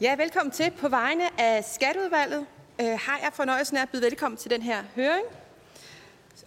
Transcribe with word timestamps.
Ja, 0.00 0.14
velkommen 0.14 0.50
til. 0.50 0.70
På 0.70 0.88
vegne 0.88 1.40
af 1.40 1.64
Skatteudvalget 1.64 2.46
øh, 2.80 2.86
har 2.86 3.18
jeg 3.22 3.30
fornøjelsen 3.32 3.76
af 3.76 3.82
at 3.82 3.88
byde 3.88 4.02
velkommen 4.02 4.38
til 4.38 4.50
den 4.50 4.62
her 4.62 4.82
høring 4.96 5.24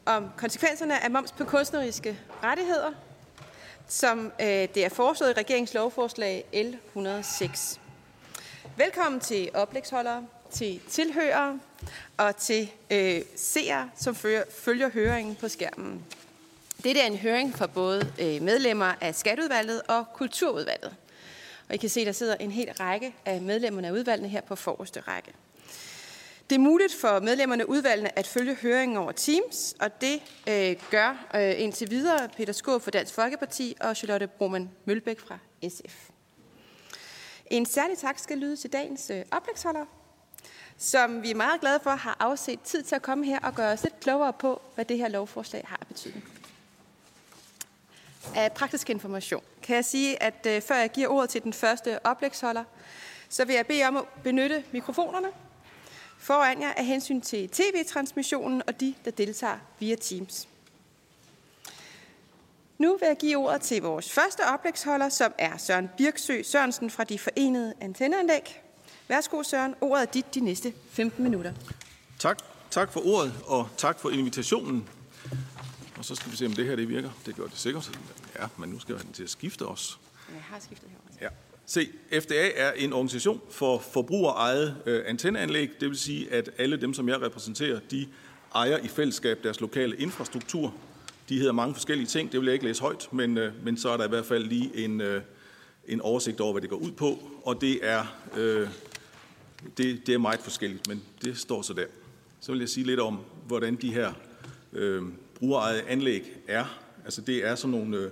om 0.05 0.29
konsekvenserne 0.37 1.03
af 1.03 1.11
moms 1.11 1.31
på 1.31 1.43
kunstneriske 1.43 2.19
rettigheder, 2.43 2.91
som 3.87 4.31
øh, 4.41 4.47
det 4.47 4.77
er 4.77 4.89
foreslået 4.89 5.29
i 5.29 5.33
regeringens 5.33 5.73
lovforslag 5.73 6.45
L 6.53 6.75
106. 6.87 7.79
Velkommen 8.77 9.19
til 9.21 9.49
oplægsholdere, 9.53 10.25
til 10.51 10.81
tilhørere 10.89 11.59
og 12.17 12.35
til 12.37 12.71
øh, 12.91 13.21
seere, 13.35 13.89
som 13.95 14.15
følger, 14.15 14.43
følger 14.59 14.89
høringen 14.89 15.35
på 15.35 15.47
skærmen. 15.47 16.05
Dette 16.83 17.01
er 17.01 17.05
en 17.05 17.17
høring 17.17 17.55
for 17.57 17.67
både 17.67 18.13
øh, 18.19 18.41
medlemmer 18.41 18.93
af 19.01 19.15
Skatteudvalget 19.15 19.81
og 19.87 20.05
Kulturudvalget. 20.13 20.95
Og 21.69 21.75
I 21.75 21.77
kan 21.77 21.89
se, 21.89 22.05
der 22.05 22.11
sidder 22.11 22.35
en 22.35 22.51
hel 22.51 22.71
række 22.79 23.15
af 23.25 23.41
medlemmerne 23.41 23.87
af 23.87 23.91
udvalgene 23.91 24.29
her 24.29 24.41
på 24.41 24.55
forreste 24.55 24.99
række. 24.99 25.33
Det 26.49 26.55
er 26.55 26.59
muligt 26.59 26.93
for 26.93 27.19
medlemmerne 27.19 27.63
af 27.63 27.67
udvalgene 27.67 28.19
at 28.19 28.27
følge 28.27 28.55
høringen 28.55 28.97
over 28.97 29.11
Teams, 29.11 29.75
og 29.79 30.01
det 30.01 30.21
øh, 30.49 30.75
gør 30.91 31.27
øh, 31.35 31.61
indtil 31.61 31.89
videre 31.89 32.29
Peter 32.37 32.53
Skåb 32.53 32.81
fra 32.81 32.91
Dansk 32.91 33.13
Folkeparti 33.13 33.75
og 33.81 33.95
Charlotte 33.95 34.27
Broman 34.27 34.69
Mølbæk 34.85 35.19
fra 35.19 35.37
SF. 35.69 36.09
En 37.45 37.65
særlig 37.65 37.97
tak 37.97 38.19
skal 38.19 38.37
lyde 38.37 38.55
til 38.55 38.73
dagens 38.73 39.09
øh, 39.09 39.21
oplægsholder, 39.31 39.85
som 40.77 41.23
vi 41.23 41.31
er 41.31 41.35
meget 41.35 41.61
glade 41.61 41.79
for 41.83 41.89
har 41.89 42.17
afset 42.19 42.61
tid 42.61 42.83
til 42.83 42.95
at 42.95 43.01
komme 43.01 43.25
her 43.25 43.39
og 43.39 43.55
gøre 43.55 43.71
os 43.71 43.83
lidt 43.83 43.99
klogere 43.99 44.33
på, 44.33 44.61
hvad 44.75 44.85
det 44.85 44.97
her 44.97 45.07
lovforslag 45.07 45.63
har 45.67 45.79
betydning. 45.87 46.38
Af 48.35 48.51
praktisk 48.51 48.89
information 48.89 49.43
kan 49.63 49.75
jeg 49.75 49.85
sige, 49.85 50.23
at 50.23 50.45
øh, 50.47 50.61
før 50.61 50.75
jeg 50.75 50.91
giver 50.91 51.07
ordet 51.07 51.29
til 51.29 51.43
den 51.43 51.53
første 51.53 52.05
oplægsholder, 52.05 52.63
så 53.29 53.45
vil 53.45 53.55
jeg 53.55 53.65
bede 53.65 53.83
om 53.83 53.97
at 53.97 54.03
benytte 54.23 54.63
mikrofonerne 54.71 55.27
foran 56.17 56.61
jer 56.61 56.73
af 56.73 56.85
hensyn 56.85 57.21
til 57.21 57.49
tv-transmissionen 57.49 58.61
og 58.67 58.79
de, 58.79 58.93
der 59.05 59.11
deltager 59.11 59.57
via 59.79 59.95
Teams. 59.95 60.47
Nu 62.77 62.97
vil 62.97 63.07
jeg 63.07 63.17
give 63.17 63.37
ordet 63.37 63.61
til 63.61 63.81
vores 63.81 64.11
første 64.11 64.41
oplægsholder, 64.53 65.09
som 65.09 65.33
er 65.37 65.57
Søren 65.57 65.89
Birksø 65.97 66.41
Sørensen 66.43 66.89
fra 66.89 67.03
De 67.03 67.19
Forenede 67.19 67.73
Antenneanlæg. 67.81 68.61
Værsgo 69.07 69.43
Søren, 69.43 69.75
ordet 69.81 70.01
er 70.01 70.11
dit 70.11 70.35
de 70.35 70.39
næste 70.39 70.73
15 70.91 71.23
minutter. 71.23 71.53
Tak. 72.19 72.37
Tak 72.71 72.91
for 72.91 73.07
ordet, 73.07 73.33
og 73.47 73.69
tak 73.77 73.99
for 73.99 74.09
invitationen. 74.09 74.89
Og 75.99 76.05
så 76.05 76.15
skal 76.15 76.31
vi 76.31 76.37
se, 76.37 76.45
om 76.45 76.53
det 76.53 76.65
her 76.65 76.75
det 76.75 76.89
virker. 76.89 77.09
Det 77.25 77.35
gør 77.35 77.43
det 77.43 77.57
sikkert. 77.57 77.99
Ja, 78.39 78.47
men 78.57 78.69
nu 78.69 78.79
skal 78.79 78.95
jeg 78.95 79.03
den 79.03 79.13
til 79.13 79.23
at 79.23 79.29
skifte 79.29 79.65
os. 79.65 79.99
Jeg 80.33 80.41
har 80.41 80.59
skiftet 80.59 80.89
her. 80.89 80.97
Ja. 81.21 81.27
Se, 81.65 81.89
FDA 82.19 82.49
er 82.55 82.71
en 82.71 82.93
organisation 82.93 83.41
for 83.49 83.79
forbrugerejet 83.79 84.77
øh, 84.85 85.03
antenneanlæg. 85.05 85.69
Det 85.79 85.89
vil 85.89 85.97
sige, 85.97 86.33
at 86.33 86.49
alle 86.57 86.81
dem, 86.81 86.93
som 86.93 87.09
jeg 87.09 87.21
repræsenterer, 87.21 87.79
de 87.91 88.07
ejer 88.55 88.77
i 88.77 88.87
fællesskab 88.87 89.39
deres 89.43 89.59
lokale 89.59 89.95
infrastruktur. 89.95 90.73
De 91.29 91.37
hedder 91.37 91.51
mange 91.51 91.73
forskellige 91.73 92.07
ting. 92.07 92.31
Det 92.31 92.39
vil 92.39 92.45
jeg 92.45 92.53
ikke 92.53 92.65
læse 92.65 92.81
højt, 92.81 93.13
men, 93.13 93.37
øh, 93.37 93.65
men 93.65 93.77
så 93.77 93.89
er 93.89 93.97
der 93.97 94.05
i 94.05 94.09
hvert 94.09 94.25
fald 94.25 94.43
lige 94.43 94.85
en, 94.85 95.01
øh, 95.01 95.21
en 95.87 96.01
oversigt 96.01 96.41
over, 96.41 96.51
hvad 96.51 96.61
det 96.61 96.69
går 96.69 96.77
ud 96.77 96.91
på. 96.91 97.31
Og 97.43 97.61
det 97.61 97.79
er, 97.81 98.05
øh, 98.37 98.67
det, 99.77 100.07
det 100.07 100.13
er 100.13 100.17
meget 100.17 100.39
forskelligt, 100.39 100.87
men 100.87 101.03
det 101.21 101.37
står 101.37 101.61
så 101.61 101.73
der. 101.73 101.85
Så 102.39 102.51
vil 102.51 102.59
jeg 102.59 102.69
sige 102.69 102.85
lidt 102.85 102.99
om, 102.99 103.19
hvordan 103.47 103.75
de 103.75 103.93
her 103.93 104.13
øh, 104.73 105.03
brugerejede 105.39 105.81
anlæg 105.87 106.31
er. 106.47 106.79
Altså 107.05 107.21
det 107.21 107.47
er 107.47 107.55
sådan 107.55 107.71
nogle, 107.71 107.97
øh, 107.97 108.09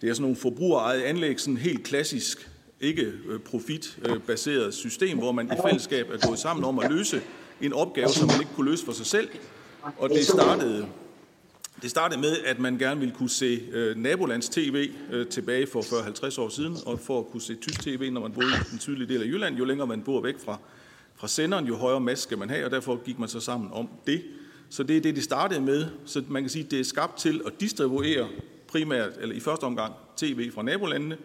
det 0.00 0.08
er 0.08 0.14
sådan 0.14 0.22
nogle 0.22 0.36
forbrugerejede 0.36 1.04
anlæg, 1.04 1.40
sådan 1.40 1.56
helt 1.56 1.84
klassisk, 1.84 2.50
ikke 2.80 3.02
øh, 3.02 3.40
profitbaseret 3.40 4.74
system, 4.74 5.18
hvor 5.18 5.32
man 5.32 5.46
i 5.46 5.56
fællesskab 5.66 6.10
er 6.10 6.26
gået 6.26 6.38
sammen 6.38 6.64
om 6.64 6.78
at 6.78 6.90
løse 6.90 7.22
en 7.60 7.72
opgave, 7.72 8.08
som 8.08 8.28
man 8.28 8.40
ikke 8.40 8.52
kunne 8.54 8.70
løse 8.70 8.84
for 8.84 8.92
sig 8.92 9.06
selv. 9.06 9.28
Og 9.98 10.10
det 10.10 10.26
startede, 10.26 10.86
det 11.82 11.90
startede 11.90 12.20
med, 12.20 12.36
at 12.44 12.58
man 12.58 12.78
gerne 12.78 13.00
ville 13.00 13.14
kunne 13.14 13.30
se 13.30 13.62
øh, 13.72 13.96
nabolands 13.96 14.48
tv 14.48 14.90
øh, 15.12 15.26
tilbage 15.26 15.66
for 15.66 15.80
40-50 15.80 16.40
år 16.40 16.48
siden, 16.48 16.76
og 16.86 17.00
for 17.00 17.18
at 17.18 17.26
kunne 17.26 17.42
se 17.42 17.54
tysk 17.54 17.80
tv, 17.80 18.10
når 18.10 18.20
man 18.20 18.32
boede 18.32 18.48
i 18.48 18.70
den 18.70 18.80
sydlige 18.80 19.08
del 19.08 19.22
af 19.22 19.26
Jylland, 19.26 19.56
jo 19.56 19.64
længere 19.64 19.86
man 19.86 20.02
bor 20.02 20.20
væk 20.20 20.34
fra, 20.44 20.58
fra 21.14 21.28
senderen, 21.28 21.66
jo 21.66 21.76
højere 21.76 22.00
mast 22.00 22.22
skal 22.22 22.38
man 22.38 22.50
have, 22.50 22.64
og 22.64 22.70
derfor 22.70 23.04
gik 23.04 23.18
man 23.18 23.28
så 23.28 23.40
sammen 23.40 23.72
om 23.72 23.88
det. 24.06 24.22
Så 24.68 24.82
det 24.82 24.96
er 24.96 25.00
det, 25.00 25.16
de 25.16 25.22
startede 25.22 25.60
med. 25.60 25.86
Så 26.04 26.22
man 26.28 26.42
kan 26.42 26.50
sige, 26.50 26.64
at 26.64 26.70
det 26.70 26.80
er 26.80 26.84
skabt 26.84 27.18
til 27.18 27.40
at 27.46 27.52
distribuere 27.60 28.28
primært, 28.68 29.12
eller 29.20 29.34
i 29.34 29.40
første 29.40 29.64
omgang, 29.64 29.94
tv 30.16 30.50
fra 30.50 30.62
nabolandene, 30.62 31.16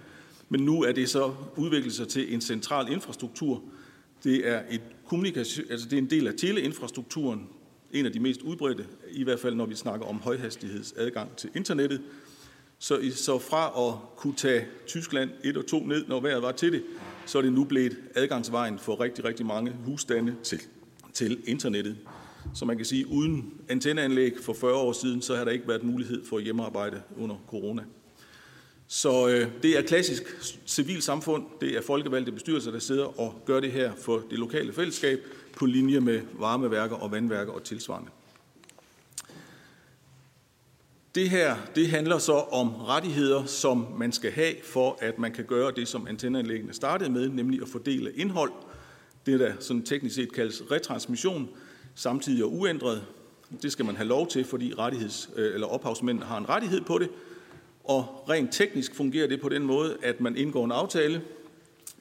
men 0.49 0.61
nu 0.61 0.83
er 0.83 0.91
det 0.91 1.09
så 1.09 1.33
udviklet 1.57 1.93
sig 1.93 2.07
til 2.07 2.33
en 2.33 2.41
central 2.41 2.91
infrastruktur. 2.91 3.63
Det 4.23 4.47
er, 4.47 4.61
et 4.69 4.81
kommunikation, 5.05 5.65
altså 5.69 5.85
det 5.89 5.93
er 5.93 5.97
en 5.97 6.09
del 6.09 6.27
af 6.27 6.33
teleinfrastrukturen, 6.37 7.47
en 7.91 8.05
af 8.05 8.11
de 8.11 8.19
mest 8.19 8.41
udbredte, 8.41 8.85
i 9.11 9.23
hvert 9.23 9.39
fald 9.39 9.55
når 9.55 9.65
vi 9.65 9.75
snakker 9.75 10.05
om 10.05 10.19
højhastighedsadgang 10.19 11.35
til 11.35 11.49
internettet. 11.55 12.01
Så, 12.79 13.11
så 13.15 13.39
fra 13.39 13.87
at 13.87 14.17
kunne 14.17 14.35
tage 14.35 14.65
Tyskland 14.87 15.29
1 15.43 15.57
og 15.57 15.65
2 15.65 15.79
ned, 15.79 16.05
når 16.07 16.19
vejret 16.19 16.41
var 16.41 16.51
til 16.51 16.71
det, 16.71 16.83
så 17.25 17.37
er 17.37 17.41
det 17.41 17.53
nu 17.53 17.63
blevet 17.63 17.97
adgangsvejen 18.15 18.79
for 18.79 18.99
rigtig, 18.99 19.25
rigtig 19.25 19.45
mange 19.45 19.71
husstande 19.85 20.35
til, 20.43 20.61
til 21.13 21.41
internettet. 21.45 21.97
Så 22.53 22.65
man 22.65 22.77
kan 22.77 22.85
sige, 22.85 23.07
uden 23.07 23.53
antenneanlæg 23.69 24.33
for 24.41 24.53
40 24.53 24.73
år 24.73 24.93
siden, 24.93 25.21
så 25.21 25.35
har 25.35 25.45
der 25.45 25.51
ikke 25.51 25.67
været 25.67 25.83
mulighed 25.83 26.25
for 26.25 26.39
hjemmearbejde 26.39 27.01
under 27.17 27.35
corona. 27.47 27.83
Så 28.87 29.27
øh, 29.27 29.47
det 29.63 29.77
er 29.77 29.81
klassisk 29.81 30.23
civilsamfund, 30.65 31.43
det 31.61 31.77
er 31.77 31.81
folkevalgte 31.81 32.31
bestyrelser, 32.31 32.71
der 32.71 32.79
sidder 32.79 33.19
og 33.19 33.41
gør 33.45 33.59
det 33.59 33.71
her 33.71 33.91
for 33.95 34.23
det 34.29 34.39
lokale 34.39 34.73
fællesskab 34.73 35.19
på 35.57 35.65
linje 35.65 35.99
med 35.99 36.21
varmeværker 36.33 36.95
og 36.95 37.11
vandværker 37.11 37.51
og 37.51 37.63
tilsvarende. 37.63 38.09
Det 41.15 41.29
her 41.29 41.55
det 41.75 41.89
handler 41.89 42.17
så 42.17 42.33
om 42.33 42.75
rettigheder, 42.75 43.45
som 43.45 43.87
man 43.97 44.11
skal 44.11 44.31
have 44.31 44.53
for, 44.63 44.97
at 45.01 45.19
man 45.19 45.31
kan 45.31 45.45
gøre 45.45 45.71
det, 45.75 45.87
som 45.87 46.07
antenneanlæggene 46.07 46.73
startede 46.73 47.09
med, 47.09 47.29
nemlig 47.29 47.61
at 47.61 47.67
fordele 47.67 48.11
indhold. 48.13 48.51
Det, 49.25 49.39
der 49.39 49.53
sådan 49.59 49.83
teknisk 49.83 50.15
set 50.15 50.33
kaldes 50.33 50.63
retransmission, 50.71 51.49
samtidig 51.95 52.43
og 52.43 52.53
uændret. 52.53 53.03
Det 53.61 53.71
skal 53.71 53.85
man 53.85 53.95
have 53.95 54.07
lov 54.07 54.27
til, 54.27 54.45
fordi 54.45 54.73
rettigheds, 54.77 55.29
øh, 55.35 55.53
eller 55.53 55.67
ophavsmændene 55.67 56.25
har 56.25 56.37
en 56.37 56.49
rettighed 56.49 56.81
på 56.81 56.97
det. 56.97 57.09
Og 57.83 58.25
rent 58.29 58.53
teknisk 58.53 58.95
fungerer 58.95 59.27
det 59.27 59.41
på 59.41 59.49
den 59.49 59.63
måde, 59.63 59.97
at 60.03 60.21
man 60.21 60.37
indgår 60.37 60.65
en 60.65 60.71
aftale 60.71 61.21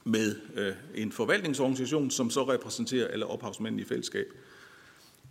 med 0.05 0.37
øh, 0.57 0.73
en 0.95 1.13
forvaltningsorganisation, 1.13 2.11
som 2.11 2.31
så 2.31 2.43
repræsenterer 2.43 3.09
alle 3.09 3.27
ophavsmændene 3.27 3.83
i 3.83 3.85
fællesskab. 3.85 4.27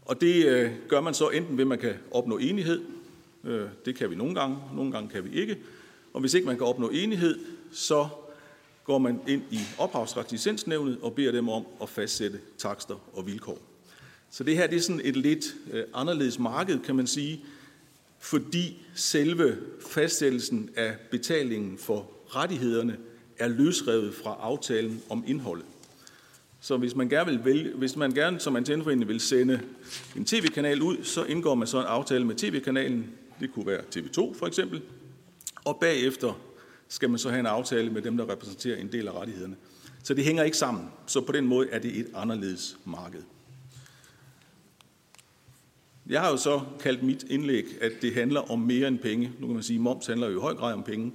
Og 0.05 0.21
det 0.21 0.45
øh, 0.45 0.71
gør 0.87 1.01
man 1.01 1.13
så 1.13 1.29
enten 1.29 1.57
ved, 1.57 1.63
at 1.63 1.67
man 1.67 1.79
kan 1.79 1.93
opnå 2.11 2.37
enighed. 2.37 2.81
Øh, 3.43 3.67
det 3.85 3.95
kan 3.95 4.09
vi 4.09 4.15
nogle 4.15 4.35
gange, 4.35 4.57
nogle 4.75 4.91
gange 4.91 5.09
kan 5.09 5.25
vi 5.25 5.41
ikke. 5.41 5.57
Og 6.13 6.21
hvis 6.21 6.33
ikke 6.33 6.47
man 6.47 6.57
kan 6.57 6.67
opnå 6.67 6.89
enighed, 6.89 7.39
så 7.71 8.07
går 8.83 8.97
man 8.97 9.21
ind 9.27 9.41
i 9.51 9.59
ophavsretslicensnævnet 9.77 10.97
og 11.01 11.15
beder 11.15 11.31
dem 11.31 11.49
om 11.49 11.65
at 11.81 11.89
fastsætte 11.89 12.39
takster 12.57 12.95
og 13.13 13.27
vilkår. 13.27 13.69
Så 14.31 14.44
det 14.44 14.56
her 14.57 14.67
det 14.67 14.78
er 14.78 14.81
sådan 14.81 15.01
et 15.03 15.17
lidt 15.17 15.56
øh, 15.72 15.84
anderledes 15.94 16.40
marked, 16.40 16.79
kan 16.79 16.95
man 16.95 17.07
sige, 17.07 17.45
fordi 18.19 18.81
selve 18.95 19.57
fastsættelsen 19.88 20.69
af 20.75 20.95
betalingen 21.12 21.77
for 21.77 22.12
rettighederne 22.27 22.98
er 23.38 23.48
løsrevet 23.48 24.13
fra 24.13 24.38
aftalen 24.42 25.01
om 25.09 25.24
indholdet. 25.27 25.65
Så 26.62 26.77
hvis 26.77 26.95
man 26.95 27.09
gerne, 27.09 27.31
vil 27.31 27.45
vælge, 27.45 27.74
hvis 27.75 27.95
man 27.95 28.12
gerne 28.12 28.39
som 28.39 28.56
antenneforening 28.56 29.07
vil 29.07 29.19
sende 29.19 29.62
en 30.15 30.25
tv-kanal 30.25 30.81
ud, 30.81 31.03
så 31.03 31.24
indgår 31.24 31.56
man 31.56 31.68
så 31.68 31.80
en 31.80 31.86
aftale 31.86 32.25
med 32.25 32.36
tv-kanalen. 32.36 33.09
Det 33.39 33.53
kunne 33.53 33.68
være 33.68 33.81
TV2 33.95 34.38
for 34.39 34.48
eksempel. 34.48 34.81
Og 35.65 35.77
bagefter 35.81 36.39
skal 36.88 37.09
man 37.09 37.19
så 37.19 37.30
have 37.30 37.39
en 37.39 37.45
aftale 37.45 37.89
med 37.89 38.01
dem, 38.01 38.18
der 38.18 38.30
repræsenterer 38.30 38.77
en 38.77 38.92
del 38.92 39.07
af 39.07 39.12
rettighederne. 39.12 39.56
Så 40.03 40.13
det 40.13 40.24
hænger 40.24 40.44
ikke 40.44 40.57
sammen. 40.57 40.89
Så 41.07 41.21
på 41.21 41.31
den 41.31 41.48
måde 41.48 41.68
er 41.71 41.80
det 41.80 41.98
et 41.98 42.07
anderledes 42.15 42.77
marked. 42.86 43.21
Jeg 46.09 46.21
har 46.21 46.29
jo 46.29 46.38
så 46.38 46.61
kaldt 46.79 47.03
mit 47.03 47.23
indlæg, 47.29 47.65
at 47.81 47.91
det 48.01 48.13
handler 48.13 48.51
om 48.51 48.59
mere 48.59 48.88
end 48.88 49.00
penge. 49.00 49.31
Nu 49.39 49.47
kan 49.47 49.53
man 49.53 49.63
sige, 49.63 49.77
at 49.77 49.81
moms 49.81 50.07
handler 50.07 50.29
jo 50.29 50.38
i 50.38 50.41
høj 50.41 50.53
grad 50.53 50.73
om 50.73 50.83
penge. 50.83 51.11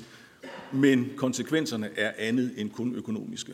Men 0.73 1.11
konsekvenserne 1.17 1.91
er 1.97 2.13
andet 2.19 2.55
end 2.57 2.71
kun 2.71 2.95
økonomiske. 2.95 3.53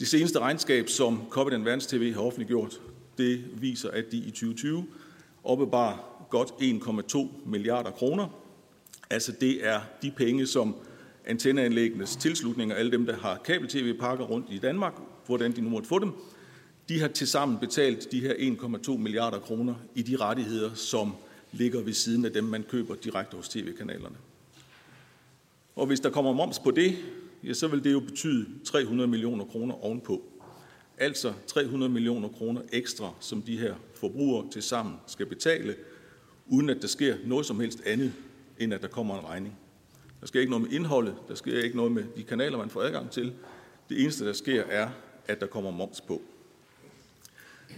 Det 0.00 0.08
seneste 0.08 0.38
regnskab, 0.38 0.88
som 0.88 1.22
Copenhagen 1.30 1.64
Verdens 1.64 1.86
TV 1.86 2.14
har 2.14 2.20
offentliggjort, 2.20 2.80
det 3.18 3.44
viser, 3.60 3.90
at 3.90 4.04
de 4.12 4.16
i 4.16 4.30
2020 4.30 4.86
opbevarer 5.44 6.26
godt 6.30 6.48
1,2 6.48 7.48
milliarder 7.48 7.90
kroner. 7.90 8.28
Altså 9.10 9.32
det 9.40 9.66
er 9.66 9.80
de 10.02 10.10
penge, 10.10 10.46
som 10.46 10.76
antenneanlæggenes 11.24 12.16
tilslutninger, 12.16 12.74
alle 12.74 12.92
dem, 12.92 13.06
der 13.06 13.16
har 13.16 13.40
kabel-tv-pakker 13.44 14.24
rundt 14.24 14.46
i 14.50 14.58
Danmark, 14.58 14.94
hvordan 15.26 15.52
de 15.52 15.60
nu 15.60 15.68
måtte 15.68 15.88
få 15.88 15.98
dem, 15.98 16.12
de 16.88 17.00
har 17.00 17.08
tilsammen 17.08 17.58
betalt 17.58 18.12
de 18.12 18.20
her 18.20 18.34
1,2 18.34 18.96
milliarder 18.96 19.38
kroner 19.38 19.74
i 19.94 20.02
de 20.02 20.16
rettigheder, 20.16 20.74
som 20.74 21.12
ligger 21.52 21.82
ved 21.82 21.92
siden 21.92 22.24
af 22.24 22.32
dem, 22.32 22.44
man 22.44 22.62
køber 22.62 22.94
direkte 22.94 23.36
hos 23.36 23.48
tv-kanalerne. 23.48 24.16
Og 25.76 25.86
hvis 25.86 26.00
der 26.00 26.10
kommer 26.10 26.32
moms 26.32 26.58
på 26.58 26.70
det, 26.70 26.96
ja, 27.44 27.52
så 27.52 27.68
vil 27.68 27.84
det 27.84 27.92
jo 27.92 28.00
betyde 28.00 28.46
300 28.64 29.08
millioner 29.08 29.44
kroner 29.44 29.84
ovenpå. 29.84 30.22
Altså 30.98 31.32
300 31.46 31.92
millioner 31.92 32.28
kroner 32.28 32.60
ekstra, 32.72 33.14
som 33.20 33.42
de 33.42 33.58
her 33.58 33.74
forbrugere 33.94 34.50
til 34.50 34.62
sammen 34.62 34.94
skal 35.06 35.26
betale, 35.26 35.74
uden 36.46 36.70
at 36.70 36.82
der 36.82 36.88
sker 36.88 37.16
noget 37.24 37.46
som 37.46 37.60
helst 37.60 37.82
andet, 37.86 38.12
end 38.58 38.74
at 38.74 38.82
der 38.82 38.88
kommer 38.88 39.18
en 39.18 39.24
regning. 39.24 39.58
Der 40.20 40.26
sker 40.26 40.40
ikke 40.40 40.50
noget 40.50 40.62
med 40.62 40.78
indholdet, 40.78 41.14
der 41.28 41.34
sker 41.34 41.62
ikke 41.62 41.76
noget 41.76 41.92
med 41.92 42.04
de 42.16 42.22
kanaler, 42.22 42.58
man 42.58 42.70
får 42.70 42.82
adgang 42.82 43.10
til. 43.10 43.32
Det 43.88 44.02
eneste, 44.02 44.26
der 44.26 44.32
sker, 44.32 44.62
er, 44.62 44.88
at 45.28 45.40
der 45.40 45.46
kommer 45.46 45.70
moms 45.70 46.00
på. 46.00 46.22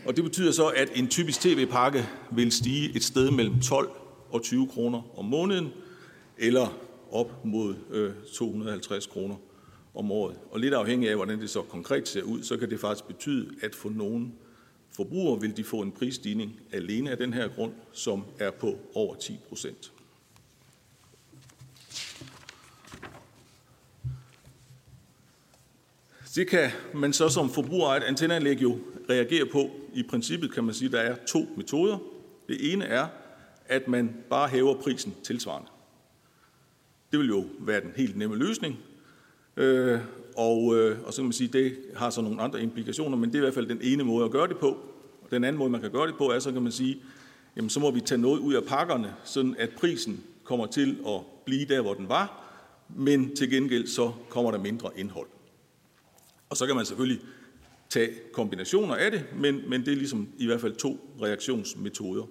Og 0.06 0.16
det 0.16 0.24
betyder 0.24 0.52
så, 0.52 0.66
at 0.66 0.88
en 0.94 1.08
typisk 1.08 1.40
tv-pakke 1.40 2.08
vil 2.32 2.52
stige 2.52 2.96
et 2.96 3.04
sted 3.04 3.30
mellem 3.30 3.60
12 3.60 3.90
og 4.30 4.42
20 4.42 4.68
kroner 4.68 5.18
om 5.18 5.24
måneden, 5.24 5.68
eller 6.38 6.78
op 7.10 7.44
mod 7.44 7.74
øh, 7.90 8.12
250 8.34 9.06
kroner 9.06 9.36
om 9.94 10.12
året. 10.12 10.36
Og 10.50 10.60
lidt 10.60 10.74
afhængig 10.74 11.10
af, 11.10 11.16
hvordan 11.16 11.40
det 11.40 11.50
så 11.50 11.62
konkret 11.62 12.08
ser 12.08 12.22
ud, 12.22 12.42
så 12.42 12.56
kan 12.56 12.70
det 12.70 12.80
faktisk 12.80 13.04
betyde, 13.04 13.48
at 13.62 13.74
for 13.74 13.90
nogle 13.90 14.28
forbrugere 14.90 15.40
vil 15.40 15.56
de 15.56 15.64
få 15.64 15.80
en 15.80 15.92
prisstigning 15.92 16.60
alene 16.72 17.10
af 17.10 17.16
den 17.16 17.32
her 17.32 17.48
grund, 17.48 17.72
som 17.92 18.24
er 18.38 18.50
på 18.50 18.78
over 18.94 19.14
10 19.14 19.38
procent. 19.48 19.92
Det 26.34 26.48
kan 26.48 26.70
man 26.94 27.12
så 27.12 27.28
som 27.28 27.50
forbruger 27.50 27.88
af 27.88 27.96
et 27.96 28.02
antenneanlæg 28.02 28.62
jo 28.62 28.78
reagere 29.10 29.46
på. 29.46 29.70
I 29.94 30.02
princippet 30.02 30.52
kan 30.52 30.64
man 30.64 30.74
sige, 30.74 30.86
at 30.86 30.92
der 30.92 31.00
er 31.00 31.16
to 31.26 31.48
metoder. 31.56 31.98
Det 32.48 32.72
ene 32.72 32.84
er, 32.84 33.06
at 33.66 33.88
man 33.88 34.16
bare 34.30 34.48
hæver 34.48 34.74
prisen 34.74 35.14
tilsvarende. 35.22 35.68
Det 37.12 37.18
vil 37.18 37.28
jo 37.28 37.44
være 37.60 37.80
den 37.80 37.92
helt 37.96 38.16
nemme 38.16 38.36
løsning. 38.36 38.78
Øh, 39.56 40.00
og, 40.36 40.76
øh, 40.76 40.98
og 41.06 41.12
så 41.12 41.16
kan 41.16 41.24
man 41.24 41.32
sige, 41.32 41.48
at 41.48 41.52
det 41.52 41.76
har 41.96 42.10
så 42.10 42.20
nogle 42.20 42.42
andre 42.42 42.62
implikationer, 42.62 43.16
men 43.16 43.30
det 43.30 43.34
er 43.34 43.38
i 43.38 43.40
hvert 43.40 43.54
fald 43.54 43.66
den 43.66 43.80
ene 43.82 44.04
måde 44.04 44.24
at 44.24 44.30
gøre 44.30 44.48
det 44.48 44.58
på. 44.58 44.78
Den 45.30 45.44
anden 45.44 45.58
måde, 45.58 45.70
man 45.70 45.80
kan 45.80 45.90
gøre 45.90 46.06
det 46.06 46.14
på, 46.18 46.30
er, 46.30 46.38
så 46.38 46.52
kan 46.52 46.62
man 46.62 46.72
sige, 46.72 47.02
jamen 47.56 47.70
så 47.70 47.80
må 47.80 47.90
vi 47.90 48.00
tage 48.00 48.20
noget 48.20 48.38
ud 48.38 48.54
af 48.54 48.64
pakkerne, 48.64 49.14
sådan 49.24 49.56
at 49.58 49.70
prisen 49.76 50.24
kommer 50.44 50.66
til 50.66 50.98
at 51.06 51.20
blive 51.44 51.64
der, 51.64 51.80
hvor 51.80 51.94
den 51.94 52.08
var, 52.08 52.44
men 52.88 53.36
til 53.36 53.50
gengæld 53.50 53.86
så 53.86 54.12
kommer 54.28 54.50
der 54.50 54.58
mindre 54.58 54.90
indhold. 54.96 55.28
Og 56.50 56.56
så 56.56 56.66
kan 56.66 56.76
man 56.76 56.86
selvfølgelig 56.86 57.20
tage 57.88 58.10
kombinationer 58.32 58.94
af 58.94 59.10
det, 59.10 59.24
men, 59.36 59.70
men 59.70 59.84
det 59.84 59.92
er 59.92 59.96
ligesom 59.96 60.28
i 60.38 60.46
hvert 60.46 60.60
fald 60.60 60.76
to 60.76 61.14
reaktionsmetoder. 61.22 62.24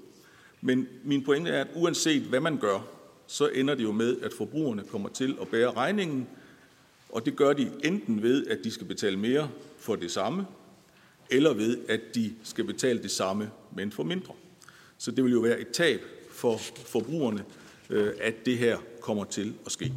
Men 0.61 0.87
min 1.03 1.23
pointe 1.23 1.51
er, 1.51 1.61
at 1.61 1.67
uanset 1.75 2.21
hvad 2.21 2.39
man 2.39 2.57
gør, 2.57 2.87
så 3.27 3.47
ender 3.47 3.75
det 3.75 3.83
jo 3.83 3.91
med, 3.91 4.21
at 4.21 4.33
forbrugerne 4.33 4.83
kommer 4.83 5.09
til 5.09 5.37
at 5.41 5.47
bære 5.47 5.71
regningen, 5.71 6.27
og 7.09 7.25
det 7.25 7.35
gør 7.35 7.53
de 7.53 7.71
enten 7.83 8.21
ved, 8.21 8.47
at 8.47 8.59
de 8.63 8.71
skal 8.71 8.87
betale 8.87 9.17
mere 9.17 9.49
for 9.77 9.95
det 9.95 10.11
samme, 10.11 10.45
eller 11.29 11.53
ved, 11.53 11.77
at 11.89 12.01
de 12.15 12.33
skal 12.43 12.63
betale 12.63 13.03
det 13.03 13.11
samme, 13.11 13.49
men 13.75 13.91
for 13.91 14.03
mindre. 14.03 14.33
Så 14.97 15.11
det 15.11 15.23
vil 15.23 15.31
jo 15.33 15.39
være 15.39 15.59
et 15.59 15.69
tab 15.69 16.01
for 16.31 16.57
forbrugerne, 16.85 17.45
øh, 17.89 18.13
at 18.19 18.45
det 18.45 18.57
her 18.57 18.77
kommer 19.01 19.23
til 19.23 19.53
at 19.65 19.71
ske. 19.71 19.91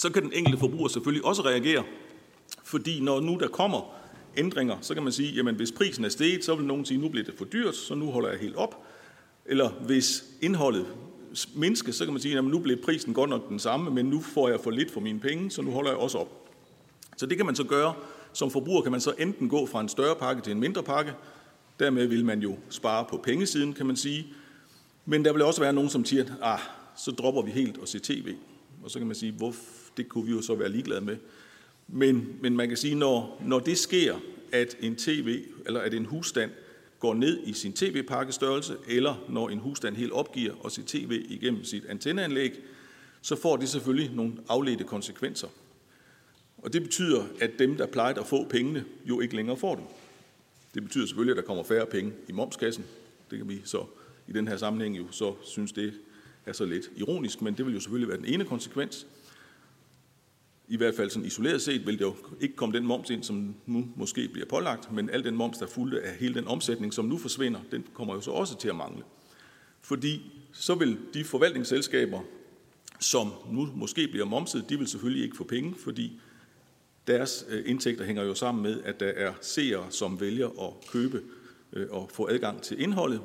Så 0.00 0.10
kan 0.10 0.22
den 0.22 0.32
enkelte 0.32 0.58
forbruger 0.58 0.88
selvfølgelig 0.88 1.24
også 1.24 1.42
reagere, 1.42 1.84
fordi 2.64 3.00
når 3.00 3.20
nu 3.20 3.36
der 3.40 3.48
kommer 3.48 3.94
ændringer, 4.36 4.76
så 4.80 4.94
kan 4.94 5.02
man 5.02 5.12
sige, 5.12 5.32
jamen 5.32 5.54
hvis 5.54 5.72
prisen 5.72 6.04
er 6.04 6.08
steget, 6.08 6.44
så 6.44 6.54
vil 6.54 6.66
nogen 6.66 6.84
sige, 6.84 7.00
nu 7.00 7.08
bliver 7.08 7.24
det 7.24 7.34
for 7.38 7.44
dyrt, 7.44 7.76
så 7.76 7.94
nu 7.94 8.10
holder 8.10 8.30
jeg 8.30 8.38
helt 8.38 8.56
op. 8.56 8.84
Eller 9.46 9.70
hvis 9.70 10.24
indholdet 10.40 10.86
mindskes, 11.54 11.94
så 11.94 12.04
kan 12.04 12.12
man 12.12 12.22
sige, 12.22 12.34
jamen 12.34 12.50
nu 12.50 12.58
bliver 12.58 12.78
prisen 12.84 13.14
godt 13.14 13.30
nok 13.30 13.48
den 13.48 13.58
samme, 13.58 13.90
men 13.90 14.06
nu 14.06 14.20
får 14.20 14.48
jeg 14.48 14.60
for 14.60 14.70
lidt 14.70 14.90
for 14.90 15.00
mine 15.00 15.20
penge, 15.20 15.50
så 15.50 15.62
nu 15.62 15.70
holder 15.70 15.90
jeg 15.90 15.98
også 15.98 16.18
op. 16.18 16.50
Så 17.16 17.26
det 17.26 17.36
kan 17.36 17.46
man 17.46 17.56
så 17.56 17.64
gøre. 17.64 17.94
Som 18.32 18.50
forbruger 18.50 18.82
kan 18.82 18.92
man 18.92 19.00
så 19.00 19.14
enten 19.18 19.48
gå 19.48 19.66
fra 19.66 19.80
en 19.80 19.88
større 19.88 20.16
pakke 20.16 20.42
til 20.42 20.50
en 20.50 20.60
mindre 20.60 20.82
pakke. 20.82 21.12
Dermed 21.78 22.06
vil 22.06 22.24
man 22.24 22.40
jo 22.40 22.56
spare 22.70 23.04
på 23.10 23.16
pengesiden, 23.16 23.72
kan 23.72 23.86
man 23.86 23.96
sige. 23.96 24.26
Men 25.06 25.24
der 25.24 25.32
vil 25.32 25.42
også 25.42 25.60
være 25.60 25.72
nogen, 25.72 25.90
som 25.90 26.04
siger, 26.04 26.24
ah, 26.42 26.60
så 26.96 27.10
dropper 27.10 27.42
vi 27.42 27.50
helt 27.50 27.78
at 27.82 27.88
se 27.88 27.98
tv. 27.98 28.34
Og 28.84 28.90
så 28.90 28.98
kan 28.98 29.06
man 29.06 29.16
sige, 29.16 29.32
hvorfor 29.32 29.79
det 29.96 30.08
kunne 30.08 30.26
vi 30.26 30.32
jo 30.32 30.42
så 30.42 30.54
være 30.54 30.68
ligeglade 30.68 31.00
med. 31.00 31.16
Men, 31.88 32.36
men 32.40 32.56
man 32.56 32.68
kan 32.68 32.76
sige, 32.76 32.94
når, 32.94 33.42
når 33.46 33.58
det 33.58 33.78
sker, 33.78 34.16
at 34.52 34.76
en 34.80 34.96
tv 34.96 35.44
eller 35.66 35.80
at 35.80 35.94
en 35.94 36.04
husstand 36.04 36.50
går 36.98 37.14
ned 37.14 37.40
i 37.46 37.52
sin 37.52 37.72
tv-pakkestørrelse, 37.72 38.76
eller 38.88 39.24
når 39.28 39.48
en 39.48 39.58
husstand 39.58 39.96
helt 39.96 40.12
opgiver 40.12 40.54
at 40.64 40.72
se 40.72 40.82
tv 40.86 41.24
igennem 41.28 41.64
sit 41.64 41.84
antenneanlæg, 41.84 42.52
så 43.22 43.36
får 43.36 43.56
det 43.56 43.68
selvfølgelig 43.68 44.10
nogle 44.14 44.32
afledte 44.48 44.84
konsekvenser. 44.84 45.48
Og 46.58 46.72
det 46.72 46.82
betyder, 46.82 47.24
at 47.40 47.50
dem, 47.58 47.76
der 47.76 47.86
plejer 47.86 48.14
at 48.14 48.26
få 48.26 48.44
pengene, 48.48 48.84
jo 49.04 49.20
ikke 49.20 49.36
længere 49.36 49.56
får 49.56 49.74
dem. 49.74 49.84
Det 50.74 50.82
betyder 50.82 51.06
selvfølgelig, 51.06 51.32
at 51.32 51.36
der 51.36 51.46
kommer 51.46 51.64
færre 51.64 51.86
penge 51.86 52.12
i 52.28 52.32
momskassen. 52.32 52.84
Det 53.30 53.38
kan 53.38 53.48
vi 53.48 53.60
så 53.64 53.84
i 54.28 54.32
den 54.32 54.48
her 54.48 54.56
sammenhæng 54.56 54.98
jo 54.98 55.04
så 55.10 55.34
synes, 55.42 55.72
det 55.72 55.92
er 56.46 56.52
så 56.52 56.64
lidt 56.64 56.90
ironisk, 56.96 57.42
men 57.42 57.54
det 57.54 57.66
vil 57.66 57.74
jo 57.74 57.80
selvfølgelig 57.80 58.08
være 58.08 58.18
den 58.18 58.26
ene 58.26 58.44
konsekvens 58.44 59.06
i 60.70 60.76
hvert 60.76 60.94
fald 60.94 61.10
sådan 61.10 61.26
isoleret 61.26 61.62
set, 61.62 61.86
vil 61.86 61.98
det 61.98 62.04
jo 62.04 62.14
ikke 62.40 62.56
komme 62.56 62.78
den 62.78 62.86
moms 62.86 63.10
ind, 63.10 63.22
som 63.22 63.54
nu 63.66 63.88
måske 63.96 64.28
bliver 64.28 64.46
pålagt, 64.46 64.92
men 64.92 65.10
al 65.10 65.24
den 65.24 65.36
moms, 65.36 65.58
der 65.58 65.66
fulgte 65.66 66.02
af 66.02 66.16
hele 66.16 66.34
den 66.34 66.48
omsætning, 66.48 66.94
som 66.94 67.04
nu 67.04 67.18
forsvinder, 67.18 67.60
den 67.70 67.84
kommer 67.94 68.14
jo 68.14 68.20
så 68.20 68.30
også 68.30 68.58
til 68.58 68.68
at 68.68 68.76
mangle. 68.76 69.02
Fordi 69.80 70.32
så 70.52 70.74
vil 70.74 70.98
de 71.14 71.24
forvaltningsselskaber, 71.24 72.20
som 73.00 73.32
nu 73.50 73.68
måske 73.74 74.08
bliver 74.08 74.24
momset, 74.26 74.64
de 74.68 74.78
vil 74.78 74.88
selvfølgelig 74.88 75.24
ikke 75.24 75.36
få 75.36 75.44
penge, 75.44 75.74
fordi 75.78 76.20
deres 77.06 77.46
øh, 77.48 77.62
indtægter 77.66 78.04
hænger 78.04 78.22
jo 78.22 78.34
sammen 78.34 78.62
med, 78.62 78.82
at 78.84 79.00
der 79.00 79.08
er 79.08 79.32
seere, 79.40 79.86
som 79.90 80.20
vælger 80.20 80.48
at 80.48 80.90
købe 80.90 81.22
øh, 81.72 81.86
og 81.90 82.10
få 82.12 82.28
adgang 82.28 82.62
til 82.62 82.82
indholdet. 82.82 83.20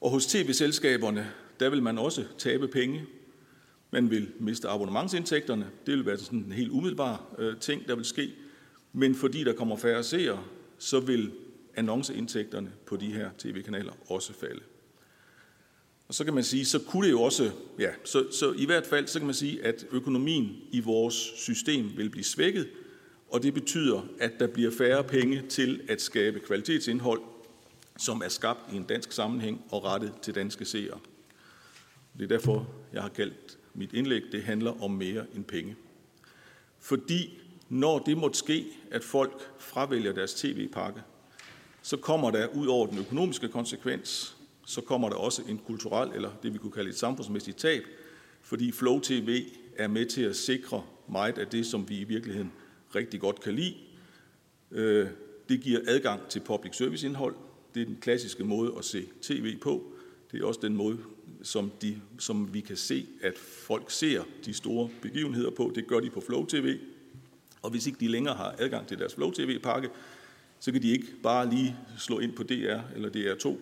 Og 0.00 0.10
hos 0.10 0.26
tv-selskaberne, 0.26 1.30
der 1.60 1.70
vil 1.70 1.82
man 1.82 1.98
også 1.98 2.24
tabe 2.38 2.68
penge, 2.68 3.06
man 3.90 4.10
vil 4.10 4.28
miste 4.40 4.68
abonnementsindtægterne. 4.68 5.70
Det 5.86 5.94
vil 5.94 6.06
være 6.06 6.18
sådan 6.18 6.38
en 6.38 6.52
helt 6.52 6.70
umiddelbar 6.70 7.34
øh, 7.38 7.56
ting, 7.60 7.88
der 7.88 7.96
vil 7.96 8.04
ske. 8.04 8.32
Men 8.92 9.14
fordi 9.14 9.44
der 9.44 9.52
kommer 9.52 9.76
færre 9.76 10.02
seere, 10.02 10.44
så 10.78 11.00
vil 11.00 11.32
annonceindtægterne 11.74 12.72
på 12.86 12.96
de 12.96 13.12
her 13.12 13.30
tv-kanaler 13.38 13.92
også 14.08 14.32
falde. 14.32 14.60
Og 16.08 16.14
så 16.14 16.24
kan 16.24 16.34
man 16.34 16.44
sige, 16.44 16.64
så 16.64 16.78
kunne 16.78 17.06
det 17.06 17.12
jo 17.12 17.22
også, 17.22 17.50
ja, 17.78 17.90
så, 18.04 18.32
så 18.32 18.52
i 18.52 18.66
hvert 18.66 18.86
fald, 18.86 19.06
så 19.06 19.18
kan 19.18 19.26
man 19.26 19.34
sige, 19.34 19.64
at 19.64 19.86
økonomien 19.92 20.56
i 20.70 20.80
vores 20.80 21.14
system 21.14 21.90
vil 21.96 22.10
blive 22.10 22.24
svækket, 22.24 22.68
og 23.28 23.42
det 23.42 23.54
betyder, 23.54 24.08
at 24.20 24.32
der 24.40 24.46
bliver 24.46 24.70
færre 24.70 25.04
penge 25.04 25.42
til 25.48 25.80
at 25.88 26.02
skabe 26.02 26.40
kvalitetsindhold, 26.40 27.20
som 27.98 28.22
er 28.24 28.28
skabt 28.28 28.72
i 28.72 28.76
en 28.76 28.84
dansk 28.84 29.12
sammenhæng 29.12 29.64
og 29.70 29.84
rettet 29.84 30.12
til 30.22 30.34
danske 30.34 30.64
seere. 30.64 30.98
Det 32.18 32.24
er 32.24 32.28
derfor, 32.28 32.68
jeg 32.92 33.02
har 33.02 33.08
kaldt 33.08 33.58
mit 33.76 33.92
indlæg, 33.92 34.22
det 34.32 34.42
handler 34.42 34.82
om 34.82 34.90
mere 34.90 35.26
end 35.34 35.44
penge. 35.44 35.76
Fordi 36.78 37.38
når 37.68 37.98
det 37.98 38.16
måtte 38.16 38.38
ske, 38.38 38.66
at 38.90 39.04
folk 39.04 39.60
fravælger 39.60 40.12
deres 40.12 40.34
tv-pakke, 40.34 41.02
så 41.82 41.96
kommer 41.96 42.30
der 42.30 42.46
ud 42.46 42.66
over 42.66 42.86
den 42.86 42.98
økonomiske 42.98 43.48
konsekvens, 43.48 44.36
så 44.66 44.80
kommer 44.80 45.08
der 45.08 45.16
også 45.16 45.42
en 45.48 45.58
kulturel, 45.58 46.10
eller 46.14 46.30
det 46.42 46.52
vi 46.52 46.58
kunne 46.58 46.72
kalde 46.72 46.90
et 46.90 46.98
samfundsmæssigt 46.98 47.56
tab, 47.56 47.82
fordi 48.42 48.72
Flow 48.72 49.00
TV 49.00 49.42
er 49.76 49.88
med 49.88 50.06
til 50.06 50.22
at 50.22 50.36
sikre 50.36 50.82
meget 51.08 51.38
af 51.38 51.46
det, 51.46 51.66
som 51.66 51.88
vi 51.88 51.98
i 51.98 52.04
virkeligheden 52.04 52.52
rigtig 52.94 53.20
godt 53.20 53.40
kan 53.40 53.54
lide. 53.54 53.74
Øh, 54.70 55.08
det 55.48 55.60
giver 55.60 55.80
adgang 55.86 56.28
til 56.28 56.40
public 56.40 56.76
service 56.76 57.06
indhold. 57.06 57.34
Det 57.74 57.82
er 57.82 57.86
den 57.86 57.98
klassiske 58.00 58.44
måde 58.44 58.74
at 58.78 58.84
se 58.84 59.06
tv 59.22 59.58
på. 59.58 59.92
Det 60.32 60.42
er 60.42 60.46
også 60.46 60.60
den 60.62 60.76
måde, 60.76 60.98
som, 61.46 61.72
de, 61.82 62.00
som 62.18 62.54
vi 62.54 62.60
kan 62.60 62.76
se, 62.76 63.06
at 63.22 63.38
folk 63.38 63.90
ser 63.90 64.22
de 64.44 64.54
store 64.54 64.90
begivenheder 65.02 65.50
på. 65.50 65.72
Det 65.74 65.86
gør 65.86 66.00
de 66.00 66.10
på 66.10 66.20
Flow 66.20 66.46
TV. 66.46 66.78
Og 67.62 67.70
hvis 67.70 67.86
ikke 67.86 68.00
de 68.00 68.08
længere 68.08 68.34
har 68.34 68.54
adgang 68.58 68.86
til 68.86 68.98
deres 68.98 69.14
Flow 69.14 69.30
TV-pakke, 69.30 69.88
så 70.60 70.72
kan 70.72 70.82
de 70.82 70.90
ikke 70.90 71.06
bare 71.22 71.50
lige 71.50 71.76
slå 71.98 72.18
ind 72.18 72.32
på 72.32 72.42
DR 72.42 72.78
eller 72.94 73.08
DR2. 73.08 73.56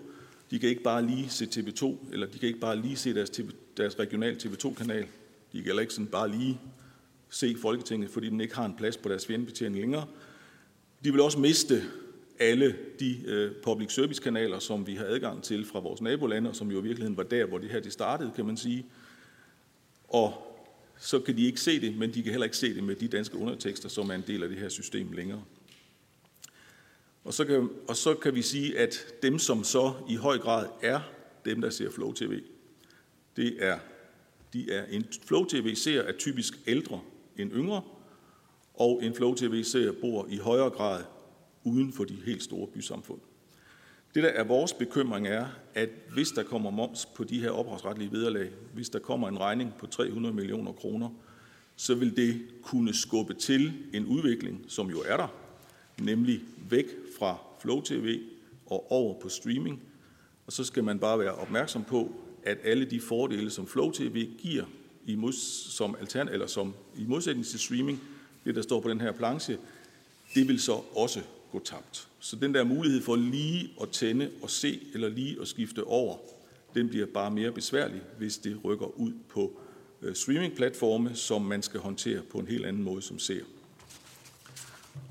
De 0.50 0.58
kan 0.58 0.68
ikke 0.68 0.82
bare 0.82 1.06
lige 1.06 1.30
se 1.30 1.44
TV2, 1.44 2.12
eller 2.12 2.26
de 2.26 2.38
kan 2.38 2.46
ikke 2.46 2.60
bare 2.60 2.76
lige 2.76 2.96
se 2.96 3.14
deres, 3.14 3.30
TV, 3.30 3.50
deres 3.76 3.98
regional 3.98 4.34
TV2-kanal. 4.34 5.02
De 5.52 5.56
kan 5.58 5.64
heller 5.64 5.82
ikke 5.82 5.94
sådan 5.94 6.06
bare 6.06 6.30
lige 6.30 6.60
se 7.30 7.56
Folketinget, 7.62 8.10
fordi 8.10 8.28
den 8.28 8.40
ikke 8.40 8.54
har 8.54 8.66
en 8.66 8.74
plads 8.76 8.96
på 8.96 9.08
deres 9.08 9.26
fjendebetjening 9.26 9.80
længere. 9.80 10.06
De 11.04 11.12
vil 11.12 11.20
også 11.20 11.38
miste 11.38 11.82
alle 12.38 12.76
de 13.00 13.22
øh, 13.26 13.52
public 13.62 13.92
service 13.92 14.22
kanaler, 14.22 14.58
som 14.58 14.86
vi 14.86 14.94
har 14.94 15.04
adgang 15.04 15.42
til 15.42 15.64
fra 15.64 15.80
vores 15.80 16.00
nabolande, 16.00 16.50
og 16.50 16.56
som 16.56 16.70
jo 16.70 16.78
i 16.78 16.82
virkeligheden 16.82 17.16
var 17.16 17.22
der, 17.22 17.46
hvor 17.46 17.58
det 17.58 17.70
her 17.70 17.80
det 17.80 17.92
startede, 17.92 18.32
kan 18.36 18.46
man 18.46 18.56
sige. 18.56 18.86
Og 20.08 20.54
så 20.98 21.20
kan 21.20 21.36
de 21.36 21.46
ikke 21.46 21.60
se 21.60 21.80
det, 21.80 21.96
men 21.96 22.14
de 22.14 22.22
kan 22.22 22.30
heller 22.30 22.44
ikke 22.44 22.56
se 22.56 22.74
det 22.74 22.84
med 22.84 22.94
de 22.96 23.08
danske 23.08 23.38
undertekster, 23.38 23.88
som 23.88 24.10
er 24.10 24.14
en 24.14 24.24
del 24.26 24.42
af 24.42 24.48
det 24.48 24.58
her 24.58 24.68
system 24.68 25.12
længere. 25.12 25.44
Og 27.24 27.34
så 27.34 27.44
kan, 27.44 27.70
og 27.88 27.96
så 27.96 28.14
kan 28.14 28.34
vi 28.34 28.42
sige, 28.42 28.78
at 28.78 29.06
dem, 29.22 29.38
som 29.38 29.64
så 29.64 29.92
i 30.08 30.14
høj 30.14 30.38
grad 30.38 30.68
er 30.82 31.00
dem, 31.44 31.60
der 31.60 31.70
ser 31.70 31.90
Flow 31.90 32.12
TV, 32.12 32.40
det 33.36 33.56
er 33.58 33.78
De 34.52 34.72
er 34.72 34.84
en 34.86 35.06
Flow 35.26 35.44
TV-seer 35.44 36.02
er 36.02 36.12
typisk 36.12 36.54
ældre 36.66 37.00
end 37.36 37.52
yngre, 37.52 37.82
og 38.74 39.04
en 39.04 39.14
Flow 39.14 39.34
TV-seer 39.34 39.92
bor 39.92 40.26
i 40.30 40.36
højere 40.36 40.70
grad 40.70 41.04
uden 41.64 41.92
for 41.92 42.04
de 42.04 42.14
helt 42.26 42.42
store 42.42 42.66
bysamfund. 42.66 43.20
Det, 44.14 44.22
der 44.22 44.28
er 44.28 44.44
vores 44.44 44.72
bekymring, 44.72 45.28
er, 45.28 45.46
at 45.74 45.88
hvis 46.12 46.30
der 46.30 46.42
kommer 46.42 46.70
moms 46.70 47.06
på 47.06 47.24
de 47.24 47.40
her 47.40 47.50
ophavsretlige 47.50 48.12
vederlag, 48.12 48.50
hvis 48.74 48.88
der 48.88 48.98
kommer 48.98 49.28
en 49.28 49.40
regning 49.40 49.74
på 49.78 49.86
300 49.86 50.34
millioner 50.34 50.72
kroner, 50.72 51.08
så 51.76 51.94
vil 51.94 52.16
det 52.16 52.42
kunne 52.62 52.94
skubbe 52.94 53.34
til 53.34 53.72
en 53.94 54.06
udvikling, 54.06 54.64
som 54.68 54.90
jo 54.90 55.02
er 55.06 55.16
der, 55.16 55.28
nemlig 56.00 56.40
væk 56.70 56.86
fra 57.18 57.38
Flow 57.60 57.80
TV 57.80 58.20
og 58.66 58.92
over 58.92 59.20
på 59.20 59.28
streaming. 59.28 59.82
Og 60.46 60.52
så 60.52 60.64
skal 60.64 60.84
man 60.84 60.98
bare 60.98 61.18
være 61.18 61.34
opmærksom 61.34 61.84
på, 61.84 62.12
at 62.42 62.58
alle 62.64 62.84
de 62.84 63.00
fordele, 63.00 63.50
som 63.50 63.66
Flow 63.66 63.90
TV 63.90 64.28
giver 64.38 64.64
i 65.06 65.14
mod, 65.14 65.32
som, 65.32 65.96
altern, 66.00 66.28
eller 66.28 66.46
som 66.46 66.74
i 66.96 67.04
modsætning 67.06 67.46
til 67.46 67.58
streaming, 67.58 68.02
det 68.44 68.54
der 68.54 68.62
står 68.62 68.80
på 68.80 68.90
den 68.90 69.00
her 69.00 69.12
planche, 69.12 69.58
det 70.34 70.48
vil 70.48 70.60
så 70.60 70.80
også 70.96 71.20
gå 71.54 71.60
tabt. 71.64 72.08
Så 72.20 72.36
den 72.36 72.54
der 72.54 72.64
mulighed 72.64 73.02
for 73.02 73.16
lige 73.16 73.70
at 73.82 73.88
tænde 73.88 74.30
og 74.42 74.50
se, 74.50 74.80
eller 74.94 75.08
lige 75.08 75.40
at 75.40 75.48
skifte 75.48 75.84
over, 75.84 76.16
den 76.74 76.88
bliver 76.88 77.06
bare 77.06 77.30
mere 77.30 77.52
besværlig, 77.52 78.02
hvis 78.18 78.38
det 78.38 78.60
rykker 78.64 78.86
ud 78.86 79.12
på 79.28 79.60
øh, 80.02 80.14
streamingplatforme, 80.14 81.14
som 81.14 81.42
man 81.42 81.62
skal 81.62 81.80
håndtere 81.80 82.22
på 82.22 82.38
en 82.38 82.46
helt 82.48 82.66
anden 82.66 82.82
måde 82.82 83.02
som 83.02 83.18
ser. 83.18 83.40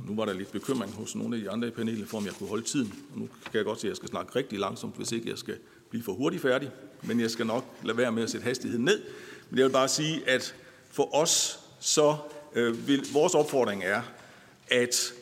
Nu 0.08 0.16
var 0.16 0.26
der 0.26 0.34
lidt 0.34 0.52
bekymring 0.52 0.94
hos 0.94 1.16
nogle 1.16 1.36
af 1.36 1.42
de 1.42 1.50
andre 1.50 1.68
i 1.68 1.72
panelet 1.72 2.08
for, 2.08 2.18
om 2.18 2.26
jeg 2.26 2.34
kunne 2.34 2.50
holde 2.50 2.64
tiden. 2.64 2.94
Og 3.14 3.20
nu 3.20 3.30
kan 3.44 3.58
jeg 3.58 3.66
godt 3.66 3.82
se, 3.82 3.88
at 3.88 3.90
jeg 3.90 3.98
skal 3.98 4.10
snakke 4.10 4.36
rigtig 4.36 4.60
langsomt, 4.60 4.96
hvis 4.96 5.12
ikke 5.12 5.30
jeg 5.30 5.38
skal 5.38 5.58
blive 5.90 6.04
for 6.04 6.14
hurtigt 6.14 6.42
færdig. 6.42 6.70
Men 7.04 7.20
jeg 7.20 7.32
skal 7.32 7.46
nok 7.46 7.66
lade 7.84 7.98
være 7.98 8.12
med 8.12 8.24
at 8.24 8.30
sætte 8.30 8.44
hastigheden 8.44 8.86
ned. 8.86 9.02
Men 9.50 9.60
jeg 9.60 9.66
vil 9.66 9.72
bare 9.72 9.88
sige, 9.88 10.30
at 10.30 10.56
for 10.92 11.16
os 11.16 11.60
så 11.80 12.16
øh, 12.56 12.88
vil 12.88 13.08
vores 13.14 13.36
opfordring 13.36 13.84
er, 13.84 14.02
at 14.68 15.14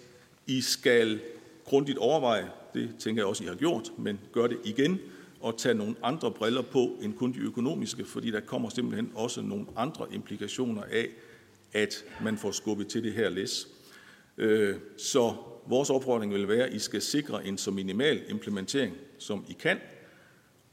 i 0.52 0.62
skal 0.62 1.20
grundigt 1.66 1.98
overveje, 1.98 2.50
det 2.74 2.96
tænker 3.00 3.22
jeg 3.22 3.28
også, 3.28 3.44
I 3.44 3.48
har 3.48 3.56
gjort, 3.56 3.92
men 3.98 4.20
gør 4.32 4.48
det 4.48 4.58
igen, 4.64 5.00
og 5.40 5.58
tage 5.58 5.76
nogle 5.76 5.96
andre 6.04 6.32
briller 6.32 6.62
på 6.62 6.98
end 7.02 7.14
kun 7.14 7.34
de 7.34 7.40
økonomiske, 7.40 8.06
fordi 8.06 8.32
der 8.32 8.40
kommer 8.40 8.70
simpelthen 8.70 9.12
også 9.16 9.42
nogle 9.42 9.66
andre 9.76 10.08
implikationer 10.12 10.84
af, 10.84 11.08
at 11.74 12.06
man 12.24 12.38
får 12.38 12.52
skubbet 12.52 12.88
til 12.88 13.04
det 13.04 13.14
her 13.14 13.30
læs. 13.30 13.68
Øh, 14.38 14.76
så 14.98 15.34
vores 15.68 15.90
opfordring 15.90 16.34
vil 16.34 16.48
være, 16.48 16.68
at 16.68 16.74
I 16.74 16.80
skal 16.80 17.02
sikre 17.02 17.48
en 17.48 17.58
så 17.58 17.72
minimal 17.72 18.22
implementering, 18.30 18.96
som 19.18 19.46
I 19.50 19.54
kan, 19.54 19.78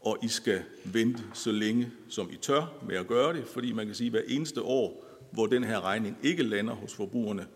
og 0.00 0.18
I 0.22 0.28
skal 0.28 0.62
vente 0.84 1.22
så 1.34 1.52
længe, 1.52 1.90
som 2.08 2.30
I 2.32 2.36
tør 2.36 2.74
med 2.88 2.96
at 2.96 3.06
gøre 3.06 3.32
det, 3.32 3.44
fordi 3.46 3.72
man 3.72 3.86
kan 3.86 3.94
sige, 3.94 4.06
at 4.06 4.12
hver 4.12 4.22
eneste 4.28 4.62
år, 4.62 5.04
hvor 5.32 5.46
den 5.46 5.64
her 5.64 5.80
regning 5.84 6.18
ikke 6.22 6.42
lander 6.42 6.74
hos 6.74 6.94
forbrugerne, 6.94 7.46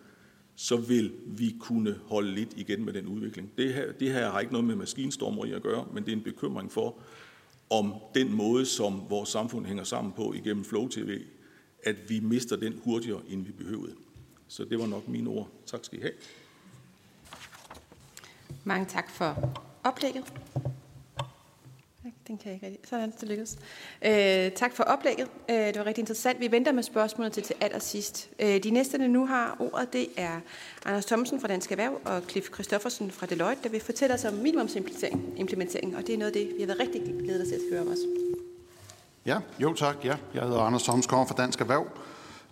så 0.57 0.77
vil 0.77 1.13
vi 1.27 1.57
kunne 1.61 2.01
holde 2.07 2.35
lidt 2.35 2.53
igen 2.57 2.85
med 2.85 2.93
den 2.93 3.07
udvikling. 3.07 3.51
Det 3.59 3.75
her, 3.75 3.93
det 3.93 4.13
her 4.13 4.31
har 4.31 4.41
ikke 4.41 4.53
noget 4.53 4.67
med 4.67 4.77
maskinstormeri 4.77 5.53
at 5.53 5.63
gøre, 5.63 5.87
men 5.93 6.05
det 6.05 6.13
er 6.13 6.17
en 6.17 6.23
bekymring 6.23 6.73
for, 6.73 6.99
om 7.71 7.95
den 8.15 8.33
måde, 8.33 8.67
som 8.67 9.03
vores 9.09 9.29
samfund 9.29 9.67
hænger 9.67 9.85
sammen 9.85 10.13
på 10.13 10.33
igennem 10.33 10.65
Flow 10.65 10.89
TV, 10.89 11.21
at 11.85 11.97
vi 12.09 12.21
mister 12.21 12.57
den 12.57 12.81
hurtigere, 12.85 13.21
end 13.29 13.47
vi 13.47 13.53
behøvede. 13.53 13.95
Så 14.49 14.65
det 14.65 14.79
var 14.79 14.87
nok 14.87 15.09
mine 15.09 15.31
ord. 15.31 15.49
Tak 15.67 15.85
skal 15.85 15.99
I 15.99 16.03
have. 16.03 16.15
Mange 18.65 18.87
tak 18.87 19.11
for 19.11 19.55
oplægget. 19.85 20.33
Den 22.29 22.39
kan 22.39 22.47
jeg 22.47 22.55
ikke 22.55 22.67
rigtig. 22.67 22.89
Sådan, 22.89 23.13
det 23.21 23.29
lykkedes. 23.29 23.57
Øh, 24.05 24.53
tak 24.53 24.73
for 24.73 24.83
oplægget. 24.83 25.29
Øh, 25.51 25.57
det 25.57 25.79
var 25.79 25.87
rigtig 25.87 26.03
interessant. 26.03 26.41
Vi 26.41 26.51
venter 26.51 26.73
med 26.73 26.83
spørgsmålet 26.83 27.33
til 27.33 27.43
til 27.43 27.57
allersidst. 27.61 28.31
Øh, 28.39 28.63
de 28.63 28.71
næste, 28.71 28.99
der 28.99 29.07
nu 29.07 29.27
har 29.27 29.57
ordet, 29.59 29.93
det 29.93 30.07
er 30.17 30.41
Anders 30.87 31.07
Thomsen 31.07 31.41
fra 31.41 31.49
Dansk 31.49 31.73
Erhverv 31.73 32.01
og 32.05 32.23
Cliff 32.31 32.53
Christoffersen 32.55 33.11
fra 33.11 33.27
Deloitte, 33.27 33.63
der 33.63 33.69
vil 33.69 33.81
fortælle 33.81 34.15
os 34.15 34.25
om 34.25 34.35
minimumsimplementering, 34.35 35.35
implementering, 35.37 35.97
og 35.97 36.07
det 36.07 36.15
er 36.15 36.19
noget 36.19 36.37
af 36.37 36.41
det, 36.41 36.53
vi 36.57 36.61
har 36.61 36.67
været 36.67 36.81
rigtig 36.81 37.03
glade 37.25 37.47
til 37.47 37.55
at 37.55 37.61
høre 37.71 37.81
om 37.81 37.89
os. 37.89 37.99
Ja, 39.27 39.39
jo 39.59 39.75
tak. 39.75 39.97
Ja. 40.05 40.17
Jeg 40.35 40.43
hedder 40.43 40.61
Anders 40.61 40.83
Thomsen, 40.83 41.09
kommer 41.09 41.27
fra 41.27 41.35
Dansk 41.39 41.61
Erhverv. 41.61 41.87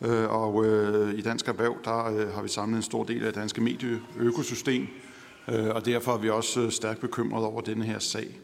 Øh, 0.02 0.30
og 0.30 0.64
øh, 0.64 1.14
i 1.14 1.20
Dansk 1.20 1.48
Erhverv, 1.48 1.76
der 1.84 2.04
øh, 2.04 2.34
har 2.34 2.42
vi 2.42 2.48
samlet 2.48 2.76
en 2.76 2.82
stor 2.82 3.04
del 3.04 3.18
af 3.18 3.32
det 3.32 3.34
danske 3.34 3.60
medieøkosystem, 3.60 4.88
øh, 5.48 5.68
og 5.68 5.86
derfor 5.86 6.12
er 6.12 6.18
vi 6.18 6.30
også 6.30 6.60
øh, 6.60 6.70
stærkt 6.70 7.00
bekymrede 7.00 7.46
over 7.46 7.60
denne 7.60 7.84
her 7.84 7.98
sag. 7.98 8.38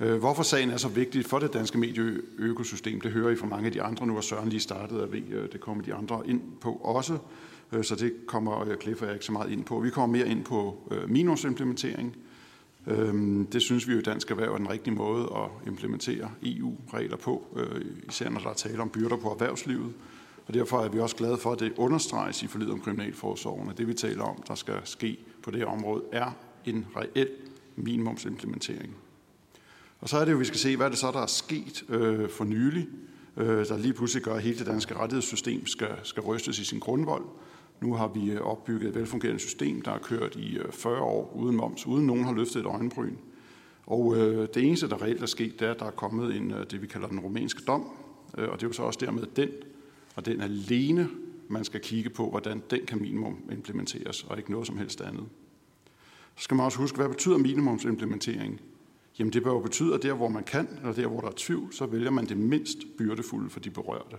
Øh, 0.00 0.18
hvorfor 0.18 0.42
sagen 0.42 0.70
er 0.70 0.76
så 0.76 0.88
vigtig 0.88 1.26
for 1.26 1.38
det 1.38 1.52
danske 1.52 1.78
medieøkosystem, 1.78 3.00
det 3.00 3.10
hører 3.10 3.30
I 3.30 3.36
fra 3.36 3.46
mange 3.46 3.66
af 3.66 3.72
de 3.72 3.82
andre. 3.82 4.06
Nu 4.06 4.16
og 4.16 4.24
Søren 4.24 4.48
lige 4.48 4.60
startede, 4.60 5.02
og 5.02 5.12
ved, 5.12 5.22
øh, 5.30 5.52
det 5.52 5.60
kommer 5.60 5.84
de 5.84 5.94
andre 5.94 6.22
ind 6.26 6.42
på 6.60 6.72
også. 6.72 7.18
Øh, 7.72 7.84
så 7.84 7.94
det 7.94 8.12
kommer 8.26 8.76
Cliff 8.82 9.02
og 9.02 9.06
jeg 9.06 9.14
ikke 9.14 9.24
så 9.24 9.32
meget 9.32 9.50
ind 9.50 9.64
på. 9.64 9.80
Vi 9.80 9.90
kommer 9.90 10.18
mere 10.18 10.28
ind 10.28 10.44
på 10.44 10.92
minusimplementering. 11.08 12.16
Det 13.52 13.62
synes 13.62 13.88
vi 13.88 13.92
jo 13.92 13.98
i 13.98 14.02
Dansk 14.02 14.30
Erhverv 14.30 14.52
er 14.52 14.56
den 14.56 14.70
rigtige 14.70 14.94
måde 14.94 15.22
at 15.22 15.68
implementere 15.68 16.30
EU-regler 16.42 17.16
på, 17.16 17.58
især 18.08 18.30
når 18.30 18.40
der 18.40 18.48
er 18.48 18.54
tale 18.54 18.82
om 18.82 18.88
byrder 18.88 19.16
på 19.16 19.30
erhvervslivet. 19.30 19.92
Og 20.46 20.54
derfor 20.54 20.80
er 20.80 20.88
vi 20.88 20.98
også 20.98 21.16
glade 21.16 21.36
for, 21.36 21.52
at 21.52 21.60
det 21.60 21.72
understreges 21.76 22.42
i 22.42 22.46
forlid 22.46 22.70
om 22.70 22.80
kriminalforsorgen, 22.80 23.70
at 23.70 23.78
det 23.78 23.88
vi 23.88 23.94
taler 23.94 24.22
om, 24.22 24.42
der 24.48 24.54
skal 24.54 24.74
ske 24.84 25.18
på 25.42 25.50
det 25.50 25.58
her 25.58 25.66
område, 25.66 26.02
er 26.12 26.30
en 26.64 26.86
reel 26.96 27.28
minimumsimplementering. 27.76 28.96
Og 30.00 30.08
så 30.08 30.18
er 30.18 30.24
det 30.24 30.32
jo, 30.32 30.36
vi 30.36 30.44
skal 30.44 30.58
se, 30.58 30.76
hvad 30.76 30.86
er 30.86 30.90
det 30.90 30.98
så, 30.98 31.10
der 31.10 31.22
er 31.22 31.26
sket 31.26 31.84
øh, 31.88 32.28
for 32.28 32.44
nylig, 32.44 32.88
øh, 33.36 33.66
der 33.68 33.78
lige 33.78 33.94
pludselig 33.94 34.22
gør, 34.22 34.34
at 34.34 34.42
hele 34.42 34.58
det 34.58 34.66
danske 34.66 34.94
rettighedssystem 34.94 35.66
skal, 35.66 35.90
skal 36.02 36.22
rystes 36.22 36.58
i 36.58 36.64
sin 36.64 36.78
grundvold. 36.78 37.24
Nu 37.80 37.94
har 37.94 38.08
vi 38.08 38.30
øh, 38.30 38.40
opbygget 38.40 38.88
et 38.88 38.94
velfungerende 38.94 39.40
system, 39.40 39.82
der 39.82 39.90
har 39.90 39.98
kørt 39.98 40.36
i 40.36 40.58
øh, 40.58 40.72
40 40.72 41.00
år 41.00 41.32
uden 41.36 41.56
moms, 41.56 41.86
uden 41.86 42.06
nogen 42.06 42.24
har 42.24 42.32
løftet 42.32 42.60
et 42.60 42.66
øjenbryn. 42.66 43.16
Og 43.86 44.16
øh, 44.16 44.48
det 44.54 44.64
eneste, 44.64 44.88
der 44.88 45.02
reelt 45.02 45.22
er 45.22 45.26
sket, 45.26 45.60
det 45.60 45.68
er, 45.68 45.72
at 45.72 45.78
der 45.78 45.86
er 45.86 45.90
kommet 45.90 46.36
en, 46.36 46.50
øh, 46.50 46.66
det, 46.70 46.82
vi 46.82 46.86
kalder 46.86 47.08
den 47.08 47.20
rumænske 47.20 47.62
dom, 47.66 47.90
øh, 48.38 48.48
og 48.48 48.60
det 48.60 48.62
er 48.62 48.68
jo 48.68 48.72
så 48.72 48.82
også 48.82 48.98
dermed 49.02 49.26
den, 49.36 49.48
og 50.16 50.26
den 50.26 50.40
alene, 50.40 51.08
man 51.48 51.64
skal 51.64 51.80
kigge 51.80 52.10
på, 52.10 52.30
hvordan 52.30 52.62
den 52.70 52.86
kan 52.86 53.00
minimum 53.00 53.36
implementeres, 53.52 54.24
og 54.24 54.38
ikke 54.38 54.50
noget 54.50 54.66
som 54.66 54.78
helst 54.78 55.00
andet. 55.00 55.24
Så 56.36 56.44
skal 56.44 56.54
man 56.54 56.66
også 56.66 56.78
huske, 56.78 56.96
hvad 56.96 57.08
betyder 57.08 57.38
minimumsimplementering? 57.38 58.60
Jamen 59.18 59.32
det 59.32 59.42
bør 59.42 59.50
jo 59.50 59.60
betyde, 59.60 59.94
at 59.94 60.02
der 60.02 60.14
hvor 60.14 60.28
man 60.28 60.44
kan, 60.44 60.68
eller 60.76 60.92
der 60.92 61.06
hvor 61.06 61.20
der 61.20 61.28
er 61.28 61.32
tvivl, 61.36 61.72
så 61.72 61.86
vælger 61.86 62.10
man 62.10 62.26
det 62.26 62.36
mindst 62.36 62.78
byrdefulde 62.98 63.50
for 63.50 63.60
de 63.60 63.70
berørte. 63.70 64.16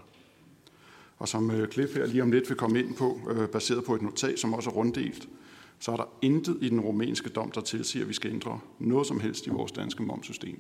Og 1.18 1.28
som 1.28 1.52
øh, 1.52 1.68
Cliff 1.72 1.96
her 1.96 2.06
lige 2.06 2.24
om 2.24 2.32
lidt 2.32 2.50
vil 2.50 2.58
komme 2.58 2.80
ind 2.80 2.96
på, 2.96 3.20
øh, 3.30 3.50
baseret 3.50 3.84
på 3.84 3.96
et 3.96 4.02
notat, 4.02 4.40
som 4.40 4.54
også 4.54 4.70
er 4.70 4.74
runddelt, 4.74 5.30
så 5.80 5.92
er 5.92 5.96
der 5.96 6.10
intet 6.22 6.58
i 6.62 6.70
den 6.70 6.80
rumænske 6.80 7.30
dom, 7.30 7.52
der 7.52 7.62
tilsiger, 7.62 8.04
at 8.04 8.10
vi 8.10 8.14
skal 8.14 8.32
ændre 8.32 8.60
noget 8.80 9.08
som 9.08 9.20
helst 9.20 9.48
i 9.48 9.50
vores 9.50 9.72
danske 9.72 10.04
momsystem. 10.04 10.60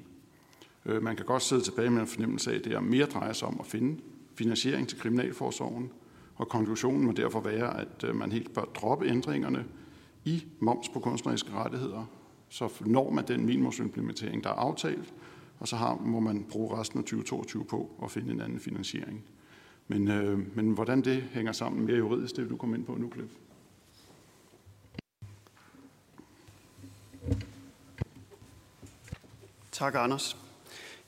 Øh, 0.85 1.03
man 1.03 1.15
kan 1.15 1.25
godt 1.25 1.43
sidde 1.43 1.61
tilbage 1.61 1.89
med 1.89 2.01
en 2.01 2.07
fornemmelse 2.07 2.51
af, 2.51 2.55
at 2.55 2.63
det 2.63 2.73
er 2.73 2.79
mere 2.79 3.05
drejer 3.05 3.33
sig 3.33 3.47
om 3.47 3.57
at 3.59 3.65
finde 3.65 4.01
finansiering 4.35 4.87
til 4.87 4.99
Kriminalforsorgen, 4.99 5.91
og 6.35 6.49
konklusionen 6.49 7.05
må 7.05 7.11
derfor 7.11 7.41
være, 7.41 7.79
at 7.79 8.15
man 8.15 8.31
helt 8.31 8.53
bør 8.53 8.61
droppe 8.61 9.07
ændringerne 9.07 9.65
i 10.25 10.43
moms 10.59 10.89
på 10.89 10.99
kunstneriske 10.99 11.51
rettigheder, 11.51 12.05
så 12.51 12.69
når 12.79 13.09
man 13.09 13.27
den 13.27 13.45
minimumsimplementering, 13.45 14.43
der 14.43 14.49
er 14.49 14.53
aftalt, 14.53 15.13
og 15.59 15.67
så 15.67 15.75
har, 15.75 15.95
må 15.95 16.19
man 16.19 16.45
bruge 16.49 16.79
resten 16.79 16.99
af 16.99 17.03
2022 17.03 17.65
på 17.65 17.91
at 18.03 18.11
finde 18.11 18.31
en 18.31 18.41
anden 18.41 18.59
finansiering. 18.59 19.23
Men, 19.87 20.07
øh, 20.07 20.55
men 20.55 20.71
hvordan 20.71 21.01
det 21.01 21.23
hænger 21.33 21.51
sammen 21.51 21.85
mere 21.85 21.97
juridisk, 21.97 22.35
det 22.35 22.43
vil 22.43 22.51
du 22.51 22.57
komme 22.57 22.77
ind 22.77 22.85
på 22.85 22.95
nu, 22.95 23.11
Cliff. 23.13 23.31
Tak, 29.71 29.95
Anders. 29.95 30.37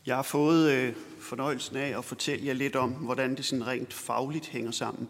Jeg 0.05 0.15
har 0.15 0.23
fået 0.23 0.71
øh, 0.71 0.95
fornøjelsen 1.19 1.75
af 1.75 1.97
at 1.97 2.05
fortælle 2.05 2.45
jer 2.45 2.53
lidt 2.53 2.75
om, 2.75 2.91
hvordan 2.91 3.35
det 3.35 3.45
sådan 3.45 3.67
rent 3.67 3.93
fagligt 3.93 4.47
hænger 4.47 4.71
sammen. 4.71 5.09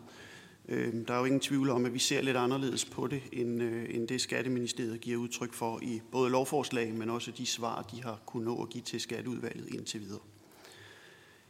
Øhm, 0.70 1.06
der 1.06 1.14
er 1.14 1.20
jo 1.20 1.26
ingen 1.26 1.40
tvivl 1.40 1.70
om, 1.70 1.86
at 1.86 1.94
vi 1.94 2.00
ser 2.00 2.22
lidt 2.22 2.38
anderledes 2.38 2.86
på 2.86 3.08
det, 3.08 3.22
end, 3.32 3.64
øh, 3.64 3.96
end 3.96 4.08
det 4.08 4.22
Skatteministeriet 4.22 5.02
giver 5.02 5.18
udtryk 5.18 5.54
for 5.54 5.80
i 5.82 6.02
både 6.12 6.30
lovforslag, 6.30 6.94
men 6.94 7.10
også 7.10 7.32
de 7.32 7.46
svar, 7.46 7.82
de 7.82 8.04
har 8.04 8.20
kunnet 8.26 8.46
nå 8.46 8.62
at 8.64 8.70
give 8.70 8.84
til 8.84 9.02
Skatteudvalget 9.02 9.74
indtil 9.74 10.02
videre. 10.02 10.20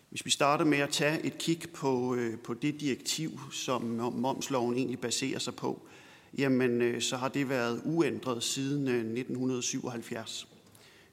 Hvis 0.09 0.25
vi 0.25 0.29
starter 0.29 0.65
med 0.65 0.77
at 0.77 0.89
tage 0.89 1.25
et 1.25 1.37
kig 1.37 1.61
på, 1.73 2.15
øh, 2.15 2.39
på 2.39 2.53
det 2.53 2.79
direktiv, 2.81 3.39
som 3.51 3.81
momsloven 4.15 4.77
egentlig 4.77 4.99
baserer 4.99 5.39
sig 5.39 5.55
på, 5.55 5.81
jamen 6.37 6.81
øh, 6.81 7.01
så 7.01 7.17
har 7.17 7.27
det 7.27 7.49
været 7.49 7.81
uændret 7.85 8.43
siden 8.43 8.87
1977. 8.87 10.47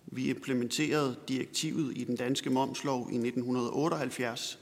Vi 0.06 0.28
implementerede 0.30 1.16
direktivet 1.28 1.98
i 1.98 2.04
den 2.04 2.16
danske 2.16 2.50
momslov 2.50 3.08
i 3.12 3.16
1978, 3.16 4.58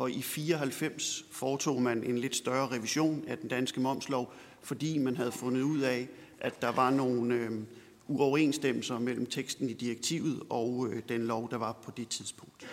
og 0.00 0.10
i 0.10 0.22
94 0.22 1.24
foretog 1.30 1.82
man 1.82 2.04
en 2.04 2.18
lidt 2.18 2.36
større 2.36 2.68
revision 2.68 3.24
af 3.26 3.38
den 3.38 3.48
danske 3.48 3.80
momslov, 3.80 4.32
fordi 4.62 4.98
man 4.98 5.16
havde 5.16 5.32
fundet 5.32 5.62
ud 5.62 5.80
af, 5.80 6.08
at 6.38 6.62
der 6.62 6.72
var 6.72 6.90
nogle 6.90 7.34
øh, 7.34 7.50
uoverensstemmelser 8.08 8.98
mellem 8.98 9.26
teksten 9.26 9.70
i 9.70 9.72
direktivet 9.72 10.42
og 10.50 10.88
øh, 10.90 11.02
den 11.08 11.26
lov, 11.26 11.50
der 11.50 11.56
var 11.56 11.72
på 11.72 11.90
det 11.96 12.08
tidspunkt. 12.08 12.66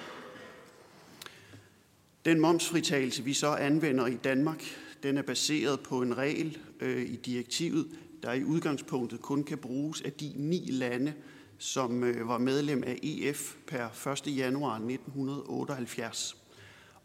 Den 2.25 2.39
momsfritagelse, 2.39 3.24
vi 3.24 3.34
så 3.34 3.48
anvender 3.48 4.07
i 4.07 4.15
Danmark, 4.15 4.63
den 5.03 5.17
er 5.17 5.22
baseret 5.22 5.79
på 5.79 6.01
en 6.01 6.17
regel 6.17 6.57
øh, 6.79 7.01
i 7.01 7.15
direktivet, 7.15 7.88
der 8.24 8.34
i 8.34 8.43
udgangspunktet 8.43 9.22
kun 9.22 9.43
kan 9.43 9.57
bruges 9.57 10.01
af 10.01 10.12
de 10.12 10.31
ni 10.36 10.65
lande, 10.72 11.13
som 11.57 12.03
øh, 12.03 12.27
var 12.27 12.38
medlem 12.38 12.84
af 12.84 13.00
EF 13.03 13.55
per 13.67 14.12
1. 14.27 14.38
januar 14.38 14.74
1978. 14.74 16.37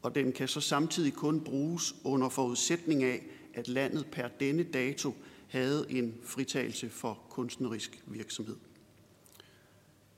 Og 0.02 0.14
den 0.14 0.32
kan 0.32 0.48
så 0.48 0.60
samtidig 0.60 1.12
kun 1.12 1.40
bruges 1.40 1.94
under 2.04 2.28
forudsætning 2.28 3.02
af, 3.02 3.22
at 3.54 3.68
landet 3.68 4.06
per 4.06 4.28
denne 4.28 4.62
dato 4.62 5.14
havde 5.48 5.86
en 5.90 6.14
fritagelse 6.22 6.90
for 6.90 7.18
kunstnerisk 7.30 8.02
virksomhed. 8.06 8.56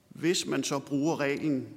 Hvis 0.08 0.46
man 0.46 0.64
så 0.64 0.78
bruger 0.78 1.20
reglen, 1.20 1.68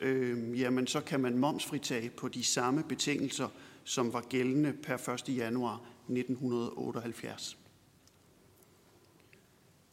øh, 0.00 0.60
jamen 0.60 0.86
så 0.86 1.00
kan 1.00 1.20
man 1.20 1.38
momsfritage 1.38 2.10
på 2.10 2.28
de 2.28 2.44
samme 2.44 2.82
betingelser, 2.82 3.48
som 3.84 4.12
var 4.12 4.20
gældende 4.20 4.72
per 4.82 5.08
1. 5.28 5.36
januar 5.36 5.82
1978. 6.08 7.58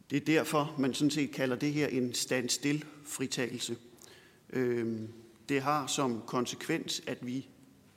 Det 0.10 0.22
er 0.22 0.26
derfor, 0.26 0.76
man 0.80 0.94
sådan 0.94 1.12
set 1.12 1.32
kalder 1.32 1.56
det 1.56 1.74
her 1.74 1.88
en 1.88 2.14
standstill-fritagelse. 2.14 3.78
Øh, 4.50 5.02
det 5.50 5.62
har 5.62 5.88
som 5.88 6.22
konsekvens, 6.28 7.02
at 7.08 7.26
vi 7.26 7.48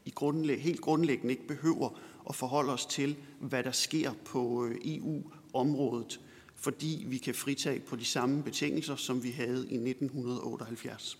i 0.06 0.10
grundlæg, 0.10 0.62
helt 0.62 0.80
grundlæggende 0.80 1.34
ikke 1.34 1.46
behøver 1.46 1.98
at 2.28 2.34
forholde 2.34 2.72
os 2.72 2.86
til, 2.86 3.16
hvad 3.40 3.62
der 3.62 3.72
sker 3.72 4.12
på 4.24 4.64
øh, 4.64 4.76
EU-området, 4.84 6.20
fordi 6.54 7.04
vi 7.08 7.18
kan 7.18 7.34
fritage 7.34 7.80
på 7.80 7.96
de 7.96 8.04
samme 8.04 8.42
betingelser, 8.42 8.96
som 8.96 9.22
vi 9.22 9.30
havde 9.30 9.68
i 9.70 9.74
1978. 9.74 11.18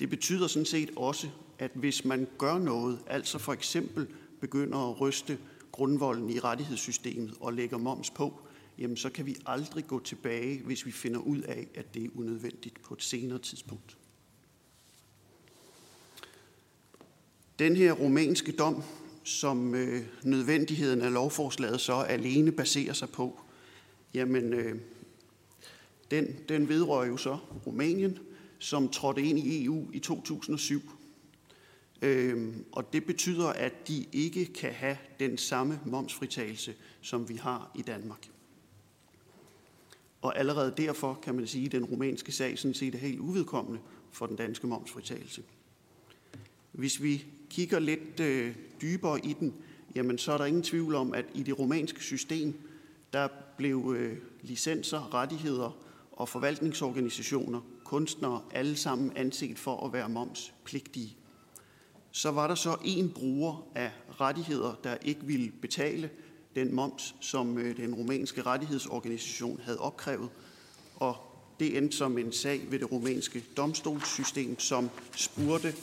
Det 0.00 0.10
betyder 0.10 0.46
sådan 0.46 0.66
set 0.66 0.90
også, 0.96 1.28
at 1.58 1.70
hvis 1.74 2.04
man 2.04 2.26
gør 2.38 2.58
noget, 2.58 2.98
altså 3.06 3.38
for 3.38 3.52
eksempel 3.52 4.06
begynder 4.40 4.90
at 4.90 5.00
ryste 5.00 5.38
grundvolden 5.72 6.30
i 6.30 6.38
rettighedssystemet 6.38 7.34
og 7.40 7.52
lægger 7.52 7.78
moms 7.78 8.10
på, 8.10 8.40
jamen 8.78 8.96
så 8.96 9.10
kan 9.10 9.26
vi 9.26 9.36
aldrig 9.46 9.86
gå 9.86 9.98
tilbage, 9.98 10.62
hvis 10.62 10.86
vi 10.86 10.92
finder 10.92 11.20
ud 11.20 11.40
af, 11.40 11.66
at 11.74 11.94
det 11.94 12.04
er 12.04 12.08
unødvendigt 12.14 12.82
på 12.82 12.94
et 12.94 13.02
senere 13.02 13.38
tidspunkt. 13.38 13.96
Den 17.58 17.76
her 17.76 17.92
romanske 17.92 18.52
dom, 18.52 18.82
som 19.24 19.74
øh, 19.74 20.02
nødvendigheden 20.22 21.02
af 21.02 21.12
lovforslaget 21.12 21.80
så 21.80 21.94
alene 21.94 22.52
baserer 22.52 22.92
sig 22.92 23.08
på, 23.08 23.40
jamen 24.14 24.52
øh, 24.52 24.78
den, 26.10 26.36
den 26.48 26.68
vedrører 26.68 27.06
jo 27.06 27.16
så 27.16 27.38
Rumænien, 27.66 28.18
som 28.58 28.88
trådte 28.88 29.22
ind 29.22 29.38
i 29.38 29.64
EU 29.64 29.90
i 29.92 29.98
2007. 29.98 30.82
Øh, 32.02 32.54
og 32.72 32.92
det 32.92 33.04
betyder, 33.04 33.46
at 33.46 33.88
de 33.88 34.06
ikke 34.12 34.44
kan 34.44 34.72
have 34.72 34.96
den 35.20 35.38
samme 35.38 35.80
momsfritagelse, 35.86 36.74
som 37.00 37.28
vi 37.28 37.36
har 37.36 37.70
i 37.74 37.82
Danmark. 37.82 38.28
Og 40.22 40.38
allerede 40.38 40.74
derfor 40.76 41.18
kan 41.22 41.34
man 41.34 41.46
sige, 41.46 41.66
at 41.66 41.72
den 41.72 41.84
rumænske 41.84 42.32
sag 42.32 42.58
sådan 42.58 42.74
set 42.74 42.94
er 42.94 42.98
helt 42.98 43.20
uvedkommende 43.20 43.80
for 44.10 44.26
den 44.26 44.36
danske 44.36 44.66
momsfritagelse. 44.66 45.42
Hvis 46.72 47.02
vi 47.02 47.24
kigger 47.54 47.78
lidt 47.78 48.20
øh, 48.20 48.54
dybere 48.82 49.26
i 49.26 49.32
den, 49.32 49.54
jamen 49.94 50.18
så 50.18 50.32
er 50.32 50.38
der 50.38 50.44
ingen 50.44 50.62
tvivl 50.62 50.94
om, 50.94 51.14
at 51.14 51.24
i 51.34 51.42
det 51.42 51.58
romanske 51.58 52.02
system, 52.02 52.54
der 53.12 53.28
blev 53.56 53.94
øh, 53.98 54.16
licenser, 54.42 55.14
rettigheder 55.14 55.76
og 56.12 56.28
forvaltningsorganisationer, 56.28 57.60
kunstnere, 57.84 58.42
alle 58.50 58.76
sammen 58.76 59.12
anset 59.16 59.58
for 59.58 59.86
at 59.86 59.92
være 59.92 60.08
momspligtige. 60.08 61.16
Så 62.10 62.30
var 62.30 62.46
der 62.46 62.54
så 62.54 62.76
en 62.84 63.10
bruger 63.10 63.66
af 63.74 63.90
rettigheder, 64.20 64.78
der 64.84 64.96
ikke 65.02 65.20
ville 65.24 65.52
betale 65.62 66.10
den 66.54 66.74
moms, 66.74 67.14
som 67.20 67.58
øh, 67.58 67.76
den 67.76 67.94
romanske 67.94 68.42
rettighedsorganisation 68.42 69.60
havde 69.64 69.78
opkrævet, 69.78 70.28
og 70.96 71.16
det 71.60 71.76
endte 71.76 71.96
som 71.96 72.18
en 72.18 72.32
sag 72.32 72.60
ved 72.70 72.78
det 72.78 72.92
romanske 72.92 73.44
domstolssystem, 73.56 74.58
som 74.58 74.90
spurgte 75.16 75.74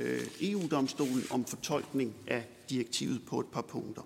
Øh, 0.00 0.20
EU-domstolen 0.40 1.24
om 1.30 1.44
fortolkning 1.44 2.14
af 2.26 2.44
direktivet 2.70 3.26
på 3.26 3.40
et 3.40 3.46
par 3.46 3.62
punkter. 3.62 4.02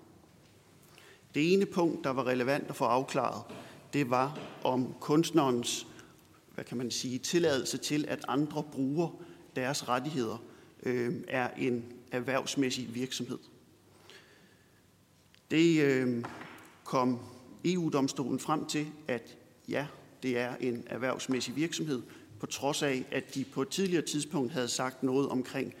Det 1.35 1.53
ene 1.53 1.65
punkt, 1.65 2.03
der 2.03 2.09
var 2.09 2.27
relevant 2.27 2.69
at 2.69 2.75
få 2.75 2.85
afklaret, 2.85 3.43
det 3.93 4.09
var 4.09 4.39
om 4.63 4.93
kunstnerens 4.99 5.87
hvad 6.53 6.65
kan 6.65 6.77
man 6.77 6.91
sige, 6.91 7.19
tilladelse 7.19 7.77
til, 7.77 8.05
at 8.07 8.25
andre 8.27 8.63
bruger 8.71 9.09
deres 9.55 9.89
rettigheder, 9.89 10.43
øh, 10.83 11.15
er 11.27 11.49
en 11.57 11.85
erhvervsmæssig 12.11 12.95
virksomhed. 12.95 13.37
Det 15.51 15.83
øh, 15.83 16.23
kom 16.83 17.19
EU-domstolen 17.65 18.39
frem 18.39 18.65
til, 18.65 18.87
at 19.07 19.37
ja, 19.67 19.87
det 20.23 20.39
er 20.39 20.55
en 20.55 20.83
erhvervsmæssig 20.85 21.55
virksomhed, 21.55 22.01
på 22.43 22.47
trods 22.47 22.83
af, 22.83 23.05
at 23.11 23.35
de 23.35 23.45
på 23.45 23.61
et 23.61 23.69
tidligere 23.69 24.05
tidspunkt 24.05 24.51
havde 24.51 24.67
sagt 24.67 25.03
noget 25.03 25.29
omkring 25.29 25.73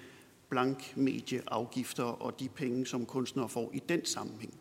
blank 0.49 0.97
medieafgifter 0.97 2.03
og 2.03 2.39
de 2.39 2.49
penge, 2.49 2.85
som 2.85 3.05
kunstnere 3.05 3.49
får 3.49 3.71
i 3.73 3.79
den 3.89 4.05
sammenhæng. 4.05 4.53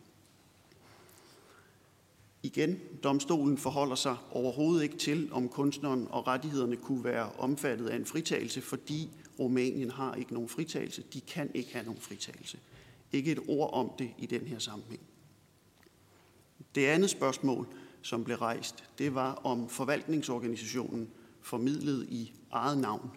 Igen, 2.43 2.81
domstolen 3.05 3.59
forholder 3.59 3.95
sig 3.95 4.17
overhovedet 4.31 4.83
ikke 4.83 4.97
til, 4.97 5.29
om 5.33 5.49
kunstneren 5.49 6.09
og 6.11 6.27
rettighederne 6.27 6.77
kunne 6.77 7.05
være 7.05 7.31
omfattet 7.39 7.89
af 7.89 7.97
en 7.97 8.07
fritagelse, 8.07 8.61
fordi 8.61 9.11
Rumænien 9.39 9.91
har 9.91 10.15
ikke 10.15 10.35
nogen 10.35 10.49
fritagelse. 10.49 11.03
De 11.13 11.21
kan 11.21 11.51
ikke 11.55 11.73
have 11.73 11.85
nogen 11.85 12.01
fritagelse. 12.01 12.59
Ikke 13.13 13.33
et 13.33 13.41
ord 13.49 13.73
om 13.73 13.91
det 13.99 14.11
i 14.19 14.27
den 14.27 14.47
her 14.47 14.59
sammenhæng. 14.59 15.03
Det 16.75 16.87
andet 16.87 17.11
spørgsmål, 17.11 17.67
som 18.03 18.25
blev 18.25 18.37
rejst, 18.37 18.85
det 18.99 19.15
var 19.15 19.33
om 19.33 19.69
forvaltningsorganisationen 19.69 21.09
formidlet 21.43 22.07
i 22.09 22.33
eget 22.51 22.79
navn. 22.79 23.11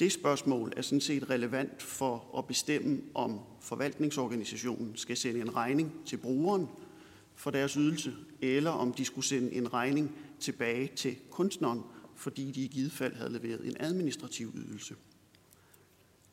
Det 0.00 0.12
spørgsmål 0.12 0.72
er 0.76 0.82
sådan 0.82 1.00
set 1.00 1.30
relevant 1.30 1.82
for 1.82 2.38
at 2.38 2.46
bestemme, 2.46 3.00
om 3.14 3.40
forvaltningsorganisationen 3.60 4.96
skal 4.96 5.16
sende 5.16 5.40
en 5.40 5.56
regning 5.56 5.92
til 6.06 6.16
brugeren 6.16 6.68
for 7.34 7.50
deres 7.50 7.72
ydelse, 7.72 8.14
eller 8.40 8.70
om 8.70 8.92
de 8.92 9.04
skulle 9.04 9.24
sende 9.24 9.52
en 9.52 9.72
regning 9.72 10.16
tilbage 10.40 10.90
til 10.96 11.16
kunstneren, 11.30 11.82
fordi 12.16 12.50
de 12.50 12.64
i 12.64 12.68
givet 12.68 12.92
fald 12.92 13.14
havde 13.14 13.32
leveret 13.32 13.66
en 13.66 13.76
administrativ 13.80 14.52
ydelse. 14.54 14.94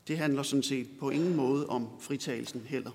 Det 0.08 0.18
handler 0.18 0.44
sådan 0.44 0.64
set 0.64 0.88
på 1.00 1.10
ingen 1.10 1.36
måde 1.36 1.68
om 1.68 1.88
fritagelsen 2.00 2.62
heller. 2.62 2.92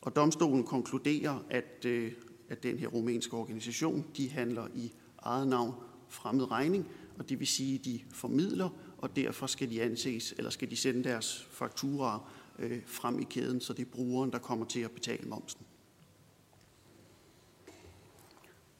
Og 0.00 0.16
domstolen 0.16 0.64
konkluderer, 0.64 1.44
at, 1.50 1.84
øh, 1.84 2.12
at 2.48 2.62
den 2.62 2.78
her 2.78 2.86
rumænske 2.86 3.36
organisation, 3.36 4.06
de 4.16 4.30
handler 4.30 4.66
i 4.74 4.92
eget 5.18 5.48
navn 5.48 5.74
fremmed 6.08 6.50
regning, 6.50 6.88
og 7.18 7.28
det 7.28 7.38
vil 7.38 7.46
sige, 7.46 7.78
at 7.78 7.84
de 7.84 8.00
formidler, 8.10 8.68
og 8.98 9.16
derfor 9.16 9.46
skal 9.46 9.70
de 9.70 9.82
anses, 9.82 10.34
eller 10.38 10.50
skal 10.50 10.70
de 10.70 10.76
sende 10.76 11.04
deres 11.04 11.48
fakturer 11.50 12.32
øh, 12.58 12.82
frem 12.86 13.20
i 13.20 13.24
kæden, 13.24 13.60
så 13.60 13.72
det 13.72 13.86
er 13.86 13.90
brugeren, 13.90 14.32
der 14.32 14.38
kommer 14.38 14.66
til 14.66 14.80
at 14.80 14.90
betale 14.90 15.28
momsen. 15.28 15.66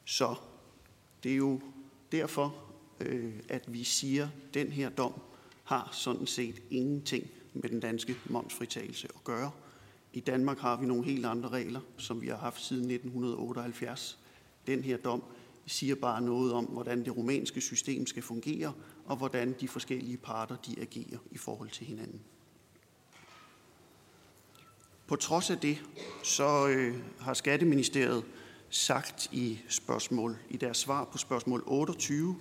Så 0.05 0.35
det 1.23 1.31
er 1.31 1.35
jo 1.35 1.61
derfor, 2.11 2.55
øh, 2.99 3.33
at 3.49 3.73
vi 3.73 3.83
siger, 3.83 4.23
at 4.23 4.53
den 4.53 4.67
her 4.67 4.89
dom 4.89 5.13
har 5.63 5.89
sådan 5.91 6.27
set 6.27 6.61
ingenting 6.69 7.27
med 7.53 7.69
den 7.69 7.79
danske 7.79 8.15
momsfritagelse 8.25 9.07
at 9.15 9.23
gøre. 9.23 9.51
I 10.13 10.19
Danmark 10.19 10.59
har 10.59 10.79
vi 10.79 10.85
nogle 10.85 11.03
helt 11.03 11.25
andre 11.25 11.49
regler, 11.49 11.79
som 11.97 12.21
vi 12.21 12.27
har 12.27 12.37
haft 12.37 12.61
siden 12.61 12.91
1978. 12.91 14.19
Den 14.67 14.83
her 14.83 14.97
dom 14.97 15.23
siger 15.67 15.95
bare 15.95 16.21
noget 16.21 16.53
om, 16.53 16.65
hvordan 16.65 17.05
det 17.05 17.17
rumænske 17.17 17.61
system 17.61 18.07
skal 18.07 18.23
fungere, 18.23 18.73
og 19.05 19.17
hvordan 19.17 19.55
de 19.59 19.67
forskellige 19.67 20.17
parter 20.17 20.55
de 20.55 20.75
agerer 20.81 21.17
i 21.31 21.37
forhold 21.37 21.69
til 21.69 21.85
hinanden. 21.85 22.21
På 25.07 25.15
trods 25.15 25.49
af 25.49 25.57
det, 25.57 25.83
så 26.23 26.67
øh, 26.67 26.95
har 27.19 27.33
Skatteministeriet 27.33 28.23
sagt 28.69 29.29
i 29.31 29.59
spørgsmål 29.69 30.37
i 30.49 30.57
deres 30.57 30.77
svar 30.77 31.03
på 31.03 31.17
spørgsmål 31.17 31.63
28, 31.65 32.35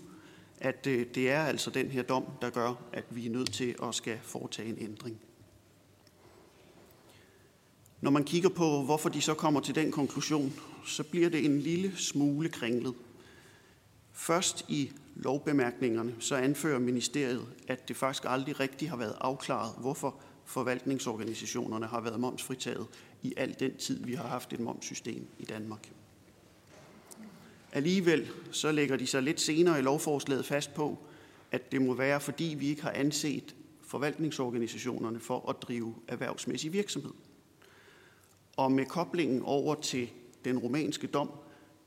at 0.59 0.87
øh, 0.87 1.07
det 1.15 1.31
er 1.31 1.43
altså 1.43 1.71
den 1.71 1.91
her 1.91 2.03
dom, 2.03 2.25
der 2.43 2.51
gør, 2.51 2.75
at 2.93 3.05
vi 3.11 3.27
er 3.27 3.31
nødt 3.31 3.53
til 3.53 3.75
at 3.83 3.95
skal 3.95 4.19
foretage 4.23 4.69
en 4.69 4.79
ændring. 4.81 5.21
Når 8.01 8.11
man 8.11 8.25
kigger 8.25 8.49
på, 8.49 8.83
hvorfor 8.83 9.09
de 9.09 9.21
så 9.21 9.35
kommer 9.35 9.61
til 9.61 9.75
den 9.75 9.93
konklusion, 9.93 10.53
så 10.85 11.03
bliver 11.03 11.29
det 11.29 11.45
en 11.45 11.61
lille 11.61 11.97
smule 11.97 12.49
kringlet. 12.49 12.95
Først 14.19 14.65
i 14.69 14.93
lovbemærkningerne, 15.17 16.15
så 16.19 16.37
anfører 16.37 16.79
ministeriet, 16.79 17.47
at 17.69 17.89
det 17.89 17.97
faktisk 17.97 18.25
aldrig 18.27 18.61
rigtig 18.61 18.91
har 18.91 18.97
været 18.97 19.17
afklaret, 19.21 19.75
hvorfor 19.81 20.21
forvaltningsorganisationerne 20.45 21.87
har 21.87 22.01
været 22.01 22.21
momsfritaget 22.21 22.87
i 23.23 23.35
al 23.37 23.57
den 23.61 23.77
tid, 23.77 24.05
vi 24.05 24.15
har 24.15 24.29
haft 24.29 24.53
et 24.53 24.61
momssystem 24.61 25.27
i 25.39 25.45
Danmark. 25.45 25.91
Alligevel 27.73 28.29
så 28.51 28.73
lægger 28.73 28.97
de 28.97 29.07
sig 29.07 29.23
lidt 29.23 29.41
senere 29.41 29.79
i 29.79 29.83
lovforslaget 29.83 30.47
fast 30.47 30.75
på, 30.75 30.99
at 31.53 31.73
det 31.73 31.83
må 31.83 31.95
være, 31.95 32.21
fordi 32.21 32.57
vi 32.59 32.69
ikke 32.69 32.83
har 32.83 32.91
anset 32.91 33.55
forvaltningsorganisationerne 33.83 35.21
for 35.21 35.51
at 35.51 35.63
drive 35.63 35.95
erhvervsmæssig 36.09 36.73
virksomhed. 36.73 37.13
Og 38.57 38.73
med 38.73 38.87
koblingen 38.87 39.43
over 39.43 39.75
til 39.75 40.11
den 40.45 40.59
romanske 40.59 41.07
dom, 41.07 41.31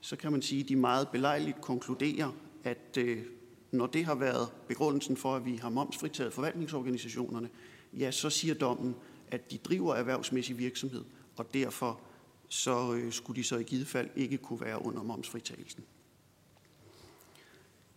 så 0.01 0.15
kan 0.15 0.31
man 0.31 0.41
sige, 0.41 0.63
at 0.63 0.69
de 0.69 0.75
meget 0.75 1.09
belejligt 1.09 1.61
konkluderer, 1.61 2.31
at 2.63 2.97
øh, 2.97 3.25
når 3.71 3.87
det 3.87 4.05
har 4.05 4.15
været 4.15 4.49
begrundelsen 4.67 5.17
for, 5.17 5.35
at 5.35 5.45
vi 5.45 5.55
har 5.55 5.69
momsfritaget 5.69 6.33
forvaltningsorganisationerne, 6.33 7.49
ja, 7.93 8.11
så 8.11 8.29
siger 8.29 8.53
dommen, 8.53 8.95
at 9.27 9.51
de 9.51 9.57
driver 9.57 9.95
erhvervsmæssig 9.95 10.57
virksomhed, 10.57 11.03
og 11.37 11.53
derfor 11.53 11.99
så 12.47 12.93
øh, 12.93 13.11
skulle 13.11 13.37
de 13.37 13.43
så 13.43 13.57
i 13.57 13.63
givet 13.63 13.87
fald 13.87 14.09
ikke 14.15 14.37
kunne 14.37 14.61
være 14.61 14.85
under 14.85 15.03
momsfritagelsen. 15.03 15.83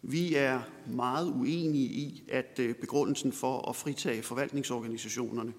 Vi 0.02 0.34
er 0.34 0.60
meget 0.86 1.32
uenige 1.32 1.86
i, 1.86 2.24
at 2.28 2.58
øh, 2.58 2.74
begrundelsen 2.74 3.32
for 3.32 3.68
at 3.68 3.76
fritage 3.76 4.22
forvaltningsorganisationerne 4.22 5.52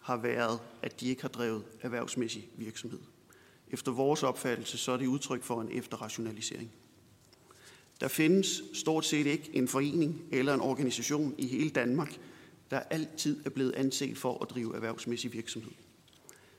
har 0.00 0.16
været, 0.16 0.60
at 0.82 1.00
de 1.00 1.08
ikke 1.08 1.22
har 1.22 1.28
drevet 1.28 1.64
erhvervsmæssig 1.80 2.48
virksomhed. 2.56 3.00
Efter 3.70 3.92
vores 3.92 4.22
opfattelse 4.22 4.78
så 4.78 4.92
er 4.92 4.96
det 4.96 5.06
udtryk 5.06 5.42
for 5.42 5.60
en 5.60 5.68
efterrationalisering. 5.72 6.70
Der 8.00 8.08
findes 8.08 8.62
stort 8.72 9.04
set 9.04 9.26
ikke 9.26 9.50
en 9.52 9.68
forening 9.68 10.22
eller 10.32 10.54
en 10.54 10.60
organisation 10.60 11.34
i 11.38 11.46
hele 11.46 11.70
Danmark, 11.70 12.18
der 12.70 12.78
altid 12.78 13.46
er 13.46 13.50
blevet 13.50 13.72
anset 13.74 14.18
for 14.18 14.42
at 14.42 14.50
drive 14.50 14.74
erhvervsmæssig 14.74 15.32
virksomhed. 15.32 15.72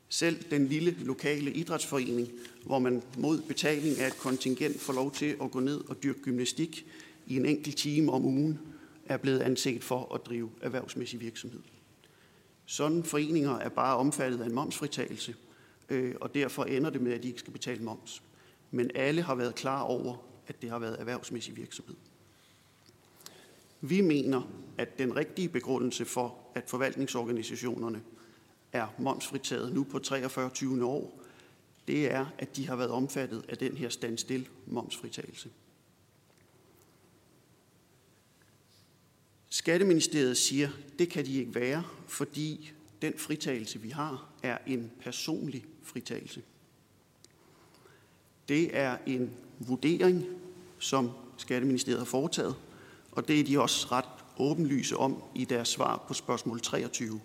Selv 0.09 0.43
den 0.51 0.67
lille 0.67 0.95
lokale 1.01 1.53
idrætsforening, 1.53 2.29
hvor 2.65 2.79
man 2.79 3.03
mod 3.17 3.41
betaling 3.41 3.99
af 3.99 4.07
et 4.07 4.17
kontingent 4.17 4.81
får 4.81 4.93
lov 4.93 5.11
til 5.11 5.35
at 5.41 5.51
gå 5.51 5.59
ned 5.59 5.89
og 5.89 6.03
dyrke 6.03 6.21
gymnastik 6.21 6.85
i 7.27 7.35
en 7.35 7.45
enkelt 7.45 7.77
time 7.77 8.11
om 8.11 8.25
ugen, 8.25 8.59
er 9.05 9.17
blevet 9.17 9.39
anset 9.39 9.83
for 9.83 10.15
at 10.15 10.25
drive 10.25 10.49
erhvervsmæssig 10.61 11.21
virksomhed. 11.21 11.59
Sådan 12.65 13.03
foreninger 13.03 13.57
er 13.57 13.69
bare 13.69 13.97
omfattet 13.97 14.41
af 14.41 14.45
en 14.45 14.55
momsfritagelse, 14.55 15.35
øh, 15.89 16.15
og 16.21 16.33
derfor 16.33 16.63
ender 16.63 16.89
det 16.89 17.01
med, 17.01 17.13
at 17.13 17.23
de 17.23 17.27
ikke 17.27 17.39
skal 17.39 17.53
betale 17.53 17.83
moms. 17.83 18.23
Men 18.71 18.91
alle 18.95 19.21
har 19.21 19.35
været 19.35 19.55
klar 19.55 19.81
over, 19.81 20.17
at 20.47 20.61
det 20.61 20.69
har 20.69 20.79
været 20.79 20.99
erhvervsmæssig 20.99 21.57
virksomhed. 21.57 21.95
Vi 23.81 24.01
mener, 24.01 24.41
at 24.77 24.99
den 24.99 25.15
rigtige 25.15 25.49
begrundelse 25.49 26.05
for, 26.05 26.37
at 26.55 26.63
forvaltningsorganisationerne 26.67 28.01
er 28.73 28.87
momsfritaget 28.99 29.73
nu 29.73 29.83
på 29.83 29.99
43. 29.99 30.49
20. 30.49 30.85
år, 30.85 31.21
det 31.87 32.11
er, 32.11 32.25
at 32.37 32.55
de 32.55 32.67
har 32.67 32.75
været 32.75 32.91
omfattet 32.91 33.45
af 33.49 33.57
den 33.57 33.77
her 33.77 33.89
standstill 33.89 34.47
momsfritagelse. 34.67 35.49
Skatteministeriet 39.49 40.37
siger, 40.37 40.69
det 40.99 41.09
kan 41.09 41.25
de 41.25 41.39
ikke 41.39 41.55
være, 41.55 41.83
fordi 42.07 42.71
den 43.01 43.13
fritagelse, 43.17 43.81
vi 43.81 43.89
har, 43.89 44.29
er 44.43 44.57
en 44.67 44.91
personlig 45.03 45.65
fritagelse. 45.83 46.41
Det 48.49 48.77
er 48.77 48.97
en 49.05 49.31
vurdering, 49.59 50.25
som 50.79 51.11
Skatteministeriet 51.37 51.99
har 51.99 52.05
foretaget, 52.05 52.55
og 53.11 53.27
det 53.27 53.39
er 53.39 53.43
de 53.43 53.61
også 53.61 53.87
ret 53.91 54.05
åbenlyse 54.37 54.97
om 54.97 55.23
i 55.35 55.45
deres 55.45 55.67
svar 55.67 56.05
på 56.07 56.13
spørgsmål 56.13 56.59
23. 56.59 57.19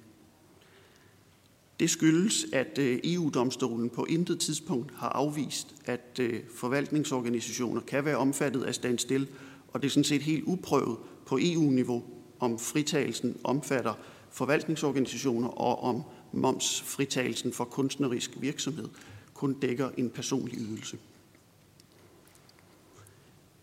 Det 1.80 1.90
skyldes, 1.90 2.46
at 2.52 2.78
øh, 2.78 3.00
EU-domstolen 3.04 3.90
på 3.90 4.04
intet 4.04 4.40
tidspunkt 4.40 4.92
har 4.94 5.08
afvist, 5.08 5.74
at 5.84 6.18
øh, 6.20 6.40
forvaltningsorganisationer 6.54 7.80
kan 7.80 8.04
være 8.04 8.16
omfattet 8.16 8.62
af 8.62 8.74
standstill, 8.74 9.28
og 9.68 9.82
det 9.82 9.88
er 9.88 9.90
sådan 9.90 10.04
set 10.04 10.22
helt 10.22 10.44
uprøvet 10.44 10.98
på 11.26 11.38
EU-niveau, 11.42 12.04
om 12.40 12.58
fritagelsen 12.58 13.36
omfatter 13.44 13.94
forvaltningsorganisationer 14.34 15.48
og 15.48 15.82
om 15.82 16.02
momsfritagelsen 16.32 17.52
for 17.52 17.64
kunstnerisk 17.64 18.30
virksomhed 18.36 18.88
kun 19.34 19.54
dækker 19.54 19.90
en 19.96 20.10
personlig 20.10 20.58
ydelse. 20.58 20.98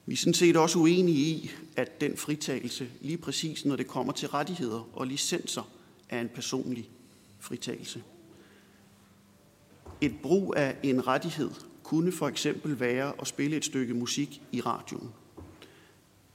Vi 0.05 0.13
er 0.13 0.17
sådan 0.17 0.33
set 0.33 0.57
også 0.57 0.79
uenige 0.79 1.17
i, 1.17 1.51
at 1.75 2.01
den 2.01 2.17
fritagelse, 2.17 2.89
lige 3.01 3.17
præcis 3.17 3.65
når 3.65 3.75
det 3.75 3.87
kommer 3.87 4.13
til 4.13 4.27
rettigheder 4.27 4.89
og 4.93 5.07
licenser, 5.07 5.69
er 6.09 6.21
en 6.21 6.29
personlig 6.29 6.89
fritagelse. 7.39 8.03
Et 10.01 10.15
brug 10.23 10.53
af 10.57 10.77
en 10.83 11.07
rettighed 11.07 11.51
kunne 11.83 12.11
for 12.11 12.27
eksempel 12.27 12.79
være 12.79 13.13
at 13.21 13.27
spille 13.27 13.57
et 13.57 13.65
stykke 13.65 13.93
musik 13.93 14.41
i 14.51 14.61
radioen. 14.61 15.09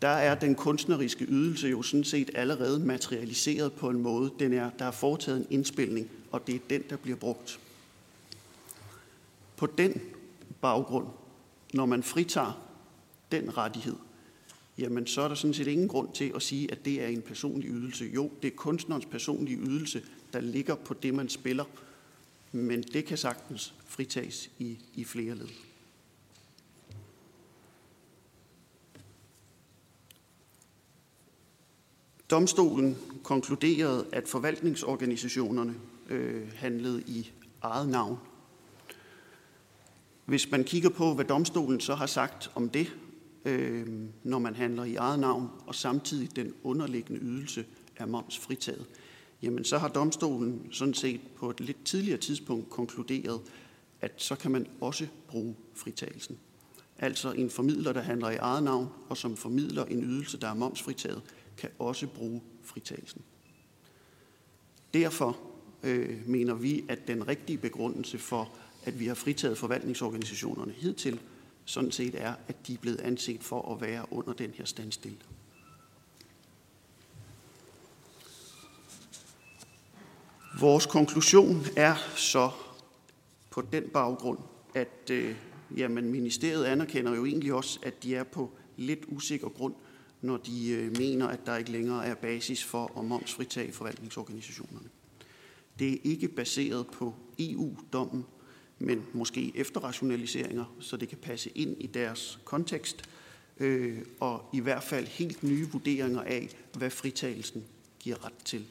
Der 0.03 0.09
er 0.09 0.35
den 0.35 0.55
kunstneriske 0.55 1.25
ydelse 1.25 1.69
jo 1.69 1.83
sådan 1.83 2.05
set 2.05 2.31
allerede 2.35 2.81
materialiseret 2.81 3.73
på 3.73 3.91
en 3.91 4.03
måde. 4.03 4.33
Den 4.39 4.53
er, 4.53 4.71
der 4.79 4.85
er 4.85 4.91
foretaget 4.91 5.39
en 5.39 5.47
indspilning, 5.51 6.11
og 6.33 6.47
det 6.47 6.55
er 6.55 6.59
den, 6.71 6.83
der 6.91 6.97
bliver 6.97 7.17
brugt. 7.17 7.61
På 9.57 9.67
den 9.67 10.01
baggrund, 10.61 11.07
når 11.75 11.87
man 11.87 12.03
fritager 12.03 12.63
den 13.33 13.57
rettighed, 13.57 13.97
jamen 14.79 15.07
så 15.07 15.23
er 15.23 15.29
der 15.29 15.35
sådan 15.35 15.55
set 15.55 15.67
ingen 15.67 15.89
grund 15.89 16.13
til 16.13 16.33
at 16.35 16.43
sige, 16.43 16.73
at 16.73 16.85
det 16.85 17.03
er 17.03 17.07
en 17.07 17.23
personlig 17.23 17.71
ydelse. 17.71 18.05
Jo, 18.05 18.31
det 18.43 18.53
er 18.53 18.57
kunstnerens 18.57 19.07
personlige 19.07 19.59
ydelse, 19.59 20.03
der 20.33 20.41
ligger 20.41 20.75
på 20.75 20.95
det, 20.95 21.15
man 21.15 21.29
spiller, 21.29 21.65
men 22.53 22.83
det 22.83 23.05
kan 23.05 23.19
sagtens 23.19 23.75
fritages 23.87 24.51
i, 24.59 24.79
i 24.95 25.05
flere 25.05 25.35
led. 25.35 25.49
Domstolen 32.31 32.97
konkluderede, 33.23 34.07
at 34.13 34.29
forvaltningsorganisationerne 34.29 35.75
øh, 36.11 36.53
handlede 36.55 37.03
i 37.07 37.33
eget 37.63 37.89
navn. 37.89 38.19
Hvis 40.25 40.51
man 40.51 40.65
kigger 40.65 40.91
på, 40.91 41.15
hvad 41.15 41.25
domstolen 41.25 41.81
så 41.81 41.95
har 41.95 42.07
sagt 42.07 42.51
om 42.55 42.69
det, 42.69 42.97
øh, 43.45 43.87
når 44.23 44.39
man 44.39 44.55
handler 44.55 44.85
i 44.85 44.95
eget 44.95 45.19
navn, 45.19 45.49
og 45.67 45.75
samtidig 45.75 46.37
den 46.37 46.55
underliggende 46.63 47.21
ydelse 47.21 47.65
er 47.97 48.07
momsfritaget, 48.07 48.87
jamen 49.43 49.65
så 49.65 49.79
har 49.79 49.89
domstolen 49.89 50.69
sådan 50.73 50.95
set 50.95 51.21
på 51.37 51.51
et 51.51 51.61
lidt 51.61 51.85
tidligere 51.85 52.19
tidspunkt 52.19 52.71
konkluderet, 52.71 53.41
at 54.01 54.13
så 54.17 54.35
kan 54.37 54.51
man 54.51 54.67
også 54.81 55.07
bruge 55.29 55.57
fritagelsen. 55.75 56.39
Altså 56.99 57.33
en 57.33 57.51
formidler, 57.51 57.93
der 57.93 58.01
handler 58.01 58.31
i 58.31 58.37
eget 58.37 58.63
navn, 58.63 58.89
og 59.09 59.17
som 59.17 59.37
formidler 59.37 59.85
en 59.85 60.05
ydelse, 60.05 60.41
der 60.41 60.49
er 60.49 60.55
momsfritaget, 60.55 61.23
kan 61.59 61.71
også 61.79 62.07
bruge 62.07 62.43
fritagelsen. 62.63 63.23
Derfor 64.95 65.39
øh, 65.83 66.29
mener 66.29 66.55
vi, 66.55 66.85
at 66.89 67.09
den 67.09 67.29
rigtige 67.29 67.59
begrundelse 67.59 68.19
for, 68.19 68.53
at 68.85 69.01
vi 69.01 69.07
har 69.07 69.15
fritaget 69.15 69.59
forvaltningsorganisationerne 69.59 70.73
hidtil, 70.73 71.21
sådan 71.65 71.91
set 71.93 72.15
er, 72.15 72.35
at 72.49 72.67
de 72.67 72.75
er 72.75 72.79
blevet 72.79 73.01
anset 73.01 73.45
for 73.45 73.73
at 73.75 73.81
være 73.81 74.13
under 74.13 74.33
den 74.33 74.51
her 74.51 74.65
standstill. 74.65 75.17
Vores 80.61 80.87
konklusion 80.87 81.67
er 81.77 81.97
så 82.17 82.51
på 83.51 83.61
den 83.61 83.85
baggrund, 83.93 84.39
at 84.75 85.11
øh, 85.11 85.37
jamen, 85.77 86.11
ministeriet 86.11 86.65
anerkender 86.65 87.15
jo 87.15 87.25
egentlig 87.25 87.53
også, 87.55 87.79
at 87.83 88.03
de 88.03 88.15
er 88.15 88.25
på 88.25 88.51
lidt 88.77 89.01
usikker 89.09 89.49
grund, 89.49 89.75
når 90.27 90.37
de 90.37 90.69
øh, 90.71 90.97
mener, 90.97 91.27
at 91.27 91.47
der 91.47 91.57
ikke 91.57 91.73
længere 91.73 92.07
er 92.07 92.15
basis 92.15 92.65
for 92.65 92.99
at 92.99 93.05
momsfritage 93.05 93.73
forvaltningsorganisationerne. 93.73 94.89
Det 95.79 95.93
er 95.93 95.97
ikke 96.05 96.29
baseret 96.29 96.87
på 96.87 97.15
EU-dommen, 97.39 98.25
men 98.79 99.03
måske 99.13 99.53
efterrationaliseringer, 99.55 100.77
så 100.81 100.97
det 100.97 101.09
kan 101.09 101.19
passe 101.19 101.51
ind 101.55 101.77
i 101.81 101.87
deres 101.87 102.39
kontekst, 102.45 103.03
øh, 103.59 103.99
og 104.21 104.51
i 104.53 104.61
hvert 104.61 104.83
fald 104.83 105.07
helt 105.07 105.43
nye 105.43 105.69
vurderinger 105.73 106.23
af, 106.23 106.49
hvad 106.73 106.91
fritagelsen 106.91 107.65
giver 107.99 108.25
ret 108.25 108.45
til, 108.45 108.65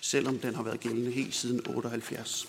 selvom 0.00 0.38
den 0.38 0.54
har 0.54 0.62
været 0.62 0.80
gældende 0.80 1.10
helt 1.10 1.34
siden 1.34 1.66
78. 1.68 2.48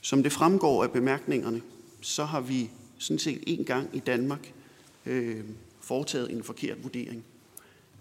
Som 0.00 0.22
det 0.22 0.32
fremgår 0.32 0.84
af 0.84 0.90
bemærkningerne, 0.90 1.62
så 2.00 2.24
har 2.24 2.40
vi 2.40 2.70
sådan 2.98 3.18
set 3.18 3.42
en 3.46 3.64
gang 3.64 3.88
i 3.92 3.98
Danmark 3.98 4.52
øh, 5.06 5.44
foretaget 5.86 6.32
en 6.32 6.42
forkert 6.42 6.82
vurdering. 6.82 7.24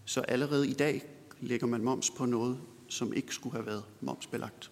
Så 0.05 0.21
allerede 0.21 0.67
i 0.67 0.73
dag 0.73 1.03
lægger 1.41 1.67
man 1.67 1.83
moms 1.83 2.09
på 2.09 2.25
noget, 2.25 2.57
som 2.87 3.13
ikke 3.13 3.35
skulle 3.35 3.55
have 3.55 3.65
været 3.65 3.83
momsbelagt. 4.01 4.71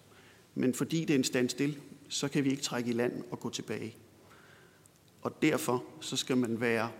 Men 0.54 0.74
fordi 0.74 1.00
det 1.00 1.10
er 1.10 1.18
en 1.18 1.24
standstill, 1.24 1.78
så 2.08 2.28
kan 2.28 2.44
vi 2.44 2.50
ikke 2.50 2.62
trække 2.62 2.90
i 2.90 2.92
land 2.92 3.24
og 3.30 3.40
gå 3.40 3.50
tilbage. 3.50 3.96
Og 5.22 5.42
derfor 5.42 5.84
så 6.00 6.16
skal 6.16 6.36
man 6.36 6.60
være 6.60 6.90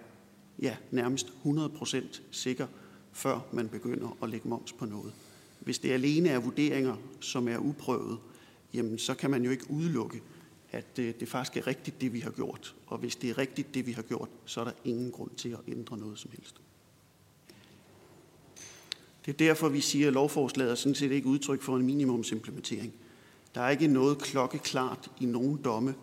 ja, 0.63 0.77
nærmest 0.91 1.33
100% 1.45 2.21
sikker, 2.31 2.67
før 3.13 3.41
man 3.53 3.69
begynder 3.69 4.17
at 4.23 4.29
lægge 4.29 4.49
moms 4.49 4.73
på 4.73 4.85
noget. 4.85 5.13
Hvis 5.61 5.79
det 5.79 5.91
alene 5.91 6.29
er 6.29 6.39
vurderinger, 6.39 6.97
som 7.21 7.49
er 7.49 7.59
uprøvet, 7.59 8.19
jamen 8.75 8.99
så 8.99 9.15
kan 9.15 9.31
man 9.31 9.45
jo 9.45 9.51
ikke 9.51 9.71
udelukke, 9.71 10.23
at 10.75 10.97
det, 10.97 11.21
det 11.21 11.29
faktisk 11.29 11.57
er 11.57 11.67
rigtigt, 11.67 12.01
det 12.01 12.13
vi 12.13 12.21
har 12.21 12.31
gjort. 12.31 12.75
Og 12.87 12.99
hvis 12.99 13.17
det 13.17 13.31
er 13.31 13.39
rigtigt, 13.39 13.75
det 13.75 13.87
vi 13.87 13.93
har 13.93 14.03
gjort, 14.03 14.29
så 14.45 14.61
er 14.61 14.65
der 14.65 14.73
ingen 14.85 15.11
grund 15.11 15.31
til 15.31 15.49
at 15.49 15.59
ændre 15.69 15.99
noget 15.99 16.19
som 16.19 16.31
helst. 16.31 16.61
Det 19.27 19.33
er 19.33 19.37
derfor, 19.37 19.69
vi 19.69 19.81
siger, 19.81 20.07
at 20.07 20.13
lovforslaget 20.13 20.71
er 20.71 20.75
sådan 20.75 20.95
set 20.95 21.13
ikke 21.13 21.29
udtryk 21.29 21.63
for 21.63 21.77
en 21.77 21.87
minimumsimplementering. 21.87 22.95
Der 23.55 23.61
er 23.61 23.71
ikke 23.71 23.87
noget 23.87 24.19
klokkeklart 24.19 25.11
i 25.21 25.25
nogen 25.25 25.61
domme, 25.65 25.95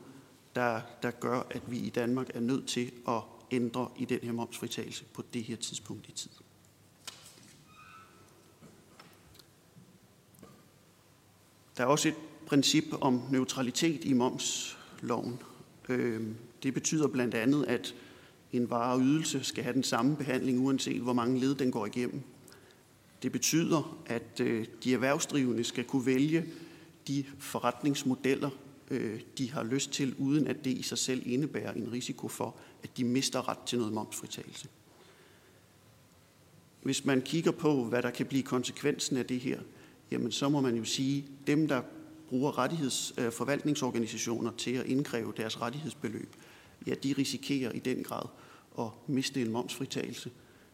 der, 0.56 0.82
der 1.04 1.12
gør, 1.12 1.42
at 1.50 1.72
vi 1.72 1.78
i 1.78 1.90
Danmark 1.90 2.30
er 2.34 2.40
nødt 2.40 2.68
til 2.68 2.92
at 3.08 3.22
ændre 3.52 3.90
i 3.98 4.06
den 4.06 4.20
her 4.24 4.32
momsfritagelse 4.32 5.06
på 5.14 5.24
det 5.34 5.44
her 5.44 5.56
tidspunkt 5.56 6.08
i 6.08 6.12
tid. 6.12 6.32
Der 11.78 11.84
er 11.84 11.88
også 11.88 12.08
et 12.08 12.16
princip 12.52 12.84
om 13.02 13.22
neutralitet 13.32 14.06
i 14.06 14.14
momsloven. 14.14 15.40
Øhm, 15.90 16.36
det 16.64 16.74
betyder 16.74 17.08
blandt 17.08 17.36
andet, 17.36 17.66
at 17.66 17.96
en 18.52 18.70
vare 18.70 18.94
og 18.94 19.02
ydelse 19.02 19.44
skal 19.44 19.64
have 19.64 19.74
den 19.74 19.84
samme 19.84 20.16
behandling, 20.16 20.60
uanset 20.60 21.02
hvor 21.02 21.14
mange 21.14 21.40
led 21.40 21.56
den 21.56 21.72
går 21.72 21.86
igennem. 21.86 22.22
Det 23.24 23.32
betyder, 23.32 23.98
at 24.06 24.40
øh, 24.40 24.66
de 24.84 24.94
erhvervsdrivende 24.94 25.64
skal 25.64 25.84
kunne 25.84 26.06
vælge 26.06 26.46
de 27.08 27.26
forretningsmodeller, 27.40 28.50
øh, 28.90 29.22
de 29.38 29.52
har 29.52 29.64
lyst 29.64 29.92
til, 29.92 30.16
uden 30.18 30.48
at 30.48 30.66
det 30.66 30.72
i 30.72 30.82
sig 30.82 30.98
selv 30.98 31.24
indebærer 31.26 31.74
en 31.74 31.92
risiko 31.92 32.28
for, 32.28 32.56
at 32.84 32.98
de 32.98 33.04
mister 33.04 33.50
ret 33.50 33.60
til 33.66 33.78
noget 33.78 33.94
momsfritagelse. 33.94 34.68
Hvis 36.84 37.06
man 37.06 37.22
kigger 37.22 37.52
på, 37.52 37.84
hvad 37.84 38.02
der 38.02 38.12
kan 38.12 38.26
blive 38.26 38.44
konsekvensen 38.44 39.18
af 39.18 39.26
det 39.26 39.40
her, 39.40 39.60
jamen 40.12 40.32
så 40.32 40.50
må 40.50 40.62
man 40.62 40.76
jo 40.76 40.84
sige, 40.84 41.18
at 41.18 41.48
dem, 41.48 41.68
der 41.68 41.82
bruger 42.32 42.58
rettighedsforvaltningsorganisationer 42.58 44.52
til 44.58 44.72
at 44.72 44.86
indkræve 44.86 45.34
deres 45.38 45.62
rettighedsbeløb, 45.62 46.36
ja, 46.88 46.94
de 46.94 47.16
risikerer 47.18 47.72
i 47.72 47.80
den 47.80 48.04
grad 48.04 48.26
at 48.80 48.88
miste 49.08 49.42
en 49.42 49.52
momsfritagelse, 49.52 50.32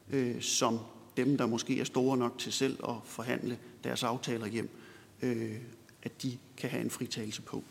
øh, 0.10 0.41
som 0.41 0.80
dem, 1.17 1.38
der 1.38 1.46
måske 1.46 1.80
er 1.80 1.84
store 1.84 2.17
nok 2.17 2.38
til 2.38 2.54
selv 2.54 2.80
at 2.89 2.96
forhandle 3.04 3.60
deres 3.84 4.04
aftaler 4.04 4.48
hjem, 4.48 4.70
øh, 5.22 5.56
at 6.04 6.22
de 6.22 6.38
kan 6.58 6.70
have 6.70 6.84
en 6.84 6.89
fritagelse 6.89 7.41
på. 7.41 7.63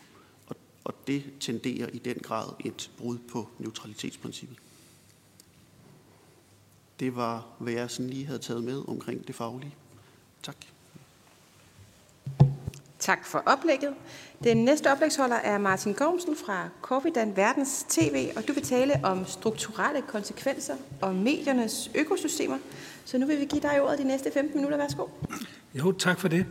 Og, 0.47 0.55
og 0.83 0.93
det 1.07 1.23
tenderer 1.39 1.89
i 1.93 1.97
den 1.97 2.15
grad 2.15 2.49
et 2.65 2.91
brud 2.97 3.17
på 3.17 3.49
neutralitetsprincippet. 3.59 4.57
Det 6.99 7.15
var, 7.15 7.47
hvad 7.59 7.73
jeg 7.73 7.91
sådan 7.91 8.09
lige 8.09 8.25
havde 8.25 8.39
taget 8.39 8.63
med 8.63 8.89
omkring 8.89 9.27
det 9.27 9.35
faglige. 9.35 9.75
Tak. 10.43 10.76
Tak 12.99 13.25
for 13.25 13.43
oplægget. 13.45 13.93
Den 14.43 14.57
næste 14.57 14.91
oplægsholder 14.91 15.35
er 15.35 15.57
Martin 15.57 15.93
Gormsen 15.93 16.35
fra 16.45 16.69
Corvidan 16.81 17.37
Verdens 17.37 17.85
TV, 17.89 18.29
og 18.35 18.47
du 18.47 18.53
vil 18.53 18.63
tale 18.63 18.93
om 19.03 19.25
strukturelle 19.25 20.01
konsekvenser 20.01 20.75
og 21.01 21.15
mediernes 21.15 21.91
økosystemer. 21.95 22.57
Så 23.05 23.17
nu 23.17 23.25
vil 23.25 23.39
vi 23.39 23.45
give 23.45 23.61
dig 23.61 23.81
ordet 23.81 23.99
de 23.99 24.03
næste 24.03 24.31
15 24.33 24.57
minutter. 24.57 24.77
Værsgo. 24.77 25.07
Jo, 25.73 25.91
tak 25.91 26.19
for 26.19 26.27
det. 26.27 26.45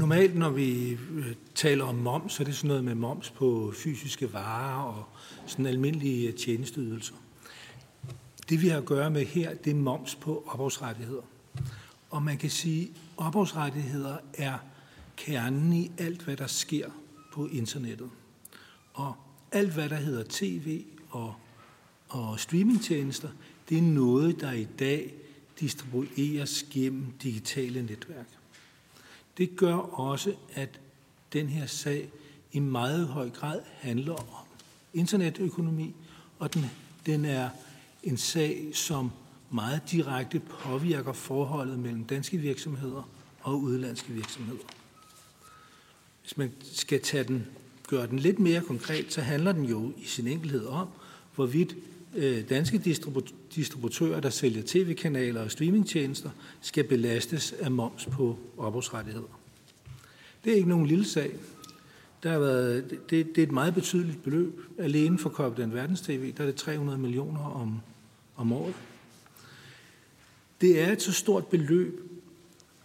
Normalt, 0.00 0.36
når 0.36 0.50
vi 0.50 0.90
øh, 0.90 1.34
taler 1.54 1.84
om 1.84 1.94
moms, 1.94 2.32
så 2.32 2.42
er 2.42 2.44
det 2.44 2.56
sådan 2.56 2.68
noget 2.68 2.84
med 2.84 2.94
moms 2.94 3.30
på 3.30 3.72
fysiske 3.76 4.32
varer 4.32 4.82
og 4.82 5.04
sådan 5.46 5.66
almindelige 5.66 6.28
øh, 6.28 6.34
tjenesteydelser. 6.34 7.14
Det 8.48 8.62
vi 8.62 8.68
har 8.68 8.78
at 8.78 8.84
gøre 8.84 9.10
med 9.10 9.24
her, 9.24 9.54
det 9.54 9.70
er 9.70 9.74
moms 9.74 10.14
på 10.14 10.44
ophavsrettigheder. 10.46 11.22
Og 12.10 12.22
man 12.22 12.38
kan 12.38 12.50
sige, 12.50 12.82
at 12.82 13.26
ophavsrettigheder 13.26 14.16
er 14.34 14.58
kernen 15.16 15.72
i 15.72 15.90
alt, 15.98 16.22
hvad 16.22 16.36
der 16.36 16.46
sker 16.46 16.90
på 17.32 17.46
internettet. 17.46 18.10
Og 18.94 19.14
alt, 19.52 19.72
hvad 19.72 19.88
der 19.88 19.96
hedder 19.96 20.24
tv 20.28 20.84
og, 21.10 21.34
og 22.08 22.40
streamingtjenester, 22.40 23.28
det 23.68 23.78
er 23.78 23.82
noget, 23.82 24.40
der 24.40 24.52
i 24.52 24.64
dag 24.78 25.14
distribueres 25.60 26.66
gennem 26.70 27.12
digitale 27.22 27.82
netværk. 27.82 28.26
Det 29.38 29.56
gør 29.56 29.74
også, 29.74 30.34
at 30.54 30.80
den 31.32 31.48
her 31.48 31.66
sag 31.66 32.10
i 32.52 32.58
meget 32.58 33.08
høj 33.08 33.30
grad 33.30 33.60
handler 33.74 34.14
om 34.14 34.46
internetøkonomi, 34.94 35.94
og 36.38 36.54
den, 36.54 36.64
den 37.06 37.24
er 37.24 37.50
en 38.02 38.16
sag, 38.16 38.70
som 38.74 39.10
meget 39.50 39.90
direkte 39.90 40.40
påvirker 40.40 41.12
forholdet 41.12 41.78
mellem 41.78 42.04
danske 42.04 42.38
virksomheder 42.38 43.08
og 43.40 43.60
udenlandske 43.60 44.12
virksomheder. 44.12 44.75
Hvis 46.26 46.36
man 46.36 46.52
skal 46.62 47.00
tage 47.00 47.24
den, 47.24 47.46
gøre 47.88 48.06
den 48.06 48.18
lidt 48.18 48.38
mere 48.38 48.60
konkret, 48.60 49.12
så 49.12 49.20
handler 49.20 49.52
den 49.52 49.64
jo 49.64 49.92
i 49.96 50.04
sin 50.04 50.26
enkelhed 50.26 50.66
om, 50.66 50.88
hvorvidt 51.34 51.76
øh, 52.14 52.48
danske 52.48 52.78
distributører, 53.54 54.20
der 54.20 54.30
sælger 54.30 54.62
tv-kanaler 54.66 55.42
og 55.42 55.50
streamingtjenester, 55.50 56.30
skal 56.60 56.84
belastes 56.84 57.52
af 57.52 57.70
moms 57.70 58.06
på 58.06 58.38
ophavsrettigheder. 58.56 59.40
Det 60.44 60.52
er 60.52 60.56
ikke 60.56 60.68
nogen 60.68 60.86
lille 60.86 61.04
sag. 61.04 61.32
Der 62.22 62.30
har 62.32 62.38
været, 62.38 62.90
det, 62.90 63.10
det 63.10 63.38
er 63.38 63.42
et 63.42 63.52
meget 63.52 63.74
betydeligt 63.74 64.22
beløb. 64.22 64.60
Alene 64.78 65.18
for 65.18 65.30
Copenhagen 65.30 65.74
Verdens 65.74 66.00
TV, 66.00 66.32
der 66.36 66.42
er 66.42 66.46
det 66.46 66.56
300 66.56 66.98
millioner 66.98 67.40
om, 67.40 67.80
om 68.36 68.52
året. 68.52 68.74
Det 70.60 70.80
er 70.80 70.92
et 70.92 71.02
så 71.02 71.12
stort 71.12 71.46
beløb, 71.46 72.00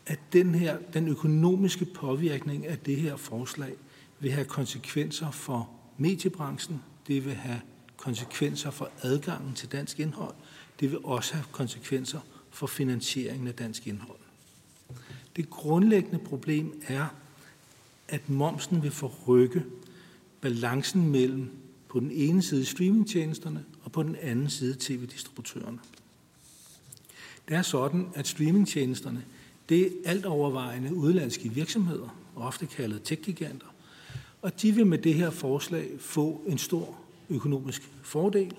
at 0.05 0.19
den 0.33 0.55
her, 0.55 0.77
den 0.93 1.07
økonomiske 1.07 1.85
påvirkning 1.85 2.67
af 2.67 2.77
det 2.77 2.97
her 2.97 3.15
forslag 3.15 3.73
vil 4.19 4.31
have 4.31 4.45
konsekvenser 4.45 5.31
for 5.31 5.69
mediebranchen, 5.97 6.81
det 7.07 7.25
vil 7.25 7.33
have 7.33 7.61
konsekvenser 7.97 8.71
for 8.71 8.89
adgangen 9.01 9.53
til 9.53 9.71
dansk 9.71 9.99
indhold, 9.99 10.35
det 10.79 10.91
vil 10.91 10.99
også 11.03 11.33
have 11.33 11.45
konsekvenser 11.51 12.19
for 12.49 12.67
finansieringen 12.67 13.47
af 13.47 13.53
dansk 13.53 13.87
indhold. 13.87 14.17
Det 15.35 15.49
grundlæggende 15.49 16.19
problem 16.19 16.81
er, 16.87 17.05
at 18.07 18.29
momsen 18.29 18.83
vil 18.83 18.91
forrykke 18.91 19.63
balancen 20.41 21.09
mellem 21.11 21.49
på 21.89 21.99
den 21.99 22.11
ene 22.11 22.41
side 22.41 22.65
streamingtjenesterne 22.65 23.65
og 23.83 23.91
på 23.91 24.03
den 24.03 24.15
anden 24.15 24.49
side 24.49 24.75
tv-distributørerne. 24.79 25.79
Det 27.47 27.57
er 27.57 27.61
sådan, 27.61 28.07
at 28.15 28.27
streamingtjenesterne 28.27 29.25
det 29.71 29.85
er 29.85 29.89
alt 30.05 30.25
overvejende 30.25 30.95
udlandske 30.95 31.49
virksomheder, 31.49 32.17
ofte 32.35 32.65
kaldet 32.65 33.03
tech-giganter, 33.03 33.67
og 34.41 34.61
de 34.61 34.71
vil 34.71 34.87
med 34.87 34.97
det 34.97 35.13
her 35.13 35.29
forslag 35.29 35.89
få 35.99 36.41
en 36.47 36.57
stor 36.57 36.97
økonomisk 37.29 37.89
fordel. 38.03 38.55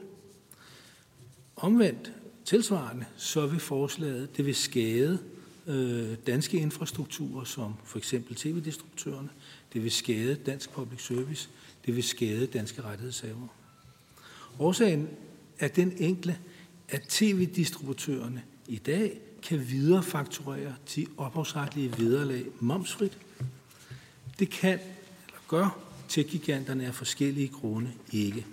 Omvendt, 1.57 2.13
tilsvarende, 2.45 3.05
så 3.17 3.47
vil 3.47 3.61
forslaget, 3.61 4.37
det 4.37 4.47
vil 4.47 4.55
skade 4.55 5.19
øh, 5.67 6.17
danske 6.27 6.57
infrastrukturer, 6.57 7.45
som 7.45 7.75
for 7.85 7.99
eksempel 7.99 8.35
tv-distributørerne, 8.37 9.29
det 9.73 9.83
vil 9.83 9.91
skade 9.91 10.35
dansk 10.35 10.71
public 10.71 11.07
service, 11.07 11.49
det 11.87 11.97
vil 11.97 12.05
skade 12.05 12.47
danske 12.47 12.83
rettighedshavere. 12.83 13.49
Årsagen 14.59 15.09
er 15.59 15.69
den 15.69 15.93
enkle, 15.99 16.39
at 16.89 17.03
tv-distributørerne 17.09 18.43
i 18.69 18.77
dag 18.77 19.21
kan 19.43 19.69
viderefakturere 19.69 20.75
de 20.95 21.07
ophavsretlige 21.17 21.99
vederlag 21.99 22.45
momsfrit. 22.61 23.19
Det 24.39 24.51
kan, 24.51 24.79
eller 25.29 25.41
gør, 25.49 25.79
tech-giganterne 26.09 26.87
af 26.87 26.95
forskellige 26.95 27.49
grunde 27.49 27.93
ikke. 28.13 28.47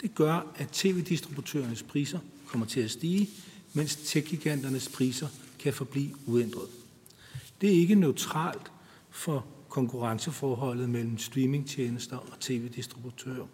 Det 0.00 0.14
gør, 0.14 0.52
at 0.56 0.68
tv-distributørernes 0.68 1.82
priser 1.82 2.18
kommer 2.46 2.66
til 2.66 2.80
at 2.80 2.90
stige, 2.90 3.30
mens 3.72 3.96
tech-giganternes 3.96 4.88
priser 4.88 5.28
kan 5.58 5.72
forblive 5.72 6.14
uændret. 6.26 6.68
Det 7.60 7.68
er 7.68 7.74
ikke 7.80 7.94
neutralt 7.94 8.72
for 9.10 9.46
konkurrenceforholdet 9.68 10.88
mellem 10.88 11.18
streamingtjenester 11.18 12.16
og 12.16 12.40
tv-distributører, 12.40 13.46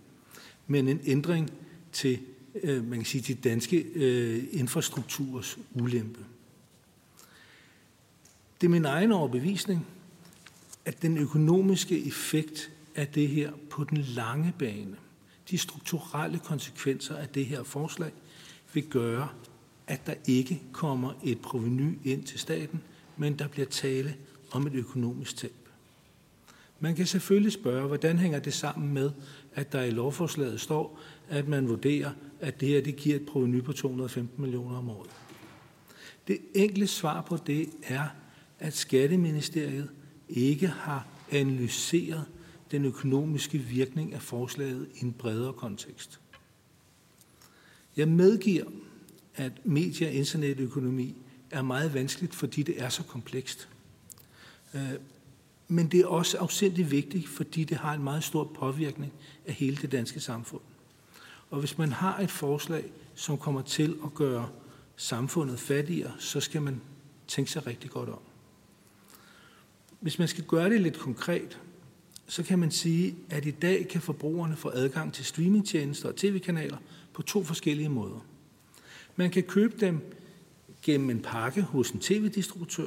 men 0.67 0.89
en 0.89 1.01
ændring 1.05 1.51
til 1.93 2.19
øh, 2.63 2.89
man 2.89 2.99
kan 2.99 3.07
sige, 3.07 3.35
de 3.35 3.41
danske 3.49 3.77
øh, 3.95 4.45
infrastrukturs 4.53 5.59
ulempe. 5.75 6.21
Det 8.63 8.69
er 8.69 8.71
min 8.71 8.85
egen 8.85 9.13
overbevisning, 9.13 9.87
at 10.85 11.03
den 11.03 11.19
økonomiske 11.19 12.07
effekt 12.07 12.71
af 12.95 13.09
det 13.09 13.29
her 13.29 13.53
på 13.71 13.85
den 13.85 13.99
lange 13.99 14.53
bane, 14.59 14.97
de 15.51 15.59
strukturelle 15.59 16.39
konsekvenser 16.39 17.17
af 17.17 17.29
det 17.29 17.47
her 17.47 17.63
forslag, 17.63 18.13
vil 18.75 18.85
gøre, 18.85 19.29
at 19.87 20.07
der 20.07 20.15
ikke 20.27 20.63
kommer 20.73 21.13
et 21.25 21.41
proveny 21.41 21.99
ind 22.05 22.25
til 22.25 22.39
staten, 22.39 22.81
men 23.17 23.39
der 23.39 23.49
bliver 23.49 23.67
tale 23.67 24.17
om 24.51 24.67
et 24.67 24.75
økonomisk 24.75 25.37
tab. 25.37 25.69
Man 26.81 26.95
kan 26.95 27.07
selvfølgelig 27.07 27.53
spørge, 27.53 27.87
hvordan 27.87 28.19
hænger 28.19 28.39
det 28.39 28.55
sammen 28.55 28.95
med, 28.95 29.11
at 29.55 29.73
der 29.73 29.83
i 29.83 29.91
lovforslaget 29.91 30.61
står, 30.61 31.01
at 31.29 31.49
man 31.49 31.69
vurderer, 31.69 32.11
at 32.41 32.61
det 32.61 32.69
her 32.69 32.83
det 32.83 32.97
giver 32.97 33.17
et 33.17 33.27
proveny 33.27 33.63
på 33.63 33.73
215 33.73 34.43
millioner 34.43 34.79
om 34.79 34.91
året. 34.91 35.11
Det 36.29 36.39
enkle 36.55 36.87
svar 36.87 37.23
på 37.23 37.37
det 37.47 37.69
er, 37.83 38.09
at 38.63 38.77
Skatteministeriet 38.77 39.91
ikke 40.29 40.67
har 40.67 41.07
analyseret 41.31 42.25
den 42.71 42.85
økonomiske 42.85 43.59
virkning 43.59 44.15
af 44.15 44.23
forslaget 44.23 44.89
i 44.95 45.05
en 45.05 45.13
bredere 45.13 45.53
kontekst. 45.53 46.21
Jeg 47.97 48.09
medgiver, 48.09 48.65
at 49.35 49.53
medie- 49.65 50.07
og 50.07 50.13
internetøkonomi 50.13 51.17
er 51.51 51.63
meget 51.63 51.95
vanskeligt, 51.95 52.35
fordi 52.35 52.63
det 52.63 52.83
er 52.83 52.89
så 52.89 53.03
komplekst. 53.03 53.69
Øh, 54.75 54.93
men 55.69 55.89
det 55.89 56.01
er 56.01 56.07
også 56.07 56.39
afsindig 56.39 56.91
vigtigt, 56.91 57.29
fordi 57.29 57.65
det 57.65 57.77
har 57.77 57.95
en 57.95 58.03
meget 58.03 58.25
stor 58.25 58.53
påvirkning 58.55 59.13
af 59.47 59.55
hele 59.55 59.77
det 59.77 59.93
danske 59.93 60.21
samfund. 60.21 60.63
Og 61.51 61.59
hvis 61.59 61.79
man 61.79 61.93
har 61.93 62.19
et 62.19 62.31
forslag, 62.31 62.93
som 63.15 63.39
kommer 63.39 63.63
til 63.63 63.97
at 64.05 64.15
gøre 64.15 64.49
samfundet 64.97 65.61
fattigere, 65.61 66.13
så 66.19 66.41
skal 66.41 66.63
man 66.63 66.81
tænke 67.29 67.51
sig 67.51 67.67
rigtig 67.67 67.91
godt 67.91 68.09
om. 68.09 68.19
Hvis 70.03 70.19
man 70.19 70.29
skal 70.29 70.45
gøre 70.45 70.71
det 70.71 70.81
lidt 70.81 70.99
konkret, 70.99 71.59
så 72.27 72.43
kan 72.43 72.59
man 72.59 72.71
sige, 72.71 73.15
at 73.31 73.47
i 73.47 73.51
dag 73.51 73.89
kan 73.89 74.01
forbrugerne 74.01 74.57
få 74.57 74.71
adgang 74.75 75.13
til 75.13 75.25
streamingtjenester 75.25 76.09
og 76.09 76.17
tv-kanaler 76.17 76.77
på 77.13 77.23
to 77.23 77.45
forskellige 77.45 77.89
måder. 77.89 78.27
Man 79.17 79.31
kan 79.31 79.43
købe 79.43 79.87
dem 79.87 80.01
gennem 80.83 81.11
en 81.11 81.21
pakke 81.21 81.63
hos 81.63 81.91
en 81.91 82.01
tv-distributør, 82.01 82.87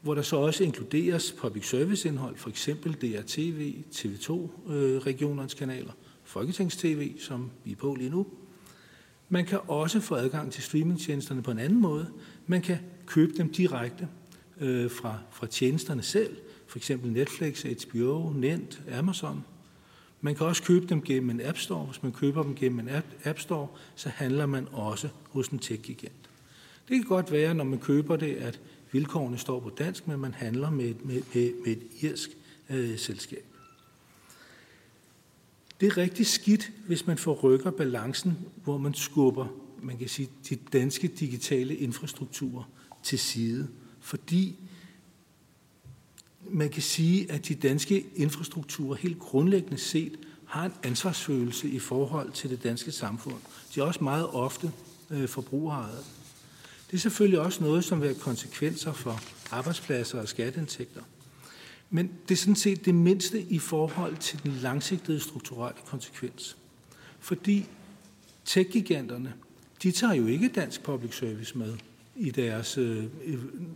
hvor 0.00 0.14
der 0.14 0.22
så 0.22 0.36
også 0.36 0.64
inkluderes 0.64 1.32
public 1.32 1.68
service 1.68 2.08
indhold, 2.08 2.36
for 2.36 2.50
eksempel 2.50 2.92
DRTV, 2.92 3.74
TV2, 3.92 4.32
øh, 4.72 4.98
regionernes 4.98 5.54
kanaler, 5.54 5.92
Folketingstv, 6.24 7.18
som 7.18 7.50
vi 7.64 7.72
er 7.72 7.76
på 7.76 7.94
lige 7.94 8.10
nu. 8.10 8.26
Man 9.28 9.44
kan 9.44 9.58
også 9.68 10.00
få 10.00 10.14
adgang 10.14 10.52
til 10.52 10.62
streamingtjenesterne 10.62 11.42
på 11.42 11.50
en 11.50 11.58
anden 11.58 11.80
måde. 11.80 12.10
Man 12.46 12.62
kan 12.62 12.78
købe 13.06 13.32
dem 13.36 13.52
direkte 13.52 14.08
øh, 14.62 14.90
fra, 14.90 15.18
fra 15.30 15.46
tjenesterne 15.46 16.02
selv, 16.02 16.36
for 16.66 16.78
eksempel 16.78 17.12
Netflix, 17.12 17.62
HBO, 17.62 18.30
Nent, 18.30 18.82
Amazon. 18.92 19.44
Man 20.20 20.34
kan 20.34 20.46
også 20.46 20.62
købe 20.62 20.86
dem 20.86 21.02
gennem 21.02 21.30
en 21.30 21.40
App 21.44 21.58
Store. 21.58 21.84
Hvis 21.84 22.02
man 22.02 22.12
køber 22.12 22.42
dem 22.42 22.54
gennem 22.54 22.78
en 22.78 22.88
App 23.24 23.38
Store, 23.38 23.68
så 23.94 24.08
handler 24.08 24.46
man 24.46 24.68
også 24.72 25.08
hos 25.30 25.48
en 25.48 25.58
tech-gigant. 25.58 26.30
Det 26.88 26.96
kan 26.96 27.02
godt 27.02 27.32
være, 27.32 27.54
når 27.54 27.64
man 27.64 27.78
køber 27.78 28.16
det, 28.16 28.34
at 28.34 28.60
vilkårene 28.92 29.38
står 29.38 29.60
på 29.60 29.70
dansk, 29.78 30.08
men 30.08 30.20
man 30.20 30.34
handler 30.34 30.70
med, 30.70 30.94
med, 30.94 31.22
med, 31.34 31.52
med 31.64 31.72
et 31.72 31.82
irsk 32.00 32.30
øh, 32.70 32.98
selskab. 32.98 33.44
Det 35.80 35.86
er 35.86 35.96
rigtig 35.96 36.26
skidt, 36.26 36.72
hvis 36.86 37.06
man 37.06 37.18
forrykker 37.18 37.70
balancen, 37.70 38.38
hvor 38.64 38.78
man 38.78 38.94
skubber, 38.94 39.46
man 39.82 39.98
kan 39.98 40.08
sige, 40.08 40.28
de 40.50 40.56
danske 40.72 41.08
digitale 41.08 41.76
infrastrukturer 41.76 42.70
til 43.02 43.18
side, 43.18 43.68
fordi 44.02 44.58
man 46.50 46.70
kan 46.70 46.82
sige, 46.82 47.32
at 47.32 47.48
de 47.48 47.54
danske 47.54 48.06
infrastrukturer 48.14 48.96
helt 48.96 49.18
grundlæggende 49.18 49.78
set 49.78 50.18
har 50.46 50.64
en 50.64 50.72
ansvarsfølelse 50.82 51.68
i 51.68 51.78
forhold 51.78 52.32
til 52.32 52.50
det 52.50 52.62
danske 52.62 52.92
samfund. 52.92 53.36
De 53.74 53.80
er 53.80 53.84
også 53.84 54.04
meget 54.04 54.28
ofte 54.28 54.72
øh, 55.10 55.28
forbrugerejet. 55.28 56.04
Det 56.90 56.96
er 56.96 57.00
selvfølgelig 57.00 57.40
også 57.40 57.64
noget, 57.64 57.84
som 57.84 58.00
vil 58.00 58.08
have 58.08 58.20
konsekvenser 58.20 58.92
for 58.92 59.20
arbejdspladser 59.50 60.20
og 60.20 60.28
skatteindtægter. 60.28 61.02
Men 61.90 62.10
det 62.28 62.34
er 62.34 62.38
sådan 62.38 62.56
set 62.56 62.84
det 62.84 62.94
mindste 62.94 63.42
i 63.42 63.58
forhold 63.58 64.16
til 64.16 64.42
den 64.42 64.52
langsigtede 64.52 65.20
strukturelle 65.20 65.80
konsekvens. 65.86 66.56
Fordi 67.20 67.66
tech-giganterne, 68.44 69.34
de 69.82 69.92
tager 69.92 70.14
jo 70.14 70.26
ikke 70.26 70.48
dansk 70.48 70.82
public 70.82 71.16
service 71.16 71.58
med 71.58 71.76
i 72.16 72.30
deres, 72.30 72.78
øh, 72.78 73.04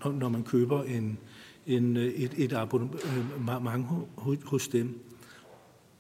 når 0.05 0.29
man 0.29 0.45
køber 0.45 0.83
en, 0.83 1.19
en, 1.67 1.97
øh, 1.97 2.05
et, 2.07 2.33
et 2.37 2.53
abonnement 2.53 3.05
øh, 4.29 4.43
hos 4.45 4.69
dem. 4.69 5.01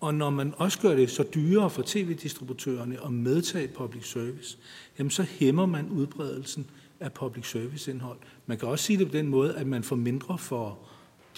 Og 0.01 0.14
når 0.14 0.31
man 0.31 0.55
også 0.57 0.81
gør 0.81 0.96
det 0.96 1.11
så 1.11 1.25
dyrere 1.35 1.70
for 1.70 1.83
tv-distributørerne 1.87 3.05
at 3.05 3.12
medtage 3.12 3.68
public 3.68 4.11
service, 4.11 4.59
jamen 4.99 5.11
så 5.11 5.22
hæmmer 5.22 5.66
man 5.66 5.88
udbredelsen 5.88 6.66
af 7.01 7.12
public 7.12 7.51
service 7.51 7.90
indhold. 7.90 8.18
Man 8.46 8.59
kan 8.59 8.68
også 8.68 8.85
sige 8.85 8.99
det 8.99 9.07
på 9.07 9.16
den 9.16 9.29
måde, 9.29 9.55
at 9.57 9.66
man 9.66 9.83
får 9.83 9.96
mindre 9.96 10.38
for 10.38 10.79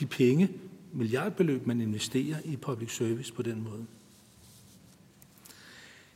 de 0.01 0.07
penge, 0.07 0.49
milliardbeløb, 0.93 1.67
man 1.67 1.81
investerer 1.81 2.37
i 2.45 2.57
public 2.57 2.97
service 2.97 3.33
på 3.33 3.43
den 3.43 3.63
måde. 3.63 3.87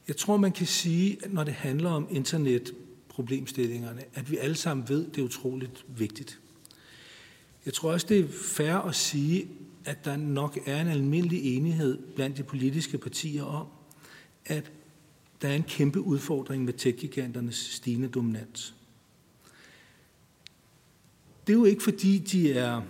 Jeg 0.08 0.16
tror, 0.16 0.36
man 0.36 0.52
kan 0.52 0.66
sige, 0.66 1.18
at 1.24 1.32
når 1.32 1.44
det 1.44 1.54
handler 1.54 1.90
om 1.90 2.06
internet 2.10 2.74
problemstillingerne, 3.12 4.02
at 4.14 4.30
vi 4.30 4.36
alle 4.36 4.56
sammen 4.56 4.88
ved, 4.88 5.06
det 5.06 5.18
er 5.18 5.24
utroligt 5.24 5.84
vigtigt. 5.88 6.40
Jeg 7.66 7.74
tror 7.74 7.92
også, 7.92 8.06
det 8.08 8.20
er 8.20 8.28
fair 8.28 8.74
at 8.74 8.94
sige, 8.94 9.48
at 9.84 10.04
der 10.04 10.16
nok 10.16 10.58
er 10.66 10.80
en 10.80 10.88
almindelig 10.88 11.56
enighed 11.56 11.98
blandt 12.14 12.36
de 12.36 12.42
politiske 12.42 12.98
partier 12.98 13.42
om, 13.42 13.66
at 14.46 14.72
der 15.42 15.48
er 15.48 15.54
en 15.54 15.62
kæmpe 15.62 16.00
udfordring 16.00 16.64
med 16.64 16.72
tech-giganternes 16.72 17.74
stigende 17.74 18.08
dominans. 18.08 18.74
Det 21.46 21.52
er 21.52 21.56
jo 21.56 21.64
ikke 21.64 21.82
fordi, 21.82 22.18
de 22.18 22.52
er 22.52 22.82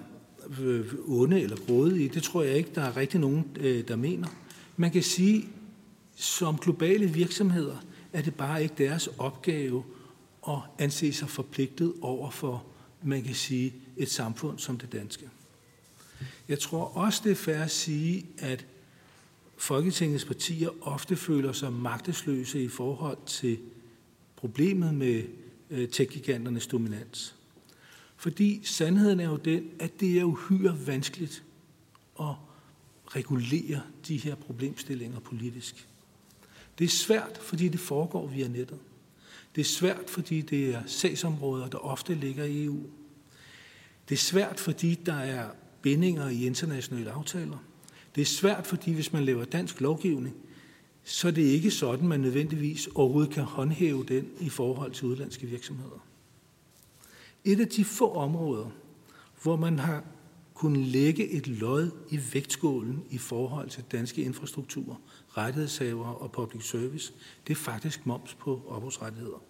øh, 0.61 0.95
onde 1.09 1.41
eller 1.41 1.57
grådige. 1.57 2.09
Det 2.09 2.23
tror 2.23 2.43
jeg 2.43 2.57
ikke, 2.57 2.71
der 2.75 2.83
er 2.83 2.97
rigtig 2.97 3.21
nogen, 3.21 3.45
øh, 3.61 3.89
der 3.89 3.97
mener. 3.97 4.29
Man 4.77 4.91
kan 4.91 5.03
sige, 5.03 5.49
som 6.17 6.59
globale 6.59 7.07
virksomheder, 7.07 7.77
er 8.13 8.23
det 8.23 8.35
bare 8.35 8.63
ikke 8.63 8.75
deres 8.79 9.09
opgave 9.19 9.85
og 10.43 10.63
anse 10.79 11.13
sig 11.13 11.29
forpligtet 11.29 11.95
over 12.01 12.31
for, 12.31 12.65
man 13.03 13.23
kan 13.23 13.35
sige, 13.35 13.75
et 13.97 14.11
samfund 14.11 14.59
som 14.59 14.79
det 14.79 14.93
danske. 14.93 15.31
Jeg 16.49 16.59
tror 16.59 16.85
også, 16.85 17.21
det 17.25 17.33
er 17.33 17.37
fair 17.37 17.59
at 17.59 17.71
sige, 17.71 18.27
at 18.39 18.67
Folketingets 19.57 20.25
partier 20.25 20.69
ofte 20.81 21.17
føler 21.17 21.53
sig 21.53 21.73
magtesløse 21.73 22.63
i 22.63 22.69
forhold 22.69 23.19
til 23.27 23.59
problemet 24.37 24.95
med 24.95 25.25
øh, 25.71 25.89
tech-giganternes 25.89 26.67
dominans. 26.67 27.35
Fordi 28.17 28.61
sandheden 28.65 29.21
er 29.21 29.29
jo 29.29 29.37
den, 29.37 29.71
at 29.79 30.01
det 30.01 30.19
er 30.19 30.25
uhyre 30.25 30.87
vanskeligt 30.87 31.45
at 32.21 32.35
regulere 33.07 33.83
de 34.09 34.17
her 34.17 34.35
problemstillinger 34.35 35.21
politisk. 35.21 35.89
Det 36.79 36.85
er 36.85 36.89
svært, 36.89 37.39
fordi 37.43 37.69
det 37.69 37.81
foregår 37.81 38.27
via 38.27 38.49
nettet. 38.49 38.79
Det 39.55 39.61
er 39.61 39.65
svært, 39.65 40.11
fordi 40.11 40.41
det 40.41 40.75
er 40.75 40.83
sagsområder, 40.87 41.69
der 41.69 41.79
ofte 41.79 42.15
ligger 42.15 42.45
i 42.45 42.65
EU. 42.65 42.81
Det 44.09 44.15
er 44.15 44.19
svært, 44.19 44.61
fordi 44.61 44.95
der 44.95 45.15
er 45.15 45.51
bindinger 45.83 46.29
i 46.29 46.47
internationale 46.47 47.11
aftaler. 47.11 47.59
Det 48.15 48.21
er 48.21 48.27
svært, 48.27 48.67
fordi 48.67 48.93
hvis 48.93 49.13
man 49.13 49.25
laver 49.25 49.45
dansk 49.45 49.81
lovgivning, 49.81 50.37
så 51.05 51.29
er 51.29 51.33
det 51.33 51.43
ikke 51.43 51.71
sådan, 51.71 52.09
man 52.09 52.21
nødvendigvis 52.21 52.87
overhovedet 52.87 53.33
kan 53.33 53.43
håndhæve 53.43 54.05
den 54.05 54.29
i 54.41 54.49
forhold 54.49 54.93
til 54.93 55.07
udlandske 55.07 55.47
virksomheder. 55.47 56.07
Et 57.45 57.61
af 57.61 57.69
de 57.69 57.85
få 57.85 58.13
områder, 58.15 58.71
hvor 59.43 59.57
man 59.57 59.79
har 59.79 60.05
kunne 60.63 60.85
lægge 60.85 61.29
et 61.29 61.47
lod 61.47 61.91
i 62.11 62.21
vægtskålen 62.33 63.05
i 63.11 63.19
forhold 63.19 63.71
til 63.71 63.85
danske 63.93 64.23
infrastrukturer, 64.23 64.95
rettighedshaver 65.37 66.07
og 66.07 66.33
public 66.33 66.69
service, 66.69 67.13
det 67.47 67.53
er 67.53 67.57
faktisk 67.57 68.07
moms 68.07 68.35
på 68.35 68.63
ophavsrettigheder. 68.69 69.43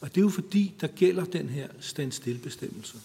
Og 0.00 0.08
det 0.08 0.16
er 0.16 0.20
jo 0.20 0.28
fordi, 0.28 0.74
der 0.80 0.86
gælder 0.86 1.24
den 1.24 1.48
her 1.48 1.68
standstillbestemmelse. 1.80 2.98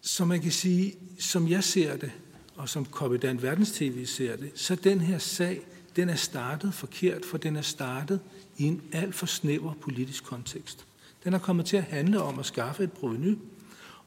Så 0.00 0.24
man 0.24 0.40
kan 0.40 0.52
sige, 0.52 0.94
som 1.18 1.48
jeg 1.48 1.64
ser 1.64 1.96
det, 1.96 2.12
og 2.54 2.68
som 2.68 2.84
Kompetent 2.84 3.42
Verdens 3.42 3.72
TV 3.72 4.06
ser 4.06 4.36
det, 4.36 4.52
så 4.54 4.74
den 4.74 5.00
her 5.00 5.18
sag, 5.18 5.60
den 5.96 6.08
er 6.08 6.16
startet 6.16 6.74
forkert, 6.74 7.24
for 7.24 7.38
den 7.38 7.56
er 7.56 7.62
startet 7.62 8.20
i 8.58 8.64
en 8.64 8.82
alt 8.92 9.14
for 9.14 9.26
snæver 9.26 9.74
politisk 9.74 10.24
kontekst. 10.24 10.86
Den 11.24 11.34
er 11.34 11.38
kommet 11.38 11.66
til 11.66 11.76
at 11.76 11.84
handle 11.84 12.22
om 12.22 12.38
at 12.38 12.46
skaffe 12.46 12.84
et 12.84 12.92
proveny, 12.92 13.38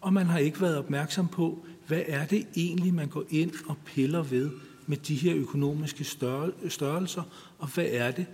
og 0.02 0.14
man 0.14 0.26
har 0.26 0.40
ikke 0.40 0.62
været 0.62 0.78
opmærksom 0.78 1.28
på, 1.28 1.66
hvad 1.88 2.02
er 2.08 2.26
det 2.26 2.48
egentlig, 2.56 2.94
man 2.94 3.08
går 3.08 3.24
ind 3.30 3.52
og 3.68 3.78
piller 3.86 4.24
ved 4.24 4.50
med 4.88 4.98
de 4.98 5.16
her 5.16 5.36
økonomiske 5.36 6.04
størrelser, 6.70 7.24
og 7.60 7.68
hvad 7.68 7.88
er 7.90 8.12
det, 8.12 8.26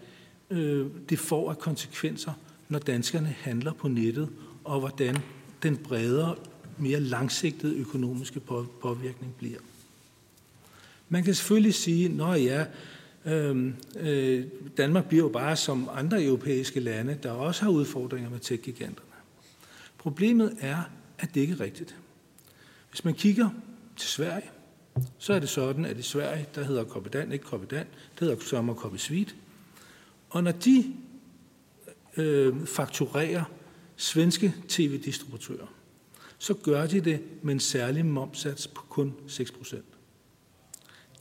øh, 0.49 0.87
det 1.09 1.19
får 1.19 1.49
af 1.49 1.59
konsekvenser, 1.59 2.31
når 2.69 2.79
danskerne 2.79 3.27
handler 3.27 3.73
på 3.73 3.87
nettet, 3.87 4.29
og 4.63 4.79
hvordan 4.79 5.17
den 5.63 5.77
bredere, 5.77 6.35
mere 6.77 6.99
langsigtede 6.99 7.75
økonomiske 7.75 8.39
påvirkning 8.81 9.35
bliver. 9.37 9.59
Man 11.09 11.23
kan 11.23 11.35
selvfølgelig 11.35 11.73
sige, 11.73 12.23
at 12.23 12.43
ja, 12.43 12.65
øh, 13.25 13.73
øh, 13.99 14.45
Danmark 14.77 15.05
bliver 15.05 15.23
jo 15.23 15.29
bare 15.29 15.55
som 15.55 15.89
andre 15.93 16.23
europæiske 16.23 16.79
lande, 16.79 17.17
der 17.23 17.31
også 17.31 17.63
har 17.63 17.69
udfordringer 17.69 18.29
med 18.29 18.39
tech-giganterne. 18.39 19.09
Problemet 19.97 20.57
er, 20.59 20.81
at 21.19 21.29
det 21.33 21.41
ikke 21.41 21.53
er 21.53 21.59
rigtigt. 21.59 21.95
Hvis 22.89 23.05
man 23.05 23.13
kigger 23.13 23.49
til 23.97 24.09
Sverige, 24.09 24.49
så 25.17 25.33
er 25.33 25.39
det 25.39 25.49
sådan, 25.49 25.85
at 25.85 25.97
i 25.97 26.01
Sverige, 26.01 26.45
der 26.55 26.63
hedder 26.63 26.85
Coppedan, 26.85 27.31
ikke 27.31 27.45
Coppedan, 27.45 27.85
det 28.13 28.19
hedder 28.19 28.39
Sommer 28.39 28.75
Coppesvit. 28.75 29.35
Og 30.29 30.43
når 30.43 30.51
de 30.51 30.93
øh, 32.17 32.65
fakturerer 32.65 33.43
svenske 33.95 34.53
tv-distributører, 34.67 35.67
så 36.37 36.53
gør 36.53 36.87
de 36.87 37.01
det 37.01 37.21
med 37.41 37.53
en 37.53 37.59
særlig 37.59 38.05
momsats 38.05 38.67
på 38.67 38.81
kun 38.89 39.13
6%. 39.27 39.81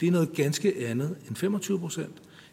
Det 0.01 0.07
er 0.07 0.11
noget 0.11 0.33
ganske 0.33 0.87
andet 0.87 1.17
end 1.29 1.37
25%. 1.37 2.03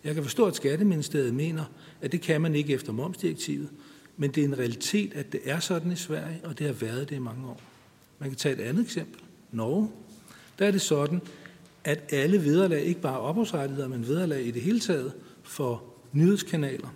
Jeg 0.04 0.14
kan 0.14 0.24
forstå, 0.24 0.46
at 0.46 0.56
Skatteministeriet 0.56 1.34
mener, 1.34 1.66
at 2.02 2.12
det 2.12 2.22
kan 2.22 2.42
man 2.42 2.56
ikke 2.56 2.74
efter 2.74 2.92
momsdirektivet, 2.92 3.70
men 4.22 4.32
det 4.32 4.44
er 4.44 4.48
en 4.48 4.58
realitet, 4.58 5.14
at 5.14 5.32
det 5.32 5.42
er 5.44 5.60
sådan 5.60 5.92
i 5.92 5.96
Sverige, 5.96 6.42
og 6.44 6.60
det 6.60 6.66
har 6.66 6.74
været 6.74 7.10
det 7.10 7.16
i 7.16 7.20
mange 7.20 7.48
år. 7.48 7.62
Man 8.20 8.30
kan 8.30 8.38
tage 8.38 8.56
et 8.56 8.62
andet 8.62 8.84
eksempel. 8.84 9.22
Norge. 9.52 9.90
Der 10.60 10.68
er 10.68 10.72
det 10.72 10.82
sådan, 10.82 11.22
at 11.84 12.14
alle 12.14 12.46
vederlag, 12.46 12.82
ikke 12.84 13.02
bare 13.02 13.20
ophavsrettigheder, 13.20 13.88
men 13.88 14.08
vederlag 14.08 14.46
i 14.46 14.52
det 14.52 14.62
hele 14.62 14.80
taget 14.80 15.14
for 15.44 15.84
nyhedskanaler, 16.12 16.88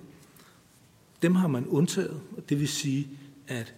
dem 1.21 1.35
har 1.35 1.47
man 1.47 1.67
undtaget. 1.67 2.21
Det 2.49 2.59
vil 2.59 2.67
sige, 2.67 3.07
at 3.47 3.73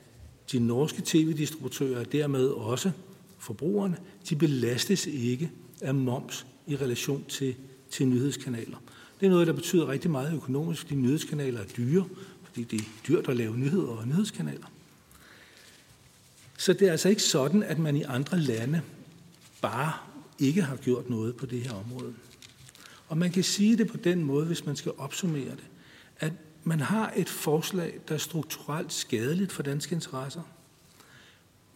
de 0.51 0.59
norske 0.59 1.01
tv-distributører, 1.05 2.03
dermed 2.03 2.47
også 2.47 2.91
forbrugerne, 3.37 3.97
de 4.29 4.35
belastes 4.35 5.05
ikke 5.05 5.51
af 5.81 5.95
moms 5.95 6.45
i 6.67 6.75
relation 6.75 7.25
til, 7.27 7.55
til 7.89 8.07
nyhedskanaler. 8.07 8.77
Det 9.19 9.25
er 9.25 9.29
noget, 9.29 9.47
der 9.47 9.53
betyder 9.53 9.87
rigtig 9.87 10.11
meget 10.11 10.35
økonomisk, 10.35 10.89
De 10.89 10.95
nyhedskanaler 10.95 11.59
er 11.59 11.65
dyre, 11.77 12.05
fordi 12.57 12.77
det 12.77 12.85
er 12.85 12.91
dyrt 13.07 13.29
at 13.29 13.37
lave 13.37 13.57
nyheder 13.57 13.87
og 13.87 14.07
nyhedskanaler. 14.07 14.67
Så 16.57 16.73
det 16.73 16.87
er 16.87 16.91
altså 16.91 17.09
ikke 17.09 17.21
sådan, 17.21 17.63
at 17.63 17.79
man 17.79 17.95
i 17.95 18.03
andre 18.03 18.39
lande 18.39 18.81
bare 19.61 19.93
ikke 20.39 20.61
har 20.61 20.75
gjort 20.75 21.09
noget 21.09 21.35
på 21.35 21.45
det 21.45 21.61
her 21.61 21.73
område. 21.73 22.13
Og 23.07 23.17
man 23.17 23.31
kan 23.31 23.43
sige 23.43 23.77
det 23.77 23.87
på 23.87 23.97
den 23.97 24.23
måde, 24.23 24.45
hvis 24.45 24.65
man 24.65 24.75
skal 24.75 24.91
opsummere 24.97 25.49
det, 25.49 25.63
at 26.19 26.33
man 26.63 26.79
har 26.79 27.13
et 27.15 27.29
forslag, 27.29 27.99
der 28.07 28.13
er 28.13 28.19
strukturelt 28.19 28.93
skadeligt 28.93 29.51
for 29.51 29.63
danske 29.63 29.95
interesser. 29.95 30.41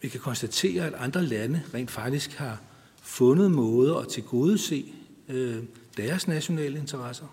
Vi 0.00 0.08
kan 0.08 0.20
konstatere, 0.20 0.86
at 0.86 0.94
andre 0.94 1.22
lande 1.22 1.62
rent 1.74 1.90
faktisk 1.90 2.32
har 2.32 2.60
fundet 3.02 3.50
måder 3.50 3.96
at 3.96 4.08
tilgodese 4.08 4.94
øh, 5.28 5.62
deres 5.96 6.28
nationale 6.28 6.78
interesser. 6.78 7.26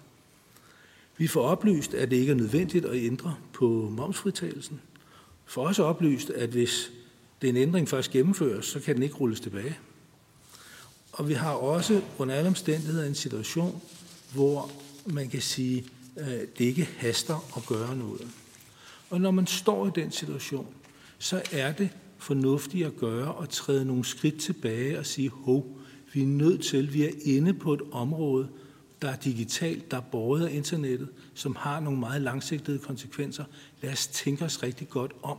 Vi 1.20 1.28
får 1.28 1.42
oplyst, 1.42 1.94
at 1.94 2.12
det 2.12 2.18
ikke 2.18 2.32
er 2.32 2.36
nødvendigt 2.36 2.86
at 2.86 3.04
ændre 3.04 3.36
på 3.54 3.90
momsfritagelsen. 3.98 4.82
For 5.46 5.68
også 5.68 5.84
oplyst, 5.84 6.30
at 6.30 6.50
hvis 6.50 6.92
den 7.42 7.58
ændring 7.58 7.90
først 7.90 8.12
gennemføres, 8.12 8.66
så 8.66 8.80
kan 8.80 8.96
den 8.96 9.04
ikke 9.04 9.16
rulles 9.16 9.40
tilbage. 9.40 9.78
Og 11.12 11.30
vi 11.30 11.34
har 11.34 11.52
også 11.52 12.02
under 12.18 12.36
alle 12.36 12.48
omstændigheder 12.48 13.08
en 13.08 13.16
situation, 13.16 13.82
hvor 14.34 14.72
man 15.06 15.30
kan 15.30 15.42
sige, 15.42 15.86
at 16.16 16.58
det 16.58 16.66
ikke 16.66 16.90
haster 16.98 17.58
at 17.58 17.66
gøre 17.66 17.96
noget. 17.96 18.28
Og 19.10 19.22
når 19.22 19.32
man 19.32 19.48
står 19.48 19.88
i 19.88 19.92
den 19.96 20.12
situation, 20.12 20.68
så 21.18 21.42
er 21.52 21.72
det 21.72 21.90
fornuftigt 22.18 22.86
at 22.86 22.98
gøre 22.98 23.34
og 23.34 23.50
træde 23.50 23.86
nogle 23.86 24.06
skridt 24.06 24.40
tilbage 24.40 25.00
og 25.00 25.06
sige, 25.06 25.30
hov, 25.30 25.78
vi 26.14 26.22
er 26.22 26.28
nødt 26.28 26.64
til, 26.64 26.94
vi 26.94 27.04
er 27.04 27.12
inde 27.24 27.54
på 27.54 27.74
et 27.74 27.82
område, 27.92 28.48
der 29.02 29.10
er 29.10 29.16
digitalt, 29.16 29.92
der 29.92 29.98
er 29.98 30.02
båret 30.02 30.48
af 30.48 30.54
internettet, 30.54 31.10
som 31.34 31.56
har 31.56 31.80
nogle 31.80 32.00
meget 32.00 32.22
langsigtede 32.22 32.80
konsekvenser. 32.80 33.44
Lad 33.82 33.92
os 33.92 34.08
tænke 34.08 34.46
os 34.46 34.64
rigtig 34.64 34.90
godt 34.90 35.12
om, 35.24 35.38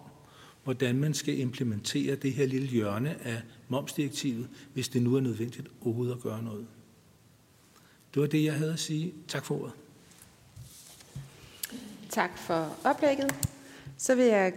hvordan 0.64 0.98
man 0.98 1.14
skal 1.14 1.38
implementere 1.38 2.14
det 2.16 2.32
her 2.32 2.46
lille 2.46 2.68
hjørne 2.68 3.26
af 3.26 3.42
momsdirektivet, 3.68 4.48
hvis 4.74 4.88
det 4.88 5.02
nu 5.02 5.16
er 5.16 5.20
nødvendigt 5.20 5.68
overhovedet 5.80 6.14
at 6.14 6.20
gøre 6.20 6.42
noget. 6.42 6.66
Det 8.14 8.22
var 8.22 8.28
det, 8.28 8.44
jeg 8.44 8.54
havde 8.54 8.72
at 8.72 8.80
sige. 8.80 9.14
Tak 9.28 9.44
for 9.44 9.61
ordet. 9.61 9.72
Tak 12.08 12.38
for 12.38 12.76
oplægget. 12.84 13.34
Så 13.96 14.14
vil 14.14 14.24
jeg 14.24 14.52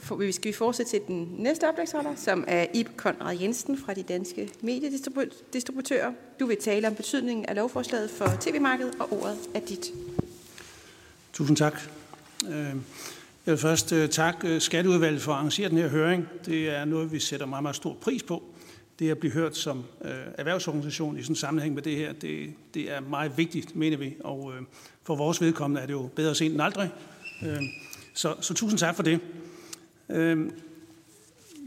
skal 0.00 0.48
vi 0.48 0.52
fortsætte 0.52 0.92
til 0.92 1.00
den 1.06 1.34
næste 1.38 1.68
oplægsholder, 1.68 2.14
som 2.16 2.44
er 2.48 2.66
Ib 2.74 2.86
Konrad 2.96 3.38
Jensen 3.38 3.78
fra 3.78 3.94
de 3.94 4.02
danske 4.02 4.50
mediedistributører. 4.60 6.12
Du 6.40 6.46
vil 6.46 6.56
tale 6.56 6.88
om 6.88 6.94
betydningen 6.94 7.46
af 7.46 7.56
lovforslaget 7.56 8.10
for 8.10 8.26
tv-markedet, 8.40 8.94
og 9.00 9.12
ordet 9.12 9.38
er 9.54 9.60
dit. 9.60 9.92
Tusind 11.32 11.56
tak. 11.56 11.80
Øh, 12.48 12.54
jeg 12.54 13.52
vil 13.52 13.58
først 13.58 13.92
øh, 13.92 14.08
takke 14.08 14.48
øh, 14.48 14.60
Skatteudvalget 14.60 15.22
for 15.22 15.32
at 15.32 15.38
arrangere 15.38 15.68
den 15.68 15.78
her 15.78 15.88
høring. 15.88 16.28
Det 16.46 16.68
er 16.68 16.84
noget, 16.84 17.12
vi 17.12 17.18
sætter 17.18 17.46
meget, 17.46 17.62
meget 17.62 17.76
stor 17.76 17.94
pris 18.00 18.22
på. 18.22 18.42
Det 18.98 19.10
at 19.10 19.18
blive 19.18 19.32
hørt 19.32 19.56
som 19.56 19.84
øh, 20.04 20.10
erhvervsorganisation 20.38 21.18
i 21.18 21.22
sådan 21.22 21.32
en 21.32 21.36
sammenhæng 21.36 21.74
med 21.74 21.82
det 21.82 21.96
her, 21.96 22.12
det, 22.12 22.52
det 22.74 22.92
er 22.92 23.00
meget 23.00 23.32
vigtigt, 23.36 23.76
mener 23.76 23.96
vi. 23.96 24.16
Og 24.20 24.52
for 25.02 25.16
vores 25.16 25.40
vedkommende 25.40 25.82
er 25.82 25.86
det 25.86 25.92
jo 25.92 26.10
bedre 26.16 26.34
sent 26.34 26.52
end 26.52 26.62
aldrig. 26.62 26.90
Øh, 27.42 27.62
så, 28.14 28.34
så 28.40 28.54
tusind 28.54 28.78
tak 28.78 28.96
for 28.96 29.02
det. 29.02 29.20
Øh, 30.08 30.50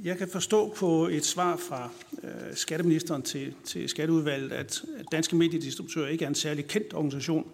jeg 0.04 0.18
kan 0.18 0.28
forstå 0.28 0.74
på 0.76 1.08
et 1.08 1.26
svar 1.26 1.56
fra 1.58 1.90
øh, 2.24 2.56
skatteministeren 2.56 3.22
til, 3.22 3.54
til 3.64 3.90
Skatteudvalget, 3.90 4.52
at 4.52 4.84
Danske 5.12 5.36
Mediedistributører 5.36 6.08
ikke 6.08 6.26
er 6.26 6.30
en 6.30 6.36
særlig 6.36 6.68
kendt 6.68 6.94
organisation 6.94 7.48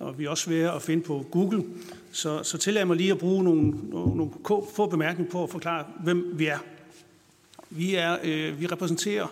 og 0.00 0.18
vi 0.18 0.24
er 0.24 0.30
også 0.30 0.50
ved 0.50 0.62
at 0.62 0.82
finde 0.82 1.02
på 1.02 1.26
Google. 1.30 1.64
Så, 2.12 2.42
så 2.42 2.58
tillad 2.58 2.84
mig 2.84 2.96
lige 2.96 3.12
at 3.12 3.18
bruge 3.18 3.44
nogle, 3.44 3.70
nogle, 3.90 4.16
nogle 4.16 4.32
få 4.74 4.86
bemærkninger 4.86 5.32
på 5.32 5.42
at 5.42 5.50
forklare, 5.50 5.86
hvem 6.04 6.32
vi 6.38 6.46
er. 6.46 6.58
Vi, 7.70 7.94
er, 7.94 8.18
øh, 8.24 8.60
vi 8.60 8.66
repræsenterer 8.66 9.26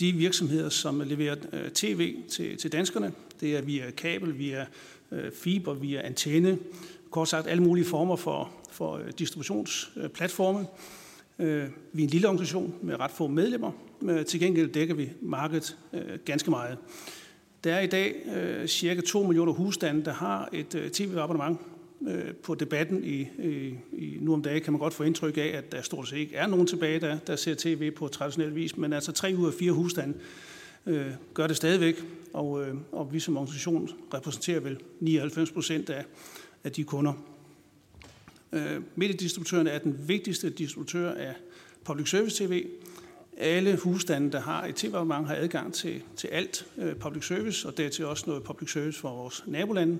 de 0.00 0.12
virksomheder, 0.12 0.68
som 0.68 1.00
leverer 1.00 1.36
øh, 1.52 1.70
tv 1.70 2.16
til, 2.30 2.56
til 2.56 2.72
danskerne. 2.72 3.12
Det 3.40 3.56
er 3.56 3.62
via 3.62 3.90
kabel, 3.90 4.38
via 4.38 4.66
øh, 5.12 5.32
fiber, 5.32 5.74
via 5.74 6.06
antenne, 6.06 6.58
kort 7.10 7.28
sagt 7.28 7.46
alle 7.46 7.62
mulige 7.62 7.84
former 7.84 8.16
for, 8.16 8.50
for 8.72 8.96
øh, 8.96 9.12
distributionsplatforme. 9.18 10.66
Øh, 11.38 11.68
vi 11.92 12.02
er 12.02 12.06
en 12.06 12.10
lille 12.10 12.28
organisation 12.28 12.74
med 12.82 13.00
ret 13.00 13.10
få 13.10 13.26
medlemmer. 13.26 13.72
Men 14.00 14.24
til 14.24 14.40
gengæld 14.40 14.72
dækker 14.72 14.94
vi 14.94 15.10
markedet 15.20 15.76
øh, 15.92 16.18
ganske 16.24 16.50
meget. 16.50 16.78
Der 17.64 17.74
er 17.74 17.80
i 17.80 17.86
dag 17.86 18.14
øh, 18.36 18.68
cirka 18.68 19.00
2 19.00 19.22
millioner 19.22 19.52
husstande, 19.52 20.04
der 20.04 20.12
har 20.12 20.48
et 20.52 20.74
øh, 20.74 20.90
tv-abonnement. 20.90 21.58
Øh, 22.08 22.34
på 22.34 22.54
debatten 22.54 23.04
i, 23.04 23.20
i, 23.20 23.74
i 23.92 24.18
nu 24.20 24.32
om 24.32 24.42
dagen 24.42 24.62
kan 24.62 24.72
man 24.72 24.80
godt 24.80 24.94
få 24.94 25.02
indtryk 25.02 25.36
af, 25.36 25.52
at 25.54 25.72
der 25.72 25.82
stort 25.82 26.08
set 26.08 26.16
ikke 26.16 26.36
er 26.36 26.46
nogen 26.46 26.66
tilbage, 26.66 27.00
der, 27.00 27.18
der 27.18 27.36
ser 27.36 27.54
tv 27.58 27.90
på 27.90 28.08
traditionel 28.08 28.54
vis, 28.54 28.76
men 28.76 28.92
altså 28.92 29.12
3 29.12 29.34
ud 29.38 29.46
af 29.46 29.52
4 29.54 29.72
husstande 29.72 30.14
øh, 30.86 31.06
gør 31.34 31.46
det 31.46 31.56
stadigvæk, 31.56 32.04
og, 32.32 32.62
øh, 32.62 32.74
og 32.92 33.12
vi 33.12 33.20
som 33.20 33.36
organisation 33.36 33.90
repræsenterer 34.14 34.60
vel 34.60 34.78
99 35.00 35.50
procent 35.50 35.90
af, 35.90 36.04
af 36.64 36.72
de 36.72 36.84
kunder. 36.84 37.12
Øh, 38.52 38.82
Mediedistributøren 38.96 39.66
er 39.66 39.78
den 39.78 40.08
vigtigste 40.08 40.50
distributør 40.50 41.14
af 41.14 41.34
public 41.84 42.08
service 42.08 42.46
tv, 42.46 42.66
alle 43.36 43.76
husstande, 43.76 44.32
der 44.32 44.40
har 44.40 44.66
et 44.66 44.74
tv-abonnement, 44.74 45.26
har 45.26 45.34
adgang 45.34 45.74
til, 45.74 46.02
til 46.16 46.28
alt 46.28 46.66
øh, 46.78 46.96
public 46.96 47.26
service, 47.26 47.68
og 47.68 47.76
dertil 47.76 48.06
også 48.06 48.24
noget 48.26 48.42
public 48.42 48.72
service 48.72 49.00
for 49.00 49.10
vores 49.10 49.44
nabolande. 49.46 49.98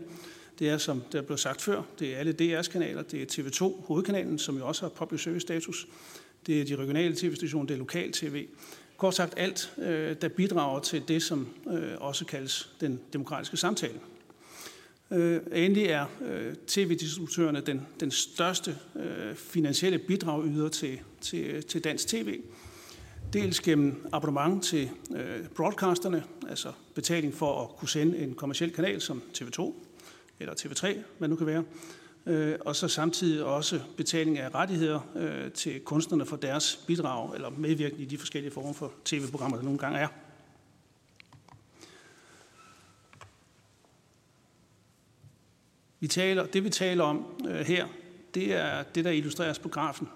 Det 0.58 0.68
er, 0.68 0.78
som 0.78 1.02
der 1.12 1.22
blev 1.22 1.38
sagt 1.38 1.62
før, 1.62 1.82
det 1.98 2.14
er 2.14 2.18
alle 2.18 2.34
DR's 2.40 2.70
kanaler, 2.70 3.02
det 3.02 3.22
er 3.22 3.42
TV2, 3.42 3.86
hovedkanalen, 3.86 4.38
som 4.38 4.56
jo 4.56 4.66
også 4.66 4.82
har 4.82 4.88
public 4.88 5.22
service 5.22 5.40
status, 5.40 5.86
det 6.46 6.60
er 6.60 6.64
de 6.64 6.76
regionale 6.76 7.16
tv-stationer, 7.16 7.66
det 7.66 7.74
er 7.74 7.78
lokal 7.78 8.12
tv. 8.12 8.46
Kort 8.96 9.14
sagt 9.14 9.34
alt, 9.36 9.72
øh, 9.78 10.16
der 10.22 10.28
bidrager 10.28 10.80
til 10.80 11.02
det, 11.08 11.22
som 11.22 11.48
også 12.00 12.24
kaldes 12.24 12.70
den 12.80 13.00
demokratiske 13.12 13.56
samtale. 13.56 14.00
Øh, 15.12 15.40
endelig 15.52 15.84
er 15.84 16.06
øh, 16.24 16.54
tv-distributørerne 16.66 17.60
den, 17.60 17.86
den 18.00 18.10
største 18.10 18.76
øh, 18.96 19.34
finansielle 19.34 19.98
bidrag 19.98 20.44
yder 20.44 20.68
til, 20.68 21.00
til, 21.20 21.38
øh, 21.38 21.62
til 21.62 21.84
dansk 21.84 22.08
tv. 22.08 22.40
Dels 23.32 23.60
gennem 23.60 24.06
abonnement 24.12 24.64
til 24.64 24.90
øh, 25.16 25.48
broadcasterne, 25.56 26.24
altså 26.48 26.72
betaling 26.94 27.34
for 27.34 27.62
at 27.62 27.76
kunne 27.76 27.88
sende 27.88 28.18
en 28.18 28.34
kommersiel 28.34 28.72
kanal 28.72 29.00
som 29.00 29.22
TV2 29.38 29.72
eller 30.40 30.54
TV3, 30.54 30.98
hvad 31.18 31.28
nu 31.28 31.36
kan 31.36 31.46
være. 31.46 31.64
Øh, 32.26 32.58
og 32.60 32.76
så 32.76 32.88
samtidig 32.88 33.44
også 33.44 33.80
betaling 33.96 34.38
af 34.38 34.54
rettigheder 34.54 35.00
øh, 35.16 35.52
til 35.52 35.80
kunstnerne 35.80 36.26
for 36.26 36.36
deres 36.36 36.80
bidrag 36.86 37.34
eller 37.34 37.50
medvirkning 37.50 38.02
i 38.02 38.04
de 38.04 38.18
forskellige 38.18 38.52
former 38.52 38.72
for 38.72 38.92
tv-programmer, 39.04 39.56
der 39.56 39.64
nogle 39.64 39.78
gange 39.78 39.98
er. 39.98 40.08
Vi 46.02 46.08
taler, 46.08 46.46
det 46.46 46.64
vi 46.64 46.70
taler 46.70 47.04
om 47.04 47.24
øh, 47.48 47.60
her, 47.60 47.86
det 48.34 48.54
er 48.54 48.82
det, 48.82 49.04
der 49.04 49.10
illustreres 49.10 49.58
på 49.58 49.68
grafen. 49.68 50.08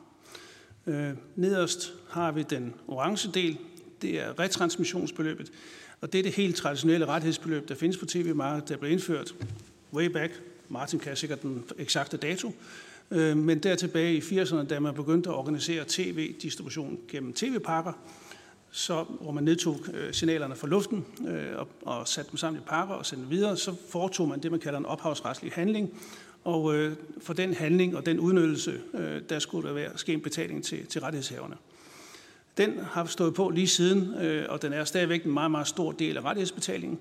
Øh, 0.86 1.10
nederst 1.36 1.92
har 2.10 2.32
vi 2.32 2.42
den 2.42 2.74
orange 2.88 3.30
del, 3.34 3.58
det 4.02 4.20
er 4.20 4.40
retransmissionsbeløbet, 4.40 5.52
og 6.00 6.12
det 6.12 6.18
er 6.18 6.22
det 6.22 6.32
helt 6.32 6.56
traditionelle 6.56 7.06
rettighedsbeløb, 7.06 7.68
der 7.68 7.74
findes 7.74 7.96
på 7.96 8.06
tv-markedet, 8.06 8.68
der 8.68 8.76
blev 8.76 8.90
indført 8.90 9.34
way 9.92 10.06
back. 10.06 10.42
Martin 10.68 10.98
kan 10.98 11.16
sikkert 11.16 11.42
den 11.42 11.64
eksakte 11.78 12.16
dato. 12.16 12.52
Øh, 13.10 13.36
men 13.36 13.58
der 13.58 13.74
tilbage 13.74 14.14
i 14.14 14.20
80'erne, 14.20 14.66
da 14.66 14.80
man 14.80 14.94
begyndte 14.94 15.30
at 15.30 15.36
organisere 15.36 15.84
tv-distribution 15.88 16.98
gennem 17.08 17.32
tv-pakker, 17.32 17.92
så, 18.76 19.04
hvor 19.20 19.32
man 19.32 19.44
nedtog 19.44 19.80
øh, 19.94 20.14
signalerne 20.14 20.56
fra 20.56 20.66
luften 20.66 21.06
øh, 21.28 21.58
og, 21.58 21.68
og 21.82 22.08
satte 22.08 22.30
dem 22.30 22.38
sammen 22.38 22.62
i 22.62 22.64
pakker 22.66 22.94
og 22.94 23.06
sendte 23.06 23.22
dem 23.22 23.30
videre, 23.30 23.56
så 23.56 23.74
foretog 23.88 24.28
man 24.28 24.42
det, 24.42 24.50
man 24.50 24.60
kalder 24.60 24.78
en 24.78 24.86
ophavsretslig 24.86 25.52
handling, 25.52 26.00
og 26.44 26.74
øh, 26.74 26.96
for 27.20 27.32
den 27.32 27.54
handling 27.54 27.96
og 27.96 28.06
den 28.06 28.20
udnyttelse, 28.20 28.80
øh, 28.94 29.22
der 29.28 29.38
skulle 29.38 29.68
der 29.68 29.74
være 29.74 29.90
ske 29.98 30.12
en 30.12 30.20
betaling 30.20 30.64
til, 30.64 30.86
til 30.86 31.00
rettighedshaverne. 31.00 31.56
Den 32.56 32.78
har 32.78 33.04
stået 33.04 33.34
på 33.34 33.50
lige 33.50 33.68
siden, 33.68 34.14
øh, 34.14 34.46
og 34.48 34.62
den 34.62 34.72
er 34.72 34.84
stadigvæk 34.84 35.24
en 35.24 35.32
meget, 35.32 35.50
meget 35.50 35.68
stor 35.68 35.92
del 35.92 36.16
af 36.16 36.24
rettighedsbetalingen. 36.24 36.98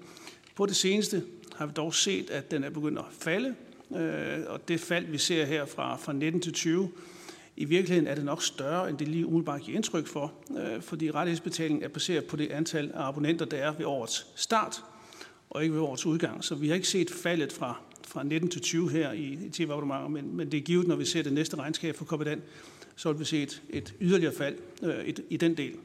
På 0.56 0.66
det 0.66 0.76
seneste 0.76 1.24
har 1.56 1.66
vi 1.66 1.72
dog 1.76 1.94
set, 1.94 2.30
at 2.30 2.52
den 2.52 2.64
er 2.64 2.70
begyndt 2.70 3.00
at 3.00 3.06
falde. 3.20 3.56
Øh, 3.96 4.40
og 4.48 4.68
det 4.68 4.80
fald, 4.80 5.06
vi 5.06 5.18
ser 5.18 5.46
her 5.46 5.66
fra, 5.66 5.96
fra 5.96 6.14
19 6.14 6.42
til 6.42 6.54
20, 6.54 6.90
i 7.58 7.66
virkeligheden 7.66 8.08
er 8.08 8.16
det 8.16 8.26
nok 8.26 8.44
større, 8.44 8.90
end 8.90 8.98
det 8.98 9.08
lige 9.08 9.26
umiddelbart 9.26 9.62
giver 9.62 9.76
indtryk 9.76 10.08
for, 10.08 10.34
øh, 10.58 10.82
fordi 10.82 11.12
rettighedsbetalingen 11.12 11.84
er 11.84 11.88
baseret 11.88 12.26
på 12.26 12.36
det 12.36 12.52
antal 12.52 12.92
af 12.94 13.08
abonnenter, 13.08 13.46
der 13.46 13.58
er 13.58 13.74
ved 13.74 13.86
årets 13.86 14.28
start, 14.36 14.84
og 15.50 15.64
ikke 15.64 15.76
ved 15.76 15.82
årets 15.82 16.06
udgang. 16.06 16.44
Så 16.44 16.56
vi 16.56 16.68
har 16.68 16.76
ikke 16.76 16.88
set 16.88 17.12
faldet 17.12 17.54
fra, 17.54 17.80
fra 18.08 18.24
19 18.24 18.50
til 18.50 18.62
20 18.62 18.92
her 18.92 19.12
i, 19.12 19.24
i 19.24 19.50
tv-abonnementer, 19.50 20.08
men, 20.08 20.38
men 20.38 20.52
det 20.52 20.58
er 20.58 20.62
givet, 20.62 20.88
når 20.88 20.96
vi 20.96 21.06
ser 21.06 21.24
det 21.24 21.34
næste 21.34 21.58
regnskab 21.58 21.96
for 21.96 22.06
Kopadan, 22.06 22.42
så 22.96 23.12
vil 23.12 23.20
vi 23.20 23.26
se 23.26 23.44
et, 23.44 23.62
et 23.70 23.94
yderligere 24.02 24.34
fald 24.34 24.56
øh, 24.84 25.06
et, 25.06 25.20
i 25.30 25.38
den 25.38 25.58
del. 25.58 25.76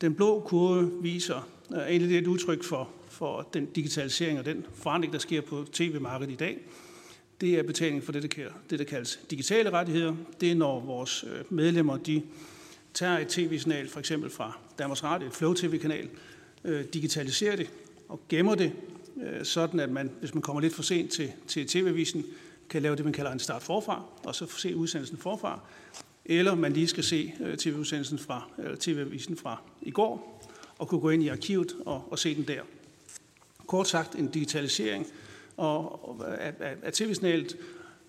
Den 0.00 0.14
blå 0.14 0.40
kurve 0.40 1.02
viser 1.02 1.48
øh, 1.74 1.78
egentlig 1.78 2.18
et 2.18 2.26
udtryk 2.26 2.64
for, 2.64 2.88
for 3.08 3.48
den 3.54 3.66
digitalisering 3.66 4.38
og 4.38 4.44
den 4.44 4.66
forandring, 4.74 5.12
der 5.12 5.18
sker 5.18 5.40
på 5.40 5.64
tv-markedet 5.72 6.32
i 6.32 6.36
dag. 6.36 6.58
Det 7.40 7.58
er 7.58 7.62
betaling 7.62 8.04
for 8.04 8.12
det, 8.12 8.36
der, 8.36 8.48
det, 8.70 8.78
der 8.78 8.84
kaldes 8.84 9.20
digitale 9.30 9.70
rettigheder. 9.70 10.14
Det 10.40 10.50
er, 10.50 10.54
når 10.54 10.80
vores 10.80 11.24
øh, 11.24 11.52
medlemmer 11.52 11.96
de 11.96 12.22
tager 12.94 13.18
et 13.18 13.28
tv-signal, 13.28 13.88
for 13.88 14.00
eksempel 14.00 14.30
fra 14.30 14.58
Danmarks 14.78 15.04
Radio, 15.04 15.28
et 15.28 15.34
Flow 15.34 15.54
TV-kanal, 15.54 16.08
øh, 16.64 16.84
digitaliserer 16.84 17.56
det 17.56 17.70
og 18.08 18.20
gemmer 18.28 18.54
det, 18.54 18.72
øh, 19.22 19.44
sådan 19.44 19.80
at 19.80 19.90
man, 19.90 20.10
hvis 20.20 20.34
man 20.34 20.42
kommer 20.42 20.60
lidt 20.60 20.74
for 20.74 20.82
sent 20.82 21.10
til, 21.10 21.32
til 21.46 21.66
tv-avisen, 21.66 22.24
kan 22.68 22.82
lave 22.82 22.96
det, 22.96 23.04
man 23.04 23.14
kalder 23.14 23.32
en 23.32 23.38
start 23.38 23.62
forfra, 23.62 24.02
og 24.24 24.34
så 24.34 24.46
se 24.46 24.76
udsendelsen 24.76 25.18
forfra. 25.18 25.60
Eller 26.24 26.54
man 26.54 26.72
lige 26.72 26.88
skal 26.88 27.04
se 27.04 27.34
øh, 27.40 27.56
tv-udsendelsen 27.56 28.18
fra, 28.18 28.50
eller 28.58 28.76
tv-avisen 28.80 29.36
fra 29.36 29.62
i 29.82 29.90
går, 29.90 30.44
og 30.78 30.88
kunne 30.88 31.00
gå 31.00 31.10
ind 31.10 31.22
i 31.22 31.28
arkivet 31.28 31.76
og, 31.86 32.08
og 32.10 32.18
se 32.18 32.34
den 32.34 32.44
der. 32.44 32.60
Kort 33.66 33.88
sagt 33.88 34.14
en 34.14 34.28
digitalisering 34.28 35.06
og, 35.56 36.22
er 36.28 36.52
af, 36.60 36.76
af 36.82 36.92
tv-signalet 36.92 37.56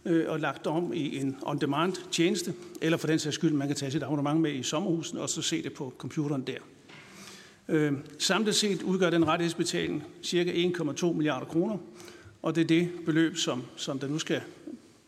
øh, 0.06 0.30
og 0.30 0.40
lagt 0.40 0.68
om 0.68 0.94
i 0.94 1.18
en 1.18 1.38
on-demand 1.46 2.12
tjeneste, 2.12 2.54
eller 2.82 2.98
for 2.98 3.08
den 3.08 3.20
sags 3.20 3.36
skyld, 3.36 3.54
man 3.54 3.68
kan 3.68 3.76
tage 3.76 3.92
sit 3.92 4.04
abonnement 4.04 4.42
med 4.42 4.54
i 4.54 4.64
sommerhusen 4.64 5.18
og 5.18 5.30
så 5.30 5.42
se 5.42 5.64
det 5.64 5.74
på 5.74 5.94
computeren 5.98 6.42
der. 6.48 6.58
Øh, 7.68 7.94
samlet 8.20 8.56
set 8.56 8.82
udgør 8.82 9.10
den 9.10 9.28
rettighedsbetaling 9.28 10.04
ca. 10.26 10.44
1,2 11.06 11.14
milliarder 11.14 11.46
kroner, 11.46 11.78
og 12.42 12.56
det 12.56 12.62
er 12.62 12.68
det 12.68 12.92
beløb, 13.06 13.38
som, 13.38 13.64
som 13.76 14.00
der 14.00 14.08
nu 14.08 14.20
skal, 14.20 14.42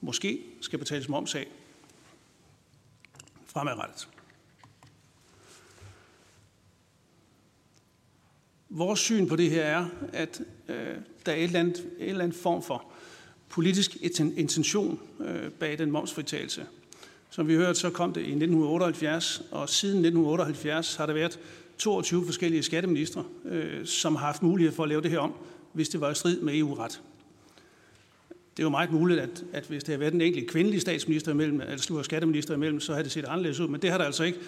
måske 0.02 0.42
skal 0.62 0.80
betales 0.80 1.10
moms 1.10 1.36
af 1.36 1.48
fremadrettet. 3.46 4.08
Vores 8.70 9.00
syn 9.00 9.28
på 9.28 9.36
det 9.36 9.50
her 9.50 9.64
er, 9.64 9.86
at 10.14 10.42
øh, 10.68 10.96
der 11.28 11.34
er 11.34 11.38
et 11.38 11.44
eller, 11.44 11.60
andet, 11.60 11.78
et 12.00 12.10
eller 12.10 12.24
andet 12.24 12.38
form 12.38 12.64
for 12.64 12.86
politisk 13.50 13.98
intention 14.38 15.00
øh, 15.20 15.52
bag 15.52 15.78
den 15.78 15.92
momsfritagelse. 15.92 16.66
Som 17.30 17.48
vi 17.48 17.56
hørte, 17.56 17.80
så 17.80 17.90
kom 17.90 18.14
det 18.14 18.22
i 18.22 18.24
1978, 18.24 19.42
og 19.52 19.70
siden 19.70 19.98
1978 19.98 20.96
har 20.96 21.06
der 21.06 21.14
været 21.14 21.40
22 21.78 22.26
forskellige 22.26 22.64
skatteministre, 22.64 23.24
øh, 23.46 23.86
som 23.86 24.16
har 24.16 24.26
haft 24.26 24.44
mulighed 24.44 24.74
for 24.74 24.84
at 24.84 24.90
lave 24.90 25.02
det 25.02 25.12
her 25.12 25.20
om, 25.20 25.34
hvis 25.74 25.90
det 25.90 26.02
var 26.02 26.12
i 26.12 26.16
strid 26.16 26.40
med 26.40 26.56
EU-ret. 26.56 27.02
Det 28.58 28.64
er 28.64 28.66
jo 28.66 28.70
meget 28.70 28.92
muligt, 28.92 29.20
at, 29.20 29.44
at 29.54 29.66
hvis 29.66 29.84
det 29.84 29.88
havde 29.88 30.00
været 30.00 30.14
en 30.14 30.22
enkelte 30.22 30.48
kvindelig 30.48 30.82
statsminister 30.82 31.32
imellem, 31.32 31.62
eller 31.62 32.02
skatteminister 32.04 32.54
imellem, 32.54 32.80
så 32.80 32.92
havde 32.92 33.04
det 33.04 33.12
set 33.12 33.26
anderledes 33.26 33.60
ud, 33.60 33.68
men 33.68 33.82
det 33.82 33.92
har 33.92 33.98
der 33.98 34.06
altså 34.06 34.24
ikke. 34.24 34.40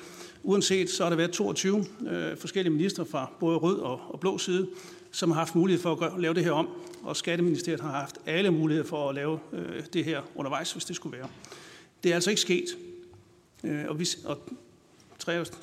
Uanset 0.44 0.90
så 0.90 1.04
har 1.04 1.10
der 1.10 1.18
været 1.18 1.32
22 1.32 1.86
øh, 2.10 2.38
forskellige 2.38 2.74
ministre 2.74 3.06
fra 3.06 3.32
både 3.40 3.58
rød 3.58 3.80
og, 3.80 4.02
og 4.10 4.20
blå 4.20 4.38
side, 4.38 4.68
som 5.12 5.32
har 5.32 5.40
haft 5.40 5.56
mulighed 5.56 5.82
for 5.82 5.92
at 5.92 5.98
gøre, 5.98 6.22
lave 6.22 6.34
det 6.34 6.44
her 6.44 6.52
om, 6.52 6.70
og 7.04 7.18
Skatteministeriet 7.18 7.82
har 7.82 7.92
haft 7.92 8.18
alle 8.26 8.52
muligheder 8.52 8.88
for 8.88 9.10
at 9.10 9.16
lave 9.16 9.40
øh, 9.54 9.84
det 9.94 10.06
her 10.06 10.22
undervejs, 10.36 10.72
hvis 10.72 10.86
det 10.86 10.96
skulle 10.96 11.18
være. 11.18 11.28
Det 12.04 12.12
er 12.12 12.16
altså 12.16 12.30
ikke 12.30 12.42
sket. 12.42 12.66
Øh, 13.64 13.86
og, 13.88 14.00
vi, 14.00 14.08
og 14.26 14.38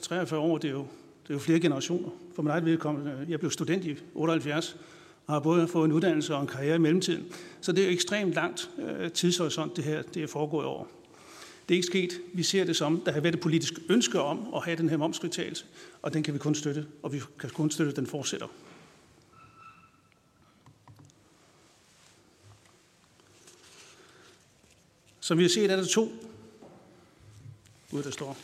43 0.02 0.40
år, 0.40 0.58
det 0.58 0.68
er, 0.68 0.72
jo, 0.72 0.86
det 1.22 1.30
er 1.30 1.34
jo 1.34 1.38
flere 1.38 1.60
generationer. 1.60 2.08
For 2.34 2.42
mig 2.42 2.50
eget 2.50 2.64
vedkommende, 2.64 3.18
øh, 3.22 3.30
jeg 3.30 3.38
blev 3.38 3.50
student 3.50 3.84
i 3.84 3.96
78, 4.14 4.76
og 5.26 5.34
har 5.34 5.40
både 5.40 5.68
fået 5.68 5.84
en 5.84 5.92
uddannelse 5.92 6.34
og 6.34 6.40
en 6.40 6.46
karriere 6.46 6.76
i 6.76 6.78
mellemtiden. 6.78 7.24
Så 7.60 7.72
det 7.72 7.82
er 7.82 7.86
jo 7.86 7.92
ekstremt 7.92 8.34
langt 8.34 8.70
øh, 8.78 9.10
tidshorisont, 9.10 9.76
det 9.76 9.84
her 9.84 10.02
det 10.02 10.22
er 10.22 10.26
foregået 10.26 10.66
over. 10.66 10.84
Det 11.68 11.74
er 11.74 11.76
ikke 11.76 11.86
sket. 11.86 12.20
Vi 12.34 12.42
ser 12.42 12.64
det 12.64 12.76
som, 12.76 13.02
der 13.06 13.12
har 13.12 13.20
været 13.20 13.34
et 13.34 13.40
politisk 13.40 13.72
ønske 13.88 14.20
om 14.20 14.54
at 14.54 14.64
have 14.64 14.76
den 14.76 14.88
her 14.88 14.96
momsfritagelse, 14.96 15.64
og 16.02 16.14
den 16.14 16.22
kan 16.22 16.34
vi 16.34 16.38
kun 16.38 16.54
støtte, 16.54 16.86
og 17.02 17.12
vi 17.12 17.20
kan 17.38 17.50
kun 17.50 17.70
støtte, 17.70 17.90
at 17.90 17.96
den 17.96 18.06
fortsætter. 18.06 18.46
Som 25.26 25.38
vi 25.38 25.42
har 25.42 25.48
set, 25.48 25.70
er 25.70 25.76
der 25.76 25.84
to. 25.84 26.12
Gud, 27.90 28.02
der 28.02 28.10
står. 28.10 28.36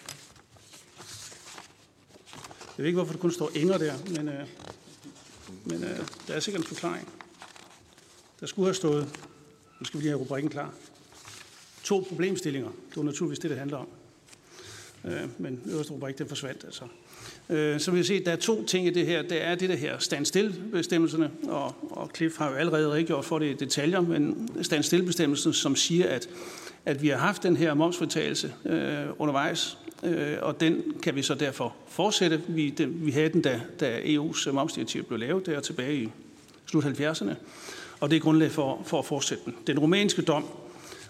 Jeg 2.57 2.79
ved 2.79 2.87
ikke, 2.87 2.97
hvorfor 2.97 3.13
der 3.13 3.21
kun 3.21 3.33
står 3.33 3.51
Inger 3.55 3.79
der, 3.79 3.95
men, 4.07 4.29
øh, 4.29 4.47
men 5.65 5.85
øh, 5.85 5.99
der 6.29 6.35
er 6.35 6.41
sikkert 6.41 6.63
en 6.63 6.69
forklaring. 6.69 7.09
Der 8.41 8.47
skulle 8.47 8.67
have 8.67 8.75
stået, 8.75 9.19
nu 9.81 9.85
skal 9.85 9.99
vi 9.99 10.03
lige 10.03 10.11
have 10.11 10.21
rubrikken 10.21 10.51
klar, 10.51 10.75
to 11.85 12.07
problemstillinger. 12.09 12.69
Det 12.69 12.97
var 12.97 13.03
naturligvis 13.03 13.39
det, 13.39 13.51
det 13.51 13.59
handler 13.59 13.77
om. 13.77 13.89
Øh, 15.05 15.29
men 15.39 15.61
øverste 15.67 15.93
rubrik, 15.93 16.19
den 16.19 16.29
forsvandt 16.29 16.65
altså. 16.65 16.85
Øh, 17.49 17.81
som 17.81 17.95
vi 17.95 17.99
har 17.99 18.05
set, 18.05 18.27
der 18.27 18.33
er 18.33 18.37
to 18.37 18.67
ting 18.67 18.87
i 18.87 18.91
det 18.91 19.07
her. 19.07 19.23
Det 19.23 19.43
er 19.43 19.55
det 19.55 19.69
der 19.69 19.77
her 19.77 19.99
standstill-bestemmelserne, 19.99 21.31
og, 21.43 21.75
og 21.91 22.11
Cliff 22.17 22.37
har 22.37 22.51
jo 22.51 22.57
allerede 22.57 22.93
redegjort 22.93 23.25
for 23.25 23.39
det 23.39 23.47
i 23.47 23.55
detaljer, 23.55 24.01
men 24.01 24.51
standstill-bestemmelsen, 24.63 25.53
som 25.53 25.77
siger, 25.77 26.09
at, 26.09 26.29
at 26.87 27.03
vi 27.03 27.09
har 27.09 27.17
haft 27.17 27.43
den 27.43 27.57
her 27.57 27.75
momsfritagelse 27.75 28.55
øh, 28.65 29.07
undervejs, 29.19 29.79
øh, 30.03 30.37
og 30.43 30.61
den 30.61 30.83
kan 31.03 31.15
vi 31.15 31.23
så 31.23 31.35
derfor 31.35 31.75
fortsætte. 31.89 32.43
Vi, 32.49 32.71
den, 32.71 33.07
vi 33.07 33.11
havde 33.11 33.29
den, 33.29 33.43
da, 33.43 33.61
da 33.81 33.99
EU's 33.99 34.49
øh, 34.49 34.55
momsdirektiv 34.55 35.05
blev 35.05 35.19
lavet 35.19 35.47
der 35.47 35.61
tilbage 35.61 36.03
i 36.03 36.09
slut 36.67 36.85
70'erne, 36.85 37.35
og 38.01 38.11
det 38.11 38.17
er 38.17 38.21
grundlag 38.21 38.51
for, 38.51 38.83
for 38.85 38.99
at 38.99 39.05
fortsætte 39.05 39.45
den. 39.45 39.55
Den 39.67 39.79
rumænske 39.79 40.23
dom 40.23 40.45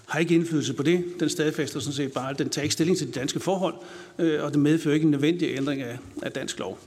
har 0.07 0.19
ikke 0.19 0.35
indflydelse 0.35 0.75
på 0.75 0.83
det. 0.83 1.05
Den 1.21 1.29
stadfæster 1.29 1.81
sådan 1.81 1.95
set 1.95 2.13
bare, 2.13 2.35
den 2.35 2.49
tager 2.49 2.63
ikke 2.63 2.73
stilling 2.73 2.99
til 2.99 3.07
de 3.07 3.13
danske 3.13 3.41
forhold, 3.41 3.75
øh, 4.19 4.45
og 4.45 4.51
det 4.51 4.61
medfører 4.61 4.95
ikke 4.95 5.05
en 5.05 5.11
nødvendig 5.11 5.57
ændring 5.57 5.83
af, 5.83 5.99
af 6.23 6.33
dansk 6.33 6.59
lov. 6.59 6.79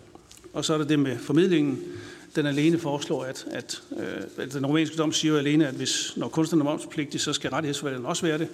Og 0.53 0.65
så 0.65 0.73
er 0.73 0.77
der 0.77 0.85
det 0.85 0.99
med 0.99 1.17
formidlingen. 1.17 1.83
Den 2.35 2.45
alene 2.45 2.79
foreslår, 2.79 3.23
at, 3.23 3.45
at, 3.51 3.81
øh, 3.97 4.45
at 4.45 4.53
den 4.53 4.65
romanske 4.65 4.97
dom 4.97 5.11
siger 5.11 5.31
jo 5.31 5.37
alene, 5.37 5.67
at 5.67 5.73
hvis, 5.73 6.13
når 6.17 6.27
kunstneren 6.27 6.67
er 6.67 6.71
momspligtig, 6.71 7.21
så 7.21 7.33
skal 7.33 7.49
rettighedsforvalgeren 7.49 8.05
også 8.05 8.25
være 8.25 8.37
det. 8.37 8.47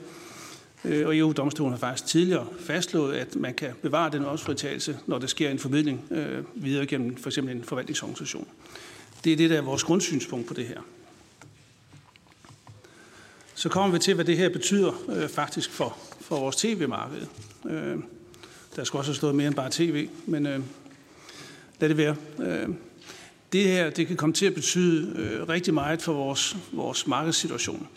Øh, 0.85 1.07
og 1.07 1.17
EU-domstolen 1.17 1.73
har 1.73 1.79
faktisk 1.79 2.05
tidligere 2.05 2.47
fastslået, 2.59 3.15
at 3.15 3.35
man 3.35 3.53
kan 3.53 3.69
bevare 3.81 4.11
den 4.11 4.21
momsfritagelse, 4.21 4.97
når 5.07 5.19
der 5.19 5.27
sker 5.27 5.49
en 5.49 5.59
formidling 5.59 6.01
øh, 6.11 6.43
videre 6.55 6.85
gennem 6.85 7.17
for 7.17 7.29
eksempel 7.29 7.55
en 7.55 7.63
forvaltningsorganisation. 7.63 8.47
Det 9.23 9.33
er 9.33 9.37
det, 9.37 9.49
der 9.49 9.57
er 9.57 9.61
vores 9.61 9.83
grundsynspunkt 9.83 10.47
på 10.47 10.53
det 10.53 10.65
her. 10.65 10.81
Så 13.55 13.69
kommer 13.69 13.93
vi 13.93 13.99
til, 13.99 14.13
hvad 14.13 14.25
det 14.25 14.37
her 14.37 14.49
betyder 14.49 14.91
øh, 15.09 15.29
faktisk 15.29 15.71
for, 15.71 15.97
for 16.21 16.39
vores 16.39 16.55
tv-marked. 16.55 17.21
Øh, 17.69 17.97
der 18.75 18.83
skulle 18.83 18.99
også 18.99 19.11
have 19.11 19.15
stået 19.15 19.35
mere 19.35 19.47
end 19.47 19.55
bare 19.55 19.69
tv, 19.71 20.09
men 20.25 20.47
øh, 20.47 20.59
lad 21.79 21.89
det 21.89 21.97
være. 21.97 22.15
Øh, 22.39 22.69
det 23.53 23.63
her 23.63 23.89
det 23.89 24.07
kan 24.07 24.15
komme 24.15 24.33
til 24.33 24.45
at 24.45 24.53
betyde 24.53 25.19
øh, 25.19 25.49
rigtig 25.49 25.73
meget 25.73 26.01
for 26.01 26.13
vores, 26.13 26.57
vores 26.71 27.07
markedssituation. 27.07 27.87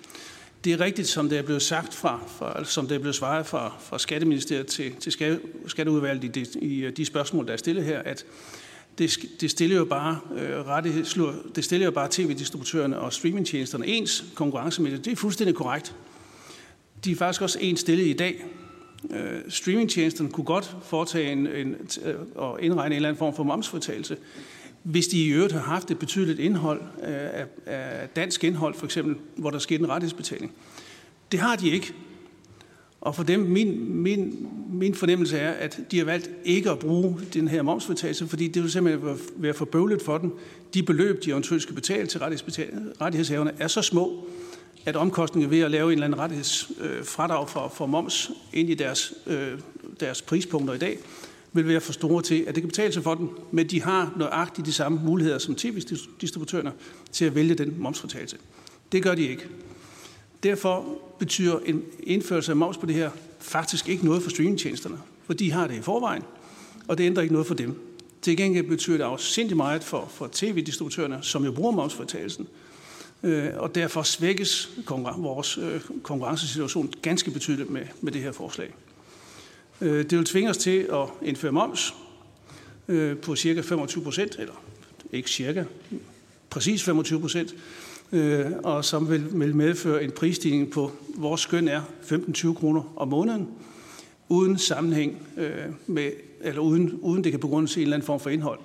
Det 0.65 0.73
er 0.73 0.81
rigtigt, 0.81 1.09
som 1.09 1.29
det 1.29 1.39
er 1.39 1.43
blevet 1.43 1.63
sagt 1.63 1.95
fra, 1.95 2.21
fra 2.39 2.65
som 2.65 2.89
det 2.89 2.95
er 2.95 2.99
blevet 2.99 3.15
svaret 3.15 3.47
fra, 3.47 3.73
fra 3.81 3.99
Skatteministeriet 3.99 4.67
til, 4.67 4.95
til 4.95 5.13
Skatteudvalget 5.67 6.25
i 6.25 6.29
de, 6.29 6.47
i 6.61 6.79
øh, 6.79 6.97
de 6.97 7.05
spørgsmål, 7.05 7.47
der 7.47 7.53
er 7.53 7.57
stillet 7.57 7.85
her, 7.85 8.03
at 8.03 8.25
det, 8.99 9.19
det 9.41 9.51
stiller 9.51 9.77
jo 9.77 9.85
bare 9.85 10.19
øh, 10.37 10.85
det 11.55 11.65
stiller 11.65 11.85
jo 11.85 11.91
bare 11.91 12.09
tv-distributørerne 12.11 12.99
og 12.99 13.13
streamingtjenesterne 13.13 13.87
ens 13.87 14.25
konkurrencemæssigt. 14.35 15.05
Det 15.05 15.13
er 15.13 15.17
fuldstændig 15.17 15.55
korrekt. 15.55 15.95
De 17.05 17.13
er 17.13 17.17
faktisk 17.17 17.43
også 17.43 17.59
ens 17.61 17.81
stillet 17.81 18.07
i 18.07 18.13
dag. 18.13 18.45
Øh, 19.11 19.41
streamingtjenesterne 19.49 20.31
kunne 20.31 20.45
godt 20.45 20.77
foretage 20.83 21.33
en, 21.33 21.47
en, 21.47 21.77
øh, 22.05 22.15
og 22.35 22.63
indregne 22.63 22.95
en 22.95 22.97
eller 22.97 23.09
anden 23.09 23.19
form 23.19 23.37
for 23.37 23.43
momsfortagelse, 23.43 24.17
hvis 24.85 25.09
de 25.09 25.25
i 25.25 25.29
øvrigt 25.29 25.53
har 25.53 25.61
haft 25.61 25.91
et 25.91 25.99
betydeligt 25.99 26.39
indhold 26.39 26.81
øh, 26.81 27.09
af, 27.09 27.47
af 27.67 28.09
dansk 28.09 28.45
indhold, 28.45 28.75
for 28.75 28.85
eksempel, 28.85 29.17
hvor 29.37 29.51
der 29.51 29.59
skete 29.59 29.81
en 29.81 29.89
rettighedsbetaling. 29.89 30.53
Det 31.33 31.41
har 31.41 31.57
de 31.57 31.71
ikke. 31.71 31.95
Og 33.01 33.15
for 33.15 33.23
dem, 33.23 33.41
min, 33.41 33.95
min, 33.95 34.49
min 34.73 34.95
fornemmelse 34.95 35.39
er, 35.39 35.53
at 35.53 35.81
de 35.91 35.99
har 35.99 36.05
valgt 36.05 36.31
ikke 36.45 36.71
at 36.71 36.79
bruge 36.79 37.17
den 37.35 37.49
her 37.49 37.63
momsfritagelse, 37.63 38.27
fordi 38.27 38.49
det 38.49 38.63
vil 38.63 38.71
simpelthen 38.71 39.19
være 39.37 39.55
for 39.55 39.65
bøvlet 39.65 40.03
for 40.03 40.19
dem. 40.19 40.33
De 40.75 40.83
beløb, 40.83 41.25
de 41.25 41.31
eventuelt 41.31 41.63
skal 41.63 41.75
betale 41.75 42.07
til 42.07 42.21
rettighedshaverne, 42.21 43.53
er 43.59 43.69
så 43.69 43.83
små, 43.83 44.27
at 44.87 44.97
omkostningen 44.97 45.51
ved 45.51 45.61
at 45.61 45.71
lave 45.71 45.87
en 45.87 45.93
eller 45.93 46.07
anden 46.07 46.21
rettighedsfradrag 46.21 47.49
for, 47.49 47.73
for 47.75 47.87
moms 47.87 48.31
ind 48.53 48.71
i 48.71 48.75
deres, 48.75 49.15
øh, 49.27 49.59
deres 50.01 50.23
prispunkter 50.23 50.75
i 50.75 50.79
dag, 50.79 50.99
vil 51.55 51.69
være 51.69 51.81
for 51.81 51.93
store 51.93 52.23
til, 52.23 52.45
at 52.49 52.55
det 52.55 52.63
kan 52.63 52.69
betale 52.69 52.93
sig 52.93 53.03
for 53.03 53.15
dem, 53.15 53.29
men 53.51 53.67
de 53.67 53.83
har 53.83 54.13
nøjagtigt 54.17 54.67
de 54.67 54.73
samme 54.73 55.01
muligheder 55.05 55.39
som 55.39 55.55
tv-distributørerne 55.55 56.73
til 57.13 57.25
at 57.25 57.35
vælge 57.35 57.55
den 57.55 57.75
momsfortagelse. 57.79 58.37
Det 58.93 59.03
gør 59.03 59.15
de 59.15 59.29
ikke. 59.29 59.47
Derfor 60.43 60.99
betyder 61.19 61.59
en 61.65 61.83
indførelse 62.03 62.53
af 62.53 62.57
moms 62.57 62.77
på 62.77 62.87
det 62.87 62.95
her 62.95 63.11
faktisk 63.39 63.89
ikke 63.89 64.05
noget 64.05 64.23
for 64.23 64.31
streamingtjenesterne, 64.31 64.99
for 65.27 65.35
de 65.35 65.51
har 65.51 65.67
det 65.67 65.75
i 65.75 65.81
forvejen, 65.81 66.23
og 66.89 66.99
det 66.99 67.05
ændrer 67.05 67.23
ikke 67.23 67.33
noget 67.33 67.47
for 67.47 67.55
dem. 67.55 67.81
Til 68.23 68.37
gengæld 68.37 68.69
betyder 68.69 68.97
det 68.97 69.05
afsindig 69.05 69.57
meget 69.57 69.85
for, 69.85 70.09
for 70.11 70.29
tv-distributørerne, 70.33 71.19
som 71.23 71.45
jo 71.45 71.53
bruger 71.53 71.71
momsfortagelsen. 71.71 72.49
Øh, 73.23 73.49
og 73.57 73.75
derfor 73.75 74.03
svækkes 74.03 74.71
konkurren- 74.87 75.23
vores 75.23 75.59
øh, 75.59 75.81
konkurrencesituation 76.03 76.93
ganske 77.03 77.31
betydeligt 77.31 77.71
med, 77.71 77.83
med 78.01 78.13
det 78.13 78.23
her 78.23 78.33
forslag. 78.33 78.75
Øh, 79.81 80.11
det 80.11 80.19
vil 80.19 80.25
tvinge 80.25 80.51
os 80.51 80.57
til 80.57 80.79
at 80.93 81.09
indføre 81.23 81.53
moms 81.53 81.95
øh, 82.89 83.17
på 83.17 83.37
cirka 83.37 83.61
25 83.61 84.05
procent, 84.05 84.37
eller 84.39 84.63
ikke 85.13 85.31
cirka, 85.31 85.65
præcis 86.51 86.83
25 86.83 87.21
procent, 87.21 87.55
øh, 88.13 88.47
og 88.63 88.85
som 88.85 89.11
vil, 89.11 89.55
medføre 89.57 90.05
en 90.05 90.11
prisstigning 90.11 90.71
på, 90.71 90.93
vores 91.17 91.41
skøn 91.41 91.69
er 91.69 91.83
15-20 92.03 92.55
kroner 92.55 92.93
om 92.97 93.09
måneden, 93.09 93.49
uden 94.29 94.59
sammenhæng 94.59 95.27
øh, 95.37 95.51
med, 95.87 96.11
eller 96.41 96.61
uden, 96.61 96.99
uden 97.03 97.25
det 97.25 97.33
kan 97.33 97.41
begrundes 97.41 97.77
i 97.77 97.81
en 97.81 97.83
eller 97.83 97.97
anden 97.97 98.07
form 98.07 98.21
for 98.21 98.31
indhold. 98.31 98.59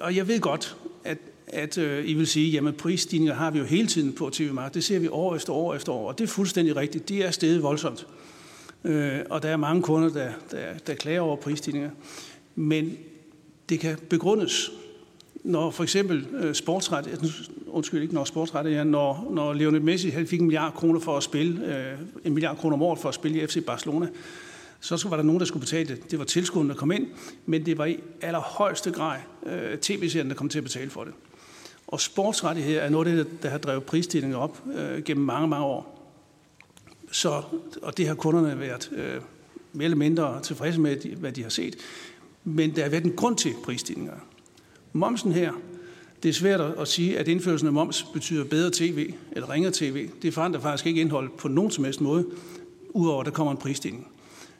Og 0.00 0.16
jeg 0.16 0.28
ved 0.28 0.40
godt, 0.40 0.76
at, 1.04 1.18
at 1.46 1.78
øh, 1.78 2.08
I 2.08 2.14
vil 2.14 2.26
sige, 2.26 2.50
jamen 2.50 2.74
prisstigninger 2.74 3.34
har 3.34 3.50
vi 3.50 3.58
jo 3.58 3.64
hele 3.64 3.86
tiden 3.86 4.12
på 4.12 4.30
tv-markedet. 4.30 4.74
Det 4.74 4.84
ser 4.84 4.98
vi 4.98 5.08
år 5.08 5.36
efter 5.36 5.52
år 5.52 5.74
efter 5.74 5.92
år, 5.92 6.08
og 6.08 6.18
det 6.18 6.24
er 6.24 6.28
fuldstændig 6.28 6.76
rigtigt. 6.76 7.08
De 7.08 7.22
er 7.22 7.30
steget 7.30 7.62
voldsomt. 7.62 8.06
Øh, 8.84 9.20
og 9.30 9.42
der 9.42 9.48
er 9.48 9.56
mange 9.56 9.82
kunder, 9.82 10.08
der, 10.08 10.30
der, 10.50 10.78
der 10.86 10.94
klager 10.94 11.20
over 11.20 11.36
prisstigninger. 11.36 11.90
Men 12.54 12.96
det 13.68 13.80
kan 13.80 13.98
begrundes, 14.10 14.70
når 15.44 15.70
for 15.70 15.82
eksempel 15.82 16.26
øh, 16.40 16.54
sportsret, 16.54 17.06
øh, 17.06 17.30
undskyld 17.66 18.02
ikke 18.02 18.14
når 18.14 18.24
sportsret, 18.24 18.72
ja, 18.72 18.84
når, 18.84 19.28
når 19.30 19.52
Lionel 19.52 19.82
Messi 19.82 20.10
fik 20.26 20.40
en 20.40 20.46
milliard 20.46 20.72
kroner 20.72 21.00
for 21.00 21.16
at 21.16 21.22
spille, 21.22 21.76
øh, 21.76 21.98
en 22.24 22.32
milliard 22.32 22.56
kroner 22.56 22.76
om 22.76 22.82
året 22.82 22.98
for 22.98 23.08
at 23.08 23.14
spille 23.14 23.42
i 23.42 23.46
FC 23.46 23.64
Barcelona, 23.64 24.08
så 24.80 25.08
var 25.08 25.16
der 25.16 25.24
nogen, 25.24 25.40
der 25.40 25.46
skulle 25.46 25.60
betale 25.60 25.88
det. 25.88 26.10
Det 26.10 26.18
var 26.18 26.24
tilskuddene, 26.24 26.74
der 26.74 26.78
kom 26.78 26.92
ind, 26.92 27.06
men 27.46 27.66
det 27.66 27.78
var 27.78 27.84
i 27.84 28.00
allerhøjeste 28.20 28.90
grad 28.90 29.18
øh, 29.46 29.78
tv-serien, 29.78 30.28
der 30.28 30.34
kom 30.34 30.48
til 30.48 30.58
at 30.58 30.64
betale 30.64 30.90
for 30.90 31.04
det. 31.04 31.12
Og 31.86 32.00
sportsrettigheder 32.00 32.80
er 32.80 32.88
noget 32.88 33.06
af 33.06 33.24
det, 33.24 33.42
der 33.42 33.48
har 33.48 33.58
drevet 33.58 33.84
prisstigningen 33.84 34.38
op 34.38 34.62
øh, 34.76 35.02
gennem 35.02 35.26
mange, 35.26 35.48
mange 35.48 35.64
år. 35.64 35.93
Så, 37.14 37.42
og 37.82 37.96
det 37.96 38.08
har 38.08 38.14
kunderne 38.14 38.60
været 38.60 38.90
øh, 38.92 39.20
mere 39.72 39.84
eller 39.84 39.96
mindre 39.96 40.42
tilfredse 40.42 40.80
med, 40.80 41.16
hvad 41.16 41.32
de 41.32 41.42
har 41.42 41.50
set. 41.50 41.76
Men 42.44 42.76
der 42.76 42.82
har 42.82 42.88
været 42.88 43.04
en 43.04 43.16
grund 43.16 43.36
til 43.36 43.54
prisstigninger. 43.64 44.14
Momsen 44.92 45.32
her, 45.32 45.52
det 46.22 46.28
er 46.28 46.32
svært 46.32 46.60
at 46.60 46.88
sige, 46.88 47.18
at 47.18 47.28
indførelsen 47.28 47.66
af 47.66 47.72
moms 47.72 48.06
betyder 48.12 48.44
bedre 48.44 48.70
tv 48.74 49.14
eller 49.32 49.50
ringere 49.50 49.72
tv. 49.72 50.08
Det 50.22 50.34
forandrer 50.34 50.60
faktisk 50.60 50.86
ikke 50.86 51.00
indhold 51.00 51.30
på 51.38 51.48
nogen 51.48 51.70
som 51.70 51.84
helst 51.84 52.00
måde, 52.00 52.26
udover 52.90 53.20
at 53.20 53.26
der 53.26 53.32
kommer 53.32 53.50
en 53.50 53.58
prisstigning. 53.58 54.08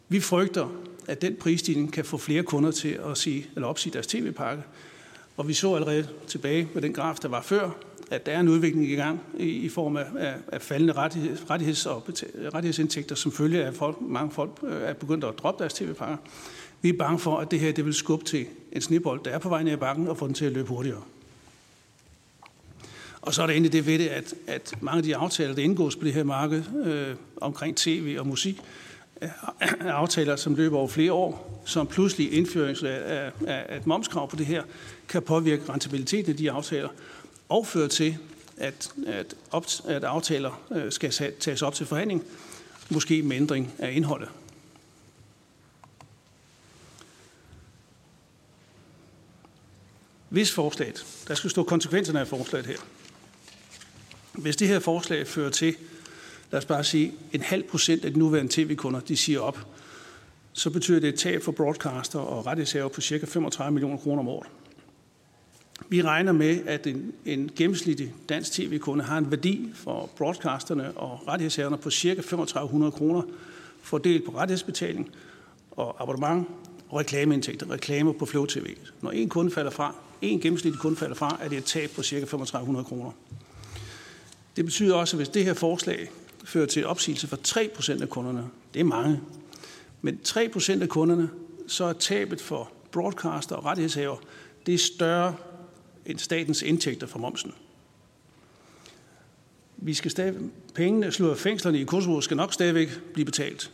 Vi 0.09 0.21
frygter, 0.21 0.69
at 1.07 1.23
den 1.23 1.37
prisstigning 1.37 1.93
kan 1.93 2.05
få 2.05 2.17
flere 2.17 2.43
kunder 2.43 2.71
til 2.71 2.99
at 3.11 3.19
sige, 3.19 3.47
eller 3.55 3.69
opsige 3.69 3.93
deres 3.93 4.07
tv-pakke. 4.07 4.63
Og 5.37 5.49
vi 5.49 5.55
så 5.55 5.75
allerede 5.75 6.09
tilbage 6.27 6.69
med 6.75 6.83
den 6.83 6.93
graf, 6.93 7.17
der 7.17 7.29
var 7.29 7.43
før, 7.43 7.71
at 8.15 8.27
der 8.27 8.33
er 8.33 8.41
en 8.41 8.49
udvikling 8.49 8.91
i 8.91 8.95
gang 8.95 9.21
i, 9.39 9.49
i 9.49 9.69
form 9.69 9.97
af, 9.97 10.07
af, 10.19 10.35
af 10.53 10.63
faldende 10.63 10.93
rettigheds, 10.93 11.51
rettigheds 11.51 11.87
og 11.87 12.09
rettighedsindtægter, 12.55 13.15
som 13.15 13.33
følge 13.33 13.63
af, 13.63 13.69
at 13.69 13.75
folk, 13.75 13.97
mange 14.01 14.31
folk 14.31 14.51
øh, 14.63 14.83
er 14.83 14.93
begyndt 14.93 15.25
at 15.25 15.39
droppe 15.39 15.63
deres 15.63 15.75
tv-pakker. 15.75 16.17
Vi 16.83 16.89
er 16.89 16.97
bange 16.99 17.19
for, 17.19 17.39
at 17.39 17.51
det 17.51 17.61
her 17.61 17.73
det 17.73 17.85
vil 17.85 17.95
skubbe 17.95 18.25
til 18.25 18.47
en 18.73 18.81
snibbold, 18.81 19.21
der 19.25 19.31
er 19.31 19.39
på 19.39 19.49
vej 19.49 19.63
ned 19.63 19.73
i 19.73 19.77
bakken, 19.77 20.09
og 20.09 20.19
få 20.19 20.27
den 20.27 20.35
til 20.35 20.45
at 20.45 20.53
løbe 20.53 20.69
hurtigere. 20.69 21.03
Og 23.23 23.35
så 23.35 23.43
er 23.43 23.47
der 23.47 23.53
egentlig 23.53 23.73
det 23.73 23.87
ved 23.87 23.99
det, 23.99 24.07
at, 24.07 24.35
at 24.47 24.75
mange 24.81 24.97
af 24.97 25.03
de 25.03 25.17
aftaler, 25.17 25.55
der 25.55 25.63
indgås 25.63 25.97
på 25.97 26.05
det 26.05 26.13
her 26.13 26.25
marked 26.25 26.63
øh, 26.85 27.17
omkring 27.37 27.77
tv 27.77 28.17
og 28.19 28.27
musik, 28.27 28.61
er 29.81 29.93
aftaler, 29.93 30.37
som 30.37 30.55
løber 30.55 30.79
over 30.79 30.89
flere 30.89 31.13
år, 31.13 31.63
som 31.65 31.87
pludselig 31.87 32.33
indførelse 32.33 32.91
af, 32.91 33.33
af, 33.47 33.65
af 33.69 33.77
et 33.77 33.87
momskrav 33.87 34.31
på 34.31 34.37
det 34.37 34.47
her, 34.47 34.63
kan 35.09 35.23
påvirke 35.23 35.63
rentabiliteten 35.69 36.31
af 36.33 36.37
de 36.37 36.51
aftaler, 36.51 36.89
og 37.49 37.67
føre 37.67 37.89
til, 37.89 38.19
at, 38.57 38.93
at, 39.07 39.35
op, 39.51 39.67
at 39.89 40.05
aftaler 40.05 40.63
øh, 40.71 40.93
skal 40.93 41.13
tages 41.41 41.63
op 41.63 41.75
til 41.75 41.87
forhandling, 41.87 42.25
måske 42.91 43.23
med 43.23 43.37
ændring 43.37 43.73
af 43.79 43.93
indholdet. 43.93 44.29
Hvis 50.29 50.53
forslaget, 50.53 51.07
der 51.29 51.35
skal 51.35 51.51
stå 51.51 51.63
konsekvenserne 51.63 52.21
af 52.21 52.29
forslaget 52.29 52.67
her, 52.67 52.79
hvis 54.33 54.57
det 54.57 54.69
her 54.69 54.79
forslag 54.79 55.27
fører 55.27 55.51
til, 55.51 55.77
lad 56.51 56.59
os 56.59 56.65
bare 56.65 56.85
sige, 56.85 57.13
en 57.33 57.41
halv 57.41 57.63
procent 57.63 58.05
af 58.05 58.13
de 58.13 58.19
nuværende 58.19 58.53
tv-kunder, 58.53 59.01
de 59.01 59.17
siger 59.17 59.41
op, 59.41 59.59
så 60.53 60.71
betyder 60.71 61.01
det 61.01 61.09
et 61.09 61.19
tab 61.19 61.43
for 61.43 61.53
broadcaster 61.53 62.19
og 62.19 62.47
rettighedshaver 62.47 62.89
på 62.89 63.01
ca. 63.01 63.27
35 63.27 63.73
millioner 63.73 63.97
kroner 63.97 64.21
om 64.21 64.29
året. 64.29 64.47
Vi 65.89 66.03
regner 66.03 66.33
med, 66.33 66.67
at 66.67 66.87
en, 66.87 67.13
en 67.25 67.51
gennemsnitlig 67.57 68.15
dansk 68.29 68.53
tv-kunde 68.53 69.05
har 69.05 69.19
en 69.19 69.31
værdi 69.31 69.71
for 69.75 70.11
broadcasterne 70.17 70.93
og 70.97 71.29
rettighedshaverne 71.29 71.79
på 71.79 71.91
ca. 71.91 72.23
3500 72.23 72.93
kroner 72.93 73.23
fordelt 73.83 74.25
på 74.25 74.31
rettighedsbetaling 74.31 75.11
og 75.71 76.03
abonnement 76.03 76.49
og 76.89 76.99
reklameindtægter, 76.99 77.71
reklamer 77.71 78.13
på 78.13 78.27
Flow 78.27 78.47
TV. 78.47 78.67
Når 79.03 79.11
en 79.11 79.29
kunde 79.29 79.51
falder 79.51 79.71
fra, 79.71 79.95
en 80.23 80.41
gennemsnitlig 80.41 80.81
kunde 80.81 80.97
falder 80.97 81.15
fra, 81.15 81.39
er 81.41 81.49
det 81.49 81.59
et 81.59 81.65
tab 81.65 81.91
på 81.91 82.03
ca. 82.03 82.25
3500 82.25 82.85
kroner. 82.85 83.11
Det 84.57 84.65
betyder 84.65 84.95
også, 84.95 85.17
at 85.17 85.19
hvis 85.19 85.29
det 85.29 85.45
her 85.45 85.55
forslag 85.55 86.11
fører 86.45 86.67
til 86.67 86.87
opsigelse 86.87 87.27
for 87.27 87.37
3% 87.37 88.03
af 88.03 88.09
kunderne, 88.09 88.45
det 88.75 88.81
er 88.81 88.85
mange, 88.85 89.21
men 90.03 90.19
3% 90.29 90.83
af 90.83 90.89
kunderne, 90.89 91.31
så 91.67 91.85
er 91.85 91.93
tabet 91.93 92.41
for 92.41 92.73
broadcaster 92.91 93.57
og 93.57 93.65
rettighedshaver, 93.65 94.17
det 94.67 94.75
er 94.75 94.79
større 94.79 95.35
statens 96.17 96.63
indtægter 96.63 97.07
fra 97.07 97.19
momsen. 97.19 97.53
Vi 99.77 99.95
skal 99.95 100.11
stadig, 100.11 100.35
pengene, 100.75 101.13
slået 101.13 101.39
fængslerne 101.39 101.81
i 101.81 101.85
Kosovo 101.85 102.21
skal 102.21 102.37
nok 102.37 102.53
stadigvæk 102.53 102.89
blive 103.13 103.25
betalt. 103.25 103.73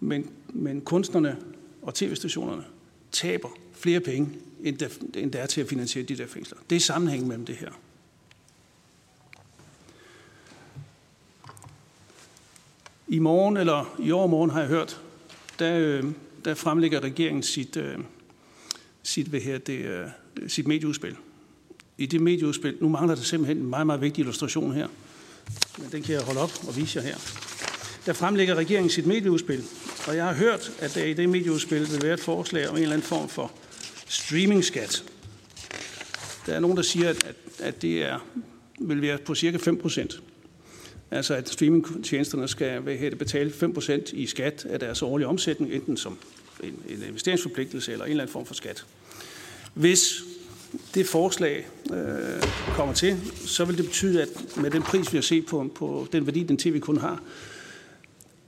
Men, 0.00 0.30
men 0.48 0.80
kunstnerne 0.80 1.36
og 1.82 1.94
tv-stationerne 1.94 2.64
taber 3.12 3.48
flere 3.72 4.00
penge, 4.00 4.28
end 4.62 4.78
der, 4.78 4.88
end 5.14 5.32
der 5.32 5.38
er 5.38 5.46
til 5.46 5.60
at 5.60 5.68
finansiere 5.68 6.06
de 6.06 6.16
der 6.16 6.26
fængsler. 6.26 6.58
Det 6.70 6.76
er 6.76 6.80
sammenhængen 6.80 7.28
mellem 7.28 7.46
det 7.46 7.56
her. 7.56 7.70
I 13.08 13.18
morgen, 13.18 13.56
eller 13.56 13.96
i 13.98 14.12
overmorgen 14.12 14.50
har 14.50 14.60
jeg 14.60 14.68
hørt, 14.68 15.00
der, 15.58 15.78
øh, 15.78 16.04
der 16.44 16.54
fremlægger 16.54 17.00
regeringen 17.00 17.42
sit, 17.42 17.76
øh, 17.76 17.98
sit, 19.02 19.26
hvad 19.26 19.40
her, 19.40 19.58
det, 19.58 19.78
øh, 19.78 20.08
sit 20.48 20.66
medieudspil. 20.66 21.16
I 21.98 22.06
det 22.06 22.20
medieudspil, 22.20 22.76
nu 22.80 22.88
mangler 22.88 23.14
der 23.14 23.22
simpelthen 23.22 23.56
en 23.56 23.66
meget, 23.66 23.86
meget 23.86 24.00
vigtig 24.00 24.22
illustration 24.22 24.72
her, 24.74 24.88
men 25.78 25.88
den 25.92 26.02
kan 26.02 26.14
jeg 26.14 26.22
holde 26.22 26.40
op 26.40 26.52
og 26.68 26.76
vise 26.76 26.98
jer 26.98 27.04
her. 27.04 27.16
Der 28.06 28.12
fremlægger 28.12 28.54
regeringen 28.54 28.90
sit 28.90 29.06
medieudspil, 29.06 29.62
og 30.06 30.16
jeg 30.16 30.24
har 30.24 30.34
hørt, 30.34 30.72
at 30.78 30.94
der 30.94 31.04
i 31.04 31.12
det 31.12 31.28
medieudspil 31.28 31.92
vil 31.92 32.02
være 32.02 32.14
et 32.14 32.20
forslag 32.20 32.68
om 32.68 32.76
en 32.76 32.82
eller 32.82 32.94
anden 32.94 33.08
form 33.08 33.28
for 33.28 33.52
streamingskat. 34.08 35.04
Der 36.46 36.54
er 36.54 36.60
nogen, 36.60 36.76
der 36.76 36.82
siger, 36.82 37.10
at, 37.10 37.34
at 37.58 37.82
det 37.82 38.02
er, 38.02 38.18
vil 38.80 39.02
være 39.02 39.18
på 39.18 39.34
cirka 39.34 39.56
5 39.56 39.78
procent. 39.78 40.22
Altså 41.10 41.34
at 41.34 41.48
streamingtjenesterne 41.48 42.48
skal 42.48 42.80
hvad 42.80 42.96
hedder, 42.96 43.16
betale 43.16 43.50
5% 43.50 44.16
i 44.16 44.26
skat 44.26 44.66
af 44.70 44.80
deres 44.80 45.02
årlige 45.02 45.26
omsætning, 45.26 45.72
enten 45.72 45.96
som 45.96 46.18
en, 46.62 46.74
en 46.88 47.02
investeringsforpligtelse 47.08 47.92
eller 47.92 48.04
en 48.04 48.10
eller 48.10 48.22
anden 48.22 48.32
form 48.32 48.46
for 48.46 48.54
skat. 48.54 48.84
Hvis 49.74 50.22
det 50.94 51.06
forslag 51.06 51.68
øh, 51.92 52.42
kommer 52.74 52.94
til, 52.94 53.16
så 53.34 53.64
vil 53.64 53.76
det 53.76 53.84
betyde, 53.84 54.22
at 54.22 54.28
med 54.56 54.70
den 54.70 54.82
pris, 54.82 55.12
vi 55.12 55.16
har 55.16 55.22
set 55.22 55.46
på, 55.46 55.70
på 55.74 56.06
den 56.12 56.26
værdi, 56.26 56.42
den 56.42 56.56
tv-kunde 56.56 57.00
har, 57.00 57.22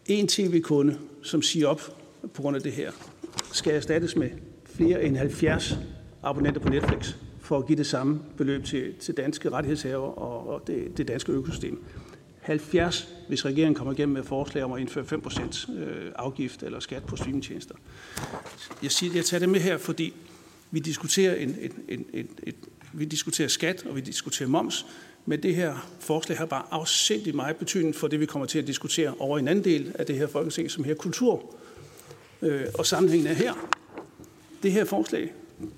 en 0.07 0.29
tv-kunde, 0.29 0.99
som 1.22 1.43
siger 1.43 1.66
op 1.66 1.81
på 2.35 2.43
grund 2.43 2.57
af 2.57 2.62
det 2.62 2.72
her, 2.72 2.91
skal 3.53 3.74
erstattes 3.74 4.16
med 4.16 4.31
flere 4.64 5.05
end 5.05 5.16
70 5.16 5.79
abonnenter 6.22 6.61
på 6.61 6.68
Netflix 6.68 7.14
for 7.41 7.59
at 7.59 7.66
give 7.66 7.79
det 7.79 7.87
samme 7.87 8.20
beløb 8.37 8.64
til, 8.64 8.95
til 9.01 9.16
danske 9.16 9.51
rettighedshaver 9.51 10.18
og, 10.18 10.49
og 10.49 10.66
det, 10.66 10.99
det 10.99 11.09
danske 11.09 11.33
økosystem. 11.33 11.85
70, 12.41 13.09
hvis 13.29 13.45
regeringen 13.45 13.74
kommer 13.74 13.93
igennem 13.93 14.14
med 14.14 14.22
forslag 14.22 14.64
om 14.64 14.72
at 14.72 14.81
indføre 14.81 15.05
5% 15.05 15.72
øh, 15.72 16.12
afgift 16.16 16.62
eller 16.62 16.81
skat 16.81 17.05
på 17.05 17.16
streamingtjenester. 17.16 17.74
Jeg, 18.83 18.91
siger, 18.91 19.12
jeg 19.14 19.24
tager 19.24 19.39
det 19.39 19.49
med 19.49 19.61
her, 19.61 19.79
fordi 19.79 20.14
vi 20.71 20.79
diskuterer, 20.79 21.35
en, 21.35 21.57
en, 21.61 21.73
en, 21.89 22.07
en, 22.12 22.29
et, 22.43 22.55
vi 22.93 23.05
diskuterer 23.05 23.49
skat, 23.49 23.87
og 23.87 23.97
vi 23.97 24.01
diskuterer 24.01 24.49
moms, 24.49 24.87
men 25.27 25.43
det 25.43 25.55
her 25.55 25.89
forslag 26.01 26.39
har 26.39 26.47
bare 26.47 26.64
afsindigt 26.71 27.37
meget 27.37 27.57
betydning 27.57 27.95
for 27.95 28.09
det, 28.09 28.21
vi 28.21 28.27
kommer 28.27 28.47
til 28.47 28.59
at 28.59 28.66
diskutere 28.66 29.14
over 29.19 29.39
en 29.39 29.49
anden 29.49 29.64
del 29.64 29.93
af 29.99 30.07
det 30.07 30.16
her 30.16 30.27
folketing, 30.27 30.71
som 30.71 30.85
her 30.85 30.95
kultur. 30.95 31.55
Øh, 32.43 32.66
og 32.75 32.87
sammenhængen 32.87 33.27
er 33.27 33.35
her. 33.35 33.69
Det 34.62 34.73
her 34.73 34.85
forslag 34.85 35.33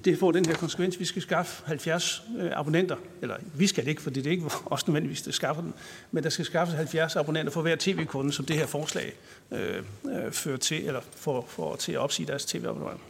det 0.05 0.19
får 0.19 0.33
den 0.33 0.47
her 0.47 0.55
konsekvens. 0.55 1.01
Vi 1.01 1.05
skal 1.05 1.23
skaffe 1.23 1.63
70 1.67 2.23
øh, 2.39 2.51
abonnenter, 2.53 2.97
eller 3.23 3.37
vi 3.55 3.67
skal 3.67 3.85
det 3.85 3.91
ikke, 3.91 4.03
for 4.03 4.11
det 4.11 4.27
er 4.27 4.31
ikke 4.31 4.51
os 4.67 4.87
nødvendigvis, 4.87 5.23
der 5.23 5.33
skaffer 5.33 5.63
den, 5.63 5.75
men 6.11 6.25
der 6.25 6.31
skal 6.31 6.45
skaffes 6.45 6.75
70 6.75 7.17
abonnenter 7.17 7.53
for 7.53 7.63
hver 7.63 7.77
tv-kunde, 7.79 8.33
som 8.33 8.45
det 8.45 8.57
her 8.57 8.67
forslag 8.67 9.13
øh, 9.51 9.83
øh, 10.05 10.33
fører 10.33 10.57
til, 10.57 10.87
eller 10.87 11.01
får, 11.17 11.47
får 11.49 11.77
til 11.77 11.93
at 11.93 11.99
opsige 11.99 12.27
deres 12.27 12.45
tv-abonnement. 12.45 13.01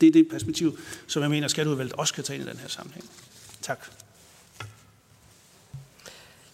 Det 0.00 0.06
er 0.06 0.12
det 0.12 0.28
perspektiv, 0.28 0.78
som 1.06 1.22
jeg 1.22 1.30
mener, 1.30 1.44
at 1.44 1.50
Skatteudvalget 1.50 1.92
også 1.92 2.14
kan 2.14 2.24
tage 2.24 2.38
ind 2.38 2.48
i 2.48 2.50
den 2.50 2.58
her 2.58 2.68
sammenhæng. 2.68 3.10
Tak. 3.62 3.86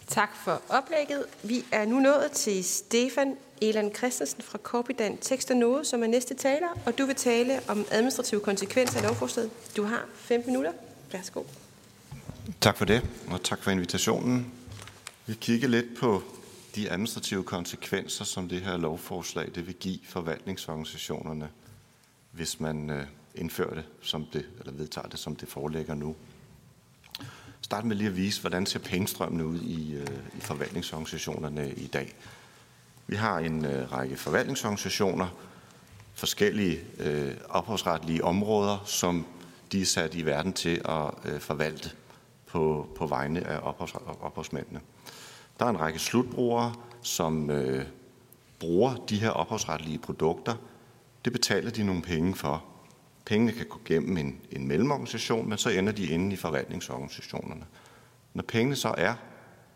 Tak 0.07 0.29
for 0.43 0.61
oplægget. 0.69 1.25
Vi 1.43 1.65
er 1.71 1.85
nu 1.85 1.99
nået 1.99 2.31
til 2.31 2.63
Stefan 2.63 3.37
Elan 3.61 3.95
Christensen 3.95 4.41
fra 4.41 4.57
Korpidan 4.57 5.17
Tekst 5.17 5.51
og 5.51 5.57
Noget, 5.57 5.87
som 5.87 6.03
er 6.03 6.07
næste 6.07 6.33
taler, 6.33 6.67
og 6.85 6.97
du 6.97 7.05
vil 7.05 7.15
tale 7.15 7.59
om 7.67 7.85
administrative 7.91 8.41
konsekvenser 8.41 8.97
af 8.97 9.03
lovforslaget. 9.03 9.51
Du 9.77 9.83
har 9.83 10.05
fem 10.15 10.43
minutter. 10.45 10.71
Værsgo. 11.11 11.43
Tak 12.61 12.77
for 12.77 12.85
det, 12.85 13.01
og 13.27 13.43
tak 13.43 13.63
for 13.63 13.71
invitationen. 13.71 14.51
Vi 15.25 15.33
kigger 15.33 15.67
lidt 15.67 15.97
på 15.99 16.23
de 16.75 16.89
administrative 16.91 17.43
konsekvenser, 17.43 18.25
som 18.25 18.49
det 18.49 18.61
her 18.61 18.77
lovforslag 18.77 19.49
det 19.55 19.67
vil 19.67 19.75
give 19.75 19.99
forvaltningsorganisationerne, 20.05 21.49
hvis 22.31 22.59
man 22.59 22.89
øh, 22.89 23.05
indfører 23.35 23.73
det, 23.73 23.83
som 24.01 24.25
det, 24.33 24.45
eller 24.59 24.73
vedtager 24.73 25.07
det, 25.07 25.19
som 25.19 25.35
det 25.35 25.47
forelægger 25.47 25.95
nu. 25.95 26.15
Start 27.61 27.85
med 27.85 27.95
lige 27.95 28.09
at 28.09 28.15
vise, 28.15 28.41
hvordan 28.41 28.65
ser 28.65 28.79
pengestrømmene 28.79 29.45
ud 29.45 29.59
i, 29.61 29.93
øh, 29.93 30.07
i 30.37 30.41
forvaltningsorganisationerne 30.41 31.71
i 31.71 31.87
dag. 31.87 32.15
Vi 33.07 33.15
har 33.15 33.39
en 33.39 33.65
øh, 33.65 33.91
række 33.91 34.17
forvaltningsorganisationer, 34.17 35.27
forskellige 36.13 36.79
øh, 36.99 37.33
ophavsretlige 37.49 38.23
områder, 38.23 38.83
som 38.85 39.25
de 39.71 39.81
er 39.81 39.85
sat 39.85 40.15
i 40.15 40.25
verden 40.25 40.53
til 40.53 40.81
at 40.85 41.31
øh, 41.31 41.39
forvalte 41.39 41.91
på, 42.45 42.89
på 42.95 43.07
vegne 43.07 43.47
af 43.47 43.59
ophavs, 43.63 43.95
ophavsmændene. 44.21 44.81
Der 45.59 45.65
er 45.65 45.69
en 45.69 45.79
række 45.79 45.99
slutbrugere, 45.99 46.73
som 47.01 47.49
øh, 47.49 47.85
bruger 48.59 48.95
de 48.95 49.19
her 49.19 49.29
ophavsretlige 49.29 49.99
produkter. 49.99 50.55
Det 51.25 51.33
betaler 51.33 51.71
de 51.71 51.83
nogle 51.83 52.01
penge 52.01 52.35
for. 52.35 52.63
Pengene 53.31 53.51
kan 53.51 53.65
gå 53.65 53.81
gennem 53.85 54.17
en, 54.17 54.39
en 54.51 54.67
mellemorganisation, 54.67 55.49
men 55.49 55.57
så 55.57 55.69
ender 55.69 55.93
de 55.93 56.07
inde 56.07 56.33
i 56.33 56.35
forvaltningsorganisationerne. 56.35 57.65
Når 58.33 58.43
pengene 58.43 58.75
så 58.75 58.93
er 58.97 59.13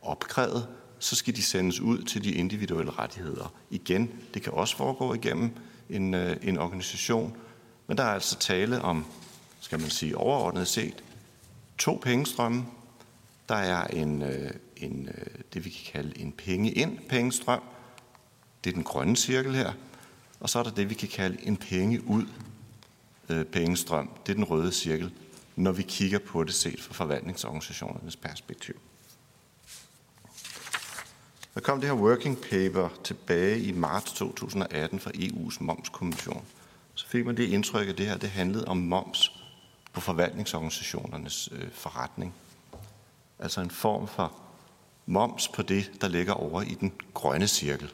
opkrævet, 0.01 0.67
så 0.99 1.15
skal 1.15 1.35
de 1.35 1.41
sendes 1.41 1.79
ud 1.79 2.03
til 2.03 2.23
de 2.23 2.31
individuelle 2.31 2.91
rettigheder. 2.91 3.53
Igen, 3.69 4.11
det 4.33 4.41
kan 4.41 4.53
også 4.53 4.77
foregå 4.77 5.13
igennem 5.13 5.51
en, 5.89 6.13
øh, 6.13 6.37
en 6.41 6.57
organisation, 6.57 7.37
men 7.87 7.97
der 7.97 8.03
er 8.03 8.13
altså 8.13 8.39
tale 8.39 8.81
om, 8.81 9.05
skal 9.59 9.79
man 9.79 9.89
sige 9.89 10.17
overordnet 10.17 10.67
set, 10.67 11.03
to 11.77 11.99
pengestrømme. 12.01 12.65
Der 13.49 13.55
er 13.55 13.87
en, 13.87 14.21
øh, 14.21 14.51
en, 14.77 15.09
øh, 15.17 15.25
det, 15.53 15.65
vi 15.65 15.69
kan 15.69 15.91
kalde 15.91 16.21
en 16.21 16.31
penge 16.31 16.71
ind 16.71 16.97
pengestrøm. 17.09 17.61
Det 18.63 18.69
er 18.69 18.73
den 18.73 18.83
grønne 18.83 19.15
cirkel 19.15 19.55
her. 19.55 19.73
Og 20.39 20.49
så 20.49 20.59
er 20.59 20.63
der 20.63 20.71
det, 20.71 20.89
vi 20.89 20.95
kan 20.95 21.09
kalde 21.09 21.37
en 21.43 21.57
penge-ud 21.57 22.25
Øh, 23.29 23.45
pengestrøm. 23.45 24.09
Det 24.25 24.31
er 24.31 24.35
den 24.35 24.43
røde 24.43 24.71
cirkel, 24.71 25.13
når 25.55 25.71
vi 25.71 25.83
kigger 25.83 26.19
på 26.19 26.43
det 26.43 26.53
set 26.53 26.81
fra 26.81 26.93
forvaltningsorganisationernes 26.93 28.15
perspektiv. 28.15 28.75
Der 31.53 31.61
kom 31.61 31.81
det 31.81 31.89
her 31.89 31.95
working 31.95 32.37
paper 32.37 32.89
tilbage 33.03 33.59
i 33.59 33.71
marts 33.71 34.13
2018 34.13 34.99
fra 34.99 35.11
EU's 35.11 35.57
momskommission. 35.59 36.45
Så 36.95 37.07
fik 37.07 37.25
man 37.25 37.37
det 37.37 37.49
indtryk, 37.49 37.87
at 37.87 37.97
det 37.97 38.05
her 38.05 38.17
det 38.17 38.29
handlede 38.29 38.65
om 38.65 38.77
moms 38.77 39.31
på 39.93 40.01
forvaltningsorganisationernes 40.01 41.49
øh, 41.51 41.71
forretning. 41.71 42.33
Altså 43.39 43.61
en 43.61 43.69
form 43.69 44.07
for 44.07 44.33
moms 45.05 45.47
på 45.47 45.61
det, 45.61 45.91
der 46.01 46.07
ligger 46.07 46.33
over 46.33 46.61
i 46.61 46.73
den 46.73 46.93
grønne 47.13 47.47
cirkel. 47.47 47.93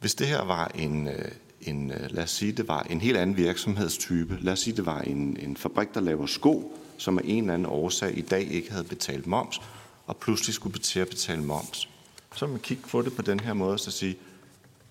Hvis 0.00 0.14
det 0.14 0.26
her 0.26 0.42
var 0.42 0.68
en, 0.74 1.08
øh, 1.08 1.32
en, 1.60 1.90
øh, 1.90 2.10
lad 2.10 2.24
os 2.24 2.30
sige, 2.30 2.52
det 2.52 2.68
var 2.68 2.82
en 2.82 3.00
helt 3.00 3.16
anden 3.16 3.36
virksomhedstype, 3.36 4.38
lad 4.40 4.52
os 4.52 4.60
sige, 4.60 4.76
det 4.76 4.86
var 4.86 5.00
en, 5.00 5.36
en 5.40 5.56
fabrik, 5.56 5.94
der 5.94 6.00
laver 6.00 6.26
sko, 6.26 6.78
som 6.98 7.18
af 7.18 7.22
en 7.24 7.44
eller 7.44 7.54
anden 7.54 7.66
årsag 7.66 8.18
i 8.18 8.20
dag 8.20 8.42
ikke 8.42 8.70
havde 8.70 8.84
betalt 8.84 9.26
moms, 9.26 9.60
og 10.06 10.16
pludselig 10.16 10.54
skulle 10.54 10.78
til 10.78 11.00
at 11.00 11.08
betale 11.08 11.42
moms. 11.42 11.88
Så 12.34 12.46
man 12.46 12.58
kigge 12.58 12.82
på 12.88 13.02
det 13.02 13.16
på 13.16 13.22
den 13.22 13.40
her 13.40 13.52
måde, 13.52 13.78
så 13.78 13.90
sige, 13.90 14.16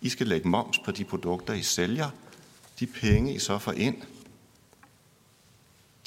I 0.01 0.09
skal 0.09 0.27
lægge 0.27 0.49
moms 0.49 0.79
på 0.79 0.91
de 0.91 1.03
produkter, 1.03 1.53
I 1.53 1.61
sælger. 1.61 2.09
De 2.79 2.85
penge, 2.85 3.33
I 3.33 3.39
så 3.39 3.57
får 3.57 3.71
ind, 3.71 3.95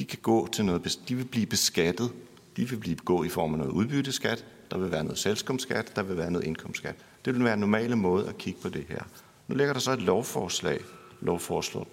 de 0.01 0.05
kan 0.05 0.19
gå 0.23 0.49
til 0.53 0.65
noget, 0.65 0.99
de 1.09 1.15
vil 1.15 1.25
blive 1.25 1.47
beskattet. 1.47 2.13
De 2.57 2.69
vil 2.69 2.77
blive 2.77 2.97
gå 2.97 3.25
i 3.25 3.29
form 3.29 3.53
af 3.53 3.59
noget 3.59 3.73
udbytteskat, 3.73 4.45
der 4.71 4.79
vil 4.79 4.91
være 4.91 5.05
noget 5.05 5.19
selskabsskat, 5.19 5.97
der 5.97 6.03
vil 6.03 6.17
være 6.17 6.31
noget 6.31 6.47
indkomstskat. 6.47 6.95
Det 7.25 7.35
vil 7.35 7.45
være 7.45 7.55
en 7.55 7.61
normale 7.61 7.97
måde 7.97 8.29
at 8.29 8.39
kigge 8.39 8.61
på 8.61 8.69
det 8.69 8.85
her. 8.89 9.03
Nu 9.51 9.57
ligger 9.57 9.73
der 9.73 9.81
så 9.81 9.93
et 9.93 10.03
lovforslag, 10.03 10.81
lovforslag 11.21 11.87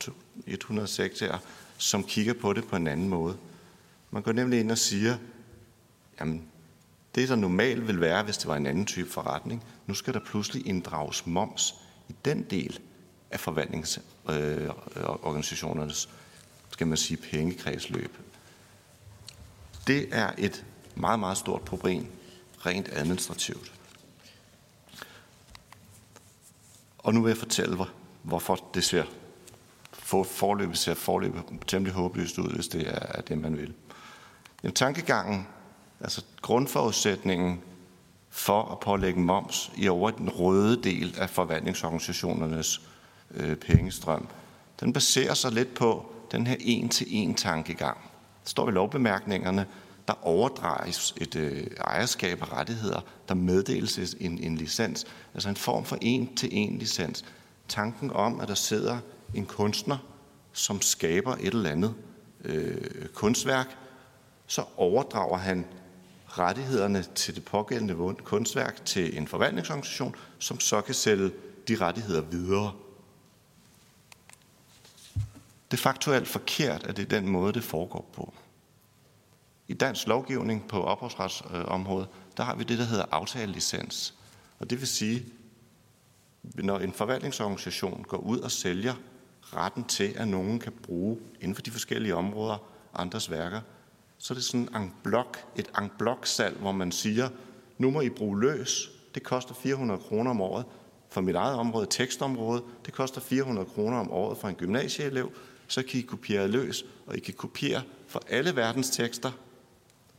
106 0.48 1.20
her, 1.20 1.38
som 1.78 2.04
kigger 2.04 2.34
på 2.34 2.54
det 2.54 2.68
på 2.68 2.76
en 2.76 2.88
anden 2.88 3.10
måde. 3.10 3.38
Man 4.12 4.24
går 4.24 4.32
nemlig 4.32 4.60
ind 4.60 4.72
og 4.72 4.78
siger, 4.78 5.18
jamen 6.20 6.44
det, 7.16 7.30
der 7.30 7.36
normalt 7.36 7.88
vil 7.88 8.02
være, 8.02 8.24
hvis 8.24 8.38
det 8.38 8.48
var 8.48 8.56
en 8.56 8.66
anden 8.66 8.86
type 8.86 9.10
forretning, 9.10 9.64
nu 9.88 9.94
skal 9.94 10.14
der 10.14 10.20
pludselig 10.20 10.68
inddrages 10.68 11.26
moms 11.26 11.76
i 12.10 12.16
den 12.26 12.44
del 12.44 12.80
af 13.32 13.40
forvaltningsorganisationernes, 13.40 16.06
øh, 16.06 16.12
skal 16.72 16.88
man 16.88 16.98
sige, 16.98 17.18
pengekredsløb. 17.18 18.18
Det 19.88 20.08
er 20.12 20.32
et 20.38 20.66
meget, 20.96 21.20
meget 21.20 21.38
stort 21.38 21.62
problem, 21.62 22.06
rent 22.66 22.90
administrativt. 22.94 23.77
Og 27.08 27.14
nu 27.14 27.22
vil 27.22 27.30
jeg 27.30 27.38
fortælle, 27.38 27.86
hvorfor 28.24 28.60
det 28.74 28.84
ser 28.84 29.04
for, 29.92 30.24
forløbet 30.24 30.78
ser 30.78 30.94
forløbet 30.94 31.44
temmelig 31.68 31.94
håbløst 31.94 32.38
ud, 32.38 32.50
hvis 32.50 32.68
det 32.68 32.88
er 32.88 33.22
det, 33.22 33.38
man 33.38 33.58
vil. 33.58 33.74
En 34.64 34.72
tankegangen 34.72 35.48
Altså 36.02 36.24
grundforudsætningen 36.42 37.62
for 38.30 38.72
at 38.72 38.80
pålægge 38.80 39.20
moms 39.20 39.72
i 39.76 39.88
over 39.88 40.12
den 40.12 40.30
røde 40.30 40.84
del 40.84 41.16
af 41.18 41.30
forvaltningsorganisationernes 41.30 42.82
øh, 43.32 43.56
pengestrøm, 43.56 44.28
den 44.80 44.94
baserer 44.94 45.34
sig 45.34 45.52
lidt 45.52 45.74
på 45.74 46.12
den 46.32 46.48
her 46.48 46.56
en-til-en 46.60 47.36
tankegang. 47.36 47.98
Det 48.44 48.50
står 48.50 48.70
i 48.70 48.72
lovbemærkningerne, 48.72 49.66
der 50.08 50.26
overdrages 50.28 51.14
et 51.18 51.36
øh, 51.36 51.68
ejerskab 51.78 52.42
af 52.42 52.52
rettigheder, 52.52 53.02
der 53.28 53.34
meddeles 53.34 54.16
en, 54.20 54.38
en 54.38 54.56
licens, 54.56 55.06
altså 55.34 55.50
en 55.50 55.56
form 55.56 55.86
for 55.86 55.98
en-til-en 56.02 56.78
licens. 56.78 57.26
Tanken 57.68 58.12
om, 58.12 58.40
at 58.40 58.48
der 58.48 58.56
sidder 58.56 58.98
en 59.34 59.46
kunstner, 59.46 59.98
som 60.54 60.82
skaber 60.82 61.36
et 61.36 61.54
eller 61.54 61.70
andet 61.70 61.96
øh, 62.44 63.08
kunstværk, 63.14 63.78
så 64.48 64.64
overdrager 64.78 65.38
han 65.38 65.66
rettighederne 66.28 67.06
til 67.16 67.36
det 67.36 67.46
pågældende 67.46 68.16
kunstværk 68.24 68.86
til 68.86 69.18
en 69.18 69.28
forvaltningsorganisation, 69.28 70.16
som 70.40 70.60
så 70.60 70.82
kan 70.82 70.96
sælge 70.96 71.32
de 71.68 71.76
rettigheder 71.76 72.22
videre. 72.22 72.72
Det 75.72 75.78
er 75.78 75.82
faktuelt 75.82 76.28
forkert, 76.28 76.84
at 76.84 76.98
det 76.98 77.04
er 77.04 77.20
den 77.20 77.30
måde, 77.30 77.54
det 77.54 77.64
foregår 77.64 78.10
på. 78.14 78.34
I 79.68 79.74
dansk 79.74 80.08
lovgivning 80.08 80.68
på 80.68 80.84
ophavsretsområdet, 80.84 82.08
der 82.38 82.44
har 82.44 82.56
vi 82.56 82.64
det, 82.64 82.78
der 82.78 82.86
hedder 82.86 83.06
aftalelicens. 83.12 84.14
Og 84.60 84.70
det 84.70 84.80
vil 84.80 84.88
sige, 84.88 85.26
når 86.44 86.80
en 86.80 86.94
forvaltningsorganisation 86.94 88.06
går 88.08 88.18
ud 88.18 88.40
og 88.40 88.52
sælger 88.52 88.94
retten 89.42 89.84
til, 89.84 90.14
at 90.16 90.28
nogen 90.28 90.60
kan 90.60 90.74
bruge 90.84 91.18
inden 91.40 91.56
for 91.56 91.62
de 91.62 91.72
forskellige 91.72 92.16
områder 92.16 92.58
andres 92.94 93.32
værker, 93.32 93.62
så 94.18 94.34
er 94.34 94.36
det 94.36 94.44
sådan 94.44 94.76
en 94.76 94.94
blok, 95.04 95.46
et 95.56 95.72
en 95.82 95.92
blok 95.98 96.26
salg, 96.26 96.58
hvor 96.58 96.72
man 96.72 96.92
siger, 96.92 97.30
nu 97.78 97.92
må 97.92 98.02
I 98.02 98.10
bruge 98.10 98.40
løs. 98.40 98.92
Det 99.16 99.24
koster 99.24 99.54
400 99.54 100.00
kroner 100.00 100.32
om 100.32 100.42
året. 100.42 100.66
For 101.10 101.22
mit 101.22 101.36
eget 101.36 101.56
område, 101.56 101.88
tekstområde, 101.90 102.64
det 102.86 102.94
koster 102.94 103.22
400 103.22 103.68
kroner 103.68 103.98
om 103.98 104.12
året 104.12 104.38
for 104.38 104.48
en 104.48 104.56
gymnasieelev. 104.56 105.32
Så 105.68 105.84
kan 105.84 106.00
I 106.00 106.04
kopiere 106.04 106.48
løs, 106.48 106.86
og 107.06 107.18
I 107.18 107.20
kan 107.20 107.34
kopiere 107.34 107.82
for 108.08 108.22
alle 108.30 108.56
verdens 108.56 108.90
tekster, 108.90 109.32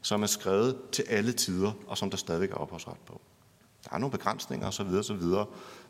som 0.03 0.22
er 0.22 0.26
skrevet 0.26 0.76
til 0.92 1.05
alle 1.09 1.32
tider, 1.32 1.72
og 1.86 1.99
som 1.99 2.11
der 2.11 2.16
stadigvæk 2.16 2.51
er 2.51 2.55
ophavsret 2.55 2.99
på. 3.07 3.20
Der 3.84 3.94
er 3.94 3.99
nogle 3.99 4.11
begrænsninger 4.11 4.66
osv. 4.66 4.86
osv. 4.86 5.22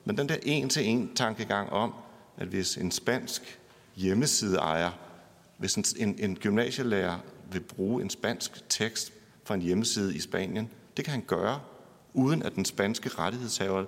Men 0.05 0.19
den 0.19 0.29
der 0.29 0.37
en-til-en 0.43 1.15
tankegang 1.15 1.73
om, 1.73 1.95
at 2.37 2.49
hvis 2.49 2.77
en 2.77 2.91
spansk 2.91 3.61
hjemmesideejer, 3.97 4.91
hvis 5.57 5.75
en, 5.75 5.85
en, 5.97 6.17
en 6.19 6.37
gymnasielærer 6.37 7.19
vil 7.53 7.61
bruge 7.61 8.03
en 8.03 8.11
spansk 8.11 8.69
tekst 8.69 9.13
fra 9.45 9.55
en 9.55 9.63
hjemmeside 9.63 10.17
i 10.17 10.21
Spanien. 10.21 10.71
Det 10.97 11.05
kan 11.05 11.13
han 11.13 11.25
gøre, 11.27 11.61
uden 12.15 12.43
at 12.43 12.55
den 12.55 12.65
spanske 12.65 13.09
rettighedshaver 13.09 13.85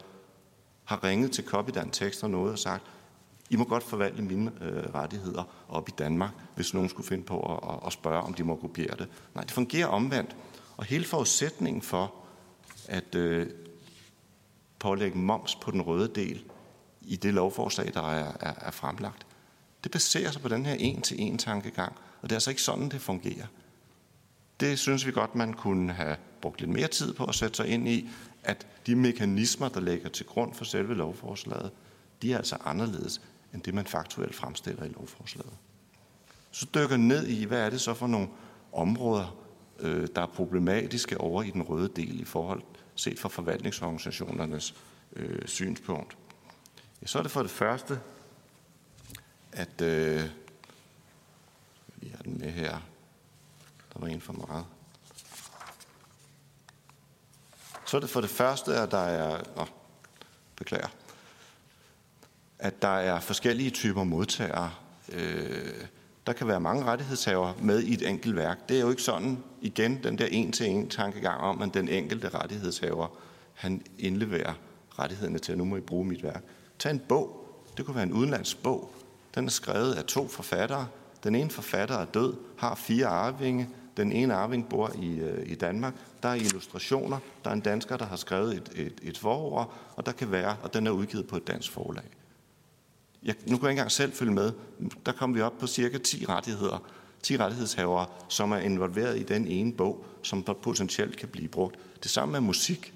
har 0.85 1.05
ringet 1.05 1.33
til 1.33 1.45
Copydan 1.45 1.91
Tekst 1.91 2.25
og 2.25 2.31
noget 2.31 2.53
og 2.53 2.59
sagt, 2.59 2.83
i 3.51 3.57
må 3.57 3.65
godt 3.65 3.83
forvalte 3.83 4.23
mine 4.23 4.53
øh, 4.61 4.95
rettigheder 4.95 5.45
op 5.69 5.89
i 5.89 5.93
Danmark, 5.99 6.33
hvis 6.55 6.75
nogen 6.75 6.89
skulle 6.89 7.07
finde 7.07 7.25
på 7.25 7.41
at, 7.41 7.87
at 7.87 7.93
spørge, 7.93 8.23
om 8.23 8.35
de 8.35 8.45
må 8.45 8.57
kopiere 8.57 8.97
det. 8.97 9.09
Nej, 9.35 9.45
det 9.45 9.53
fungerer 9.53 9.87
omvendt. 9.87 10.37
Og 10.77 10.85
hele 10.85 11.05
forudsætningen 11.05 11.83
for 11.83 12.15
at 12.89 13.15
øh, 13.15 13.47
pålægge 14.79 15.19
moms 15.19 15.55
på 15.55 15.71
den 15.71 15.83
røde 15.83 16.09
del 16.15 16.43
i 17.03 17.17
det 17.17 17.35
lovforslag, 17.35 17.95
der 17.95 18.11
er, 18.11 18.33
er, 18.41 18.55
er 18.57 18.71
fremlagt, 18.71 19.27
det 19.85 19.93
baserer 19.93 20.31
sig 20.31 20.43
på 20.43 20.49
den 20.49 20.67
her 20.67 20.75
en-til-en 20.75 21.39
tankegang. 21.39 21.93
Og 22.23 22.29
det 22.29 22.33
er 22.33 22.37
altså 22.37 22.51
ikke 22.51 22.63
sådan, 22.63 22.89
det 22.89 23.01
fungerer. 23.01 23.47
Det 24.61 24.79
synes 24.79 25.07
vi 25.07 25.13
godt, 25.13 25.35
man 25.35 25.53
kunne 25.53 25.93
have 25.93 26.17
brugt 26.41 26.61
lidt 26.61 26.71
mere 26.71 26.89
tid 26.89 27.15
på 27.15 27.25
at 27.25 27.35
sætte 27.35 27.57
sig 27.57 27.67
ind 27.67 27.89
i, 27.89 28.09
at 28.45 28.67
de 28.87 28.97
mekanismer, 28.97 29.69
der 29.69 29.81
ligger 29.81 30.09
til 30.09 30.27
grund 30.27 30.55
for 30.55 30.65
selve 30.65 30.95
lovforslaget, 30.95 31.71
de 32.23 32.33
er 32.33 32.37
altså 32.37 32.57
anderledes 32.65 33.21
end 33.55 33.63
det, 33.63 33.75
man 33.75 33.87
faktuelt 33.87 34.35
fremstiller 34.35 34.85
i 34.85 34.89
lovforslaget. 34.89 35.53
Så 36.51 36.67
dykker 36.75 36.97
ned 36.97 37.27
i, 37.27 37.45
hvad 37.45 37.61
er 37.61 37.71
det 37.71 37.81
så 37.81 37.95
for 37.95 38.07
nogle 38.07 38.29
områder, 38.73 39.37
øh, 39.79 40.09
der 40.15 40.23
er 40.23 40.27
problematiske 40.27 41.21
over 41.21 41.43
i 41.43 41.51
den 41.51 41.63
røde 41.63 41.89
del 41.97 42.21
i 42.21 42.25
forhold 42.25 42.63
set 42.95 43.19
fra 43.19 43.29
forvaltningsorganisationernes 43.29 44.75
øh, 45.17 45.47
synspunkt. 45.47 46.17
Ja, 47.03 47.07
så 47.07 47.19
er 47.19 47.23
det 47.23 47.33
for 47.33 47.43
det 47.43 47.51
første, 47.51 48.01
at 49.53 49.81
øh, 49.81 50.23
vi 51.97 52.09
har 52.09 52.23
den 52.23 52.39
med 52.39 52.51
her. 52.51 52.79
Der 53.93 54.01
var 54.01 54.07
en 54.07 54.21
for 54.21 54.33
meget. 54.33 54.67
Så 57.87 57.97
er 57.97 58.01
det 58.01 58.11
for 58.11 58.21
det 58.21 58.31
første, 58.31 58.75
at 58.75 58.91
der 58.91 58.99
er... 58.99 59.43
Nå, 59.57 59.67
beklager. 60.57 60.89
At 62.63 62.83
der 62.83 62.89
er 62.89 63.21
forskellige 63.21 63.71
typer 63.71 64.05
modtagere. 64.05 64.71
Øh, 65.13 65.85
der 66.27 66.33
kan 66.33 66.49
være 66.49 66.61
mange 66.61 66.85
rettighedshaver 66.85 67.53
med 67.63 67.83
i 67.83 67.95
et 67.95 68.09
enkelt 68.09 68.37
værk. 68.37 68.69
Det 68.69 68.77
er 68.77 68.81
jo 68.81 68.91
ikke 68.91 69.03
sådan, 69.03 69.39
igen, 69.61 70.03
den 70.03 70.19
der 70.19 70.27
en-til-en 70.27 70.89
tankegang 70.89 71.41
om, 71.41 71.63
at 71.63 71.75
den 71.75 71.89
enkelte 71.89 72.29
rettighedshaver, 72.29 73.09
han 73.55 73.83
indleverer 73.99 74.53
rettighederne 74.99 75.39
til, 75.39 75.53
at 75.53 75.59
nu 75.59 75.65
må 75.65 75.77
I 75.77 75.81
bruge 75.81 76.05
mit 76.05 76.23
værk. 76.23 76.45
Tag 76.79 76.91
en 76.91 77.03
bog. 77.09 77.37
Det 77.77 77.87
kunne 77.87 77.95
være 77.95 78.05
en 78.05 78.13
udenlandsk 78.13 78.63
bog. 78.63 78.93
Den 79.35 79.47
er 79.47 79.51
skrevet 79.51 79.93
af 79.93 80.05
to 80.05 80.29
forfattere. 80.29 80.87
Den 81.25 81.35
ene 81.35 81.51
forfatter 81.51 81.99
er 81.99 82.05
død, 82.05 82.35
har 82.59 82.75
fire 82.75 83.07
arvinge. 83.07 83.69
Den 83.97 84.13
ene 84.13 84.35
arving 84.35 84.69
bor 84.69 84.91
i, 84.99 85.19
øh, 85.19 85.51
i 85.51 85.55
Danmark. 85.55 85.95
Der 86.23 86.29
er 86.29 86.35
illustrationer. 86.35 87.19
Der 87.45 87.51
er 87.51 87.55
en 87.55 87.61
dansker, 87.61 87.97
der 87.97 88.05
har 88.05 88.17
skrevet 88.17 88.55
et, 88.55 88.71
et, 88.75 89.01
et 89.03 89.19
forord, 89.19 89.75
og 89.97 90.07
der 90.07 90.13
kan 90.13 90.31
være, 90.31 90.57
og 90.63 90.75
den 90.75 90.87
er 90.87 90.91
udgivet 90.91 91.27
på 91.27 91.37
et 91.37 91.47
dansk 91.47 91.73
forlag. 91.73 92.05
Jeg, 93.23 93.35
nu 93.35 93.45
kan 93.45 93.51
jeg 93.51 93.55
ikke 93.55 93.69
engang 93.69 93.93
selv 93.93 94.13
følge 94.13 94.33
med. 94.33 94.53
Der 95.07 95.13
kommer 95.13 95.37
vi 95.37 95.43
op 95.43 95.59
på 95.59 95.67
cirka 95.67 95.99
10 95.99 96.25
rettigheder, 96.25 96.85
10 97.23 97.37
rettighedshavere, 97.37 98.07
som 98.29 98.53
er 98.53 98.59
involveret 98.59 99.19
i 99.19 99.23
den 99.23 99.47
ene 99.47 99.73
bog, 99.73 100.05
som 100.23 100.43
potentielt 100.63 101.17
kan 101.17 101.29
blive 101.29 101.49
brugt. 101.49 101.79
Det 102.03 102.11
samme 102.11 102.33
med 102.33 102.41
musik. 102.41 102.95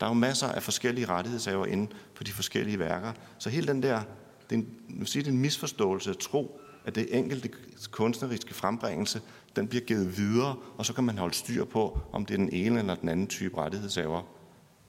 Der 0.00 0.06
er 0.06 0.10
jo 0.10 0.14
masser 0.14 0.48
af 0.48 0.62
forskellige 0.62 1.06
rettighedshavere 1.06 1.70
inde 1.70 1.92
på 2.14 2.24
de 2.24 2.32
forskellige 2.32 2.78
værker. 2.78 3.12
Så 3.38 3.50
hele 3.50 3.66
den 3.66 3.82
der, 3.82 4.02
det 4.50 4.56
er 4.56 4.62
en, 4.88 5.06
sige, 5.06 5.22
det 5.22 5.28
er 5.28 5.32
en 5.32 5.38
misforståelse 5.38 6.10
at 6.10 6.18
tro, 6.18 6.60
at 6.84 6.94
det 6.94 7.18
enkelte 7.18 7.50
kunstneriske 7.90 8.54
frembringelse, 8.54 9.20
den 9.56 9.68
bliver 9.68 9.84
givet 9.84 10.16
videre, 10.18 10.56
og 10.78 10.86
så 10.86 10.92
kan 10.92 11.04
man 11.04 11.18
holde 11.18 11.34
styr 11.34 11.64
på, 11.64 11.98
om 12.12 12.26
det 12.26 12.34
er 12.34 12.38
den 12.38 12.52
ene 12.52 12.78
eller 12.78 12.94
den 12.94 13.08
anden 13.08 13.26
type 13.26 13.56
rettighedshaver. 13.56 14.20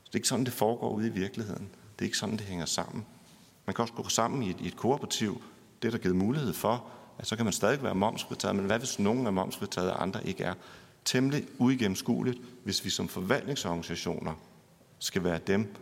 Så 0.04 0.10
det 0.10 0.14
er 0.14 0.18
ikke 0.18 0.28
sådan, 0.28 0.46
det 0.46 0.54
foregår 0.54 0.90
ude 0.90 1.08
i 1.08 1.12
virkeligheden. 1.12 1.70
Det 1.96 2.02
er 2.02 2.06
ikke 2.06 2.18
sådan, 2.18 2.38
det 2.38 2.46
hænger 2.46 2.66
sammen. 2.66 3.06
Man 3.68 3.74
kan 3.74 3.82
også 3.82 3.94
gå 3.94 4.10
sammen 4.10 4.44
i 4.44 4.50
et, 4.50 4.62
i 4.62 4.68
et 4.68 4.78
kooperativ. 4.78 5.42
Det 5.82 5.88
er 5.88 5.92
der 5.92 5.98
givet 5.98 6.16
mulighed 6.16 6.54
for, 6.54 6.86
at 7.18 7.28
så 7.28 7.36
kan 7.36 7.46
man 7.46 7.54
stadig 7.54 7.84
være 7.84 7.96
momsfritaget, 7.96 8.56
men 8.56 8.66
hvad 8.66 8.80
hvis 8.80 9.00
nogen 9.00 9.28
er 9.28 9.32
momsfritaget, 9.32 9.92
og 9.92 10.02
andre 10.02 10.28
ikke 10.28 10.44
er? 10.44 10.54
Temmelig 11.06 11.48
uigennemskueligt, 11.58 12.40
hvis 12.64 12.86
vi 12.86 12.90
som 12.90 13.08
forvaltningsorganisationer 13.08 14.34
skal 15.00 15.24
være 15.24 15.40
dem, 15.48 15.76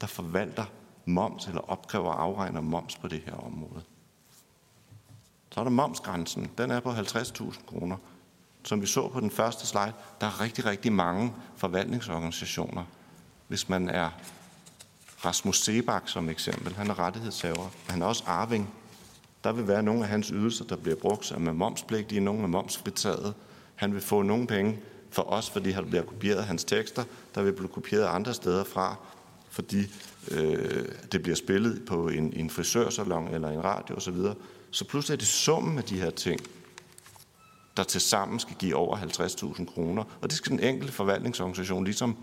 der 0.00 0.06
forvalter 0.06 0.64
moms 1.04 1.46
eller 1.46 1.60
opkræver 1.60 2.08
og 2.08 2.22
afregner 2.22 2.60
moms 2.60 2.96
på 2.96 3.08
det 3.08 3.22
her 3.26 3.34
område. 3.34 3.82
Så 5.50 5.60
er 5.60 5.64
der 5.64 5.70
momsgrænsen. 5.70 6.50
Den 6.58 6.70
er 6.70 6.80
på 6.80 6.92
50.000 6.92 7.66
kroner. 7.66 7.96
Som 8.64 8.80
vi 8.80 8.86
så 8.86 9.08
på 9.08 9.20
den 9.20 9.30
første 9.30 9.66
slide, 9.66 9.92
der 10.20 10.26
er 10.26 10.40
rigtig, 10.40 10.64
rigtig 10.64 10.92
mange 10.92 11.32
forvaltningsorganisationer. 11.56 12.84
Hvis 13.48 13.68
man 13.68 13.88
er 13.88 14.10
Rasmus 15.24 15.60
Sebak 15.60 16.08
som 16.08 16.28
eksempel, 16.28 16.74
han 16.74 16.90
er 16.90 16.98
rettighedshaver, 16.98 17.68
han 17.88 18.02
er 18.02 18.06
også 18.06 18.24
arving. 18.26 18.74
Der 19.44 19.52
vil 19.52 19.68
være 19.68 19.82
nogle 19.82 20.02
af 20.02 20.08
hans 20.08 20.28
ydelser, 20.28 20.64
der 20.64 20.76
bliver 20.76 20.96
brugt 20.96 21.26
som 21.26 21.46
er 21.46 21.52
momspligtige, 21.52 22.20
nogle 22.20 22.42
er 22.42 22.46
momsfritaget. 22.46 23.34
Han 23.74 23.94
vil 23.94 24.00
få 24.00 24.22
nogle 24.22 24.46
penge 24.46 24.78
for 25.10 25.22
os, 25.22 25.50
fordi 25.50 25.70
han 25.70 25.86
bliver 25.86 26.04
kopieret 26.04 26.44
hans 26.44 26.64
tekster, 26.64 27.04
der 27.34 27.42
vil 27.42 27.52
blive 27.52 27.68
kopieret 27.68 28.06
andre 28.06 28.34
steder 28.34 28.64
fra, 28.64 28.96
fordi 29.50 29.86
øh, 30.30 30.84
det 31.12 31.22
bliver 31.22 31.36
spillet 31.36 31.82
på 31.86 32.08
en, 32.08 32.32
en 32.32 32.50
frisørsalon 32.50 33.28
eller 33.28 33.48
en 33.48 33.64
radio 33.64 33.96
osv. 33.96 34.16
Så, 34.16 34.34
så 34.70 34.84
pludselig 34.84 35.14
er 35.14 35.18
det 35.18 35.26
summen 35.26 35.78
af 35.78 35.84
de 35.84 36.00
her 36.00 36.10
ting, 36.10 36.40
der 37.76 37.82
til 37.82 38.00
sammen 38.00 38.40
skal 38.40 38.56
give 38.56 38.76
over 38.76 38.96
50.000 38.96 39.74
kroner. 39.74 40.04
Og 40.20 40.30
det 40.30 40.32
skal 40.32 40.52
den 40.52 40.60
enkelte 40.60 40.92
forvaltningsorganisation 40.92 41.84
ligesom 41.84 42.16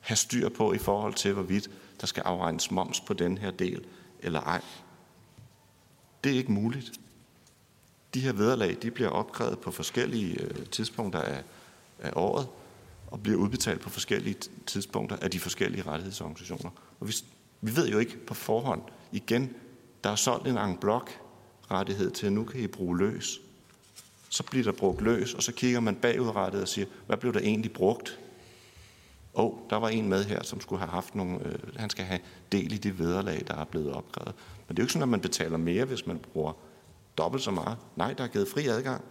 have 0.00 0.16
styr 0.16 0.48
på 0.48 0.72
i 0.72 0.78
forhold 0.78 1.14
til, 1.14 1.32
hvorvidt 1.32 1.70
der 2.02 2.06
skal 2.06 2.22
afregnes 2.22 2.70
moms 2.70 3.00
på 3.00 3.14
den 3.14 3.38
her 3.38 3.50
del 3.50 3.84
eller 4.20 4.40
ej. 4.40 4.60
Det 6.24 6.32
er 6.32 6.36
ikke 6.36 6.52
muligt. 6.52 6.92
De 8.14 8.20
her 8.20 8.32
vederlag 8.32 8.76
de 8.82 8.90
bliver 8.90 9.10
opkrævet 9.10 9.58
på 9.58 9.70
forskellige 9.70 10.40
øh, 10.40 10.66
tidspunkter 10.66 11.20
af, 11.20 11.42
af 11.98 12.12
året 12.16 12.48
og 13.06 13.22
bliver 13.22 13.38
udbetalt 13.38 13.80
på 13.80 13.90
forskellige 13.90 14.36
tidspunkter 14.66 15.16
af 15.16 15.30
de 15.30 15.40
forskellige 15.40 15.82
rettighedsorganisationer. 15.86 16.70
Og 17.00 17.08
vi, 17.08 17.14
vi 17.60 17.76
ved 17.76 17.88
jo 17.88 17.98
ikke 17.98 18.26
på 18.26 18.34
forhånd, 18.34 18.82
igen, 19.12 19.54
der 20.04 20.10
er 20.10 20.16
solgt 20.16 20.48
en 20.48 20.58
en 20.58 20.76
blok 20.76 21.10
rettighed 21.70 22.10
til, 22.10 22.26
at 22.26 22.32
nu 22.32 22.44
kan 22.44 22.60
I 22.60 22.66
bruge 22.66 22.98
løs. 22.98 23.40
Så 24.28 24.42
bliver 24.42 24.64
der 24.64 24.72
brugt 24.72 25.00
løs, 25.00 25.34
og 25.34 25.42
så 25.42 25.52
kigger 25.52 25.80
man 25.80 25.96
bagudrettet 25.96 26.62
og 26.62 26.68
siger, 26.68 26.86
hvad 27.06 27.16
blev 27.16 27.32
der 27.32 27.40
egentlig 27.40 27.72
brugt? 27.72 28.18
Og 29.34 29.54
oh, 29.54 29.70
der 29.70 29.76
var 29.76 29.88
en 29.88 30.08
med 30.08 30.24
her, 30.24 30.42
som 30.42 30.60
skulle 30.60 30.80
have 30.80 30.90
haft 30.90 31.14
nogle, 31.14 31.46
øh, 31.46 31.58
han 31.76 31.90
skal 31.90 32.04
have 32.04 32.20
del 32.52 32.72
i 32.72 32.76
det 32.76 32.98
vederlag, 32.98 33.42
der 33.46 33.54
er 33.54 33.64
blevet 33.64 33.92
opkrævet. 33.92 34.34
Men 34.68 34.76
det 34.76 34.78
er 34.78 34.82
jo 34.82 34.84
ikke 34.84 34.92
sådan, 34.92 35.02
at 35.02 35.08
man 35.08 35.20
betaler 35.20 35.56
mere, 35.56 35.84
hvis 35.84 36.06
man 36.06 36.18
bruger 36.18 36.52
dobbelt 37.18 37.42
så 37.42 37.50
meget. 37.50 37.78
Nej, 37.96 38.12
der 38.12 38.24
er 38.24 38.28
givet 38.28 38.48
fri 38.48 38.66
adgang. 38.66 39.04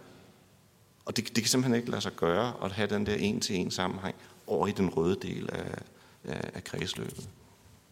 Og 1.04 1.16
det, 1.16 1.28
det 1.28 1.36
kan 1.36 1.44
simpelthen 1.44 1.74
ikke 1.74 1.90
lade 1.90 2.02
sig 2.02 2.12
gøre 2.16 2.52
at 2.64 2.72
have 2.72 2.88
den 2.88 3.06
der 3.06 3.14
en-til-en 3.14 3.70
sammenhæng 3.70 4.14
over 4.46 4.66
i 4.66 4.70
den 4.70 4.88
røde 4.88 5.16
del 5.22 5.48
af, 5.52 5.78
af, 6.24 6.50
af 6.54 6.64
kredsløbet. 6.64 7.28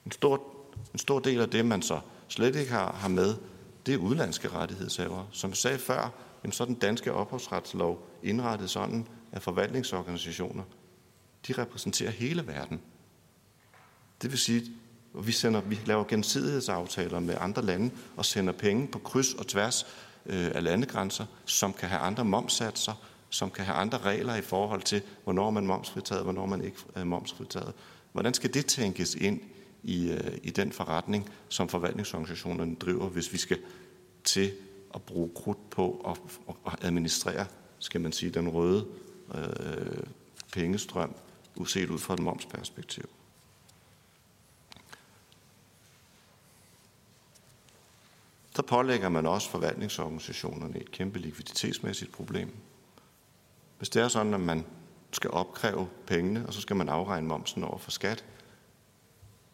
En 0.06 0.12
stor, 0.12 0.42
en 0.92 0.98
stor 0.98 1.18
del 1.18 1.40
af 1.40 1.48
det, 1.48 1.66
man 1.66 1.82
så 1.82 2.00
slet 2.28 2.56
ikke 2.56 2.72
har, 2.72 2.92
har 2.92 3.08
med, 3.08 3.34
det 3.86 3.94
er 3.94 3.98
udlandske 3.98 4.48
rettighedshaver. 4.48 5.28
Som 5.32 5.50
jeg 5.50 5.56
sagde 5.56 5.78
før, 5.78 6.12
jamen 6.44 6.52
så 6.52 6.62
er 6.62 6.66
den 6.66 6.74
danske 6.74 7.12
ophavsretslov 7.12 8.06
indrettet 8.22 8.70
sådan, 8.70 9.06
at 9.32 9.42
forvaltningsorganisationer 9.42 10.62
de 11.48 11.52
repræsenterer 11.52 12.10
hele 12.10 12.46
verden. 12.46 12.80
Det 14.22 14.30
vil 14.30 14.38
sige, 14.38 14.62
at 15.18 15.26
vi, 15.26 15.32
sender, 15.32 15.60
vi 15.60 15.80
laver 15.86 16.04
gensidighedsaftaler 16.04 17.20
med 17.20 17.36
andre 17.40 17.62
lande 17.62 17.90
og 18.16 18.24
sender 18.24 18.52
penge 18.52 18.88
på 18.88 18.98
kryds 18.98 19.34
og 19.34 19.46
tværs 19.46 19.86
øh, 20.26 20.50
af 20.54 20.64
landegrænser, 20.64 21.26
som 21.44 21.72
kan 21.72 21.88
have 21.88 22.00
andre 22.00 22.24
momsatser, 22.24 23.06
som 23.30 23.50
kan 23.50 23.64
have 23.64 23.76
andre 23.76 23.98
regler 23.98 24.34
i 24.36 24.42
forhold 24.42 24.82
til, 24.82 25.02
hvornår 25.24 25.50
man 25.50 25.64
er 25.64 25.68
momsfritaget, 25.68 26.22
hvornår 26.22 26.46
man 26.46 26.64
ikke 26.64 26.76
er 26.94 27.04
momsfritaget. 27.04 27.72
Hvordan 28.12 28.34
skal 28.34 28.54
det 28.54 28.66
tænkes 28.66 29.14
ind 29.14 29.40
i, 29.82 30.10
øh, 30.10 30.38
i 30.42 30.50
den 30.50 30.72
forretning, 30.72 31.30
som 31.48 31.68
forvaltningsorganisationerne 31.68 32.74
driver, 32.74 33.08
hvis 33.08 33.32
vi 33.32 33.38
skal 33.38 33.58
til 34.24 34.52
at 34.94 35.02
bruge 35.02 35.30
krudt 35.34 35.70
på 35.70 36.04
at, 36.08 36.54
at 36.66 36.84
administrere, 36.84 37.46
skal 37.78 38.00
man 38.00 38.12
sige, 38.12 38.30
den 38.30 38.48
røde 38.48 38.86
øh, 39.34 40.02
pengestrøm 40.52 41.14
uset 41.60 41.90
ud 41.90 41.98
fra 41.98 42.14
et 42.14 42.20
momsperspektiv. 42.20 43.08
Så 48.54 48.62
pålægger 48.62 49.08
man 49.08 49.26
også 49.26 49.50
forvaltningsorganisationerne 49.50 50.80
et 50.80 50.90
kæmpe 50.90 51.18
likviditetsmæssigt 51.18 52.12
problem. 52.12 52.56
Hvis 53.78 53.88
det 53.88 54.02
er 54.02 54.08
sådan, 54.08 54.34
at 54.34 54.40
man 54.40 54.64
skal 55.12 55.30
opkræve 55.30 55.88
pengene, 56.06 56.46
og 56.46 56.54
så 56.54 56.60
skal 56.60 56.76
man 56.76 56.88
afregne 56.88 57.28
momsen 57.28 57.64
over 57.64 57.78
for 57.78 57.90
skat, 57.90 58.24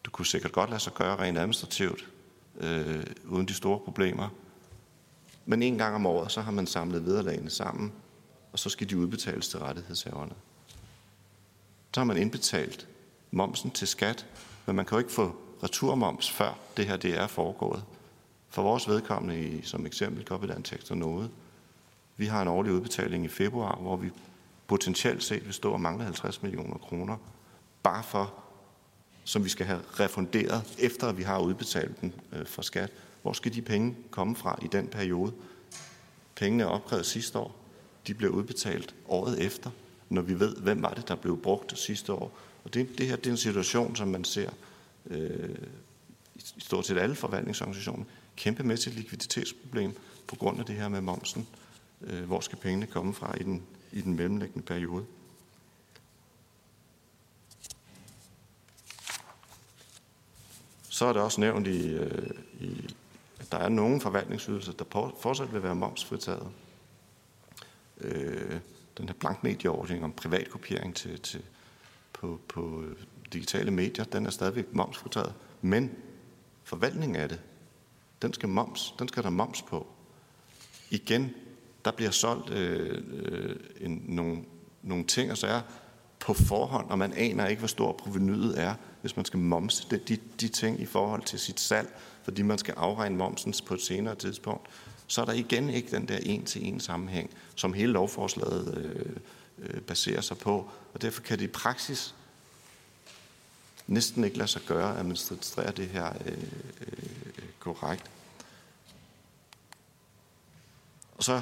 det 0.05 0.11
kunne 0.11 0.25
sikkert 0.25 0.51
godt 0.51 0.69
lade 0.69 0.79
sig 0.79 0.93
gøre 0.93 1.15
rent 1.15 1.37
administrativt, 1.37 2.09
øh, 2.59 3.05
uden 3.25 3.47
de 3.47 3.53
store 3.53 3.79
problemer. 3.79 4.29
Men 5.45 5.63
en 5.63 5.77
gang 5.77 5.95
om 5.95 6.05
året, 6.05 6.31
så 6.31 6.41
har 6.41 6.51
man 6.51 6.67
samlet 6.67 7.05
vederlagene 7.05 7.49
sammen, 7.49 7.93
og 8.51 8.59
så 8.59 8.69
skal 8.69 8.89
de 8.89 8.97
udbetales 8.97 9.47
til 9.49 9.59
rettighedshaverne 9.59 10.33
så 11.93 11.99
har 11.99 12.05
man 12.05 12.17
indbetalt 12.17 12.87
momsen 13.31 13.71
til 13.71 13.87
skat, 13.87 14.25
men 14.65 14.75
man 14.75 14.85
kan 14.85 14.95
jo 14.95 14.99
ikke 14.99 15.11
få 15.11 15.35
returmoms, 15.63 16.31
før 16.31 16.57
det 16.77 16.87
her 16.87 16.97
det 16.97 17.17
er 17.17 17.27
foregået. 17.27 17.83
For 18.49 18.61
vores 18.61 18.87
vedkommende, 18.87 19.39
i, 19.39 19.61
som 19.61 19.85
eksempel 19.85 20.27
den 20.29 20.63
tekst 20.63 20.91
og 20.91 20.97
noget, 20.97 21.31
vi 22.17 22.25
har 22.25 22.41
en 22.41 22.47
årlig 22.47 22.71
udbetaling 22.71 23.25
i 23.25 23.27
februar, 23.27 23.75
hvor 23.75 23.95
vi 23.95 24.09
potentielt 24.67 25.23
set 25.23 25.45
vil 25.45 25.53
stå 25.53 25.71
og 25.71 25.81
mangle 25.81 26.03
50 26.03 26.43
millioner 26.43 26.77
kroner, 26.77 27.17
bare 27.83 28.03
for, 28.03 28.33
som 29.23 29.43
vi 29.43 29.49
skal 29.49 29.65
have 29.65 29.79
refunderet, 29.99 30.75
efter 30.79 31.07
at 31.07 31.17
vi 31.17 31.23
har 31.23 31.39
udbetalt 31.39 32.01
den 32.01 32.13
øh, 32.33 32.45
for 32.45 32.61
skat. 32.61 32.91
Hvor 33.21 33.33
skal 33.33 33.53
de 33.53 33.61
penge 33.61 33.95
komme 34.11 34.35
fra 34.35 34.59
i 34.61 34.67
den 34.67 34.87
periode? 34.87 35.33
Pengene 36.35 36.63
er 36.63 36.67
opkrævet 36.67 37.05
sidste 37.05 37.39
år. 37.39 37.55
De 38.07 38.13
bliver 38.13 38.31
udbetalt 38.31 38.95
året 39.07 39.45
efter, 39.45 39.69
når 40.09 40.21
vi 40.21 40.39
ved, 40.39 40.55
hvem 40.55 40.81
var 40.81 40.93
det, 40.93 41.07
der 41.07 41.15
blev 41.15 41.41
brugt 41.41 41.79
sidste 41.79 42.13
år. 42.13 42.37
Og 42.63 42.73
det, 42.73 42.97
det 42.97 43.07
her 43.07 43.15
det 43.15 43.27
er 43.27 43.31
en 43.31 43.37
situation, 43.37 43.95
som 43.95 44.07
man 44.07 44.23
ser 44.23 44.49
øh, 45.05 45.55
i 46.35 46.41
stort 46.57 46.85
set 46.85 46.97
alle 46.97 47.15
forvaltningsorganisationer. 47.15 48.05
Kæmpemæssigt 48.35 48.95
likviditetsproblem 48.95 49.97
på 50.27 50.35
grund 50.35 50.59
af 50.59 50.65
det 50.65 50.75
her 50.75 50.87
med 50.89 51.01
momsen. 51.01 51.47
Øh, 52.01 52.23
hvor 52.23 52.39
skal 52.39 52.57
pengene 52.57 52.85
komme 52.85 53.13
fra 53.13 53.37
i 53.39 53.43
den, 53.43 53.63
i 53.91 54.01
den 54.01 54.15
mellemliggende 54.15 54.65
periode? 54.65 55.05
Så 60.89 61.05
er 61.05 61.13
det 61.13 61.21
også 61.21 61.41
nævnt 61.41 61.67
i, 61.67 61.87
øh, 61.87 62.29
i 62.59 62.95
at 63.39 63.51
der 63.51 63.57
er 63.57 63.69
nogle 63.69 64.01
forvaltningsydelser, 64.01 64.71
der 64.71 65.13
fortsat 65.19 65.53
vil 65.53 65.63
være 65.63 65.75
momsfritaget. 65.75 66.47
Øh, 67.97 68.59
den 68.97 69.09
her 69.09 69.13
blankmedieordning 69.13 70.03
om 70.03 70.11
privatkopiering 70.11 70.95
til, 70.95 71.19
til, 71.19 71.41
på, 72.13 72.39
på 72.47 72.83
øh, 72.83 72.95
digitale 73.33 73.71
medier, 73.71 74.05
den 74.05 74.25
er 74.25 74.29
stadigvæk 74.29 74.73
momsfritaget. 74.73 75.33
Men 75.61 75.91
forvaltningen 76.63 77.15
af 77.15 77.29
det, 77.29 77.39
den 78.21 78.33
skal, 78.33 78.49
moms, 78.49 78.95
den 78.99 79.07
skal 79.07 79.23
der 79.23 79.29
moms 79.29 79.61
på. 79.61 79.87
Igen, 80.89 81.33
der 81.85 81.91
bliver 81.91 82.11
solgt 82.11 82.49
øh, 82.49 83.03
øh, 83.13 83.55
en, 83.79 84.03
nogle, 84.07 84.43
nogle 84.81 85.05
ting 85.05 85.31
og 85.31 85.37
sager 85.37 85.61
på 86.19 86.33
forhånd, 86.33 86.89
og 86.89 86.97
man 86.97 87.13
aner 87.13 87.47
ikke, 87.47 87.59
hvor 87.59 87.67
stor 87.67 87.91
provenyet 87.91 88.61
er, 88.61 88.73
hvis 89.01 89.15
man 89.15 89.25
skal 89.25 89.39
momse 89.39 89.87
de, 89.91 89.97
de, 89.97 90.17
de 90.41 90.47
ting 90.47 90.81
i 90.81 90.85
forhold 90.85 91.23
til 91.23 91.39
sit 91.39 91.59
salg, 91.59 91.99
fordi 92.23 92.41
man 92.41 92.57
skal 92.57 92.73
afregne 92.77 93.17
momsen 93.17 93.53
på 93.65 93.73
et 93.73 93.81
senere 93.81 94.15
tidspunkt. 94.15 94.67
Så 95.07 95.21
er 95.21 95.25
der 95.25 95.33
igen 95.33 95.69
ikke 95.69 95.91
den 95.91 96.07
der 96.07 96.17
en-til-en 96.17 96.79
sammenhæng, 96.79 97.29
som 97.55 97.73
hele 97.73 97.91
lovforslaget 97.91 98.77
øh, 98.77 99.15
øh, 99.57 99.81
baserer 99.81 100.21
sig 100.21 100.37
på, 100.37 100.69
og 100.93 101.01
derfor 101.01 101.21
kan 101.21 101.39
det 101.39 101.43
i 101.43 101.47
praksis 101.47 102.15
næsten 103.87 104.23
ikke 104.23 104.37
lade 104.37 104.47
sig 104.47 104.61
gøre 104.61 104.91
at 104.91 104.99
administrere 104.99 105.71
det 105.71 105.87
her 105.87 106.13
øh, 106.25 106.43
øh, 106.81 107.49
korrekt. 107.59 108.11
Og 111.17 111.23
så 111.23 111.41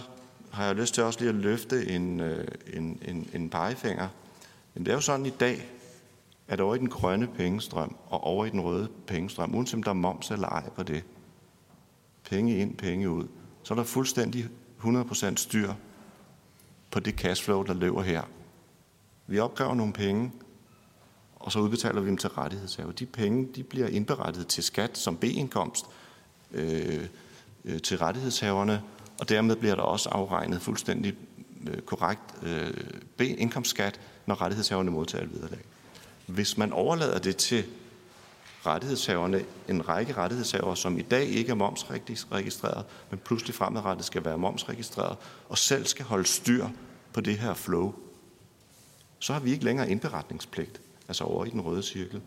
har 0.52 0.66
jeg 0.66 0.76
lyst 0.76 0.94
til 0.94 1.04
også 1.04 1.20
lige 1.20 1.30
at 1.30 1.36
løfte 1.36 1.88
en, 1.90 2.20
øh, 2.20 2.48
en, 2.74 3.00
en, 3.08 3.30
en 3.34 3.50
pegefinger. 3.50 4.10
Men 4.74 4.86
det 4.86 4.92
er 4.92 4.96
jo 4.96 5.02
sådan 5.02 5.26
i 5.26 5.30
dag, 5.30 5.70
at 6.48 6.60
over 6.60 6.76
i 6.76 6.80
den 6.80 6.90
grønne 6.90 7.28
pengestrøm 7.28 7.96
og 8.08 8.24
over 8.24 8.46
i 8.46 8.50
den 8.50 8.62
røde 8.62 8.90
pengestrøm, 9.08 9.56
uanset 9.56 9.74
om 9.74 9.84
der 9.84 9.90
er 9.90 9.94
moms 9.94 10.32
eller 10.32 10.48
ej 10.48 10.70
på 10.70 10.84
det, 10.84 11.04
penge 12.24 12.58
ind, 12.58 12.78
penge 12.78 13.10
ud, 13.10 13.28
så 13.66 13.74
er 13.74 13.76
der 13.76 13.84
fuldstændig 13.84 14.48
100% 14.84 15.36
styr 15.36 15.74
på 16.92 17.00
det 17.00 17.16
cashflow, 17.16 17.64
der 17.64 17.74
løber 17.74 18.02
her. 18.02 18.22
Vi 19.28 19.40
opkræver 19.40 19.74
nogle 19.74 19.94
penge, 19.94 20.32
og 21.36 21.52
så 21.52 21.60
udbetaler 21.60 22.02
vi 22.02 22.08
dem 22.08 22.18
til 22.18 22.30
rettighedshaver. 22.30 22.92
De 22.92 23.06
penge 23.06 23.48
de 23.56 23.64
bliver 23.64 23.88
indberettet 23.88 24.48
til 24.48 24.64
skat 24.64 24.98
som 24.98 25.18
B-indkomst 25.18 25.86
øh, 26.52 27.06
øh, 27.66 27.82
til 27.82 27.98
rettighedshaverne, 27.98 28.82
og 29.20 29.30
dermed 29.30 29.56
bliver 29.56 29.76
der 29.76 29.84
også 29.84 30.10
afregnet 30.10 30.62
fuldstændig 30.62 31.16
øh, 31.68 31.82
korrekt 31.82 32.22
øh, 32.44 32.74
B-indkomstskat, 33.18 34.00
når 34.26 34.42
rettighedshaverne 34.42 34.92
modtager 34.92 35.24
et 35.24 35.34
vederlag. 35.34 35.62
Hvis 36.26 36.58
man 36.58 36.74
overlader 36.74 37.20
det 37.20 37.38
til 37.38 37.66
rettighedshaverne, 38.66 39.46
en 39.70 39.88
række 39.88 40.14
rettighedshavere, 40.14 40.78
som 40.78 40.98
i 40.98 41.02
dag 41.02 41.26
ikke 41.26 41.52
er 41.52 41.56
momsregistreret, 41.56 42.86
men 43.10 43.20
pludselig 43.20 43.56
fremadrettet 43.56 44.06
skal 44.06 44.26
være 44.26 44.38
momsregistreret, 44.38 45.18
og 45.50 45.58
selv 45.58 45.86
skal 45.86 46.06
holde 46.06 46.26
styr 46.26 46.68
på 47.14 47.22
det 47.22 47.38
her 47.38 47.54
flow, 47.54 47.94
så 49.20 49.34
har 49.34 49.40
vi 49.40 49.52
ikke 49.52 49.66
længere 49.66 49.90
indberetningspligt, 49.90 50.82
altså 51.08 51.24
over 51.24 51.46
i 51.46 51.50
den 51.50 51.62
røde 51.62 51.84
cirkel. 51.84 52.22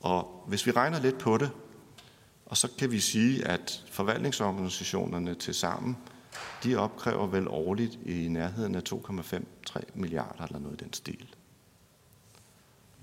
Og 0.00 0.44
hvis 0.46 0.66
vi 0.66 0.70
regner 0.70 1.00
lidt 1.00 1.18
på 1.18 1.38
det, 1.38 1.50
og 2.46 2.56
så 2.56 2.68
kan 2.78 2.90
vi 2.90 3.00
sige, 3.00 3.48
at 3.48 3.84
forvaltningsorganisationerne 3.90 5.34
til 5.34 5.54
sammen, 5.54 5.96
de 6.64 6.76
opkræver 6.76 7.26
vel 7.26 7.48
årligt 7.48 7.98
i 8.06 8.28
nærheden 8.28 8.74
af 8.74 8.82
2,53 8.92 9.82
milliarder 9.94 10.44
eller 10.44 10.58
noget 10.58 10.80
i 10.80 10.84
den 10.84 10.92
stil. 10.92 11.34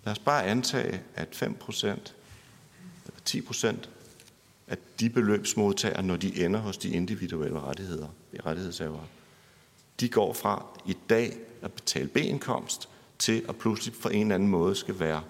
Lad 0.03 0.11
os 0.11 0.19
bare 0.19 0.45
antage, 0.45 1.01
at 1.15 1.35
5 1.35 1.53
procent, 1.53 2.15
10 3.25 3.41
procent 3.41 3.89
af 4.67 4.77
de 4.99 5.09
beløbsmodtagere, 5.09 6.03
når 6.03 6.15
de 6.15 6.45
ender 6.45 6.59
hos 6.59 6.77
de 6.77 6.89
individuelle 6.89 7.59
rettigheder, 7.59 8.07
rettighedshavere, 8.45 9.05
de 9.99 10.09
går 10.09 10.33
fra 10.33 10.65
i 10.85 10.97
dag 11.09 11.37
at 11.61 11.71
betale 11.71 12.07
B-indkomst 12.07 12.89
til 13.19 13.45
at 13.49 13.55
pludselig 13.55 13.93
på 14.01 14.09
en 14.09 14.21
eller 14.21 14.35
anden 14.35 14.49
måde 14.49 14.75
skal 14.75 14.99
være 14.99 15.23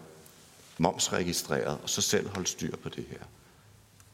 momsregistreret 0.77 1.77
og 1.83 1.89
så 1.89 2.01
selv 2.01 2.29
holde 2.29 2.47
styr 2.47 2.75
på 2.75 2.89
det 2.89 3.05
her. 3.09 3.19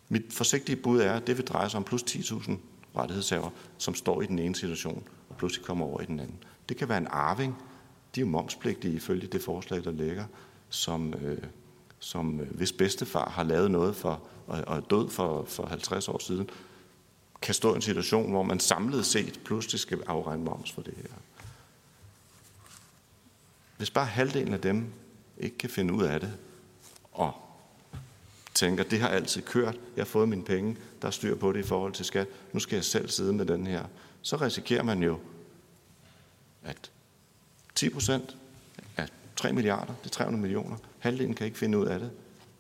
Mit 0.10 0.24
forsigtige 0.34 0.76
bud 0.76 1.00
er, 1.00 1.14
at 1.14 1.28
det 1.28 1.38
vil 1.38 1.48
dreje 1.48 1.70
sig 1.70 1.78
om 1.78 1.84
plus 1.84 2.04
10.000 2.04 2.52
rettighedshaver, 2.96 3.50
som 3.78 3.96
står 3.96 4.22
i 4.22 4.26
den 4.26 4.40
ene 4.40 4.56
situation 4.56 5.04
og 5.30 5.38
pludselig 5.38 5.66
kommer 5.66 5.86
over 5.86 6.02
i 6.02 6.06
den 6.06 6.20
anden. 6.20 6.44
Det 6.70 6.78
kan 6.78 6.90
være 6.90 6.98
en 6.98 7.08
arving. 7.08 7.56
De 8.16 8.20
er 8.20 8.26
jo 8.26 8.32
momspligtige 8.32 8.94
ifølge 8.94 9.28
det 9.28 9.42
forslag, 9.42 9.84
der 9.84 9.92
ligger, 9.92 10.26
som, 10.70 11.14
øh, 11.14 11.44
som 12.00 12.40
øh, 12.40 12.56
hvis 12.56 12.72
bedstefar 12.72 13.30
har 13.30 13.44
lavet 13.44 13.72
noget 13.72 13.96
for, 13.96 14.22
og, 14.48 14.64
og 14.68 14.78
er 14.78 14.82
død 14.82 15.10
for, 15.10 15.46
for 15.46 15.66
50 15.66 16.08
år 16.08 16.20
siden, 16.20 16.50
kan 17.42 17.54
stå 17.54 17.74
i 17.74 17.76
en 17.76 17.82
situation, 17.82 18.32
hvor 18.32 18.44
man 18.44 18.60
samlet 18.60 19.06
set 19.06 19.40
pludselig 19.46 19.80
skal 19.80 20.04
afregne 20.08 20.44
moms 20.44 20.72
for 20.72 20.82
det 20.82 20.94
her. 20.98 21.18
Hvis 23.78 23.90
bare 23.90 24.06
halvdelen 24.06 24.54
af 24.54 24.62
dem 24.62 24.94
ikke 25.38 25.58
kan 25.58 25.70
finde 25.70 25.94
ud 25.94 26.04
af 26.04 26.20
det, 26.20 26.34
og 27.14 27.34
tænker, 28.54 28.84
det 28.84 29.00
har 29.00 29.08
altid 29.08 29.42
kørt, 29.42 29.76
jeg 29.96 30.04
har 30.04 30.06
fået 30.06 30.30
mine 30.30 30.44
penge, 30.44 30.78
der 31.02 31.08
er 31.08 31.12
styr 31.12 31.36
på 31.36 31.52
det 31.52 31.60
i 31.60 31.68
forhold 31.68 31.94
til 31.94 32.06
skat, 32.06 32.28
nu 32.54 32.60
skal 32.60 32.76
jeg 32.76 32.86
selv 32.86 33.10
sidde 33.10 33.34
med 33.34 33.46
den 33.46 33.68
her, 33.68 33.86
så 34.22 34.36
risikerer 34.36 34.84
man 34.84 35.04
jo, 35.04 35.20
at 36.64 36.92
10 37.76 37.90
procent 37.90 38.38
af 38.98 39.08
3 39.36 39.54
milliarder, 39.54 39.94
det 40.04 40.06
er 40.06 40.14
300 40.14 40.42
millioner, 40.42 40.78
halvdelen 41.08 41.34
kan 41.34 41.46
ikke 41.46 41.58
finde 41.58 41.78
ud 41.78 41.86
af 41.86 42.00
det, 42.00 42.12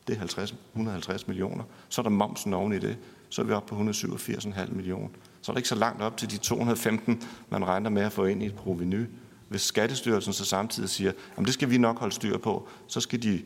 det 0.07 0.13
er 0.13 0.19
50, 0.19 0.55
150 0.73 1.27
millioner, 1.27 1.63
så 1.89 2.01
er 2.01 2.03
der 2.03 2.09
momsen 2.09 2.53
oven 2.53 2.73
i 2.73 2.79
det, 2.79 2.97
så 3.29 3.41
er 3.41 3.45
vi 3.45 3.53
oppe 3.53 3.75
på 3.75 3.91
187,5 3.91 4.73
millioner. 4.73 5.07
Så 5.41 5.51
er 5.51 5.53
det 5.53 5.59
ikke 5.59 5.69
så 5.69 5.75
langt 5.75 6.01
op 6.01 6.17
til 6.17 6.31
de 6.31 6.37
215, 6.37 7.23
man 7.49 7.65
regner 7.65 7.89
med 7.89 8.01
at 8.01 8.11
få 8.11 8.25
ind 8.25 8.43
i 8.43 8.45
et 8.45 8.55
proveny. 8.55 9.05
Hvis 9.49 9.61
Skattestyrelsen 9.61 10.33
så 10.33 10.45
samtidig 10.45 10.89
siger, 10.89 11.11
at 11.37 11.45
det 11.45 11.53
skal 11.53 11.69
vi 11.69 11.77
nok 11.77 11.99
holde 11.99 12.15
styr 12.15 12.37
på, 12.37 12.67
så 12.87 13.01
skal 13.01 13.23
de 13.23 13.41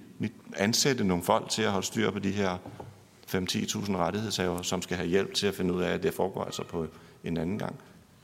ansætte 0.58 1.04
nogle 1.04 1.24
folk 1.24 1.50
til 1.50 1.62
at 1.62 1.72
holde 1.72 1.88
styr 1.88 2.12
på 2.12 2.20
de 2.20 2.32
her 2.32 2.58
5-10.000 3.36 3.98
rettighedshaver, 3.98 4.62
som 4.62 4.82
skal 4.82 4.98
have 4.98 5.10
hjælp 5.10 5.34
til 5.34 5.48
at 5.48 5.56
finde 5.56 5.74
ud 5.74 5.82
af, 5.82 5.94
at 5.94 6.04
det 6.04 6.14
foregår 6.14 6.44
altså 6.44 6.64
på 6.64 6.88
en 7.24 7.38
anden 7.38 7.60
gang. 7.60 7.76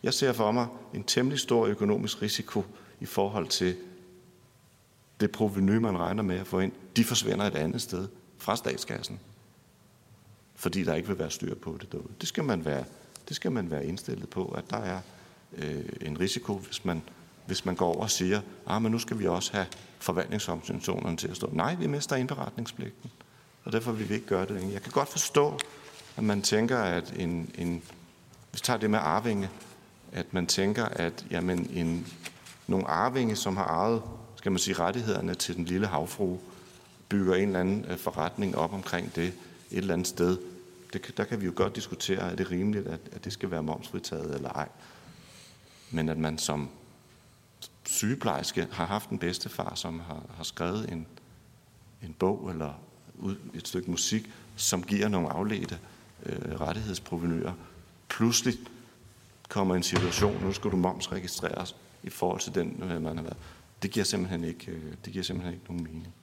Jeg 0.03 0.13
ser 0.13 0.33
for 0.33 0.51
mig 0.51 0.67
en 0.93 1.03
temmelig 1.03 1.39
stor 1.39 1.65
økonomisk 1.65 2.21
risiko 2.21 2.63
i 2.99 3.05
forhold 3.05 3.47
til 3.47 3.75
det 5.19 5.31
proveny, 5.31 5.77
man 5.77 5.97
regner 5.97 6.23
med 6.23 6.39
at 6.39 6.47
få 6.47 6.59
ind. 6.59 6.71
De 6.95 7.03
forsvinder 7.03 7.45
et 7.45 7.55
andet 7.55 7.81
sted 7.81 8.07
fra 8.37 8.55
statskassen, 8.55 9.19
fordi 10.55 10.83
der 10.83 10.93
ikke 10.93 11.07
vil 11.07 11.19
være 11.19 11.31
styr 11.31 11.55
på 11.55 11.77
det 11.81 11.91
derude. 11.91 12.13
Det 12.21 12.27
skal 12.27 12.43
man 12.43 12.65
være, 12.65 12.83
det 13.27 13.35
skal 13.35 13.51
man 13.51 13.71
være 13.71 13.85
indstillet 13.85 14.29
på, 14.29 14.45
at 14.45 14.63
der 14.69 14.77
er 14.77 14.99
øh, 15.57 15.85
en 16.01 16.19
risiko, 16.19 16.53
hvis 16.53 16.85
man 16.85 17.01
hvis 17.47 17.65
man 17.65 17.75
går 17.75 17.85
over 17.93 18.01
og 18.01 18.09
siger, 18.09 18.41
ah, 18.67 18.81
men 18.81 18.91
nu 18.91 18.99
skal 18.99 19.19
vi 19.19 19.27
også 19.27 19.53
have 19.53 19.65
forvaltningsorganisationerne 19.99 21.17
til 21.17 21.27
at 21.27 21.35
stå. 21.35 21.49
Nej, 21.53 21.75
vi 21.75 21.87
mister 21.87 22.15
indberetningspligten, 22.15 23.11
og 23.63 23.71
derfor 23.71 23.91
vil 23.91 24.09
vi 24.09 24.13
ikke 24.13 24.25
gøre 24.25 24.45
det. 24.45 24.73
Jeg 24.73 24.81
kan 24.81 24.91
godt 24.91 25.09
forstå, 25.09 25.59
at 26.17 26.23
man 26.23 26.41
tænker, 26.41 26.77
at 26.77 27.13
en, 27.17 27.51
en 27.57 27.81
hvis 28.51 28.61
vi 28.61 28.63
tager 28.63 28.79
det 28.79 28.89
med 28.89 28.99
arvinge, 28.99 29.49
at 30.11 30.33
man 30.33 30.47
tænker, 30.47 30.85
at 30.85 31.25
jamen, 31.31 31.69
en, 31.73 32.07
nogle 32.67 32.87
arvinge, 32.87 33.35
som 33.35 33.57
har 33.57 33.65
ejet 33.65 34.01
skal 34.37 34.51
man 34.51 34.59
sige, 34.59 34.75
rettighederne 34.79 35.35
til 35.35 35.55
den 35.55 35.65
lille 35.65 35.87
havfru, 35.87 36.37
bygger 37.09 37.35
en 37.35 37.47
eller 37.47 37.59
anden 37.59 37.85
øh, 37.85 37.97
forretning 37.97 38.57
op 38.57 38.73
omkring 38.73 39.15
det 39.15 39.27
et 39.27 39.33
eller 39.71 39.93
andet 39.93 40.07
sted. 40.07 40.37
Det, 40.93 41.17
der 41.17 41.23
kan 41.23 41.41
vi 41.41 41.45
jo 41.45 41.53
godt 41.55 41.75
diskutere, 41.75 42.31
er 42.31 42.35
det 42.35 42.51
rimeligt, 42.51 42.87
at, 42.87 42.99
at 43.11 43.25
det 43.25 43.33
skal 43.33 43.51
være 43.51 43.63
momsfritaget 43.63 44.35
eller 44.35 44.49
ej. 44.49 44.67
Men 45.91 46.09
at 46.09 46.17
man 46.17 46.37
som 46.37 46.69
sygeplejerske 47.85 48.67
har 48.71 48.85
haft 48.85 49.09
en 49.09 49.19
bedstefar, 49.19 49.75
som 49.75 49.99
har, 49.99 50.23
har 50.37 50.43
skrevet 50.43 50.91
en, 50.91 51.07
en 52.03 52.15
bog 52.19 52.49
eller 52.49 52.73
et 53.53 53.67
stykke 53.67 53.91
musik, 53.91 54.29
som 54.55 54.83
giver 54.83 55.07
nogle 55.07 55.29
afledte 55.29 55.79
øh, 56.25 56.61
rettighedsprovenyer, 56.61 57.53
pludselig 58.09 58.53
kommer 59.49 59.75
en 59.75 59.83
situation, 59.83 60.43
nu 60.43 60.53
skal 60.53 60.71
du 60.71 60.75
momsregistreres 60.75 61.75
i 62.03 62.09
forhold 62.09 62.39
til 62.39 62.55
den, 62.55 62.83
øh, 62.83 63.01
man 63.01 63.17
har 63.17 63.23
været. 63.23 63.37
Det 63.81 63.91
giver 63.91 64.05
simpelthen 64.05 64.43
ikke, 64.43 64.71
øh, 64.71 64.93
det 65.05 65.13
giver 65.13 65.23
simpelthen 65.23 65.53
ikke 65.53 65.65
nogen 65.65 65.83
mening. 65.83 66.13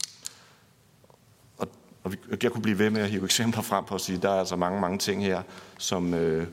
Og, 1.59 1.69
og 2.05 2.13
vi, 2.13 2.17
jeg 2.43 2.53
kunne 2.53 2.63
blive 2.63 2.79
ved 2.79 2.91
med 2.91 3.03
at 3.03 3.11
hive 3.11 3.25
eksempler 3.31 3.63
frem 3.63 3.85
på 3.85 3.95
at 3.95 4.01
sige, 4.01 4.17
at 4.17 4.23
der 4.23 4.31
er 4.31 4.39
altså 4.39 4.57
mange, 4.57 4.81
mange 4.81 4.99
ting 4.99 5.25
her, 5.25 5.43
som, 5.79 6.15
øh, 6.15 6.47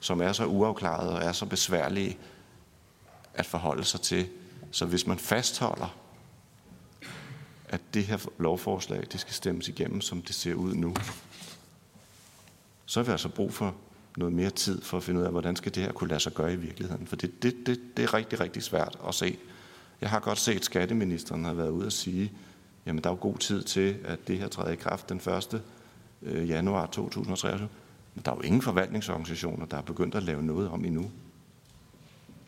som 0.00 0.20
er 0.20 0.32
så 0.32 0.46
uafklarede 0.46 1.12
og 1.12 1.22
er 1.22 1.32
så 1.32 1.46
besværlige 1.46 2.18
at 3.34 3.46
forholde 3.46 3.84
sig 3.84 4.00
til. 4.00 4.28
Så 4.70 4.86
hvis 4.86 5.06
man 5.06 5.18
fastholder, 5.18 5.96
at 7.68 7.80
det 7.94 8.04
her 8.04 8.18
lovforslag 8.38 9.04
det 9.12 9.20
skal 9.20 9.34
stemmes 9.34 9.68
igennem, 9.68 10.00
som 10.00 10.22
det 10.22 10.34
ser 10.34 10.54
ud 10.54 10.74
nu, 10.74 10.94
så 12.86 13.00
har 13.00 13.04
vi 13.04 13.10
altså 13.10 13.28
brug 13.28 13.54
for 13.54 13.74
noget 14.16 14.34
mere 14.34 14.50
tid 14.50 14.82
for 14.82 14.96
at 14.96 15.02
finde 15.02 15.20
ud 15.20 15.24
af, 15.24 15.30
hvordan 15.30 15.56
skal 15.56 15.74
det 15.74 15.82
her 15.82 15.92
kunne 15.92 16.08
lade 16.08 16.20
sig 16.20 16.34
gøre 16.34 16.52
i 16.52 16.56
virkeligheden. 16.56 17.06
For 17.06 17.16
det, 17.16 17.42
det, 17.42 17.54
det, 17.66 17.80
det 17.96 18.02
er 18.02 18.14
rigtig, 18.14 18.40
rigtig 18.40 18.62
svært 18.62 18.98
at 19.08 19.14
se. 19.14 19.38
Jeg 20.00 20.10
har 20.10 20.20
godt 20.20 20.38
set, 20.38 20.56
at 20.56 20.64
skatteministeren 20.64 21.44
har 21.44 21.54
været 21.54 21.70
ude 21.70 21.86
at 21.86 21.92
sige, 21.92 22.32
jamen 22.86 23.04
der 23.04 23.10
er 23.10 23.14
jo 23.14 23.18
god 23.20 23.38
tid 23.38 23.62
til, 23.62 23.96
at 24.04 24.28
det 24.28 24.38
her 24.38 24.48
træder 24.48 24.70
i 24.70 24.76
kraft 24.76 25.08
den 25.08 25.16
1. 25.16 25.62
Øh, 26.22 26.48
januar 26.48 26.86
2023. 26.86 27.68
Men 28.14 28.22
der 28.24 28.30
er 28.30 28.36
jo 28.36 28.42
ingen 28.42 28.62
forvaltningsorganisationer, 28.62 29.66
der 29.66 29.76
er 29.76 29.82
begyndt 29.82 30.14
at 30.14 30.22
lave 30.22 30.42
noget 30.42 30.68
om 30.68 30.84
endnu. 30.84 31.10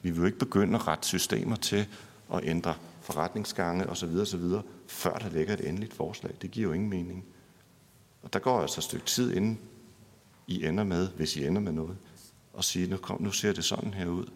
Vi 0.03 0.11
vil 0.11 0.18
jo 0.18 0.26
ikke 0.26 0.38
begynde 0.38 0.74
at 0.74 0.88
rette 0.88 1.09
systemer 1.09 1.57
til 1.57 1.86
at 2.34 2.40
ændre 2.44 2.74
forretningsgange 3.01 3.86
osv. 3.86 4.16
osv., 4.16 4.40
før 4.86 5.18
der 5.18 5.30
ligger 5.30 5.55
et 5.55 5.68
endeligt 5.68 5.94
forslag. 5.94 6.32
Det 6.42 6.51
giver 6.51 6.68
jo 6.68 6.72
ingen 6.72 6.90
mening. 6.90 7.24
Og 8.22 8.32
der 8.32 8.38
går 8.38 8.61
altså 8.61 8.80
et 8.80 8.84
stykke 8.84 9.07
tid, 9.07 9.34
inden 9.34 9.59
I 10.46 10.66
ender 10.66 10.84
med, 10.84 11.09
hvis 11.09 11.36
I 11.36 11.46
ender 11.46 11.61
med 11.61 11.72
noget, 11.72 11.96
og 12.53 12.64
sige, 12.64 12.86
nu, 12.86 12.96
kom, 12.96 13.22
nu 13.22 13.30
ser 13.30 13.53
det 13.53 13.64
sådan 13.64 13.94
her 13.94 14.07
ud. 14.07 14.26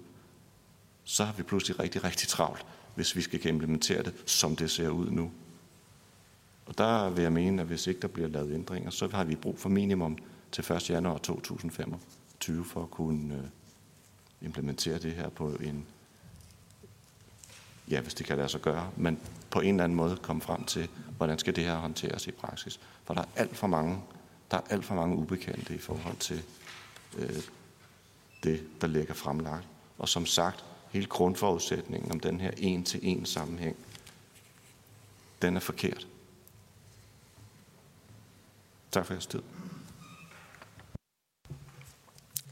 Så 1.05 1.25
har 1.25 1.33
vi 1.33 1.43
pludselig 1.43 1.81
rigtig, 1.81 2.05
rigtig 2.05 2.29
travlt, 2.29 2.67
hvis 2.95 3.17
vi 3.17 3.23
skal 3.23 3.47
implementere 3.47 4.03
det, 4.03 4.15
som 4.27 4.57
det 4.57 4.71
ser 4.71 4.89
ud 4.89 5.11
nu. 5.11 5.31
Og 6.67 6.79
der 6.79 7.11
vil 7.11 7.23
jeg 7.23 7.33
mene, 7.33 7.63
at 7.63 7.69
hvis 7.69 7.87
ikke 7.87 8.01
der 8.01 8.09
bliver 8.09 8.29
lavet 8.29 8.55
ændringer, 8.55 8.91
så 8.91 9.09
har 9.09 9.25
vi 9.25 9.35
brug 9.35 9.59
for 9.59 9.69
minimum 9.69 10.19
til 10.53 10.73
1. 10.73 10.91
januar 10.91 11.19
2025 11.19 12.65
for 12.65 12.83
at 12.83 12.91
kunne 12.91 13.35
øh, 13.35 13.45
implementere 14.43 14.99
det 14.99 15.13
her 15.13 15.29
på 15.29 15.49
en, 15.49 15.87
ja, 17.91 18.01
hvis 18.01 18.15
det 18.15 18.27
kan 18.27 18.37
lade 18.37 18.49
sig 18.49 18.61
gøre, 18.61 18.91
men 18.97 19.19
på 19.51 19.61
en 19.61 19.75
eller 19.75 19.85
anden 19.85 19.97
måde 19.97 20.17
komme 20.17 20.43
frem 20.43 20.65
til, 20.65 20.89
hvordan 21.17 21.39
skal 21.39 21.57
det 21.57 21.65
her 21.65 21.77
håndteres 21.77 22.27
i 22.27 22.31
praksis. 22.31 22.81
For 23.05 23.15
der 23.15 23.21
er 23.21 23.27
alt 23.37 23.57
for 23.57 23.67
mange, 23.67 23.99
der 24.51 24.57
er 24.57 24.63
alt 24.71 24.85
for 24.85 24.95
mange 24.95 25.17
ubekendte 25.17 25.75
i 25.75 25.79
forhold 25.79 26.17
til 26.17 26.43
øh, 27.19 27.43
det, 28.43 28.67
der 28.81 28.87
ligger 28.87 29.15
fremlagt. 29.15 29.67
Og 29.99 30.09
som 30.09 30.27
sagt, 30.27 30.65
hele 30.93 31.07
grundforudsætningen 31.07 32.13
om 32.13 32.21
den 32.21 32.41
her 32.41 32.51
en-til-en 32.59 33.27
sammenhæng, 33.27 33.77
den 35.43 35.57
er 35.57 35.61
forkert. 35.61 36.07
Tak 38.91 39.07
for 39.07 39.15
jeres 39.15 39.27
tid. 39.27 39.41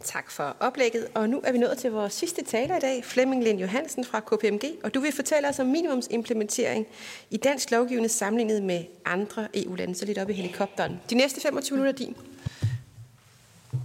Tak 0.05 0.31
for 0.31 0.57
oplægget, 0.61 1.09
og 1.15 1.31
nu 1.31 1.41
er 1.45 1.53
vi 1.53 1.59
nået 1.59 1.79
til 1.79 1.93
vores 1.93 2.13
sidste 2.13 2.45
taler 2.45 2.77
i 2.77 2.81
dag, 2.81 3.05
Flemming 3.05 3.45
Lind 3.45 3.61
Johansen 3.61 4.05
fra 4.05 4.21
KPMG, 4.21 4.65
og 4.85 4.95
du 4.95 5.01
vil 5.01 5.13
fortælle 5.13 5.49
os 5.49 5.59
om 5.59 5.67
minimumsimplementering 5.67 6.87
i 7.31 7.37
dansk 7.37 7.71
lovgivende 7.71 8.09
sammenlignet 8.09 8.63
med 8.63 8.85
andre 9.05 9.49
EU-lande, 9.55 9.95
så 9.95 10.05
lidt 10.05 10.19
op 10.19 10.31
i 10.31 10.33
helikopteren. 10.33 11.01
De 11.11 11.15
næste 11.15 11.41
25 11.41 11.77
minutter 11.79 11.93
er 11.93 12.07
din. 12.07 12.17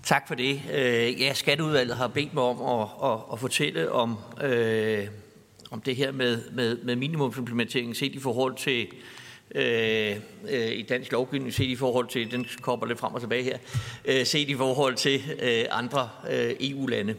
Tak 0.06 0.28
for 0.28 0.36
det. 0.36 0.62
Øh, 0.74 1.22
ja, 1.22 1.34
Skatteudvalget 1.34 1.98
har 1.98 2.08
bedt 2.08 2.34
mig 2.34 2.44
om 2.44 2.82
at, 2.82 3.12
at, 3.12 3.20
at 3.34 3.40
fortælle 3.40 3.92
om, 3.92 4.18
øh, 4.44 5.08
om 5.72 5.82
det 5.82 5.96
her 5.96 6.12
med, 6.12 6.52
med, 6.52 6.78
med 6.78 6.96
minimumsimplementering 6.96 7.96
set 7.96 8.16
i 8.16 8.20
forhold 8.20 8.56
til 8.56 8.88
øh, 9.56 10.16
øh, 10.50 10.72
i 10.72 10.82
dansk 10.82 11.12
lovgivning, 11.12 11.54
set 11.54 11.66
i 11.66 11.76
forhold 11.76 12.08
til, 12.08 12.32
den 12.32 12.48
kommer 12.62 12.86
lidt 12.86 13.00
frem 13.00 13.14
og 13.14 13.22
tilbage 13.22 13.44
her, 13.44 13.58
øh, 14.06 14.26
set 14.26 14.50
i 14.50 14.56
forhold 14.56 14.96
til 14.96 15.22
øh, 15.42 15.66
andre 15.72 16.10
øh, 16.32 16.56
EU-lande. 16.60 17.16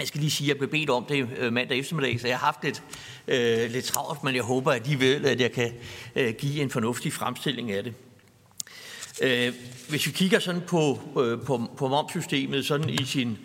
Jeg 0.00 0.08
skal 0.08 0.20
lige 0.20 0.30
sige, 0.30 0.46
at 0.46 0.48
jeg 0.48 0.58
blev 0.58 0.70
bedt 0.70 0.90
om 0.90 1.04
det 1.04 1.28
øh, 1.38 1.52
mandag 1.52 1.78
eftermiddag, 1.78 2.20
så 2.20 2.28
jeg 2.28 2.38
har 2.38 2.46
haft 2.46 2.64
lidt, 2.64 2.82
øh, 3.28 3.70
lidt 3.70 3.84
travlt, 3.84 4.24
men 4.24 4.34
jeg 4.34 4.42
håber 4.42 4.72
alligevel, 4.72 5.26
at 5.26 5.40
jeg 5.40 5.52
kan 5.52 5.72
øh, 6.16 6.34
give 6.34 6.62
en 6.62 6.70
fornuftig 6.70 7.12
fremstilling 7.12 7.72
af 7.72 7.84
det. 7.84 7.94
Øh, 9.22 9.52
hvis 9.88 10.06
vi 10.06 10.12
kigger 10.12 10.38
sådan 10.38 10.62
på, 10.66 11.00
øh, 11.20 11.40
på, 11.46 11.70
på 11.76 11.88
momsystemet 11.88 12.66
sådan 12.66 12.90
i 12.90 13.04
sin 13.04 13.38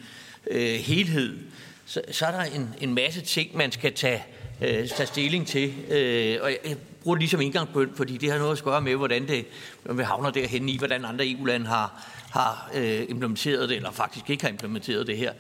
øh, 0.52 0.74
helhed, 0.74 1.38
så, 1.86 2.02
så 2.12 2.26
er 2.26 2.32
der 2.32 2.44
en, 2.44 2.76
en 2.82 2.94
masse 2.94 3.22
ting, 3.22 3.58
man 3.58 3.72
skal 3.72 3.94
tage, 3.94 4.24
øh, 4.62 4.88
tage 4.88 5.08
stilling 5.08 5.48
til. 5.48 5.74
Øh, 5.90 6.40
og 6.42 6.52
jeg, 6.52 6.78
bruger 7.04 7.16
det 7.16 7.22
ligesom 7.22 7.42
indgangspunkt, 7.42 7.98
fordi 7.98 8.18
det 8.18 8.32
har 8.32 8.40
noget 8.40 8.58
at 8.58 8.64
gøre 8.64 8.82
med, 8.82 8.96
hvordan 8.96 9.28
det, 9.28 9.46
når 9.86 9.94
vi 9.94 10.04
havner 10.04 10.30
derhen 10.30 10.70
i, 10.70 10.78
hvordan 10.78 11.06
andre 11.06 11.32
EU-lande 11.32 11.66
har, 11.66 12.08
har 12.32 12.72
øh, 12.76 13.02
implementeret 13.10 13.70
det, 13.70 13.76
eller 13.76 13.92
faktisk 13.92 14.30
ikke 14.30 14.44
har 14.44 14.50
implementeret 14.50 15.08
det 15.08 15.18
her. 15.18 15.34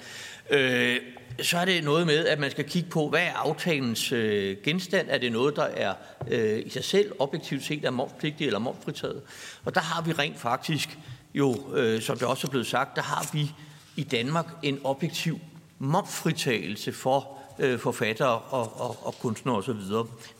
Øh, 0.50 0.98
så 1.42 1.58
er 1.58 1.66
det 1.66 1.84
noget 1.84 2.08
med, 2.08 2.26
at 2.26 2.40
man 2.40 2.52
skal 2.52 2.66
kigge 2.70 2.90
på, 2.90 3.10
hvad 3.10 3.22
er 3.22 3.34
aftalens 3.34 4.12
øh, 4.12 4.58
genstand? 4.64 5.08
Er 5.10 5.18
det 5.18 5.32
noget, 5.32 5.56
der 5.56 5.64
er 5.64 5.94
øh, 6.28 6.60
i 6.66 6.70
sig 6.70 6.84
selv 6.84 7.12
objektivt 7.20 7.64
set 7.64 7.86
er 7.86 7.92
momspligtigt 7.92 8.48
eller 8.48 8.60
momsfritaget? 8.60 9.22
Og 9.66 9.76
der 9.76 9.82
har 9.82 10.02
vi 10.02 10.12
rent 10.12 10.40
faktisk 10.40 10.98
jo, 11.34 11.76
øh, 11.76 12.02
som 12.02 12.18
det 12.18 12.28
også 12.28 12.48
er 12.48 12.50
blevet 12.50 12.68
sagt, 12.68 12.96
der 12.96 13.02
har 13.02 13.30
vi 13.34 13.52
i 13.96 14.04
Danmark 14.04 14.46
en 14.64 14.80
objektiv 14.84 15.40
momsfritagelse 15.80 16.94
for 16.94 17.38
øh, 17.60 17.80
forfattere 17.80 18.40
og, 18.40 18.82
og, 18.82 19.06
og 19.08 19.16
kunstnere 19.20 19.56
osv. 19.56 19.82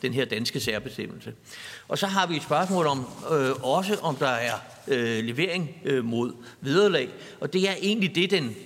Den 0.02 0.14
her 0.14 0.24
danske 0.24 0.60
særbestemmelse. 0.60 1.32
Og 1.88 1.98
så 1.98 2.06
har 2.06 2.26
vi 2.26 2.36
et 2.36 2.42
spørgsmål 2.42 2.86
om 2.86 3.06
øh, 3.32 3.50
også, 3.62 3.98
om 4.02 4.16
der 4.16 4.28
er 4.28 4.54
øh, 4.88 5.24
levering 5.24 5.70
øh, 5.84 6.04
mod 6.04 6.32
vederlag. 6.60 7.08
Og 7.40 7.52
det 7.52 7.68
er 7.68 7.74
egentlig 7.80 8.14
det, 8.14 8.30
den 8.30 8.56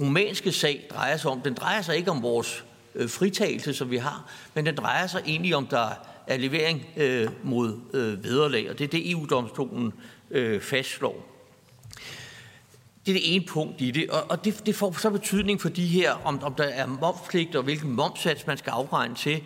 rumænske 0.00 0.52
sag 0.52 0.86
drejer 0.90 1.16
sig 1.16 1.30
om. 1.30 1.40
Den 1.40 1.54
drejer 1.54 1.82
sig 1.82 1.96
ikke 1.96 2.10
om 2.10 2.22
vores 2.22 2.64
øh, 2.94 3.08
fritagelse, 3.08 3.74
som 3.74 3.90
vi 3.90 3.96
har, 3.96 4.30
men 4.54 4.66
den 4.66 4.74
drejer 4.74 5.06
sig 5.06 5.22
egentlig 5.26 5.56
om, 5.56 5.66
der 5.66 5.88
er 6.26 6.36
levering 6.36 6.86
øh, 6.96 7.28
mod 7.42 7.80
øh, 7.92 8.24
vederlag. 8.24 8.70
Og 8.70 8.78
det 8.78 8.84
er 8.84 8.88
det, 8.88 9.10
EU-domstolen 9.10 9.92
øh, 10.30 10.60
fastslår. 10.60 11.32
Det 13.06 13.12
er 13.12 13.16
det 13.16 13.34
ene 13.34 13.44
punkt 13.44 13.80
i 13.80 13.90
det, 13.90 14.10
og, 14.10 14.24
og 14.28 14.44
det, 14.44 14.66
det 14.66 14.74
får 14.74 14.92
så 14.92 15.10
betydning 15.10 15.60
for 15.60 15.68
de 15.68 15.86
her, 15.86 16.12
om, 16.12 16.42
om 16.42 16.54
der 16.54 16.64
er 16.64 16.86
momspligt 16.86 17.56
og 17.56 17.62
hvilken 17.62 17.92
momsats 17.92 18.46
man 18.46 18.58
skal 18.58 18.70
afregne 18.70 19.14
til, 19.14 19.42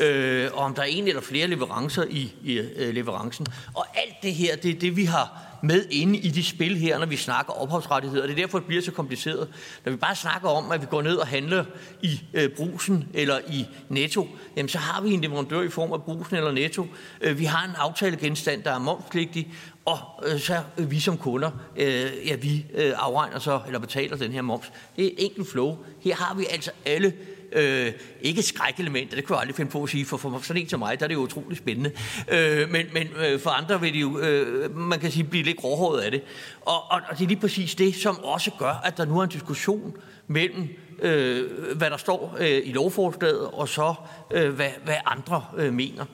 øh, 0.00 0.50
og 0.52 0.58
om 0.58 0.74
der 0.74 0.82
er 0.82 0.86
en 0.86 1.08
eller 1.08 1.20
flere 1.20 1.46
leverancer 1.46 2.04
i, 2.10 2.32
i 2.44 2.58
øh, 2.58 2.94
leverancen. 2.94 3.46
Og 3.74 3.86
alt 3.94 4.14
det 4.22 4.34
her, 4.34 4.56
det 4.56 4.70
er 4.70 4.80
det, 4.80 4.96
vi 4.96 5.04
har 5.04 5.51
med 5.62 5.84
inde 5.90 6.18
i 6.18 6.28
de 6.28 6.44
spil 6.44 6.76
her, 6.76 6.98
når 6.98 7.06
vi 7.06 7.16
snakker 7.16 7.52
ophavsrettigheder. 7.52 8.22
Det 8.26 8.32
er 8.32 8.36
derfor, 8.36 8.58
det 8.58 8.66
bliver 8.66 8.82
så 8.82 8.92
kompliceret. 8.92 9.48
Når 9.84 9.92
vi 9.92 9.96
bare 9.98 10.16
snakker 10.16 10.48
om, 10.48 10.70
at 10.70 10.80
vi 10.80 10.86
går 10.86 11.02
ned 11.02 11.16
og 11.16 11.26
handler 11.26 11.64
i 12.02 12.20
øh, 12.34 12.50
brusen 12.50 13.08
eller 13.14 13.38
i 13.48 13.66
netto, 13.88 14.28
jamen 14.56 14.68
så 14.68 14.78
har 14.78 15.02
vi 15.02 15.12
en 15.12 15.20
leverandør 15.20 15.62
i 15.62 15.68
form 15.68 15.92
af 15.92 16.02
brusen 16.02 16.36
eller 16.36 16.52
netto. 16.52 16.86
Øh, 17.20 17.38
vi 17.38 17.44
har 17.44 17.64
en 17.64 17.74
aftalegenstand, 17.78 18.62
der 18.62 18.70
er 18.70 18.78
momspligtig, 18.78 19.52
og 19.84 19.98
øh, 20.26 20.40
så 20.40 20.60
øh, 20.78 20.90
vi 20.90 21.00
som 21.00 21.18
kunder, 21.18 21.50
øh, 21.76 22.10
ja, 22.26 22.36
vi 22.36 22.66
øh, 22.74 22.92
afregner 22.96 23.38
så, 23.38 23.60
eller 23.66 23.78
betaler 23.78 24.16
den 24.16 24.32
her 24.32 24.42
moms. 24.42 24.72
Det 24.96 25.04
er 25.04 25.08
et 25.08 25.24
enkelt 25.24 25.50
flow. 25.50 25.78
Her 26.00 26.14
har 26.14 26.34
vi 26.34 26.46
altså 26.50 26.70
alle 26.84 27.12
Øh, 27.52 27.92
ikke 28.20 28.42
skrækelementer, 28.42 29.16
det 29.16 29.24
kunne 29.24 29.36
jeg 29.36 29.40
aldrig 29.40 29.56
finde 29.56 29.70
på 29.70 29.82
at 29.82 29.88
sige, 29.88 30.04
for, 30.04 30.16
for 30.16 30.40
sådan 30.42 30.62
en 30.62 30.68
som 30.68 30.80
mig, 30.80 31.00
der 31.00 31.06
er 31.06 31.08
det 31.08 31.14
jo 31.14 31.20
utroligt 31.20 31.58
spændende. 31.58 31.90
Øh, 32.28 32.70
men 32.70 32.86
men 32.92 33.08
øh, 33.26 33.40
for 33.40 33.50
andre 33.50 33.80
vil 33.80 33.92
det 33.94 34.00
jo, 34.00 34.18
øh, 34.18 34.76
man 34.76 35.00
kan 35.00 35.10
sige, 35.10 35.24
blive 35.24 35.44
lidt 35.44 35.56
gråhåret 35.56 36.00
af 36.00 36.10
det. 36.10 36.22
Og, 36.60 36.90
og, 36.90 37.00
og 37.08 37.18
det 37.18 37.24
er 37.24 37.28
lige 37.28 37.40
præcis 37.40 37.74
det, 37.74 37.94
som 37.94 38.24
også 38.24 38.50
gør, 38.58 38.80
at 38.84 38.96
der 38.96 39.04
nu 39.04 39.18
er 39.18 39.22
en 39.24 39.30
diskussion 39.30 39.96
mellem, 40.26 40.68
øh, 41.02 41.50
hvad 41.76 41.90
der 41.90 41.96
står 41.96 42.36
øh, 42.40 42.60
i 42.64 42.72
lovforslaget, 42.72 43.48
og 43.52 43.68
så 43.68 43.94
øh, 44.30 44.54
hvad, 44.54 44.70
hvad 44.84 44.96
andre 45.06 45.44
øh, 45.56 45.72
mener. 45.72 46.04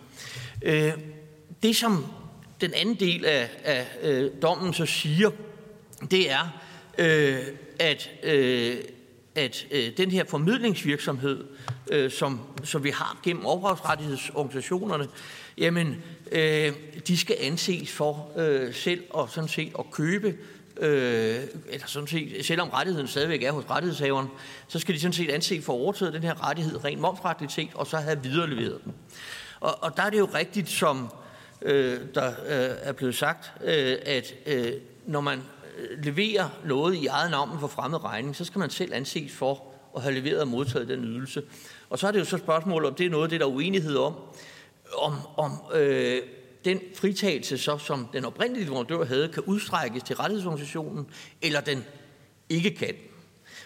Øh, 0.63 0.93
det, 1.63 1.77
som 1.77 2.07
den 2.61 2.75
anden 2.75 2.95
del 2.95 3.25
af, 3.25 3.51
af 3.65 3.87
øh, 4.03 4.31
dommen 4.43 4.75
så 4.75 4.87
siger, 4.87 5.31
det 6.11 6.31
er, 6.31 6.61
øh, 6.99 7.39
at, 7.79 8.11
øh, 8.23 8.77
at 9.39 9.67
øh, 9.71 9.97
den 9.97 10.11
her 10.11 10.25
formidlingsvirksomhed, 10.25 11.45
øh, 11.91 12.11
som, 12.11 12.41
som 12.65 12.85
vi 12.85 12.91
har 12.91 13.21
gennem 13.25 13.47
ophavsrettighedsorganisationerne, 13.47 15.09
jamen, 15.59 16.03
øh, 16.33 16.73
de 17.09 17.19
skal 17.19 17.37
anses 17.41 17.93
for 17.93 18.31
øh, 18.37 18.75
selv 18.75 19.05
og 19.11 19.31
sådan 19.31 19.49
set 19.49 19.73
at 19.79 19.85
købe 19.91 20.35
øh, 20.81 21.41
eller 21.69 21.87
sådan 21.87 22.07
set, 22.07 22.47
selvom 22.47 22.69
rettigheden 22.69 23.09
stadigvæk 23.09 23.43
er 23.43 23.53
hos 23.53 23.65
rettighedshaveren, 23.71 24.29
så 24.69 24.79
skal 24.79 24.95
de 24.95 25.01
sådan 25.01 25.13
set 25.13 25.31
anse 25.31 25.63
for 25.63 25.73
at 25.73 25.79
overtage 25.79 26.13
den 26.13 26.23
her 26.23 26.49
rettighed 26.49 26.85
rent 26.85 27.01
momsretligt 27.01 27.53
set, 27.53 27.69
og 27.75 27.87
så 27.87 27.97
have 27.97 28.23
videreleveret 28.23 28.81
den. 28.85 28.95
Og, 29.61 29.83
og 29.83 29.97
der 29.97 30.03
er 30.03 30.11
det 30.11 30.19
jo 30.19 30.29
rigtigt, 30.35 30.69
som 30.69 31.13
øh, 31.63 32.01
der 32.15 32.29
øh, 32.29 32.77
er 32.83 32.93
blevet 32.93 33.15
sagt, 33.15 33.53
øh, 33.65 33.97
at 34.07 34.35
øh, 34.47 34.73
når 35.07 35.21
man 35.21 35.43
leverer 36.03 36.49
noget 36.65 36.95
i 36.95 37.07
eget 37.07 37.31
navn 37.31 37.61
for 37.61 37.67
fremmed 37.67 38.05
regning, 38.05 38.37
så 38.37 38.45
skal 38.45 38.59
man 38.59 38.71
selv 38.71 38.95
anses 38.95 39.33
for 39.33 39.65
at 39.97 40.03
have 40.03 40.15
leveret 40.15 40.41
og 40.41 40.49
modtaget 40.49 40.89
den 40.89 41.05
ydelse. 41.05 41.43
Og 41.91 41.99
så 41.99 42.07
er 42.07 42.13
det 42.13 42.19
jo 42.19 42.25
så 42.25 42.39
spørgsmål, 42.39 42.85
om 42.85 42.95
det 42.95 43.07
er 43.07 43.11
noget 43.11 43.25
af 43.25 43.31
det, 43.31 43.41
der 43.41 43.47
er 43.47 43.51
uenighed 43.51 43.97
om, 43.97 44.15
om, 44.99 45.15
om 45.37 45.53
øh, 45.75 46.23
den 46.65 46.81
fritagelse, 46.95 47.59
så, 47.59 47.79
som 47.79 48.09
den 48.13 48.25
oprindelige 48.25 48.65
leverandør 48.65 49.05
havde, 49.05 49.29
kan 49.29 49.43
udstrækkes 49.43 50.03
til 50.03 50.17
rettighedsorganisationen, 50.17 51.07
eller 51.43 51.61
den 51.61 51.85
ikke 52.49 52.71
kan. 52.71 52.95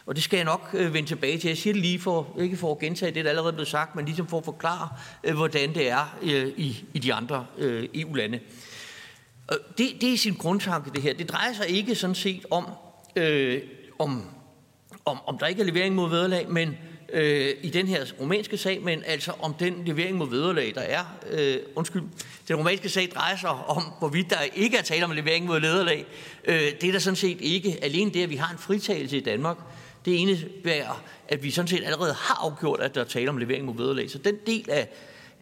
Og 0.07 0.15
det 0.15 0.23
skal 0.23 0.37
jeg 0.37 0.45
nok 0.45 0.71
øh, 0.75 0.95
vende 0.95 1.09
tilbage 1.09 1.39
til. 1.39 1.49
Jeg 1.49 1.57
siger 1.57 1.75
det 1.75 1.83
lige 1.83 1.99
for, 1.99 2.37
ikke 2.41 2.57
for 2.57 2.73
at 2.73 2.79
gentage 2.79 3.15
det, 3.15 3.25
der 3.25 3.31
allerede 3.31 3.53
blevet 3.53 3.69
sagt, 3.69 3.97
men 3.97 4.05
ligesom 4.05 4.27
for 4.27 4.39
at 4.39 4.45
forklare, 4.45 4.89
øh, 5.25 5.35
hvordan 5.35 5.75
det 5.75 5.89
er 5.89 6.19
øh, 6.23 6.49
i, 6.57 6.85
i 6.95 6.99
de 6.99 7.15
andre 7.15 7.47
øh, 7.59 7.89
EU-lande. 7.95 8.41
Det, 9.79 9.89
det 10.01 10.13
er 10.13 10.19
sin 10.19 10.35
grundtanke, 10.35 10.91
det 10.95 11.03
her. 11.03 11.15
Det 11.15 11.29
drejer 11.29 11.53
sig 11.53 11.69
ikke 11.69 11.95
sådan 11.95 12.15
set 12.15 12.47
om, 12.51 12.67
øh, 13.17 13.63
om, 13.99 14.25
om, 15.05 15.19
om 15.27 15.39
der 15.39 15.47
ikke 15.47 15.63
er 15.63 15.67
levering 15.67 15.95
mod 15.95 16.11
vederlag, 16.11 16.51
men 16.51 16.77
øh, 17.13 17.55
i 17.63 17.71
den 17.71 17.89
her 17.89 18.05
romanske 18.21 18.57
sag, 18.57 18.83
men 18.83 19.03
altså 19.07 19.33
om 19.41 19.55
den 19.55 19.85
levering 19.85 20.17
mod 20.17 20.31
vederlag, 20.31 20.73
der 20.75 20.81
er. 20.81 21.05
Øh, 21.31 21.57
undskyld, 21.75 22.03
den 22.49 22.57
romanske 22.57 22.89
sag 22.89 23.09
drejer 23.15 23.37
sig 23.37 23.51
om, 23.51 23.83
hvorvidt 23.99 24.31
der 24.31 24.41
ikke 24.55 24.77
er 24.77 24.83
tale 24.83 25.05
om 25.05 25.11
levering 25.11 25.47
mod 25.47 25.61
vederlag. 25.61 26.07
Øh, 26.45 26.61
det 26.81 26.85
er 26.85 26.93
der 26.93 26.99
sådan 26.99 27.17
set 27.17 27.41
ikke. 27.41 27.79
Alene 27.83 28.11
det, 28.11 28.23
at 28.23 28.31
vi 28.31 28.37
har 28.37 28.53
en 28.53 28.59
fritagelse 28.59 29.17
i 29.17 29.21
Danmark, 29.21 29.57
det 30.05 30.13
indebærer, 30.13 31.03
at 31.29 31.43
vi 31.43 31.51
sådan 31.51 31.69
set 31.69 31.85
allerede 31.85 32.15
har 32.15 32.45
afgjort, 32.45 32.81
at 32.81 32.95
der 32.95 33.01
er 33.01 33.05
tale 33.05 33.29
om 33.29 33.39
levering 33.39 33.65
mod 33.65 33.77
vederlag. 33.77 34.11
Så 34.11 34.19
den 34.19 34.35
del 34.47 34.71
af, 34.71 34.89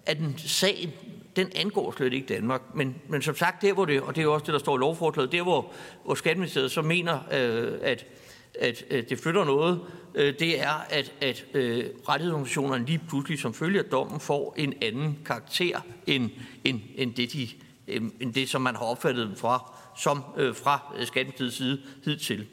af 0.07 0.17
den 0.17 0.35
sag, 0.39 0.89
den 1.37 1.49
angår 1.57 1.95
slet 1.97 2.13
ikke 2.13 2.35
Danmark. 2.35 2.63
Men, 2.75 2.95
men 3.09 3.23
som 3.23 3.37
sagt, 3.37 3.63
der 3.63 3.73
hvor 3.73 3.85
det, 3.85 4.01
og 4.01 4.17
det 4.17 4.25
er 4.25 4.29
også 4.29 4.47
det, 4.47 4.53
der 4.53 4.59
står 4.59 4.77
i 4.77 4.81
lovforslaget, 4.81 5.33
der 5.33 5.43
hvor, 5.43 5.73
hvor 6.05 6.15
Skatteministeriet 6.15 6.71
så 6.71 6.83
mener, 6.83 7.19
øh, 7.33 7.79
at, 7.83 8.07
at, 8.61 8.85
at 8.91 9.11
det 9.11 9.19
flytter 9.19 9.45
noget, 9.45 9.81
øh, 10.15 10.35
det 10.39 10.61
er, 10.61 10.87
at, 10.91 11.13
at 11.21 11.45
øh, 11.55 11.85
rettighedsorganisationerne 12.09 12.87
lige 12.87 13.01
pludselig 13.09 13.39
som 13.39 13.55
følge 13.55 13.79
af 13.79 13.85
dommen 13.85 14.21
får 14.21 14.55
en 14.59 14.75
anden 14.83 15.19
karakter, 15.27 15.81
end, 16.07 16.31
end, 16.65 16.81
end, 16.95 17.15
det, 17.15 17.33
de, 17.33 17.49
øh, 17.89 18.03
end 18.21 18.35
det, 18.35 18.49
som 18.49 18.63
man 18.63 18.77
har 18.77 18.85
opfattet 18.85 19.27
dem 19.27 19.37
fra, 19.37 19.73
som 19.97 20.25
øh, 20.37 20.55
fra 20.55 20.95
Skatteministeriets 21.05 21.57
side 21.57 21.83
hidtil. 22.05 22.47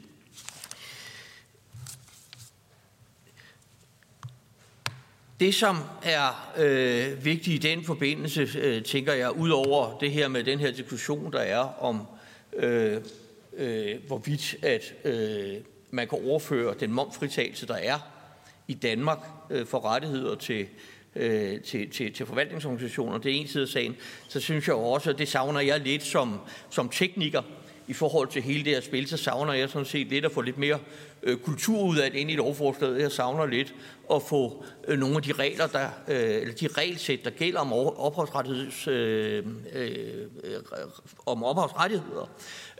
Det, 5.40 5.54
som 5.54 5.76
er 6.02 6.52
øh, 6.56 7.24
vigtigt 7.24 7.64
i 7.64 7.68
den 7.68 7.84
forbindelse, 7.84 8.48
øh, 8.58 8.82
tænker 8.82 9.12
jeg, 9.12 9.36
ud 9.36 9.50
over 9.50 9.98
det 9.98 10.10
her 10.10 10.28
med 10.28 10.44
den 10.44 10.58
her 10.58 10.70
diskussion, 10.70 11.32
der 11.32 11.38
er 11.38 11.82
om, 11.82 12.06
øh, 12.56 12.96
øh, 13.56 13.96
hvorvidt 14.06 14.56
at 14.62 14.94
øh, 15.04 15.56
man 15.90 16.08
kan 16.08 16.18
overføre 16.24 16.74
den 16.80 16.92
momfritagelse, 16.92 17.66
der 17.66 17.74
er 17.74 17.98
i 18.68 18.74
Danmark 18.74 19.18
øh, 19.50 19.66
for 19.66 19.84
rettigheder 19.84 20.34
til, 20.34 20.66
øh, 21.16 21.60
til, 21.60 21.90
til, 21.90 22.12
til 22.12 22.26
forvaltningsorganisationer, 22.26 23.18
det 23.18 23.32
er 23.32 23.40
en 23.40 23.48
side 23.48 23.62
af 23.62 23.68
sagen, 23.68 23.96
så 24.28 24.40
synes 24.40 24.66
jeg 24.66 24.74
også, 24.74 25.10
at 25.10 25.18
det 25.18 25.28
savner 25.28 25.60
jeg 25.60 25.80
lidt 25.80 26.02
som, 26.02 26.40
som 26.70 26.88
tekniker, 26.88 27.42
i 27.88 27.92
forhold 27.92 28.28
til 28.28 28.42
hele 28.42 28.64
det 28.64 28.72
her 28.72 28.80
spil, 28.80 29.08
så 29.08 29.16
savner 29.16 29.52
jeg 29.52 29.68
sådan 29.68 29.86
set 29.86 30.06
lidt 30.06 30.24
at 30.24 30.32
få 30.32 30.40
lidt 30.40 30.58
mere 30.58 30.78
øh, 31.22 31.36
kultur 31.36 31.82
ud 31.82 31.96
af 31.96 32.10
det 32.10 32.18
ind 32.18 32.30
i 32.30 32.34
lovforslaget. 32.34 33.00
Jeg 33.00 33.12
savner 33.12 33.46
lidt 33.46 33.74
at 34.14 34.22
få 34.22 34.64
øh, 34.88 34.98
nogle 34.98 35.16
af 35.16 35.22
de 35.22 35.32
regler, 35.32 35.66
der, 35.66 35.88
øh, 36.08 36.40
eller 36.40 36.54
de 36.54 36.66
regelsæt, 36.66 37.24
der 37.24 37.30
gælder 37.30 37.60
om 37.60 37.72
ophavsrettigheds, 37.72 38.88
øh, 38.88 39.46
øh, 39.72 40.26
om 41.26 41.44
ophavsrettigheder, 41.44 42.30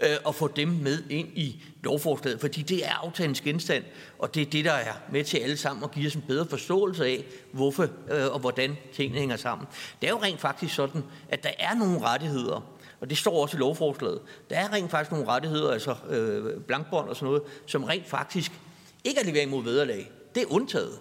øh, 0.03 0.17
og 0.25 0.35
få 0.35 0.49
dem 0.49 0.69
med 0.69 1.03
ind 1.11 1.29
i 1.29 1.63
lovforslaget, 1.83 2.41
fordi 2.41 2.63
det 2.63 2.87
er 2.87 2.93
aftalens 2.93 3.41
genstand, 3.41 3.85
og 4.19 4.35
det 4.35 4.43
er 4.43 4.51
det, 4.51 4.65
der 4.65 4.73
er 4.73 4.93
med 5.13 5.25
til 5.25 5.39
alle 5.39 5.57
sammen 5.57 5.85
at 5.85 5.91
give 5.91 6.07
os 6.07 6.15
en 6.15 6.25
bedre 6.29 6.47
forståelse 6.47 7.07
af, 7.07 7.25
hvorfor 7.53 7.83
øh, 8.11 8.33
og 8.33 8.39
hvordan 8.39 8.77
tingene 8.93 9.19
hænger 9.19 9.37
sammen. 9.37 9.69
Det 10.01 10.07
er 10.07 10.11
jo 10.11 10.23
rent 10.23 10.41
faktisk 10.41 10.75
sådan, 10.75 11.05
at 11.29 11.43
der 11.43 11.51
er 11.59 11.75
nogle 11.75 12.01
rettigheder, 12.01 12.79
og 13.01 13.11
det 13.11 13.19
står 13.19 13.43
også 13.43 13.57
i 13.57 13.61
lovforslaget. 13.61 14.21
Der 14.51 14.57
er 14.57 14.73
rent 14.73 14.91
faktisk 14.91 15.13
nogle 15.13 15.29
rettigheder, 15.29 15.71
altså 15.71 15.95
øh, 16.09 16.61
blankbånd 16.61 17.09
og 17.09 17.17
sådan 17.17 17.27
noget, 17.27 17.43
som 17.67 17.85
rent 17.85 18.07
faktisk 18.07 18.53
ikke 19.05 19.21
er 19.21 19.25
levering 19.25 19.51
mod 19.51 19.63
vederlag. 19.65 20.11
Det 20.35 20.43
er 20.43 20.47
undtaget. 20.53 20.99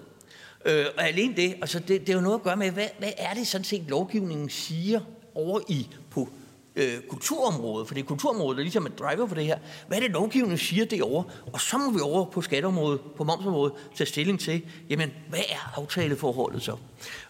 Øh, 0.68 0.86
og 0.98 1.08
alene 1.08 1.36
det, 1.36 1.56
altså 1.62 1.80
det, 1.80 2.02
det 2.02 2.10
er 2.10 2.14
jo 2.14 2.22
noget 2.22 2.36
at 2.36 2.44
gøre 2.44 2.58
med, 2.58 2.72
hvad, 2.72 2.88
hvad 3.00 3.12
er 3.18 3.34
det 3.34 3.48
sådan 3.48 3.66
set 3.66 3.84
lovgivningen 3.88 4.50
siger 4.50 5.00
over 5.36 5.60
i 5.68 5.88
på 6.12 6.30
øh, 6.76 7.02
kulturområdet, 7.10 7.88
for 7.88 7.94
det 7.96 8.02
er 8.02 8.06
kulturområdet, 8.06 8.58
der 8.58 8.64
ligesom 8.64 8.86
er 8.86 8.90
driver 8.90 9.28
for 9.28 9.36
det 9.36 9.46
her. 9.46 9.58
Hvad 9.88 9.98
er 9.98 10.02
det, 10.02 10.12
lovgivningen 10.12 10.58
siger 10.58 10.86
derovre? 10.86 11.24
Og 11.54 11.62
så 11.62 11.78
må 11.78 11.92
vi 11.92 12.00
over 12.00 12.26
på 12.26 12.42
skatteområdet, 12.42 13.02
på 13.18 13.24
momsområdet, 13.24 13.74
tage 13.96 14.08
stilling 14.08 14.40
til, 14.40 14.62
jamen, 14.90 15.12
hvad 15.30 15.40
er 15.50 15.80
aftaleforholdet 15.80 16.62
så? 16.62 16.76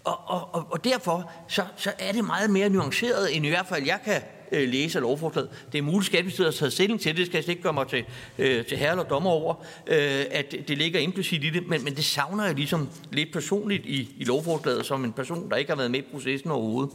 Og, 0.04 0.20
og, 0.28 0.50
og, 0.56 0.68
og 0.70 0.84
derfor 0.84 1.32
så, 1.48 1.64
så 1.76 1.92
er 2.00 2.12
det 2.12 2.26
meget 2.26 2.50
mere 2.50 2.70
nuanceret, 2.70 3.36
end 3.36 3.46
i 3.46 3.50
hvert 3.50 3.68
fald 3.68 3.86
jeg 3.86 4.00
kan 4.06 4.22
øh, 4.52 4.70
læse 4.70 5.00
lovforslaget. 5.00 5.50
Det 5.72 5.78
er 5.78 5.82
muligt, 5.82 6.02
at 6.02 6.06
Skatteministeriet 6.06 6.54
har 6.54 6.60
taget 6.60 6.74
stilling 6.74 7.02
til 7.02 7.10
det, 7.10 7.18
det 7.18 7.26
skal 7.26 7.38
jeg 7.38 7.50
ikke 7.50 7.62
gøre 7.62 7.74
mig 7.74 7.88
til, 7.88 8.06
øh, 8.38 8.66
til 8.66 8.78
herre 8.78 8.92
eller 8.92 9.04
dommer 9.04 9.30
over, 9.30 9.56
øh, 9.88 10.26
at 10.32 10.56
det 10.68 10.78
ligger 10.78 11.00
implicit 11.00 11.44
i 11.44 11.50
det, 11.50 11.68
men, 11.68 11.84
men 11.84 11.96
det 11.96 12.06
savner 12.06 12.46
jeg 12.46 12.56
ligesom 12.56 12.90
lidt 13.12 13.34
personligt 13.34 13.86
i, 13.86 14.16
i 14.18 14.24
lovforslaget, 14.24 14.86
som 14.86 15.04
en 15.04 15.14
person, 15.14 15.50
der 15.50 15.56
ikke 15.56 15.72
har 15.72 15.78
været 15.78 15.92
med 15.92 16.00
i 16.00 16.06
processen 16.12 16.52
overhovedet. 16.52 16.92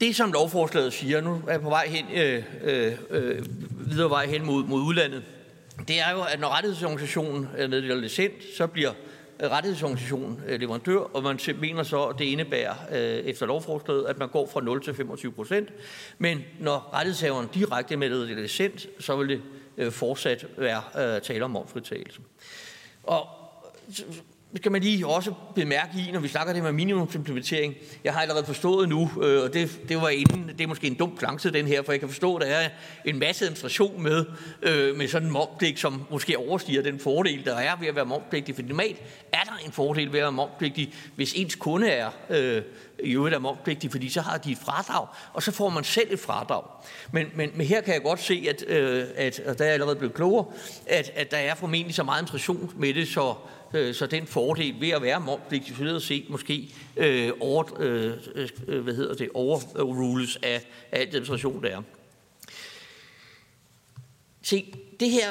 Det, 0.00 0.16
som 0.16 0.32
lovforslaget 0.32 0.92
siger, 0.92 1.20
nu 1.20 1.42
er 1.46 1.52
jeg 1.52 1.60
på 1.60 1.68
vej 1.68 1.86
hen, 1.88 2.06
øh, 2.14 2.42
øh, 2.62 2.92
øh, 3.10 3.46
videre 3.90 4.10
vej 4.10 4.26
hen 4.26 4.46
mod, 4.46 4.64
mod 4.64 4.80
udlandet, 4.80 5.22
det 5.88 6.00
er 6.00 6.10
jo, 6.10 6.22
at 6.22 6.40
når 6.40 6.48
rettighedsorganisationen 6.48 7.48
meddeler 7.58 7.96
licens, 7.96 8.44
så 8.56 8.66
bliver 8.66 8.92
rettighedsorganisation 9.42 10.42
øh, 10.46 10.60
leverandør, 10.60 10.98
og 10.98 11.22
man 11.22 11.38
mener 11.60 11.82
så, 11.82 12.04
at 12.04 12.18
det 12.18 12.24
indebærer 12.24 12.74
øh, 12.90 13.24
efter 13.24 13.46
lovforslaget, 13.46 14.06
at 14.06 14.18
man 14.18 14.28
går 14.28 14.48
fra 14.52 14.60
0 14.60 14.82
til 14.82 14.94
25 14.94 15.32
procent. 15.32 15.68
Men 16.18 16.44
når 16.60 16.90
rettighedshaveren 16.94 17.48
direkte 17.54 17.96
meddeler 17.96 18.42
licens, 18.42 18.88
så 19.00 19.16
vil 19.16 19.28
det 19.28 19.42
øh, 19.76 19.92
fortsat 19.92 20.46
være 20.56 21.20
tale 21.20 21.44
om 21.44 21.50
momfritagelse. 21.50 22.20
Og 23.02 23.26
skal 24.56 24.72
man 24.72 24.82
lige 24.82 25.06
også 25.06 25.34
bemærke 25.54 25.92
i, 26.08 26.10
når 26.12 26.20
vi 26.20 26.28
snakker 26.28 26.52
det 26.52 26.62
med 26.62 26.72
minimumsimplementering. 26.72 27.74
Jeg 28.04 28.12
har 28.12 28.20
allerede 28.20 28.44
forstået 28.44 28.88
nu, 28.88 29.10
øh, 29.22 29.42
og 29.42 29.54
det, 29.54 29.80
det 29.88 29.96
var 29.96 30.08
inden, 30.08 30.48
det 30.48 30.60
er 30.60 30.66
måske 30.66 30.86
en 30.86 30.94
dum 30.94 31.18
chance 31.18 31.50
den 31.50 31.66
her, 31.66 31.82
for 31.82 31.92
jeg 31.92 32.00
kan 32.00 32.08
forstå, 32.08 32.36
at 32.36 32.46
der 32.46 32.54
er 32.54 32.68
en 33.04 33.18
masse 33.18 33.44
administration 33.44 34.02
med, 34.02 34.24
øh, 34.62 34.96
med 34.96 35.08
sådan 35.08 35.28
en 35.28 35.32
momspligt, 35.32 35.80
som 35.80 36.06
måske 36.10 36.38
overstiger 36.38 36.82
den 36.82 37.00
fordel, 37.00 37.44
der 37.44 37.54
er 37.54 37.76
ved 37.80 37.88
at 37.88 37.94
være 37.94 38.06
momspligtig. 38.06 38.54
For 38.54 38.62
normalt 38.62 38.98
er 39.32 39.42
der 39.44 39.52
en 39.66 39.72
fordel 39.72 40.12
ved 40.12 40.18
at 40.18 40.22
være 40.22 40.32
momspligtig, 40.32 40.94
hvis 41.16 41.32
ens 41.32 41.54
kunde 41.54 41.88
er 41.88 42.10
øh, 42.30 42.62
i 43.02 43.14
øvrigt 43.14 43.34
er 43.34 43.38
momspligtig, 43.38 43.90
fordi 43.90 44.08
så 44.08 44.20
har 44.20 44.38
de 44.38 44.52
et 44.52 44.58
fradrag, 44.58 45.06
og 45.32 45.42
så 45.42 45.52
får 45.52 45.68
man 45.68 45.84
selv 45.84 46.12
et 46.12 46.20
fradrag. 46.20 46.62
Men, 47.12 47.26
men, 47.34 47.50
men 47.54 47.66
her 47.66 47.80
kan 47.80 47.94
jeg 47.94 48.02
godt 48.02 48.20
se, 48.20 48.46
at, 48.48 48.64
øh, 48.68 49.04
at 49.16 49.40
og 49.46 49.58
der 49.58 49.64
er 49.64 49.68
jeg 49.68 49.74
allerede 49.74 49.96
blevet 49.96 50.14
klogere, 50.14 50.46
at, 50.86 51.10
at 51.14 51.30
der 51.30 51.36
er 51.36 51.54
formentlig 51.54 51.94
så 51.94 52.02
meget 52.02 52.18
administration 52.18 52.72
med 52.76 52.94
det, 52.94 53.08
så 53.08 53.34
øh, 53.74 53.94
så 53.94 54.06
den 54.06 54.26
fordel 54.26 54.80
ved 54.80 54.88
at 54.88 55.02
være 55.02 55.20
momspligtig 55.20 55.72
isoleret 55.72 56.02
set 56.02 56.30
måske 56.30 56.74
øh, 56.96 57.30
over, 57.40 57.64
øh, 57.80 58.12
øh, 58.66 58.80
hvad 58.80 58.94
hedder 58.94 59.14
det, 59.14 59.28
overrules 59.34 60.38
af, 60.42 60.66
af 60.92 61.00
administration, 61.02 61.62
der 61.62 61.68
er. 61.68 61.82
Se, 64.42 64.74
det 65.00 65.10
her, 65.10 65.28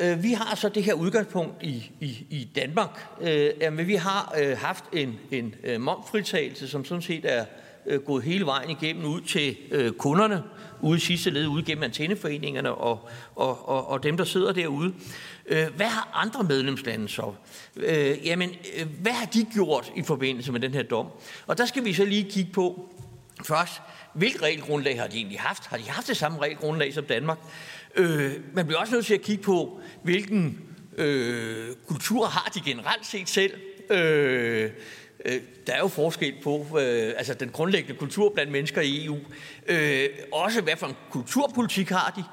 øh, 0.00 0.22
vi 0.22 0.32
har 0.32 0.54
så 0.54 0.68
det 0.68 0.84
her 0.84 0.94
udgangspunkt 0.94 1.62
i, 1.62 1.90
i, 2.00 2.26
i 2.30 2.48
Danmark, 2.56 3.06
øh, 3.20 3.72
men 3.72 3.86
vi 3.86 3.94
har 3.94 4.34
øh, 4.40 4.58
haft 4.58 4.84
en, 4.92 5.18
en 5.30 5.54
øh, 5.64 5.80
momfritagelse, 5.80 6.68
som 6.68 6.84
sådan 6.84 7.02
set 7.02 7.24
er 7.24 7.44
øh, 7.86 8.00
gået 8.00 8.24
hele 8.24 8.46
vejen 8.46 8.70
igennem 8.70 9.04
ud 9.04 9.20
til 9.20 9.56
øh, 9.70 9.92
kunderne, 9.92 10.42
ude 10.82 10.96
i 10.96 11.00
sidste 11.00 11.30
led, 11.30 11.46
ude 11.46 11.62
gennem 11.62 11.84
antenneforeningerne 11.84 12.74
og, 12.74 13.08
og, 13.36 13.68
og, 13.68 13.88
og 13.88 14.02
dem, 14.02 14.16
der 14.16 14.24
sidder 14.24 14.52
derude. 14.52 14.94
Øh, 15.46 15.66
hvad 15.76 15.86
har 15.86 16.10
andre 16.14 16.44
medlemslande 16.44 17.08
så? 17.08 17.32
Øh, 17.76 18.26
jamen, 18.26 18.50
øh, 18.50 18.86
hvad 19.00 19.12
har 19.12 19.26
de 19.26 19.46
gjort 19.54 19.92
i 19.96 20.02
forbindelse 20.02 20.52
med 20.52 20.60
den 20.60 20.74
her 20.74 20.82
dom? 20.82 21.06
Og 21.46 21.58
der 21.58 21.66
skal 21.66 21.84
vi 21.84 21.92
så 21.92 22.04
lige 22.04 22.30
kigge 22.30 22.52
på 22.52 22.94
først, 23.44 23.72
hvilket 24.14 24.42
regelgrundlag 24.42 25.00
har 25.00 25.06
de 25.06 25.16
egentlig 25.16 25.40
haft? 25.40 25.66
Har 25.66 25.76
de 25.76 25.90
haft 25.90 26.08
det 26.08 26.16
samme 26.16 26.38
regelgrundlag 26.38 26.94
som 26.94 27.04
Danmark? 27.04 27.38
Øh, 27.96 28.32
man 28.52 28.66
bliver 28.66 28.80
også 28.80 28.94
nødt 28.94 29.06
til 29.06 29.14
at 29.14 29.22
kigge 29.22 29.42
på, 29.42 29.80
hvilken 30.02 30.60
øh, 30.96 31.68
kultur 31.88 32.26
har 32.26 32.50
de 32.54 32.60
generelt 32.60 33.06
set 33.06 33.28
selv? 33.28 33.52
Øh, 33.90 34.70
øh, 35.24 35.40
der 35.66 35.72
er 35.72 35.78
jo 35.78 35.88
forskel 35.88 36.34
på 36.42 36.66
øh, 36.78 37.14
altså 37.16 37.34
den 37.34 37.48
grundlæggende 37.48 37.98
kultur 37.98 38.32
blandt 38.34 38.52
mennesker 38.52 38.80
i 38.80 39.04
EU. 39.04 39.18
Øh, 39.66 40.08
også 40.32 40.60
hvad 40.60 40.76
for 40.76 40.86
en 40.86 40.96
kulturpolitik 41.10 41.88
har 41.88 42.12
de, 42.16 42.24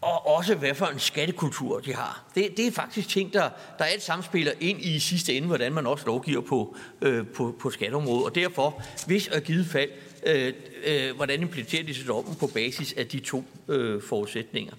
og 0.00 0.26
også 0.26 0.54
hvad 0.54 0.74
for 0.74 0.86
en 0.86 0.98
skattekultur 0.98 1.80
de 1.80 1.94
har. 1.94 2.24
Det, 2.34 2.56
det 2.56 2.66
er 2.66 2.72
faktisk 2.72 3.08
ting, 3.08 3.32
der, 3.32 3.50
der 3.78 3.84
alt 3.84 4.02
samspiller 4.02 4.52
ind 4.60 4.80
i 4.80 4.98
sidste 4.98 5.34
ende, 5.36 5.46
hvordan 5.46 5.72
man 5.72 5.86
også 5.86 6.06
lovgiver 6.06 6.40
på, 6.40 6.76
øh, 7.02 7.26
på, 7.26 7.56
på 7.60 7.70
skatteområdet. 7.70 8.24
Og 8.24 8.34
derfor, 8.34 8.82
hvis 9.06 9.28
og 9.28 9.42
givet 9.42 9.66
fald 9.66 9.90
øh, 10.26 10.52
øh, 10.84 11.16
hvordan 11.16 11.40
implementerer 11.42 11.82
de 11.82 11.94
dommen 12.08 12.34
på 12.34 12.46
basis 12.46 12.92
af 12.92 13.06
de 13.06 13.20
to 13.20 13.44
øh, 13.68 14.02
forudsætninger 14.02 14.74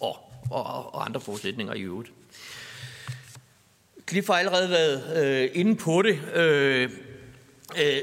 og, 0.00 0.16
og, 0.50 0.94
og 0.94 1.04
andre 1.04 1.20
forudsætninger 1.20 1.74
i 1.74 1.80
øvrigt. 1.80 2.10
Cliff 4.08 4.26
har 4.26 4.34
allerede 4.34 4.70
været 4.70 5.26
øh, 5.26 5.50
inde 5.54 5.76
på 5.76 6.02
det. 6.02 6.18
Øh, 6.34 6.90
øh, 7.78 7.98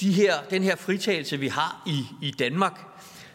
de 0.00 0.12
her, 0.12 0.34
den 0.50 0.62
her 0.62 0.76
fritagelse, 0.76 1.38
vi 1.38 1.48
har 1.48 1.82
i, 1.86 2.26
i 2.26 2.30
Danmark, 2.30 2.80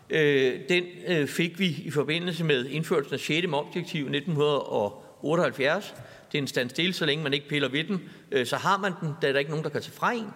øh, 0.10 0.60
den 0.70 0.84
øh, 1.08 1.28
fik 1.28 1.60
vi 1.60 1.68
i 1.68 1.92
forbindelse 1.92 2.44
med 2.44 2.66
indførelsen 2.66 3.14
af 3.14 3.20
6. 3.20 3.48
momsdirektiv 3.48 4.02
1978. 4.02 5.94
Det 6.32 6.38
er 6.38 6.42
en 6.42 6.48
standstill, 6.48 6.94
så 6.94 7.06
længe 7.06 7.24
man 7.24 7.34
ikke 7.34 7.48
piller 7.48 7.70
ved 7.70 7.84
den, 7.84 8.02
øh, 8.32 8.46
så 8.46 8.58
har 8.58 8.78
man 8.78 8.92
den, 9.02 9.10
da 9.22 9.32
er 9.32 9.38
ikke 9.38 9.52
nogen, 9.52 9.64
der 9.64 9.70
kan 9.70 9.82
tage 9.82 9.94
fra 9.94 10.12
en. 10.12 10.28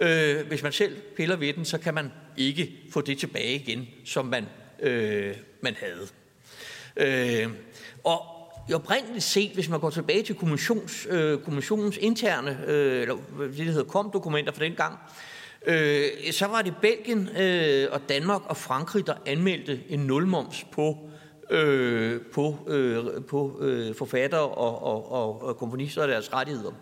Øh, 0.00 0.46
hvis 0.46 0.62
man 0.62 0.72
selv 0.72 0.96
piller 1.16 1.36
ved 1.36 1.52
den, 1.52 1.64
så 1.64 1.78
kan 1.78 1.94
man 1.94 2.12
ikke 2.36 2.72
få 2.92 3.00
det 3.00 3.18
tilbage 3.18 3.54
igen, 3.54 3.88
som 4.04 4.26
man, 4.26 4.46
øh, 4.80 5.34
man 5.62 5.76
havde. 5.80 6.08
Øh, 6.96 7.50
og 8.04 8.37
oprindeligt 8.74 9.24
set, 9.24 9.50
hvis 9.50 9.68
man 9.68 9.80
går 9.80 9.90
tilbage 9.90 10.22
til 10.22 10.34
kommissions, 10.34 11.06
øh, 11.10 11.38
kommissionens 11.38 11.96
interne, 11.96 12.58
øh, 12.66 13.02
eller 13.02 13.14
det, 13.38 13.58
der 13.58 13.64
hedder 13.64 13.84
kom-dokumenter 13.84 14.52
fra 14.52 14.64
den 14.64 14.74
gang, 14.74 14.98
øh, 15.66 16.32
så 16.32 16.46
var 16.46 16.62
det 16.62 16.74
Belgien 16.82 17.28
øh, 17.28 17.88
og 17.90 18.00
Danmark 18.08 18.42
og 18.44 18.56
Frankrig, 18.56 19.06
der 19.06 19.14
anmeldte 19.26 19.80
en 19.88 20.00
nulmoms 20.00 20.64
på 20.72 21.08
øh, 21.50 22.20
på, 22.32 22.56
øh, 22.68 23.04
på 23.28 23.58
øh, 23.60 23.94
forfattere 23.94 24.40
og, 24.40 24.82
og, 24.82 25.12
og, 25.12 25.42
og 25.42 25.56
komponister 25.56 26.02
og 26.02 26.08
deres 26.08 26.32
rettigheder. 26.32 26.72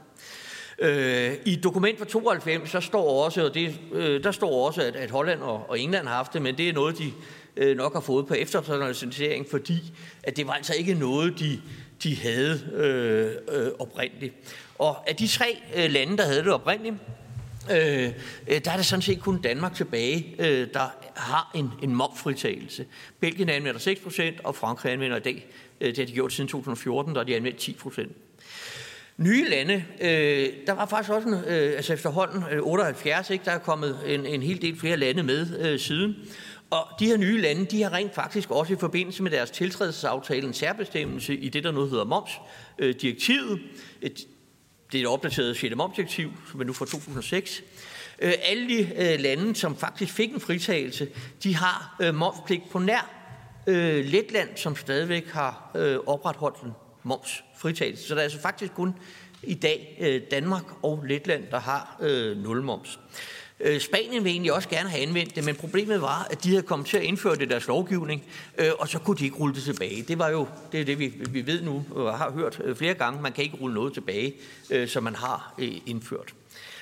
Øh, 0.78 1.32
I 1.44 1.56
dokument 1.56 1.98
fra 1.98 2.04
92, 2.04 2.70
så 2.70 2.80
står 2.80 3.24
også, 3.24 3.44
og 3.44 3.54
det, 3.54 3.80
øh, 3.92 4.24
der 4.24 4.30
står 4.30 4.66
også, 4.66 4.82
at, 4.82 4.96
at 4.96 5.10
Holland 5.10 5.40
og, 5.40 5.64
og 5.68 5.80
England 5.80 6.06
har 6.06 6.14
haft 6.14 6.32
det, 6.32 6.42
men 6.42 6.58
det 6.58 6.68
er 6.68 6.72
noget, 6.72 6.98
de 6.98 7.12
øh, 7.56 7.76
nok 7.76 7.92
har 7.92 8.00
fået 8.00 8.26
på 8.26 8.34
efternationalisering, 8.34 9.46
fordi 9.50 9.92
at 10.22 10.36
det 10.36 10.46
var 10.46 10.52
altså 10.52 10.74
ikke 10.74 10.94
noget, 10.94 11.38
de, 11.38 11.60
de 12.02 12.16
havde 12.16 12.60
øh, 12.74 13.60
øh, 13.60 13.70
oprindeligt. 13.78 14.34
Og 14.78 15.08
af 15.08 15.16
de 15.16 15.26
tre 15.26 15.62
øh, 15.76 15.90
lande, 15.90 16.16
der 16.16 16.24
havde 16.24 16.38
det 16.38 16.52
oprindeligt, 16.52 16.94
øh, 17.70 18.12
øh, 18.48 18.60
der 18.64 18.70
er 18.70 18.76
det 18.76 18.86
sådan 18.86 19.02
set 19.02 19.20
kun 19.20 19.42
Danmark 19.42 19.74
tilbage, 19.74 20.34
øh, 20.38 20.68
der 20.74 20.94
har 21.14 21.50
en, 21.54 21.70
en 21.82 21.94
momfritagelse. 21.94 22.86
Belgien 23.20 23.48
anvender 23.48 23.80
6 23.80 24.00
procent, 24.00 24.40
og 24.44 24.54
Frankrig 24.54 24.92
anvender 24.92 25.16
i 25.16 25.20
dag, 25.20 25.46
øh, 25.80 25.88
det 25.88 25.98
har 25.98 26.06
de 26.06 26.12
gjort 26.12 26.32
siden 26.32 26.48
2014, 26.48 27.14
der 27.14 27.20
har 27.20 27.24
de 27.24 27.36
anvendt 27.36 27.58
10 27.58 27.72
procent. 27.72 28.12
Nye 29.16 29.48
lande, 29.48 29.84
øh, 30.00 30.48
der 30.66 30.72
var 30.72 30.86
faktisk 30.86 31.10
også, 31.10 31.28
en, 31.28 31.34
øh, 31.34 31.76
altså 31.76 31.92
efterhånden 31.92 32.44
øh, 32.52 32.62
78, 32.62 33.30
ikke, 33.30 33.44
der 33.44 33.50
er 33.50 33.58
kommet 33.58 33.98
en, 34.06 34.26
en 34.26 34.42
hel 34.42 34.62
del 34.62 34.78
flere 34.78 34.96
lande 34.96 35.22
med 35.22 35.58
øh, 35.60 35.78
siden. 35.78 36.16
Og 36.70 36.86
de 37.00 37.06
her 37.06 37.16
nye 37.16 37.40
lande, 37.40 37.66
de 37.66 37.82
har 37.82 37.92
rent 37.92 38.14
faktisk 38.14 38.50
også 38.50 38.72
i 38.72 38.76
forbindelse 38.76 39.22
med 39.22 39.30
deres 39.30 39.50
tiltrædelsesaftale 39.50 40.46
en 40.46 40.54
særbestemmelse 40.54 41.36
i 41.36 41.48
det, 41.48 41.64
der 41.64 41.72
nu 41.72 41.86
hedder 41.86 42.04
MOMS-direktivet. 42.04 43.60
Øh, 44.02 44.10
det 44.92 44.98
er 44.98 45.02
et 45.02 45.06
opdateret 45.06 45.56
6. 45.56 45.76
momsdirektiv, 45.76 46.32
som 46.50 46.60
er 46.60 46.64
nu 46.64 46.72
fra 46.72 46.84
2006. 46.84 47.62
Øh, 48.18 48.32
alle 48.42 48.68
de 48.68 48.80
øh, 48.96 49.20
lande, 49.20 49.56
som 49.56 49.76
faktisk 49.76 50.12
fik 50.12 50.34
en 50.34 50.40
fritagelse, 50.40 51.08
de 51.42 51.54
har 51.54 52.10
momspligt 52.12 52.70
på 52.70 52.78
nær 52.78 53.12
Letland, 54.02 54.56
som 54.56 54.76
stadigvæk 54.76 55.28
har 55.28 55.76
opretholdt 56.06 56.62
en 56.62 56.72
momsfritagelse. 57.02 58.08
Så 58.08 58.14
der 58.14 58.20
er 58.20 58.24
altså 58.24 58.40
faktisk 58.40 58.74
kun 58.74 58.94
i 59.42 59.54
dag 59.54 60.22
Danmark 60.30 60.64
og 60.82 61.04
Letland, 61.08 61.44
der 61.50 61.60
har 61.60 61.96
nulmoms. 62.00 62.44
nul 62.44 62.62
moms. 62.62 62.98
Øh, 63.60 63.80
Spanien 63.80 64.24
vil 64.24 64.30
egentlig 64.30 64.52
også 64.52 64.68
gerne 64.68 64.88
have 64.88 65.02
anvendt 65.02 65.36
det, 65.36 65.44
men 65.44 65.56
problemet 65.56 66.00
var, 66.00 66.26
at 66.30 66.44
de 66.44 66.48
havde 66.48 66.62
kommet 66.62 66.88
til 66.88 66.96
at 66.96 67.02
indføre 67.02 67.34
det 67.34 67.42
i 67.42 67.44
deres 67.44 67.66
lovgivning, 67.66 68.24
øh, 68.58 68.70
og 68.78 68.88
så 68.88 68.98
kunne 68.98 69.16
de 69.16 69.24
ikke 69.24 69.36
rulle 69.36 69.54
det 69.54 69.62
tilbage. 69.62 70.02
Det 70.02 70.18
var 70.18 70.28
jo 70.28 70.48
det, 70.72 70.80
er 70.80 70.84
det 70.84 70.98
vi, 70.98 71.12
vi 71.30 71.46
ved 71.46 71.62
nu 71.62 71.84
og 71.90 72.18
har 72.18 72.30
hørt 72.30 72.60
øh, 72.64 72.76
flere 72.76 72.94
gange. 72.94 73.22
Man 73.22 73.32
kan 73.32 73.44
ikke 73.44 73.56
rulle 73.56 73.74
noget 73.74 73.94
tilbage, 73.94 74.34
øh, 74.70 74.88
som 74.88 75.02
man 75.02 75.14
har 75.14 75.54
øh, 75.58 75.72
indført. 75.86 76.34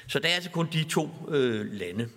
Så 0.07 0.19
der 0.19 0.29
er 0.29 0.35
altså 0.35 0.51
kun 0.51 0.69
de 0.73 0.85
to 0.85 1.11
øh, 1.29 1.73
lande. 1.73 2.09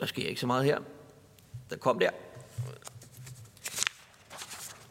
Der 0.00 0.06
sker 0.06 0.28
ikke 0.28 0.40
så 0.40 0.46
meget 0.46 0.64
her. 0.64 0.78
Der 1.70 1.76
kom 1.76 1.98
der. 1.98 2.10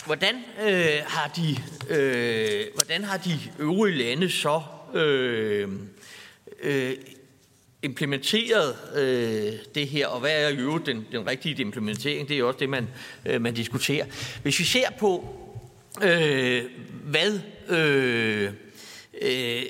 Hvordan 0.10 0.36
øh, 0.62 1.02
har 1.06 1.32
de 1.36 1.58
øh, 1.90 2.66
hvordan 2.76 3.04
har 3.04 3.18
de 3.18 3.40
øvrige 3.60 3.98
lande 3.98 4.30
så 4.30 4.62
øh, 4.94 5.70
øh, 6.62 6.96
implementeret 7.84 8.76
øh, 8.96 9.54
det 9.76 9.88
her, 9.88 10.08
og 10.08 10.20
hvad 10.20 10.44
er 10.44 10.50
jo 10.50 10.78
den, 10.78 11.08
den 11.12 11.28
rigtige 11.28 11.62
implementering? 11.62 12.28
Det 12.28 12.34
er 12.34 12.38
jo 12.38 12.48
også 12.48 12.60
det, 12.60 12.70
man, 12.70 12.88
øh, 13.26 13.42
man 13.42 13.54
diskuterer. 13.54 14.06
Hvis 14.42 14.60
vi 14.60 14.64
ser 14.64 14.90
på, 15.00 15.36
øh, 16.02 16.64
hvad 17.04 17.40
øh, 17.70 18.44
øh, 18.44 18.52
øh, 19.22 19.62
øh 19.62 19.66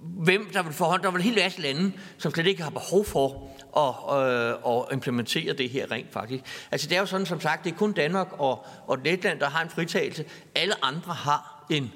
hvem 0.00 0.50
der 0.52 0.62
vil 0.62 0.72
forhånd, 0.72 1.02
der 1.02 1.10
vil 1.10 1.22
helt 1.22 1.36
masse 1.36 1.60
lande, 1.60 1.92
som 2.18 2.32
slet 2.32 2.46
ikke 2.46 2.62
har 2.62 2.70
behov 2.70 3.04
for 3.04 3.51
at, 3.76 3.94
øh, 4.16 4.54
at 4.66 4.84
implementere 4.92 5.52
det 5.52 5.70
her 5.70 5.90
rent 5.90 6.12
faktisk. 6.12 6.44
Altså 6.70 6.88
det 6.88 6.96
er 6.96 7.00
jo 7.00 7.06
sådan, 7.06 7.26
som 7.26 7.40
sagt, 7.40 7.64
det 7.64 7.72
er 7.72 7.76
kun 7.76 7.92
Danmark 7.92 8.28
og, 8.32 8.66
og 8.86 8.98
Letland, 8.98 9.40
der 9.40 9.48
har 9.48 9.62
en 9.62 9.70
fritagelse. 9.70 10.24
Alle 10.54 10.84
andre 10.84 11.14
har 11.14 11.64
en 11.70 11.92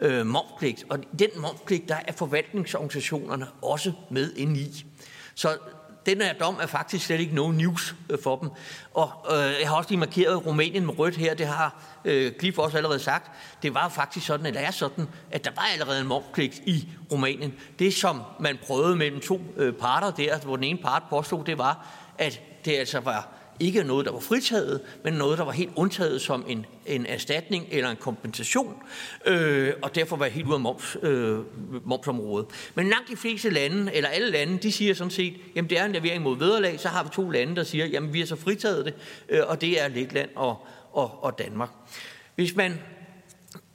øh, 0.00 0.26
momspligt, 0.26 0.84
og 0.90 0.98
den 1.18 1.30
momspligt, 1.36 1.88
der 1.88 1.96
er 2.08 2.12
forvaltningsorganisationerne 2.12 3.46
også 3.62 3.92
med 4.10 4.32
ind 4.32 4.56
i. 4.56 4.86
Så 5.34 5.58
den 6.06 6.20
her 6.20 6.32
dom 6.32 6.58
er 6.60 6.66
faktisk 6.66 7.06
slet 7.06 7.20
ikke 7.20 7.34
no 7.34 7.50
news 7.50 7.94
øh, 8.10 8.18
for 8.22 8.36
dem. 8.36 8.50
Og 8.94 9.12
øh, 9.30 9.60
jeg 9.60 9.68
har 9.68 9.76
også 9.76 9.90
lige 9.90 9.98
markeret 9.98 10.46
Rumænien 10.46 10.86
med 10.86 10.98
rødt 10.98 11.16
her, 11.16 11.34
det 11.34 11.46
har 11.46 11.82
øh, 12.04 12.32
Cliff 12.38 12.58
også 12.58 12.76
allerede 12.76 12.98
sagt. 12.98 13.30
Det 13.62 13.74
var 13.74 13.88
faktisk 13.88 14.26
sådan, 14.26 14.46
eller 14.46 14.60
er 14.60 14.70
sådan, 14.70 15.08
at 15.30 15.44
der 15.44 15.50
var 15.56 15.68
allerede 15.72 16.00
en 16.00 16.06
momspligt 16.06 16.54
i 16.66 16.88
Rumænien. 17.12 17.54
Det, 17.78 17.94
som 17.94 18.22
man 18.40 18.58
prøvede 18.66 18.96
mellem 18.96 19.20
to 19.20 19.40
øh, 19.56 19.72
parter 19.72 20.10
der, 20.10 20.38
hvor 20.38 20.56
den 20.56 20.64
ene 20.64 20.78
part 20.78 21.02
påstod, 21.10 21.44
det 21.44 21.58
var, 21.58 21.86
at 22.18 22.40
det 22.64 22.72
altså 22.72 23.00
var 23.00 23.28
ikke 23.60 23.84
noget, 23.84 24.06
der 24.06 24.12
var 24.12 24.20
fritaget, 24.20 24.80
men 25.04 25.12
noget, 25.12 25.38
der 25.38 25.44
var 25.44 25.52
helt 25.52 25.70
undtaget 25.76 26.20
som 26.20 26.44
en, 26.48 26.66
en 26.86 27.06
erstatning 27.06 27.66
eller 27.70 27.90
en 27.90 27.96
kompensation, 27.96 28.74
øh, 29.26 29.72
og 29.82 29.94
derfor 29.94 30.16
var 30.16 30.26
helt 30.26 30.46
ude 30.46 30.54
af 30.54 30.60
moms, 30.60 30.96
øh, 31.02 31.38
momsområdet. 31.84 32.46
Men 32.74 32.88
langt 32.88 33.10
de 33.10 33.16
fleste 33.16 33.50
lande, 33.50 33.94
eller 33.94 34.08
alle 34.08 34.30
lande, 34.30 34.58
de 34.58 34.72
siger 34.72 34.94
sådan 34.94 35.10
set, 35.10 35.34
jamen 35.54 35.70
det 35.70 35.78
er 35.78 35.84
en 35.84 35.92
levering 35.92 36.22
mod 36.22 36.38
vederlag, 36.38 36.80
så 36.80 36.88
har 36.88 37.04
vi 37.04 37.10
to 37.12 37.30
lande, 37.30 37.56
der 37.56 37.64
siger, 37.64 37.86
jamen 37.86 38.12
vi 38.12 38.18
har 38.18 38.26
så 38.26 38.36
fritaget 38.36 38.84
det, 38.84 38.94
øh, 39.28 39.40
og 39.46 39.60
det 39.60 39.82
er 39.82 39.88
Letland 39.88 40.30
og, 40.34 40.66
og, 40.92 41.24
og 41.24 41.38
Danmark. 41.38 41.70
Hvis 42.34 42.56
man 42.56 42.78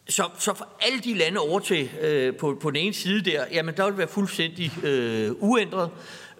så, 0.10 0.24
så 0.40 0.54
for 0.54 0.68
alle 0.82 1.00
de 1.00 1.14
lande 1.14 1.40
over 1.40 1.60
til 1.60 1.90
øh, 2.02 2.36
på, 2.36 2.58
på 2.62 2.72
den 2.72 2.78
ene 2.78 2.94
side 2.94 3.32
der, 3.32 3.46
jamen 3.52 3.78
der 3.78 3.86
vil 3.86 3.98
være 3.98 4.08
fuldstændig 4.08 4.72
øh, 4.84 5.32
uændret. 5.40 5.90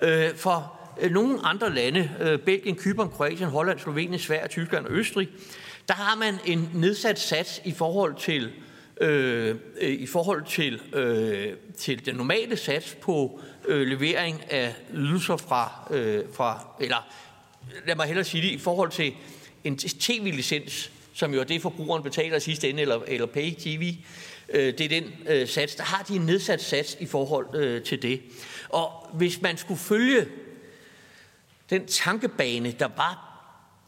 Øh, 0.02 0.36
for 0.36 0.79
Øh, 1.02 1.12
nogle 1.12 1.40
andre 1.44 1.76
lande, 1.76 2.12
øh, 2.20 2.40
Belgien, 2.40 2.76
Kypern, 2.76 3.10
Kroatien, 3.10 3.50
Holland, 3.50 3.80
Slovenien, 3.80 4.20
Sverige, 4.20 4.48
Tyskland 4.48 4.86
og 4.86 4.92
Østrig, 4.92 5.30
der 5.88 5.94
har 5.94 6.16
man 6.16 6.36
en 6.46 6.70
nedsat 6.74 7.20
sats 7.20 7.62
i 7.66 7.72
forhold 7.72 8.16
til 8.20 8.52
øh, 9.02 9.56
øh, 9.82 9.90
i 9.90 10.06
forhold 10.06 10.44
til, 10.46 10.82
øh, 10.94 11.54
til 11.78 12.06
den 12.06 12.16
normale 12.16 12.58
sats 12.58 12.98
på 13.02 13.42
øh, 13.68 13.88
levering 13.88 14.42
af 14.50 14.76
ydelser 14.94 15.38
fra, 15.38 15.88
øh, 15.92 16.24
fra, 16.34 16.68
eller 16.80 17.08
lad 17.88 17.96
mig 17.96 18.06
hellere 18.06 18.26
sige 18.26 18.44
det, 18.44 18.52
i 18.52 18.58
forhold 18.58 18.92
til 18.92 19.14
en 19.64 19.78
tv-licens, 19.78 20.92
som 21.14 21.34
jo 21.34 21.40
er 21.40 21.44
det, 21.44 21.62
forbrugeren 21.62 22.04
betaler 22.04 22.38
i 22.38 22.40
sidste 22.40 22.70
ende, 22.70 22.82
eller, 22.82 23.00
eller 23.08 23.26
pay 23.26 23.54
TV, 23.60 23.94
øh, 24.50 24.74
det 24.78 24.82
er 24.82 24.90
den 24.90 25.04
øh, 25.30 25.48
sats, 25.48 25.76
der 25.76 25.84
har 25.84 26.04
de 26.04 26.16
en 26.16 26.22
nedsat 26.22 26.62
sats 26.62 26.98
i 27.00 27.06
forhold 27.06 27.56
øh, 27.56 27.84
til 27.84 28.02
det. 28.02 28.22
Og 28.70 29.10
hvis 29.14 29.42
man 29.42 29.58
skulle 29.58 29.80
følge 29.80 30.26
den 31.70 31.88
tankebane, 31.88 32.72
der 32.72 32.88
var 32.98 33.30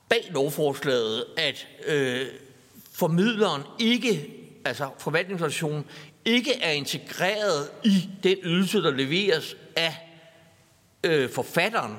bag 0.09 0.27
lovforslaget, 0.29 1.25
at 1.37 1.67
øh, 1.87 2.25
formidleren 2.93 3.63
ikke, 3.79 4.29
altså 4.65 4.89
forvaltningsorganisationen, 4.99 5.85
ikke 6.25 6.61
er 6.61 6.71
integreret 6.71 7.69
i 7.83 8.09
den 8.23 8.37
ydelse, 8.43 8.83
der 8.83 8.91
leveres 8.91 9.55
af 9.75 9.95
øh, 11.03 11.29
forfatteren, 11.29 11.95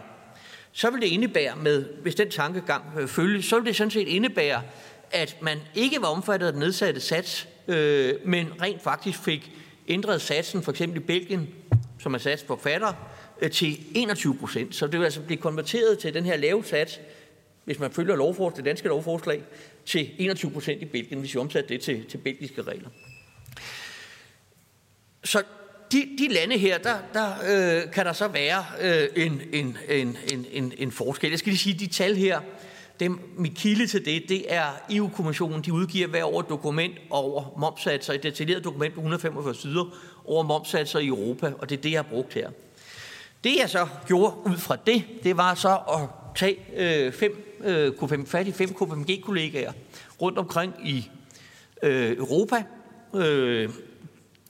så 0.72 0.90
vil 0.90 1.00
det 1.00 1.06
indebære 1.06 1.56
med, 1.56 1.84
hvis 2.02 2.14
den 2.14 2.30
tankegang 2.30 2.84
øh, 2.98 3.08
følges, 3.08 3.44
så 3.44 3.58
vil 3.58 3.66
det 3.66 3.76
sådan 3.76 3.90
set 3.90 4.08
indebære, 4.08 4.62
at 5.10 5.36
man 5.42 5.58
ikke 5.74 6.02
var 6.02 6.08
omfattet 6.08 6.46
af 6.46 6.52
den 6.52 6.60
nedsatte 6.60 7.00
sats, 7.00 7.48
øh, 7.68 8.14
men 8.24 8.62
rent 8.62 8.82
faktisk 8.82 9.18
fik 9.18 9.52
ændret 9.88 10.22
satsen, 10.22 10.62
for 10.62 10.70
eksempel 10.70 10.96
i 10.96 11.04
Belgien, 11.04 11.48
som 11.98 12.14
er 12.14 12.18
sats 12.18 12.44
forfatter, 12.46 12.88
Øh, 12.88 13.11
Øh, 13.42 13.50
til 13.50 13.78
21 13.94 14.36
procent. 14.36 14.74
Så 14.74 14.86
det 14.86 14.98
vil 14.98 15.04
altså 15.04 15.20
blive 15.20 15.38
konverteret 15.38 15.98
til 15.98 16.14
den 16.14 16.24
her 16.24 16.36
lave 16.36 16.64
sats 16.64 17.00
hvis 17.64 17.78
man 17.78 17.90
følger 17.90 18.16
lovforslag, 18.16 18.56
det 18.56 18.64
danske 18.64 18.88
lovforslag, 18.88 19.42
til 19.86 20.10
21 20.18 20.50
procent 20.50 20.82
i 20.82 20.84
Belgien, 20.84 21.20
hvis 21.20 21.34
vi 21.34 21.38
omsætter 21.38 21.68
det 21.68 21.80
til, 21.80 22.04
til 22.04 22.18
belgiske 22.18 22.62
regler. 22.62 22.88
Så 25.24 25.42
de, 25.92 26.08
de 26.18 26.28
lande 26.28 26.58
her, 26.58 26.78
der, 26.78 26.96
der 27.14 27.28
øh, 27.30 27.92
kan 27.92 28.06
der 28.06 28.12
så 28.12 28.28
være 28.28 28.64
øh, 28.80 29.08
en, 29.16 29.42
en, 29.52 29.76
en, 29.88 30.16
en, 30.52 30.72
en 30.78 30.92
forskel. 30.92 31.30
Jeg 31.30 31.38
skal 31.38 31.50
lige 31.50 31.58
sige, 31.58 31.78
de 31.78 31.86
tal 31.86 32.16
her, 32.16 32.40
dem, 33.00 33.20
mit 33.36 33.54
kilde 33.54 33.86
til 33.86 34.04
det, 34.04 34.28
det 34.28 34.54
er 34.54 34.66
EU-kommissionen. 34.90 35.62
De 35.62 35.72
udgiver 35.72 36.08
hver 36.08 36.24
år 36.24 36.40
et 36.40 36.48
dokument 36.48 36.94
over 37.10 37.54
momsatser, 37.58 38.12
et 38.12 38.22
detaljeret 38.22 38.64
dokument 38.64 38.94
på 38.94 39.00
145 39.00 39.54
sider 39.54 39.98
over 40.24 40.42
momsatser 40.42 40.98
i 40.98 41.06
Europa, 41.06 41.52
og 41.58 41.70
det 41.70 41.78
er 41.78 41.82
det, 41.82 41.90
jeg 41.90 41.98
har 41.98 42.10
brugt 42.10 42.34
her. 42.34 42.50
Det 43.44 43.56
jeg 43.56 43.70
så 43.70 43.86
gjorde 44.06 44.34
ud 44.46 44.56
fra 44.56 44.76
det, 44.86 45.04
det 45.22 45.36
var 45.36 45.54
så 45.54 45.68
at 45.74 46.08
tage 46.36 46.58
øh, 46.76 47.12
fem, 47.12 47.58
øh, 47.64 47.92
K5, 48.02 48.26
fat 48.26 48.46
i 48.46 48.52
fem 48.52 48.68
KPMG-kollegaer 48.68 49.72
rundt 50.20 50.38
omkring 50.38 50.74
i 50.84 51.10
øh, 51.82 52.16
Europa, 52.16 52.64
øh, 53.14 53.70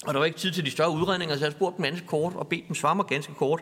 og 0.07 0.15
der 0.15 0.19
var 0.19 0.25
ikke 0.25 0.39
tid 0.39 0.51
til 0.51 0.65
de 0.65 0.71
større 0.71 0.91
udredninger, 0.91 1.37
så 1.37 1.45
jeg 1.45 1.53
spurgte 1.53 1.77
dem 1.77 1.85
ganske 1.85 2.07
kort 2.07 2.33
og 2.37 2.49
bedte 2.49 2.65
dem 2.69 2.75
svare 2.75 2.95
mig 2.95 3.07
ganske 3.07 3.35
kort. 3.35 3.61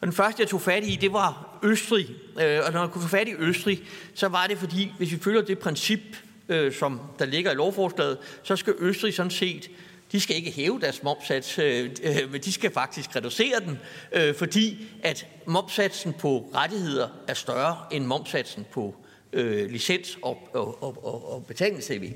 Og 0.00 0.06
den 0.06 0.12
første, 0.12 0.42
jeg 0.42 0.48
tog 0.48 0.60
fat 0.60 0.84
i, 0.84 0.98
det 1.00 1.12
var 1.12 1.58
Østrig. 1.62 2.06
Øh, 2.40 2.60
og 2.66 2.72
når 2.72 2.80
jeg 2.80 2.90
kunne 2.90 3.02
få 3.02 3.08
fat 3.08 3.28
i 3.28 3.34
Østrig, 3.38 3.82
så 4.14 4.28
var 4.28 4.46
det 4.46 4.58
fordi, 4.58 4.92
hvis 4.98 5.12
vi 5.12 5.18
følger 5.18 5.42
det 5.42 5.58
princip, 5.58 6.00
øh, 6.48 6.72
som 6.72 7.00
der 7.18 7.24
ligger 7.24 7.52
i 7.52 7.54
lovforslaget, 7.54 8.18
så 8.42 8.56
skal 8.56 8.74
Østrig 8.78 9.14
sådan 9.14 9.30
set 9.30 9.70
de 10.12 10.20
skal 10.20 10.36
ikke 10.36 10.50
hæve 10.50 10.80
deres 10.80 11.02
momsats, 11.02 11.58
øh, 11.58 11.90
øh, 12.02 12.32
men 12.32 12.40
de 12.40 12.52
skal 12.52 12.70
faktisk 12.70 13.16
reducere 13.16 13.60
den, 13.60 13.78
øh, 14.12 14.34
fordi 14.34 14.86
at 15.02 15.26
momsatsen 15.46 16.12
på 16.12 16.50
rettigheder 16.54 17.08
er 17.28 17.34
større 17.34 17.76
end 17.90 18.04
momsatsen 18.04 18.66
på 18.72 18.94
øh, 19.32 19.70
licens 19.70 20.18
og, 20.22 20.48
og, 20.52 20.82
og, 20.82 21.32
og 21.32 21.46
betalings-tv. 21.46 22.12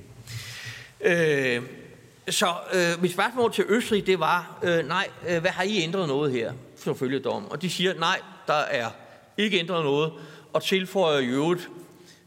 Så 2.31 2.55
øh, 2.73 3.03
mit 3.03 3.13
spørgsmål 3.13 3.53
til 3.53 3.65
Østrig, 3.69 4.07
det 4.07 4.21
var, 4.21 4.59
øh, 4.63 4.89
nej, 4.89 5.09
øh, 5.29 5.41
hvad 5.41 5.51
har 5.51 5.63
I 5.63 5.83
ændret 5.83 6.09
noget 6.09 6.33
her, 6.33 6.53
for 6.77 6.95
følge 6.95 7.19
dom? 7.19 7.51
Og 7.51 7.63
de 7.63 7.71
siger, 7.71 7.95
nej, 7.95 8.21
der 8.47 8.55
er 8.55 8.91
ikke 9.39 9.59
ændret 9.59 9.85
noget, 9.85 10.13
og 10.53 10.63
tilføjer 10.63 11.19
i 11.19 11.27
øvrigt 11.27 11.69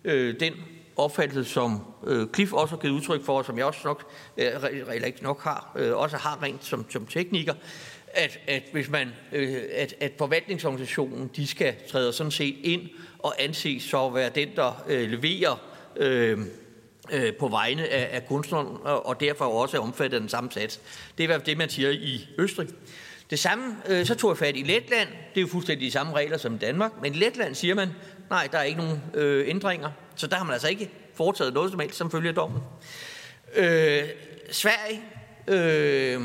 øh, 0.03 0.39
den 0.39 0.53
opfattelse, 1.03 1.51
som 1.51 1.81
øh, 2.07 2.27
Cliff 2.35 2.53
også 2.53 2.75
har 2.75 2.81
givet 2.81 2.93
udtryk 2.93 3.25
for, 3.25 3.37
og 3.37 3.45
som 3.45 3.57
jeg 3.57 3.65
også 3.65 3.79
nok, 3.83 4.11
øh, 4.37 4.45
eller 4.71 5.05
ikke 5.05 5.23
nok 5.23 5.43
har, 5.43 5.71
øh, 5.75 5.97
også 5.97 6.17
har 6.17 6.43
rent 6.43 6.65
som, 6.65 6.85
som 6.89 7.05
tekniker, 7.05 7.53
at, 8.07 8.39
at 8.47 8.63
hvis 8.71 8.89
man, 8.89 9.09
øh, 9.31 9.57
at, 9.75 9.93
at 9.99 10.11
forvaltningsorganisationen, 10.17 11.31
de 11.35 11.47
skal 11.47 11.73
træde 11.91 12.13
sådan 12.13 12.31
set 12.31 12.55
ind 12.63 12.89
og 13.19 13.33
anses 13.39 13.83
så 13.83 14.05
at 14.05 14.13
være 14.13 14.29
den, 14.35 14.49
der 14.55 14.83
øh, 14.87 15.09
leverer 15.09 15.61
øh, 15.95 16.39
øh, 17.11 17.33
på 17.33 17.47
vegne 17.47 17.87
af, 17.87 18.15
af 18.15 18.27
kunstneren, 18.27 18.67
og, 18.83 19.05
og 19.05 19.19
derfor 19.19 19.45
også 19.45 19.77
er 19.77 19.81
omfattet 19.81 20.13
af 20.13 20.21
den 20.21 20.29
samme 20.29 20.51
sats. 20.51 20.79
Det 21.17 21.19
er 21.19 21.23
i 21.23 21.25
hvert 21.25 21.39
fald 21.41 21.45
det, 21.45 21.57
man 21.57 21.69
siger 21.69 21.89
i 21.89 22.27
Østrig. 22.37 22.67
Det 23.31 23.39
samme, 23.39 23.75
øh, 23.87 24.05
så 24.05 24.15
tog 24.15 24.29
jeg 24.29 24.37
fat 24.37 24.55
i 24.55 24.61
Letland. 24.61 25.09
Det 25.09 25.37
er 25.37 25.41
jo 25.41 25.47
fuldstændig 25.47 25.85
de 25.85 25.91
samme 25.91 26.13
regler 26.13 26.37
som 26.37 26.55
i 26.55 26.57
Danmark. 26.57 26.91
Men 27.01 27.15
i 27.15 27.17
Letland 27.17 27.55
siger 27.55 27.75
man, 27.75 27.89
nej, 28.29 28.47
der 28.51 28.57
er 28.57 28.63
ikke 28.63 28.79
nogen 28.79 29.01
øh, 29.13 29.49
ændringer. 29.49 29.89
Så 30.15 30.27
der 30.27 30.35
har 30.35 30.43
man 30.43 30.53
altså 30.53 30.67
ikke 30.67 30.89
foretaget 31.15 31.53
noget 31.53 31.71
som 31.71 31.79
helst, 31.79 31.97
som 31.97 32.11
følger 32.11 32.31
dommen. 32.31 32.61
Øh, 33.55 34.03
Sverige, 34.51 35.01
øh, 35.47 36.21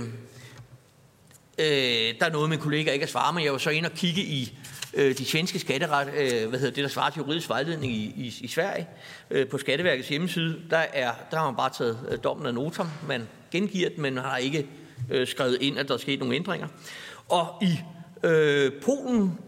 øh, 1.59 2.15
der 2.21 2.27
er 2.27 2.31
noget, 2.31 2.51
min 2.51 2.59
kollega 2.59 2.93
ikke 2.93 3.05
har 3.05 3.11
svaret, 3.11 3.35
men 3.35 3.45
jeg 3.45 3.53
var 3.53 3.59
så 3.59 3.71
ind 3.71 3.87
og 3.87 3.93
kigge 3.93 4.21
i 4.21 4.59
øh, 4.95 5.19
de 5.19 5.25
svenske 5.25 5.59
skatteret, 5.59 6.09
øh, 6.09 6.49
hvad 6.49 6.59
hedder 6.59 6.75
det, 6.75 6.85
der 6.85 6.91
svarer 6.91 7.11
til 7.11 7.21
juridisk 7.21 7.49
vejledning 7.49 7.93
i, 7.93 8.05
i, 8.17 8.35
i 8.41 8.49
Sverige. 8.49 8.89
Øh, 9.31 9.49
på 9.49 9.59
Skatteverkets 9.59 10.09
hjemmeside, 10.09 10.61
der, 10.71 10.85
er, 10.93 11.13
der 11.31 11.37
har 11.37 11.45
man 11.45 11.57
bare 11.57 11.71
taget 11.79 11.99
øh, 12.11 12.19
dommen 12.25 12.47
af 12.47 12.55
notam. 12.55 12.89
Man 13.09 13.29
gengiver 13.51 13.89
den, 13.89 14.03
men 14.03 14.17
har 14.17 14.37
ikke 14.37 14.67
øh, 15.11 15.27
skrevet 15.27 15.59
ind, 15.61 15.79
at 15.79 15.89
der 15.89 15.95
er 15.95 15.99
sket 15.99 16.19
nogle 16.19 16.35
ændringer. 16.35 16.69
Og 17.29 17.63
i 17.63 17.79
øh, 18.23 18.73
Polen 18.83 19.39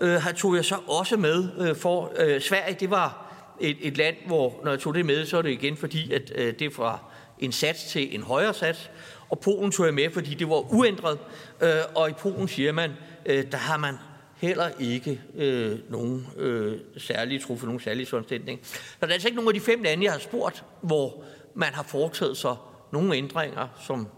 øh, 0.00 0.22
har 0.22 0.32
tog 0.32 0.56
jeg 0.56 0.64
så 0.64 0.76
også 0.86 1.16
med, 1.16 1.48
øh, 1.58 1.76
for 1.76 2.12
øh, 2.18 2.40
Sverige, 2.40 2.76
det 2.80 2.90
var 2.90 3.34
et, 3.60 3.76
et 3.80 3.96
land, 3.96 4.16
hvor 4.26 4.60
når 4.64 4.70
jeg 4.70 4.80
tog 4.80 4.94
det 4.94 5.06
med, 5.06 5.26
så 5.26 5.38
er 5.38 5.42
det 5.42 5.50
igen 5.50 5.76
fordi, 5.76 6.12
at 6.12 6.32
øh, 6.34 6.54
det 6.58 6.62
er 6.62 6.70
fra 6.70 6.98
en 7.38 7.52
sats 7.52 7.84
til 7.84 8.14
en 8.14 8.22
højere 8.22 8.54
sats. 8.54 8.90
Og 9.28 9.38
Polen 9.38 9.70
tog 9.72 9.86
jeg 9.86 9.94
med, 9.94 10.10
fordi 10.10 10.34
det 10.34 10.48
var 10.48 10.74
uændret. 10.74 11.18
Øh, 11.60 11.70
og 11.94 12.10
i 12.10 12.12
Polen 12.12 12.48
siger 12.48 12.72
man, 12.72 12.92
øh, 13.26 13.44
der 13.52 13.58
har 13.58 13.76
man 13.76 13.94
heller 14.36 14.70
ikke 14.80 15.20
øh, 15.34 15.78
nogen 15.88 16.26
øh, 16.36 16.78
særlige 16.96 17.40
truffet 17.40 17.66
nogen 17.66 17.80
særlige 17.80 18.06
foranstaltning. 18.06 18.60
Så 18.62 18.96
der 19.00 19.06
er 19.06 19.12
altså 19.12 19.28
ikke 19.28 19.36
nogen 19.36 19.48
af 19.48 19.54
de 19.54 19.60
fem 19.60 19.82
lande, 19.82 20.04
jeg 20.04 20.12
har 20.12 20.18
spurgt, 20.18 20.64
hvor 20.82 21.24
man 21.54 21.74
har 21.74 21.82
foretaget 21.82 22.36
sig 22.36 22.56
nogle 22.92 23.16
ændringer 23.16 23.68
som 23.86 24.08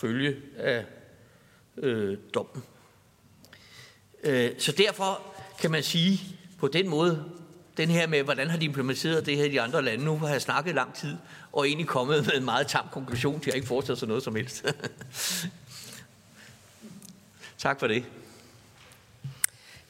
følge 0.00 0.36
af 0.56 0.84
øh, 1.76 2.18
dommen. 2.34 2.62
Øh, 4.24 4.50
så 4.58 4.72
derfor 4.72 5.22
kan 5.60 5.70
man 5.70 5.82
sige 5.82 6.20
på 6.58 6.68
den 6.68 6.88
måde, 6.88 7.24
den 7.76 7.88
her 7.88 8.06
med, 8.06 8.22
hvordan 8.22 8.50
har 8.50 8.58
de 8.58 8.64
implementeret 8.64 9.26
det 9.26 9.36
her 9.36 9.44
i 9.44 9.48
de 9.48 9.60
andre 9.60 9.82
lande, 9.82 10.04
nu 10.04 10.16
har 10.16 10.28
jeg 10.28 10.42
snakket 10.42 10.74
lang 10.74 10.94
tid, 10.94 11.16
og 11.52 11.66
egentlig 11.66 11.86
kommet 11.86 12.26
med 12.26 12.34
en 12.34 12.44
meget 12.44 12.66
tam 12.66 12.84
konklusion, 12.92 13.38
de 13.38 13.44
har 13.44 13.52
ikke 13.52 13.66
foretaget 13.66 13.98
sig 13.98 14.08
noget 14.08 14.22
som 14.22 14.36
helst. 14.36 14.64
tak 17.58 17.80
for 17.80 17.86
det. 17.86 18.04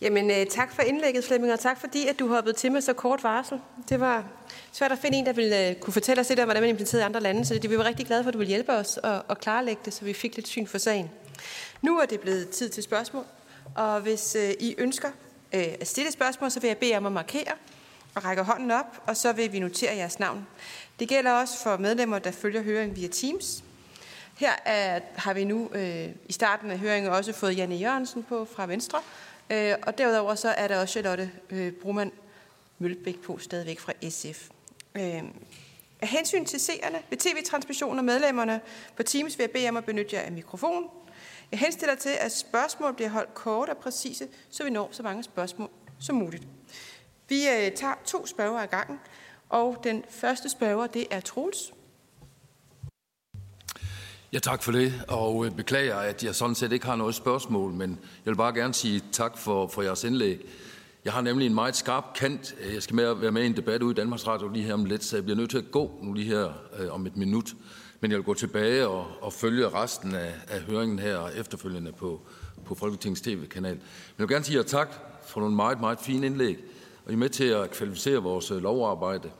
Jamen, 0.00 0.30
øh, 0.30 0.46
tak 0.46 0.74
for 0.74 0.82
indlægget, 0.82 1.24
Flemming, 1.24 1.52
og 1.52 1.60
tak 1.60 1.80
fordi, 1.80 2.06
at 2.06 2.18
du 2.18 2.28
hoppede 2.28 2.56
til 2.56 2.72
med 2.72 2.80
så 2.80 2.92
kort 2.92 3.22
varsel. 3.22 3.58
Det 3.88 4.00
var 4.00 4.39
svært 4.72 4.92
at 4.92 4.98
finde 4.98 5.18
en, 5.18 5.26
der 5.26 5.32
ville 5.32 5.68
øh, 5.68 5.76
kunne 5.76 5.92
fortælle 5.92 6.20
os 6.20 6.28
lidt 6.28 6.40
om, 6.40 6.44
hvordan 6.44 6.62
man 6.62 6.70
implementerede 6.70 7.02
i 7.02 7.06
andre 7.06 7.20
lande, 7.20 7.44
så 7.44 7.54
det, 7.54 7.70
vi 7.70 7.78
var 7.78 7.84
rigtig 7.84 8.06
glade 8.06 8.22
for, 8.22 8.28
at 8.28 8.34
du 8.34 8.38
ville 8.38 8.48
hjælpe 8.48 8.72
os 8.72 8.96
og, 8.96 9.24
og 9.28 9.38
klarlægge 9.38 9.82
det, 9.84 9.94
så 9.94 10.04
vi 10.04 10.12
fik 10.12 10.36
lidt 10.36 10.48
syn 10.48 10.66
for 10.66 10.78
sagen. 10.78 11.10
Nu 11.82 11.98
er 11.98 12.06
det 12.06 12.20
blevet 12.20 12.48
tid 12.48 12.68
til 12.68 12.82
spørgsmål, 12.82 13.24
og 13.74 14.00
hvis 14.00 14.34
øh, 14.34 14.50
I 14.60 14.74
ønsker 14.78 15.08
øh, 15.54 15.64
at 15.80 15.88
stille 15.88 16.12
spørgsmål, 16.12 16.50
så 16.50 16.60
vil 16.60 16.68
jeg 16.68 16.78
bede 16.78 16.90
jer 16.90 16.96
om 16.96 17.06
at 17.06 17.12
markere 17.12 17.52
og 18.14 18.24
række 18.24 18.42
hånden 18.42 18.70
op, 18.70 19.02
og 19.06 19.16
så 19.16 19.32
vil 19.32 19.52
vi 19.52 19.58
notere 19.58 19.96
jeres 19.96 20.18
navn. 20.18 20.46
Det 21.00 21.08
gælder 21.08 21.32
også 21.32 21.62
for 21.62 21.76
medlemmer, 21.76 22.18
der 22.18 22.30
følger 22.30 22.62
høringen 22.62 22.96
via 22.96 23.08
Teams. 23.08 23.64
Her 24.38 24.52
er, 24.64 25.00
har 25.14 25.34
vi 25.34 25.44
nu 25.44 25.70
øh, 25.74 26.08
i 26.28 26.32
starten 26.32 26.70
af 26.70 26.78
høringen 26.78 27.12
også 27.12 27.32
fået 27.32 27.56
Janne 27.56 27.74
Jørgensen 27.74 28.22
på 28.22 28.44
fra 28.44 28.66
Venstre, 28.66 28.98
Øh, 29.50 29.74
og 29.82 29.98
derudover 29.98 30.34
så 30.34 30.48
er 30.48 30.68
der 30.68 30.80
også 30.80 30.92
Charlotte 30.92 31.30
øh, 31.50 31.72
Brumann 31.72 32.12
Mølbæk 32.78 33.18
på 33.18 33.38
stadigvæk 33.38 33.80
fra 33.80 33.92
SF. 34.10 34.48
Øh, 34.94 35.22
af 36.02 36.08
hensyn 36.08 36.44
til 36.44 36.60
seerne 36.60 36.98
ved 37.10 37.18
tv-transmissionen 37.18 37.98
og 37.98 38.04
medlemmerne 38.04 38.60
på 38.96 39.02
Teams 39.02 39.38
vil 39.38 39.42
jeg 39.42 39.50
bede 39.50 39.68
om 39.68 39.76
at 39.76 39.84
benytte 39.84 40.16
jer 40.16 40.22
af 40.22 40.32
mikrofon. 40.32 40.84
Jeg 41.50 41.58
henstiller 41.58 41.94
til, 41.94 42.10
at 42.20 42.32
spørgsmål 42.32 42.94
bliver 42.94 43.08
holdt 43.08 43.34
kort 43.34 43.68
og 43.68 43.76
præcise, 43.76 44.28
så 44.50 44.64
vi 44.64 44.70
når 44.70 44.88
så 44.92 45.02
mange 45.02 45.22
spørgsmål 45.22 45.70
som 45.98 46.16
muligt. 46.16 46.46
Vi 47.28 47.48
øh, 47.48 47.72
tager 47.72 47.94
to 48.04 48.26
spørger 48.26 48.60
ad 48.60 48.66
gangen, 48.66 49.00
og 49.48 49.80
den 49.84 50.04
første 50.08 50.48
spørger, 50.48 50.86
det 50.86 51.06
er 51.10 51.20
Troels. 51.20 51.72
Ja, 54.32 54.38
tak 54.38 54.62
for 54.62 54.72
det, 54.72 55.04
og 55.08 55.46
øh, 55.46 55.52
beklager, 55.52 55.96
at 55.96 56.24
jeg 56.24 56.34
sådan 56.34 56.54
set 56.54 56.72
ikke 56.72 56.86
har 56.86 56.96
noget 56.96 57.14
spørgsmål, 57.14 57.72
men 57.72 57.90
jeg 57.90 58.30
vil 58.30 58.36
bare 58.36 58.54
gerne 58.54 58.74
sige 58.74 59.02
tak 59.12 59.38
for, 59.38 59.66
for 59.66 59.82
jeres 59.82 60.04
indlæg. 60.04 60.46
Jeg 61.04 61.12
har 61.12 61.20
nemlig 61.20 61.46
en 61.46 61.54
meget 61.54 61.76
skarp 61.76 62.04
kant. 62.14 62.54
Øh, 62.60 62.74
jeg 62.74 62.82
skal 62.82 62.96
med 62.96 63.14
være 63.14 63.32
med 63.32 63.42
i 63.42 63.46
en 63.46 63.56
debat 63.56 63.82
ude 63.82 63.92
i 63.92 63.94
Danmarks 63.94 64.26
Radio 64.26 64.48
lige 64.48 64.64
her 64.64 64.74
om 64.74 64.84
lidt, 64.84 65.04
så 65.04 65.16
jeg 65.16 65.24
bliver 65.24 65.36
nødt 65.36 65.50
til 65.50 65.58
at 65.58 65.70
gå 65.70 65.98
nu 66.02 66.12
lige 66.12 66.26
her 66.26 66.52
øh, 66.78 66.94
om 66.94 67.06
et 67.06 67.16
minut. 67.16 67.54
Men 68.00 68.10
jeg 68.10 68.18
vil 68.18 68.24
gå 68.24 68.34
tilbage 68.34 68.88
og, 68.88 69.06
og 69.20 69.32
følge 69.32 69.68
resten 69.68 70.14
af, 70.14 70.34
af 70.48 70.60
høringen 70.60 70.98
her 70.98 71.16
og 71.16 71.30
efterfølgende 71.36 71.92
på, 71.92 72.20
på 72.64 72.74
Folketingets 72.74 73.20
tv-kanal. 73.20 73.74
Men 73.74 73.82
jeg 74.18 74.28
vil 74.28 74.34
gerne 74.34 74.44
sige 74.44 74.56
jer 74.56 74.62
tak 74.62 74.94
for 75.26 75.40
nogle 75.40 75.56
meget, 75.56 75.80
meget 75.80 75.98
fine 76.00 76.26
indlæg, 76.26 76.58
og 77.04 77.10
I 77.10 77.14
er 77.14 77.18
med 77.18 77.28
til 77.28 77.44
at 77.44 77.70
kvalificere 77.70 78.16
vores 78.16 78.50
øh, 78.50 78.62
lovarbejde. 78.62 79.30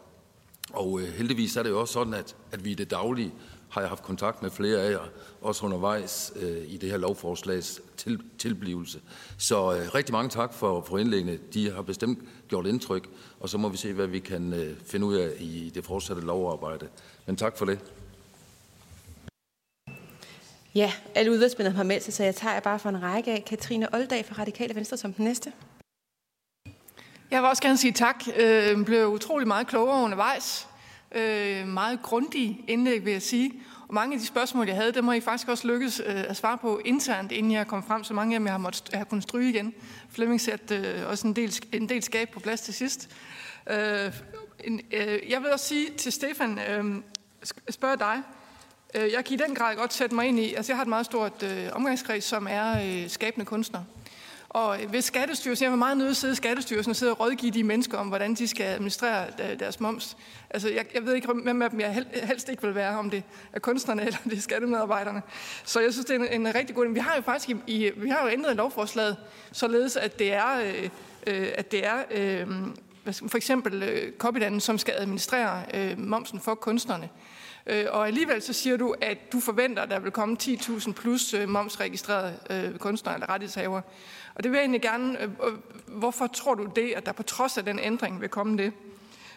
Og 0.73 1.01
øh, 1.01 1.09
heldigvis 1.09 1.57
er 1.57 1.62
det 1.62 1.70
jo 1.70 1.81
også 1.81 1.93
sådan, 1.93 2.15
at, 2.15 2.37
at 2.53 2.65
vi 2.65 2.70
i 2.70 2.74
det 2.74 2.91
daglige 2.91 3.32
har 3.70 3.80
jeg 3.80 3.88
haft 3.88 4.02
kontakt 4.02 4.42
med 4.42 4.51
flere 4.51 4.78
af 4.78 4.90
jer, 4.90 5.09
også 5.40 5.64
undervejs 5.66 6.32
øh, 6.36 6.62
i 6.66 6.76
det 6.76 6.90
her 6.90 6.97
lovforslags 6.97 7.80
til, 7.97 8.20
tilblivelse. 8.38 9.01
Så 9.38 9.74
øh, 9.74 9.94
rigtig 9.94 10.12
mange 10.12 10.30
tak 10.30 10.55
for, 10.55 10.82
for 10.82 10.98
indlæggene. 10.98 11.38
De 11.55 11.70
har 11.70 11.82
bestemt 11.82 12.18
gjort 12.48 12.66
indtryk, 12.66 13.09
og 13.40 13.48
så 13.48 13.59
må 13.59 13.68
vi 13.68 13.76
se, 13.76 13.92
hvad 13.92 14.06
vi 14.06 14.18
kan 14.18 14.52
øh, 14.52 14.76
finde 14.86 15.06
ud 15.06 15.14
af 15.14 15.32
i 15.40 15.72
det 15.74 15.84
fortsatte 15.84 16.22
lovarbejde. 16.22 16.88
Men 17.26 17.36
tak 17.36 17.56
for 17.56 17.64
det. 17.64 17.78
Ja, 20.74 20.92
alle 21.14 21.32
udvalgsmændene 21.32 21.76
har 21.76 21.84
meldt 21.84 22.05
sig, 22.05 22.14
så 22.14 22.24
jeg 22.24 22.34
tager 22.34 22.60
bare 22.60 22.78
for 22.78 22.88
en 22.88 23.02
række 23.02 23.32
af. 23.32 23.44
Katrine 23.44 23.94
Oldag 23.94 24.24
fra 24.24 24.34
Radikale 24.38 24.74
Venstre 24.74 24.97
som 24.97 25.12
den 25.12 25.24
næste. 25.24 25.52
Jeg 27.30 27.42
vil 27.42 27.48
også 27.48 27.62
gerne 27.62 27.76
sige 27.76 27.92
tak. 27.92 28.26
Jeg 28.26 28.76
øh, 28.76 28.84
blev 28.84 29.06
utrolig 29.06 29.48
meget 29.48 29.66
klogere 29.66 30.05
undervejs. 30.05 30.66
Øh, 31.15 31.69
meget 31.69 32.03
grundige 32.03 32.65
indlæg, 32.69 33.05
vil 33.05 33.12
jeg 33.12 33.23
sige. 33.23 33.53
Og 33.89 33.95
mange 33.95 34.15
af 34.15 34.20
de 34.20 34.27
spørgsmål, 34.27 34.66
jeg 34.66 34.77
havde, 34.77 34.93
dem 34.93 35.09
har 35.09 35.15
I 35.15 35.20
faktisk 35.20 35.49
også 35.49 35.66
lykkes 35.66 36.03
øh, 36.07 36.24
at 36.28 36.37
svare 36.37 36.59
på 36.59 36.81
internt, 36.85 37.32
inden 37.32 37.53
jeg 37.53 37.66
kom 37.66 37.82
frem. 37.82 38.05
Så 38.05 38.15
mange 38.15 38.35
af 38.35 38.39
dem, 38.41 38.47
jeg 38.47 38.53
har, 38.53 38.59
måttet, 38.59 38.89
jeg 38.91 38.99
har 38.99 39.05
kunnet 39.05 39.23
stryge 39.23 39.51
igen. 39.51 39.74
Flemming 40.11 40.41
satte 40.41 40.77
øh, 40.77 41.09
også 41.09 41.27
en 41.27 41.37
del, 41.37 41.55
en 41.73 41.89
del 41.89 42.03
skab 42.03 42.31
på 42.31 42.41
plads 42.41 42.61
til 42.61 42.74
sidst. 42.74 43.09
Øh, 43.70 44.12
en, 44.65 44.81
øh, 44.93 45.31
jeg 45.31 45.43
vil 45.43 45.53
også 45.53 45.66
sige 45.66 45.91
til 45.91 46.12
Stefan, 46.12 46.59
øh, 46.59 47.03
spørge 47.70 47.97
dig, 47.97 48.23
øh, 48.95 49.12
jeg 49.12 49.24
kan 49.24 49.35
i 49.35 49.37
den 49.37 49.55
grad 49.55 49.77
godt 49.77 49.93
sætte 49.93 50.15
mig 50.15 50.27
ind 50.27 50.39
i, 50.39 50.55
altså 50.55 50.73
jeg 50.73 50.77
har 50.77 50.82
et 50.82 50.89
meget 50.89 51.07
stort 51.07 51.43
øh, 51.43 51.69
omgangskreds, 51.73 52.24
som 52.24 52.47
er 52.51 52.82
øh, 52.82 53.11
skabende 53.11 53.47
kunstnere. 53.47 53.85
Og 54.51 54.82
øh, 54.82 54.90
hvis 54.90 55.05
Skattestyrelsen, 55.05 55.64
jeg 55.64 55.70
vil 55.70 55.78
meget 55.78 55.97
nødt 55.97 56.16
til 56.16 56.27
at 56.27 56.36
Skattestyrelsen 56.36 56.90
og 56.90 56.97
sidde 56.97 57.12
og 57.12 57.20
rådgive 57.20 57.51
de 57.51 57.64
mennesker 57.64 57.98
om, 57.98 58.09
hvordan 58.09 58.35
de 58.35 58.48
skal 58.48 58.64
administrere 58.64 59.27
øh, 59.27 59.59
deres 59.59 59.81
moms. 59.81 60.16
Altså, 60.51 60.68
jeg, 60.68 60.86
jeg 60.94 61.06
ved 61.06 61.14
ikke, 61.14 61.28
hvem 61.32 61.62
af 61.62 61.70
dem 61.70 61.81
jeg 61.81 62.05
helst 62.12 62.48
ikke 62.48 62.62
vil 62.62 62.74
være, 62.74 62.98
om 62.98 63.10
det 63.10 63.22
er 63.52 63.59
kunstnerne 63.59 64.02
eller 64.06 64.18
det 64.24 64.39
er 64.39 64.40
skattemedarbejderne. 64.40 65.22
Så 65.64 65.81
jeg 65.81 65.93
synes, 65.93 66.06
det 66.06 66.16
er 66.16 66.24
en, 66.24 66.47
en 66.47 66.55
rigtig 66.55 66.77
god. 66.77 66.93
Vi 66.93 67.01
har 67.01 67.16
jo 67.16 67.22
faktisk 67.22 67.56
i, 67.66 67.90
vi 67.97 68.09
har 68.09 68.22
jo 68.22 68.28
ændret 68.28 68.56
lovforslaget, 68.56 69.16
således 69.52 69.97
at 69.97 70.18
det 70.18 70.32
er, 70.32 70.60
øh, 70.60 70.89
øh 71.27 71.48
at 71.55 71.72
det 71.72 71.86
er 71.86 71.97
øh, 72.10 72.47
for 73.12 73.36
eksempel 73.36 73.82
øh, 73.82 74.12
Copydan, 74.18 74.60
som 74.60 74.78
skal 74.78 74.94
administrere 74.98 75.62
øh, 75.74 75.98
momsen 75.98 76.40
for 76.40 76.55
kunstnerne. 76.55 77.09
Øh, 77.70 77.86
og 77.90 78.06
alligevel 78.06 78.42
så 78.42 78.52
siger 78.52 78.76
du, 78.76 78.94
at 79.01 79.32
du 79.32 79.40
forventer, 79.40 79.82
at 79.82 79.90
der 79.90 79.98
vil 79.98 80.12
komme 80.12 80.36
10.000 80.42 80.92
plus 80.92 81.34
øh, 81.34 81.48
momsregistrerede 81.48 82.38
øh, 82.51 82.78
kunstnere 82.78 83.14
eller 83.14 83.28
rettighedshaver. 83.28 83.80
Og 84.34 84.42
det 84.42 84.51
vil 84.51 84.56
jeg 84.56 84.62
egentlig 84.62 84.82
gerne, 84.82 85.22
øh, 85.22 85.28
øh, 85.28 85.52
hvorfor 85.98 86.26
tror 86.26 86.55
du 86.55 86.68
det, 86.76 86.92
at 86.97 87.06
der 87.06 87.12
på 87.12 87.22
trods 87.22 87.59
af 87.59 87.64
den 87.64 87.78
ændring 87.78 88.20
vil 88.20 88.28
komme 88.28 88.59
det? 88.59 88.72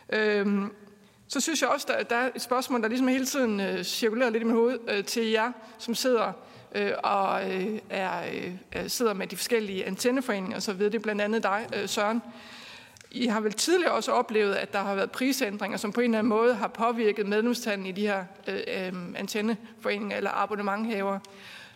Øhm, 0.10 0.72
så 1.28 1.40
synes 1.40 1.62
jeg 1.62 1.70
også, 1.70 1.88
der, 1.90 2.04
der 2.04 2.16
er 2.16 2.30
et 2.36 2.42
spørgsmål, 2.42 2.82
der 2.82 2.88
ligesom 2.88 3.08
hele 3.08 3.26
tiden 3.26 3.60
øh, 3.60 3.84
cirkulerer 3.84 4.30
lidt 4.30 4.44
i 4.44 4.46
mit 4.46 4.56
hoved 4.56 4.80
øh, 4.88 5.04
til 5.04 5.28
jer, 5.28 5.52
som 5.78 5.96
sidder 5.96 6.32
øh, 6.76 6.92
og 7.04 7.52
øh, 7.52 7.80
er, 7.90 8.24
øh, 8.76 8.90
sidder 8.90 9.14
med 9.14 9.28
de 9.28 9.36
forskellige 9.36 9.86
antenneforeninger 9.86 10.56
og 10.56 10.62
så 10.62 10.74
videre. 10.74 10.92
Det 10.92 10.98
er 10.98 11.04
blandt 11.04 11.22
andet 11.22 11.44
dig, 11.44 11.68
øh, 11.76 11.90
Søren. 11.90 12.22
I 13.14 13.28
har 13.28 13.42
vel 13.42 13.54
tidligere 13.54 13.92
også 13.92 14.12
oplevet, 14.12 14.56
at 14.56 14.74
der 14.74 14.80
har 14.80 14.96
været 14.96 15.12
prisændringer, 15.12 15.78
som 15.78 15.92
på 15.92 16.02
en 16.02 16.06
eller 16.06 16.20
anden 16.20 16.30
måde 16.30 16.56
har 16.56 16.68
påvirket 16.68 17.28
medlemstanden 17.28 17.88
i 17.88 17.92
de 17.92 18.02
her 18.02 18.26
øh, 18.48 18.56
øh 18.56 18.94
antenneforeninger 19.16 20.18
eller 20.18 20.32
abonnementhaver. 20.32 21.20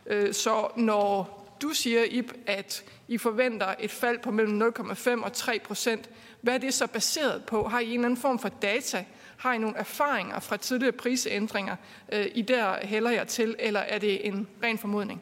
Øh, 0.05 0.33
så 0.33 0.67
når 0.75 1.37
du 1.61 1.69
siger, 1.69 2.03
Ip, 2.03 2.33
at 2.45 2.83
I 3.07 3.17
forventer 3.17 3.75
et 3.79 3.91
fald 3.91 4.19
på 4.19 4.31
mellem 4.31 4.61
0,5 4.61 5.23
og 5.23 5.33
3 5.33 5.59
procent. 5.59 6.09
Hvad 6.41 6.53
er 6.53 6.57
det 6.57 6.73
så 6.73 6.87
baseret 6.87 7.43
på? 7.45 7.67
Har 7.67 7.79
I 7.79 7.85
en 7.85 7.93
eller 7.93 8.05
anden 8.05 8.21
form 8.21 8.39
for 8.39 8.49
data? 8.49 9.05
Har 9.37 9.53
I 9.53 9.57
nogle 9.57 9.77
erfaringer 9.77 10.39
fra 10.39 10.57
tidligere 10.57 10.91
prisændringer, 10.91 11.75
øh, 12.11 12.25
I 12.35 12.41
der 12.41 12.85
hælder 12.85 13.11
jeg 13.11 13.27
til, 13.27 13.55
eller 13.59 13.79
er 13.79 13.99
det 13.99 14.27
en 14.27 14.47
ren 14.63 14.77
formodning? 14.77 15.21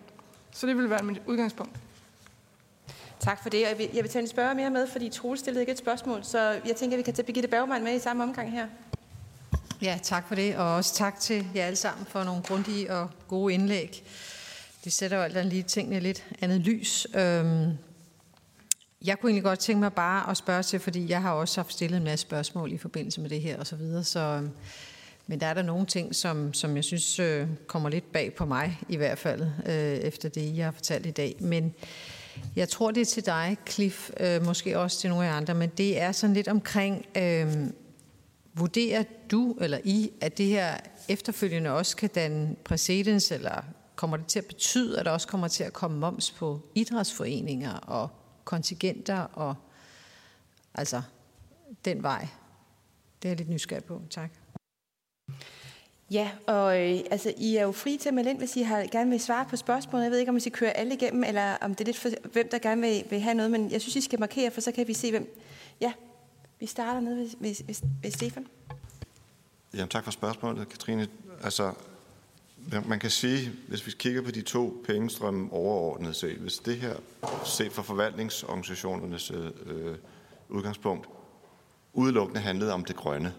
Så 0.51 0.67
det 0.67 0.77
vil 0.77 0.89
være 0.89 1.03
mit 1.03 1.21
udgangspunkt. 1.25 1.84
Tak 3.19 3.43
for 3.43 3.49
det. 3.49 3.61
Jeg 3.61 3.77
vil, 3.77 3.89
jeg 3.93 4.03
vil 4.03 4.11
tage 4.11 4.21
en 4.21 4.27
spørge 4.27 4.55
mere 4.55 4.69
med, 4.69 4.87
fordi 4.87 5.09
Troel 5.09 5.37
stillede 5.37 5.61
ikke 5.61 5.71
et 5.71 5.77
spørgsmål, 5.77 6.23
så 6.23 6.39
jeg 6.39 6.75
tænker, 6.75 6.95
at 6.95 6.97
vi 6.97 7.03
kan 7.03 7.13
tage 7.13 7.25
Birgitte 7.25 7.49
Bergman 7.49 7.83
med 7.83 7.95
i 7.95 7.99
samme 7.99 8.23
omgang 8.23 8.51
her. 8.51 8.67
Ja, 9.81 9.99
tak 10.03 10.27
for 10.27 10.35
det, 10.35 10.55
og 10.55 10.75
også 10.75 10.93
tak 10.93 11.19
til 11.19 11.47
jer 11.55 11.65
alle 11.65 11.75
sammen 11.75 12.05
for 12.05 12.23
nogle 12.23 12.41
grundige 12.41 12.93
og 12.93 13.09
gode 13.27 13.53
indlæg 13.53 14.03
det 14.85 14.93
sætter 14.93 15.17
jo 15.17 15.23
alt 15.23 15.45
lige 15.45 15.63
tingene 15.63 15.99
lidt 15.99 16.23
andet 16.41 16.59
lys. 16.59 17.07
Øhm, 17.15 17.71
jeg 19.05 19.19
kunne 19.19 19.29
egentlig 19.29 19.43
godt 19.43 19.59
tænke 19.59 19.79
mig 19.79 19.93
bare 19.93 20.29
at 20.29 20.37
spørge 20.37 20.63
til, 20.63 20.79
fordi 20.79 21.09
jeg 21.09 21.21
har 21.21 21.31
også 21.31 21.61
haft 21.61 21.73
stillet 21.73 21.97
en 21.97 22.03
masse 22.03 22.21
spørgsmål 22.21 22.71
i 22.71 22.77
forbindelse 22.77 23.21
med 23.21 23.29
det 23.29 23.41
her 23.41 23.59
og 23.59 23.67
så 23.67 23.75
videre, 23.75 24.03
så, 24.03 24.19
øhm, 24.19 24.49
men 25.27 25.39
der 25.39 25.47
er 25.47 25.53
der 25.53 25.61
nogle 25.61 25.85
ting, 25.85 26.15
som, 26.15 26.53
som 26.53 26.75
jeg 26.75 26.83
synes 26.83 27.19
øh, 27.19 27.47
kommer 27.67 27.89
lidt 27.89 28.11
bag 28.11 28.33
på 28.33 28.45
mig 28.45 28.79
i 28.89 28.95
hvert 28.95 29.17
fald, 29.17 29.41
øh, 29.65 29.97
efter 29.97 30.29
det, 30.29 30.57
jeg 30.57 30.65
har 30.65 30.71
fortalt 30.71 31.05
i 31.05 31.11
dag. 31.11 31.35
Men 31.39 31.73
jeg 32.55 32.69
tror, 32.69 32.91
det 32.91 33.01
er 33.01 33.05
til 33.05 33.25
dig, 33.25 33.57
Cliff, 33.69 34.09
øh, 34.19 34.45
måske 34.45 34.79
også 34.79 34.99
til 34.99 35.09
nogle 35.09 35.27
af 35.27 35.31
andre, 35.31 35.53
men 35.53 35.69
det 35.69 36.01
er 36.01 36.11
sådan 36.11 36.33
lidt 36.33 36.47
omkring, 36.47 37.05
øh, 37.17 37.47
vurderer 38.53 39.03
du 39.31 39.57
eller 39.61 39.79
I, 39.83 40.11
at 40.21 40.37
det 40.37 40.45
her 40.45 40.77
efterfølgende 41.09 41.71
også 41.71 41.95
kan 41.95 42.09
danne 42.09 42.55
præcedens 42.55 43.31
eller 43.31 43.61
kommer 43.95 44.17
det 44.17 44.25
til 44.27 44.39
at 44.39 44.45
betyde, 44.45 44.99
at 44.99 45.05
der 45.05 45.11
også 45.11 45.27
kommer 45.27 45.47
til 45.47 45.63
at 45.63 45.73
komme 45.73 45.97
moms 45.97 46.31
på 46.31 46.61
idrætsforeninger 46.75 47.73
og 47.73 48.09
kontingenter 48.43 49.19
og 49.19 49.55
altså 50.73 51.01
den 51.85 52.03
vej? 52.03 52.27
Det 53.21 53.27
er 53.27 53.29
jeg 53.29 53.37
lidt 53.37 53.49
nysgerrig 53.49 53.83
på. 53.83 54.01
Tak. 54.09 54.29
Ja, 56.11 56.31
og 56.47 56.81
øh, 56.81 56.99
altså, 57.11 57.33
I 57.37 57.55
er 57.55 57.63
jo 57.63 57.71
fri 57.71 57.97
til 57.97 58.09
at 58.09 58.15
melde 58.15 58.29
ind, 58.29 58.37
hvis 58.37 58.55
I 58.55 58.61
har, 58.61 58.85
gerne 58.91 59.09
vil 59.09 59.19
svare 59.19 59.45
på 59.49 59.55
spørgsmål. 59.55 60.01
Jeg 60.01 60.11
ved 60.11 60.19
ikke, 60.19 60.29
om 60.29 60.37
I 60.37 60.39
skal 60.39 60.51
køre 60.51 60.71
alle 60.71 60.93
igennem, 60.93 61.23
eller 61.23 61.57
om 61.61 61.75
det 61.75 61.81
er 61.81 61.85
lidt 61.85 61.97
for, 61.97 62.09
hvem 62.33 62.49
der 62.49 62.59
gerne 62.59 62.81
vil, 62.81 63.03
vil 63.09 63.19
have 63.19 63.33
noget, 63.33 63.51
men 63.51 63.71
jeg 63.71 63.81
synes, 63.81 63.95
I 63.95 64.01
skal 64.01 64.19
markere, 64.19 64.51
for 64.51 64.61
så 64.61 64.71
kan 64.71 64.87
vi 64.87 64.93
se, 64.93 65.11
hvem... 65.11 65.41
Ja, 65.81 65.93
vi 66.59 66.65
starter 66.65 66.99
nede 66.99 67.17
ved, 67.17 67.29
ved, 67.39 67.55
ved, 67.65 67.75
ved 68.01 68.11
Stefan. 68.11 68.47
Jamen, 69.73 69.89
tak 69.89 70.03
for 70.03 70.11
spørgsmålet, 70.11 70.69
Katrine. 70.69 71.07
Altså, 71.43 71.73
man 72.85 72.99
kan 72.99 73.09
sige, 73.09 73.51
hvis 73.67 73.87
vi 73.87 73.91
kigger 73.99 74.21
på 74.21 74.31
de 74.31 74.41
to 74.41 74.83
pengestrømme 74.87 75.53
overordnet 75.53 76.15
set, 76.15 76.37
hvis 76.37 76.57
det 76.57 76.77
her 76.77 76.95
set 77.45 77.71
fra 77.71 77.81
forvaltningsorganisationernes 77.81 79.31
øh, 79.31 79.95
udgangspunkt 80.49 81.07
udelukkende 81.93 82.41
handlede 82.41 82.73
om 82.73 82.85
det 82.85 82.95
grønne, 82.95 83.33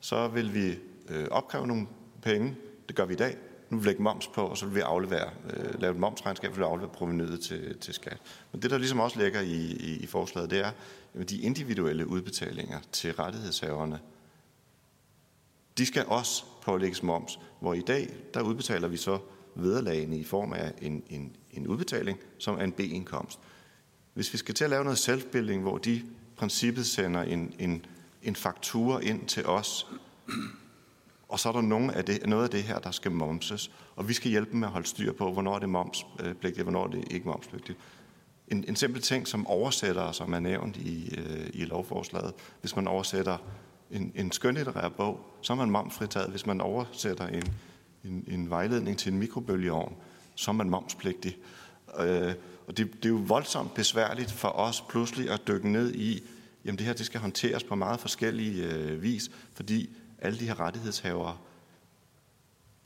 så 0.00 0.28
vil 0.28 0.54
vi 0.54 0.78
øh, 1.08 1.26
opkræve 1.30 1.66
nogle 1.66 1.86
penge. 2.22 2.56
Det 2.88 2.96
gør 2.96 3.04
vi 3.04 3.14
i 3.14 3.16
dag. 3.16 3.36
Nu 3.70 3.76
vil 3.76 3.84
vi 3.84 3.88
lægge 3.88 4.02
moms 4.02 4.26
på, 4.26 4.40
og 4.40 4.58
så 4.58 4.66
vil 4.66 4.74
vi 4.74 4.80
aflevere, 4.80 5.30
øh, 5.50 5.80
lave 5.80 5.94
et 5.94 6.00
momsregnskab, 6.00 6.58
og 6.58 6.70
aflevere 6.70 6.92
provenyet 6.92 7.40
til, 7.40 7.78
til 7.78 7.94
skat. 7.94 8.18
Men 8.52 8.62
det, 8.62 8.70
der 8.70 8.78
ligesom 8.78 9.00
også 9.00 9.20
ligger 9.20 9.40
i, 9.40 9.56
i, 9.72 9.96
i 9.96 10.06
forslaget, 10.06 10.50
det 10.50 10.58
er, 10.58 10.70
at 11.14 11.30
de 11.30 11.40
individuelle 11.40 12.06
udbetalinger 12.06 12.80
til 12.92 13.12
rettighedshaverne, 13.12 14.00
de 15.78 15.86
skal 15.86 16.04
også 16.06 16.44
pålægges 16.62 17.02
moms, 17.02 17.38
hvor 17.60 17.74
i 17.74 17.80
dag, 17.80 18.14
der 18.34 18.42
udbetaler 18.42 18.88
vi 18.88 18.96
så 18.96 19.18
vederlagene 19.54 20.18
i 20.18 20.24
form 20.24 20.52
af 20.52 20.72
en, 20.82 21.02
en, 21.10 21.36
en 21.50 21.66
udbetaling, 21.66 22.18
som 22.38 22.58
er 22.58 22.64
en 22.64 22.72
B-indkomst. 22.72 23.38
Hvis 24.14 24.32
vi 24.32 24.38
skal 24.38 24.54
til 24.54 24.64
at 24.64 24.70
lave 24.70 24.84
noget 24.84 25.08
self-building, 25.08 25.60
hvor 25.60 25.78
de 25.78 26.02
princippet 26.36 26.86
sender 26.86 27.22
en, 27.22 27.54
en, 27.58 27.86
en 28.22 28.36
faktura 28.36 29.00
ind 29.00 29.26
til 29.26 29.46
os, 29.46 29.86
og 31.32 31.40
så 31.40 31.48
er 31.48 31.52
der 31.52 31.60
nogle 31.60 31.94
af 31.94 32.04
det, 32.04 32.26
noget 32.26 32.44
af 32.44 32.50
det 32.50 32.62
her, 32.62 32.78
der 32.78 32.90
skal 32.90 33.10
momses, 33.10 33.70
og 33.96 34.08
vi 34.08 34.12
skal 34.12 34.30
hjælpe 34.30 34.50
dem 34.50 34.60
med 34.60 34.68
at 34.68 34.72
holde 34.72 34.86
styr 34.86 35.12
på, 35.12 35.32
hvornår 35.32 35.54
det 35.54 35.62
er 35.62 35.68
momspligtigt, 35.68 36.62
hvornår 36.62 36.86
det 36.86 36.98
er 36.98 37.14
ikke 37.14 37.28
momspligtigt. 37.28 37.78
En, 38.48 38.64
en 38.68 38.76
simpel 38.76 39.02
ting 39.02 39.28
som 39.28 39.46
oversætter, 39.46 40.12
som 40.12 40.32
er 40.32 40.40
nævnt 40.40 40.76
i, 40.76 41.14
øh, 41.18 41.50
i 41.52 41.64
lovforslaget, 41.64 42.34
hvis 42.60 42.76
man 42.76 42.88
oversætter 42.88 43.38
en, 43.90 44.12
en 44.14 44.32
skønlitterær 44.32 44.88
bog, 44.88 45.20
så 45.42 45.52
er 45.52 45.56
man 45.56 45.70
momsfritaget. 45.70 46.30
Hvis 46.30 46.46
man 46.46 46.60
oversætter 46.60 47.26
en, 47.26 47.42
en, 48.04 48.24
en 48.28 48.50
vejledning 48.50 48.98
til 48.98 49.12
en 49.12 49.18
mikrobølgeovn, 49.18 49.96
så 50.34 50.50
er 50.50 50.54
man 50.54 50.70
momspligtig. 50.70 51.36
Øh, 52.00 52.34
og 52.66 52.76
det, 52.76 52.92
det 52.94 53.04
er 53.04 53.08
jo 53.08 53.22
voldsomt 53.26 53.74
besværligt 53.74 54.32
for 54.32 54.48
os 54.48 54.80
pludselig 54.80 55.30
at 55.30 55.40
dykke 55.48 55.68
ned 55.68 55.94
i, 55.94 56.22
jamen 56.64 56.78
det 56.78 56.86
her 56.86 56.92
det 56.92 57.06
skal 57.06 57.20
håndteres 57.20 57.64
på 57.64 57.74
meget 57.74 58.00
forskellige 58.00 58.66
øh, 58.66 59.02
vis, 59.02 59.30
fordi 59.54 59.96
alle 60.22 60.38
de 60.38 60.46
her 60.46 60.60
rettighedshavere, 60.60 61.38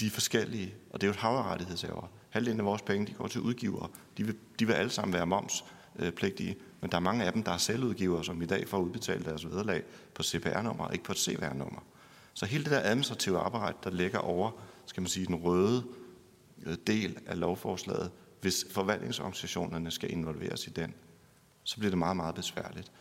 de 0.00 0.06
er 0.06 0.10
forskellige, 0.10 0.74
og 0.90 1.00
det 1.00 1.06
er 1.06 1.08
jo 1.08 1.12
et 1.12 1.16
hav 1.20 1.30
af 1.30 1.42
rettighedshavere. 1.42 2.08
Halvdelen 2.30 2.60
af 2.60 2.66
vores 2.66 2.82
penge, 2.82 3.06
de 3.06 3.12
går 3.12 3.26
til 3.26 3.40
udgivere. 3.40 3.88
De 4.16 4.24
vil, 4.24 4.36
de 4.58 4.66
vil 4.66 4.72
alle 4.72 4.90
sammen 4.90 5.14
være 5.14 5.26
momspligtige. 5.26 6.56
Men 6.80 6.90
der 6.90 6.96
er 6.96 7.00
mange 7.00 7.24
af 7.24 7.32
dem, 7.32 7.42
der 7.42 7.52
er 7.52 7.56
selvudgivere, 7.56 8.24
som 8.24 8.42
i 8.42 8.46
dag 8.46 8.68
får 8.68 8.78
udbetalt 8.78 9.26
deres 9.26 9.46
vederlag 9.46 9.82
på 10.14 10.22
CPR-nummer, 10.22 10.90
ikke 10.90 11.04
på 11.04 11.12
et 11.12 11.18
CVR-nummer. 11.18 11.80
Så 12.34 12.46
hele 12.46 12.64
det 12.64 12.72
der 12.72 12.80
administrative 12.80 13.38
arbejde, 13.38 13.76
der 13.84 13.90
ligger 13.90 14.18
over, 14.18 14.50
skal 14.86 15.00
man 15.00 15.08
sige, 15.08 15.26
den 15.26 15.34
røde 15.34 15.84
øh, 16.62 16.76
del 16.86 17.18
af 17.26 17.40
lovforslaget, 17.40 18.10
hvis 18.40 18.66
forvaltningsorganisationerne 18.70 19.90
skal 19.90 20.12
involveres 20.12 20.66
i 20.66 20.70
den, 20.70 20.94
så 21.62 21.76
bliver 21.76 21.90
det 21.90 21.98
meget, 21.98 22.16
meget 22.16 22.34
besværligt. 22.34 22.92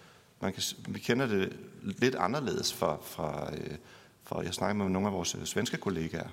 Man 0.42 0.54
kan, 0.54 0.64
vi 0.88 1.00
kender 1.00 1.28
det 1.28 1.60
lidt 1.82 2.16
anderledes 2.16 2.74
fra, 2.74 2.98
fra, 3.02 3.54
øh, 3.54 3.78
for 4.26 4.42
jeg 4.42 4.54
snakker 4.54 4.84
med 4.84 4.90
nogle 4.90 5.08
af 5.08 5.14
vores 5.14 5.36
øh, 5.36 5.46
svenske 5.46 5.78
kollegaer. 5.78 6.30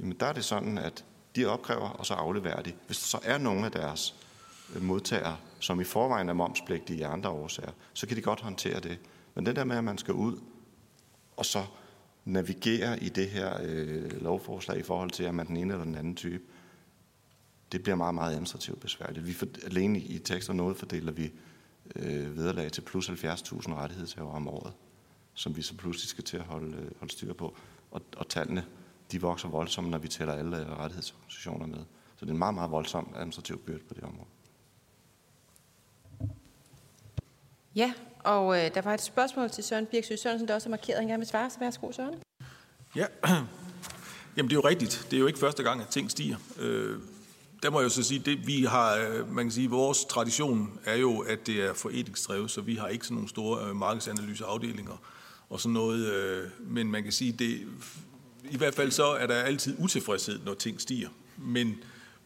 Jamen 0.00 0.16
der 0.20 0.26
er 0.26 0.32
det 0.32 0.44
sådan, 0.44 0.78
at 0.78 1.04
de 1.36 1.46
opkræver, 1.46 1.88
og 1.88 2.06
så 2.06 2.14
afleverer 2.14 2.62
de. 2.62 2.72
Hvis 2.86 2.98
der 2.98 3.06
så 3.06 3.18
er 3.22 3.38
nogle 3.38 3.64
af 3.64 3.72
deres 3.72 4.14
øh, 4.74 4.82
modtagere, 4.82 5.36
som 5.60 5.80
i 5.80 5.84
forvejen 5.84 6.28
er 6.28 6.32
momspligtige 6.32 6.98
i 6.98 7.02
andre 7.02 7.30
årsager, 7.30 7.72
så 7.92 8.06
kan 8.06 8.16
de 8.16 8.22
godt 8.22 8.40
håndtere 8.40 8.80
det. 8.80 8.98
Men 9.34 9.46
det 9.46 9.56
der 9.56 9.64
med, 9.64 9.76
at 9.76 9.84
man 9.84 9.98
skal 9.98 10.14
ud 10.14 10.38
og 11.36 11.46
så 11.46 11.64
navigere 12.24 13.02
i 13.02 13.08
det 13.08 13.30
her 13.30 13.58
øh, 13.62 14.22
lovforslag 14.22 14.78
i 14.78 14.82
forhold 14.82 15.10
til, 15.10 15.24
at 15.24 15.34
man 15.34 15.46
den 15.46 15.56
ene 15.56 15.72
eller 15.72 15.84
den 15.84 15.94
anden 15.94 16.14
type, 16.14 16.44
det 17.72 17.82
bliver 17.82 17.96
meget, 17.96 18.14
meget 18.14 18.32
administrativt 18.32 18.80
besværligt. 18.80 19.26
Vi 19.26 19.32
for, 19.32 19.46
alene 19.64 19.98
i 19.98 20.18
tekst 20.18 20.48
og 20.48 20.56
noget 20.56 20.76
fordeler 20.76 21.12
vi 21.12 21.32
øh, 21.96 22.36
vederlag 22.36 22.72
til 22.72 22.80
plus 22.80 23.08
70.000 23.08 23.74
rettighedshaver 23.74 24.32
om 24.32 24.48
året, 24.48 24.72
som 25.36 25.56
vi 25.56 25.62
så 25.62 25.74
pludselig 25.74 26.08
skal 26.08 26.24
til 26.24 26.36
at 26.36 26.44
holde, 26.44 26.76
øh, 26.76 26.90
holde 26.98 27.12
styr 27.12 27.32
på. 27.32 27.56
Og, 27.90 28.02
og 28.16 28.28
tallene, 28.28 28.64
de 29.12 29.20
vokser 29.20 29.48
voldsomt, 29.48 29.88
når 29.88 29.98
vi 29.98 30.08
tæller 30.08 30.34
alle 30.34 30.76
rettighedsorganisationer 30.76 31.66
med. 31.66 31.78
Så 32.16 32.24
det 32.24 32.28
er 32.28 32.32
en 32.32 32.38
meget, 32.38 32.54
meget 32.54 32.70
voldsom 32.70 33.12
administrativ 33.16 33.58
byrde 33.58 33.84
på 33.88 33.94
det 33.94 34.02
område. 34.02 34.28
Ja, 37.74 37.92
Og 38.24 38.64
øh, 38.64 38.74
der 38.74 38.82
var 38.82 38.94
et 38.94 39.00
spørgsmål 39.00 39.50
til 39.50 39.64
Søren 39.64 39.86
Birksø 39.86 40.16
Sørensen, 40.16 40.48
der 40.48 40.54
også 40.54 40.68
har 40.68 40.70
markeret, 40.70 40.98
han 40.98 41.08
gerne 41.08 41.20
vil 41.20 41.28
svare. 41.28 41.50
Så 41.50 41.58
værsgo, 41.58 41.92
Søren. 41.92 42.22
Ja, 42.96 43.06
jamen 44.36 44.50
det 44.50 44.56
er 44.56 44.60
jo 44.60 44.68
rigtigt. 44.68 45.06
Det 45.10 45.16
er 45.16 45.20
jo 45.20 45.26
ikke 45.26 45.38
første 45.38 45.62
gang, 45.62 45.80
at 45.80 45.88
ting 45.88 46.10
stiger. 46.10 46.36
Øh, 46.58 46.98
der 47.62 47.70
må 47.70 47.80
jeg 47.80 47.84
jo 47.84 47.90
så 47.90 48.02
sige, 48.02 48.18
det 48.18 48.46
vi 48.46 48.64
har, 48.64 48.96
øh, 48.96 49.34
man 49.34 49.44
kan 49.44 49.52
sige, 49.52 49.70
vores 49.70 50.04
tradition 50.04 50.80
er 50.84 50.96
jo, 50.96 51.18
at 51.18 51.46
det 51.46 51.64
er 51.64 51.74
foreningsdrevet, 51.74 52.50
så 52.50 52.60
vi 52.60 52.74
har 52.74 52.88
ikke 52.88 53.04
sådan 53.04 53.14
nogle 53.14 53.28
store 53.28 53.68
øh, 53.68 53.76
markedsanalyseafdelinger 53.76 55.02
og 55.50 55.60
sådan 55.60 55.72
noget. 55.72 56.12
Øh, 56.12 56.44
men 56.60 56.90
man 56.90 57.02
kan 57.02 57.12
sige, 57.12 57.32
det, 57.32 57.66
i 58.50 58.56
hvert 58.56 58.74
fald 58.74 58.90
så 58.90 59.04
er 59.04 59.26
der 59.26 59.34
altid 59.34 59.76
utilfredshed, 59.78 60.38
når 60.44 60.54
ting 60.54 60.80
stiger. 60.80 61.08
Men, 61.38 61.74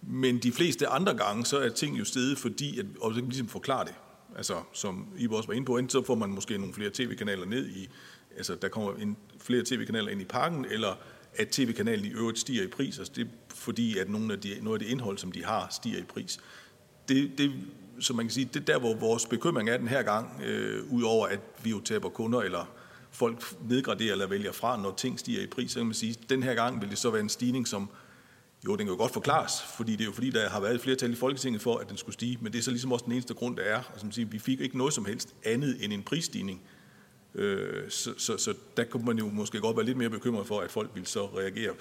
men 0.02 0.38
de 0.38 0.52
fleste 0.52 0.86
andre 0.86 1.16
gange, 1.16 1.46
så 1.46 1.58
er 1.58 1.68
ting 1.68 1.98
jo 1.98 2.04
stedet, 2.04 2.38
fordi, 2.38 2.78
at, 2.78 2.86
og 3.00 3.14
så 3.14 3.20
kan 3.20 3.26
vi 3.26 3.32
ligesom 3.32 3.48
forklare 3.48 3.84
det. 3.84 3.94
Altså, 4.36 4.54
som 4.72 5.06
I 5.18 5.28
også 5.30 5.46
var 5.46 5.54
inde 5.54 5.66
på, 5.66 5.76
enten 5.76 5.90
så 5.90 6.02
får 6.02 6.14
man 6.14 6.30
måske 6.30 6.58
nogle 6.58 6.74
flere 6.74 6.90
tv-kanaler 6.94 7.46
ned 7.46 7.68
i, 7.68 7.88
altså 8.36 8.54
der 8.54 8.68
kommer 8.68 8.92
en, 8.92 9.16
flere 9.40 9.62
tv-kanaler 9.64 10.08
ind 10.08 10.20
i 10.20 10.24
parken, 10.24 10.66
eller 10.70 10.98
at 11.34 11.48
tv-kanalen 11.48 12.04
i 12.04 12.10
øvrigt 12.10 12.38
stiger 12.38 12.64
i 12.64 12.66
pris, 12.66 12.98
altså 12.98 13.12
det 13.16 13.26
er 13.26 13.30
fordi, 13.54 13.98
at 13.98 14.10
nogle 14.10 14.32
af 14.32 14.40
de, 14.40 14.58
noget 14.62 14.80
af 14.80 14.86
det 14.86 14.92
indhold, 14.92 15.18
som 15.18 15.32
de 15.32 15.44
har, 15.44 15.68
stiger 15.70 15.98
i 15.98 16.02
pris. 16.02 16.40
Det, 17.08 17.38
det, 17.38 17.52
så 18.00 18.14
man 18.14 18.24
kan 18.24 18.30
sige, 18.30 18.48
det 18.54 18.60
er 18.60 18.64
der, 18.64 18.78
hvor 18.78 18.94
vores 18.94 19.26
bekymring 19.26 19.70
er 19.70 19.76
den 19.76 19.88
her 19.88 20.02
gang, 20.02 20.42
øh, 20.44 20.92
udover 20.92 21.26
at 21.26 21.40
vi 21.62 21.70
jo 21.70 21.80
taber 21.80 22.08
kunder, 22.08 22.40
eller 22.40 22.68
folk 23.10 23.54
nedgraderer 23.68 24.12
eller 24.12 24.26
vælger 24.26 24.52
fra, 24.52 24.82
når 24.82 24.94
ting 24.96 25.18
stiger 25.18 25.42
i 25.42 25.46
pris, 25.46 25.70
så 25.70 25.78
kan 25.78 25.86
man 25.86 25.94
sige, 25.94 26.16
at 26.22 26.30
den 26.30 26.42
her 26.42 26.54
gang 26.54 26.80
vil 26.80 26.90
det 26.90 26.98
så 26.98 27.10
være 27.10 27.20
en 27.20 27.28
stigning, 27.28 27.68
som 27.68 27.90
jo, 28.66 28.70
den 28.70 28.78
kan 28.78 28.88
jo 28.88 28.96
godt 28.96 29.12
forklares, 29.12 29.62
fordi 29.76 29.92
det 29.92 30.00
er 30.00 30.04
jo 30.04 30.12
fordi, 30.12 30.30
der 30.30 30.48
har 30.48 30.60
været 30.60 30.74
et 30.74 30.80
flertal 30.80 31.12
i 31.12 31.14
Folketinget 31.14 31.62
for, 31.62 31.76
at 31.76 31.88
den 31.88 31.96
skulle 31.96 32.14
stige, 32.14 32.38
men 32.40 32.52
det 32.52 32.58
er 32.58 32.62
så 32.62 32.70
ligesom 32.70 32.92
også 32.92 33.04
den 33.04 33.12
eneste 33.12 33.34
grund, 33.34 33.56
der 33.56 33.62
er. 33.62 33.82
Og 33.94 34.00
som 34.00 34.12
siger, 34.12 34.26
vi 34.26 34.38
fik 34.38 34.60
ikke 34.60 34.78
noget 34.78 34.92
som 34.92 35.04
helst 35.04 35.34
andet 35.44 35.84
end 35.84 35.92
en 35.92 36.02
prisstigning. 36.02 36.62
Øh, 37.34 37.90
så, 37.90 38.14
så, 38.16 38.36
så 38.36 38.54
der 38.76 38.84
kunne 38.84 39.04
man 39.04 39.18
jo 39.18 39.28
måske 39.28 39.60
godt 39.60 39.76
være 39.76 39.86
lidt 39.86 39.98
mere 39.98 40.10
bekymret 40.10 40.46
for, 40.46 40.60
at 40.60 40.70
folk 40.70 40.90
vil 40.94 41.06
så 41.06 41.26
reagere. 41.26 41.74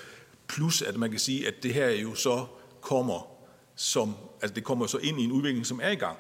Plus, 0.47 0.81
at 0.81 0.97
man 0.97 1.10
kan 1.10 1.19
sige, 1.19 1.47
at 1.47 1.64
det 1.64 1.73
her 1.73 1.89
jo 1.89 2.15
så 2.15 2.45
kommer 2.81 3.27
som, 3.76 4.15
altså 4.41 4.56
det 4.56 4.64
kommer 4.64 4.88
så 4.88 4.97
ind 4.97 5.19
i 5.19 5.23
en 5.23 5.31
udvikling, 5.31 5.65
som 5.65 5.80
er 5.84 5.89
i 5.89 5.95
gang. 5.95 6.18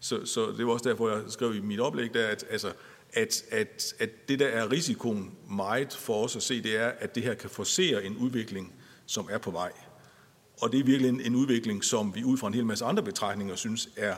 Så, 0.00 0.26
så 0.26 0.54
det 0.56 0.66
var 0.66 0.72
også 0.72 0.88
derfor, 0.88 1.10
jeg 1.10 1.22
skrev 1.28 1.54
i 1.54 1.60
mit 1.60 1.80
oplæg 1.80 2.14
der, 2.14 2.26
at, 2.26 2.44
altså, 2.50 2.72
at, 3.14 3.44
at, 3.50 3.94
at 3.98 4.28
det 4.28 4.38
der 4.38 4.46
er 4.46 4.70
risikoen 4.70 5.34
meget 5.50 5.92
for 5.92 6.24
os 6.24 6.36
at 6.36 6.42
se, 6.42 6.62
det 6.62 6.76
er, 6.76 6.88
at 6.88 7.14
det 7.14 7.22
her 7.22 7.34
kan 7.34 7.50
forsere 7.50 8.04
en 8.04 8.16
udvikling, 8.16 8.72
som 9.06 9.28
er 9.30 9.38
på 9.38 9.50
vej. 9.50 9.72
Og 10.60 10.72
det 10.72 10.80
er 10.80 10.84
virkelig 10.84 11.08
en, 11.08 11.20
en 11.20 11.34
udvikling, 11.34 11.84
som 11.84 12.14
vi 12.14 12.24
ud 12.24 12.38
fra 12.38 12.48
en 12.48 12.54
hel 12.54 12.66
masse 12.66 12.84
andre 12.84 13.02
betragtninger 13.02 13.56
synes 13.56 13.88
er 13.96 14.14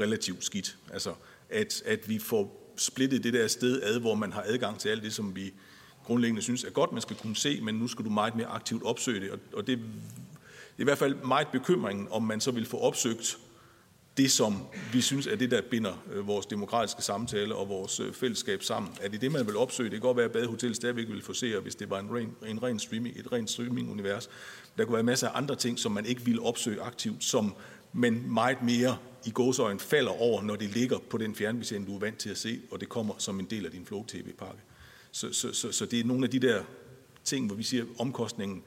relativt 0.00 0.44
skidt. 0.44 0.76
Altså, 0.92 1.14
at, 1.50 1.82
at 1.86 2.08
vi 2.08 2.18
får 2.18 2.74
splittet 2.76 3.24
det 3.24 3.32
der 3.32 3.48
sted 3.48 3.82
ad, 3.82 4.00
hvor 4.00 4.14
man 4.14 4.32
har 4.32 4.44
adgang 4.46 4.78
til 4.78 4.88
alt 4.88 5.02
det, 5.02 5.12
som 5.12 5.36
vi 5.36 5.52
grundlæggende 6.04 6.42
synes 6.42 6.64
er 6.64 6.70
godt, 6.70 6.92
man 6.92 7.02
skal 7.02 7.16
kunne 7.16 7.36
se, 7.36 7.60
men 7.60 7.74
nu 7.74 7.88
skal 7.88 8.04
du 8.04 8.10
meget 8.10 8.34
mere 8.34 8.46
aktivt 8.46 8.82
opsøge 8.82 9.20
det. 9.20 9.30
Og, 9.30 9.38
og 9.52 9.66
det, 9.66 9.78
det 9.78 9.84
er 10.78 10.82
i 10.82 10.84
hvert 10.84 10.98
fald 10.98 11.14
meget 11.14 11.48
bekymringen, 11.52 12.08
om 12.10 12.22
man 12.22 12.40
så 12.40 12.50
vil 12.50 12.66
få 12.66 12.78
opsøgt 12.78 13.38
det, 14.16 14.30
som 14.30 14.62
vi 14.92 15.00
synes 15.00 15.26
er 15.26 15.36
det, 15.36 15.50
der 15.50 15.60
binder 15.70 15.92
øh, 16.12 16.26
vores 16.26 16.46
demokratiske 16.46 17.02
samtale 17.02 17.54
og 17.54 17.68
vores 17.68 18.00
øh, 18.00 18.12
fællesskab 18.12 18.62
sammen. 18.62 18.92
Er 19.00 19.08
det 19.08 19.20
det, 19.20 19.32
man 19.32 19.46
vil 19.46 19.56
opsøge? 19.56 19.90
Det 19.90 20.00
kan 20.00 20.06
godt 20.06 20.16
være, 20.16 20.26
at 20.26 20.32
badehotellet 20.32 20.76
stadigvæk 20.76 21.06
få 21.06 21.26
forsere, 21.26 21.60
hvis 21.60 21.74
det 21.74 21.90
var 21.90 21.98
en 21.98 22.16
ren, 22.16 22.36
en 22.46 22.62
ren 22.62 22.78
streaming, 22.78 23.16
et 23.18 23.32
rent 23.32 23.50
streaming-univers. 23.50 24.30
Der 24.78 24.84
kunne 24.84 24.94
være 24.94 25.02
masser 25.02 25.28
af 25.28 25.38
andre 25.38 25.56
ting, 25.56 25.78
som 25.78 25.92
man 25.92 26.06
ikke 26.06 26.24
vil 26.24 26.40
opsøge 26.40 26.80
aktivt, 26.80 27.24
som 27.24 27.54
man 27.92 28.24
meget 28.26 28.62
mere 28.62 28.96
i 29.26 29.30
gåsøjen 29.30 29.80
falder 29.80 30.20
over, 30.20 30.42
når 30.42 30.56
det 30.56 30.70
ligger 30.70 30.98
på 31.10 31.18
den 31.18 31.34
fjernbetjening, 31.34 31.86
du 31.86 31.94
er 31.94 32.00
vant 32.00 32.18
til 32.18 32.30
at 32.30 32.38
se, 32.38 32.60
og 32.70 32.80
det 32.80 32.88
kommer 32.88 33.14
som 33.18 33.40
en 33.40 33.46
del 33.46 33.66
af 33.66 33.72
din 33.72 33.86
Flow-TV-pakke. 33.86 34.60
Så, 35.12 35.32
så, 35.32 35.52
så, 35.52 35.72
så 35.72 35.86
det 35.86 36.00
er 36.00 36.04
nogle 36.04 36.24
af 36.24 36.30
de 36.30 36.38
der 36.38 36.62
ting, 37.24 37.46
hvor 37.46 37.56
vi 37.56 37.62
siger, 37.62 37.82
at 37.82 37.88
omkostningen 37.98 38.62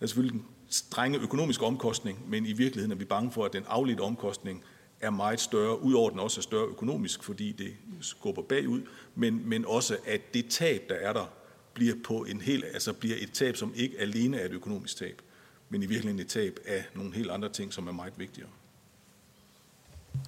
er 0.00 0.06
selvfølgelig 0.06 0.38
en 0.38 0.46
strenge 0.68 1.18
økonomisk 1.18 1.62
omkostning, 1.62 2.30
men 2.30 2.46
i 2.46 2.52
virkeligheden 2.52 2.92
er 2.92 2.96
vi 2.96 3.04
bange 3.04 3.32
for, 3.32 3.44
at 3.44 3.52
den 3.52 3.64
afledte 3.68 4.00
omkostning 4.00 4.64
er 5.02 5.10
meget 5.10 5.40
større, 5.40 5.82
udover 5.82 6.10
den 6.10 6.18
også 6.18 6.40
er 6.40 6.42
større 6.42 6.66
økonomisk, 6.66 7.22
fordi 7.22 7.52
det 7.52 7.74
skubber 8.00 8.42
bagud, 8.42 8.82
men, 9.14 9.48
men 9.48 9.64
også 9.64 9.96
at 10.06 10.34
det 10.34 10.48
tab, 10.48 10.82
der 10.88 10.94
er 10.94 11.12
der, 11.12 11.26
bliver, 11.74 11.94
på 12.04 12.24
en 12.24 12.40
helt, 12.40 12.64
altså 12.64 12.92
bliver 12.92 13.16
et 13.20 13.32
tab, 13.32 13.56
som 13.56 13.72
ikke 13.76 13.98
alene 13.98 14.38
er 14.38 14.44
et 14.44 14.52
økonomisk 14.52 14.96
tab, 14.96 15.22
men 15.68 15.82
i 15.82 15.86
virkeligheden 15.86 16.20
et 16.20 16.28
tab 16.28 16.58
af 16.66 16.84
nogle 16.94 17.14
helt 17.14 17.30
andre 17.30 17.48
ting, 17.48 17.72
som 17.72 17.88
er 17.88 17.92
meget 17.92 18.12
vigtigere. 18.16 18.48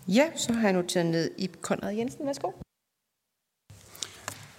Ja, 0.08 0.30
så 0.36 0.52
har 0.52 0.62
jeg 0.62 0.72
noteret 0.72 1.06
ned 1.06 1.30
i 1.38 1.50
Konrad 1.60 1.94
Jensen. 1.94 2.26
Værsgo. 2.26 2.50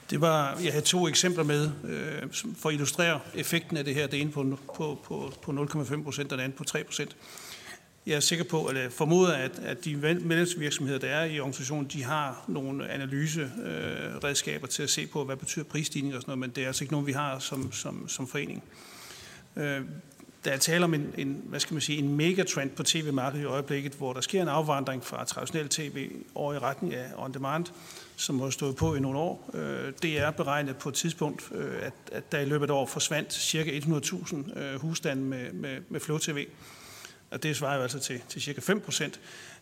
Det 0.10 0.22
var, 0.22 0.60
jeg 0.64 0.72
havde 0.72 0.86
to 0.86 1.08
eksempler 1.08 1.44
med, 1.44 1.72
øh, 1.84 2.34
for 2.58 2.70
at 2.70 2.74
illustrere 2.74 3.20
effekten 3.36 3.78
af 3.78 3.86
det 3.86 3.96
her. 3.96 4.08
Det 4.08 4.22
ene 4.22 4.32
på, 4.32 4.58
på, 4.76 5.00
på, 5.04 5.32
på 5.42 5.52
0,5 5.52 6.04
procent, 6.04 6.32
og 6.32 6.38
det 6.38 6.44
andet 6.44 6.58
på 6.58 6.64
3 6.64 6.84
procent. 6.84 7.18
Jeg 8.06 8.16
er 8.16 8.20
sikker 8.20 8.46
på, 8.46 8.70
eller 8.70 8.90
formoder, 8.90 9.34
at, 9.34 9.60
at 9.60 9.86
de 9.86 9.96
medlemsvirksomheder, 9.96 11.00
der 11.00 11.08
er 11.08 11.26
i 11.26 11.40
organisationen, 11.40 11.90
de 11.94 12.04
har 12.04 12.46
nogle 12.48 12.90
analyseredskaber 12.90 14.66
øh, 14.66 14.70
til 14.70 14.84
at 14.84 14.90
se 14.90 15.08
på, 15.08 15.24
hvad 15.24 15.36
betyder 15.36 15.66
prisstigning 15.66 16.16
og 16.16 16.22
sådan 16.22 16.30
noget, 16.32 16.40
men 16.40 16.50
det 16.50 16.64
er 16.64 16.68
altså 16.68 16.84
ikke 16.84 16.94
nogen, 16.94 17.08
vi 17.08 17.12
har 17.12 17.40
som, 17.40 17.72
som, 17.72 18.10
som 18.10 18.28
forening. 18.28 18.64
Øh, 19.56 19.82
der 20.46 20.52
er 20.52 20.58
tale 20.58 20.84
om 20.84 20.94
en, 20.94 21.14
en, 21.18 21.42
hvad 21.46 21.60
skal 21.60 21.74
man 21.74 21.82
sige, 21.82 21.98
en 21.98 22.16
megatrend 22.16 22.70
på 22.70 22.84
tv-markedet 22.84 23.44
i 23.44 23.46
øjeblikket, 23.46 23.94
hvor 23.94 24.14
der 24.14 24.22
sker 24.22 24.42
en 24.42 24.48
afvandring 24.48 25.06
fra 25.06 25.26
traditionel 25.26 25.70
tv 25.70 26.12
over 26.36 26.54
i 26.54 26.60
retning 26.60 26.94
af 26.94 27.06
on-demand, 27.18 27.66
som 28.16 28.40
har 28.40 28.50
stået 28.50 28.76
på 28.76 28.96
i 28.96 29.00
nogle 29.00 29.20
år. 29.20 29.50
Øh, 29.54 29.94
det 30.02 30.20
er 30.20 30.32
beregnet 30.32 30.76
på 30.78 30.90
et 30.90 30.96
tidspunkt, 30.96 31.50
øh, 31.56 31.74
at, 31.82 31.94
at 32.12 32.32
der 32.32 32.40
i 32.40 32.46
løbet 32.46 32.66
af 32.66 32.68
et 32.68 32.72
år 32.72 32.86
forsvandt 32.86 33.34
ca. 33.34 33.80
100.000 33.80 34.60
øh, 34.60 34.82
husstande 34.82 35.24
med, 35.24 35.54
med, 35.54 35.78
med 35.90 36.00
Flow 36.00 36.18
TV. 36.18 36.46
Og 37.32 37.44
det 37.44 37.56
svarer 37.56 37.76
jo 37.76 37.82
altså 37.82 38.00
til, 38.00 38.22
til 38.30 38.42
cirka 38.42 38.62
5 38.62 38.82
procent. 38.82 39.20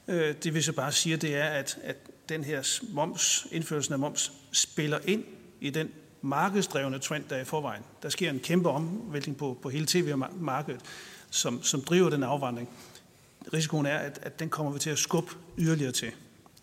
Øh, 0.07 0.35
det 0.43 0.53
vil 0.53 0.63
så 0.63 0.73
bare 0.73 0.91
sige, 0.91 1.17
det 1.17 1.35
er, 1.35 1.45
at, 1.45 1.77
at 1.83 1.95
den 2.29 2.43
her 2.43 2.79
moms, 2.89 3.47
indførelsen 3.51 3.93
af 3.93 3.99
moms 3.99 4.31
spiller 4.51 4.99
ind 5.05 5.23
i 5.61 5.69
den 5.69 5.91
markedsdrevne 6.21 6.99
trend, 6.99 7.23
der 7.29 7.35
er 7.35 7.41
i 7.41 7.45
forvejen. 7.45 7.83
Der 8.03 8.09
sker 8.09 8.29
en 8.29 8.39
kæmpe 8.39 8.69
omvæltning 8.69 9.37
på, 9.37 9.57
på 9.61 9.69
hele 9.69 9.85
tv-markedet, 9.85 10.81
som, 11.29 11.63
som 11.63 11.81
driver 11.81 12.09
den 12.09 12.23
afvandring. 12.23 12.69
Risikoen 13.53 13.85
er, 13.85 13.97
at, 13.97 14.19
at 14.21 14.39
den 14.39 14.49
kommer 14.49 14.71
vi 14.71 14.79
til 14.79 14.89
at 14.89 14.99
skubbe 14.99 15.31
yderligere 15.57 15.91
til. 15.91 16.11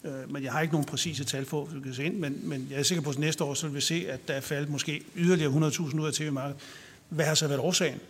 Øh, 0.04 0.32
men 0.32 0.42
jeg 0.42 0.52
har 0.52 0.60
ikke 0.60 0.74
nogen 0.74 0.86
præcise 0.86 1.24
tal 1.24 1.44
på, 1.44 1.68
vi 1.72 1.80
kan 1.80 1.94
se 1.94 2.04
ind, 2.04 2.16
men, 2.16 2.40
men 2.42 2.66
jeg 2.70 2.78
er 2.78 2.82
sikker 2.82 3.02
på, 3.02 3.10
at 3.10 3.18
næste 3.18 3.44
år 3.44 3.54
så 3.54 3.66
vil 3.66 3.76
vi 3.76 3.80
se, 3.80 4.06
at 4.08 4.28
der 4.28 4.34
er 4.34 4.40
faldet 4.40 4.70
måske 4.70 5.02
yderligere 5.16 5.70
100.000 5.70 6.00
ud 6.00 6.06
af 6.06 6.12
tv-markedet. 6.12 6.60
Hvad 7.08 7.24
har 7.24 7.34
så 7.34 7.48
været 7.48 7.60
årsagen? 7.60 8.00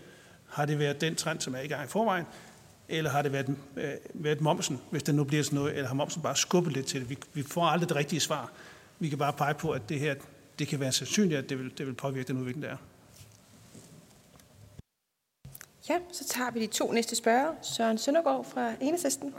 Har 0.49 0.67
det 0.67 0.79
været 0.79 1.01
den 1.01 1.15
trend, 1.15 1.41
som 1.41 1.55
er 1.55 1.61
i 1.61 1.67
gang 1.67 1.85
i 1.85 1.89
forvejen, 1.89 2.25
eller 2.91 3.11
har 3.11 3.23
det 3.23 3.33
været, 3.33 3.57
øh, 3.77 3.93
været 4.15 4.41
momsen, 4.41 4.81
hvis 4.91 5.03
det 5.03 5.15
nu 5.15 5.25
bliver 5.25 5.43
sådan 5.43 5.59
noget, 5.59 5.75
eller 5.75 5.89
har 5.89 5.95
momsen 5.95 6.23
bare 6.23 6.37
skubbet 6.37 6.73
lidt 6.73 6.87
til 6.87 7.01
det? 7.01 7.11
Vi, 7.11 7.19
vi 7.35 7.43
får 7.43 7.65
aldrig 7.65 7.89
det 7.89 7.97
rigtige 7.97 8.21
svar. 8.21 8.53
Vi 8.99 9.09
kan 9.09 9.19
bare 9.19 9.33
pege 9.33 9.55
på, 9.55 9.71
at 9.71 9.89
det 9.89 10.01
her 10.01 10.15
det 10.59 10.69
kan 10.69 10.81
være 10.81 10.93
sandsynligt, 10.93 11.39
at 11.39 11.49
det 11.49 11.59
vil, 11.59 11.79
det 11.79 11.87
vil 11.87 11.95
påvirke 11.95 12.29
den 12.29 12.39
udvikling, 12.39 12.63
der 12.63 12.71
er. 12.71 12.77
Ja, 15.89 15.99
så 16.13 16.25
tager 16.29 16.51
vi 16.51 16.61
de 16.61 16.67
to 16.67 16.93
næste 16.93 17.17
spørger. 17.17 17.53
Søren 17.63 17.99
Søndergaard 17.99 18.47
fra 18.53 18.73
Enhedslisten. 18.81 19.35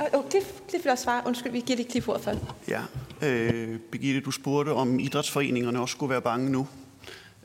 Åh, 0.00 0.04
oh, 0.20 0.30
Cliff, 0.30 0.46
Cliff 0.68 0.84
vil 0.84 0.92
også 0.92 1.04
svare. 1.04 1.22
Undskyld, 1.26 1.52
vi 1.52 1.60
giver 1.60 1.76
det 1.76 1.90
Cliff 1.90 2.08
ordet 2.08 2.22
for. 2.22 2.32
Ja, 2.68 2.82
øh, 3.22 3.78
Birgitte, 3.92 4.20
du 4.20 4.30
spurgte, 4.30 4.70
om 4.70 4.98
idrætsforeningerne 4.98 5.80
også 5.80 5.92
skulle 5.92 6.10
være 6.10 6.22
bange 6.22 6.50
nu. 6.50 6.68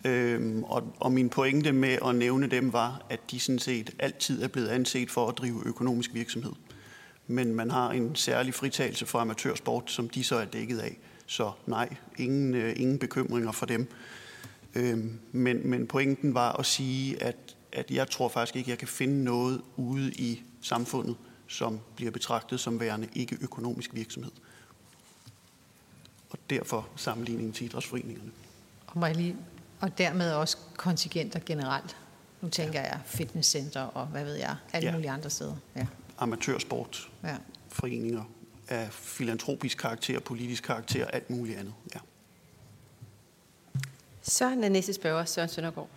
Øhm, 0.06 0.64
og, 0.64 0.94
og 1.00 1.12
min 1.12 1.30
pointe 1.30 1.72
med 1.72 1.98
at 2.06 2.16
nævne 2.16 2.48
dem 2.48 2.74
var, 2.74 3.06
at 3.10 3.32
de 3.32 3.40
sådan 3.40 3.60
set 3.60 3.96
altid 4.00 4.44
er 4.44 4.48
blevet 4.48 4.68
anset 4.68 5.12
for 5.12 5.30
at 5.30 5.38
drive 5.38 5.62
økonomisk 5.66 6.14
virksomhed. 6.14 6.54
Men 7.28 7.56
man 7.56 7.72
har 7.72 7.92
en 7.92 8.16
særlig 8.16 8.54
fritagelse 8.54 9.06
for 9.06 9.20
amatørsport, 9.20 9.92
som 9.92 10.10
de 10.10 10.24
så 10.24 10.36
er 10.36 10.46
dækket 10.46 10.80
af. 10.80 10.98
Så 11.28 11.52
nej, 11.66 11.96
ingen, 12.18 12.54
øh, 12.54 12.74
ingen 12.78 13.00
bekymringer 13.00 13.52
for 13.52 13.66
dem. 13.66 13.88
Øhm, 14.76 15.20
men, 15.32 15.70
men 15.70 15.88
pointen 15.88 16.34
var 16.34 16.52
at 16.52 16.66
sige, 16.66 17.24
at, 17.24 17.56
at 17.72 17.92
jeg 17.92 18.10
tror 18.10 18.30
faktisk 18.30 18.56
ikke, 18.56 18.70
jeg 18.70 18.78
kan 18.78 18.88
finde 18.88 19.24
noget 19.24 19.62
ude 19.76 20.12
i 20.12 20.44
samfundet, 20.62 21.16
som 21.48 21.80
bliver 21.96 22.12
betragtet 22.12 22.60
som 22.60 22.80
værende 22.80 23.08
ikke 23.14 23.38
økonomisk 23.42 23.94
virksomhed. 23.94 24.32
Og 26.30 26.38
derfor 26.50 26.88
sammenligningen 26.96 27.54
til 27.54 27.66
idrætsforeningerne. 27.66 28.32
Og, 28.88 29.00
må 29.00 29.06
jeg 29.06 29.16
lige, 29.16 29.36
og 29.80 29.98
dermed 29.98 30.34
også 30.34 30.58
kontingenter 30.78 31.40
generelt. 31.46 31.98
Nu 32.42 32.50
tænker 32.50 32.80
ja. 32.80 32.88
jeg 32.88 33.00
fitnesscenter 33.06 33.82
og 33.82 34.06
hvad 34.06 34.24
ved 34.24 34.36
jeg, 34.36 34.56
alle 34.74 34.88
ja. 34.88 34.94
mulige 34.94 35.12
andre 35.12 35.30
steder. 35.30 35.56
Ja. 35.76 35.86
Amatørsport, 36.18 37.10
ja. 37.24 37.36
foreninger, 37.70 38.24
af 38.68 38.88
filantropisk 38.92 39.78
karakter, 39.78 40.20
politisk 40.20 40.64
karakter 40.64 41.06
og 41.06 41.16
alt 41.16 41.30
muligt 41.30 41.60
andet. 41.60 41.74
Ja. 41.96 42.00
Så 44.22 44.46
er 44.46 44.70
næste 44.70 44.94
spørger, 44.94 45.26
Søren 45.26 45.50
Søndergaard. 45.50 45.90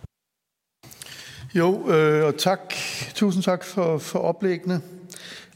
Jo, 1.55 1.89
øh, 1.89 2.25
og 2.25 2.37
tak. 2.37 2.73
Tusind 3.13 3.43
tak 3.43 3.63
for, 3.63 3.97
for 3.97 4.19
oplæggene. 4.19 4.81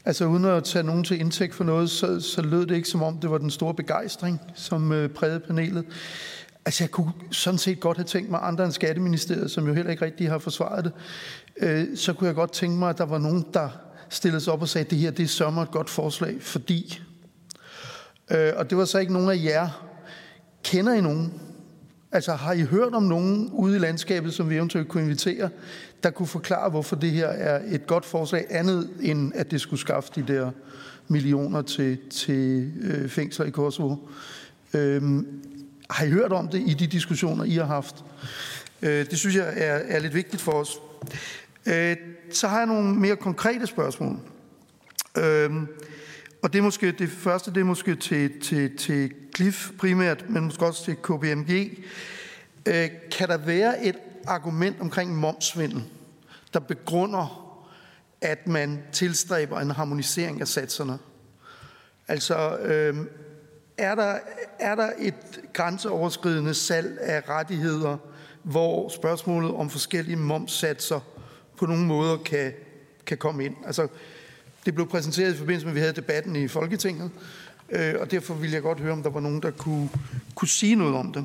Altså 0.04 0.24
uden 0.24 0.44
at 0.44 0.64
tage 0.64 0.82
nogen 0.82 1.04
til 1.04 1.20
indtægt 1.20 1.54
for 1.54 1.64
noget, 1.64 1.90
så, 1.90 2.20
så 2.20 2.42
lød 2.42 2.66
det 2.66 2.74
ikke 2.74 2.88
som 2.88 3.02
om, 3.02 3.18
det 3.18 3.30
var 3.30 3.38
den 3.38 3.50
store 3.50 3.74
begejstring, 3.74 4.40
som 4.54 4.92
øh, 4.92 5.10
prægede 5.10 5.40
panelet. 5.40 5.84
Altså 6.66 6.84
jeg 6.84 6.90
kunne 6.90 7.12
sådan 7.30 7.58
set 7.58 7.80
godt 7.80 7.96
have 7.96 8.04
tænkt 8.04 8.30
mig 8.30 8.40
andre 8.42 8.64
end 8.64 8.72
Skatteministeriet, 8.72 9.50
som 9.50 9.66
jo 9.66 9.74
heller 9.74 9.90
ikke 9.90 10.04
rigtig 10.04 10.30
har 10.30 10.38
forsvaret 10.38 10.84
det, 10.84 10.92
øh, 11.56 11.96
så 11.96 12.12
kunne 12.12 12.26
jeg 12.26 12.34
godt 12.34 12.52
tænke 12.52 12.78
mig, 12.78 12.90
at 12.90 12.98
der 12.98 13.04
var 13.04 13.18
nogen, 13.18 13.46
der 13.54 13.68
stillede 14.08 14.40
sig 14.40 14.52
op 14.52 14.62
og 14.62 14.68
sagde, 14.68 14.84
at 14.84 14.90
det 14.90 14.98
her 14.98 15.10
det 15.10 15.22
er 15.22 15.28
sommer 15.28 15.62
et 15.62 15.70
godt 15.70 15.90
forslag, 15.90 16.36
fordi... 16.40 17.00
Øh, 18.30 18.52
og 18.56 18.70
det 18.70 18.78
var 18.78 18.84
så 18.84 18.98
ikke 18.98 19.12
nogen 19.12 19.30
af 19.30 19.44
jer. 19.44 19.68
Kender 20.62 20.94
I 20.94 21.00
nogen? 21.00 21.40
Altså 22.12 22.32
har 22.32 22.52
I 22.52 22.62
hørt 22.62 22.94
om 22.94 23.02
nogen 23.02 23.50
ude 23.52 23.76
i 23.76 23.78
landskabet, 23.78 24.34
som 24.34 24.50
vi 24.50 24.56
eventuelt 24.56 24.88
kunne 24.88 25.02
invitere, 25.02 25.48
der 26.02 26.10
kunne 26.10 26.26
forklare, 26.26 26.70
hvorfor 26.70 26.96
det 26.96 27.10
her 27.10 27.26
er 27.26 27.62
et 27.74 27.86
godt 27.86 28.04
forslag, 28.04 28.46
andet 28.50 28.90
end 29.00 29.32
at 29.34 29.50
det 29.50 29.60
skulle 29.60 29.80
skaffe 29.80 30.10
de 30.14 30.32
der 30.32 30.50
millioner 31.08 31.62
til, 31.62 31.98
til 32.10 32.72
øh, 32.80 33.08
fængsler 33.08 33.46
i 33.46 33.50
Kosovo? 33.50 33.96
Øhm, 34.74 35.26
har 35.90 36.04
I 36.04 36.10
hørt 36.10 36.32
om 36.32 36.48
det 36.48 36.62
i 36.66 36.74
de 36.74 36.86
diskussioner, 36.86 37.44
I 37.44 37.54
har 37.54 37.64
haft? 37.64 38.04
Øh, 38.82 39.10
det 39.10 39.18
synes 39.18 39.36
jeg 39.36 39.54
er, 39.56 39.74
er 39.74 39.98
lidt 39.98 40.14
vigtigt 40.14 40.42
for 40.42 40.52
os. 40.52 40.78
Øh, 41.66 41.96
så 42.32 42.48
har 42.48 42.58
jeg 42.58 42.66
nogle 42.66 42.94
mere 42.94 43.16
konkrete 43.16 43.66
spørgsmål. 43.66 44.18
Øh, 45.18 45.50
og 46.42 46.52
det 46.52 46.58
er 46.58 46.62
måske 46.62 46.92
det 46.92 47.10
første, 47.10 47.50
det 47.50 47.60
er 47.60 47.64
måske 47.64 47.94
til, 47.94 48.40
til, 48.40 48.76
til 48.76 49.12
Cliff 49.36 49.70
primært, 49.78 50.30
men 50.30 50.44
måske 50.44 50.66
også 50.66 50.84
til 50.84 50.96
KPMG. 50.96 51.78
Øh, 52.66 52.88
kan 53.12 53.28
der 53.28 53.36
være 53.36 53.84
et 53.84 53.96
argument 54.26 54.76
omkring 54.80 55.16
momsvindel, 55.16 55.82
der 56.52 56.60
begrunder, 56.60 57.40
at 58.20 58.46
man 58.46 58.82
tilstræber 58.92 59.60
en 59.60 59.70
harmonisering 59.70 60.40
af 60.40 60.48
satserne? 60.48 60.98
Altså, 62.08 62.56
øh, 62.56 62.96
er 63.78 63.94
der, 63.94 64.18
er 64.58 64.74
der 64.74 64.90
et 64.98 65.40
grænseoverskridende 65.52 66.54
salg 66.54 66.98
af 67.00 67.28
rettigheder, 67.28 67.96
hvor 68.42 68.88
spørgsmålet 68.88 69.54
om 69.54 69.70
forskellige 69.70 70.16
momssatser 70.16 71.00
på 71.56 71.66
nogle 71.66 71.84
måder 71.84 72.16
kan, 72.16 72.52
kan 73.06 73.18
komme 73.18 73.44
ind? 73.44 73.56
Altså, 73.66 73.88
det 74.66 74.74
blev 74.74 74.88
præsenteret 74.88 75.34
i 75.34 75.36
forbindelse 75.36 75.66
med, 75.66 75.72
at 75.72 75.74
vi 75.74 75.80
havde 75.80 75.92
debatten 75.92 76.36
i 76.36 76.48
Folketinget, 76.48 77.10
øh, 77.70 77.94
og 78.00 78.10
derfor 78.10 78.34
ville 78.34 78.54
jeg 78.54 78.62
godt 78.62 78.80
høre, 78.80 78.92
om 78.92 79.02
der 79.02 79.10
var 79.10 79.20
nogen, 79.20 79.42
der 79.42 79.50
kunne, 79.50 79.88
kunne 80.34 80.48
sige 80.48 80.74
noget 80.74 80.94
om 80.94 81.12
det. 81.12 81.24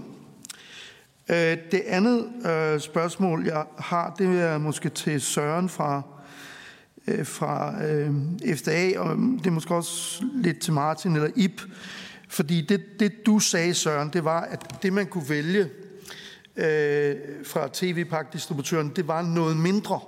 Øh, 1.30 1.58
det 1.72 1.82
andet 1.88 2.26
øh, 2.46 2.80
spørgsmål, 2.80 3.46
jeg 3.46 3.66
har, 3.78 4.16
det 4.18 4.42
er 4.42 4.58
måske 4.58 4.90
til 4.90 5.22
Søren 5.22 5.70
fra, 5.70 6.02
øh, 7.08 7.26
fra 7.26 7.84
øh, 7.86 8.12
FDA, 8.56 9.00
og 9.00 9.18
det 9.18 9.48
er 9.48 9.52
måske 9.52 9.76
også 9.76 10.24
lidt 10.34 10.60
til 10.60 10.74
Martin 10.74 11.16
eller 11.16 11.30
Ip. 11.36 11.62
Fordi 12.30 12.62
det, 12.62 13.00
det 13.00 13.26
du 13.26 13.40
sagde, 13.40 13.74
Søren, 13.74 14.10
det 14.14 14.26
var, 14.26 14.42
at 14.42 14.84
det 14.84 14.94
man 14.94 15.08
kunne 15.08 15.30
vælge 15.30 15.70
øh, 16.56 17.16
fra 17.46 17.70
tv-pakdistributøren, 17.74 18.90
det 18.96 19.08
var 19.08 19.22
noget 19.22 19.58
mindre. 19.58 20.00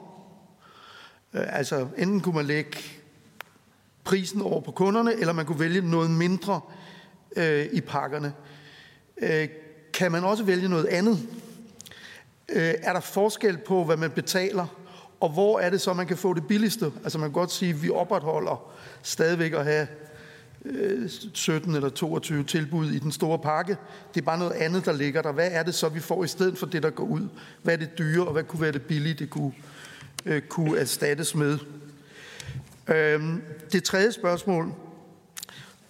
Øh, 1.33 1.57
altså 1.57 1.87
enten 1.97 2.21
kunne 2.21 2.35
man 2.35 2.45
lægge 2.45 2.77
prisen 4.03 4.41
over 4.41 4.61
på 4.61 4.71
kunderne, 4.71 5.13
eller 5.13 5.33
man 5.33 5.45
kunne 5.45 5.59
vælge 5.59 5.81
noget 5.81 6.11
mindre 6.11 6.61
øh, 7.35 7.65
i 7.71 7.81
pakkerne. 7.81 8.33
Øh, 9.17 9.49
kan 9.93 10.11
man 10.11 10.23
også 10.23 10.43
vælge 10.43 10.67
noget 10.67 10.85
andet? 10.85 11.19
Øh, 12.49 12.73
er 12.81 12.93
der 12.93 12.99
forskel 12.99 13.57
på, 13.57 13.83
hvad 13.83 13.97
man 13.97 14.11
betaler, 14.11 14.67
og 15.19 15.29
hvor 15.29 15.59
er 15.59 15.69
det 15.69 15.81
så, 15.81 15.93
man 15.93 16.07
kan 16.07 16.17
få 16.17 16.33
det 16.33 16.47
billigste? 16.47 16.91
Altså 17.03 17.17
man 17.17 17.29
kan 17.29 17.33
godt 17.33 17.51
sige, 17.51 17.69
at 17.69 17.83
vi 17.83 17.89
opretholder 17.89 18.73
stadigvæk 19.01 19.53
at 19.53 19.65
have 19.65 19.87
17 21.33 21.75
eller 21.75 21.89
22 21.89 22.43
tilbud 22.43 22.91
i 22.91 22.99
den 22.99 23.11
store 23.11 23.39
pakke. 23.39 23.77
Det 24.13 24.21
er 24.21 24.25
bare 24.25 24.39
noget 24.39 24.51
andet, 24.51 24.85
der 24.85 24.91
ligger 24.91 25.21
der. 25.21 25.31
Hvad 25.31 25.49
er 25.51 25.63
det 25.63 25.75
så, 25.75 25.89
vi 25.89 25.99
får 25.99 26.23
i 26.23 26.27
stedet 26.27 26.57
for 26.57 26.65
det, 26.65 26.83
der 26.83 26.89
går 26.89 27.03
ud? 27.03 27.27
Hvad 27.63 27.73
er 27.73 27.77
det 27.77 27.97
dyre, 27.97 28.25
og 28.25 28.33
hvad 28.33 28.43
kunne 28.43 28.61
være 28.61 28.71
det 28.71 28.81
billige, 28.81 29.13
det 29.13 29.29
kunne, 29.29 29.51
øh, 30.25 30.41
kunne 30.41 30.79
erstattes 30.79 31.35
med? 31.35 31.57
Øhm, 32.87 33.41
det 33.71 33.83
tredje 33.83 34.11
spørgsmål, 34.11 34.73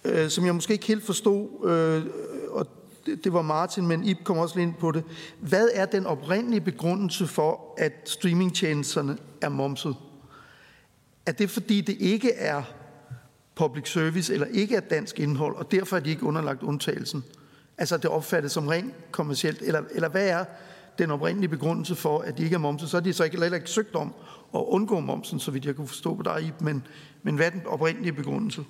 øh, 0.03 0.29
som 0.29 0.45
jeg 0.45 0.55
måske 0.55 0.73
ikke 0.73 0.87
helt 0.87 1.05
forstod, 1.05 1.69
øh, 1.69 2.11
og 2.51 2.67
det, 3.05 3.23
det 3.23 3.33
var 3.33 3.41
Martin, 3.41 3.87
men 3.87 4.03
Ip 4.03 4.17
kom 4.23 4.37
også 4.37 4.55
lige 4.55 4.67
ind 4.67 4.75
på 4.79 4.91
det. 4.91 5.03
Hvad 5.39 5.69
er 5.73 5.85
den 5.85 6.05
oprindelige 6.05 6.61
begrundelse 6.61 7.27
for, 7.27 7.73
at 7.77 7.93
streamingtjenesterne 8.05 9.17
er 9.41 9.49
momset? 9.49 9.95
Er 11.25 11.31
det 11.31 11.49
fordi, 11.49 11.81
det 11.81 11.97
ikke 11.99 12.33
er 12.33 12.63
public 13.55 13.91
service 13.91 14.33
eller 14.33 14.47
ikke 14.47 14.75
er 14.75 14.79
dansk 14.79 15.19
indhold, 15.19 15.55
og 15.55 15.71
derfor 15.71 15.95
er 15.95 15.99
de 15.99 16.09
ikke 16.09 16.23
underlagt 16.23 16.63
undtagelsen? 16.63 17.23
Altså 17.77 17.97
det 17.97 18.05
opfattes 18.05 18.51
som 18.51 18.67
rent 18.67 18.93
kommercielt, 19.11 19.61
eller, 19.61 19.81
eller 19.91 20.09
hvad 20.09 20.27
er 20.27 20.45
den 20.97 21.11
oprindelige 21.11 21.49
begrundelse 21.49 21.95
for, 21.95 22.19
at 22.19 22.37
de 22.37 22.43
ikke 22.43 22.53
er 22.53 22.59
momset? 22.59 22.89
Så 22.89 22.97
er 22.97 23.01
de 23.01 23.13
så 23.13 23.23
ikke, 23.23 23.39
heller 23.39 23.57
ikke 23.57 23.69
søgt 23.69 23.95
om 23.95 24.13
at 24.55 24.59
undgå 24.59 24.99
momsen, 24.99 25.39
så 25.39 25.51
vidt 25.51 25.65
jeg 25.65 25.75
kunne 25.75 25.87
forstå 25.87 26.15
på 26.15 26.23
dig, 26.23 26.53
men, 26.59 26.87
men 27.23 27.35
hvad 27.35 27.45
er 27.45 27.49
den 27.49 27.65
oprindelige 27.65 28.13
begrundelse? 28.13 28.63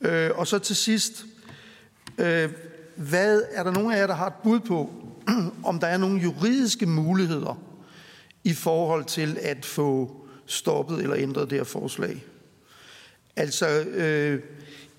Øh, 0.00 0.30
og 0.34 0.46
så 0.46 0.58
til 0.58 0.76
sidst, 0.76 1.24
øh, 2.18 2.50
hvad 2.96 3.42
er 3.50 3.62
der 3.62 3.70
nogen 3.70 3.92
af 3.92 3.98
jer, 3.98 4.06
der 4.06 4.14
har 4.14 4.26
et 4.26 4.34
bud 4.44 4.60
på, 4.60 4.90
om 5.64 5.78
der 5.78 5.86
er 5.86 5.96
nogle 5.96 6.20
juridiske 6.20 6.86
muligheder 6.86 7.58
i 8.44 8.52
forhold 8.52 9.04
til 9.04 9.38
at 9.42 9.64
få 9.64 10.16
stoppet 10.46 11.02
eller 11.02 11.16
ændret 11.16 11.50
det 11.50 11.58
her 11.58 11.64
forslag? 11.64 12.24
Altså, 13.40 13.66
øh, 13.80 14.40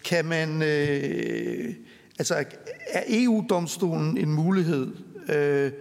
kan 0.05 0.26
man... 0.26 0.61
Øh, 0.61 1.73
altså, 2.19 2.45
er 2.88 3.03
EU-domstolen 3.07 4.18
en 4.18 4.31
mulighed? 4.31 4.88
Øh, 5.30 5.72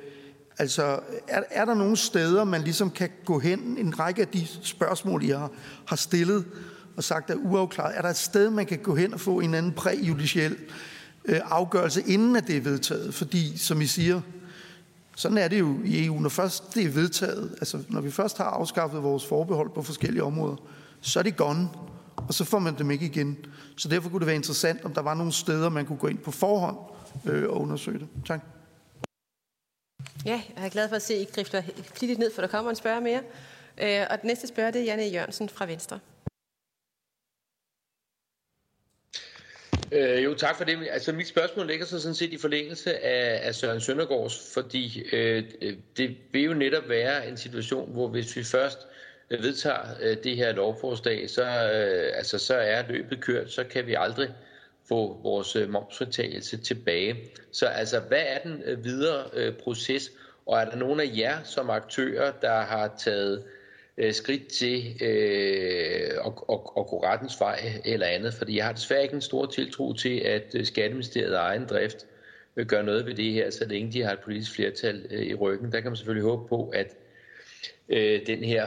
altså, 0.58 1.00
er, 1.28 1.42
er 1.50 1.64
der 1.64 1.74
nogle 1.74 1.96
steder, 1.96 2.44
man 2.44 2.62
ligesom 2.62 2.90
kan 2.90 3.10
gå 3.24 3.38
hen, 3.38 3.60
en 3.78 3.98
række 3.98 4.22
af 4.22 4.28
de 4.28 4.46
spørgsmål, 4.62 5.24
I 5.24 5.28
har, 5.28 5.50
har 5.86 5.96
stillet 5.96 6.44
og 6.96 7.04
sagt 7.04 7.30
er 7.30 7.34
uafklaret, 7.34 7.96
er 7.96 8.02
der 8.02 8.08
et 8.08 8.16
sted, 8.16 8.50
man 8.50 8.66
kan 8.66 8.78
gå 8.78 8.94
hen 8.94 9.14
og 9.14 9.20
få 9.20 9.40
en 9.40 9.54
anden 9.54 9.72
præjudiciel 9.72 10.56
øh, 11.24 11.40
afgørelse, 11.44 12.02
inden 12.06 12.36
at 12.36 12.46
det 12.46 12.56
er 12.56 12.60
vedtaget? 12.60 13.14
Fordi, 13.14 13.58
som 13.58 13.80
I 13.80 13.86
siger, 13.86 14.20
sådan 15.16 15.38
er 15.38 15.48
det 15.48 15.58
jo 15.58 15.78
i 15.84 16.04
EU. 16.04 16.20
Når 16.20 16.28
først 16.28 16.74
det 16.74 16.84
er 16.84 16.90
vedtaget, 16.90 17.54
altså 17.60 17.78
når 17.88 18.00
vi 18.00 18.10
først 18.10 18.38
har 18.38 18.44
afskaffet 18.44 19.02
vores 19.02 19.26
forbehold 19.26 19.70
på 19.70 19.82
forskellige 19.82 20.22
områder, 20.22 20.56
så 21.00 21.18
er 21.18 21.22
det 21.22 21.36
gone 21.36 21.68
og 22.30 22.34
så 22.34 22.44
får 22.44 22.58
man 22.58 22.78
dem 22.78 22.90
ikke 22.90 23.06
igen. 23.06 23.46
Så 23.76 23.88
derfor 23.88 24.10
kunne 24.10 24.20
det 24.20 24.26
være 24.26 24.36
interessant, 24.36 24.84
om 24.84 24.94
der 24.94 25.00
var 25.00 25.14
nogle 25.14 25.32
steder, 25.32 25.68
man 25.68 25.86
kunne 25.86 25.98
gå 25.98 26.06
ind 26.06 26.18
på 26.18 26.30
forhånd 26.30 26.76
øh, 27.30 27.50
og 27.50 27.60
undersøge 27.60 27.98
det. 27.98 28.08
Tak. 28.26 28.40
Ja, 30.26 30.42
jeg 30.56 30.64
er 30.64 30.68
glad 30.68 30.88
for 30.88 30.96
at 30.96 31.02
se, 31.02 31.14
at 31.14 31.20
I 31.20 31.24
grifter 31.34 31.62
flittigt 31.94 32.18
ned, 32.18 32.32
for 32.34 32.42
der 32.42 32.48
kommer 32.48 32.70
en 32.70 32.76
spørger 32.76 33.00
mere. 33.00 33.22
Øh, 33.82 34.06
og 34.10 34.20
den 34.20 34.26
næste 34.26 34.46
spørger, 34.46 34.70
det 34.70 34.80
er 34.80 34.84
Janne 34.84 35.04
Jørgensen 35.04 35.48
fra 35.48 35.66
Venstre. 35.66 35.98
Øh, 39.92 40.24
jo, 40.24 40.34
tak 40.34 40.56
for 40.56 40.64
det. 40.64 40.88
Altså, 40.90 41.12
mit 41.12 41.28
spørgsmål 41.28 41.66
ligger 41.66 41.86
så 41.86 42.00
sådan 42.00 42.14
set 42.14 42.32
i 42.32 42.38
forlængelse 42.38 43.04
af, 43.04 43.48
af 43.48 43.54
Søren 43.54 43.80
Søndergaards, 43.80 44.52
fordi 44.54 45.02
øh, 45.12 45.44
det 45.96 46.16
vil 46.32 46.42
jo 46.42 46.54
netop 46.54 46.88
være 46.88 47.28
en 47.28 47.36
situation, 47.36 47.92
hvor 47.92 48.08
hvis 48.08 48.36
vi 48.36 48.44
først 48.44 48.78
vedtager 49.30 49.96
øh, 50.02 50.16
det 50.24 50.36
her 50.36 50.52
lovforslag, 50.52 51.30
så, 51.30 51.42
øh, 51.42 52.16
altså, 52.16 52.38
så 52.38 52.54
er 52.54 52.82
løbet 52.88 53.20
kørt, 53.20 53.50
så 53.50 53.64
kan 53.64 53.86
vi 53.86 53.94
aldrig 53.98 54.28
få 54.88 55.20
vores 55.22 55.56
øh, 55.56 55.70
momsfritagelse 55.70 56.56
tilbage. 56.56 57.16
Så 57.52 57.66
altså, 57.66 58.00
hvad 58.00 58.22
er 58.26 58.38
den 58.38 58.62
øh, 58.64 58.84
videre 58.84 59.24
øh, 59.34 59.54
proces? 59.54 60.12
Og 60.46 60.60
er 60.60 60.64
der 60.64 60.76
nogen 60.76 61.00
af 61.00 61.10
jer 61.16 61.42
som 61.44 61.70
aktører, 61.70 62.32
der 62.42 62.60
har 62.60 62.94
taget 62.98 63.44
øh, 63.98 64.12
skridt 64.12 64.46
til 64.48 64.96
øh, 65.02 66.10
at, 66.26 66.32
at, 66.52 66.58
at 66.78 66.86
gå 66.86 67.02
rettens 67.04 67.40
vej 67.40 67.60
eller 67.84 68.06
andet? 68.06 68.34
Fordi 68.34 68.56
jeg 68.56 68.64
har 68.64 68.72
desværre 68.72 69.02
ikke 69.02 69.14
en 69.14 69.20
stor 69.20 69.46
tiltro 69.46 69.92
til, 69.92 70.18
at 70.18 70.54
Skatteministeriet 70.64 71.34
af 71.34 71.40
egen 71.40 71.66
drift 71.66 72.06
vil 72.54 72.66
gøre 72.66 72.84
noget 72.84 73.06
ved 73.06 73.14
det 73.14 73.32
her, 73.32 73.50
så 73.50 73.64
længe 73.64 73.92
de 73.92 74.02
har 74.02 74.12
et 74.12 74.20
politisk 74.20 74.54
flertal 74.54 75.06
i 75.10 75.34
ryggen. 75.34 75.72
Der 75.72 75.80
kan 75.80 75.90
man 75.90 75.96
selvfølgelig 75.96 76.28
håbe 76.28 76.48
på, 76.48 76.68
at 76.68 76.96
øh, 77.88 78.26
den 78.26 78.44
her 78.44 78.66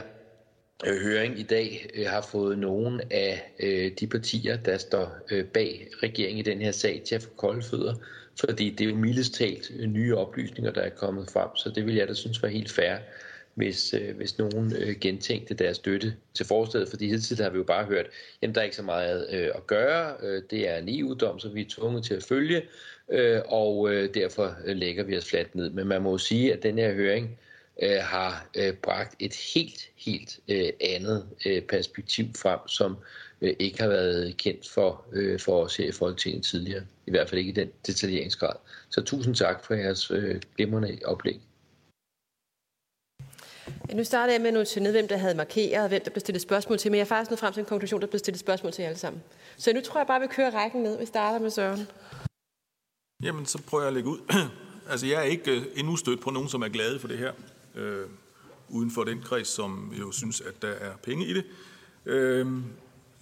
Øh, 0.86 1.02
høring 1.02 1.38
i 1.38 1.42
dag 1.42 1.90
øh, 1.94 2.06
har 2.06 2.22
fået 2.22 2.58
nogle 2.58 3.00
af 3.10 3.52
øh, 3.60 3.92
de 4.00 4.06
partier, 4.06 4.56
der 4.56 4.78
står 4.78 5.18
bag 5.54 5.88
regeringen 6.02 6.38
i 6.38 6.50
den 6.50 6.60
her 6.60 6.72
sag, 6.72 7.02
til 7.04 7.14
at 7.14 7.22
få 7.22 7.30
kolde 7.36 7.62
fødder. 7.62 7.94
Fordi 8.40 8.70
det 8.70 8.84
er 8.84 8.90
jo 8.90 8.96
mildest 8.96 9.34
talt 9.34 9.70
nye 9.88 10.16
oplysninger, 10.16 10.72
der 10.72 10.80
er 10.80 10.88
kommet 10.88 11.30
frem. 11.30 11.56
Så 11.56 11.70
det 11.70 11.86
vil 11.86 11.94
jeg 11.94 12.08
da 12.08 12.14
synes 12.14 12.42
var 12.42 12.48
helt 12.48 12.70
fair, 12.70 12.96
hvis, 13.54 13.94
hvis 14.16 14.38
nogen 14.38 14.72
gentænkte 15.00 15.54
deres 15.54 15.76
støtte 15.76 16.14
til 16.34 16.46
forslaget. 16.46 16.88
Fordi 16.88 17.08
hidtil 17.08 17.42
har 17.42 17.50
vi 17.50 17.58
jo 17.58 17.64
bare 17.64 17.84
hørt, 17.84 18.06
at 18.42 18.54
der 18.54 18.60
er 18.60 18.64
ikke 18.64 18.76
så 18.76 18.82
meget 18.82 19.22
at 19.54 19.66
gøre. 19.66 20.16
Det 20.50 20.68
er 20.68 20.76
en 20.76 21.00
EU-dom, 21.00 21.38
som 21.38 21.54
vi 21.54 21.60
er 21.60 21.68
tvunget 21.68 22.04
til 22.04 22.14
at 22.14 22.22
følge. 22.22 22.62
Og 23.46 23.90
derfor 24.14 24.56
lægger 24.66 25.04
vi 25.04 25.16
os 25.16 25.30
fladt 25.30 25.54
ned. 25.54 25.70
Men 25.70 25.86
man 25.86 26.02
må 26.02 26.10
jo 26.10 26.18
sige, 26.18 26.52
at 26.52 26.62
den 26.62 26.78
her 26.78 26.94
høring 26.94 27.38
øh, 27.82 28.00
har 28.02 28.46
øh, 28.54 28.74
bragt 28.74 29.14
et 29.18 29.34
helt, 29.54 29.90
helt 29.96 30.40
øh, 30.48 30.68
andet 30.80 31.28
øh, 31.46 31.62
perspektiv 31.62 32.26
frem, 32.36 32.68
som 32.68 32.96
øh, 33.40 33.54
ikke 33.58 33.80
har 33.80 33.88
været 33.88 34.36
kendt 34.36 34.68
for, 34.68 35.04
øh, 35.12 35.40
for 35.40 35.64
os 35.64 35.76
her 35.76 35.88
i 35.88 35.92
Folketinget 35.92 36.44
tidligere. 36.44 36.82
I 37.06 37.10
hvert 37.10 37.28
fald 37.28 37.38
ikke 37.38 37.50
i 37.50 37.54
den 37.54 37.70
detaljeringsgrad. 37.86 38.56
Så 38.90 39.02
tusind 39.02 39.34
tak 39.34 39.64
for 39.64 39.74
jeres 39.74 40.10
øh, 40.10 40.40
glimrende 40.56 40.98
oplæg. 41.04 41.40
Ja, 43.88 43.94
nu 43.94 44.04
starter 44.04 44.32
jeg 44.32 44.40
med 44.40 44.48
at 44.48 44.54
notere 44.54 44.82
ned, 44.82 44.92
hvem 44.92 45.08
der 45.08 45.16
havde 45.16 45.34
markeret, 45.34 45.88
hvem 45.88 46.02
der 46.04 46.10
blev 46.10 46.20
stillet 46.20 46.42
spørgsmål 46.42 46.78
til, 46.78 46.90
men 46.90 46.98
jeg 46.98 47.04
er 47.04 47.08
faktisk 47.08 47.30
nået 47.30 47.40
frem 47.40 47.52
til 47.52 47.60
en 47.60 47.66
konklusion, 47.66 48.00
der 48.00 48.06
blev 48.06 48.18
stillet 48.18 48.40
spørgsmål 48.40 48.72
til 48.72 48.82
jer 48.82 48.88
alle 48.88 48.98
sammen. 48.98 49.22
Så 49.56 49.72
nu 49.72 49.80
tror 49.80 50.00
jeg 50.00 50.06
bare, 50.06 50.20
vi 50.20 50.26
kører 50.26 50.50
rækken 50.50 50.82
ned. 50.82 50.98
Vi 50.98 51.06
starter 51.06 51.38
med 51.38 51.50
Søren. 51.50 51.88
Jamen, 53.22 53.46
så 53.46 53.62
prøver 53.68 53.82
jeg 53.82 53.88
at 53.88 53.94
lægge 53.94 54.08
ud. 54.08 54.18
altså, 54.90 55.06
jeg 55.06 55.18
er 55.18 55.22
ikke 55.22 55.50
øh, 55.50 55.62
endnu 55.76 55.96
stødt 55.96 56.20
på 56.20 56.30
nogen, 56.30 56.48
som 56.48 56.62
er 56.62 56.68
glade 56.68 56.98
for 56.98 57.08
det 57.08 57.18
her, 57.18 57.32
øh, 57.74 58.06
uden 58.68 58.90
for 58.90 59.04
den 59.04 59.22
kreds, 59.22 59.48
som 59.48 59.92
jo 60.00 60.12
synes, 60.12 60.40
at 60.40 60.62
der 60.62 60.68
er 60.68 60.96
penge 60.96 61.26
i 61.26 61.34
det. 61.34 61.44
Øh, 62.06 62.46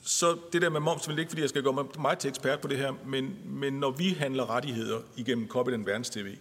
så 0.05 0.39
det 0.53 0.63
der 0.63 0.71
med 0.71 0.81
moms 0.81 1.09
vil 1.09 1.19
ikke, 1.19 1.31
fordi 1.31 1.43
jeg 1.43 1.49
skal 1.49 1.63
gå 1.63 1.89
mig 1.99 2.19
til 2.19 2.29
ekspert 2.29 2.61
på 2.61 2.69
det 2.69 2.79
her, 2.79 2.93
men, 3.07 3.37
men 3.45 3.73
når 3.73 3.91
vi 3.91 4.09
handler 4.09 4.51
rettigheder 4.51 5.01
igennem 5.17 5.49
Copydan 5.49 5.87
Verdens 5.87 6.11
TV, 6.11 6.37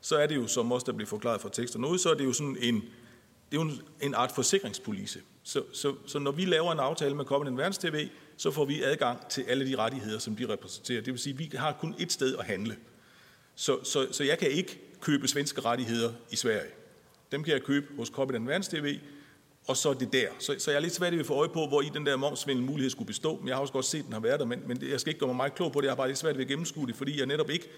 så 0.00 0.16
er 0.16 0.26
det 0.26 0.36
jo, 0.36 0.46
som 0.46 0.72
også 0.72 0.84
der 0.84 0.92
bliver 0.92 1.08
forklaret 1.08 1.40
fra 1.40 1.48
tekster 1.52 1.78
noget, 1.78 2.00
så 2.00 2.10
er 2.10 2.14
det 2.14 2.24
jo 2.24 2.32
sådan 2.32 2.56
en, 2.60 2.74
det 3.50 3.58
er 3.58 3.62
jo 3.62 3.62
en, 3.62 3.80
en 4.00 4.14
art 4.14 4.32
forsikringspolice. 4.32 5.20
Så, 5.42 5.62
så, 5.72 5.94
så 6.06 6.18
når 6.18 6.30
vi 6.30 6.44
laver 6.44 6.72
en 6.72 6.78
aftale 6.78 7.14
med 7.14 7.24
Copydan 7.24 7.58
Verdens 7.58 7.78
TV, 7.78 8.08
så 8.36 8.50
får 8.50 8.64
vi 8.64 8.82
adgang 8.82 9.28
til 9.28 9.42
alle 9.42 9.66
de 9.66 9.76
rettigheder, 9.76 10.18
som 10.18 10.36
de 10.36 10.48
repræsenterer. 10.48 11.00
Det 11.00 11.12
vil 11.12 11.20
sige, 11.20 11.32
at 11.32 11.38
vi 11.38 11.50
har 11.54 11.72
kun 11.80 11.94
et 11.98 12.12
sted 12.12 12.36
at 12.36 12.44
handle. 12.44 12.76
Så, 13.54 13.84
så, 13.84 14.08
så 14.12 14.24
jeg 14.24 14.38
kan 14.38 14.50
ikke 14.50 14.80
købe 15.00 15.28
svenske 15.28 15.60
rettigheder 15.60 16.12
i 16.30 16.36
Sverige. 16.36 16.70
Dem 17.32 17.44
kan 17.44 17.52
jeg 17.52 17.62
købe 17.62 17.86
hos 17.96 18.08
Copydan 18.08 18.46
Verdens 18.46 18.68
TV, 18.68 18.98
og 19.66 19.76
så 19.76 19.90
er 19.90 19.94
det 19.94 20.12
der. 20.12 20.26
Så, 20.38 20.54
så 20.58 20.70
jeg 20.70 20.76
er 20.76 20.80
lidt 20.80 20.94
svært 20.94 21.12
ved 21.12 21.20
at 21.20 21.26
få 21.26 21.34
øje 21.34 21.48
på, 21.48 21.66
hvor 21.66 21.82
i 21.82 21.90
den 21.94 22.06
der 22.06 22.16
momsvindel 22.16 22.64
mulighed 22.64 22.90
skulle 22.90 23.06
bestå. 23.06 23.38
Men 23.38 23.48
jeg 23.48 23.56
har 23.56 23.60
også 23.60 23.72
godt 23.72 23.84
set, 23.84 23.98
at 23.98 24.04
den 24.04 24.12
har 24.12 24.20
været 24.20 24.40
der, 24.40 24.46
men, 24.46 24.62
men 24.66 24.80
det, 24.80 24.90
jeg 24.90 25.00
skal 25.00 25.10
ikke 25.10 25.20
gøre 25.20 25.26
mig 25.26 25.36
meget 25.36 25.54
klog 25.54 25.72
på 25.72 25.80
det. 25.80 25.84
Jeg 25.84 25.90
har 25.90 25.96
bare 25.96 26.08
lidt 26.08 26.18
svært 26.18 26.36
ved 26.36 26.44
at 26.44 26.48
gennemskue 26.48 26.86
det, 26.86 26.96
fordi 26.96 27.18
jeg 27.18 27.26
netop 27.26 27.50
ikke... 27.50 27.68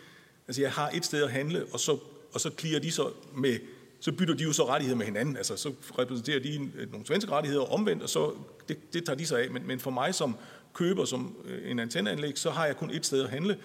Altså, 0.48 0.62
jeg 0.62 0.72
har 0.72 0.90
et 0.94 1.04
sted 1.04 1.22
at 1.22 1.30
handle, 1.30 1.64
og 1.72 1.80
så, 1.80 1.98
og 2.32 2.40
så 2.40 2.50
clear 2.58 2.80
de 2.80 2.90
så 2.90 3.10
med... 3.36 3.58
Så 4.00 4.12
bytter 4.12 4.34
de 4.34 4.44
jo 4.44 4.52
så 4.52 4.68
rettigheder 4.68 4.98
med 4.98 5.06
hinanden. 5.06 5.36
Altså, 5.36 5.56
så 5.56 5.72
repræsenterer 5.98 6.40
de 6.40 6.70
øh, 6.76 6.92
nogle 6.92 7.06
svenske 7.06 7.30
rettigheder 7.30 7.72
omvendt, 7.72 8.02
og 8.02 8.08
så 8.08 8.32
det, 8.68 8.92
det 8.92 9.04
tager 9.04 9.16
de 9.16 9.26
sig 9.26 9.42
af. 9.42 9.50
Men, 9.50 9.66
men 9.66 9.80
for 9.80 9.90
mig 9.90 10.14
som 10.14 10.36
køber 10.74 11.04
som 11.04 11.36
øh, 11.44 11.70
en 11.70 11.78
antenneanlæg, 11.78 12.38
så 12.38 12.50
har 12.50 12.66
jeg 12.66 12.76
kun 12.76 12.90
et 12.90 13.06
sted 13.06 13.22
at 13.24 13.30
handle, 13.30 13.58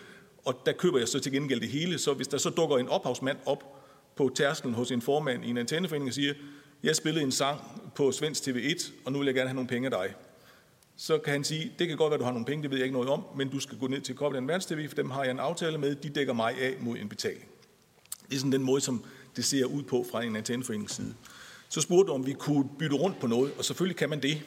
og 0.46 0.62
der 0.66 0.72
køber 0.72 1.00
jeg 1.00 1.08
så 1.08 1.20
til 1.20 1.32
gengæld 1.32 1.62
det 1.62 1.70
hele. 1.70 1.98
Så 1.98 2.14
hvis 2.14 2.28
der 2.28 2.38
så 2.38 2.50
dukker 2.50 2.78
en 2.78 2.88
ophavsmand 2.88 3.38
op 3.46 3.79
på 4.20 4.32
tærsklen 4.36 4.74
hos 4.74 4.92
en 4.92 5.02
formand 5.02 5.46
i 5.46 5.50
en 5.50 5.58
antenneforening 5.58 6.10
og 6.10 6.14
siger, 6.14 6.34
jeg 6.84 6.96
spillede 6.96 7.26
en 7.26 7.32
sang 7.32 7.60
på 7.96 8.12
Svensk 8.12 8.48
TV1, 8.48 8.92
og 9.06 9.12
nu 9.12 9.18
vil 9.18 9.26
jeg 9.26 9.36
gerne 9.36 9.48
have 9.48 9.56
nogle 9.56 9.68
penge 9.68 9.86
af 9.86 9.92
dig. 9.92 10.16
Så 10.98 11.18
kan 11.18 11.34
han 11.34 11.44
sige, 11.44 11.72
det 11.80 11.88
kan 11.88 11.98
godt 11.98 12.12
være, 12.12 12.20
du 12.20 12.24
har 12.24 12.32
nogle 12.32 12.46
penge, 12.46 12.64
det 12.64 12.72
ved 12.72 12.78
jeg 12.78 12.86
ikke 12.86 12.94
noget 12.94 13.10
om, 13.10 13.24
men 13.36 13.50
du 13.50 13.60
skal 13.60 13.78
gå 13.78 13.88
ned 13.88 14.02
til 14.02 14.16
Copland 14.16 14.48
Verdens 14.48 14.66
TV, 14.66 14.88
for 14.88 14.96
dem 14.96 15.10
har 15.10 15.24
jeg 15.24 15.32
en 15.32 15.40
aftale 15.40 15.78
med, 15.78 15.96
de 15.96 16.10
dækker 16.10 16.34
mig 16.34 16.62
af 16.62 16.76
mod 16.80 16.98
en 16.98 17.10
betaling. 17.10 17.46
Det 18.30 18.36
er 18.36 18.40
sådan 18.40 18.52
den 18.52 18.64
måde, 18.64 18.82
som 18.82 19.04
det 19.36 19.46
ser 19.46 19.66
ud 19.66 19.84
på 19.84 20.06
fra 20.12 20.24
en 20.24 20.36
antenneforenings 20.36 20.96
side. 20.96 21.14
Så 21.70 21.82
spurgte 21.82 22.10
du, 22.10 22.14
om 22.14 22.26
vi 22.26 22.34
kunne 22.34 22.70
bytte 22.80 22.96
rundt 22.96 23.20
på 23.20 23.28
noget, 23.28 23.54
og 23.58 23.66
selvfølgelig 23.66 23.98
kan 23.98 24.10
man 24.10 24.22
det. 24.22 24.42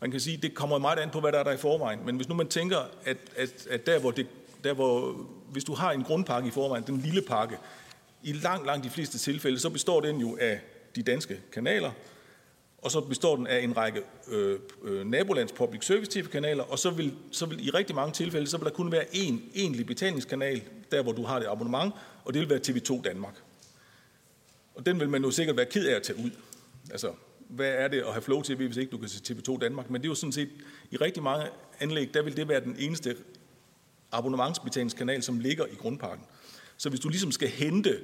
Man 0.00 0.10
kan 0.10 0.20
sige, 0.20 0.36
det 0.36 0.54
kommer 0.54 0.78
meget 0.78 0.98
an 0.98 1.10
på, 1.10 1.20
hvad 1.20 1.32
der 1.32 1.38
er 1.38 1.44
der 1.44 1.52
i 1.52 1.56
forvejen. 1.56 2.00
Men 2.06 2.16
hvis 2.16 2.28
nu 2.28 2.34
man 2.34 2.48
tænker, 2.48 2.78
at, 3.04 3.16
at, 3.36 3.66
at 3.70 3.86
der, 3.86 3.98
hvor 3.98 4.10
det, 4.10 4.26
der 4.64 4.74
hvor, 4.74 5.16
hvis 5.52 5.64
du 5.64 5.74
har 5.74 5.92
en 5.92 6.02
grundpakke 6.02 6.48
i 6.48 6.50
forvejen, 6.50 6.84
den 6.86 6.98
lille 6.98 7.22
pakke, 7.22 7.56
i 8.22 8.32
langt, 8.32 8.66
langt 8.66 8.84
de 8.84 8.90
fleste 8.90 9.18
tilfælde, 9.18 9.58
så 9.58 9.70
består 9.70 10.00
den 10.00 10.16
jo 10.16 10.38
af 10.40 10.60
de 10.96 11.02
danske 11.02 11.40
kanaler, 11.52 11.90
og 12.78 12.90
så 12.90 13.00
består 13.00 13.36
den 13.36 13.46
af 13.46 13.60
en 13.60 13.76
række 13.76 14.02
øh, 14.28 14.58
øh, 14.82 15.06
nabolands 15.06 15.52
public 15.52 15.84
service 15.84 16.10
tv-kanaler, 16.10 16.62
og 16.62 16.78
så 16.78 16.90
vil, 16.90 17.14
så 17.30 17.46
vil 17.46 17.66
i 17.66 17.70
rigtig 17.70 17.96
mange 17.96 18.12
tilfælde, 18.12 18.46
så 18.46 18.56
vil 18.56 18.64
der 18.64 18.72
kun 18.72 18.92
være 18.92 19.04
én 19.04 19.34
egentlig 19.54 19.86
betalingskanal, 19.86 20.62
der 20.90 21.02
hvor 21.02 21.12
du 21.12 21.22
har 21.22 21.38
det 21.38 21.46
abonnement, 21.46 21.94
og 22.24 22.34
det 22.34 22.40
vil 22.40 22.50
være 22.50 22.60
TV2 22.68 23.02
Danmark. 23.02 23.34
Og 24.74 24.86
den 24.86 25.00
vil 25.00 25.08
man 25.08 25.24
jo 25.24 25.30
sikkert 25.30 25.56
være 25.56 25.66
ked 25.66 25.86
af 25.86 25.96
at 25.96 26.02
tage 26.02 26.18
ud. 26.18 26.30
Altså, 26.90 27.12
hvad 27.48 27.68
er 27.68 27.88
det 27.88 28.00
at 28.00 28.12
have 28.12 28.22
Flow 28.22 28.42
TV, 28.42 28.66
hvis 28.66 28.76
ikke 28.76 28.90
du 28.90 28.98
kan 28.98 29.08
se 29.08 29.34
TV2 29.34 29.58
Danmark? 29.58 29.90
Men 29.90 30.02
det 30.02 30.06
er 30.06 30.10
jo 30.10 30.14
sådan 30.14 30.32
set, 30.32 30.48
i 30.90 30.96
rigtig 30.96 31.22
mange 31.22 31.46
anlæg, 31.80 32.14
der 32.14 32.22
vil 32.22 32.36
det 32.36 32.48
være 32.48 32.60
den 32.60 32.76
eneste 32.78 33.16
abonnementsbetalingskanal, 34.12 35.22
som 35.22 35.38
ligger 35.38 35.66
i 35.66 35.74
grundpakken. 35.74 36.26
Så 36.82 36.88
hvis 36.88 37.00
du 37.00 37.08
ligesom 37.08 37.32
skal 37.32 37.48
hente, 37.48 38.00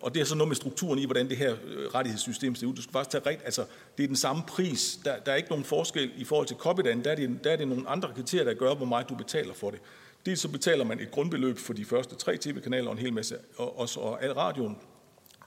og 0.00 0.14
det 0.14 0.20
er 0.20 0.24
så 0.24 0.34
noget 0.34 0.48
med 0.48 0.56
strukturen 0.56 0.98
i, 0.98 1.04
hvordan 1.04 1.28
det 1.28 1.36
her 1.36 1.56
øh, 1.66 1.86
rettighedssystem 1.94 2.54
ser 2.54 2.66
ud, 2.66 2.74
du 2.74 2.82
skal 2.82 2.92
faktisk 2.92 3.10
tage 3.10 3.26
rigtigt, 3.26 3.44
altså 3.44 3.64
det 3.98 4.04
er 4.04 4.06
den 4.06 4.16
samme 4.16 4.42
pris, 4.48 5.00
der, 5.04 5.18
der 5.18 5.32
er 5.32 5.36
ikke 5.36 5.48
nogen 5.48 5.64
forskel 5.64 6.10
i 6.16 6.24
forhold 6.24 6.46
til 6.46 6.56
Copydan, 6.56 7.04
der 7.04 7.10
er, 7.10 7.14
det, 7.14 7.44
der 7.44 7.50
er 7.50 7.56
det 7.56 7.68
nogle 7.68 7.88
andre 7.88 8.12
kriterier, 8.14 8.44
der 8.44 8.54
gør, 8.54 8.74
hvor 8.74 8.86
meget 8.86 9.08
du 9.08 9.14
betaler 9.14 9.54
for 9.54 9.70
det. 9.70 9.80
Dels 10.26 10.40
så 10.40 10.48
betaler 10.48 10.84
man 10.84 11.00
et 11.00 11.10
grundbeløb 11.10 11.58
for 11.58 11.72
de 11.72 11.84
første 11.84 12.14
tre 12.14 12.36
tv-kanaler 12.36 12.86
og 12.86 12.92
en 12.92 12.98
hel 12.98 13.12
masse, 13.12 13.36
og, 13.56 13.78
og, 13.78 13.88
og 13.96 14.24
al 14.24 14.32
radioen, 14.32 14.76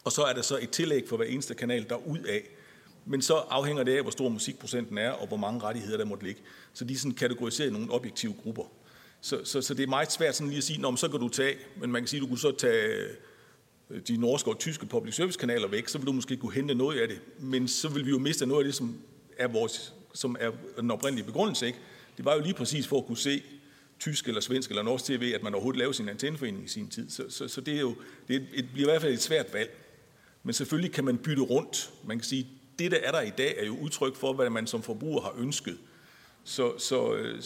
og 0.03 0.11
så 0.11 0.23
er 0.23 0.33
der 0.33 0.41
så 0.41 0.59
et 0.61 0.69
tillæg 0.69 1.03
for 1.09 1.17
hver 1.17 1.25
eneste 1.25 1.53
kanal, 1.53 1.89
der 1.89 2.07
ud 2.07 2.19
af. 2.19 2.49
Men 3.05 3.21
så 3.21 3.35
afhænger 3.35 3.83
det 3.83 3.95
af, 3.95 4.01
hvor 4.01 4.11
stor 4.11 4.29
musikprocenten 4.29 4.97
er, 4.97 5.11
og 5.11 5.27
hvor 5.27 5.37
mange 5.37 5.61
rettigheder 5.61 5.97
der 5.97 6.05
måtte 6.05 6.25
ligge. 6.25 6.41
Så 6.73 6.85
de 6.85 6.93
er 6.93 6.97
sådan 6.97 7.15
kategoriseret 7.15 7.69
i 7.69 7.73
nogle 7.73 7.91
objektive 7.91 8.33
grupper. 8.43 8.63
Så, 9.25 9.41
så, 9.43 9.61
så 9.61 9.73
det 9.73 9.83
er 9.83 9.87
meget 9.87 10.11
svært 10.11 10.35
sådan 10.35 10.47
lige 10.47 10.57
at 10.57 10.63
sige, 10.63 10.81
Nå, 10.81 10.95
så 10.95 11.07
kan 11.07 11.19
du 11.19 11.29
tage, 11.29 11.55
men 11.81 11.91
man 11.91 12.01
kan 12.01 12.07
sige, 12.07 12.19
du 12.19 12.27
kunne 12.27 12.39
så 12.39 12.51
tage 12.51 13.07
øh, 13.89 14.01
de 14.07 14.17
norske 14.17 14.49
og 14.49 14.59
tyske 14.59 14.85
public 14.85 15.15
service 15.15 15.39
kanaler 15.39 15.67
væk, 15.67 15.87
så 15.87 15.97
vil 15.97 16.07
du 16.07 16.11
måske 16.11 16.37
kunne 16.37 16.53
hente 16.53 16.75
noget 16.75 16.99
af 16.99 17.07
det. 17.07 17.19
Men 17.39 17.67
så 17.67 17.89
vil 17.89 18.05
vi 18.05 18.09
jo 18.09 18.19
miste 18.19 18.45
noget 18.45 18.61
af 18.61 18.65
det, 18.65 18.75
som 18.75 18.97
er, 19.37 19.47
vores, 19.47 19.93
som 20.13 20.35
er 20.39 20.51
den 20.79 20.91
oprindelige 20.91 21.25
begrundelse. 21.25 21.67
Ikke? 21.67 21.79
Det 22.17 22.25
var 22.25 22.35
jo 22.35 22.41
lige 22.41 22.53
præcis 22.53 22.87
for 22.87 22.97
at 22.97 23.05
kunne 23.05 23.17
se 23.17 23.43
tysk 23.99 24.27
eller 24.27 24.41
svensk 24.41 24.69
eller 24.69 24.83
norsk 24.83 25.05
tv, 25.05 25.31
at 25.35 25.43
man 25.43 25.53
overhovedet 25.53 25.79
lavede 25.79 25.93
sin 25.93 26.09
antenneforening 26.09 26.65
i 26.65 26.67
sin 26.67 26.89
tid. 26.89 27.09
Så, 27.09 27.23
så, 27.29 27.47
så 27.47 27.61
det, 27.61 27.75
er 27.75 27.81
jo, 27.81 27.95
det, 28.27 28.35
er 28.35 28.39
et, 28.53 28.69
bliver 28.73 28.89
i 28.89 28.91
hvert 28.91 29.01
fald 29.01 29.13
et 29.13 29.21
svært 29.21 29.53
valg. 29.53 29.77
Men 30.43 30.53
selvfølgelig 30.53 30.91
kan 30.91 31.05
man 31.05 31.17
bytte 31.17 31.41
rundt. 31.41 31.91
Man 32.03 32.17
kan 32.17 32.25
sige, 32.25 32.47
det, 32.79 32.91
der 32.91 32.97
er 32.97 33.11
der 33.11 33.21
i 33.21 33.31
dag, 33.37 33.55
er 33.57 33.65
jo 33.65 33.77
udtryk 33.77 34.15
for, 34.15 34.33
hvad 34.33 34.49
man 34.49 34.67
som 34.67 34.83
forbruger 34.83 35.21
har 35.21 35.33
ønsket. 35.37 35.77
Så, 36.43 36.77
så, 36.77 37.15
øh, 37.15 37.41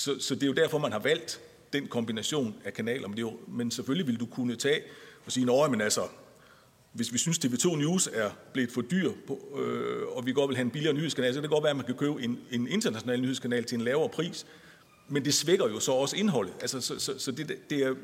så, 0.00 0.20
så 0.20 0.34
det 0.34 0.42
er 0.42 0.46
jo 0.46 0.52
derfor, 0.52 0.78
man 0.78 0.92
har 0.92 0.98
valgt 0.98 1.40
den 1.72 1.86
kombination 1.86 2.54
af 2.64 2.74
kanaler. 2.74 3.08
Men, 3.08 3.16
det 3.16 3.22
er 3.22 3.30
jo, 3.30 3.38
men 3.48 3.70
selvfølgelig 3.70 4.06
vil 4.06 4.20
du 4.20 4.26
kunne 4.26 4.56
tage 4.56 4.80
og 5.26 5.32
sige, 5.32 5.62
at 5.64 5.70
men 5.70 5.80
altså, 5.80 6.00
hvis 6.92 7.12
vi 7.12 7.18
synes, 7.18 7.38
TV2 7.38 7.76
News 7.76 8.08
er 8.12 8.30
blevet 8.52 8.72
for 8.72 8.80
dyr, 8.80 9.12
på, 9.26 9.58
øh, 9.58 10.06
og 10.08 10.26
vi 10.26 10.32
godt 10.32 10.48
vil 10.48 10.56
have 10.56 10.64
en 10.64 10.70
billigere 10.70 10.94
nyhedskanal, 10.94 11.34
så 11.34 11.36
kan 11.36 11.42
det 11.42 11.50
godt 11.50 11.62
være, 11.62 11.70
at 11.70 11.76
man 11.76 11.86
kan 11.86 11.94
købe 11.94 12.22
en, 12.22 12.38
en 12.50 12.68
international 12.68 13.20
nyhedskanal 13.20 13.64
til 13.64 13.78
en 13.78 13.84
lavere 13.84 14.08
pris. 14.08 14.46
Men 15.08 15.24
det 15.24 15.34
svækker 15.34 15.68
jo 15.68 15.80
så 15.80 15.92
også 15.92 16.16
indholdet. 16.16 16.54
Altså, 16.60 16.80
så, 16.80 16.98
så, 16.98 17.18
så 17.18 17.32
det, 17.32 17.70
det 17.70 17.78
er, 17.78 17.94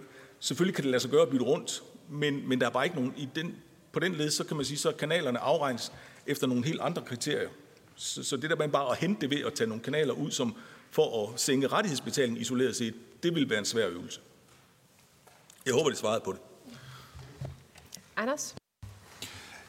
selvfølgelig 0.41 0.75
kan 0.75 0.85
det 0.85 0.91
lade 0.91 1.01
sig 1.01 1.11
gøre 1.11 1.23
at 1.23 1.29
bytte 1.29 1.45
rundt, 1.45 1.83
men, 2.11 2.49
men 2.49 2.61
der 2.61 2.67
er 2.67 2.71
bare 2.71 2.85
ikke 2.85 2.97
nogen, 2.97 3.15
i 3.17 3.29
den, 3.35 3.55
på 3.93 4.01
den 4.01 4.15
led, 4.15 4.31
så 4.31 4.45
kan 4.45 4.57
man 4.57 4.67
sige, 4.67 4.79
så 4.79 4.93
kanalerne 4.93 5.39
afregnes 5.39 5.93
efter 6.27 6.47
nogle 6.47 6.65
helt 6.65 6.81
andre 6.81 7.03
kriterier. 7.03 7.49
Så, 7.95 8.25
så 8.25 8.37
det 8.37 8.51
der 8.51 8.57
med 8.57 8.69
bare 8.69 8.91
at 8.91 8.99
hente 8.99 9.21
det 9.21 9.31
ved 9.31 9.45
at 9.45 9.55
tage 9.55 9.69
nogle 9.69 9.83
kanaler 9.83 10.13
ud, 10.13 10.31
som 10.31 10.57
for 10.97 11.23
at 11.23 11.41
sænke 11.41 11.67
rettighedsbetalingen 11.67 12.41
isoleret 12.41 12.77
set, 12.77 12.95
det 13.23 13.35
vil 13.35 13.51
være 13.51 13.59
en 13.59 13.65
svær 13.65 13.89
øvelse. 13.89 14.21
Jeg 15.67 15.75
håber, 15.75 15.89
det 15.89 15.99
svarede 15.99 16.21
på 16.25 16.33
det. 16.33 16.41
Anders? 18.17 18.55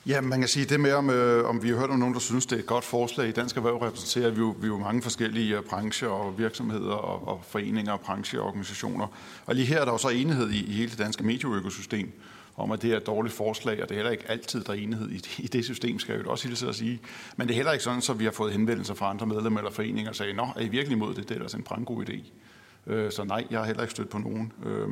Ja, 0.05 0.21
man 0.21 0.39
kan 0.39 0.49
sige 0.49 0.65
det 0.65 0.79
med, 0.79 0.93
om, 0.93 1.09
øh, 1.09 1.49
om 1.49 1.63
vi 1.63 1.69
har 1.69 1.77
hørt 1.77 1.89
om 1.89 1.99
nogen, 1.99 2.13
der 2.13 2.19
synes, 2.19 2.45
det 2.45 2.55
er 2.55 2.59
et 2.59 2.65
godt 2.65 2.83
forslag. 2.83 3.29
I 3.29 3.31
Dansk 3.31 3.57
Erhverv 3.57 3.77
repræsenterer 3.77 4.29
vi 4.29 4.39
jo, 4.39 4.55
vi 4.61 4.67
jo 4.67 4.77
mange 4.77 5.01
forskellige 5.01 5.57
øh, 5.57 5.63
brancher 5.63 6.07
og 6.07 6.39
virksomheder 6.39 6.93
og, 6.93 7.27
og 7.27 7.45
foreninger 7.45 7.91
og 7.91 7.99
brancheorganisationer. 7.99 9.07
Og 9.45 9.55
lige 9.55 9.65
her 9.65 9.81
er 9.81 9.85
der 9.85 9.91
jo 9.91 9.97
så 9.97 10.09
enighed 10.09 10.49
i, 10.49 10.65
i 10.65 10.71
hele 10.71 10.91
det 10.91 10.99
danske 10.99 11.23
medieøkosystem 11.23 12.11
om, 12.57 12.71
at 12.71 12.81
det 12.81 12.91
er 12.91 12.97
et 12.97 13.07
dårligt 13.07 13.35
forslag, 13.35 13.83
og 13.83 13.89
det 13.89 13.95
er 13.95 13.95
heller 13.95 14.11
ikke 14.11 14.31
altid, 14.31 14.63
der 14.63 14.73
er 14.73 14.77
enighed 14.77 15.11
i, 15.11 15.21
i 15.43 15.47
det 15.47 15.65
system, 15.65 15.99
skal 15.99 16.15
jeg 16.15 16.25
jo 16.25 16.31
også 16.31 16.47
hilse 16.47 16.67
at 16.67 16.75
sige. 16.75 16.99
Men 17.37 17.47
det 17.47 17.53
er 17.53 17.55
heller 17.55 17.71
ikke 17.71 17.83
sådan, 17.83 18.01
så 18.01 18.13
vi 18.13 18.23
har 18.23 18.31
fået 18.31 18.51
henvendelser 18.51 18.93
fra 18.93 19.09
andre 19.09 19.25
medlemmer 19.25 19.59
eller 19.59 19.71
foreninger 19.71 20.09
og 20.09 20.15
sagde, 20.15 20.33
nå, 20.33 20.47
er 20.55 20.61
I 20.61 20.67
virkelig 20.67 20.95
imod 20.95 21.13
det? 21.13 21.29
Det 21.29 21.37
er 21.37 21.41
altså 21.41 21.57
en 21.57 21.63
brandgod 21.63 22.09
idé. 22.09 22.31
Øh, 22.87 23.11
så 23.11 23.23
nej, 23.23 23.47
jeg 23.51 23.59
har 23.59 23.65
heller 23.65 23.81
ikke 23.81 23.91
stødt 23.91 24.09
på 24.09 24.17
nogen 24.17 24.51
øh, 24.65 24.87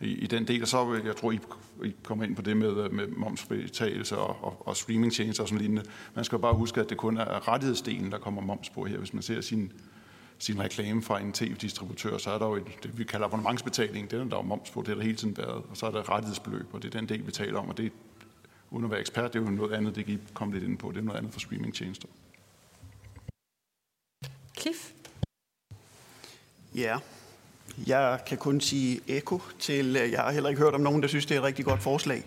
i, 0.00 0.14
i 0.14 0.26
den 0.26 0.48
del. 0.48 0.62
Og 0.62 0.68
så 0.68 1.00
jeg 1.04 1.16
tror, 1.16 1.32
I, 1.32 1.38
I 1.84 1.94
kommer 2.02 2.24
ind 2.24 2.36
på 2.36 2.42
det 2.42 2.56
med, 2.56 2.88
med 2.88 3.06
momsbetagelse 3.06 4.18
og, 4.18 4.44
og, 4.44 4.66
og 4.66 4.76
streamingtjenester 4.76 5.42
og 5.42 5.48
sådan 5.48 5.60
lignende. 5.60 5.82
Man 6.14 6.24
skal 6.24 6.38
bare 6.38 6.54
huske, 6.54 6.80
at 6.80 6.90
det 6.90 6.96
kun 6.96 7.16
er 7.16 7.48
rettighedsdelen, 7.48 8.12
der 8.12 8.18
kommer 8.18 8.42
moms 8.42 8.70
på 8.70 8.84
her. 8.84 8.98
Hvis 8.98 9.14
man 9.14 9.22
ser 9.22 9.40
sin 9.40 9.72
sin 10.40 10.60
reklame 10.60 11.02
fra 11.02 11.20
en 11.20 11.32
tv-distributør, 11.32 12.18
så 12.18 12.30
er 12.30 12.38
der 12.38 12.46
jo 12.46 12.54
et, 12.54 12.64
det, 12.82 12.98
vi 12.98 13.04
kalder 13.04 13.26
abonnementsbetaling, 13.26 14.10
den 14.10 14.20
er 14.20 14.24
der 14.24 14.36
jo 14.36 14.42
moms 14.42 14.70
på, 14.70 14.82
det 14.82 14.88
er 14.88 14.94
der 14.94 15.02
hele 15.02 15.16
tiden 15.16 15.36
været, 15.36 15.62
og 15.70 15.76
så 15.76 15.86
er 15.86 15.90
der 15.90 16.10
rettighedsbeløb, 16.10 16.74
og 16.74 16.82
det 16.82 16.94
er 16.94 16.98
den 16.98 17.08
del, 17.08 17.26
vi 17.26 17.32
taler 17.32 17.58
om, 17.58 17.68
og 17.68 17.76
det 17.76 17.92
uden 18.70 18.84
at 18.84 18.90
være 18.90 19.00
ekspert, 19.00 19.32
det 19.32 19.38
er 19.38 19.44
jo 19.44 19.50
noget 19.50 19.72
andet, 19.72 19.94
det 19.96 20.04
kan 20.04 20.14
I 20.14 20.18
komme 20.34 20.54
lidt 20.54 20.64
ind 20.64 20.78
på, 20.78 20.92
det 20.92 20.98
er 20.98 21.02
noget 21.02 21.18
andet 21.18 21.32
for 21.32 21.40
streamingtjenester. 21.40 22.08
Cliff? 24.60 24.90
Ja, 26.74 26.98
jeg 27.86 28.20
kan 28.26 28.38
kun 28.38 28.60
sige 28.60 29.00
eko 29.08 29.40
til, 29.58 29.92
jeg 29.92 30.20
har 30.20 30.30
heller 30.30 30.48
ikke 30.48 30.62
hørt 30.62 30.74
om 30.74 30.80
nogen, 30.80 31.02
der 31.02 31.08
synes, 31.08 31.26
det 31.26 31.34
er 31.34 31.38
et 31.38 31.44
rigtig 31.44 31.64
godt 31.64 31.82
forslag. 31.82 32.24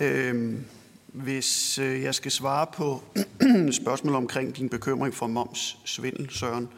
Øhm, 0.00 0.64
Hvis 1.06 1.78
øh, 1.78 2.02
jeg 2.02 2.14
skal 2.14 2.30
svare 2.30 2.66
på 2.66 3.02
spørgsmål 3.82 4.14
omkring 4.14 4.56
din 4.56 4.68
bekymring 4.68 5.14
for 5.14 5.26
moms 5.26 5.78
svindel, 5.84 6.30
Søren, 6.30 6.68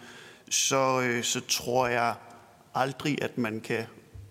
så, 0.51 1.01
øh, 1.01 1.25
så 1.25 1.41
tror 1.49 1.89
jeg 1.89 2.15
aldrig, 2.75 3.23
at 3.23 3.39
man 3.39 3.61
kan 3.61 3.85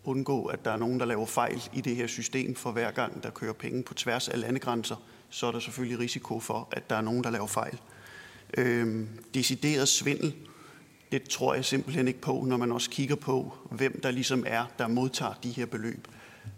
undgå, 0.03 0.45
at 0.45 0.65
der 0.65 0.71
er 0.71 0.77
nogen, 0.77 0.99
der 0.99 1.05
laver 1.05 1.25
fejl 1.25 1.63
i 1.73 1.81
det 1.81 1.95
her 1.95 2.07
system, 2.07 2.55
for 2.55 2.71
hver 2.71 2.91
gang 2.91 3.23
der 3.23 3.29
kører 3.29 3.53
penge 3.53 3.83
på 3.83 3.93
tværs 3.93 4.29
af 4.29 4.39
landegrænser, 4.39 4.95
så 5.29 5.47
er 5.47 5.51
der 5.51 5.59
selvfølgelig 5.59 5.99
risiko 5.99 6.39
for, 6.39 6.67
at 6.71 6.89
der 6.89 6.95
er 6.95 7.01
nogen, 7.01 7.23
der 7.23 7.29
laver 7.29 7.47
fejl. 7.47 7.79
Øhm, 8.57 9.09
decideret 9.33 9.87
svindel, 9.87 10.35
det 11.11 11.23
tror 11.23 11.53
jeg 11.53 11.65
simpelthen 11.65 12.07
ikke 12.07 12.21
på, 12.21 12.43
når 12.47 12.57
man 12.57 12.71
også 12.71 12.89
kigger 12.89 13.15
på, 13.15 13.53
hvem 13.71 14.01
der 14.01 14.11
ligesom 14.11 14.43
er, 14.47 14.65
der 14.79 14.87
modtager 14.87 15.33
de 15.43 15.49
her 15.49 15.65
beløb. 15.65 16.07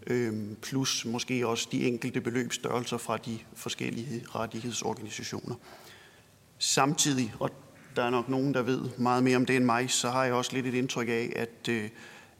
Øhm, 0.06 0.56
plus 0.62 1.04
måske 1.04 1.48
også 1.48 1.68
de 1.72 1.86
enkelte 1.86 2.20
beløbsstørrelser 2.20 2.98
fra 2.98 3.16
de 3.16 3.38
forskellige 3.54 4.24
rettighedsorganisationer. 4.34 5.54
Samtidig, 6.58 7.34
og 7.40 7.50
der 7.96 8.02
er 8.02 8.10
nok 8.10 8.28
nogen, 8.28 8.54
der 8.54 8.62
ved 8.62 8.80
meget 8.96 9.24
mere 9.24 9.36
om 9.36 9.46
det 9.46 9.56
end 9.56 9.64
mig, 9.64 9.90
så 9.90 10.10
har 10.10 10.24
jeg 10.24 10.34
også 10.34 10.52
lidt 10.52 10.66
et 10.66 10.74
indtryk 10.74 11.08
af, 11.08 11.32
at, 11.36 11.68
øh, 11.68 11.88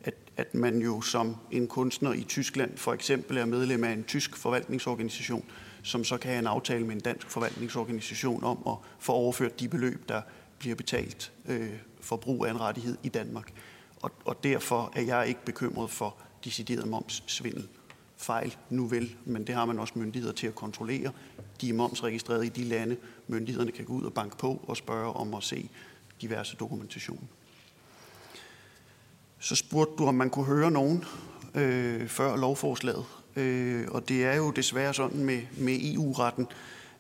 at, 0.01 0.15
at 0.37 0.55
man 0.55 0.79
jo 0.79 1.01
som 1.01 1.37
en 1.51 1.67
kunstner 1.67 2.13
i 2.13 2.23
Tyskland 2.23 2.77
for 2.77 2.93
eksempel 2.93 3.37
er 3.37 3.45
medlem 3.45 3.85
af 3.85 3.93
en 3.93 4.05
tysk 4.05 4.37
forvaltningsorganisation, 4.37 5.45
som 5.83 6.05
så 6.05 6.19
kan 6.19 6.31
have 6.31 6.39
en 6.39 6.47
aftale 6.47 6.87
med 6.87 6.95
en 6.95 7.01
dansk 7.01 7.31
forvaltningsorganisation 7.31 8.45
om 8.45 8.59
at 8.67 8.75
få 8.99 9.13
overført 9.13 9.61
de 9.61 9.69
beløb, 9.69 10.09
der 10.09 10.23
bliver 10.59 10.77
betalt 10.77 11.33
øh, 11.49 11.71
for 12.01 12.17
brug 12.17 12.47
af 12.47 12.51
en 12.51 12.61
rettighed 12.61 12.97
i 13.03 13.09
Danmark. 13.09 13.53
Og, 14.03 14.11
og 14.25 14.45
derfor 14.45 14.93
er 14.97 15.03
jeg 15.03 15.29
ikke 15.29 15.45
bekymret 15.45 15.91
for 15.91 16.17
decideret 16.45 16.89
momssvindel. 16.89 17.69
Fejl 18.17 18.57
nu 18.71 18.87
vel, 18.87 19.17
men 19.25 19.47
det 19.47 19.55
har 19.55 19.65
man 19.65 19.79
også 19.79 19.93
myndigheder 19.97 20.35
til 20.35 20.47
at 20.47 20.55
kontrollere. 20.55 21.13
De 21.61 21.69
er 21.69 21.73
momsregistreret 21.73 22.45
i 22.45 22.49
de 22.49 22.65
lande. 22.65 22.97
Myndighederne 23.29 23.73
kan 23.73 23.85
gå 23.85 23.93
ud 23.93 24.05
og 24.05 24.13
banke 24.13 24.37
på 24.37 24.61
og 24.69 24.77
spørge 24.77 25.13
om 25.13 25.35
at 25.35 25.43
se 25.43 25.69
diverse 26.21 26.57
dokumentation. 26.57 27.29
Så 29.39 29.57
spurgte 29.57 29.95
du, 29.99 30.07
om 30.07 30.15
man 30.15 30.31
kunne 30.31 30.45
høre 30.45 30.71
nogen 30.71 31.05
øh, 31.55 32.09
før 32.09 32.37
lovforslaget. 32.37 33.05
Øh, 33.37 33.89
og 33.91 34.09
det 34.09 34.25
er 34.25 34.35
jo 34.35 34.51
desværre 34.51 34.95
sådan 34.95 35.25
med, 35.25 35.43
med 35.59 35.79
EU-retten, 35.83 36.47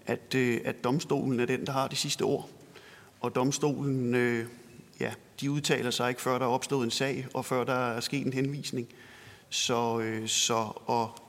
at, 0.06 0.34
øh, 0.34 0.60
at 0.64 0.84
domstolen 0.84 1.40
er 1.40 1.46
den, 1.46 1.66
der 1.66 1.72
har 1.72 1.88
det 1.88 1.98
sidste 1.98 2.22
ord. 2.22 2.48
Og 3.20 3.34
domstolen, 3.34 4.14
øh, 4.14 4.46
ja, 5.00 5.12
de 5.40 5.50
udtaler 5.50 5.90
sig 5.90 6.08
ikke, 6.08 6.22
før 6.22 6.38
der 6.38 6.46
er 6.46 6.50
opstået 6.50 6.84
en 6.84 6.90
sag, 6.90 7.26
og 7.34 7.44
før 7.44 7.64
der 7.64 7.94
er 7.94 8.00
sket 8.00 8.26
en 8.26 8.32
henvisning. 8.32 8.88
Så, 9.48 10.00
øh, 10.00 10.28
så 10.28 10.72
at 10.88 11.21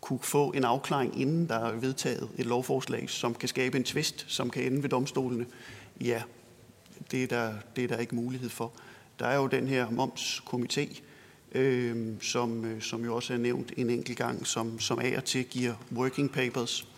kunne 0.00 0.18
få 0.22 0.50
en 0.50 0.64
afklaring, 0.64 1.20
inden 1.20 1.48
der 1.48 1.54
er 1.54 1.72
vedtaget 1.72 2.28
et 2.38 2.46
lovforslag, 2.46 3.10
som 3.10 3.34
kan 3.34 3.48
skabe 3.48 3.76
en 3.76 3.84
tvist, 3.84 4.24
som 4.28 4.50
kan 4.50 4.62
ende 4.62 4.82
ved 4.82 4.90
domstolene, 4.90 5.46
ja, 6.00 6.22
det 7.10 7.22
er 7.22 7.26
der, 7.26 7.54
det 7.76 7.84
er 7.84 7.88
der 7.88 7.98
ikke 7.98 8.14
mulighed 8.14 8.48
for. 8.48 8.72
Der 9.18 9.26
er 9.26 9.36
jo 9.36 9.46
den 9.46 9.66
her 9.66 9.86
momskomité, 9.86 11.00
øhm, 11.52 12.10
øh, 12.10 12.20
som, 12.20 12.80
som 12.80 13.04
jo 13.04 13.16
også 13.16 13.32
er 13.32 13.38
nævnt 13.38 13.72
en 13.76 13.90
enkelt 13.90 14.18
gang, 14.18 14.46
som, 14.46 14.80
som 14.80 14.98
af 14.98 15.14
og 15.16 15.24
til 15.24 15.44
giver 15.44 15.74
working 15.92 16.32
papers. 16.32 16.88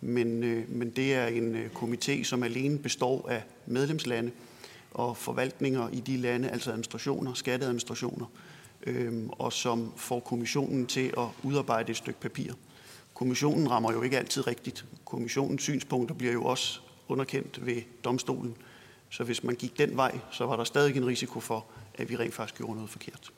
Men, 0.00 0.44
øh, 0.44 0.70
men 0.70 0.90
det 0.90 1.14
er 1.14 1.26
en 1.26 1.54
øh, 1.56 1.70
komité, 1.74 2.24
som 2.24 2.42
alene 2.42 2.78
består 2.78 3.28
af 3.28 3.42
medlemslande 3.66 4.30
og 4.90 5.16
forvaltninger 5.16 5.88
i 5.88 6.00
de 6.00 6.16
lande, 6.16 6.50
altså 6.50 6.70
administrationer, 6.70 7.34
skatteadministrationer, 7.34 8.26
øh, 8.26 8.49
og 9.30 9.52
som 9.52 9.92
får 9.96 10.20
kommissionen 10.20 10.86
til 10.86 11.14
at 11.18 11.26
udarbejde 11.42 11.90
et 11.90 11.96
stykke 11.96 12.20
papir. 12.20 12.52
Kommissionen 13.14 13.70
rammer 13.70 13.92
jo 13.92 14.02
ikke 14.02 14.18
altid 14.18 14.46
rigtigt. 14.46 14.84
Kommissionens 15.04 15.62
synspunkter 15.62 16.14
bliver 16.14 16.32
jo 16.32 16.44
også 16.44 16.80
underkendt 17.08 17.66
ved 17.66 17.82
domstolen. 18.04 18.56
Så 19.10 19.24
hvis 19.24 19.44
man 19.44 19.54
gik 19.54 19.78
den 19.78 19.96
vej, 19.96 20.18
så 20.32 20.46
var 20.46 20.56
der 20.56 20.64
stadig 20.64 20.96
en 20.96 21.06
risiko 21.06 21.40
for, 21.40 21.66
at 21.94 22.10
vi 22.10 22.16
rent 22.16 22.34
faktisk 22.34 22.56
gjorde 22.58 22.74
noget 22.74 22.90
forkert. 22.90 23.32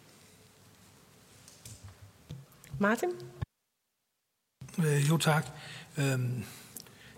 Martin? 2.78 3.08
Øh, 4.78 5.08
jo 5.08 5.16
tak. 5.16 5.46
Øhm, 5.98 6.44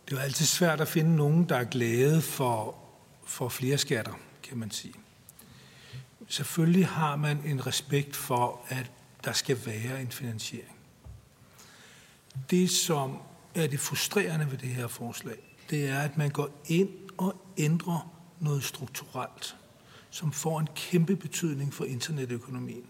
det 0.04 0.12
er 0.12 0.16
jo 0.16 0.18
altid 0.18 0.46
svært 0.46 0.80
at 0.80 0.88
finde 0.88 1.16
nogen, 1.16 1.48
der 1.48 1.56
er 1.56 1.64
glade 1.64 2.22
for, 2.22 2.78
for 3.24 3.48
flere 3.48 3.78
skatter, 3.78 4.12
kan 4.42 4.58
man 4.58 4.70
sige. 4.70 4.94
Selvfølgelig 6.28 6.86
har 6.86 7.16
man 7.16 7.40
en 7.44 7.66
respekt 7.66 8.16
for, 8.16 8.60
at 8.68 8.90
der 9.24 9.32
skal 9.32 9.58
være 9.66 10.00
en 10.00 10.10
finansiering. 10.10 10.76
Det, 12.50 12.70
som 12.70 13.18
er 13.54 13.66
det 13.66 13.80
frustrerende 13.80 14.50
ved 14.50 14.58
det 14.58 14.68
her 14.68 14.86
forslag, 14.86 15.36
det 15.70 15.88
er, 15.88 15.98
at 15.98 16.16
man 16.16 16.30
går 16.30 16.62
ind 16.66 16.88
og 17.16 17.36
ændrer 17.58 18.14
noget 18.40 18.64
strukturelt, 18.64 19.56
som 20.10 20.32
får 20.32 20.60
en 20.60 20.68
kæmpe 20.74 21.16
betydning 21.16 21.74
for 21.74 21.84
internetøkonomien. 21.84 22.86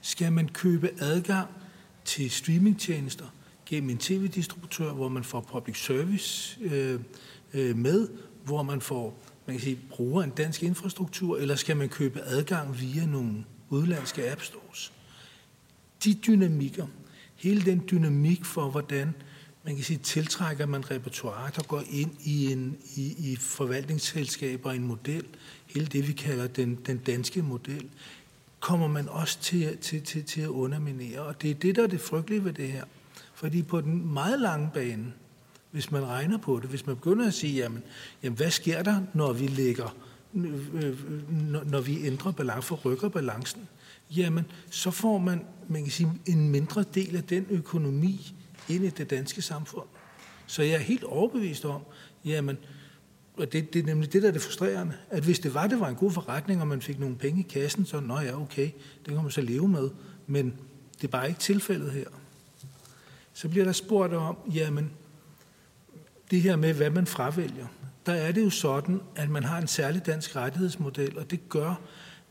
Skal 0.00 0.32
man 0.32 0.48
købe 0.48 0.90
adgang 1.00 1.48
til 2.04 2.30
streamingtjenester 2.30 3.26
gennem 3.66 3.90
en 3.90 3.98
tv-distributør, 3.98 4.92
hvor 4.92 5.08
man 5.08 5.24
får 5.24 5.40
public 5.40 5.84
service 5.84 6.60
øh, 6.60 7.00
øh, 7.54 7.76
med, 7.76 8.08
hvor 8.44 8.62
man 8.62 8.80
får 8.80 9.22
man 9.48 9.56
kan 9.56 9.64
sige, 9.64 9.78
bruger 9.90 10.22
en 10.22 10.30
dansk 10.30 10.62
infrastruktur, 10.62 11.36
eller 11.36 11.56
skal 11.56 11.76
man 11.76 11.88
købe 11.88 12.20
adgang 12.20 12.80
via 12.80 13.06
nogle 13.06 13.44
udlandske 13.68 14.30
app 14.30 14.42
stores? 14.42 14.92
De 16.04 16.14
dynamikker, 16.14 16.86
hele 17.36 17.62
den 17.62 17.82
dynamik 17.90 18.44
for, 18.44 18.70
hvordan 18.70 19.14
man 19.64 19.74
kan 19.74 19.84
sige, 19.84 19.98
tiltrækker 19.98 20.66
man 20.66 20.90
repertoire, 20.90 21.50
der 21.56 21.62
går 21.62 21.82
ind 21.90 22.10
i, 22.20 22.52
en, 22.52 22.78
i, 22.96 23.32
i 23.32 23.36
forvaltningsselskaber, 23.36 24.72
en 24.72 24.84
model, 24.84 25.24
hele 25.66 25.86
det, 25.86 26.08
vi 26.08 26.12
kalder 26.12 26.46
den, 26.46 26.78
den 26.86 26.98
danske 26.98 27.42
model, 27.42 27.88
kommer 28.60 28.88
man 28.88 29.08
også 29.08 29.38
til, 29.40 29.78
til, 29.78 30.02
til, 30.02 30.24
til 30.24 30.40
at 30.40 30.48
underminere. 30.48 31.20
Og 31.20 31.42
det 31.42 31.50
er 31.50 31.54
det, 31.54 31.76
der 31.76 31.82
er 31.82 31.86
det 31.86 32.00
frygtelige 32.00 32.44
ved 32.44 32.52
det 32.52 32.68
her. 32.68 32.84
Fordi 33.34 33.62
på 33.62 33.80
den 33.80 34.12
meget 34.12 34.40
lange 34.40 34.70
bane, 34.74 35.12
hvis 35.70 35.90
man 35.90 36.06
regner 36.06 36.38
på 36.38 36.60
det, 36.60 36.70
hvis 36.70 36.86
man 36.86 36.96
begynder 36.96 37.26
at 37.26 37.34
sige, 37.34 37.54
jamen, 37.54 37.82
jamen 38.22 38.36
hvad 38.36 38.50
sker 38.50 38.82
der, 38.82 39.00
når 39.14 39.32
vi 39.32 39.46
lægger, 39.46 39.96
øh, 40.34 40.74
øh, 40.74 41.70
når 41.70 41.80
vi 41.80 42.06
ændrer 42.06 42.32
balance, 42.32 42.74
rykker 42.74 43.08
balancen, 43.08 43.68
jamen, 44.16 44.44
så 44.70 44.90
får 44.90 45.18
man, 45.18 45.44
man 45.68 45.82
kan 45.82 45.92
sige, 45.92 46.12
en 46.26 46.48
mindre 46.48 46.84
del 46.94 47.16
af 47.16 47.22
den 47.22 47.46
økonomi 47.50 48.34
ind 48.68 48.84
i 48.84 48.90
det 48.90 49.10
danske 49.10 49.42
samfund. 49.42 49.86
Så 50.46 50.62
jeg 50.62 50.74
er 50.74 50.78
helt 50.78 51.04
overbevist 51.04 51.64
om, 51.64 51.82
jamen, 52.24 52.58
og 53.36 53.52
det, 53.52 53.74
det 53.74 53.82
er 53.82 53.86
nemlig 53.86 54.12
det, 54.12 54.22
der 54.22 54.28
er 54.28 54.32
det 54.32 54.42
frustrerende, 54.42 54.94
at 55.10 55.24
hvis 55.24 55.38
det 55.38 55.54
var, 55.54 55.66
det 55.66 55.80
var 55.80 55.88
en 55.88 55.94
god 55.94 56.10
forretning, 56.10 56.60
og 56.60 56.66
man 56.66 56.82
fik 56.82 56.98
nogle 56.98 57.16
penge 57.16 57.40
i 57.40 57.46
kassen, 57.50 57.86
så 57.86 58.00
nå 58.00 58.20
ja, 58.20 58.40
okay, 58.40 58.70
det 59.04 59.14
kan 59.14 59.22
man 59.22 59.30
så 59.30 59.40
leve 59.40 59.68
med, 59.68 59.90
men 60.26 60.54
det 60.96 61.04
er 61.04 61.08
bare 61.08 61.28
ikke 61.28 61.40
tilfældet 61.40 61.92
her. 61.92 62.06
Så 63.32 63.48
bliver 63.48 63.64
der 63.64 63.72
spurgt 63.72 64.14
om, 64.14 64.36
jamen, 64.54 64.90
det 66.30 66.42
her 66.42 66.56
med, 66.56 66.74
hvad 66.74 66.90
man 66.90 67.06
fravælger. 67.06 67.66
Der 68.06 68.12
er 68.12 68.32
det 68.32 68.44
jo 68.44 68.50
sådan, 68.50 69.00
at 69.16 69.30
man 69.30 69.44
har 69.44 69.58
en 69.58 69.66
særlig 69.66 70.06
dansk 70.06 70.36
rettighedsmodel, 70.36 71.18
og 71.18 71.30
det 71.30 71.48
gør, 71.48 71.80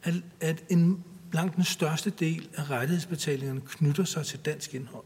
at, 0.04 0.14
at 0.40 0.64
en 0.70 1.04
langt 1.34 1.56
den 1.56 1.64
største 1.64 2.10
del 2.10 2.50
af 2.54 2.70
rettighedsbetalingerne 2.70 3.62
knytter 3.62 4.04
sig 4.04 4.26
til 4.26 4.40
dansk 4.40 4.74
indhold. 4.74 5.04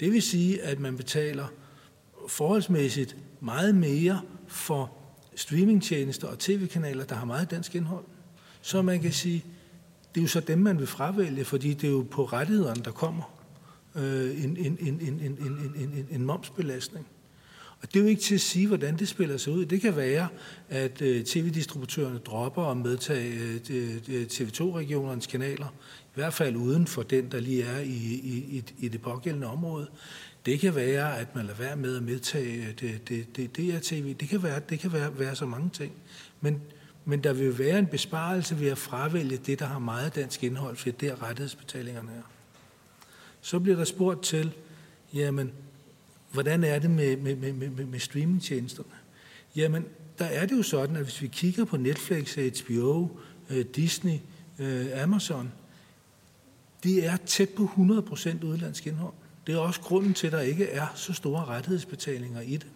Det 0.00 0.12
vil 0.12 0.22
sige, 0.22 0.62
at 0.62 0.80
man 0.80 0.96
betaler 0.96 1.46
forholdsmæssigt 2.28 3.16
meget 3.40 3.74
mere 3.74 4.20
for 4.46 4.92
streamingtjenester 5.36 6.28
og 6.28 6.38
tv-kanaler, 6.38 7.04
der 7.04 7.14
har 7.14 7.24
meget 7.24 7.50
dansk 7.50 7.74
indhold. 7.74 8.04
Så 8.60 8.82
man 8.82 9.00
kan 9.00 9.12
sige, 9.12 9.44
det 10.14 10.20
er 10.20 10.22
jo 10.22 10.28
så 10.28 10.40
dem, 10.40 10.58
man 10.58 10.78
vil 10.78 10.86
fravælge, 10.86 11.44
fordi 11.44 11.74
det 11.74 11.86
er 11.86 11.92
jo 11.92 12.06
på 12.10 12.24
rettighederne, 12.24 12.82
der 12.84 12.90
kommer 12.90 13.22
øh, 13.94 14.44
en, 14.44 14.56
en, 14.56 14.78
en, 14.80 15.00
en, 15.00 15.20
en, 15.20 15.38
en, 15.40 15.74
en, 15.76 16.06
en 16.10 16.24
momsbelastning. 16.24 17.06
Og 17.82 17.88
det 17.94 17.96
er 17.96 18.02
jo 18.02 18.08
ikke 18.08 18.22
til 18.22 18.34
at 18.34 18.40
sige, 18.40 18.66
hvordan 18.66 18.98
det 18.98 19.08
spiller 19.08 19.36
sig 19.36 19.52
ud. 19.52 19.66
Det 19.66 19.80
kan 19.80 19.96
være, 19.96 20.28
at 20.68 21.02
øh, 21.02 21.24
tv-distributørerne 21.24 22.18
dropper 22.18 22.62
at 22.64 22.76
medtage 22.76 23.60
øh, 23.70 24.26
TV2-regionernes 24.26 25.26
øh, 25.26 25.30
kanaler, 25.30 25.66
i 26.02 26.14
hvert 26.14 26.34
fald 26.34 26.56
uden 26.56 26.86
for 26.86 27.02
den, 27.02 27.32
der 27.32 27.40
lige 27.40 27.62
er 27.62 27.80
i, 27.80 27.88
i, 27.88 28.64
i 28.78 28.88
det 28.88 29.02
pågældende 29.02 29.46
område. 29.46 29.88
Det 30.46 30.60
kan 30.60 30.74
være, 30.74 31.18
at 31.18 31.34
man 31.34 31.46
lader 31.46 31.58
være 31.58 31.76
med 31.76 31.96
at 31.96 32.02
medtage 32.02 32.74
det, 32.80 33.08
det, 33.08 33.36
det, 33.36 33.56
det 33.56 33.74
er 33.74 33.78
tv. 33.82 34.14
Det 34.14 34.28
kan 34.28 34.42
være, 34.42 34.60
det 34.68 34.80
kan 34.80 34.92
være, 34.92 35.18
være 35.18 35.36
så 35.36 35.46
mange 35.46 35.70
ting. 35.72 35.92
Men, 36.40 36.60
men 37.04 37.24
der 37.24 37.32
vil 37.32 37.58
være 37.58 37.78
en 37.78 37.86
besparelse 37.86 38.60
ved 38.60 38.68
at 38.68 38.78
fravælge 38.78 39.36
det, 39.36 39.58
der 39.58 39.66
har 39.66 39.78
meget 39.78 40.14
dansk 40.14 40.44
indhold, 40.44 40.76
for 40.76 40.90
det 40.90 41.08
er 41.08 41.22
rettighedsbetalingerne 41.22 42.10
er. 42.10 42.22
Så 43.40 43.58
bliver 43.58 43.76
der 43.76 43.84
spurgt 43.84 44.22
til, 44.22 44.52
jamen, 45.14 45.52
hvordan 46.32 46.64
er 46.64 46.78
det 46.78 46.90
med, 46.90 47.16
med, 47.16 47.36
med, 47.36 47.52
med, 47.52 47.84
med 47.86 47.98
streamingtjenesterne? 47.98 48.90
Jamen, 49.56 49.84
der 50.18 50.24
er 50.24 50.46
det 50.46 50.56
jo 50.56 50.62
sådan, 50.62 50.96
at 50.96 51.02
hvis 51.02 51.22
vi 51.22 51.26
kigger 51.26 51.64
på 51.64 51.76
Netflix, 51.76 52.34
HBO, 52.34 53.08
øh, 53.50 53.64
Disney, 53.64 54.18
øh, 54.58 55.02
Amazon, 55.02 55.52
de 56.84 57.02
er 57.02 57.16
tæt 57.16 57.48
på 57.48 57.64
100% 57.64 58.44
udlandsk 58.44 58.86
indhold. 58.86 59.14
Det 59.46 59.54
er 59.54 59.58
også 59.58 59.80
grunden 59.80 60.14
til, 60.14 60.26
at 60.26 60.32
der 60.32 60.40
ikke 60.40 60.66
er 60.68 60.86
så 60.94 61.12
store 61.12 61.44
rettighedsbetalinger 61.44 62.40
i 62.40 62.56
det. 62.56 62.66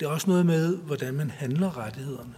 Det 0.00 0.06
er 0.06 0.10
også 0.10 0.30
noget 0.30 0.46
med, 0.46 0.76
hvordan 0.76 1.14
man 1.14 1.30
handler 1.30 1.78
rettighederne. 1.78 2.34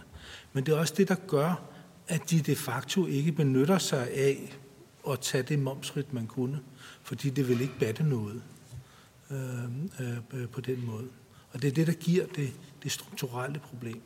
Men 0.53 0.65
det 0.65 0.73
er 0.73 0.77
også 0.77 0.93
det, 0.97 1.07
der 1.07 1.15
gør, 1.27 1.61
at 2.07 2.29
de 2.29 2.39
de 2.39 2.55
facto 2.55 3.05
ikke 3.05 3.31
benytter 3.31 3.77
sig 3.77 4.09
af 4.11 4.57
at 5.09 5.19
tage 5.19 5.43
det 5.43 5.59
momsrit, 5.59 6.13
man 6.13 6.27
kunne. 6.27 6.59
Fordi 7.03 7.29
det 7.29 7.49
vil 7.49 7.61
ikke 7.61 7.79
batte 7.79 8.03
noget 8.03 8.41
øh, 9.31 9.63
øh, 10.33 10.49
på 10.49 10.61
den 10.61 10.85
måde. 10.85 11.07
Og 11.53 11.61
det 11.61 11.67
er 11.67 11.71
det, 11.71 11.87
der 11.87 11.93
giver 11.93 12.25
det, 12.35 12.53
det 12.83 12.91
strukturelle 12.91 13.59
problem. 13.59 14.01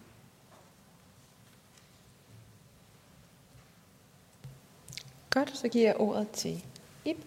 Godt, 5.30 5.58
så 5.58 5.68
giver 5.68 5.86
jeg 5.86 5.96
ordet 5.98 6.30
til 6.30 6.64
Ip. 7.06 7.18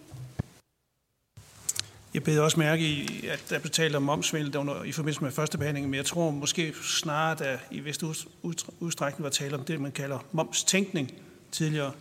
Jeg 2.13 2.23
beder 2.23 2.41
også 2.41 2.59
mærke 2.59 2.83
i, 2.83 3.27
at 3.27 3.45
der 3.49 3.59
blev 3.59 3.71
talt 3.71 3.95
om 3.95 4.03
momsvindel 4.03 4.57
under, 4.57 4.83
i 4.83 4.91
forbindelse 4.91 5.23
med 5.23 5.31
første 5.31 5.57
behandling, 5.57 5.85
men 5.85 5.95
jeg 5.95 6.05
tror 6.05 6.31
måske 6.31 6.73
snarere, 6.83 7.31
at 7.31 7.39
der 7.39 7.57
i 7.71 7.79
vist 7.79 8.03
udstrækning 8.79 9.23
var 9.23 9.29
tale 9.29 9.55
om 9.55 9.63
det, 9.63 9.81
man 9.81 9.91
kalder 9.91 10.19
momstænkning 10.31 11.11
tidligere, 11.51 11.91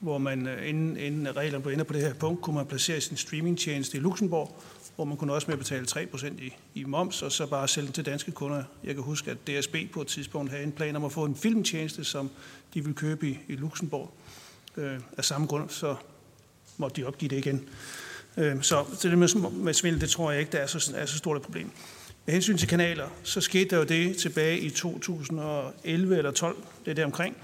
hvor 0.00 0.18
man 0.18 0.46
øh, 0.46 0.68
inden, 0.68 0.96
inden 0.96 1.36
reglerne 1.36 1.62
blev 1.62 1.72
ender 1.72 1.84
på 1.84 1.92
det 1.92 2.02
her 2.02 2.14
punkt, 2.14 2.42
kunne 2.42 2.56
man 2.56 2.66
placere 2.66 3.00
sin 3.00 3.16
streamingtjeneste 3.16 3.96
i 3.96 4.00
Luxembourg, 4.00 4.62
hvor 4.98 5.04
man 5.04 5.16
kunne 5.16 5.32
også 5.32 5.46
med 5.46 5.52
at 5.52 5.58
betale 5.58 5.86
3% 5.90 6.26
i, 6.26 6.56
i 6.74 6.84
moms, 6.84 7.22
og 7.22 7.32
så 7.32 7.46
bare 7.46 7.68
sælge 7.68 7.86
den 7.86 7.92
til 7.92 8.06
danske 8.06 8.30
kunder. 8.30 8.62
Jeg 8.84 8.94
kan 8.94 9.04
huske, 9.04 9.30
at 9.30 9.36
DSB 9.46 9.76
på 9.92 10.00
et 10.00 10.06
tidspunkt 10.06 10.50
havde 10.50 10.64
en 10.64 10.72
plan 10.72 10.96
om 10.96 11.04
at 11.04 11.12
få 11.12 11.24
en 11.24 11.36
filmtjeneste, 11.36 12.04
som 12.04 12.30
de 12.74 12.80
ville 12.80 12.94
købe 12.94 13.28
i, 13.28 13.38
i 13.48 13.56
Luxembourg. 13.56 14.10
Øh, 14.76 15.00
af 15.16 15.24
samme 15.24 15.46
grund, 15.46 15.70
så 15.70 15.96
måtte 16.76 16.96
de 16.96 17.06
opgive 17.06 17.28
det 17.28 17.36
igen. 17.36 17.68
Øh, 18.36 18.62
så, 18.62 18.84
så 18.98 19.08
det 19.08 19.18
med, 19.18 19.50
med 19.50 19.74
svindel, 19.74 20.00
det 20.00 20.10
tror 20.10 20.30
jeg 20.30 20.40
ikke, 20.40 20.52
der 20.52 20.58
er 20.58 20.66
så, 20.66 20.92
er 20.96 21.06
så 21.06 21.18
stort 21.18 21.36
et 21.36 21.42
problem. 21.42 21.70
Med 22.26 22.32
hensyn 22.32 22.56
til 22.56 22.68
kanaler, 22.68 23.08
så 23.22 23.40
skete 23.40 23.70
der 23.70 23.76
jo 23.76 23.84
det 23.84 24.16
tilbage 24.16 24.58
i 24.58 24.70
2011 24.70 26.16
eller 26.16 26.30
12, 26.30 26.56
det 26.84 26.90
er 26.90 26.94
der 26.94 27.04
omkring, 27.04 27.36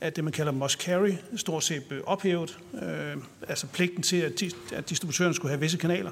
at 0.00 0.16
det, 0.16 0.24
man 0.24 0.32
kalder 0.32 0.52
must 0.52 0.82
carry, 0.82 1.12
stort 1.36 1.64
set 1.64 1.84
blev 1.84 2.02
ophævet. 2.06 2.58
Øh, 2.82 3.16
altså 3.48 3.66
pligten 3.66 4.02
til, 4.02 4.16
at, 4.16 4.42
at 4.72 4.88
distributøren 4.90 5.34
skulle 5.34 5.50
have 5.50 5.60
visse 5.60 5.78
kanaler. 5.78 6.10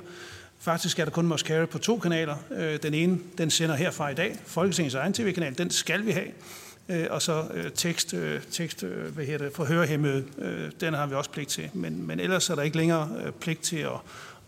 Faktisk 0.65 0.99
er 0.99 1.05
der 1.05 1.13
kun 1.13 1.27
must 1.27 1.47
carry 1.47 1.67
på 1.67 1.79
to 1.79 1.99
kanaler. 1.99 2.37
Øh, 2.51 2.83
den 2.83 2.95
ene, 2.95 3.19
den 3.39 3.51
sender 3.51 3.75
herfra 3.75 4.09
i 4.09 4.15
dag. 4.15 4.37
Folketingets 4.47 4.95
egen 4.95 5.13
tv-kanal, 5.13 5.59
den 5.59 5.71
skal 5.71 6.07
vi 6.07 6.11
have. 6.11 6.27
Øh, 6.89 7.07
og 7.11 7.23
så 7.23 7.45
øh, 7.55 7.71
tekst, 7.73 8.15
tekst 8.51 8.83
hvad 8.83 9.25
hedder 9.25 9.45
det, 9.45 9.57
for 9.57 9.65
hørehæmmede, 9.65 10.25
den 10.81 10.95
har 10.95 11.07
vi 11.07 11.15
også 11.15 11.31
pligt 11.31 11.51
til. 11.51 11.71
Men, 11.73 12.07
men 12.07 12.21
ellers 12.21 12.51
er 12.51 12.55
der 12.55 12.63
ikke 12.63 12.77
længere 12.77 13.33
pligt 13.41 13.63
til 13.63 13.77
at, 13.77 13.93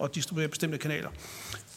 at 0.02 0.14
distribuere 0.14 0.48
bestemte 0.48 0.78
kanaler. 0.78 1.09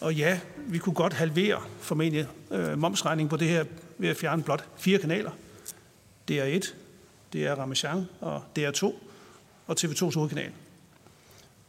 Og 0.02 0.16
ja, 0.16 0.40
vi 0.58 0.78
kunne 0.78 0.96
godt 0.96 1.14
halvere 1.14 1.62
formentlig 1.80 2.28
momsregningen 2.76 3.30
på 3.30 3.38
det 3.38 3.48
her 3.48 3.64
ved 3.98 4.10
at 4.10 4.18
fjerne 4.18 4.44
blot 4.44 4.66
fire 4.78 5.00
kanaler. 5.00 5.32
Det 6.28 6.40
er 6.40 6.46
et, 6.46 6.76
det 7.34 7.46
er 7.46 7.56
Ramachan, 7.56 8.06
og 8.22 8.44
det 8.56 8.66
er 8.66 8.72
to, 8.72 9.04
og 9.68 9.78
TV2's 9.80 10.16
hovedkanal. 10.16 10.52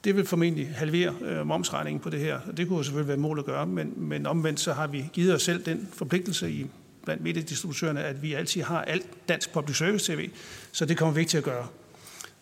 Det 0.04 0.16
vil 0.16 0.26
formentlig 0.26 0.68
halvere 0.74 1.14
øh, 1.22 1.46
momsregningen 1.46 2.00
på 2.00 2.10
det 2.10 2.20
her, 2.20 2.40
og 2.46 2.56
det 2.56 2.68
kunne 2.68 2.84
selvfølgelig 2.84 3.08
være 3.08 3.16
mål 3.16 3.38
at 3.38 3.44
gøre, 3.44 3.66
men, 3.66 3.94
men 3.96 4.26
omvendt 4.26 4.60
så 4.60 4.72
har 4.72 4.86
vi 4.86 5.10
givet 5.12 5.34
os 5.34 5.42
selv 5.42 5.64
den 5.64 5.88
forpligtelse 5.92 6.50
i 6.50 6.66
blandt 7.04 7.22
mediedistributørerne, 7.22 8.04
at 8.04 8.22
vi 8.22 8.34
altid 8.34 8.62
har 8.62 8.82
alt 8.82 9.06
dansk 9.28 9.52
public 9.52 9.76
service 9.76 10.12
tv, 10.12 10.30
så 10.72 10.84
det 10.84 10.96
kommer 10.96 11.14
vi 11.14 11.20
ikke 11.20 11.30
til 11.30 11.38
at 11.38 11.44
gøre. 11.44 11.66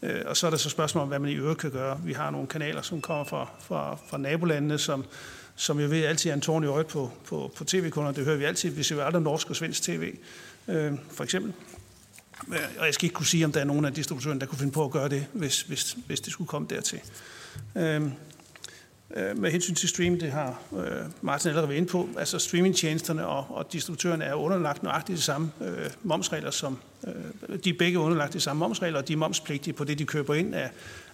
Øh, 0.02 0.20
og 0.26 0.36
så 0.36 0.46
er 0.46 0.50
der 0.50 0.58
så 0.58 0.70
spørgsmål 0.70 1.02
om, 1.02 1.08
hvad 1.08 1.18
man 1.18 1.30
i 1.30 1.34
øvrigt 1.34 1.60
kan 1.60 1.70
gøre. 1.70 2.00
Vi 2.04 2.12
har 2.12 2.30
nogle 2.30 2.46
kanaler, 2.46 2.82
som 2.82 3.00
kommer 3.00 3.24
fra, 3.24 3.50
fra, 3.60 3.98
fra 4.10 4.18
nabolandene, 4.18 4.78
som, 4.78 5.04
som 5.56 5.80
jeg 5.80 5.90
ved 5.90 6.04
altid 6.04 6.30
er 6.30 6.34
en 6.34 6.40
tårn 6.40 6.64
i 6.64 6.66
øjet 6.66 6.86
på, 6.86 7.10
på, 7.26 7.52
på 7.56 7.64
tv-kunder. 7.64 8.12
Det 8.12 8.24
hører 8.24 8.36
vi 8.36 8.44
altid. 8.44 8.70
Vi 8.70 8.82
ser 8.82 9.04
aldrig 9.04 9.22
norsk 9.22 9.50
og 9.50 9.56
svensk 9.56 9.82
tv, 9.82 10.14
øh, 10.68 10.92
for 11.10 11.24
eksempel. 11.24 11.52
Øh, 12.48 12.58
og 12.78 12.86
jeg 12.86 12.94
skal 12.94 13.04
ikke 13.04 13.14
kunne 13.14 13.26
sige, 13.26 13.44
om 13.44 13.52
der 13.52 13.60
er 13.60 13.64
nogen 13.64 13.84
af 13.84 13.94
distributørerne, 13.94 14.40
der 14.40 14.46
kunne 14.46 14.58
finde 14.58 14.72
på 14.72 14.84
at 14.84 14.90
gøre 14.90 15.08
det, 15.08 15.26
hvis, 15.32 15.62
hvis, 15.62 15.96
hvis 16.06 16.20
det 16.20 16.32
skulle 16.32 16.48
komme 16.48 16.68
dertil. 16.70 17.00
Øhm, 17.76 18.12
Øh, 19.16 19.38
med 19.38 19.50
hensyn 19.50 19.74
til 19.74 19.88
stream, 19.88 20.18
det 20.18 20.32
har 20.32 20.60
øh, 20.76 21.06
Martin 21.22 21.48
allerede 21.48 21.68
været 21.68 21.78
inde 21.78 21.88
på, 21.88 22.08
altså 22.18 22.38
streamingtjenesterne 22.38 23.26
og, 23.26 23.46
og 23.48 23.72
distributørerne 23.72 24.24
er 24.24 24.34
underlagt 24.34 24.82
nøjagtigt 24.82 25.16
de 25.16 25.22
samme 25.22 25.52
øh, 25.60 25.90
momsregler, 26.02 26.50
som 26.50 26.78
øh, 27.06 27.58
de 27.64 27.70
er 27.70 27.74
begge 27.78 27.98
underlagt 27.98 28.32
de 28.32 28.40
samme 28.40 28.60
momsregler, 28.60 28.98
og 28.98 29.08
de 29.08 29.12
er 29.12 29.16
momspligtige 29.16 29.74
på 29.74 29.84
det, 29.84 29.98
de 29.98 30.04
køber 30.04 30.34
ind 30.34 30.54
af, 30.54 30.70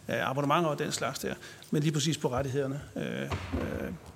af 0.09 0.31
abonnementer 0.31 0.71
og 0.71 0.79
den 0.79 0.93
slags 0.93 1.19
der. 1.19 1.35
Men 1.71 1.83
lige 1.83 1.93
præcis 1.93 2.19
på 2.19 2.31
rettighederne, 2.31 2.81
øh, 2.97 3.23
øh, 3.23 3.29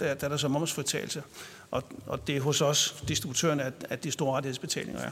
der, 0.00 0.14
der 0.14 0.24
er 0.24 0.28
der 0.28 0.36
så 0.36 0.48
momsfritagelse. 0.48 1.22
Og, 1.70 1.82
og 2.06 2.26
det 2.26 2.36
er 2.36 2.40
hos 2.40 2.60
os, 2.60 3.02
distributørerne, 3.08 3.62
at, 3.62 3.72
at 3.90 4.04
de 4.04 4.10
store 4.10 4.36
rettighedsbetalinger 4.36 5.00
er. 5.00 5.10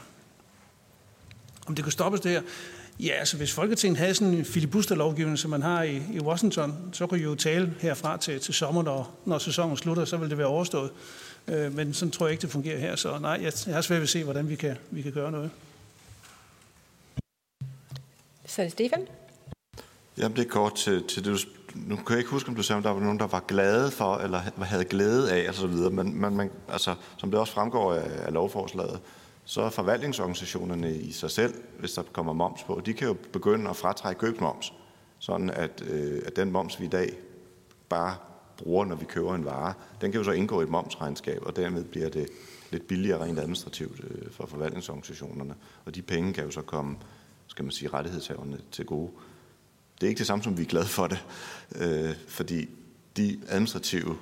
Om 1.67 1.75
det 1.75 1.85
kan 1.85 1.91
stoppes 1.91 2.19
der, 2.19 2.41
Ja, 2.99 3.11
altså 3.11 3.37
hvis 3.37 3.53
Folketinget 3.53 3.97
havde 3.97 4.13
sådan 4.13 4.33
en 4.33 4.45
filibusterlovgivning, 4.45 5.39
som 5.39 5.51
man 5.51 5.61
har 5.61 5.83
i, 5.83 6.01
i 6.13 6.19
Washington, 6.19 6.75
så 6.93 7.07
kunne 7.07 7.19
I 7.19 7.23
jo 7.23 7.35
tale 7.35 7.73
herfra 7.79 8.17
til, 8.17 8.39
til 8.39 8.53
sommer, 8.53 8.83
når, 8.83 9.15
når 9.25 9.37
sæsonen 9.37 9.77
slutter, 9.77 10.05
så 10.05 10.17
vil 10.17 10.29
det 10.29 10.37
være 10.37 10.47
overstået. 10.47 10.91
Øh, 11.47 11.75
men 11.75 11.93
sådan 11.93 12.11
tror 12.11 12.25
jeg 12.25 12.31
ikke, 12.31 12.41
det 12.41 12.49
fungerer 12.49 12.79
her, 12.79 12.95
så 12.95 13.19
nej, 13.19 13.39
jeg, 13.41 13.53
jeg 13.67 13.75
har 13.75 13.81
svært 13.81 13.97
ved 13.97 14.03
at 14.03 14.09
se, 14.09 14.23
hvordan 14.23 14.49
vi 14.49 14.55
kan, 14.55 14.75
vi 14.91 15.01
kan 15.01 15.11
gøre 15.11 15.31
noget. 15.31 15.49
Så 18.45 18.61
er 18.61 18.65
det 18.65 18.71
Stefan. 18.71 19.07
Jamen, 20.17 20.37
det 20.37 20.45
er 20.45 20.49
kort 20.49 20.75
til, 20.75 21.03
til 21.07 21.25
det, 21.25 21.33
du, 21.33 21.37
nu 21.75 21.95
kan 21.95 22.05
jeg 22.09 22.17
ikke 22.17 22.31
huske, 22.31 22.49
om 22.49 22.55
du 22.55 22.63
sagde, 22.63 22.77
om 22.77 22.83
der 22.83 22.89
var 22.89 22.99
nogen, 22.99 23.19
der 23.19 23.27
var 23.27 23.43
glade 23.47 23.91
for, 23.91 24.15
eller 24.15 24.39
havde 24.63 24.85
glæde 24.85 25.31
af, 25.31 25.49
og 25.49 25.55
så 25.55 25.67
videre, 25.67 25.89
men, 25.89 26.21
men 26.21 26.37
man, 26.37 26.49
altså, 26.69 26.95
som 27.17 27.31
det 27.31 27.39
også 27.39 27.53
fremgår 27.53 27.93
af, 27.93 28.25
af 28.25 28.33
lovforslaget, 28.33 28.99
så 29.49 29.61
er 29.61 29.69
forvaltningsorganisationerne 29.69 30.95
i 30.95 31.11
sig 31.11 31.31
selv, 31.31 31.53
hvis 31.79 31.93
der 31.93 32.03
kommer 32.03 32.33
moms 32.33 32.63
på, 32.63 32.81
de 32.85 32.93
kan 32.93 33.07
jo 33.07 33.15
begynde 33.33 33.69
at 33.69 33.75
fratrække 33.75 34.19
købsmoms, 34.19 34.73
sådan 35.19 35.49
at, 35.49 35.83
øh, 35.87 36.21
at 36.25 36.35
den 36.35 36.51
moms, 36.51 36.79
vi 36.79 36.85
i 36.85 36.89
dag 36.89 37.17
bare 37.89 38.15
bruger, 38.57 38.85
når 38.85 38.95
vi 38.95 39.05
køber 39.05 39.35
en 39.35 39.45
vare, 39.45 39.73
den 40.01 40.11
kan 40.11 40.19
jo 40.19 40.23
så 40.23 40.31
indgå 40.31 40.59
i 40.59 40.63
et 40.63 40.69
momsregnskab, 40.69 41.39
og 41.41 41.55
dermed 41.55 41.83
bliver 41.83 42.09
det 42.09 42.27
lidt 42.71 42.87
billigere 42.87 43.23
rent 43.23 43.39
administrativt 43.39 44.01
øh, 44.03 44.31
for 44.31 44.45
forvaltningsorganisationerne. 44.45 45.55
Og 45.85 45.95
de 45.95 46.01
penge 46.01 46.33
kan 46.33 46.43
jo 46.43 46.51
så 46.51 46.61
komme, 46.61 46.97
skal 47.47 47.65
man 47.65 47.71
sige, 47.71 47.89
rettighedshaverne 47.89 48.59
til 48.71 48.85
gode. 48.85 49.11
Det 50.01 50.07
er 50.07 50.09
ikke 50.09 50.19
det 50.19 50.27
samme, 50.27 50.43
som 50.43 50.57
vi 50.57 50.61
er 50.61 50.67
glade 50.67 50.85
for 50.85 51.07
det, 51.07 51.25
øh, 51.75 52.15
fordi 52.27 52.69
de 53.17 53.39
administrative 53.47 54.17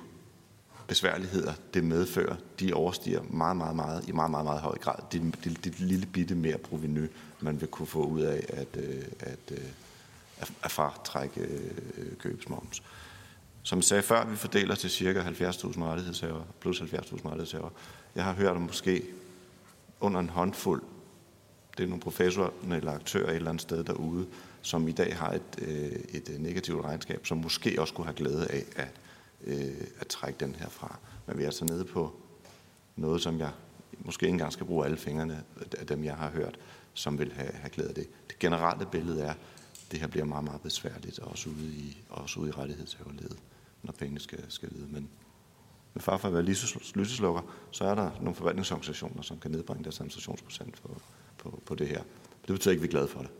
besværligheder, 0.88 1.52
det 1.74 1.84
medfører, 1.84 2.36
de 2.60 2.74
overstiger 2.74 3.22
meget, 3.30 3.56
meget, 3.56 3.76
meget, 3.76 4.08
i 4.08 4.12
meget, 4.12 4.30
meget, 4.30 4.44
meget 4.44 4.60
høj 4.60 4.78
grad 4.78 4.98
det, 5.12 5.34
det, 5.44 5.64
det 5.64 5.80
lille 5.80 6.06
bitte 6.06 6.34
mere 6.34 6.58
proveny, 6.58 7.08
man 7.40 7.60
vil 7.60 7.68
kunne 7.68 7.86
få 7.86 8.04
ud 8.04 8.20
af 8.20 8.46
at, 8.48 8.68
øh, 8.76 9.02
at, 9.20 9.38
øh, 9.50 9.58
at, 10.38 10.52
at 10.62 10.70
fratrække 10.70 11.40
øh, 11.40 12.16
købsmoms. 12.18 12.82
Som 13.62 13.78
jeg 13.78 13.84
sagde 13.84 14.02
før, 14.02 14.24
vi 14.24 14.36
fordeler 14.36 14.74
til 14.74 14.90
cirka 14.90 15.20
70.000 15.20 15.82
rettighedshaver, 15.82 16.42
plus 16.60 16.80
70.000 16.80 16.90
rettighedshaver. 16.94 17.70
Jeg 18.14 18.24
har 18.24 18.32
hørt 18.32 18.56
om 18.56 18.62
måske 18.62 19.02
under 20.00 20.20
en 20.20 20.28
håndfuld, 20.28 20.82
det 21.78 21.84
er 21.84 21.88
nogle 21.88 22.02
professorer 22.02 22.50
eller 22.72 22.92
aktører 22.92 23.30
et 23.30 23.36
eller 23.36 23.50
andet 23.50 23.62
sted 23.62 23.84
derude, 23.84 24.26
som 24.62 24.88
i 24.88 24.92
dag 24.92 25.16
har 25.16 25.32
et, 25.32 25.68
et 26.08 26.36
negativt 26.40 26.84
regnskab, 26.84 27.26
som 27.26 27.38
måske 27.38 27.76
også 27.80 27.94
kunne 27.94 28.04
have 28.04 28.16
glæde 28.16 28.46
af 28.50 28.64
at 28.76 29.00
øh, 29.44 29.86
at 29.98 30.06
trække 30.06 30.40
den 30.40 30.54
her 30.54 30.68
fra. 30.68 30.98
Men 31.26 31.38
vi 31.38 31.42
er 31.42 31.46
altså 31.46 31.64
nede 31.64 31.84
på 31.84 32.16
noget, 32.96 33.22
som 33.22 33.38
jeg 33.38 33.50
måske 33.98 34.26
ikke 34.26 34.32
engang 34.32 34.52
skal 34.52 34.66
bruge 34.66 34.84
alle 34.84 34.96
fingrene 34.96 35.44
af 35.78 35.86
dem, 35.86 36.04
jeg 36.04 36.16
har 36.16 36.30
hørt, 36.30 36.58
som 36.94 37.18
vil 37.18 37.32
have, 37.32 37.52
have 37.52 37.70
glæde 37.70 37.88
af 37.88 37.94
det. 37.94 38.08
Det 38.28 38.38
generelle 38.38 38.86
billede 38.92 39.22
er, 39.22 39.30
at 39.30 39.36
det 39.90 40.00
her 40.00 40.06
bliver 40.06 40.24
meget, 40.24 40.44
meget 40.44 40.60
besværligt, 40.60 41.18
også 41.18 41.50
ude 41.50 41.66
i, 41.66 42.02
også 42.10 42.40
ude 42.40 42.48
i 42.48 42.52
rettighedshaverledet, 42.52 43.38
når 43.82 43.92
pengene 43.92 44.20
skal, 44.20 44.44
skal 44.48 44.68
vide. 44.72 44.86
Men 44.90 45.08
med 45.94 46.02
far 46.02 46.16
for 46.16 46.28
at 46.28 46.34
være 46.34 46.42
lyseslukker, 46.94 47.42
så 47.70 47.84
er 47.84 47.94
der 47.94 48.10
nogle 48.20 48.34
forvaltningsorganisationer, 48.34 49.22
som 49.22 49.38
kan 49.38 49.50
nedbringe 49.50 49.84
deres 49.84 50.00
administrationsprocent 50.00 50.82
på, 50.82 51.00
på, 51.38 51.62
på 51.66 51.74
det 51.74 51.88
her. 51.88 52.02
Det 52.46 52.54
betyder 52.54 52.70
ikke, 52.70 52.80
at 52.80 52.82
vi 52.82 52.86
er 52.86 52.90
glade 52.90 53.08
for 53.08 53.20
det. 53.20 53.30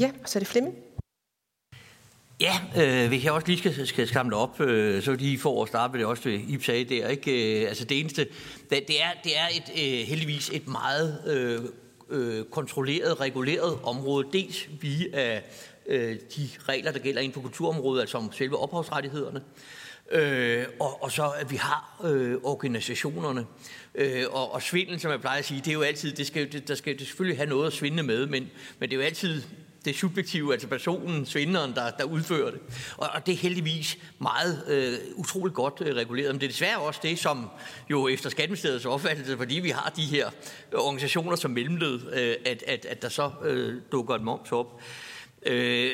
Ja, 0.00 0.12
og 0.22 0.28
så 0.28 0.38
er 0.38 0.40
det 0.40 0.48
Flemming. 0.48 0.93
Ja, 2.40 2.60
øh, 2.76 3.08
hvis 3.08 3.24
jeg 3.24 3.32
også 3.32 3.46
lige 3.46 3.58
skal, 3.58 3.86
skal 3.86 4.08
samle 4.08 4.36
op, 4.36 4.60
øh, 4.60 5.02
så 5.02 5.12
lige 5.12 5.38
for 5.38 5.62
at 5.62 5.68
starte 5.68 5.92
med 5.92 5.98
det 5.98 6.06
også, 6.06 6.28
I 6.28 6.58
sagde 6.62 6.84
der, 6.84 7.08
ikke? 7.08 7.60
Øh, 7.62 7.68
altså 7.68 7.84
det 7.84 8.00
eneste, 8.00 8.26
det, 8.70 8.88
det 8.88 9.02
er, 9.02 9.10
det 9.24 9.38
er 9.38 9.46
et, 9.56 9.70
øh, 9.70 10.06
heldigvis 10.06 10.50
et 10.52 10.68
meget 10.68 11.22
øh, 11.26 11.60
øh, 12.10 12.44
kontrolleret, 12.44 13.20
reguleret 13.20 13.78
område, 13.82 14.28
dels 14.32 14.68
via 14.80 15.40
øh, 15.86 16.16
de 16.36 16.48
regler, 16.68 16.92
der 16.92 16.98
gælder 16.98 17.20
inden 17.20 17.34
for 17.34 17.40
kulturområdet, 17.40 18.00
altså 18.00 18.18
om 18.18 18.32
selve 18.32 18.56
ophavsrettighederne, 18.56 19.40
øh, 20.12 20.64
og, 20.80 21.02
og 21.02 21.12
så 21.12 21.32
at 21.38 21.50
vi 21.50 21.56
har 21.56 22.00
øh, 22.04 22.36
organisationerne. 22.42 23.46
Øh, 23.94 24.24
og, 24.30 24.52
og 24.54 24.62
svindel, 24.62 25.00
som 25.00 25.10
jeg 25.10 25.20
plejer 25.20 25.38
at 25.38 25.44
sige, 25.44 25.60
det 25.60 25.68
er 25.68 25.74
jo 25.74 25.82
altid, 25.82 26.12
det 26.12 26.26
skal, 26.26 26.52
det, 26.52 26.68
der 26.68 26.74
skal 26.74 26.98
det 26.98 27.06
selvfølgelig 27.06 27.38
have 27.38 27.48
noget 27.48 27.66
at 27.66 27.72
svinde 27.72 28.02
med, 28.02 28.26
men, 28.26 28.50
men 28.78 28.90
det 28.90 28.96
er 28.96 29.00
jo 29.00 29.06
altid 29.06 29.42
det 29.84 29.96
subjektive, 29.96 30.52
altså 30.52 30.68
personen, 30.68 31.26
svinderen, 31.26 31.74
der, 31.74 31.90
der 31.90 32.04
udfører 32.04 32.50
det. 32.50 32.60
Og, 32.96 33.08
og 33.14 33.26
det 33.26 33.32
er 33.32 33.36
heldigvis 33.36 33.98
meget 34.18 34.64
øh, 34.68 34.98
utroligt 35.16 35.54
godt 35.54 35.74
øh, 35.80 35.96
reguleret. 35.96 36.34
Men 36.34 36.40
det 36.40 36.46
er 36.46 36.50
desværre 36.50 36.78
også 36.78 37.00
det, 37.02 37.18
som 37.18 37.50
jo 37.90 38.08
efter 38.08 38.30
Skatteministeriets 38.30 38.84
opfattelse, 38.84 39.36
fordi 39.36 39.54
vi 39.54 39.70
har 39.70 39.92
de 39.96 40.02
her 40.02 40.30
organisationer 40.74 41.36
som 41.36 41.50
mellemled, 41.50 42.00
øh, 42.12 42.36
at, 42.46 42.64
at, 42.66 42.84
at 42.84 43.02
der 43.02 43.08
så 43.08 43.30
øh, 43.44 43.80
dukker 43.92 44.14
et 44.14 44.22
moms 44.22 44.52
op. 44.52 44.80
Øh, 45.46 45.92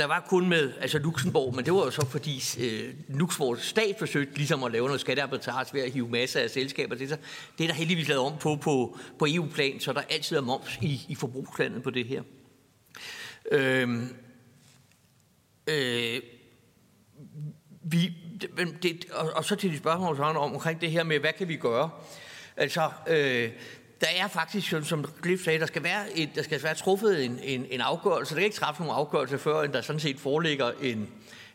der 0.00 0.06
var 0.06 0.26
kun 0.28 0.48
med 0.48 0.72
altså 0.80 0.98
Luxembourg, 0.98 1.54
men 1.54 1.64
det 1.64 1.74
var 1.74 1.84
jo 1.84 1.90
så 1.90 2.06
fordi 2.06 2.42
øh, 2.60 2.94
Luxembourgs 3.08 3.66
stat 3.66 3.96
forsøgte 3.98 4.36
ligesom 4.36 4.64
at 4.64 4.72
lave 4.72 4.86
noget 4.86 5.00
skattearbitrage 5.00 5.66
ved 5.72 5.80
at 5.80 5.90
hive 5.90 6.08
masser 6.08 6.40
af 6.40 6.50
selskaber. 6.50 6.94
Det 6.94 7.08
sig. 7.08 7.18
det 7.58 7.64
er 7.64 7.68
der 7.68 7.74
heldigvis 7.74 8.08
lavet 8.08 8.22
om 8.22 8.32
på 8.40 8.56
på, 8.56 8.98
på 9.18 9.26
EU-plan, 9.28 9.80
så 9.80 9.92
der 9.92 10.00
altid 10.10 10.36
er 10.36 10.40
moms 10.40 10.78
i, 10.82 11.00
i 11.08 11.14
forbrugslandet 11.14 11.82
på 11.82 11.90
det 11.90 12.06
her. 12.06 12.22
Øh, 13.52 14.02
øh, 15.66 16.20
vi, 17.82 18.12
det, 18.40 18.82
det, 18.82 19.04
og, 19.12 19.30
og 19.34 19.44
så 19.44 19.56
til 19.56 19.72
de 19.72 19.78
spørgsmål 19.78 20.16
så 20.16 20.22
om, 20.22 20.36
omkring 20.36 20.80
det 20.80 20.90
her 20.90 21.04
med, 21.04 21.18
hvad 21.18 21.32
kan 21.32 21.48
vi 21.48 21.56
gøre? 21.56 21.90
Altså, 22.56 22.90
øh, 23.06 23.50
der 24.00 24.06
er 24.16 24.28
faktisk, 24.28 24.74
som 24.82 25.04
Cliff 25.22 25.44
sagde, 25.44 25.58
der 25.58 25.66
skal 25.66 25.82
være, 25.82 26.18
et, 26.18 26.30
der 26.34 26.42
skal 26.42 26.62
være 26.62 26.74
truffet 26.74 27.24
en, 27.24 27.38
en, 27.42 27.66
en 27.70 27.80
afgørelse. 27.80 28.34
Der 28.34 28.40
kan 28.40 28.44
ikke 28.44 28.56
træffes 28.56 28.80
nogen 28.80 28.94
afgørelse, 28.96 29.38
før 29.38 29.62
end 29.62 29.72
der 29.72 29.80
sådan 29.80 30.00
set 30.00 30.20
foreligger 30.20 30.70
en, 30.82 31.08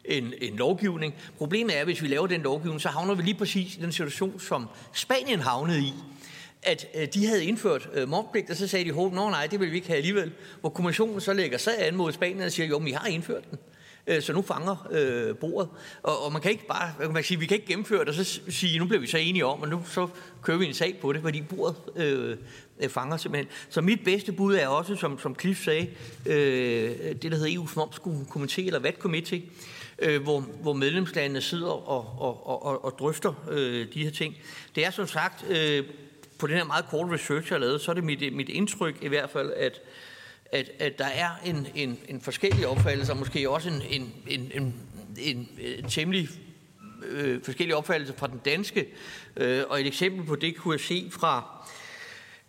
en, 0.05 0.33
en 0.41 0.55
lovgivning. 0.55 1.15
Problemet 1.37 1.75
er, 1.75 1.79
at 1.79 1.85
hvis 1.85 2.01
vi 2.01 2.07
laver 2.07 2.27
den 2.27 2.41
lovgivning, 2.41 2.81
så 2.81 2.89
havner 2.89 3.13
vi 3.13 3.23
lige 3.23 3.37
præcis 3.37 3.75
i 3.75 3.81
den 3.81 3.91
situation, 3.91 4.39
som 4.39 4.69
Spanien 4.93 5.39
havnede 5.39 5.81
i 5.81 5.93
at 6.65 6.87
øh, 6.95 7.07
de 7.13 7.27
havde 7.27 7.45
indført 7.45 7.89
øh, 7.93 8.09
momspligt, 8.09 8.49
og 8.49 8.55
så 8.55 8.67
sagde 8.67 8.91
de, 8.91 9.01
at 9.01 9.13
nej, 9.13 9.47
det 9.51 9.59
vil 9.59 9.71
vi 9.71 9.75
ikke 9.75 9.87
have 9.87 9.97
alligevel. 9.97 10.31
Hvor 10.61 10.69
kommissionen 10.69 11.21
så 11.21 11.33
lægger 11.33 11.57
sag 11.57 11.87
an 11.87 11.95
mod 11.95 12.11
Spanien 12.11 12.41
og 12.41 12.51
siger, 12.51 12.67
jo, 12.67 12.79
men 12.79 12.87
I 12.87 12.91
har 12.91 13.07
indført 13.07 13.49
den. 13.49 13.59
Øh, 14.07 14.21
så 14.21 14.33
nu 14.33 14.41
fanger 14.41 14.87
øh, 14.91 15.35
bordet. 15.35 15.69
Og, 16.03 16.25
og 16.25 16.31
man 16.31 16.41
kan 16.41 16.51
ikke 16.51 16.67
bare, 16.67 16.93
man 16.99 17.13
kan 17.13 17.23
sige, 17.23 17.39
vi 17.39 17.45
kan 17.45 17.55
ikke 17.55 17.67
gennemføre 17.67 17.99
det, 17.99 18.07
og 18.07 18.13
så 18.15 18.39
sige, 18.49 18.79
nu 18.79 18.85
bliver 18.85 19.01
vi 19.01 19.07
så 19.07 19.17
enige 19.17 19.45
om, 19.45 19.61
og 19.61 19.69
nu 19.69 19.81
så 19.85 20.07
kører 20.41 20.57
vi 20.57 20.65
en 20.65 20.73
sag 20.73 20.97
på 21.01 21.13
det, 21.13 21.21
fordi 21.21 21.41
bordet 21.41 21.75
øh, 21.95 22.37
øh 22.79 22.89
fanger 22.89 23.17
simpelthen. 23.17 23.51
Så 23.69 23.81
mit 23.81 24.03
bedste 24.05 24.31
bud 24.31 24.55
er 24.55 24.67
også, 24.67 24.95
som, 24.95 25.19
som 25.19 25.35
Cliff 25.39 25.63
sagde, 25.63 25.87
øh, 26.25 27.15
det 27.21 27.31
der 27.31 27.37
hedder 27.37 27.61
EU's 27.61 27.77
momskomité, 27.77 28.61
eller 28.61 28.79
VAT 28.79 28.95
Committee, 28.99 29.41
øh, 29.99 30.21
hvor, 30.21 30.39
hvor 30.39 30.73
medlemslandene 30.73 31.41
sidder 31.41 31.89
og, 31.89 32.19
og, 32.19 32.65
og, 32.65 32.85
og 32.85 32.95
drøfter 32.99 33.33
øh, 33.51 33.93
de 33.93 34.03
her 34.03 34.11
ting. 34.11 34.35
Det 34.75 34.85
er 34.85 34.91
som 34.91 35.07
sagt, 35.07 35.45
øh, 35.49 35.83
på 36.37 36.47
den 36.47 36.55
her 36.55 36.63
meget 36.63 36.85
korte 36.85 37.13
research, 37.13 37.51
jeg 37.51 37.55
har 37.55 37.65
lavet, 37.65 37.81
så 37.81 37.91
er 37.91 37.95
det 37.95 38.03
mit, 38.03 38.33
mit 38.33 38.49
indtryk 38.49 38.97
i 39.01 39.07
hvert 39.07 39.29
fald, 39.29 39.53
at 39.53 39.81
at, 40.51 40.71
at 40.79 40.99
der 40.99 41.05
er 41.05 41.29
en, 41.45 41.67
en, 41.75 41.97
en 42.07 42.21
forskellig 42.21 42.67
opfattelse, 42.67 43.11
og 43.11 43.17
måske 43.17 43.49
også 43.49 43.69
en, 43.69 43.81
en, 43.89 44.13
en, 44.27 44.51
en, 44.53 44.73
en, 45.17 45.49
en 45.59 45.89
temmelig 45.89 46.29
øh, 47.07 47.43
forskellig 47.43 47.75
opfattelse 47.75 48.13
fra 48.17 48.27
den 48.27 48.41
danske. 48.45 48.87
Øh, 49.37 49.63
og 49.69 49.81
et 49.81 49.87
eksempel 49.87 50.25
på 50.25 50.35
det 50.35 50.55
kunne 50.55 50.73
jeg 50.73 50.79
se 50.79 51.09
fra, 51.11 51.65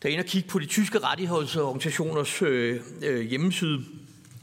der 0.02 0.08
ind 0.08 0.20
og 0.20 0.26
kigge 0.26 0.48
på 0.48 0.58
de 0.58 0.66
tyske 0.66 0.98
rettighedsorganisationers 0.98 2.42
øh, 2.42 2.80
øh, 3.02 3.20
hjemmeside, 3.20 3.84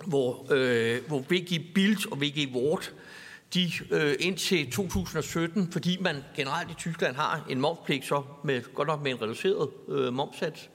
hvor, 0.06 0.48
øh, 0.52 1.02
hvor 1.07 1.20
VG 1.30 1.74
Bild 1.74 2.11
og 2.11 2.22
VG 2.22 2.49
Wort, 2.53 2.94
de 3.53 3.71
øh, 3.91 4.15
indtil 4.19 4.71
2017, 4.71 5.71
fordi 5.71 5.97
man 6.01 6.23
generelt 6.35 6.71
i 6.71 6.73
Tyskland 6.73 7.15
har 7.15 7.45
en 7.49 7.61
momspligt, 7.61 8.05
så 8.05 8.23
med, 8.43 8.61
godt 8.73 8.88
nok 8.88 9.01
med 9.01 9.11
en 9.11 9.21
reduceret 9.21 9.69
øh, 9.89 10.13
momsats, 10.13 10.69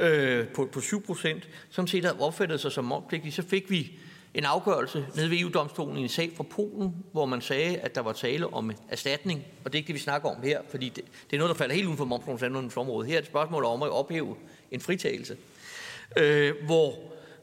øh, 0.00 0.48
på, 0.48 0.68
på 0.72 0.80
7 0.80 1.02
procent, 1.02 1.48
som 1.70 1.86
set 1.86 2.04
havde 2.04 2.20
opfattet 2.20 2.60
sig 2.60 2.72
som 2.72 2.84
momspligtige, 2.84 3.32
så 3.32 3.42
fik 3.42 3.70
vi 3.70 3.98
en 4.34 4.44
afgørelse 4.44 5.06
nede 5.14 5.30
ved 5.30 5.38
EU-domstolen 5.38 5.96
i 5.96 6.02
en 6.02 6.08
sag 6.08 6.32
fra 6.36 6.44
Polen, 6.44 6.94
hvor 7.12 7.26
man 7.26 7.40
sagde, 7.40 7.78
at 7.78 7.94
der 7.94 8.00
var 8.00 8.12
tale 8.12 8.52
om 8.52 8.72
erstatning, 8.88 9.44
og 9.64 9.72
det 9.72 9.74
er 9.74 9.78
ikke 9.78 9.86
det, 9.86 9.94
vi 9.94 10.00
snakker 10.00 10.28
om 10.28 10.42
her, 10.42 10.60
fordi 10.70 10.88
det, 10.88 11.04
det 11.30 11.36
er 11.36 11.38
noget, 11.38 11.48
der 11.48 11.58
falder 11.58 11.74
helt 11.74 11.86
uden 11.86 11.96
for 11.96 12.04
momslovens 12.04 12.76
område. 12.76 13.06
Her 13.06 13.14
er 13.14 13.18
et 13.18 13.26
spørgsmål 13.26 13.64
om 13.64 13.82
at 13.82 13.90
ophæve 13.90 14.36
en 14.70 14.80
fritagelse, 14.80 15.36
øh, 16.16 16.54
hvor, 16.66 16.94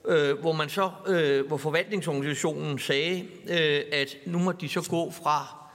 øh, 0.06 0.40
hvor 0.40 0.52
man 0.52 0.70
så, 0.70 0.90
øh, 1.08 1.48
hvor 1.48 1.58
forvaltningsorganisationen 1.58 2.80
sagde, 2.80 3.26
øh, 3.50 3.82
at 3.92 4.18
nu 4.26 4.40
må 4.40 4.52
de 4.52 4.70
så 4.70 4.90
gå 4.90 5.12
fra 5.12 5.68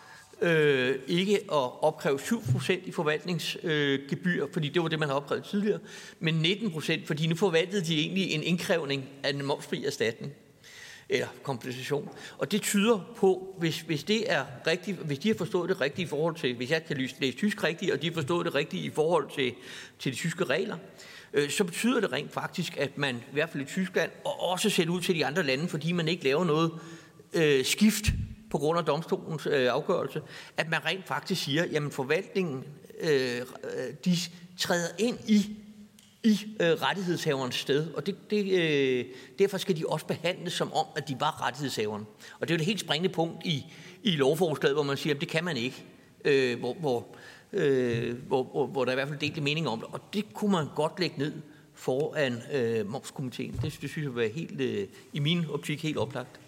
øh, 0.43 0.99
ikke 1.07 1.35
at 1.35 1.82
opkræve 1.82 2.19
7% 2.19 2.73
i 2.85 2.93
forvaltningsgebyr, 2.93 4.44
øh, 4.44 4.53
fordi 4.53 4.69
det 4.69 4.82
var 4.82 4.89
det, 4.89 4.99
man 4.99 5.09
havde 5.09 5.16
opkrævet 5.16 5.44
tidligere, 5.44 5.78
men 6.20 6.47
19%, 6.47 7.07
fordi 7.07 7.27
nu 7.27 7.36
forvaltede 7.36 7.85
de 7.85 8.01
egentlig 8.01 8.31
en 8.31 8.43
indkrævning 8.43 9.09
af 9.23 9.31
en 9.31 9.44
momsfri 9.44 9.85
erstatning 9.85 10.32
eller 11.09 11.27
kompensation. 11.43 12.09
Og 12.39 12.53
det 12.53 12.62
tyder 12.62 13.15
på, 13.16 13.55
hvis, 13.59 13.81
hvis 13.81 14.05
det 14.05 14.32
er 14.32 14.44
rigtigt, 14.66 14.97
hvis 14.99 15.19
de 15.19 15.28
har 15.28 15.35
forstået 15.35 15.69
det 15.69 15.81
rigtigt 15.81 16.07
i 16.07 16.09
forhold 16.09 16.35
til, 16.35 16.57
hvis 16.57 16.70
jeg 16.70 16.85
kan 16.85 16.97
læse 16.97 17.32
tysk 17.32 17.65
rigtigt, 17.65 17.93
og 17.93 18.03
de 18.03 18.07
har 18.07 18.15
forstået 18.15 18.47
det 18.47 18.55
rigtigt 18.55 18.85
i 18.85 18.90
forhold 18.90 19.28
til, 19.35 19.55
til 19.99 20.12
de 20.12 20.16
tyske 20.16 20.44
regler, 20.44 20.77
øh, 21.33 21.51
så 21.51 21.65
betyder 21.65 22.01
det 22.01 22.13
rent 22.13 22.33
faktisk, 22.33 22.77
at 22.77 22.99
man 22.99 23.17
i 23.17 23.33
hvert 23.33 23.51
fald 23.51 23.63
i 23.63 23.67
Tyskland, 23.67 24.11
og 24.25 24.51
også 24.51 24.71
ser 24.71 24.89
ud 24.89 25.01
til 25.01 25.15
de 25.15 25.27
andre 25.27 25.43
lande, 25.43 25.69
fordi 25.69 25.93
man 25.93 26.09
ikke 26.09 26.25
laver 26.25 26.45
noget 26.45 26.73
øh, 27.33 27.65
skift 27.65 28.05
på 28.51 28.59
grund 28.59 28.79
af 28.79 28.85
domstolens 28.85 29.47
øh, 29.47 29.73
afgørelse, 29.73 30.23
at 30.57 30.69
man 30.69 30.85
rent 30.85 31.07
faktisk 31.07 31.45
siger, 31.45 31.65
jamen 31.65 31.91
forvaltningen, 31.91 32.65
øh, 33.01 33.37
øh, 33.39 33.95
de 34.05 34.17
træder 34.59 34.89
ind 34.99 35.19
i 35.27 35.57
i 36.25 36.41
øh, 36.61 36.71
rettighedshaverens 36.71 37.55
sted, 37.55 37.93
og 37.95 38.07
det, 38.07 38.31
det, 38.31 38.61
øh, 38.61 39.05
derfor 39.39 39.59
skal 39.59 39.77
de 39.77 39.85
også 39.89 40.07
behandles 40.07 40.53
som 40.53 40.73
om, 40.73 40.87
at 40.97 41.09
de 41.09 41.17
var 41.21 41.47
rettighedshaveren. 41.47 42.07
Og 42.41 42.49
det 42.49 42.55
er 42.55 42.55
jo 42.55 42.59
det 42.59 42.67
helt 42.67 42.81
springende 42.81 43.15
punkt 43.15 43.47
i, 43.47 43.65
i 44.03 44.11
lovforslaget, 44.11 44.77
hvor 44.77 44.83
man 44.83 44.97
siger, 44.97 45.15
at 45.15 45.21
det 45.21 45.29
kan 45.29 45.45
man 45.45 45.57
ikke, 45.57 45.85
øh, 46.25 46.59
hvor, 46.59 46.75
hvor, 46.75 47.17
øh, 47.53 48.27
hvor, 48.27 48.43
hvor, 48.43 48.66
hvor 48.66 48.85
der 48.85 48.93
i 48.93 48.95
hvert 48.95 49.09
fald 49.09 49.19
delte 49.19 49.41
mening 49.41 49.69
om 49.69 49.79
det. 49.79 49.89
Og 49.93 50.01
det 50.12 50.35
kunne 50.35 50.53
man 50.53 50.66
godt 50.77 51.01
lægge 51.01 51.19
ned 51.19 51.33
foran 51.74 52.43
øh, 52.53 52.91
momskomiteen. 52.91 53.53
Det, 53.53 53.62
det 53.62 53.91
synes 53.91 54.05
jeg 54.05 54.15
var 54.15 54.29
helt, 54.35 54.61
øh, 54.61 54.89
i 55.12 55.19
min 55.19 55.47
optik 55.51 55.83
helt 55.83 55.97
oplagt. 55.97 56.41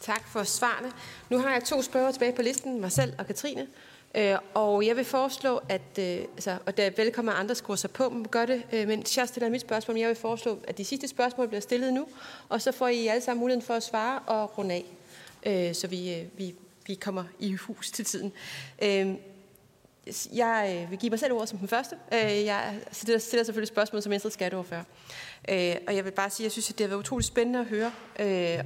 Tak 0.00 0.28
for 0.28 0.42
svarene. 0.42 0.92
Nu 1.30 1.38
har 1.38 1.52
jeg 1.52 1.64
to 1.64 1.82
spørger 1.82 2.12
tilbage 2.12 2.32
på 2.32 2.42
listen, 2.42 2.80
mig 2.80 2.92
selv 2.92 3.12
og 3.18 3.26
Katrine. 3.26 3.66
Øh, 4.14 4.36
og 4.54 4.86
jeg 4.86 4.96
vil 4.96 5.04
foreslå, 5.04 5.60
at, 5.68 5.98
øh, 5.98 6.04
altså, 6.04 6.58
og 6.66 6.76
der 6.76 6.82
er 6.82 7.32
andre 7.32 7.54
skruer 7.54 7.76
sig 7.76 7.90
på, 7.90 8.08
men 8.08 8.28
gør 8.28 8.46
det, 8.46 8.62
øh, 8.72 8.88
men 8.88 9.04
jeg 9.16 9.28
stiller 9.28 9.50
mit 9.50 9.60
spørgsmål. 9.60 9.94
Men 9.94 10.00
jeg 10.00 10.08
vil 10.08 10.16
foreslå, 10.16 10.58
at 10.68 10.78
de 10.78 10.84
sidste 10.84 11.08
spørgsmål 11.08 11.48
bliver 11.48 11.60
stillet 11.60 11.92
nu, 11.92 12.06
og 12.48 12.62
så 12.62 12.72
får 12.72 12.88
I 12.88 13.06
alle 13.06 13.22
sammen 13.22 13.40
muligheden 13.40 13.66
for 13.66 13.74
at 13.74 13.82
svare 13.82 14.18
og 14.18 14.58
runde 14.58 14.74
af, 14.74 14.84
øh, 15.46 15.74
så 15.74 15.86
vi, 15.86 16.14
øh, 16.14 16.24
vi, 16.36 16.54
vi 16.86 16.94
kommer 16.94 17.24
i 17.38 17.52
hus 17.52 17.90
til 17.90 18.04
tiden. 18.04 18.32
Øhm, 18.82 19.18
jeg 20.34 20.82
øh, 20.84 20.90
vil 20.90 20.98
give 20.98 21.10
mig 21.10 21.18
selv 21.18 21.32
ordet 21.32 21.48
som 21.48 21.58
den 21.58 21.68
første. 21.68 21.96
Øh, 22.12 22.44
jeg 22.44 22.80
stiller 22.92 23.18
selvfølgelig 23.18 23.68
spørgsmål 23.68 24.02
som 24.02 24.10
Venstre 24.10 24.30
skatteordfører. 24.30 24.84
Øh, 25.48 25.76
og 25.86 25.96
jeg 25.96 26.04
vil 26.04 26.10
bare 26.10 26.30
sige, 26.30 26.44
at 26.44 26.46
jeg 26.46 26.52
synes, 26.52 26.70
at 26.70 26.78
det 26.78 26.84
har 26.84 26.88
været 26.88 27.00
utroligt 27.00 27.26
spændende 27.26 27.58
at 27.60 27.66
høre, 27.66 27.92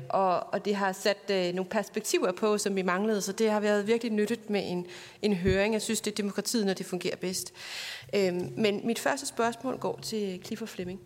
og, 0.08 0.52
og 0.52 0.64
det 0.64 0.76
har 0.76 0.92
sat 0.92 1.28
nogle 1.28 1.64
perspektiver 1.64 2.32
på, 2.32 2.58
som 2.58 2.76
vi 2.76 2.82
manglede, 2.82 3.20
så 3.20 3.32
det 3.32 3.50
har 3.50 3.60
været 3.60 3.86
virkelig 3.86 4.12
nyttigt 4.12 4.50
med 4.50 4.62
en, 4.64 4.86
en 5.22 5.34
høring. 5.34 5.72
Jeg 5.72 5.82
synes, 5.82 6.00
det 6.00 6.10
er 6.10 6.14
demokratiet, 6.14 6.66
når 6.66 6.74
det 6.74 6.86
fungerer 6.86 7.16
bedst. 7.16 7.52
Øhm, 8.14 8.52
men 8.56 8.86
mit 8.86 8.98
første 8.98 9.26
spørgsmål 9.26 9.78
går 9.78 9.98
til 10.02 10.40
Clifford 10.44 10.68
Fleming. 10.68 11.00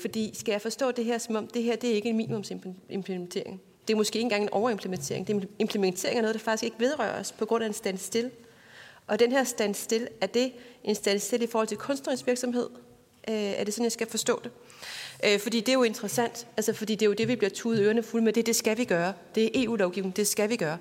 Fordi 0.00 0.30
skal 0.34 0.52
jeg 0.52 0.62
forstå 0.62 0.90
det 0.90 1.04
her, 1.04 1.18
som 1.18 1.36
om 1.36 1.46
det 1.46 1.62
her 1.62 1.76
det 1.76 1.90
er 1.90 1.94
ikke 1.94 2.08
en 2.08 2.16
minimumsimplementering? 2.16 3.60
Det 3.88 3.94
er 3.94 3.96
måske 3.96 4.16
ikke 4.16 4.24
engang 4.24 4.42
en 4.42 4.52
overimplementering. 4.52 5.26
Det 5.26 5.36
er 5.36 5.40
implementering 5.58 6.16
af 6.16 6.22
noget, 6.22 6.34
der 6.34 6.40
faktisk 6.40 6.64
ikke 6.64 6.76
vedrører 6.78 7.20
os 7.20 7.32
på 7.32 7.46
grund 7.46 7.64
af 7.64 7.68
en 7.68 7.74
standstill. 7.74 8.30
Og 9.06 9.18
den 9.18 9.32
her 9.32 9.44
standstill, 9.44 10.08
er 10.20 10.26
det 10.26 10.52
en 10.84 10.94
standstill 10.94 11.42
i 11.42 11.46
forhold 11.46 11.68
til 11.68 11.76
kunstnerisk 11.76 12.26
virksomhed? 12.26 12.68
Øh, 13.28 13.34
er 13.34 13.64
det 13.64 13.74
sådan, 13.74 13.84
jeg 13.84 13.92
skal 13.92 14.10
forstå 14.10 14.40
det? 14.44 14.50
Øh, 15.24 15.40
fordi 15.40 15.60
det 15.60 15.68
er 15.68 15.72
jo 15.72 15.82
interessant, 15.82 16.46
altså 16.56 16.72
fordi 16.72 16.94
det 16.94 17.02
er 17.02 17.10
jo 17.10 17.12
det, 17.12 17.28
vi 17.28 17.36
bliver 17.36 17.50
tudet 17.50 17.80
ørerne 17.80 18.02
fulde 18.02 18.24
med. 18.24 18.32
Det, 18.32 18.46
det 18.46 18.56
skal 18.56 18.78
vi 18.78 18.84
gøre. 18.84 19.12
Det 19.34 19.44
er 19.44 19.64
EU-lovgivning, 19.64 20.16
det 20.16 20.26
skal 20.26 20.50
vi 20.50 20.56
gøre. 20.56 20.78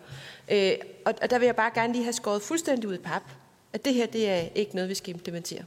Øh, 0.52 0.74
og, 1.06 1.14
og 1.22 1.30
der 1.30 1.40
vil 1.40 1.46
jeg 1.46 1.56
bare 1.56 1.72
gerne 1.74 1.94
lige 1.94 2.04
have 2.04 2.14
skåret 2.14 2.42
fuldstændig 2.42 2.90
ud 2.90 2.94
i 2.94 2.98
pap, 2.98 3.24
at 3.74 3.86
det 3.86 3.94
her, 3.94 4.06
det 4.06 4.30
er 4.30 4.48
ikke 4.56 4.76
noget, 4.76 4.90
vi 4.90 4.96
skal 4.96 5.14
implementere. 5.14 5.64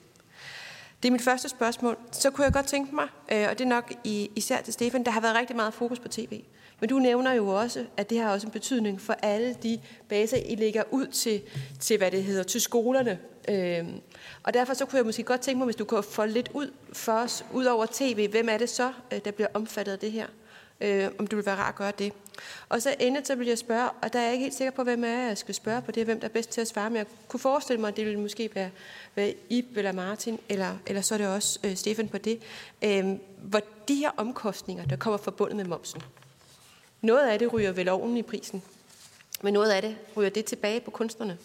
Det 1.02 1.08
er 1.08 1.12
mit 1.12 1.22
første 1.22 1.48
spørgsmål. 1.48 1.96
Så 2.12 2.30
kunne 2.30 2.44
jeg 2.44 2.52
godt 2.52 2.66
tænke 2.66 2.94
mig, 2.94 3.08
øh, 3.32 3.46
og 3.50 3.58
det 3.58 3.64
er 3.64 3.68
nok 3.68 3.92
især 4.34 4.60
til 4.62 4.72
Stefan, 4.72 5.04
der 5.04 5.10
har 5.10 5.20
været 5.20 5.36
rigtig 5.36 5.56
meget 5.56 5.74
fokus 5.74 5.98
på 5.98 6.08
tv. 6.08 6.42
Men 6.84 6.88
du 6.88 6.98
nævner 6.98 7.32
jo 7.32 7.48
også, 7.48 7.84
at 7.96 8.10
det 8.10 8.18
har 8.18 8.32
også 8.32 8.46
en 8.46 8.50
betydning 8.50 9.00
for 9.00 9.12
alle 9.12 9.56
de 9.62 9.80
baser, 10.08 10.36
I 10.36 10.54
lægger 10.54 10.82
ud 10.90 11.06
til, 11.06 11.42
til 11.80 11.98
hvad 11.98 12.10
det 12.10 12.24
hedder, 12.24 12.42
til 12.42 12.60
skolerne. 12.60 13.18
Øhm, 13.48 14.00
og 14.42 14.54
derfor 14.54 14.74
så 14.74 14.84
kunne 14.86 14.96
jeg 14.96 15.06
måske 15.06 15.22
godt 15.22 15.40
tænke 15.40 15.58
mig, 15.58 15.64
hvis 15.64 15.76
du 15.76 15.84
kunne 15.84 16.02
få 16.02 16.24
lidt 16.24 16.50
ud 16.54 16.70
for 16.92 17.12
os, 17.12 17.44
ud 17.52 17.64
over 17.64 17.86
tv, 17.92 18.30
hvem 18.30 18.48
er 18.48 18.58
det 18.58 18.70
så, 18.70 18.92
øh, 19.12 19.20
der 19.24 19.30
bliver 19.30 19.48
omfattet 19.54 19.92
af 19.92 19.98
det 19.98 20.12
her? 20.12 20.26
øh, 20.80 21.08
om 21.18 21.26
du 21.26 21.36
vil 21.36 21.46
være 21.46 21.56
rar 21.56 21.68
at 21.68 21.74
gøre 21.74 21.92
det. 21.98 22.12
Og 22.68 22.82
så 22.82 22.94
endet, 23.00 23.26
så 23.26 23.34
vil 23.34 23.46
jeg 23.46 23.58
spørge, 23.58 23.90
og 24.02 24.12
der 24.12 24.18
er 24.18 24.22
jeg 24.22 24.32
ikke 24.32 24.42
helt 24.42 24.54
sikker 24.54 24.70
på, 24.70 24.82
hvem 24.82 25.04
er, 25.04 25.26
jeg 25.26 25.38
skal 25.38 25.54
spørge 25.54 25.82
på 25.82 25.92
det, 25.92 26.04
hvem 26.04 26.20
der 26.20 26.28
er 26.28 26.32
bedst 26.32 26.50
til 26.50 26.60
at 26.60 26.68
svare, 26.68 26.90
men 26.90 26.96
jeg 26.96 27.06
kunne 27.28 27.40
forestille 27.40 27.80
mig, 27.80 27.88
at 27.88 27.96
det 27.96 28.04
ville 28.06 28.20
måske 28.20 28.50
være, 28.54 28.70
være 29.14 29.34
Ib 29.50 29.76
eller 29.76 29.92
Martin, 29.92 30.38
eller, 30.48 30.76
eller 30.86 31.02
så 31.02 31.14
er 31.14 31.18
det 31.18 31.28
også 31.28 31.58
øh, 31.64 31.76
Stefan 31.76 32.08
på 32.08 32.18
det, 32.18 32.40
øh, 32.84 33.04
hvor 33.42 33.60
de 33.88 33.94
her 33.94 34.10
omkostninger, 34.16 34.84
der 34.84 34.96
kommer 34.96 35.18
forbundet 35.18 35.56
med 35.56 35.64
momsen, 35.64 36.02
noget 37.04 37.28
af 37.28 37.38
det 37.38 37.52
ryger 37.52 37.72
vel 37.72 37.88
oven 37.88 38.16
i 38.16 38.22
prisen, 38.22 38.62
men 39.42 39.54
noget 39.54 39.70
af 39.70 39.82
det 39.82 39.96
ryger 40.16 40.30
det 40.30 40.44
tilbage 40.44 40.80
på 40.80 40.90
kunstnerne. 40.90 41.38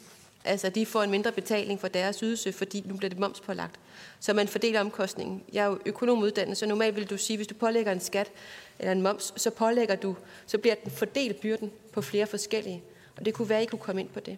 Altså, 0.46 0.70
de 0.70 0.86
får 0.86 1.04
en 1.04 1.12
mindre 1.12 1.32
betaling 1.32 1.80
for 1.80 1.88
deres 1.88 2.20
ydelse, 2.20 2.54
fordi 2.54 2.84
nu 2.86 2.96
bliver 2.96 3.10
det 3.10 3.20
momspålagt. 3.20 3.80
Så 4.20 4.34
man 4.34 4.48
fordeler 4.48 4.82
omkostningen. 4.82 5.44
Jeg 5.54 5.64
er 5.64 5.68
jo 5.68 5.80
økonomuddannet, 5.86 6.58
så 6.58 6.66
normalt 6.66 6.96
vil 6.96 7.10
du 7.10 7.18
sige, 7.18 7.38
hvis 7.38 7.48
du 7.48 7.56
pålægger 7.56 7.92
en 7.92 8.00
skat 8.00 8.32
eller 8.80 8.92
en 8.92 9.02
moms, 9.02 9.34
så 9.36 9.50
pålægger 9.50 9.96
du, 9.96 10.16
så 10.46 10.58
bliver 10.58 10.76
den 10.76 10.92
fordelt 10.92 11.42
byrden 11.42 11.72
på 11.94 12.02
flere 12.02 12.28
forskellige. 12.28 12.84
Og 13.18 13.26
det 13.26 13.34
kunne 13.34 13.50
være, 13.50 13.60
at 13.60 13.64
I 13.64 13.68
kunne 13.68 13.80
komme 13.80 14.02
ind 14.02 14.10
på 14.10 14.20
det. 14.20 14.38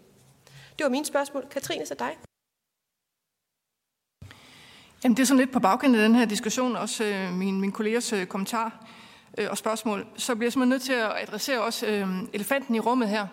Det 0.78 0.84
var 0.84 0.90
mine 0.90 1.06
spørgsmål. 1.06 1.46
Katrine, 1.52 1.86
så 1.86 1.96
dig. 2.00 2.18
Jamen, 5.04 5.18
det 5.18 5.24
er 5.24 5.28
sådan 5.28 5.40
lidt 5.40 5.52
på 5.52 5.60
bagkanten 5.60 6.00
af 6.00 6.08
den 6.10 6.16
her 6.16 6.26
diskussion, 6.26 6.76
også 6.76 7.04
øh, 7.04 7.34
min, 7.34 7.62
min 7.62 7.72
kollegers 7.72 8.14
øh, 8.14 8.26
kommentar 8.26 8.81
øh, 9.38 9.48
og 9.50 9.58
spørgsmål. 9.58 10.08
Så 10.18 10.36
bliver 10.36 10.46
jeg 10.46 10.54
simpelthen 10.54 10.70
nødt 10.70 10.82
til 10.82 10.94
at 10.94 11.12
adressere 11.22 11.62
også 11.62 11.88
øh, 11.88 12.08
elefanten 12.34 12.76
i 12.76 12.80
rummet 12.80 13.10
her. 13.10 13.28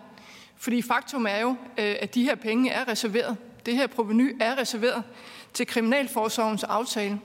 Fordi 0.56 0.82
faktum 0.82 1.26
er 1.26 1.38
jo, 1.38 1.48
øh, 1.78 1.96
at 2.00 2.14
de 2.14 2.22
her 2.22 2.34
penge 2.34 2.70
er 2.70 2.88
reserveret. 2.88 3.36
Det 3.66 3.76
her 3.76 3.86
proveny 3.86 4.36
er 4.40 4.58
reserveret 4.58 5.02
til 5.54 5.66
Kriminalforsorgens 5.66 6.64
aftale. 6.64 7.20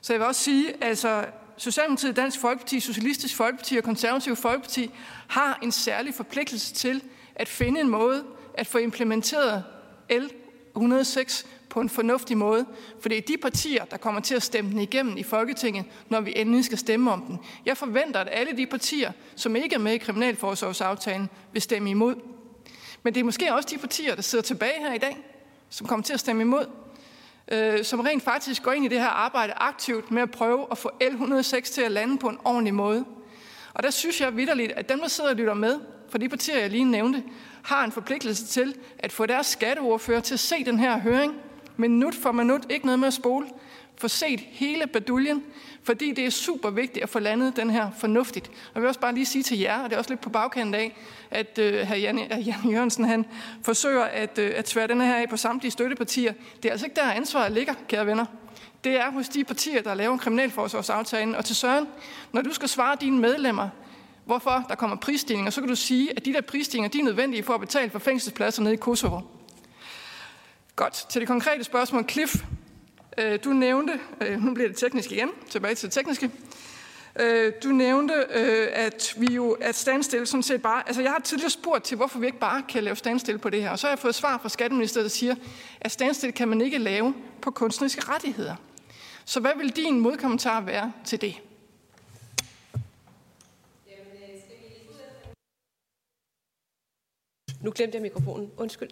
Så 0.00 0.12
jeg 0.12 0.20
vil 0.20 0.26
også 0.26 0.40
sige, 0.40 0.84
altså 0.84 1.24
Socialdemokratiet, 1.56 2.16
Dansk 2.16 2.40
Folkeparti, 2.40 2.80
Socialistisk 2.80 3.36
Folkeparti 3.36 3.76
og 3.76 3.84
Konservativ 3.84 4.36
Folkeparti 4.36 4.90
har 5.28 5.58
en 5.62 5.72
særlig 5.72 6.14
forpligtelse 6.14 6.74
til 6.74 7.02
at 7.34 7.48
finde 7.48 7.80
en 7.80 7.88
måde 7.88 8.24
at 8.54 8.66
få 8.66 8.78
implementeret 8.78 9.64
L 10.10 10.26
106 10.76 11.46
på 11.72 11.80
en 11.80 11.88
fornuftig 11.88 12.36
måde. 12.36 12.66
For 13.00 13.08
det 13.08 13.18
er 13.18 13.22
de 13.22 13.36
partier, 13.42 13.84
der 13.84 13.96
kommer 13.96 14.20
til 14.20 14.34
at 14.34 14.42
stemme 14.42 14.70
den 14.70 14.80
igennem 14.80 15.16
i 15.16 15.22
Folketinget, 15.22 15.84
når 16.08 16.20
vi 16.20 16.32
endelig 16.36 16.64
skal 16.64 16.78
stemme 16.78 17.12
om 17.12 17.22
den. 17.22 17.38
Jeg 17.66 17.76
forventer, 17.76 18.20
at 18.20 18.28
alle 18.32 18.56
de 18.56 18.66
partier, 18.66 19.12
som 19.36 19.56
ikke 19.56 19.74
er 19.74 19.78
med 19.78 19.92
i 19.92 19.98
Kriminalforsorgsaftalen, 19.98 21.30
vil 21.52 21.62
stemme 21.62 21.90
imod. 21.90 22.14
Men 23.02 23.14
det 23.14 23.20
er 23.20 23.24
måske 23.24 23.54
også 23.54 23.68
de 23.72 23.78
partier, 23.78 24.14
der 24.14 24.22
sidder 24.22 24.42
tilbage 24.42 24.80
her 24.80 24.94
i 24.94 24.98
dag, 24.98 25.18
som 25.70 25.86
kommer 25.86 26.04
til 26.04 26.12
at 26.12 26.20
stemme 26.20 26.42
imod, 26.42 26.66
øh, 27.52 27.84
som 27.84 28.00
rent 28.00 28.22
faktisk 28.22 28.62
går 28.62 28.72
ind 28.72 28.84
i 28.84 28.88
det 28.88 29.00
her 29.00 29.08
arbejde 29.08 29.52
aktivt 29.52 30.10
med 30.10 30.22
at 30.22 30.30
prøve 30.30 30.66
at 30.70 30.78
få 30.78 30.90
L106 31.02 31.60
til 31.60 31.82
at 31.82 31.90
lande 31.92 32.18
på 32.18 32.28
en 32.28 32.38
ordentlig 32.44 32.74
måde. 32.74 33.04
Og 33.74 33.82
der 33.82 33.90
synes 33.90 34.20
jeg 34.20 34.36
vidderligt, 34.36 34.72
at 34.72 34.88
dem, 34.88 35.00
der 35.00 35.08
sidder 35.08 35.30
og 35.30 35.36
lytter 35.36 35.54
med, 35.54 35.80
for 36.08 36.18
de 36.18 36.28
partier, 36.28 36.58
jeg 36.58 36.70
lige 36.70 36.84
nævnte, 36.84 37.22
har 37.62 37.84
en 37.84 37.92
forpligtelse 37.92 38.46
til 38.46 38.74
at 38.98 39.12
få 39.12 39.26
deres 39.26 39.46
skatteordfører 39.46 40.20
til 40.20 40.34
at 40.34 40.40
se 40.40 40.64
den 40.64 40.78
her 40.78 40.98
høring, 40.98 41.34
minut 41.82 42.14
for 42.14 42.32
minut, 42.32 42.66
ikke 42.70 42.86
noget 42.86 42.98
med 42.98 43.08
at 43.08 43.14
spole, 43.14 43.46
få 43.96 44.08
set 44.08 44.40
hele 44.40 44.86
baduljen, 44.86 45.42
fordi 45.82 46.12
det 46.12 46.26
er 46.26 46.30
super 46.30 46.70
vigtigt 46.70 47.02
at 47.02 47.08
få 47.08 47.18
landet 47.18 47.56
den 47.56 47.70
her 47.70 47.90
fornuftigt. 47.98 48.48
Og 48.48 48.70
jeg 48.74 48.82
vil 48.82 48.88
også 48.88 49.00
bare 49.00 49.14
lige 49.14 49.26
sige 49.26 49.42
til 49.42 49.58
jer, 49.58 49.82
og 49.82 49.90
det 49.90 49.94
er 49.94 49.98
også 49.98 50.10
lidt 50.10 50.20
på 50.20 50.30
bagkanten 50.30 50.74
af, 50.74 50.96
at 51.30 51.58
øh, 51.58 51.86
hr. 51.86 51.94
Jan, 51.94 52.18
Jan 52.18 52.70
Jørgensen 52.70 53.04
han 53.04 53.24
forsøger 53.62 54.02
at, 54.02 54.38
øh, 54.38 54.52
at 54.56 54.64
tvære 54.64 54.86
den 54.86 55.00
her 55.00 55.14
af 55.14 55.28
på 55.28 55.36
samtlige 55.36 55.70
støttepartier. 55.70 56.32
Det 56.62 56.68
er 56.68 56.72
altså 56.72 56.86
ikke 56.86 56.96
der 56.96 57.10
ansvaret 57.10 57.52
ligger, 57.52 57.74
kære 57.88 58.06
venner. 58.06 58.24
Det 58.84 59.00
er 59.00 59.10
hos 59.10 59.28
de 59.28 59.44
partier, 59.44 59.82
der 59.82 59.94
laver 59.94 60.16
kriminalforsorgsaftalen. 60.16 61.34
Og 61.34 61.44
til 61.44 61.56
Søren, 61.56 61.86
når 62.32 62.42
du 62.42 62.52
skal 62.52 62.68
svare 62.68 62.96
dine 63.00 63.18
medlemmer, 63.18 63.68
hvorfor 64.24 64.64
der 64.68 64.74
kommer 64.74 64.96
prisstigninger, 64.96 65.50
så 65.50 65.60
kan 65.60 65.68
du 65.68 65.76
sige, 65.76 66.10
at 66.16 66.24
de 66.24 66.32
der 66.32 66.40
prisstigninger 66.40 66.90
de 66.90 66.98
er 66.98 67.04
nødvendige 67.04 67.42
for 67.42 67.54
at 67.54 67.60
betale 67.60 67.90
for 67.90 67.98
fængselspladser 67.98 68.62
nede 68.62 68.74
i 68.74 68.76
Kosovo. 68.76 69.20
Godt. 70.76 71.06
Til 71.08 71.20
det 71.20 71.28
konkrete 71.28 71.64
spørgsmål. 71.64 72.04
Cliff, 72.10 72.36
øh, 73.18 73.38
du 73.44 73.52
nævnte, 73.52 74.00
øh, 74.20 74.44
nu 74.44 74.54
bliver 74.54 74.68
det 74.68 74.76
teknisk 74.76 75.12
igen, 75.12 75.30
tilbage 75.50 75.74
til 75.74 75.86
det 75.86 75.92
tekniske. 75.92 76.30
Øh, 77.20 77.52
du 77.62 77.68
nævnte, 77.68 78.14
øh, 78.30 78.68
at 78.72 79.14
vi 79.18 79.34
jo, 79.34 79.50
at 79.50 79.74
standstill 79.74 80.26
sådan 80.26 80.42
set 80.42 80.62
bare, 80.62 80.82
altså 80.86 81.02
jeg 81.02 81.10
har 81.10 81.20
tidligere 81.20 81.50
spurgt 81.50 81.84
til, 81.84 81.96
hvorfor 81.96 82.18
vi 82.18 82.26
ikke 82.26 82.38
bare 82.38 82.62
kan 82.68 82.84
lave 82.84 82.96
standstill 82.96 83.38
på 83.38 83.50
det 83.50 83.62
her, 83.62 83.70
og 83.70 83.78
så 83.78 83.86
har 83.86 83.92
jeg 83.92 83.98
fået 83.98 84.14
svar 84.14 84.38
fra 84.38 84.48
Skatteministeriet, 84.48 85.04
der 85.04 85.10
siger, 85.10 85.34
at 85.80 85.90
standstill 85.90 86.32
kan 86.32 86.48
man 86.48 86.60
ikke 86.60 86.78
lave 86.78 87.14
på 87.42 87.50
kunstneriske 87.50 88.02
rettigheder. 88.08 88.54
Så 89.24 89.40
hvad 89.40 89.52
vil 89.56 89.76
din 89.76 90.00
modkommentar 90.00 90.60
være 90.60 90.92
til 91.04 91.20
det? 91.20 91.34
Nu 97.62 97.72
glemte 97.74 97.96
jeg 97.96 98.02
mikrofonen. 98.02 98.50
Undskyld. 98.56 98.88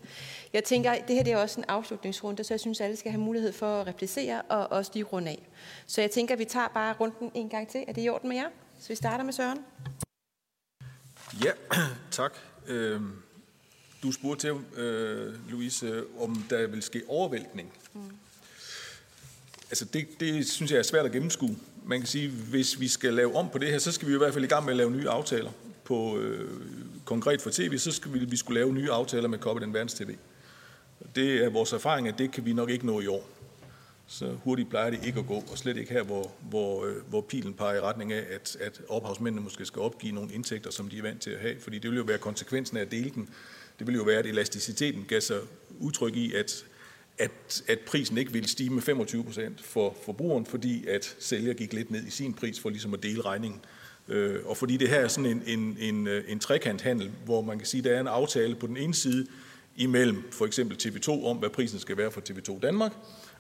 Jeg 0.53 0.65
tænker, 0.65 0.95
det 0.95 1.17
her 1.17 1.23
det 1.23 1.33
er 1.33 1.37
også 1.37 1.61
en 1.61 1.65
afslutningsrunde, 1.69 2.45
så 2.45 2.55
jeg 2.55 2.61
synes, 2.61 2.81
alle 2.81 2.97
skal 2.97 3.13
have 3.13 3.21
mulighed 3.21 3.53
for 3.53 3.81
at 3.81 3.87
replicere 3.87 4.43
og 4.43 4.73
også 4.73 4.91
lige 4.95 5.05
runde 5.05 5.31
af. 5.31 5.49
Så 5.87 6.01
jeg 6.01 6.11
tænker, 6.11 6.35
at 6.35 6.39
vi 6.39 6.45
tager 6.45 6.69
bare 6.69 6.95
runden 7.01 7.31
en 7.35 7.49
gang 7.49 7.69
til. 7.69 7.85
Er 7.89 7.93
det 7.93 8.05
i 8.05 8.09
orden 8.09 8.29
med 8.29 8.37
jer? 8.37 8.49
Så 8.81 8.89
vi 8.89 8.95
starter 8.95 9.25
med 9.25 9.33
Søren. 9.33 9.59
Ja, 11.45 11.51
tak. 12.11 12.33
Øhm, 12.67 13.13
du 14.03 14.13
spurgte 14.13 14.47
til, 14.47 14.81
øh, 14.81 15.51
Louise, 15.51 16.05
om 16.21 16.45
der 16.51 16.67
vil 16.67 16.83
ske 16.83 17.03
overvæltning. 17.09 17.73
Mm. 17.95 18.01
Altså 19.71 19.85
det, 19.85 20.21
det 20.21 20.49
synes 20.49 20.71
jeg 20.71 20.79
er 20.79 20.83
svært 20.83 21.07
at 21.07 21.13
gennemskue. 21.13 21.57
Man 21.85 22.01
kan 22.01 22.07
sige, 22.07 22.29
hvis 22.29 22.81
vi 22.81 22.89
skal 22.89 23.15
lave 23.15 23.37
om 23.37 23.49
på 23.51 23.59
det 23.59 23.71
her, 23.71 23.79
så 23.79 23.93
skal 23.93 24.09
vi 24.09 24.15
i 24.15 24.19
hvert 24.19 24.33
fald 24.33 24.45
i 24.45 24.49
gang 24.49 24.65
med 24.65 24.73
at 24.73 24.77
lave 24.77 24.91
nye 24.91 25.09
aftaler 25.09 25.51
på, 25.85 26.19
øh, 26.19 26.51
konkret 27.11 27.43
for 27.43 27.51
tv, 27.51 27.79
så 27.79 27.93
skal 27.93 28.13
vi, 28.13 28.19
vi 28.19 28.37
skulle 28.37 28.61
lave 28.61 28.73
nye 28.73 28.91
aftaler 28.91 29.29
med 29.29 29.39
Koppe 29.39 29.63
den 29.63 29.75
Verdens 29.75 29.95
TV. 29.95 30.17
Det 31.15 31.45
er 31.45 31.51
vores 31.51 31.73
erfaring, 31.73 32.09
at 32.09 32.19
det 32.19 32.33
kan 32.33 32.45
vi 32.45 32.53
nok 32.53 32.71
ikke 32.71 32.87
nå 32.87 33.01
i 33.01 33.07
år. 33.07 33.29
Så 34.07 34.37
hurtigt 34.45 34.71
plejer 34.71 34.91
det 34.91 35.07
ikke 35.07 35.19
at 35.19 35.27
gå, 35.27 35.45
og 35.51 35.59
slet 35.59 35.77
ikke 35.77 35.93
her, 35.93 36.03
hvor, 36.03 36.33
hvor, 36.41 36.85
øh, 36.85 36.97
hvor 37.09 37.21
pilen 37.21 37.55
peger 37.55 37.77
i 37.77 37.81
retning 37.81 38.13
af, 38.13 38.25
at, 38.31 38.57
at 38.61 38.81
ophavsmændene 38.89 39.43
måske 39.43 39.65
skal 39.67 39.83
opgive 39.83 40.13
nogle 40.13 40.33
indtægter, 40.33 40.71
som 40.71 40.89
de 40.89 40.99
er 40.99 41.03
vant 41.03 41.23
til 41.23 41.31
at 41.31 41.41
have, 41.41 41.61
fordi 41.61 41.79
det 41.79 41.91
vil 41.91 41.97
jo 41.97 42.05
være 42.05 42.19
konsekvensen 42.19 42.77
af 42.77 42.81
at 42.81 42.91
dele 42.91 43.11
den. 43.11 43.29
Det 43.79 43.87
vil 43.87 43.95
jo 43.95 44.03
være, 44.03 44.19
at 44.19 44.27
elasticiteten 44.27 45.05
gav 45.09 45.21
sig 45.21 45.41
udtryk 45.79 46.17
i, 46.17 46.35
at, 46.35 46.65
at, 47.19 47.63
at 47.69 47.79
prisen 47.81 48.19
ikke 48.19 48.33
ville 48.33 48.49
stige 48.49 48.71
med 48.71 48.83
25 48.83 49.25
procent 49.25 49.61
for 49.61 49.97
forbrugeren, 50.05 50.47
fordi 50.47 50.87
at 50.87 51.17
sælger 51.19 51.55
gik 51.55 51.73
lidt 51.73 51.91
ned 51.91 52.07
i 52.07 52.11
sin 52.11 52.35
pris 52.35 52.61
for 52.61 52.71
ligesom 52.71 52.95
at 52.95 53.03
dele 53.03 53.23
regningen. 53.23 53.61
Øh, 53.65 53.80
Øh, 54.11 54.37
og 54.45 54.57
fordi 54.57 54.77
det 54.77 54.89
her 54.89 55.01
er 55.01 55.09
sådan 55.09 55.31
en, 55.31 55.43
en, 55.47 55.77
en, 55.81 56.07
øh, 56.07 56.25
en 56.29 56.39
trekanthandel, 56.39 57.11
hvor 57.25 57.43
man 57.43 57.59
kan 57.59 57.67
sige, 57.67 57.79
at 57.79 57.85
der 57.85 57.97
er 57.97 58.01
en 58.01 58.07
aftale 58.07 58.55
på 58.55 58.67
den 58.67 58.77
ene 58.77 58.95
side 58.95 59.27
imellem 59.77 60.25
for 60.31 60.47
eksempel 60.47 60.77
TV2 60.83 61.27
om, 61.27 61.37
hvad 61.37 61.51
prisen 61.51 61.79
skal 61.79 61.97
være 61.97 62.11
for 62.11 62.21
TV2 62.21 62.61
Danmark, 62.61 62.93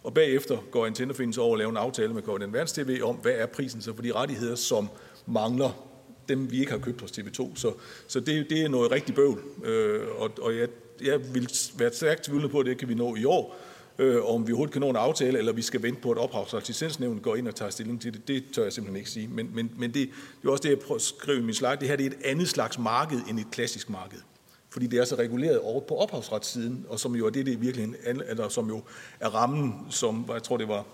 og 0.03 0.15
bagefter 0.15 0.59
går 0.71 0.87
Antennaforeningen 0.87 1.41
over 1.41 1.53
og 1.53 1.59
laver 1.59 1.71
en 1.71 1.77
aftale 1.77 2.15
med 2.15 2.23
KVN 2.23 2.53
Verdens 2.53 2.73
TV 2.73 3.01
om, 3.03 3.17
hvad 3.17 3.33
er 3.33 3.47
prisen 3.47 3.83
så 3.83 3.95
for 3.95 4.03
de 4.03 4.13
rettigheder, 4.13 4.55
som 4.55 4.89
mangler 5.27 5.87
dem, 6.29 6.51
vi 6.51 6.61
ikke 6.61 6.73
har 6.73 6.79
købt 6.79 7.01
hos 7.01 7.11
TV2. 7.11 7.57
Så, 7.57 7.73
så 8.07 8.21
det, 8.21 8.51
det 8.51 8.63
er 8.63 8.69
noget 8.69 8.91
rigtig 8.91 9.15
bøvl, 9.15 9.41
øh, 9.65 10.01
og, 10.19 10.31
og 10.43 10.57
jeg, 10.57 10.69
jeg 11.03 11.35
vil 11.35 11.51
være 11.79 11.93
stærkt 11.93 12.25
tvivlende 12.25 12.49
på, 12.49 12.61
at 12.61 12.67
det 12.67 12.79
kan 12.79 12.89
vi 12.89 12.95
nå 12.95 13.17
i 13.17 13.25
år, 13.25 13.57
øh, 13.99 14.25
om 14.25 14.47
vi 14.47 14.53
overhovedet 14.53 14.73
kan 14.73 14.81
nå 14.81 14.91
en 14.91 14.97
aftale, 14.97 15.39
eller 15.39 15.53
vi 15.53 15.63
skal 15.63 15.83
vente 15.83 16.01
på, 16.01 16.11
at 16.11 16.19
ophavsretslicensnævnet 16.19 17.23
går 17.23 17.37
ind 17.37 17.49
og 17.49 17.55
tager 17.55 17.71
stilling 17.71 18.01
til 18.01 18.13
det. 18.13 18.29
Det 18.29 18.45
tør 18.53 18.63
jeg 18.63 18.73
simpelthen 18.73 18.97
ikke 18.97 19.11
sige. 19.11 19.29
Men, 19.29 19.51
men, 19.55 19.71
men 19.77 19.95
det, 19.95 20.11
det 20.43 20.49
er 20.49 20.53
også 20.53 20.63
det, 20.63 20.69
jeg 20.69 20.79
prøver 20.79 20.97
at 20.97 21.03
skrive 21.03 21.39
i 21.39 21.43
min 21.43 21.55
slide. 21.55 21.77
Det 21.81 21.89
her 21.89 21.97
det 21.97 22.07
er 22.07 22.11
et 22.11 22.19
andet 22.25 22.49
slags 22.49 22.79
marked 22.79 23.21
end 23.29 23.39
et 23.39 23.51
klassisk 23.51 23.91
marked. 23.91 24.19
Fordi 24.71 24.87
det 24.87 24.99
er 24.99 25.05
så 25.05 25.15
reguleret 25.15 25.59
over 25.59 25.81
på 25.81 25.95
ophavsretssiden, 25.95 26.87
og 26.89 27.01
som 27.01 27.15
jo 27.15 27.27
er 27.27 27.31
det, 27.31 27.47
det 27.47 27.61
virkelig, 27.61 27.95
eller 28.05 28.49
som 28.49 28.69
jo 28.69 28.83
er 29.21 29.29
rammen, 29.29 29.87
som 29.91 30.31
jeg 30.33 30.43
tror, 30.43 30.57
det 30.57 30.69
var, 30.69 30.87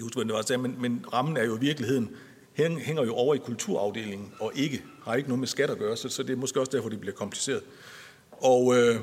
just, 0.00 0.14
det 0.14 0.32
var, 0.32 0.56
men, 0.56 0.76
men 0.78 1.04
rammen 1.12 1.36
er 1.36 1.44
jo 1.44 1.56
i 1.56 1.60
virkeligheden, 1.60 2.10
hænger 2.56 3.04
jo 3.04 3.14
over 3.14 3.34
i 3.34 3.38
kulturafdelingen, 3.38 4.32
og 4.40 4.52
ikke, 4.54 4.82
har 5.04 5.14
ikke 5.14 5.28
noget 5.28 5.38
med 5.38 5.48
skat 5.48 5.70
at 5.70 5.78
gøre, 5.78 5.96
så, 5.96 6.08
så 6.08 6.22
det 6.22 6.32
er 6.32 6.36
måske 6.36 6.60
også 6.60 6.72
derfor, 6.72 6.88
det 6.88 7.00
bliver 7.00 7.14
kompliceret. 7.14 7.62
Og, 8.30 8.76
øh, 8.76 8.96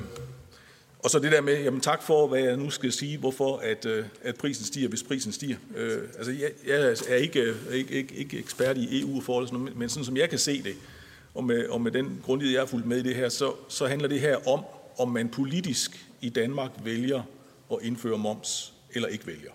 og 1.02 1.10
så 1.10 1.18
det 1.18 1.32
der 1.32 1.40
med, 1.40 1.62
jamen 1.62 1.80
tak 1.80 2.02
for, 2.02 2.26
hvad 2.26 2.40
jeg 2.40 2.56
nu 2.56 2.70
skal 2.70 2.92
sige, 2.92 3.18
hvorfor 3.18 3.56
at, 3.56 3.86
øh, 3.86 4.04
at 4.22 4.36
prisen 4.36 4.64
stiger, 4.64 4.88
hvis 4.88 5.02
prisen 5.02 5.32
stiger. 5.32 5.56
Øh, 5.76 5.98
altså, 6.16 6.32
jeg, 6.32 6.50
jeg 6.66 6.96
er 7.08 7.14
ikke, 7.14 7.40
øh, 7.40 7.56
ikke, 7.72 7.94
ikke, 7.94 8.14
ikke 8.14 8.38
ekspert 8.38 8.78
i 8.78 9.00
EU-forhold, 9.00 9.74
men 9.74 9.88
sådan 9.88 10.04
som 10.04 10.16
jeg 10.16 10.30
kan 10.30 10.38
se 10.38 10.62
det, 10.62 10.74
og 11.34 11.44
med, 11.44 11.68
og 11.68 11.80
med 11.80 11.90
den 11.90 12.20
grundighed, 12.24 12.52
jeg 12.52 12.60
har 12.60 12.66
fulgt 12.66 12.86
med 12.86 12.98
i 12.98 13.02
det 13.02 13.14
her, 13.14 13.28
så, 13.28 13.52
så 13.68 13.86
handler 13.86 14.08
det 14.08 14.20
her 14.20 14.48
om, 14.48 14.64
om 14.98 15.08
man 15.08 15.28
politisk 15.28 16.06
i 16.20 16.28
Danmark 16.28 16.70
vælger 16.84 17.22
at 17.72 17.78
indføre 17.82 18.18
moms, 18.18 18.74
eller 18.94 19.08
ikke 19.08 19.26
vælger. 19.26 19.50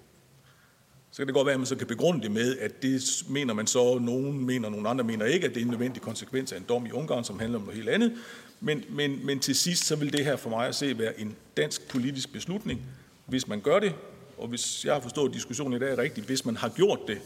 Så 1.12 1.18
kan 1.18 1.28
det 1.28 1.36
godt 1.36 1.46
være, 1.46 1.54
at 1.54 1.60
man 1.60 1.66
så 1.66 1.76
kan 1.76 1.88
begrunde 1.88 2.22
det 2.22 2.32
med, 2.32 2.58
at 2.58 2.82
det 2.82 3.24
mener 3.30 3.54
man 3.54 3.68
så, 3.68 4.00
nogen 4.00 4.46
mener, 4.46 4.70
nogen 4.70 4.86
andre 4.86 5.04
mener 5.04 5.26
ikke, 5.26 5.48
at 5.48 5.54
det 5.54 5.62
er 5.62 5.66
en 5.66 5.72
nødvendig 5.72 6.02
konsekvens 6.02 6.52
af 6.52 6.58
en 6.58 6.66
dom 6.70 6.86
i 6.86 6.92
Ungarn, 6.92 7.24
som 7.24 7.40
handler 7.40 7.60
om 7.60 7.64
noget 7.64 7.78
helt 7.78 7.90
andet. 7.90 8.14
Men, 8.60 8.84
men, 8.90 9.26
men 9.26 9.40
til 9.40 9.56
sidst, 9.56 9.86
så 9.86 9.96
vil 9.96 10.14
det 10.14 10.26
her 10.26 10.36
for 10.36 10.50
mig 10.50 10.68
at 10.68 10.76
se 10.76 11.00
være 11.00 11.20
en 11.20 11.36
dansk 11.58 11.88
politisk 11.88 12.34
beslutning, 12.34 12.82
hvis 13.26 13.48
man 13.48 13.62
gør 13.62 13.80
det, 13.80 13.94
og 14.38 14.48
hvis 14.48 14.86
jeg 14.86 14.94
har 14.94 15.02
forstået 15.02 15.34
diskussionen 15.34 15.74
i 15.74 15.80
dag 15.80 15.98
rigtigt, 15.98 16.28
hvis 16.28 16.46
man 16.46 16.58
har 16.58 16.70
gjort 16.70 17.00
det, 17.08 17.18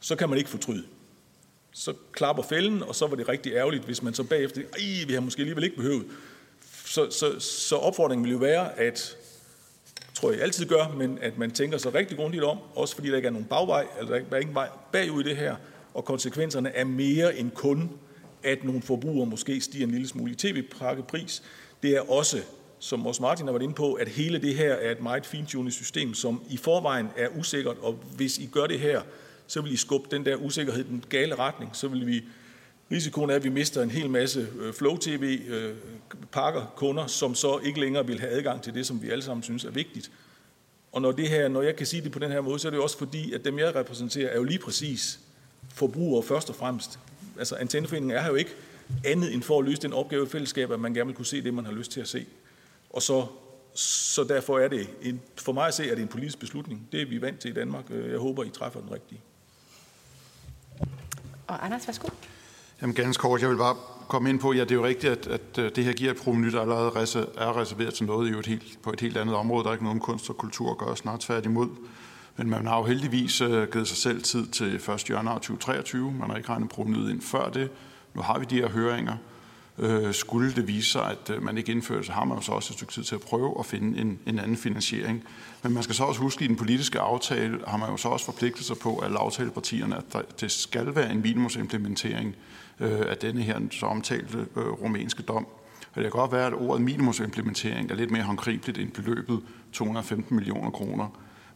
så 0.00 0.16
kan 0.16 0.28
man 0.28 0.38
ikke 0.38 0.50
fortryde. 0.50 0.84
så 1.72 1.94
klapper 2.12 2.42
fælden, 2.42 2.82
og 2.82 2.94
så 2.94 3.06
var 3.06 3.16
det 3.16 3.28
rigtig 3.28 3.52
ærgerligt, 3.52 3.84
hvis 3.84 4.02
man 4.02 4.14
så 4.14 4.22
bagefter, 4.22 4.60
ej, 4.60 5.04
vi 5.06 5.12
har 5.12 5.20
måske 5.20 5.40
alligevel 5.40 5.64
ikke 5.64 5.76
behøvet. 5.76 6.06
Så, 6.84 7.10
så, 7.10 7.40
så 7.40 7.76
opfordringen 7.76 8.24
vil 8.24 8.32
jo 8.32 8.38
være, 8.38 8.78
at, 8.78 9.16
tror 10.14 10.30
jeg 10.30 10.40
altid 10.40 10.66
gør, 10.66 10.94
men 10.96 11.18
at 11.18 11.38
man 11.38 11.50
tænker 11.50 11.78
sig 11.78 11.94
rigtig 11.94 12.16
grundigt 12.16 12.44
om, 12.44 12.58
også 12.74 12.94
fordi 12.94 13.08
der 13.08 13.16
ikke 13.16 13.26
er 13.26 13.32
nogen 13.32 13.46
bagvej, 13.46 13.86
altså 13.98 14.14
eller 14.14 14.28
der 14.28 14.36
er 14.36 14.40
ingen 14.40 14.54
vej 14.54 14.68
bagud 14.92 15.24
i 15.24 15.28
det 15.28 15.36
her, 15.36 15.56
og 15.94 16.04
konsekvenserne 16.04 16.68
er 16.68 16.84
mere 16.84 17.36
end 17.36 17.50
kun, 17.50 17.90
at 18.42 18.64
nogle 18.64 18.82
forbrugere 18.82 19.26
måske 19.26 19.60
stiger 19.60 19.86
en 19.86 19.92
lille 19.92 20.08
smule 20.08 20.32
i 20.32 20.34
tv-pakkepris. 20.34 21.42
Det 21.82 21.96
er 21.96 22.10
også, 22.10 22.42
som 22.78 23.06
også 23.06 23.22
Martin 23.22 23.46
har 23.46 23.52
været 23.52 23.62
inde 23.62 23.74
på, 23.74 23.92
at 23.92 24.08
hele 24.08 24.38
det 24.38 24.54
her 24.54 24.72
er 24.72 24.90
et 24.90 25.02
meget 25.02 25.26
fintunet 25.26 25.72
system, 25.72 26.14
som 26.14 26.42
i 26.50 26.56
forvejen 26.56 27.08
er 27.16 27.28
usikkert, 27.38 27.76
og 27.82 27.98
hvis 28.16 28.38
I 28.38 28.46
gør 28.46 28.66
det 28.66 28.80
her, 28.80 29.02
så 29.46 29.60
vil 29.60 29.72
I 29.72 29.76
skubbe 29.76 30.08
den 30.10 30.24
der 30.24 30.36
usikkerhed 30.36 30.84
i 30.84 30.88
den 30.88 31.04
gale 31.08 31.34
retning. 31.34 31.70
Så 31.76 31.88
vil 31.88 32.06
vi 32.06 32.22
Risikoen 32.92 33.30
er, 33.30 33.34
at 33.34 33.44
vi 33.44 33.48
mister 33.48 33.82
en 33.82 33.90
hel 33.90 34.10
masse 34.10 34.48
øh, 34.60 34.72
flow-tv-pakker, 34.72 36.62
øh, 36.62 36.68
kunder, 36.76 37.06
som 37.06 37.34
så 37.34 37.60
ikke 37.64 37.80
længere 37.80 38.06
vil 38.06 38.20
have 38.20 38.32
adgang 38.32 38.62
til 38.62 38.74
det, 38.74 38.86
som 38.86 39.02
vi 39.02 39.10
alle 39.10 39.24
sammen 39.24 39.42
synes 39.42 39.64
er 39.64 39.70
vigtigt. 39.70 40.10
Og 40.92 41.02
når, 41.02 41.12
det 41.12 41.28
her, 41.28 41.48
når 41.48 41.62
jeg 41.62 41.76
kan 41.76 41.86
sige 41.86 42.02
det 42.02 42.12
på 42.12 42.18
den 42.18 42.32
her 42.32 42.40
måde, 42.40 42.58
så 42.58 42.68
er 42.68 42.70
det 42.70 42.80
også 42.80 42.98
fordi, 42.98 43.32
at 43.32 43.44
dem 43.44 43.58
jeg 43.58 43.74
repræsenterer 43.74 44.28
er 44.28 44.36
jo 44.36 44.44
lige 44.44 44.58
præcis 44.58 45.20
forbrugere 45.74 46.22
først 46.22 46.50
og 46.50 46.56
fremmest. 46.56 46.98
Altså 47.38 47.56
antenneforeningen 47.56 48.16
er 48.16 48.22
her 48.22 48.28
jo 48.28 48.34
ikke 48.34 48.54
andet 49.04 49.34
end 49.34 49.42
for 49.42 49.58
at 49.58 49.64
løse 49.64 49.82
den 49.82 49.92
opgave 49.92 50.26
i 50.26 50.28
fællesskab, 50.28 50.70
at 50.70 50.80
man 50.80 50.94
gerne 50.94 51.06
vil 51.06 51.16
kunne 51.16 51.26
se 51.26 51.42
det, 51.44 51.54
man 51.54 51.64
har 51.64 51.72
lyst 51.72 51.90
til 51.90 52.00
at 52.00 52.08
se. 52.08 52.26
Og 52.90 53.02
så, 53.02 53.26
så 53.74 54.24
derfor 54.24 54.58
er 54.58 54.68
det, 54.68 54.88
en, 55.02 55.20
for 55.36 55.52
mig 55.52 55.66
at 55.66 55.74
se, 55.74 55.90
er 55.90 55.94
det 55.94 56.02
en 56.02 56.08
politisk 56.08 56.38
beslutning. 56.38 56.88
Det 56.92 57.02
er 57.02 57.06
vi 57.06 57.20
vant 57.20 57.40
til 57.40 57.50
i 57.50 57.54
Danmark. 57.54 57.90
Jeg 57.90 58.18
håber, 58.18 58.44
I 58.44 58.50
træffer 58.50 58.80
den 58.80 58.92
rigtige. 58.92 59.20
Og 61.46 61.64
Anders, 61.64 61.86
værsgo. 61.86 62.08
Jamen 62.82 62.94
ganske 62.94 63.20
kort, 63.20 63.40
jeg 63.40 63.50
vil 63.50 63.56
bare 63.56 63.76
komme 64.08 64.30
ind 64.30 64.40
på, 64.40 64.52
ja, 64.52 64.60
det 64.60 64.70
er 64.70 64.74
jo 64.74 64.84
rigtigt, 64.84 65.12
at, 65.12 65.26
at 65.26 65.58
øh, 65.58 65.76
det 65.76 65.84
her 65.84 65.92
giver 65.92 66.10
et 66.10 66.16
proveny, 66.16 66.52
der 66.52 66.60
allerede 66.60 66.86
er 67.36 67.60
reserveret 67.60 67.94
til 67.94 68.06
noget 68.06 68.34
i 68.34 68.38
et 68.38 68.46
helt, 68.46 68.82
på 68.82 68.92
et 68.92 69.00
helt 69.00 69.16
andet 69.16 69.34
område. 69.34 69.64
Der 69.64 69.70
er 69.70 69.74
ikke 69.74 69.84
noget 69.84 69.96
om 69.96 70.00
kunst 70.00 70.30
og 70.30 70.36
kultur 70.36 70.70
at 70.70 70.78
gøre, 70.78 70.96
snart 70.96 71.20
tværtimod. 71.20 71.68
Men 72.38 72.50
man 72.50 72.66
har 72.66 72.78
jo 72.78 72.84
heldigvis 72.84 73.40
øh, 73.40 73.72
givet 73.72 73.88
sig 73.88 73.96
selv 73.96 74.22
tid 74.22 74.46
til 74.46 74.74
1. 74.74 75.10
januar 75.10 75.34
2023. 75.34 76.12
Man 76.12 76.30
har 76.30 76.36
ikke 76.36 76.48
regnet 76.48 76.68
provenyet 76.68 77.10
ind 77.10 77.20
før 77.20 77.48
det. 77.50 77.70
Nu 78.14 78.22
har 78.22 78.38
vi 78.38 78.44
de 78.44 78.54
her 78.54 78.68
høringer. 78.68 79.16
Øh, 79.78 80.14
skulle 80.14 80.54
det 80.54 80.68
vise 80.68 80.90
sig, 80.90 81.10
at 81.10 81.30
øh, 81.30 81.42
man 81.42 81.58
ikke 81.58 81.72
indfører 81.72 82.02
så 82.02 82.12
har 82.12 82.24
man 82.24 82.36
jo 82.36 82.42
så 82.42 82.52
også 82.52 82.72
et 82.72 82.76
stykke 82.76 82.92
tid 82.92 83.02
til 83.02 83.14
at 83.14 83.20
prøve 83.20 83.56
at 83.58 83.66
finde 83.66 84.00
en, 84.00 84.18
en 84.26 84.38
anden 84.38 84.56
finansiering. 84.56 85.24
Men 85.62 85.74
man 85.74 85.82
skal 85.82 85.94
så 85.94 86.04
også 86.04 86.20
huske, 86.20 86.38
at 86.38 86.44
i 86.44 86.48
den 86.48 86.56
politiske 86.56 87.00
aftale 87.00 87.58
har 87.66 87.76
man 87.76 87.90
jo 87.90 87.96
så 87.96 88.08
også 88.08 88.24
forpligtet 88.24 88.64
sig 88.64 88.76
på, 88.78 88.96
at 88.96 89.12
aftalepartierne, 89.14 89.96
at 89.96 90.04
der, 90.12 90.22
det 90.40 90.50
skal 90.50 90.94
være 90.94 91.12
en 91.12 91.22
minimumsimplementering 91.22 92.36
af 92.80 93.16
denne 93.16 93.42
her 93.42 93.60
så 93.70 93.86
omtalte 93.86 94.46
rumænske 94.56 95.22
dom. 95.22 95.46
Og 95.94 95.94
det 95.94 96.02
kan 96.02 96.10
godt 96.10 96.32
være, 96.32 96.46
at 96.46 96.54
ordet 96.54 96.82
minimumsimplementering 96.82 97.90
er 97.90 97.94
lidt 97.94 98.10
mere 98.10 98.22
håndgribeligt 98.22 98.78
end 98.78 98.90
beløbet 98.90 99.40
215 99.72 100.36
millioner 100.36 100.70
kroner. 100.70 101.08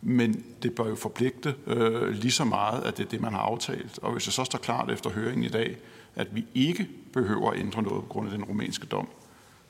Men 0.03 0.45
det 0.62 0.74
bør 0.74 0.89
jo 0.89 0.95
forpligte 0.95 1.55
øh, 1.66 2.09
lige 2.09 2.33
så 2.33 2.45
meget, 2.45 2.83
at 2.83 2.97
det 2.97 3.05
er 3.05 3.09
det, 3.09 3.20
man 3.20 3.33
har 3.33 3.41
aftalt. 3.41 3.99
Og 3.99 4.12
hvis 4.12 4.24
det 4.24 4.33
så 4.33 4.45
står 4.45 4.59
klart 4.59 4.91
efter 4.91 5.11
høringen 5.11 5.45
i 5.45 5.49
dag, 5.49 5.77
at 6.15 6.35
vi 6.35 6.47
ikke 6.55 6.89
behøver 7.12 7.51
at 7.51 7.59
ændre 7.59 7.83
noget 7.83 8.03
på 8.03 8.09
grund 8.09 8.29
af 8.29 8.35
den 8.35 8.45
rumænske 8.45 8.87
dom, 8.87 9.09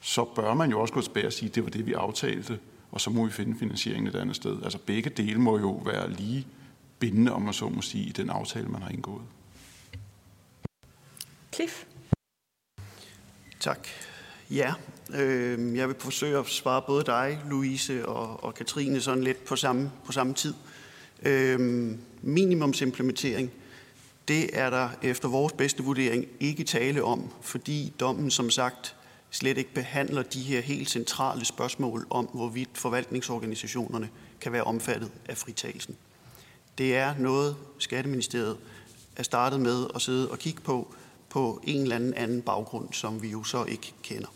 så 0.01 0.25
bør 0.25 0.55
man 0.55 0.71
jo 0.71 0.81
også 0.81 0.95
gå 0.95 1.01
tilbage 1.01 1.27
og 1.27 1.33
sige, 1.33 1.49
at 1.49 1.55
det 1.55 1.65
var 1.65 1.71
det, 1.71 1.87
vi 1.87 1.93
aftalte, 1.93 2.59
og 2.93 3.01
så 3.01 3.11
må 3.11 3.25
vi 3.25 3.31
finde 3.31 3.59
finansieringen 3.59 4.07
et 4.07 4.15
andet 4.15 4.37
sted. 4.37 4.63
Altså 4.63 4.79
begge 4.79 5.11
dele 5.11 5.41
må 5.41 5.59
jo 5.59 5.71
være 5.71 6.11
lige 6.11 6.47
bindende, 6.99 7.33
om 7.33 7.43
man 7.43 7.55
så 7.55 7.69
må 7.69 7.83
sige, 7.83 8.05
i 8.05 8.13
den 8.13 8.31
aftale, 8.31 8.69
man 8.69 8.83
har 8.83 8.91
indgået. 8.91 9.23
Cliff. 11.55 11.85
Tak. 13.61 13.89
Ja, 14.53 14.75
øh, 15.15 15.77
jeg 15.77 15.89
vil 15.89 15.97
forsøge 15.99 16.39
at 16.39 16.47
svare 16.47 16.83
både 16.87 17.05
dig, 17.05 17.41
Louise 17.51 18.09
og, 18.09 18.45
og 18.45 18.55
Katrine 18.55 19.01
sådan 19.01 19.25
lidt 19.25 19.45
på 19.45 19.57
samme, 19.57 19.91
på 20.05 20.13
samme 20.13 20.35
tid. 20.35 20.55
Øh, 21.23 21.91
minimumsimplementering, 22.23 23.51
det 24.29 24.59
er 24.59 24.71
der 24.71 24.89
efter 25.03 25.29
vores 25.29 25.53
bedste 25.53 25.83
vurdering 25.83 26.27
ikke 26.41 26.65
tale 26.65 27.05
om, 27.05 27.31
fordi 27.41 27.93
dommen 28.01 28.31
som 28.31 28.51
sagt 28.51 28.97
slet 29.31 29.59
ikke 29.59 29.75
behandler 29.75 30.23
de 30.23 30.41
her 30.41 30.61
helt 30.61 30.91
centrale 30.91 31.45
spørgsmål 31.45 32.07
om, 32.11 32.25
hvorvidt 32.25 32.71
forvaltningsorganisationerne 32.75 34.09
kan 34.41 34.53
være 34.53 34.65
omfattet 34.65 35.11
af 35.29 35.37
fritagelsen. 35.37 35.97
Det 36.79 36.97
er 36.97 37.15
noget, 37.19 37.57
Skatteministeriet 37.79 38.57
er 39.17 39.23
startet 39.23 39.61
med 39.61 39.87
at 39.95 40.03
sidde 40.03 40.31
og 40.31 40.39
kigge 40.39 40.61
på, 40.61 40.95
på 41.31 41.61
en 41.65 41.83
eller 41.83 41.97
anden 41.97 42.15
anden 42.15 42.43
baggrund, 42.43 42.93
som 42.93 43.23
vi 43.23 43.29
jo 43.29 43.45
så 43.45 43.65
ikke 43.65 43.93
kender. 44.03 44.29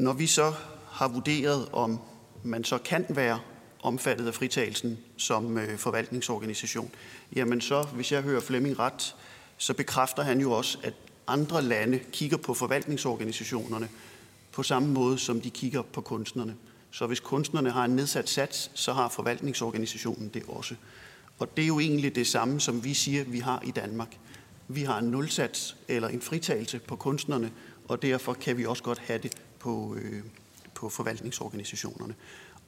Når 0.00 0.12
vi 0.12 0.26
så 0.26 0.52
har 0.90 1.08
vurderet, 1.08 1.68
om 1.72 1.98
man 2.42 2.64
så 2.64 2.78
kan 2.78 3.06
være 3.08 3.40
omfattet 3.82 4.26
af 4.26 4.34
fritagelsen 4.34 4.98
som 5.16 5.58
øh, 5.58 5.78
forvaltningsorganisation, 5.78 6.90
jamen 7.36 7.60
så, 7.60 7.82
hvis 7.82 8.12
jeg 8.12 8.22
hører 8.22 8.40
Flemming 8.40 8.78
ret, 8.78 9.14
så 9.56 9.74
bekræfter 9.74 10.22
han 10.22 10.40
jo 10.40 10.52
også, 10.52 10.78
at 10.82 10.94
andre 11.26 11.62
lande 11.62 11.98
kigger 12.12 12.36
på 12.36 12.54
forvaltningsorganisationerne 12.54 13.88
på 14.52 14.62
samme 14.62 14.88
måde, 14.88 15.18
som 15.18 15.40
de 15.40 15.50
kigger 15.50 15.82
på 15.82 16.00
kunstnerne. 16.00 16.54
Så 16.90 17.06
hvis 17.06 17.20
kunstnerne 17.20 17.70
har 17.70 17.84
en 17.84 17.96
nedsat 17.96 18.28
sats, 18.28 18.70
så 18.74 18.92
har 18.92 19.08
forvaltningsorganisationen 19.08 20.28
det 20.28 20.42
også. 20.48 20.74
Og 21.38 21.56
det 21.56 21.62
er 21.62 21.68
jo 21.68 21.80
egentlig 21.80 22.14
det 22.14 22.26
samme, 22.26 22.60
som 22.60 22.84
vi 22.84 22.94
siger, 22.94 23.24
vi 23.24 23.38
har 23.38 23.62
i 23.66 23.70
Danmark. 23.70 24.18
Vi 24.68 24.82
har 24.82 24.98
en 24.98 25.10
nulsats 25.10 25.76
eller 25.88 26.08
en 26.08 26.20
fritagelse 26.20 26.78
på 26.78 26.96
kunstnerne, 26.96 27.52
og 27.88 28.02
derfor 28.02 28.34
kan 28.34 28.58
vi 28.58 28.66
også 28.66 28.82
godt 28.82 28.98
have 28.98 29.18
det 29.18 29.36
på, 29.60 29.96
øh, 30.02 30.22
på 30.74 30.88
forvaltningsorganisationerne. 30.88 32.14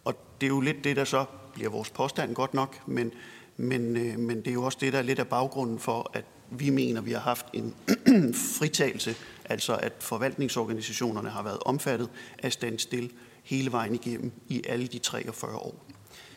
Og 0.04 0.14
det 0.40 0.46
er 0.46 0.48
jo 0.48 0.60
lidt 0.60 0.84
det, 0.84 0.96
der 0.96 1.04
så 1.04 1.24
bliver 1.54 1.70
vores 1.70 1.90
påstand 1.90 2.34
godt 2.34 2.54
nok, 2.54 2.88
men, 2.88 3.12
men, 3.56 3.96
øh, 3.96 4.18
men 4.18 4.36
det 4.36 4.46
er 4.46 4.52
jo 4.52 4.62
også 4.62 4.78
det, 4.80 4.92
der 4.92 4.98
er 4.98 5.02
lidt 5.02 5.18
af 5.18 5.28
baggrunden 5.28 5.78
for, 5.78 6.10
at 6.14 6.24
vi 6.50 6.70
mener, 6.70 7.00
vi 7.00 7.12
har 7.12 7.20
haft 7.20 7.46
en 7.52 7.74
fritagelse, 8.58 9.14
altså 9.44 9.76
at 9.76 9.92
forvaltningsorganisationerne 10.00 11.30
har 11.30 11.42
været 11.42 11.58
omfattet 11.66 12.10
af 12.38 12.52
standstill 12.52 13.10
hele 13.42 13.72
vejen 13.72 13.94
igennem 13.94 14.32
i 14.48 14.62
alle 14.68 14.86
de 14.86 14.98
43 14.98 15.56
år. 15.56 15.84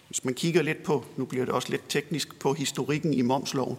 Hvis 0.07 0.26
man 0.26 0.34
kigger 0.34 0.61
lidt 0.61 0.84
på, 0.84 1.06
nu 1.18 1.26
bliver 1.26 1.45
det 1.45 1.53
også 1.53 1.69
lidt 1.69 1.84
teknisk, 1.90 2.40
på 2.40 2.53
historikken 2.53 3.14
i 3.14 3.22
momsloven, 3.22 3.77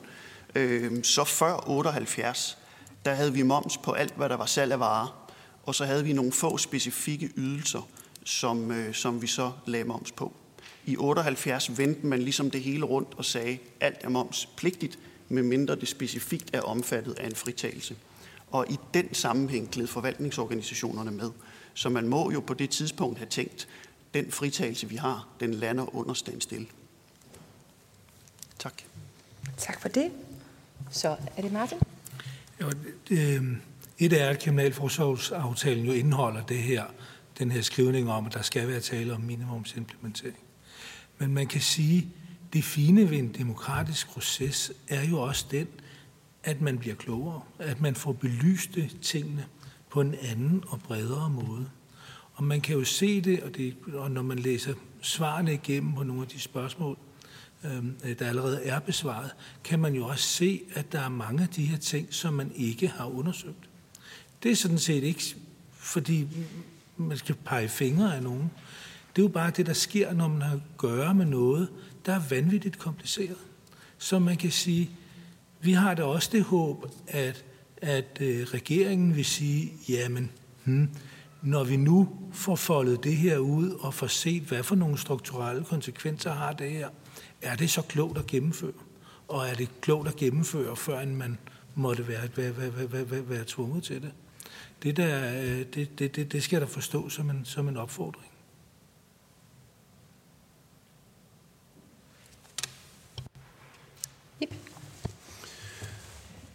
øh, 0.54 1.04
så 1.04 1.24
før 1.24 1.68
78, 1.68 2.58
der 3.04 3.14
havde 3.14 3.32
vi 3.32 3.42
moms 3.42 3.78
på 3.78 3.92
alt, 3.92 4.16
hvad 4.16 4.28
der 4.28 4.36
var 4.36 4.46
salg 4.46 4.72
af 4.72 4.80
varer, 4.80 5.25
og 5.66 5.74
så 5.74 5.84
havde 5.84 6.04
vi 6.04 6.12
nogle 6.12 6.32
få 6.32 6.58
specifikke 6.58 7.30
ydelser, 7.36 7.88
som, 8.24 8.70
øh, 8.70 8.94
som 8.94 9.22
vi 9.22 9.26
så 9.26 9.52
lagde 9.66 9.84
moms 9.84 10.12
på. 10.12 10.32
I 10.86 10.96
78 10.96 11.78
vendte 11.78 12.06
man 12.06 12.22
ligesom 12.22 12.50
det 12.50 12.62
hele 12.62 12.84
rundt 12.84 13.14
og 13.16 13.24
sagde, 13.24 13.58
alt 13.80 13.98
er 14.00 14.08
momspligtigt, 14.08 14.98
medmindre 15.28 15.76
det 15.76 15.88
specifikt 15.88 16.50
er 16.52 16.60
omfattet 16.60 17.12
af 17.18 17.26
en 17.26 17.34
fritagelse. 17.34 17.96
Og 18.50 18.66
i 18.70 18.76
den 18.94 19.14
sammenhæng 19.14 19.70
gled 19.70 19.86
forvaltningsorganisationerne 19.86 21.10
med. 21.10 21.30
Så 21.74 21.88
man 21.88 22.08
må 22.08 22.30
jo 22.30 22.40
på 22.40 22.54
det 22.54 22.70
tidspunkt 22.70 23.18
have 23.18 23.28
tænkt, 23.28 23.68
den 24.14 24.30
fritagelse, 24.30 24.88
vi 24.88 24.96
har, 24.96 25.28
den 25.40 25.54
lander 25.54 25.96
under 25.96 26.14
standstill. 26.14 26.66
Tak. 28.58 28.74
Tak 29.56 29.80
for 29.80 29.88
det. 29.88 30.10
Så 30.90 31.16
er 31.36 31.42
det 31.42 31.52
Martin? 31.52 31.78
Jo, 32.60 32.70
det, 33.08 33.58
et 33.98 34.12
er, 34.12 34.28
at 34.28 34.38
kriminalforsorgsaftalen 34.38 35.86
jo 35.86 35.92
indeholder 35.92 36.42
det 36.42 36.58
her, 36.58 36.84
den 37.38 37.50
her 37.50 37.62
skrivning 37.62 38.10
om, 38.10 38.26
at 38.26 38.34
der 38.34 38.42
skal 38.42 38.68
være 38.68 38.80
tale 38.80 39.14
om 39.14 39.20
minimumsimplementering. 39.20 40.38
Men 41.18 41.34
man 41.34 41.46
kan 41.46 41.60
sige, 41.60 42.08
det 42.52 42.64
fine 42.64 43.10
ved 43.10 43.18
en 43.18 43.34
demokratisk 43.34 44.08
proces 44.08 44.72
er 44.88 45.04
jo 45.04 45.20
også 45.20 45.46
den, 45.50 45.68
at 46.44 46.60
man 46.60 46.78
bliver 46.78 46.96
klogere, 46.96 47.40
at 47.58 47.80
man 47.80 47.94
får 47.94 48.12
belyste 48.12 48.90
tingene 49.02 49.46
på 49.90 50.00
en 50.00 50.14
anden 50.22 50.64
og 50.68 50.80
bredere 50.80 51.30
måde. 51.30 51.70
Og 52.34 52.44
man 52.44 52.60
kan 52.60 52.76
jo 52.76 52.84
se 52.84 53.20
det, 53.20 53.42
og, 53.42 53.56
det, 53.56 53.76
og 53.94 54.10
når 54.10 54.22
man 54.22 54.38
læser 54.38 54.74
svarene 55.02 55.54
igennem 55.54 55.94
på 55.94 56.02
nogle 56.02 56.22
af 56.22 56.28
de 56.28 56.40
spørgsmål, 56.40 56.98
øh, 57.64 58.18
der 58.18 58.28
allerede 58.28 58.62
er 58.64 58.78
besvaret, 58.78 59.30
kan 59.64 59.78
man 59.78 59.94
jo 59.94 60.06
også 60.06 60.24
se, 60.24 60.62
at 60.74 60.92
der 60.92 61.00
er 61.00 61.08
mange 61.08 61.42
af 61.42 61.48
de 61.48 61.64
her 61.64 61.78
ting, 61.78 62.14
som 62.14 62.34
man 62.34 62.52
ikke 62.54 62.88
har 62.88 63.06
undersøgt. 63.06 63.68
Det 64.46 64.52
er 64.52 64.56
sådan 64.56 64.78
set 64.78 65.04
ikke, 65.04 65.36
fordi 65.72 66.28
man 66.96 67.16
skal 67.16 67.34
pege 67.34 67.68
fingre 67.68 68.16
af 68.16 68.22
nogen. 68.22 68.50
Det 69.16 69.22
er 69.22 69.26
jo 69.26 69.28
bare 69.28 69.50
det, 69.50 69.66
der 69.66 69.72
sker, 69.72 70.12
når 70.12 70.28
man 70.28 70.42
har 70.42 70.54
at 70.54 70.60
gøre 70.76 71.14
med 71.14 71.26
noget, 71.26 71.68
der 72.06 72.12
er 72.12 72.20
vanvittigt 72.30 72.78
kompliceret. 72.78 73.36
Så 73.98 74.18
man 74.18 74.36
kan 74.36 74.50
sige, 74.50 74.90
vi 75.60 75.72
har 75.72 75.94
da 75.94 76.02
også 76.02 76.28
det 76.32 76.42
håb, 76.42 76.86
at, 77.08 77.44
at 77.76 78.18
øh, 78.20 78.46
regeringen 78.46 79.16
vil 79.16 79.24
sige, 79.24 79.72
jamen, 79.88 80.30
hmm, 80.64 80.88
når 81.42 81.64
vi 81.64 81.76
nu 81.76 82.08
får 82.32 82.56
foldet 82.56 83.04
det 83.04 83.16
her 83.16 83.38
ud 83.38 83.70
og 83.70 83.94
får 83.94 84.06
set, 84.06 84.42
hvad 84.42 84.62
for 84.62 84.74
nogle 84.74 84.98
strukturelle 84.98 85.64
konsekvenser 85.64 86.32
har 86.32 86.52
det 86.52 86.70
her, 86.70 86.88
er 87.42 87.56
det 87.56 87.70
så 87.70 87.82
klogt 87.82 88.18
at 88.18 88.26
gennemføre? 88.26 88.72
og 89.28 89.48
er 89.48 89.54
det 89.54 89.80
klogt 89.80 90.08
at 90.08 90.16
gennemføre, 90.16 90.76
før 90.76 91.06
man 91.06 91.38
måtte 91.74 92.08
være, 92.08 92.28
være, 92.36 92.56
være, 92.56 92.92
være, 92.92 93.10
være, 93.10 93.28
være 93.28 93.44
tvunget 93.46 93.84
til 93.84 94.02
det. 94.02 94.12
Det, 94.86 94.96
der, 94.96 95.32
øh, 95.42 95.64
det, 95.74 95.98
det, 95.98 96.16
det, 96.16 96.32
det 96.32 96.42
skal 96.42 96.60
der 96.60 96.66
forstå 96.66 97.08
som 97.08 97.30
en, 97.30 97.44
som 97.44 97.68
en 97.68 97.76
opfordring. 97.76 98.32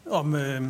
Om, 0.06 0.36
øh, 0.36 0.62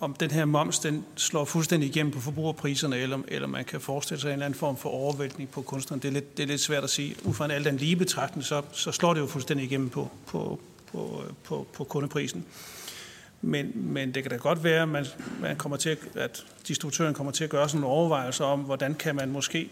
om 0.00 0.14
den 0.14 0.30
her 0.30 0.44
moms 0.44 0.78
den 0.78 1.04
slår 1.16 1.44
fuldstændig 1.44 1.88
igennem 1.88 2.12
på 2.12 2.20
forbrugerpriserne, 2.20 2.96
eller, 2.96 3.18
eller 3.28 3.48
man 3.48 3.64
kan 3.64 3.80
forestille 3.80 4.20
sig 4.20 4.28
en 4.28 4.32
eller 4.32 4.46
anden 4.46 4.58
form 4.58 4.76
for 4.76 4.88
overvæltning 4.88 5.50
på 5.50 5.62
kunstneren. 5.62 6.02
Det 6.02 6.08
er 6.08 6.12
lidt, 6.12 6.36
det 6.36 6.42
er 6.42 6.46
lidt 6.46 6.60
svært 6.60 6.84
at 6.84 6.90
sige. 6.90 7.16
Ud 7.24 7.34
fra 7.34 7.44
en 7.44 7.50
alt 7.50 7.64
den 7.64 7.76
lige 7.76 7.96
betragtning, 7.96 8.44
så, 8.44 8.62
så 8.72 8.92
slår 8.92 9.14
det 9.14 9.20
jo 9.20 9.26
fuldstændig 9.26 9.66
igennem 9.66 9.88
på, 9.88 10.10
på, 10.26 10.60
på, 10.92 11.24
på, 11.44 11.66
på 11.72 11.84
kundeprisen. 11.84 12.44
Men, 13.42 13.72
men 13.74 14.14
det 14.14 14.22
kan 14.22 14.30
da 14.30 14.36
godt 14.36 14.64
være, 14.64 14.82
at, 14.82 14.88
man, 14.88 15.06
man 15.40 15.56
kommer 15.56 15.76
til, 15.76 15.96
at 16.14 16.44
distributøren 16.68 17.14
kommer 17.14 17.32
til 17.32 17.44
at 17.44 17.50
gøre 17.50 17.68
sådan 17.68 17.80
nogle 17.80 17.96
overvejelser 17.96 18.44
om, 18.44 18.60
hvordan 18.60 18.94
kan 18.94 19.16
man 19.16 19.30
måske 19.30 19.70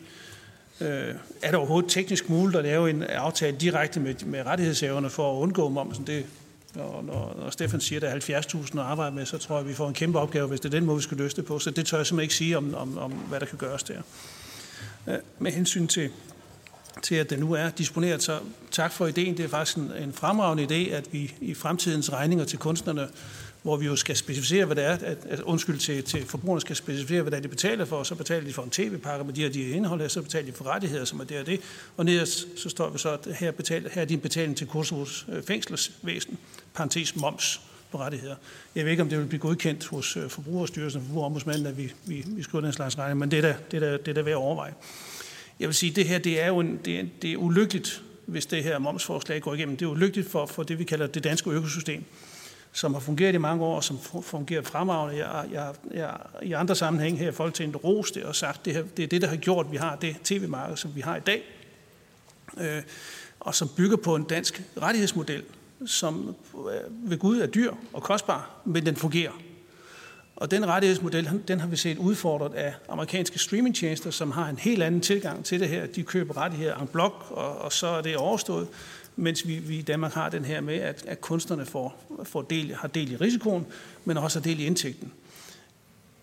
Øh, 0.80 1.14
er 1.42 1.46
det 1.46 1.54
overhovedet 1.54 1.90
teknisk 1.90 2.28
muligt 2.28 2.58
at 2.58 2.64
lave 2.64 2.90
en 2.90 3.02
aftale 3.02 3.56
direkte 3.56 4.00
med, 4.00 4.14
med 4.24 4.46
rettighedshaverne 4.46 5.10
for 5.10 5.32
at 5.32 5.42
undgå 5.42 5.68
momsen? 5.68 6.06
Det, 6.06 6.26
når, 6.74 7.02
når, 7.06 7.36
når 7.38 7.50
Stefan 7.50 7.80
siger, 7.80 7.98
at 7.98 8.22
der 8.26 8.34
er 8.34 8.40
70.000 8.40 8.78
at 8.78 8.78
arbejde 8.78 9.14
med, 9.14 9.26
så 9.26 9.38
tror 9.38 9.54
jeg, 9.54 9.60
at 9.60 9.68
vi 9.68 9.74
får 9.74 9.88
en 9.88 9.94
kæmpe 9.94 10.18
opgave, 10.18 10.48
hvis 10.48 10.60
det 10.60 10.74
er 10.74 10.78
den 10.78 10.84
måde, 10.84 10.96
vi 10.96 11.02
skal 11.02 11.16
løse 11.16 11.36
det 11.36 11.44
på. 11.44 11.58
Så 11.58 11.70
det 11.70 11.86
tør 11.86 11.96
jeg 11.96 12.06
simpelthen 12.06 12.24
ikke 12.24 12.34
sige 12.34 12.56
om, 12.56 12.74
om, 12.74 12.98
om 12.98 13.12
hvad 13.12 13.40
der 13.40 13.46
kan 13.46 13.58
gøres 13.58 13.82
der. 13.82 14.02
Øh, 15.06 15.14
med 15.38 15.52
hensyn 15.52 15.86
til, 15.86 16.10
til, 17.02 17.14
at 17.14 17.30
det 17.30 17.38
nu 17.38 17.52
er 17.52 17.70
disponeret, 17.70 18.22
så 18.22 18.38
tak 18.70 18.92
for 18.92 19.06
ideen. 19.06 19.36
Det 19.36 19.44
er 19.44 19.48
faktisk 19.48 19.76
en, 19.76 19.92
en 20.02 20.12
fremragende 20.12 20.64
idé, 20.64 20.94
at 20.94 21.12
vi 21.12 21.34
i 21.40 21.54
fremtidens 21.54 22.12
regninger 22.12 22.44
til 22.44 22.58
kunstnerne 22.58 23.08
hvor 23.62 23.76
vi 23.76 23.86
jo 23.86 23.96
skal 23.96 24.16
specificere, 24.16 24.64
hvad 24.64 24.76
det 24.76 24.84
er, 24.84 24.92
at, 24.92 25.18
at 25.28 25.40
undskyld 25.40 25.78
til, 25.78 26.04
til 26.04 26.24
forbrugerne 26.26 26.60
skal 26.60 26.76
specificere, 26.76 27.22
hvad 27.22 27.30
det 27.30 27.36
er, 27.36 27.42
de 27.42 27.48
betaler 27.48 27.84
for, 27.84 27.96
og 27.96 28.06
så 28.06 28.14
betaler 28.14 28.46
de 28.46 28.52
for 28.52 28.62
en 28.62 28.70
tv-pakke 28.70 29.24
med 29.24 29.34
de 29.34 29.42
her, 29.42 29.48
de 29.48 29.64
her 29.64 29.74
indhold, 29.74 30.00
og 30.00 30.10
så 30.10 30.22
betaler 30.22 30.46
de 30.46 30.52
for 30.52 30.64
rettigheder, 30.64 31.04
som 31.04 31.20
er 31.20 31.24
det 31.24 31.40
og 31.40 31.46
det, 31.46 31.60
og 31.96 32.04
nederst 32.04 32.46
så 32.56 32.68
står 32.68 32.90
vi 32.90 32.98
så, 32.98 33.10
at 33.10 33.34
her, 33.34 33.50
betal, 33.50 33.90
her 33.92 34.02
er 34.02 34.06
din 34.06 34.20
betaling 34.20 34.56
til 34.56 34.66
Kosovos 34.66 35.26
øh, 35.32 35.42
fængselsvæsen, 35.42 36.38
parentes 36.74 37.16
moms 37.16 37.60
på 37.92 37.98
rettigheder. 37.98 38.34
Jeg 38.74 38.84
ved 38.84 38.90
ikke, 38.90 39.02
om 39.02 39.08
det 39.08 39.18
vil 39.18 39.26
blive 39.26 39.40
godkendt 39.40 39.86
hos 39.86 40.16
øh, 40.16 40.28
Forbrugerstyrelsen 40.28 41.00
og 41.00 41.06
Forbrugerombudsmanden, 41.06 41.66
at 41.66 41.78
vi, 41.78 41.92
vi, 42.04 42.24
vi 42.26 42.42
skriver 42.42 42.64
den 42.64 42.72
slags 42.72 42.98
regning, 42.98 43.18
men 43.18 43.30
det 43.30 43.36
er 43.36 43.42
da, 43.42 43.56
det 43.70 43.82
er 43.82 43.90
da, 43.90 43.96
det 43.96 44.08
er 44.08 44.12
da 44.12 44.22
værd 44.22 44.32
at 44.32 44.36
overveje. 44.36 44.74
Jeg 45.60 45.68
vil 45.68 45.74
sige, 45.74 45.90
at 45.90 45.96
det 45.96 46.08
her 46.08 46.18
det 46.18 46.40
er 46.40 46.46
jo 46.46 46.60
en, 46.60 46.80
det 46.84 47.00
er, 47.00 47.04
det 47.22 47.32
er 47.32 47.36
ulykkeligt, 47.36 48.02
hvis 48.26 48.46
det 48.46 48.64
her 48.64 48.78
momsforslag 48.78 49.42
går 49.42 49.54
igennem. 49.54 49.76
Det 49.76 49.86
er 49.86 49.90
ulykkeligt 49.90 50.30
for, 50.30 50.46
for 50.46 50.62
det, 50.62 50.78
vi 50.78 50.84
kalder 50.84 51.06
det 51.06 51.24
danske 51.24 51.50
økosystem 51.50 52.04
som 52.72 52.92
har 52.94 53.00
fungeret 53.00 53.34
i 53.34 53.38
mange 53.38 53.64
år, 53.64 53.76
og 53.76 53.84
som 53.84 53.98
fungerer 54.22 54.62
fremragende. 54.62 55.26
Jeg, 55.26 55.44
jeg, 55.52 55.74
jeg, 55.90 56.16
I 56.42 56.52
andre 56.52 56.76
sammenhæng 56.76 57.18
her 57.18 57.28
i 57.28 57.32
Folketinget 57.32 57.84
rost 57.84 58.14
det 58.14 58.22
og 58.24 58.36
sagt, 58.36 58.64
det, 58.64 58.74
her, 58.74 58.82
det 58.96 59.02
er 59.02 59.06
det, 59.06 59.22
der 59.22 59.28
har 59.28 59.36
gjort, 59.36 59.66
at 59.66 59.72
vi 59.72 59.76
har 59.76 59.96
det 59.96 60.16
tv-marked, 60.24 60.76
som 60.76 60.94
vi 60.94 61.00
har 61.00 61.16
i 61.16 61.20
dag, 61.20 61.42
øh, 62.60 62.82
og 63.40 63.54
som 63.54 63.68
bygger 63.76 63.96
på 63.96 64.14
en 64.14 64.24
dansk 64.24 64.62
rettighedsmodel, 64.82 65.42
som 65.86 66.36
øh, 66.54 67.10
ved 67.10 67.18
Gud 67.18 67.40
er 67.40 67.46
dyr 67.46 67.72
og 67.92 68.02
kostbar, 68.02 68.50
men 68.64 68.86
den 68.86 68.96
fungerer. 68.96 69.32
Og 70.36 70.50
den 70.50 70.66
rettighedsmodel, 70.66 71.42
den 71.48 71.60
har 71.60 71.68
vi 71.68 71.76
set 71.76 71.98
udfordret 71.98 72.54
af 72.54 72.74
amerikanske 72.88 73.38
streamingtjenester, 73.38 74.10
som 74.10 74.30
har 74.30 74.48
en 74.48 74.58
helt 74.58 74.82
anden 74.82 75.00
tilgang 75.00 75.44
til 75.44 75.60
det 75.60 75.68
her. 75.68 75.86
De 75.86 76.02
køber 76.02 76.36
rettigheder 76.36 76.76
en 76.76 76.86
blok, 76.86 77.26
og, 77.30 77.58
og 77.58 77.72
så 77.72 77.86
er 77.86 78.02
det 78.02 78.16
overstået 78.16 78.68
mens 79.16 79.46
vi, 79.46 79.58
vi 79.58 79.78
i 79.78 79.82
Danmark 79.82 80.12
har 80.12 80.28
den 80.28 80.44
her 80.44 80.60
med, 80.60 80.74
at, 80.74 81.04
at 81.06 81.20
kunstnerne 81.20 81.66
får, 81.66 82.04
får 82.24 82.42
del, 82.42 82.74
har 82.74 82.88
del 82.88 83.12
i 83.12 83.16
risikoen, 83.16 83.66
men 84.04 84.16
også 84.16 84.38
har 84.38 84.44
del 84.44 84.60
i 84.60 84.66
indtægten. 84.66 85.12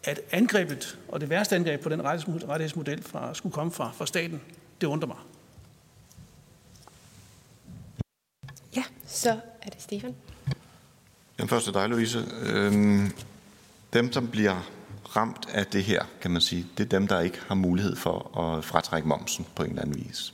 At 0.04 0.20
angrebet, 0.32 0.98
og 1.08 1.22
det 1.22 1.30
værste 1.30 1.56
angreb 1.56 1.82
på 1.82 1.90
den 1.90 2.04
rettighedsmodel 2.04 3.04
fra, 3.04 3.34
skulle 3.34 3.54
komme 3.54 3.72
fra, 3.72 3.92
fra 3.98 4.06
staten, 4.06 4.42
det 4.82 4.88
undrer 4.88 5.08
mig. 5.08 5.18
Ja, 8.76 8.84
så 9.08 9.40
er 9.62 9.70
det 9.70 9.82
Stefan. 9.82 10.16
Jamen 11.40 11.50
først 11.50 11.66
til 11.66 11.74
dig, 11.74 11.90
Louise. 11.90 12.26
Øhm, 12.46 13.12
dem, 13.94 14.14
som 14.14 14.28
bliver 14.28 14.70
ramt 15.16 15.50
af 15.54 15.66
det 15.66 15.84
her, 15.84 16.04
kan 16.22 16.32
man 16.32 16.42
sige, 16.42 16.68
det 16.78 16.84
er 16.84 16.90
dem, 16.90 17.08
der 17.08 17.20
ikke 17.20 17.40
har 17.48 17.56
mulighed 17.56 17.96
for 17.96 18.40
at 18.40 18.66
fratrække 18.66 19.08
momsen 19.08 19.46
på 19.56 19.64
en 19.64 19.70
eller 19.70 19.82
anden 19.82 19.96
vis. 19.96 20.34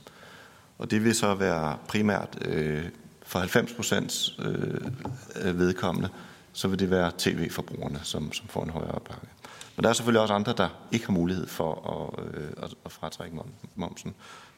Og 0.78 0.90
det 0.90 1.04
vil 1.04 1.14
så 1.14 1.34
være 1.34 1.78
primært 1.88 2.38
øh, 2.44 2.84
for 3.22 3.38
90 3.38 3.72
procent 3.72 4.28
øh, 4.38 5.58
vedkommende, 5.58 6.08
så 6.52 6.68
vil 6.68 6.78
det 6.78 6.90
være 6.90 7.12
tv-forbrugerne, 7.18 8.00
som, 8.02 8.32
som 8.32 8.48
får 8.48 8.62
en 8.62 8.70
højere 8.70 9.00
pakke. 9.00 9.26
Men 9.76 9.84
der 9.84 9.90
er 9.90 9.92
selvfølgelig 9.92 10.20
også 10.20 10.34
andre, 10.34 10.54
der 10.56 10.68
ikke 10.92 11.06
har 11.06 11.12
mulighed 11.12 11.46
for 11.46 11.90
at, 12.18 12.24
øh, 12.34 12.50
at, 12.62 12.74
at 12.84 12.92
fratrække 12.92 13.38
momsen. 13.74 14.14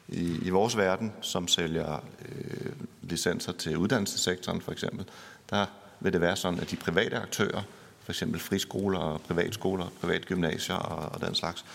I, 0.07 0.39
I 0.41 0.49
vores 0.49 0.77
verden, 0.77 1.13
som 1.21 1.47
sælger 1.47 2.03
øh, 2.29 2.71
licenser 3.01 3.51
til 3.51 3.77
uddannelsessektoren 3.77 4.61
for 4.61 4.71
eksempel, 4.71 5.05
der 5.49 5.65
vil 5.99 6.13
det 6.13 6.21
være 6.21 6.35
sådan, 6.35 6.59
at 6.59 6.71
de 6.71 6.75
private 6.75 7.17
aktører, 7.17 7.61
for 8.03 8.11
eksempel 8.11 8.39
friskoler, 8.39 9.17
privatskoler, 9.17 9.85
privatgymnasier 10.01 10.75
og, 10.75 11.11
og 11.13 11.27
den 11.27 11.35
slags, 11.35 11.65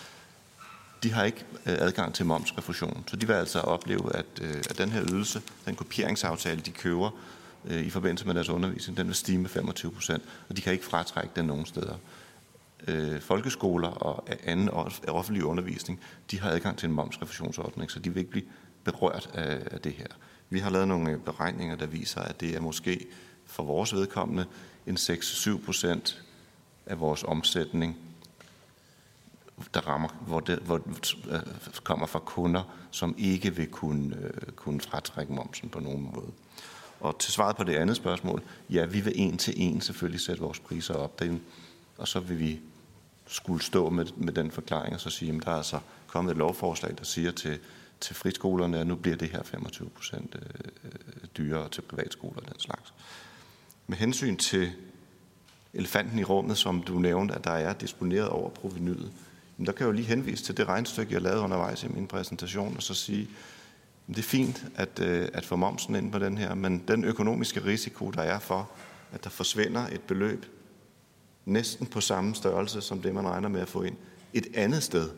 de 1.03 1.11
har 1.11 1.23
ikke 1.23 1.45
øh, 1.65 1.75
adgang 1.79 2.13
til 2.13 2.25
momsrefusion. 2.25 3.03
Så 3.07 3.15
de 3.15 3.27
vil 3.27 3.33
altså 3.33 3.59
opleve, 3.59 4.15
at, 4.15 4.25
øh, 4.41 4.57
at 4.69 4.77
den 4.77 4.89
her 4.89 5.03
ydelse, 5.03 5.41
den 5.65 5.75
kopieringsaftale, 5.75 6.61
de 6.61 6.71
køber 6.71 7.09
øh, 7.65 7.81
i 7.81 7.89
forbindelse 7.89 8.25
med 8.25 8.33
deres 8.33 8.49
undervisning, 8.49 8.97
den 8.97 9.07
vil 9.07 9.15
stige 9.15 9.37
med 9.37 9.49
25 9.49 9.91
procent, 9.91 10.23
og 10.49 10.57
de 10.57 10.61
kan 10.61 10.73
ikke 10.73 10.85
fratrække 10.85 11.29
den 11.35 11.45
nogen 11.45 11.65
steder. 11.65 11.95
Folkeskoler 13.19 13.87
og 13.87 14.27
anden 14.43 14.69
offentlig 15.07 15.43
undervisning, 15.43 15.99
de 16.31 16.39
har 16.39 16.49
adgang 16.49 16.77
til 16.77 16.87
en 16.87 16.95
momsrefusionsordning, 16.95 17.91
så 17.91 17.99
de 17.99 18.09
vil 18.09 18.19
ikke 18.19 18.31
blive 18.31 18.45
berørt 18.83 19.29
af 19.33 19.79
det 19.79 19.91
her. 19.91 20.07
Vi 20.49 20.59
har 20.59 20.69
lavet 20.69 20.87
nogle 20.87 21.19
beregninger, 21.19 21.75
der 21.75 21.85
viser, 21.85 22.21
at 22.21 22.41
det 22.41 22.55
er 22.55 22.61
måske 22.61 23.05
for 23.45 23.63
vores 23.63 23.93
vedkommende 23.93 24.45
en 24.87 24.97
6-7 24.97 25.65
procent 25.65 26.23
af 26.85 26.99
vores 26.99 27.23
omsætning, 27.23 27.97
der 29.73 29.81
rammer, 29.87 30.09
hvor 30.27 30.39
det 30.39 30.59
hvor, 30.59 30.81
øh, 31.29 31.39
kommer 31.83 32.05
fra 32.05 32.19
kunder, 32.19 32.63
som 32.91 33.15
ikke 33.17 33.55
vil 33.55 33.67
kunne, 33.67 34.15
øh, 34.15 34.51
kunne 34.55 34.81
fratrække 34.81 35.33
momsen 35.33 35.69
på 35.69 35.79
nogen 35.79 36.11
måde. 36.15 36.31
Og 36.99 37.19
til 37.19 37.33
svaret 37.33 37.55
på 37.55 37.63
det 37.63 37.75
andet 37.75 37.95
spørgsmål, 37.95 38.43
ja, 38.69 38.85
vi 38.85 39.01
vil 39.01 39.13
en 39.15 39.37
til 39.37 39.53
en 39.57 39.81
selvfølgelig 39.81 40.21
sætte 40.21 40.41
vores 40.41 40.59
priser 40.59 40.93
op, 40.93 41.19
den, 41.19 41.41
og 41.97 42.07
så 42.07 42.19
vil 42.19 42.39
vi 42.39 42.59
skulle 43.27 43.63
stå 43.63 43.89
med, 43.89 44.05
med 44.17 44.33
den 44.33 44.51
forklaring 44.51 44.93
og 44.93 44.99
så 44.99 45.09
sige, 45.09 45.35
at 45.35 45.45
der 45.45 45.51
er 45.51 45.55
altså 45.55 45.79
kommet 46.07 46.31
et 46.31 46.37
lovforslag, 46.37 46.97
der 46.97 47.03
siger 47.03 47.31
til, 47.31 47.59
til 47.99 48.15
friskolerne, 48.15 48.79
at 48.79 48.87
nu 48.87 48.95
bliver 48.95 49.17
det 49.17 49.29
her 49.29 49.43
25 49.43 49.89
procent 49.89 50.35
øh, 50.35 50.91
dyrere 51.37 51.69
til 51.69 51.81
privatskoler 51.81 52.41
og 52.41 52.45
den 52.45 52.59
slags. 52.59 52.93
Med 53.87 53.97
hensyn 53.97 54.37
til 54.37 54.71
elefanten 55.73 56.19
i 56.19 56.23
rummet, 56.23 56.57
som 56.57 56.83
du 56.83 56.99
nævnte, 56.99 57.35
at 57.35 57.43
der 57.43 57.51
er 57.51 57.73
disponeret 57.73 58.29
over 58.29 58.49
provenyet, 58.49 59.11
men 59.57 59.65
der 59.65 59.71
kan 59.71 59.79
jeg 59.79 59.87
jo 59.87 59.95
lige 59.95 60.07
henvise 60.07 60.43
til 60.43 60.57
det 60.57 60.67
regnstykke, 60.67 61.13
jeg 61.13 61.21
lavede 61.21 61.41
undervejs 61.41 61.83
i 61.83 61.87
min 61.87 62.07
præsentation, 62.07 62.75
og 62.77 62.83
så 62.83 62.93
sige, 62.93 63.21
at 64.09 64.15
det 64.15 64.17
er 64.17 64.27
fint 64.27 64.65
at, 64.75 64.99
øh, 64.99 65.29
at 65.33 65.45
få 65.45 65.55
momsen 65.55 65.95
ind 65.95 66.11
på 66.11 66.19
den 66.19 66.37
her, 66.37 66.55
men 66.55 66.83
den 66.87 67.03
økonomiske 67.03 67.65
risiko, 67.65 68.11
der 68.11 68.21
er 68.21 68.39
for, 68.39 68.69
at 69.11 69.23
der 69.23 69.29
forsvinder 69.29 69.87
et 69.87 70.01
beløb 70.01 70.45
næsten 71.45 71.87
på 71.87 72.01
samme 72.01 72.35
størrelse 72.35 72.81
som 72.81 73.01
det, 73.01 73.13
man 73.15 73.27
regner 73.27 73.49
med 73.49 73.61
at 73.61 73.69
få 73.69 73.81
ind, 73.81 73.95
et 74.33 74.47
andet 74.55 74.83
sted, 74.83 75.09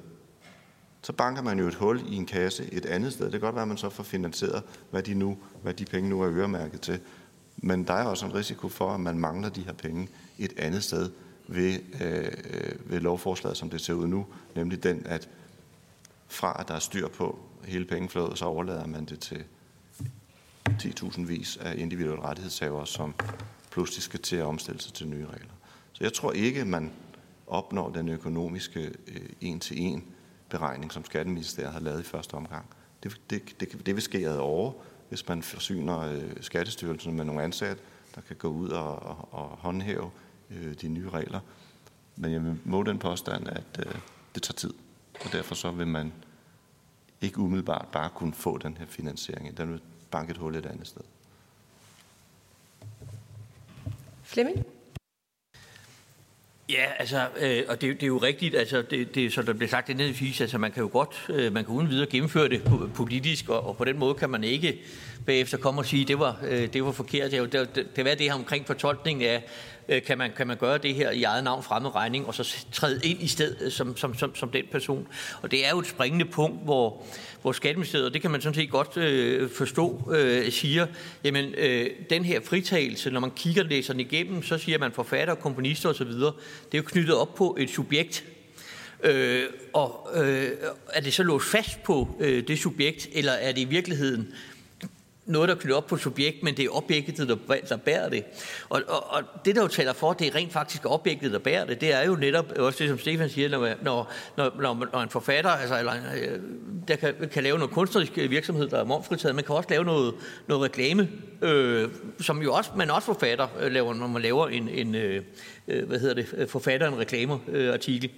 så 1.01 1.13
banker 1.13 1.41
man 1.41 1.59
jo 1.59 1.67
et 1.67 1.75
hul 1.75 2.01
i 2.07 2.15
en 2.15 2.25
kasse 2.25 2.69
et 2.71 2.85
andet 2.85 3.13
sted. 3.13 3.25
Det 3.25 3.31
kan 3.31 3.41
godt 3.41 3.55
være, 3.55 3.61
at 3.61 3.67
man 3.67 3.77
så 3.77 3.89
får 3.89 4.03
finansieret, 4.03 4.63
hvad 4.91 5.03
de, 5.03 5.13
nu, 5.13 5.37
hvad 5.61 5.73
de 5.73 5.85
penge 5.85 6.09
nu 6.09 6.21
er 6.21 6.29
øremærket 6.31 6.81
til. 6.81 6.99
Men 7.57 7.83
der 7.83 7.93
er 7.93 8.03
også 8.03 8.25
en 8.25 8.35
risiko 8.35 8.69
for, 8.69 8.91
at 8.91 8.99
man 8.99 9.19
mangler 9.19 9.49
de 9.49 9.61
her 9.61 9.73
penge 9.73 10.07
et 10.37 10.53
andet 10.57 10.83
sted, 10.83 11.09
ved, 11.47 11.79
øh, 12.01 12.91
ved 12.91 12.99
lovforslaget, 12.99 13.57
som 13.57 13.69
det 13.69 13.81
ser 13.81 13.93
ud 13.93 14.07
nu, 14.07 14.25
nemlig 14.55 14.83
den, 14.83 15.05
at 15.05 15.29
fra 16.27 16.55
at 16.59 16.67
der 16.67 16.73
er 16.73 16.79
styr 16.79 17.07
på 17.07 17.39
hele 17.65 17.85
pengeflådet, 17.85 18.37
så 18.37 18.45
overlader 18.45 18.87
man 18.87 19.05
det 19.05 19.19
til 19.19 19.43
10.000 20.69 21.21
vis 21.21 21.57
af 21.57 21.75
individuelle 21.77 22.23
rettighedshavere, 22.23 22.87
som 22.87 23.13
pludselig 23.71 24.03
skal 24.03 24.19
til 24.19 24.35
at 24.35 24.43
omstille 24.43 24.81
sig 24.81 24.93
til 24.93 25.07
nye 25.07 25.25
regler. 25.25 25.53
Så 25.93 26.03
jeg 26.03 26.13
tror 26.13 26.31
ikke, 26.31 26.65
man 26.65 26.91
opnår 27.47 27.89
den 27.89 28.09
økonomiske 28.09 28.91
øh, 29.07 29.29
en-til-en 29.41 30.03
beregning, 30.49 30.91
som 30.91 31.05
Skatteministeriet 31.05 31.73
har 31.73 31.79
lavet 31.79 31.99
i 31.99 32.03
første 32.03 32.33
omgang. 32.33 32.65
Det, 33.03 33.21
det, 33.29 33.41
det, 33.59 33.85
det 33.85 33.95
vil 33.95 34.03
ske 34.03 34.17
ad 34.17 34.37
over, 34.37 34.71
hvis 35.09 35.27
man 35.27 35.43
forsyner 35.43 35.99
øh, 35.99 36.23
Skattestyrelsen 36.41 37.13
med 37.13 37.25
nogle 37.25 37.43
ansatte, 37.43 37.83
der 38.15 38.21
kan 38.21 38.35
gå 38.35 38.47
ud 38.47 38.69
og, 38.69 38.95
og, 38.99 39.27
og 39.31 39.47
håndhæve 39.47 40.11
øh, 40.51 40.73
de 40.73 40.87
nye 40.87 41.09
regler. 41.09 41.39
Men 42.15 42.31
jeg 42.31 42.43
vil 42.43 42.57
må 42.65 42.83
den 42.83 42.99
påstand, 42.99 43.47
at 43.47 43.79
øh, 43.79 43.95
det 44.35 44.43
tager 44.43 44.55
tid, 44.55 44.73
og 45.25 45.31
derfor 45.31 45.55
så 45.55 45.71
vil 45.71 45.87
man 45.87 46.13
ikke 47.21 47.39
umiddelbart 47.39 47.87
bare 47.91 48.09
kunne 48.09 48.33
få 48.33 48.57
den 48.57 48.77
her 48.77 48.85
finansiering. 48.85 49.57
Den 49.57 49.71
vil 49.71 49.81
banke 50.11 50.31
et 50.31 50.37
hul 50.37 50.55
et 50.55 50.65
andet 50.65 50.87
sted. 50.87 51.01
Flemming? 54.23 54.65
Ja, 56.69 56.85
altså, 56.99 57.27
øh, 57.39 57.63
og 57.67 57.81
det, 57.81 57.95
det 57.95 58.03
er 58.03 58.07
jo 58.07 58.17
rigtigt, 58.17 58.55
altså, 58.55 58.81
det, 58.81 59.15
det, 59.15 59.33
som 59.33 59.45
der 59.45 59.53
bliver 59.53 59.69
sagt 59.69 59.89
indledningsvis, 59.89 60.41
altså, 60.41 60.57
man 60.57 60.71
kan 60.71 60.83
jo 60.83 60.89
godt, 60.91 61.25
øh, 61.29 61.53
man 61.53 61.65
kan 61.65 61.73
uden 61.73 61.89
videre 61.89 62.07
gennemføre 62.07 62.49
det 62.49 62.63
politisk, 62.95 63.49
og, 63.49 63.67
og 63.67 63.77
på 63.77 63.85
den 63.85 63.99
måde 63.99 64.15
kan 64.15 64.29
man 64.29 64.43
ikke 64.43 64.81
bagefter 65.25 65.57
komme 65.57 65.81
og 65.81 65.85
sige, 65.85 66.05
det 66.05 66.19
var, 66.19 66.39
øh, 66.43 66.73
det 66.73 66.85
var 66.85 66.91
forkert. 66.91 67.31
Det, 67.31 67.53
det, 67.53 67.75
det, 67.75 67.95
det 67.95 68.05
var 68.05 68.15
det 68.15 68.21
her 68.21 68.33
omkring 68.33 68.67
fortolkningen 68.67 69.29
af, 69.29 69.43
Øh, 69.89 70.03
kan, 70.03 70.17
man, 70.17 70.31
kan 70.37 70.47
man 70.47 70.57
gøre 70.57 70.77
det 70.77 70.95
her 70.95 71.11
i 71.11 71.23
eget 71.23 71.43
navn 71.43 71.63
fremmed 71.63 71.95
regning, 71.95 72.27
og 72.27 72.35
så 72.35 72.65
træde 72.71 72.99
ind 73.03 73.21
i 73.21 73.27
stedet 73.27 73.57
øh, 73.61 73.71
som, 73.71 73.97
som, 73.97 74.17
som, 74.17 74.35
som 74.35 74.49
den 74.49 74.63
person. 74.71 75.07
Og 75.41 75.51
det 75.51 75.65
er 75.65 75.69
jo 75.69 75.79
et 75.79 75.87
springende 75.87 76.25
punkt, 76.25 76.63
hvor, 76.63 77.03
hvor 77.41 77.51
Skatteministeriet, 77.51 78.05
og 78.05 78.13
det 78.13 78.21
kan 78.21 78.31
man 78.31 78.41
sådan 78.41 78.55
set 78.55 78.69
godt 78.69 78.97
øh, 78.97 79.49
forstå, 79.49 80.11
øh, 80.15 80.51
siger, 80.51 80.87
jamen 81.23 81.53
øh, 81.57 81.89
den 82.09 82.25
her 82.25 82.39
fritagelse, 82.43 83.11
når 83.11 83.19
man 83.19 83.31
kigger 83.31 83.63
læseren 83.63 83.99
igennem, 83.99 84.43
så 84.43 84.57
siger 84.57 84.79
man 84.79 84.91
forfatter, 84.91 85.35
komponister 85.35 85.89
osv., 85.89 86.07
det 86.07 86.33
er 86.73 86.77
jo 86.77 86.83
knyttet 86.83 87.15
op 87.15 87.35
på 87.35 87.57
et 87.59 87.69
subjekt, 87.69 88.25
Øh, 89.03 89.43
og 89.73 90.09
øh, 90.15 90.49
er 90.93 91.01
det 91.01 91.13
så 91.13 91.23
låst 91.23 91.45
fast 91.45 91.83
på 91.83 92.17
øh, 92.19 92.47
det 92.47 92.59
subjekt, 92.59 93.07
eller 93.13 93.31
er 93.31 93.51
det 93.51 93.61
i 93.61 93.65
virkeligheden 93.65 94.33
noget, 95.25 95.49
der 95.49 95.55
knytter 95.55 95.77
op 95.77 95.87
på 95.87 95.97
subjekt, 95.97 96.43
men 96.43 96.57
det 96.57 96.65
er 96.65 96.69
objektet, 96.77 97.27
der, 97.29 97.35
der 97.69 97.77
bærer 97.77 98.09
det. 98.09 98.23
Og, 98.69 98.81
og, 98.87 99.13
og 99.13 99.23
det, 99.45 99.55
der 99.55 99.61
jo 99.61 99.67
taler 99.67 99.93
for, 99.93 100.13
det 100.13 100.27
er 100.27 100.35
rent 100.35 100.53
faktisk 100.53 100.85
objektet, 100.85 101.31
der 101.31 101.39
bærer 101.39 101.65
det. 101.65 101.81
Det 101.81 101.93
er 101.93 102.05
jo 102.05 102.15
netop 102.15 102.51
også 102.59 102.79
det, 102.79 102.89
som 102.89 102.99
Stefan 102.99 103.29
siger, 103.29 103.49
når, 103.49 103.73
når, 103.83 104.13
når, 104.37 104.87
når 104.93 105.01
en 105.01 105.09
forfatter 105.09 105.49
altså, 105.49 105.79
eller, 105.79 105.93
øh, 105.93 106.39
der 106.87 106.95
kan, 106.95 107.13
kan 107.31 107.43
lave 107.43 107.57
noget 107.57 107.73
kunstnerisk 107.73 108.17
virksomhed, 108.17 108.67
der 108.67 108.79
er 108.79 108.83
momfritaget, 108.83 109.35
man 109.35 109.43
kan 109.43 109.55
også 109.55 109.69
lave 109.69 109.85
noget, 109.85 110.13
noget 110.47 110.63
reklame, 110.63 111.09
øh, 111.41 111.89
som 112.19 112.41
jo 112.41 112.53
også, 112.53 112.71
man 112.75 112.91
også 112.91 113.05
forfatter 113.05 113.47
øh, 113.59 113.71
laver, 113.71 113.93
når 113.93 114.07
man 114.07 114.21
laver 114.21 114.47
en, 114.47 114.69
en 114.69 114.95
øh, 114.95 115.23
øh 115.67 115.87
hvad 115.87 115.99
hedder 115.99 116.13
det, 116.13 116.49
forfatter 116.49 116.87
en 116.87 116.97
reklameartikel. 116.97 118.11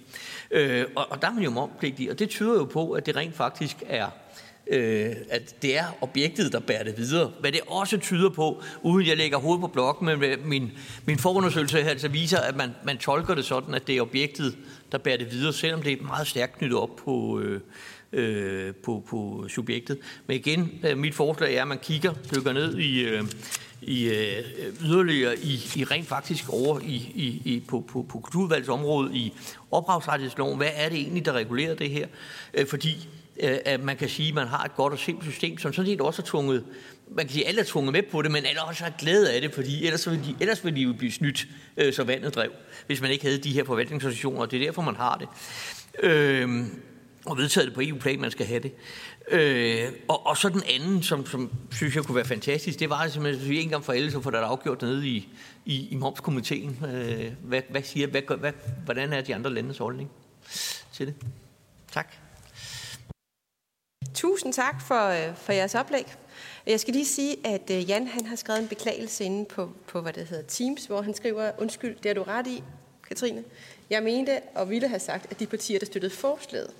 Øh, 0.50 0.84
og, 0.96 1.06
og 1.10 1.22
der 1.22 1.28
er 1.28 1.32
man 1.32 1.44
jo 1.44 1.50
momspligtig, 1.50 2.10
og 2.10 2.18
det 2.18 2.28
tyder 2.28 2.54
jo 2.54 2.64
på, 2.64 2.92
at 2.92 3.06
det 3.06 3.16
rent 3.16 3.36
faktisk 3.36 3.76
er 3.86 4.06
øh, 4.70 5.16
at 5.30 5.62
det 5.62 5.78
er 5.78 5.84
objektet, 6.00 6.52
der 6.52 6.60
bærer 6.60 6.84
det 6.84 6.96
videre. 6.96 7.32
Hvad 7.40 7.52
det 7.52 7.60
også 7.66 7.98
tyder 7.98 8.30
på, 8.30 8.62
uden 8.82 9.06
jeg 9.06 9.16
lægger 9.16 9.38
hovedet 9.38 9.60
på 9.60 9.66
blokken, 9.66 10.06
men 10.06 10.22
øh, 10.22 10.46
min, 10.46 10.72
min 11.06 11.18
forundersøgelse 11.18 11.82
her 11.82 11.90
altså 11.90 12.08
viser, 12.08 12.38
at 12.38 12.56
man, 12.56 12.70
man 12.84 12.98
tolker 12.98 13.34
det 13.34 13.44
sådan, 13.44 13.74
at 13.74 13.86
det 13.86 13.96
er 13.96 14.02
objektet, 14.02 14.56
der 14.92 14.98
bærer 14.98 15.16
det 15.16 15.32
videre, 15.32 15.52
selvom 15.52 15.82
det 15.82 15.92
er 15.92 16.02
meget 16.02 16.26
stærkt 16.26 16.58
knyttet 16.58 16.78
op 16.78 16.96
på, 16.96 17.40
øh, 17.40 17.60
øh, 18.12 18.74
på, 18.74 19.04
på 19.08 19.44
subjektet. 19.48 19.98
Men 20.26 20.36
igen, 20.36 20.80
øh, 20.86 20.98
mit 20.98 21.14
forslag 21.14 21.54
er, 21.54 21.62
at 21.62 21.68
man 21.68 21.78
kigger, 21.78 22.12
dykker 22.34 22.52
ned 22.52 22.78
i, 22.78 23.04
øh, 23.04 23.24
i 23.82 24.08
øh, 24.08 24.44
yderligere 24.84 25.38
i, 25.38 25.54
i 25.76 25.84
rent 25.84 26.06
faktisk 26.06 26.52
over 26.52 26.80
i, 26.80 26.94
i, 27.14 27.42
i, 27.44 27.62
på, 27.68 27.80
på, 27.80 28.02
på 28.02 28.18
kulturvalgsområdet 28.18 29.14
i 29.14 29.32
ophavsrettighedsloven. 29.70 30.56
Hvad 30.56 30.70
er 30.74 30.88
det 30.88 30.98
egentlig, 30.98 31.24
der 31.24 31.32
regulerer 31.32 31.74
det 31.74 31.90
her? 31.90 32.06
Øh, 32.54 32.66
fordi 32.66 33.08
Øh, 33.40 33.58
at 33.64 33.82
man 33.82 33.96
kan 33.96 34.08
sige, 34.08 34.28
at 34.28 34.34
man 34.34 34.48
har 34.48 34.64
et 34.64 34.74
godt 34.76 34.92
og 34.92 34.98
simpelt 34.98 35.30
system, 35.30 35.58
som 35.58 35.72
sådan 35.72 35.90
set 35.90 36.00
også 36.00 36.22
er 36.22 36.26
tvunget, 36.26 36.64
man 37.10 37.24
kan 37.24 37.32
sige, 37.32 37.44
at 37.44 37.48
alle 37.48 37.60
er 37.60 37.64
tvunget 37.64 37.92
med 37.92 38.02
på 38.02 38.22
det, 38.22 38.30
men 38.30 38.46
alle 38.46 38.62
også 38.62 38.84
har 38.84 38.92
glæde 38.98 39.32
af 39.32 39.40
det, 39.40 39.54
fordi 39.54 39.86
ellers 39.86 40.10
ville 40.10 40.24
de, 40.24 40.36
ellers 40.40 40.64
ville 40.64 40.76
de 40.76 40.82
jo 40.82 40.92
blive 40.92 41.12
snydt, 41.12 41.46
øh, 41.76 41.92
så 41.92 42.04
vandet 42.04 42.34
drev, 42.34 42.50
hvis 42.86 43.00
man 43.00 43.10
ikke 43.10 43.24
havde 43.24 43.38
de 43.38 43.52
her 43.52 43.64
forvaltningsorganisationer, 43.64 44.40
og 44.40 44.50
det 44.50 44.62
er 44.62 44.66
derfor, 44.66 44.82
man 44.82 44.96
har 44.96 45.16
det. 45.16 45.28
Øh, 46.02 46.64
og 47.26 47.36
vedtaget 47.36 47.66
det 47.66 47.74
på 47.74 47.80
EU-plan, 47.84 48.20
man 48.20 48.30
skal 48.30 48.46
have 48.46 48.60
det. 48.60 48.72
Øh, 49.30 49.92
og, 50.08 50.26
og 50.26 50.36
så 50.36 50.48
den 50.48 50.62
anden, 50.68 51.02
som, 51.02 51.26
som 51.26 51.52
synes 51.70 51.96
jeg 51.96 52.04
kunne 52.04 52.16
være 52.16 52.24
fantastisk, 52.24 52.80
det 52.80 52.90
var 52.90 53.08
simpelthen, 53.08 53.44
at 53.44 53.50
vi 53.50 53.60
en 53.60 53.68
gang 53.68 53.84
for 53.84 53.92
alle, 53.92 54.10
så 54.10 54.20
får 54.20 54.30
der 54.30 54.40
afgjort 54.40 54.82
nede 54.82 55.08
i, 55.08 55.28
i, 55.64 55.88
i 55.88 55.94
momskomiteen. 55.94 56.84
Øh, 56.94 57.32
hvad, 57.42 57.62
hvad 57.70 57.82
siger, 57.82 58.06
hvad, 58.06 58.22
hvad, 58.38 58.52
hvordan 58.84 59.12
er 59.12 59.20
de 59.20 59.34
andre 59.34 59.54
landes 59.54 59.78
holdning 59.78 60.10
til 60.92 61.06
det? 61.06 61.14
Tak. 61.92 62.27
Tusind 64.14 64.52
tak 64.52 64.80
for, 64.80 65.08
øh, 65.08 65.36
for 65.36 65.52
jeres 65.52 65.74
oplæg. 65.74 66.14
Jeg 66.66 66.80
skal 66.80 66.94
lige 66.94 67.06
sige, 67.06 67.46
at 67.46 67.70
øh, 67.70 67.90
Jan 67.90 68.06
han 68.06 68.26
har 68.26 68.36
skrevet 68.36 68.60
en 68.60 68.68
beklagelse 68.68 69.24
inde 69.24 69.44
på, 69.44 69.70
på, 69.86 70.00
hvad 70.00 70.12
det 70.12 70.26
hedder, 70.26 70.44
Teams, 70.44 70.86
hvor 70.86 71.02
han 71.02 71.14
skriver, 71.14 71.50
undskyld, 71.58 71.96
det 72.02 72.10
er 72.10 72.14
du 72.14 72.22
ret 72.22 72.46
i, 72.46 72.62
Katrine. 73.08 73.44
Jeg 73.90 74.02
mente 74.02 74.40
og 74.54 74.70
ville 74.70 74.88
have 74.88 75.00
sagt, 75.00 75.26
at 75.30 75.40
de 75.40 75.46
partier, 75.46 75.78
der 75.78 75.86
støttede 75.86 76.14
forslaget, 76.14 76.70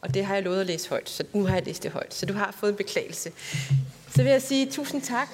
og 0.00 0.14
det 0.14 0.24
har 0.24 0.34
jeg 0.34 0.42
lovet 0.42 0.60
at 0.60 0.66
læse 0.66 0.88
højt, 0.88 1.10
så 1.10 1.24
nu 1.32 1.46
har 1.46 1.54
jeg 1.54 1.64
læst 1.66 1.82
det 1.82 1.90
højt. 1.90 2.14
Så 2.14 2.26
du 2.26 2.32
har 2.32 2.52
fået 2.52 2.70
en 2.70 2.76
beklagelse. 2.76 3.32
Så 4.10 4.22
vil 4.22 4.32
jeg 4.32 4.42
sige 4.42 4.70
tusind 4.70 5.02
tak 5.02 5.28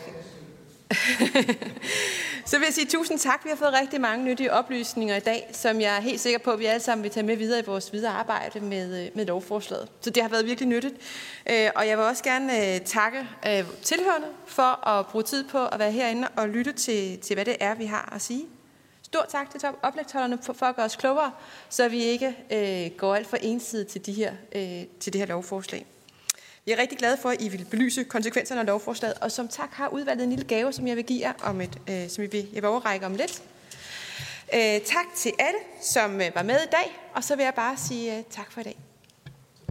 så 2.51 2.59
vil 2.59 2.65
jeg 2.65 2.75
sige 2.75 2.86
tusind 2.86 3.19
tak. 3.19 3.44
Vi 3.44 3.49
har 3.49 3.57
fået 3.57 3.73
rigtig 3.81 4.01
mange 4.01 4.25
nyttige 4.25 4.52
oplysninger 4.52 5.17
i 5.17 5.20
dag, 5.20 5.51
som 5.52 5.81
jeg 5.81 5.97
er 5.97 6.01
helt 6.01 6.20
sikker 6.20 6.39
på, 6.39 6.51
at 6.51 6.59
vi 6.59 6.65
alle 6.65 6.81
sammen 6.81 7.02
vil 7.02 7.10
tage 7.10 7.27
med 7.27 7.36
videre 7.36 7.60
i 7.60 7.62
vores 7.67 7.93
videre 7.93 8.12
arbejde 8.12 8.60
med, 8.60 9.05
øh, 9.05 9.10
med 9.15 9.27
lovforslaget. 9.27 9.89
Så 10.01 10.10
det 10.10 10.23
har 10.23 10.31
været 10.31 10.47
virkelig 10.47 10.69
nyttigt. 10.69 10.94
Øh, 11.51 11.70
og 11.75 11.89
jeg 11.89 11.99
vil 11.99 12.07
også 12.07 12.25
gerne 12.25 12.75
øh, 12.75 12.81
takke 12.81 13.28
tilhørende 13.83 14.28
for 14.47 14.89
at 14.89 15.07
bruge 15.07 15.25
tid 15.25 15.44
på 15.44 15.67
at 15.67 15.78
være 15.78 15.93
herinde 15.93 16.28
og 16.36 16.49
lytte 16.49 16.73
til, 16.73 17.19
til 17.19 17.35
hvad 17.35 17.44
det 17.44 17.57
er, 17.60 17.75
vi 17.75 17.85
har 17.85 18.12
at 18.15 18.23
sige. 18.23 18.47
Stor 19.02 19.27
tak 19.28 19.51
til 19.51 19.69
oplægtholderne 19.83 20.39
for, 20.43 20.52
for 20.52 20.67
at 20.67 20.77
gøre 20.77 20.86
os 20.86 20.97
klogere, 20.97 21.31
så 21.69 21.89
vi 21.89 22.02
ikke 22.02 22.36
øh, 22.52 22.99
går 22.99 23.15
alt 23.15 23.27
for 23.27 23.36
ensidigt 23.36 23.89
til, 23.89 24.07
de 24.07 24.12
her, 24.12 24.33
øh, 24.55 24.83
til 25.01 25.12
det 25.12 25.20
her 25.20 25.27
lovforslag. 25.27 25.86
Jeg 26.66 26.72
er 26.72 26.82
rigtig 26.82 26.98
glad 26.98 27.16
for, 27.16 27.28
at 27.28 27.42
I 27.42 27.48
vil 27.48 27.66
belyse 27.70 28.05
konsekvenserne 28.05 28.60
af 28.60 28.66
lovforslaget, 28.66 29.18
og 29.18 29.32
som 29.32 29.48
tak 29.48 29.72
har 29.72 29.89
udvalget 29.89 30.24
en 30.24 30.30
lille 30.30 30.44
gave, 30.44 30.72
som 30.72 30.86
jeg 30.86 30.97
vil 30.97 31.05
give 31.05 31.20
jer, 31.20 31.32
om 31.42 31.60
et, 31.60 31.78
øh, 31.89 32.08
som 32.08 32.22
jeg 32.22 32.32
vil, 32.32 32.48
jeg 32.52 32.62
vil 32.62 32.68
overrække 32.68 33.06
om 33.06 33.14
lidt. 33.14 33.42
Øh, 34.55 34.80
tak 34.80 35.06
til 35.16 35.32
alle, 35.39 35.58
som 35.82 36.20
øh, 36.20 36.30
var 36.34 36.42
med 36.42 36.56
i 36.56 36.70
dag, 36.72 37.00
og 37.14 37.24
så 37.24 37.36
vil 37.36 37.42
jeg 37.42 37.55
bare 37.55 37.76
sige 37.76 38.18
øh, 38.18 38.24
tak 38.30 38.52
for 38.52 38.60
i 38.60 38.64
dag. 38.64 38.90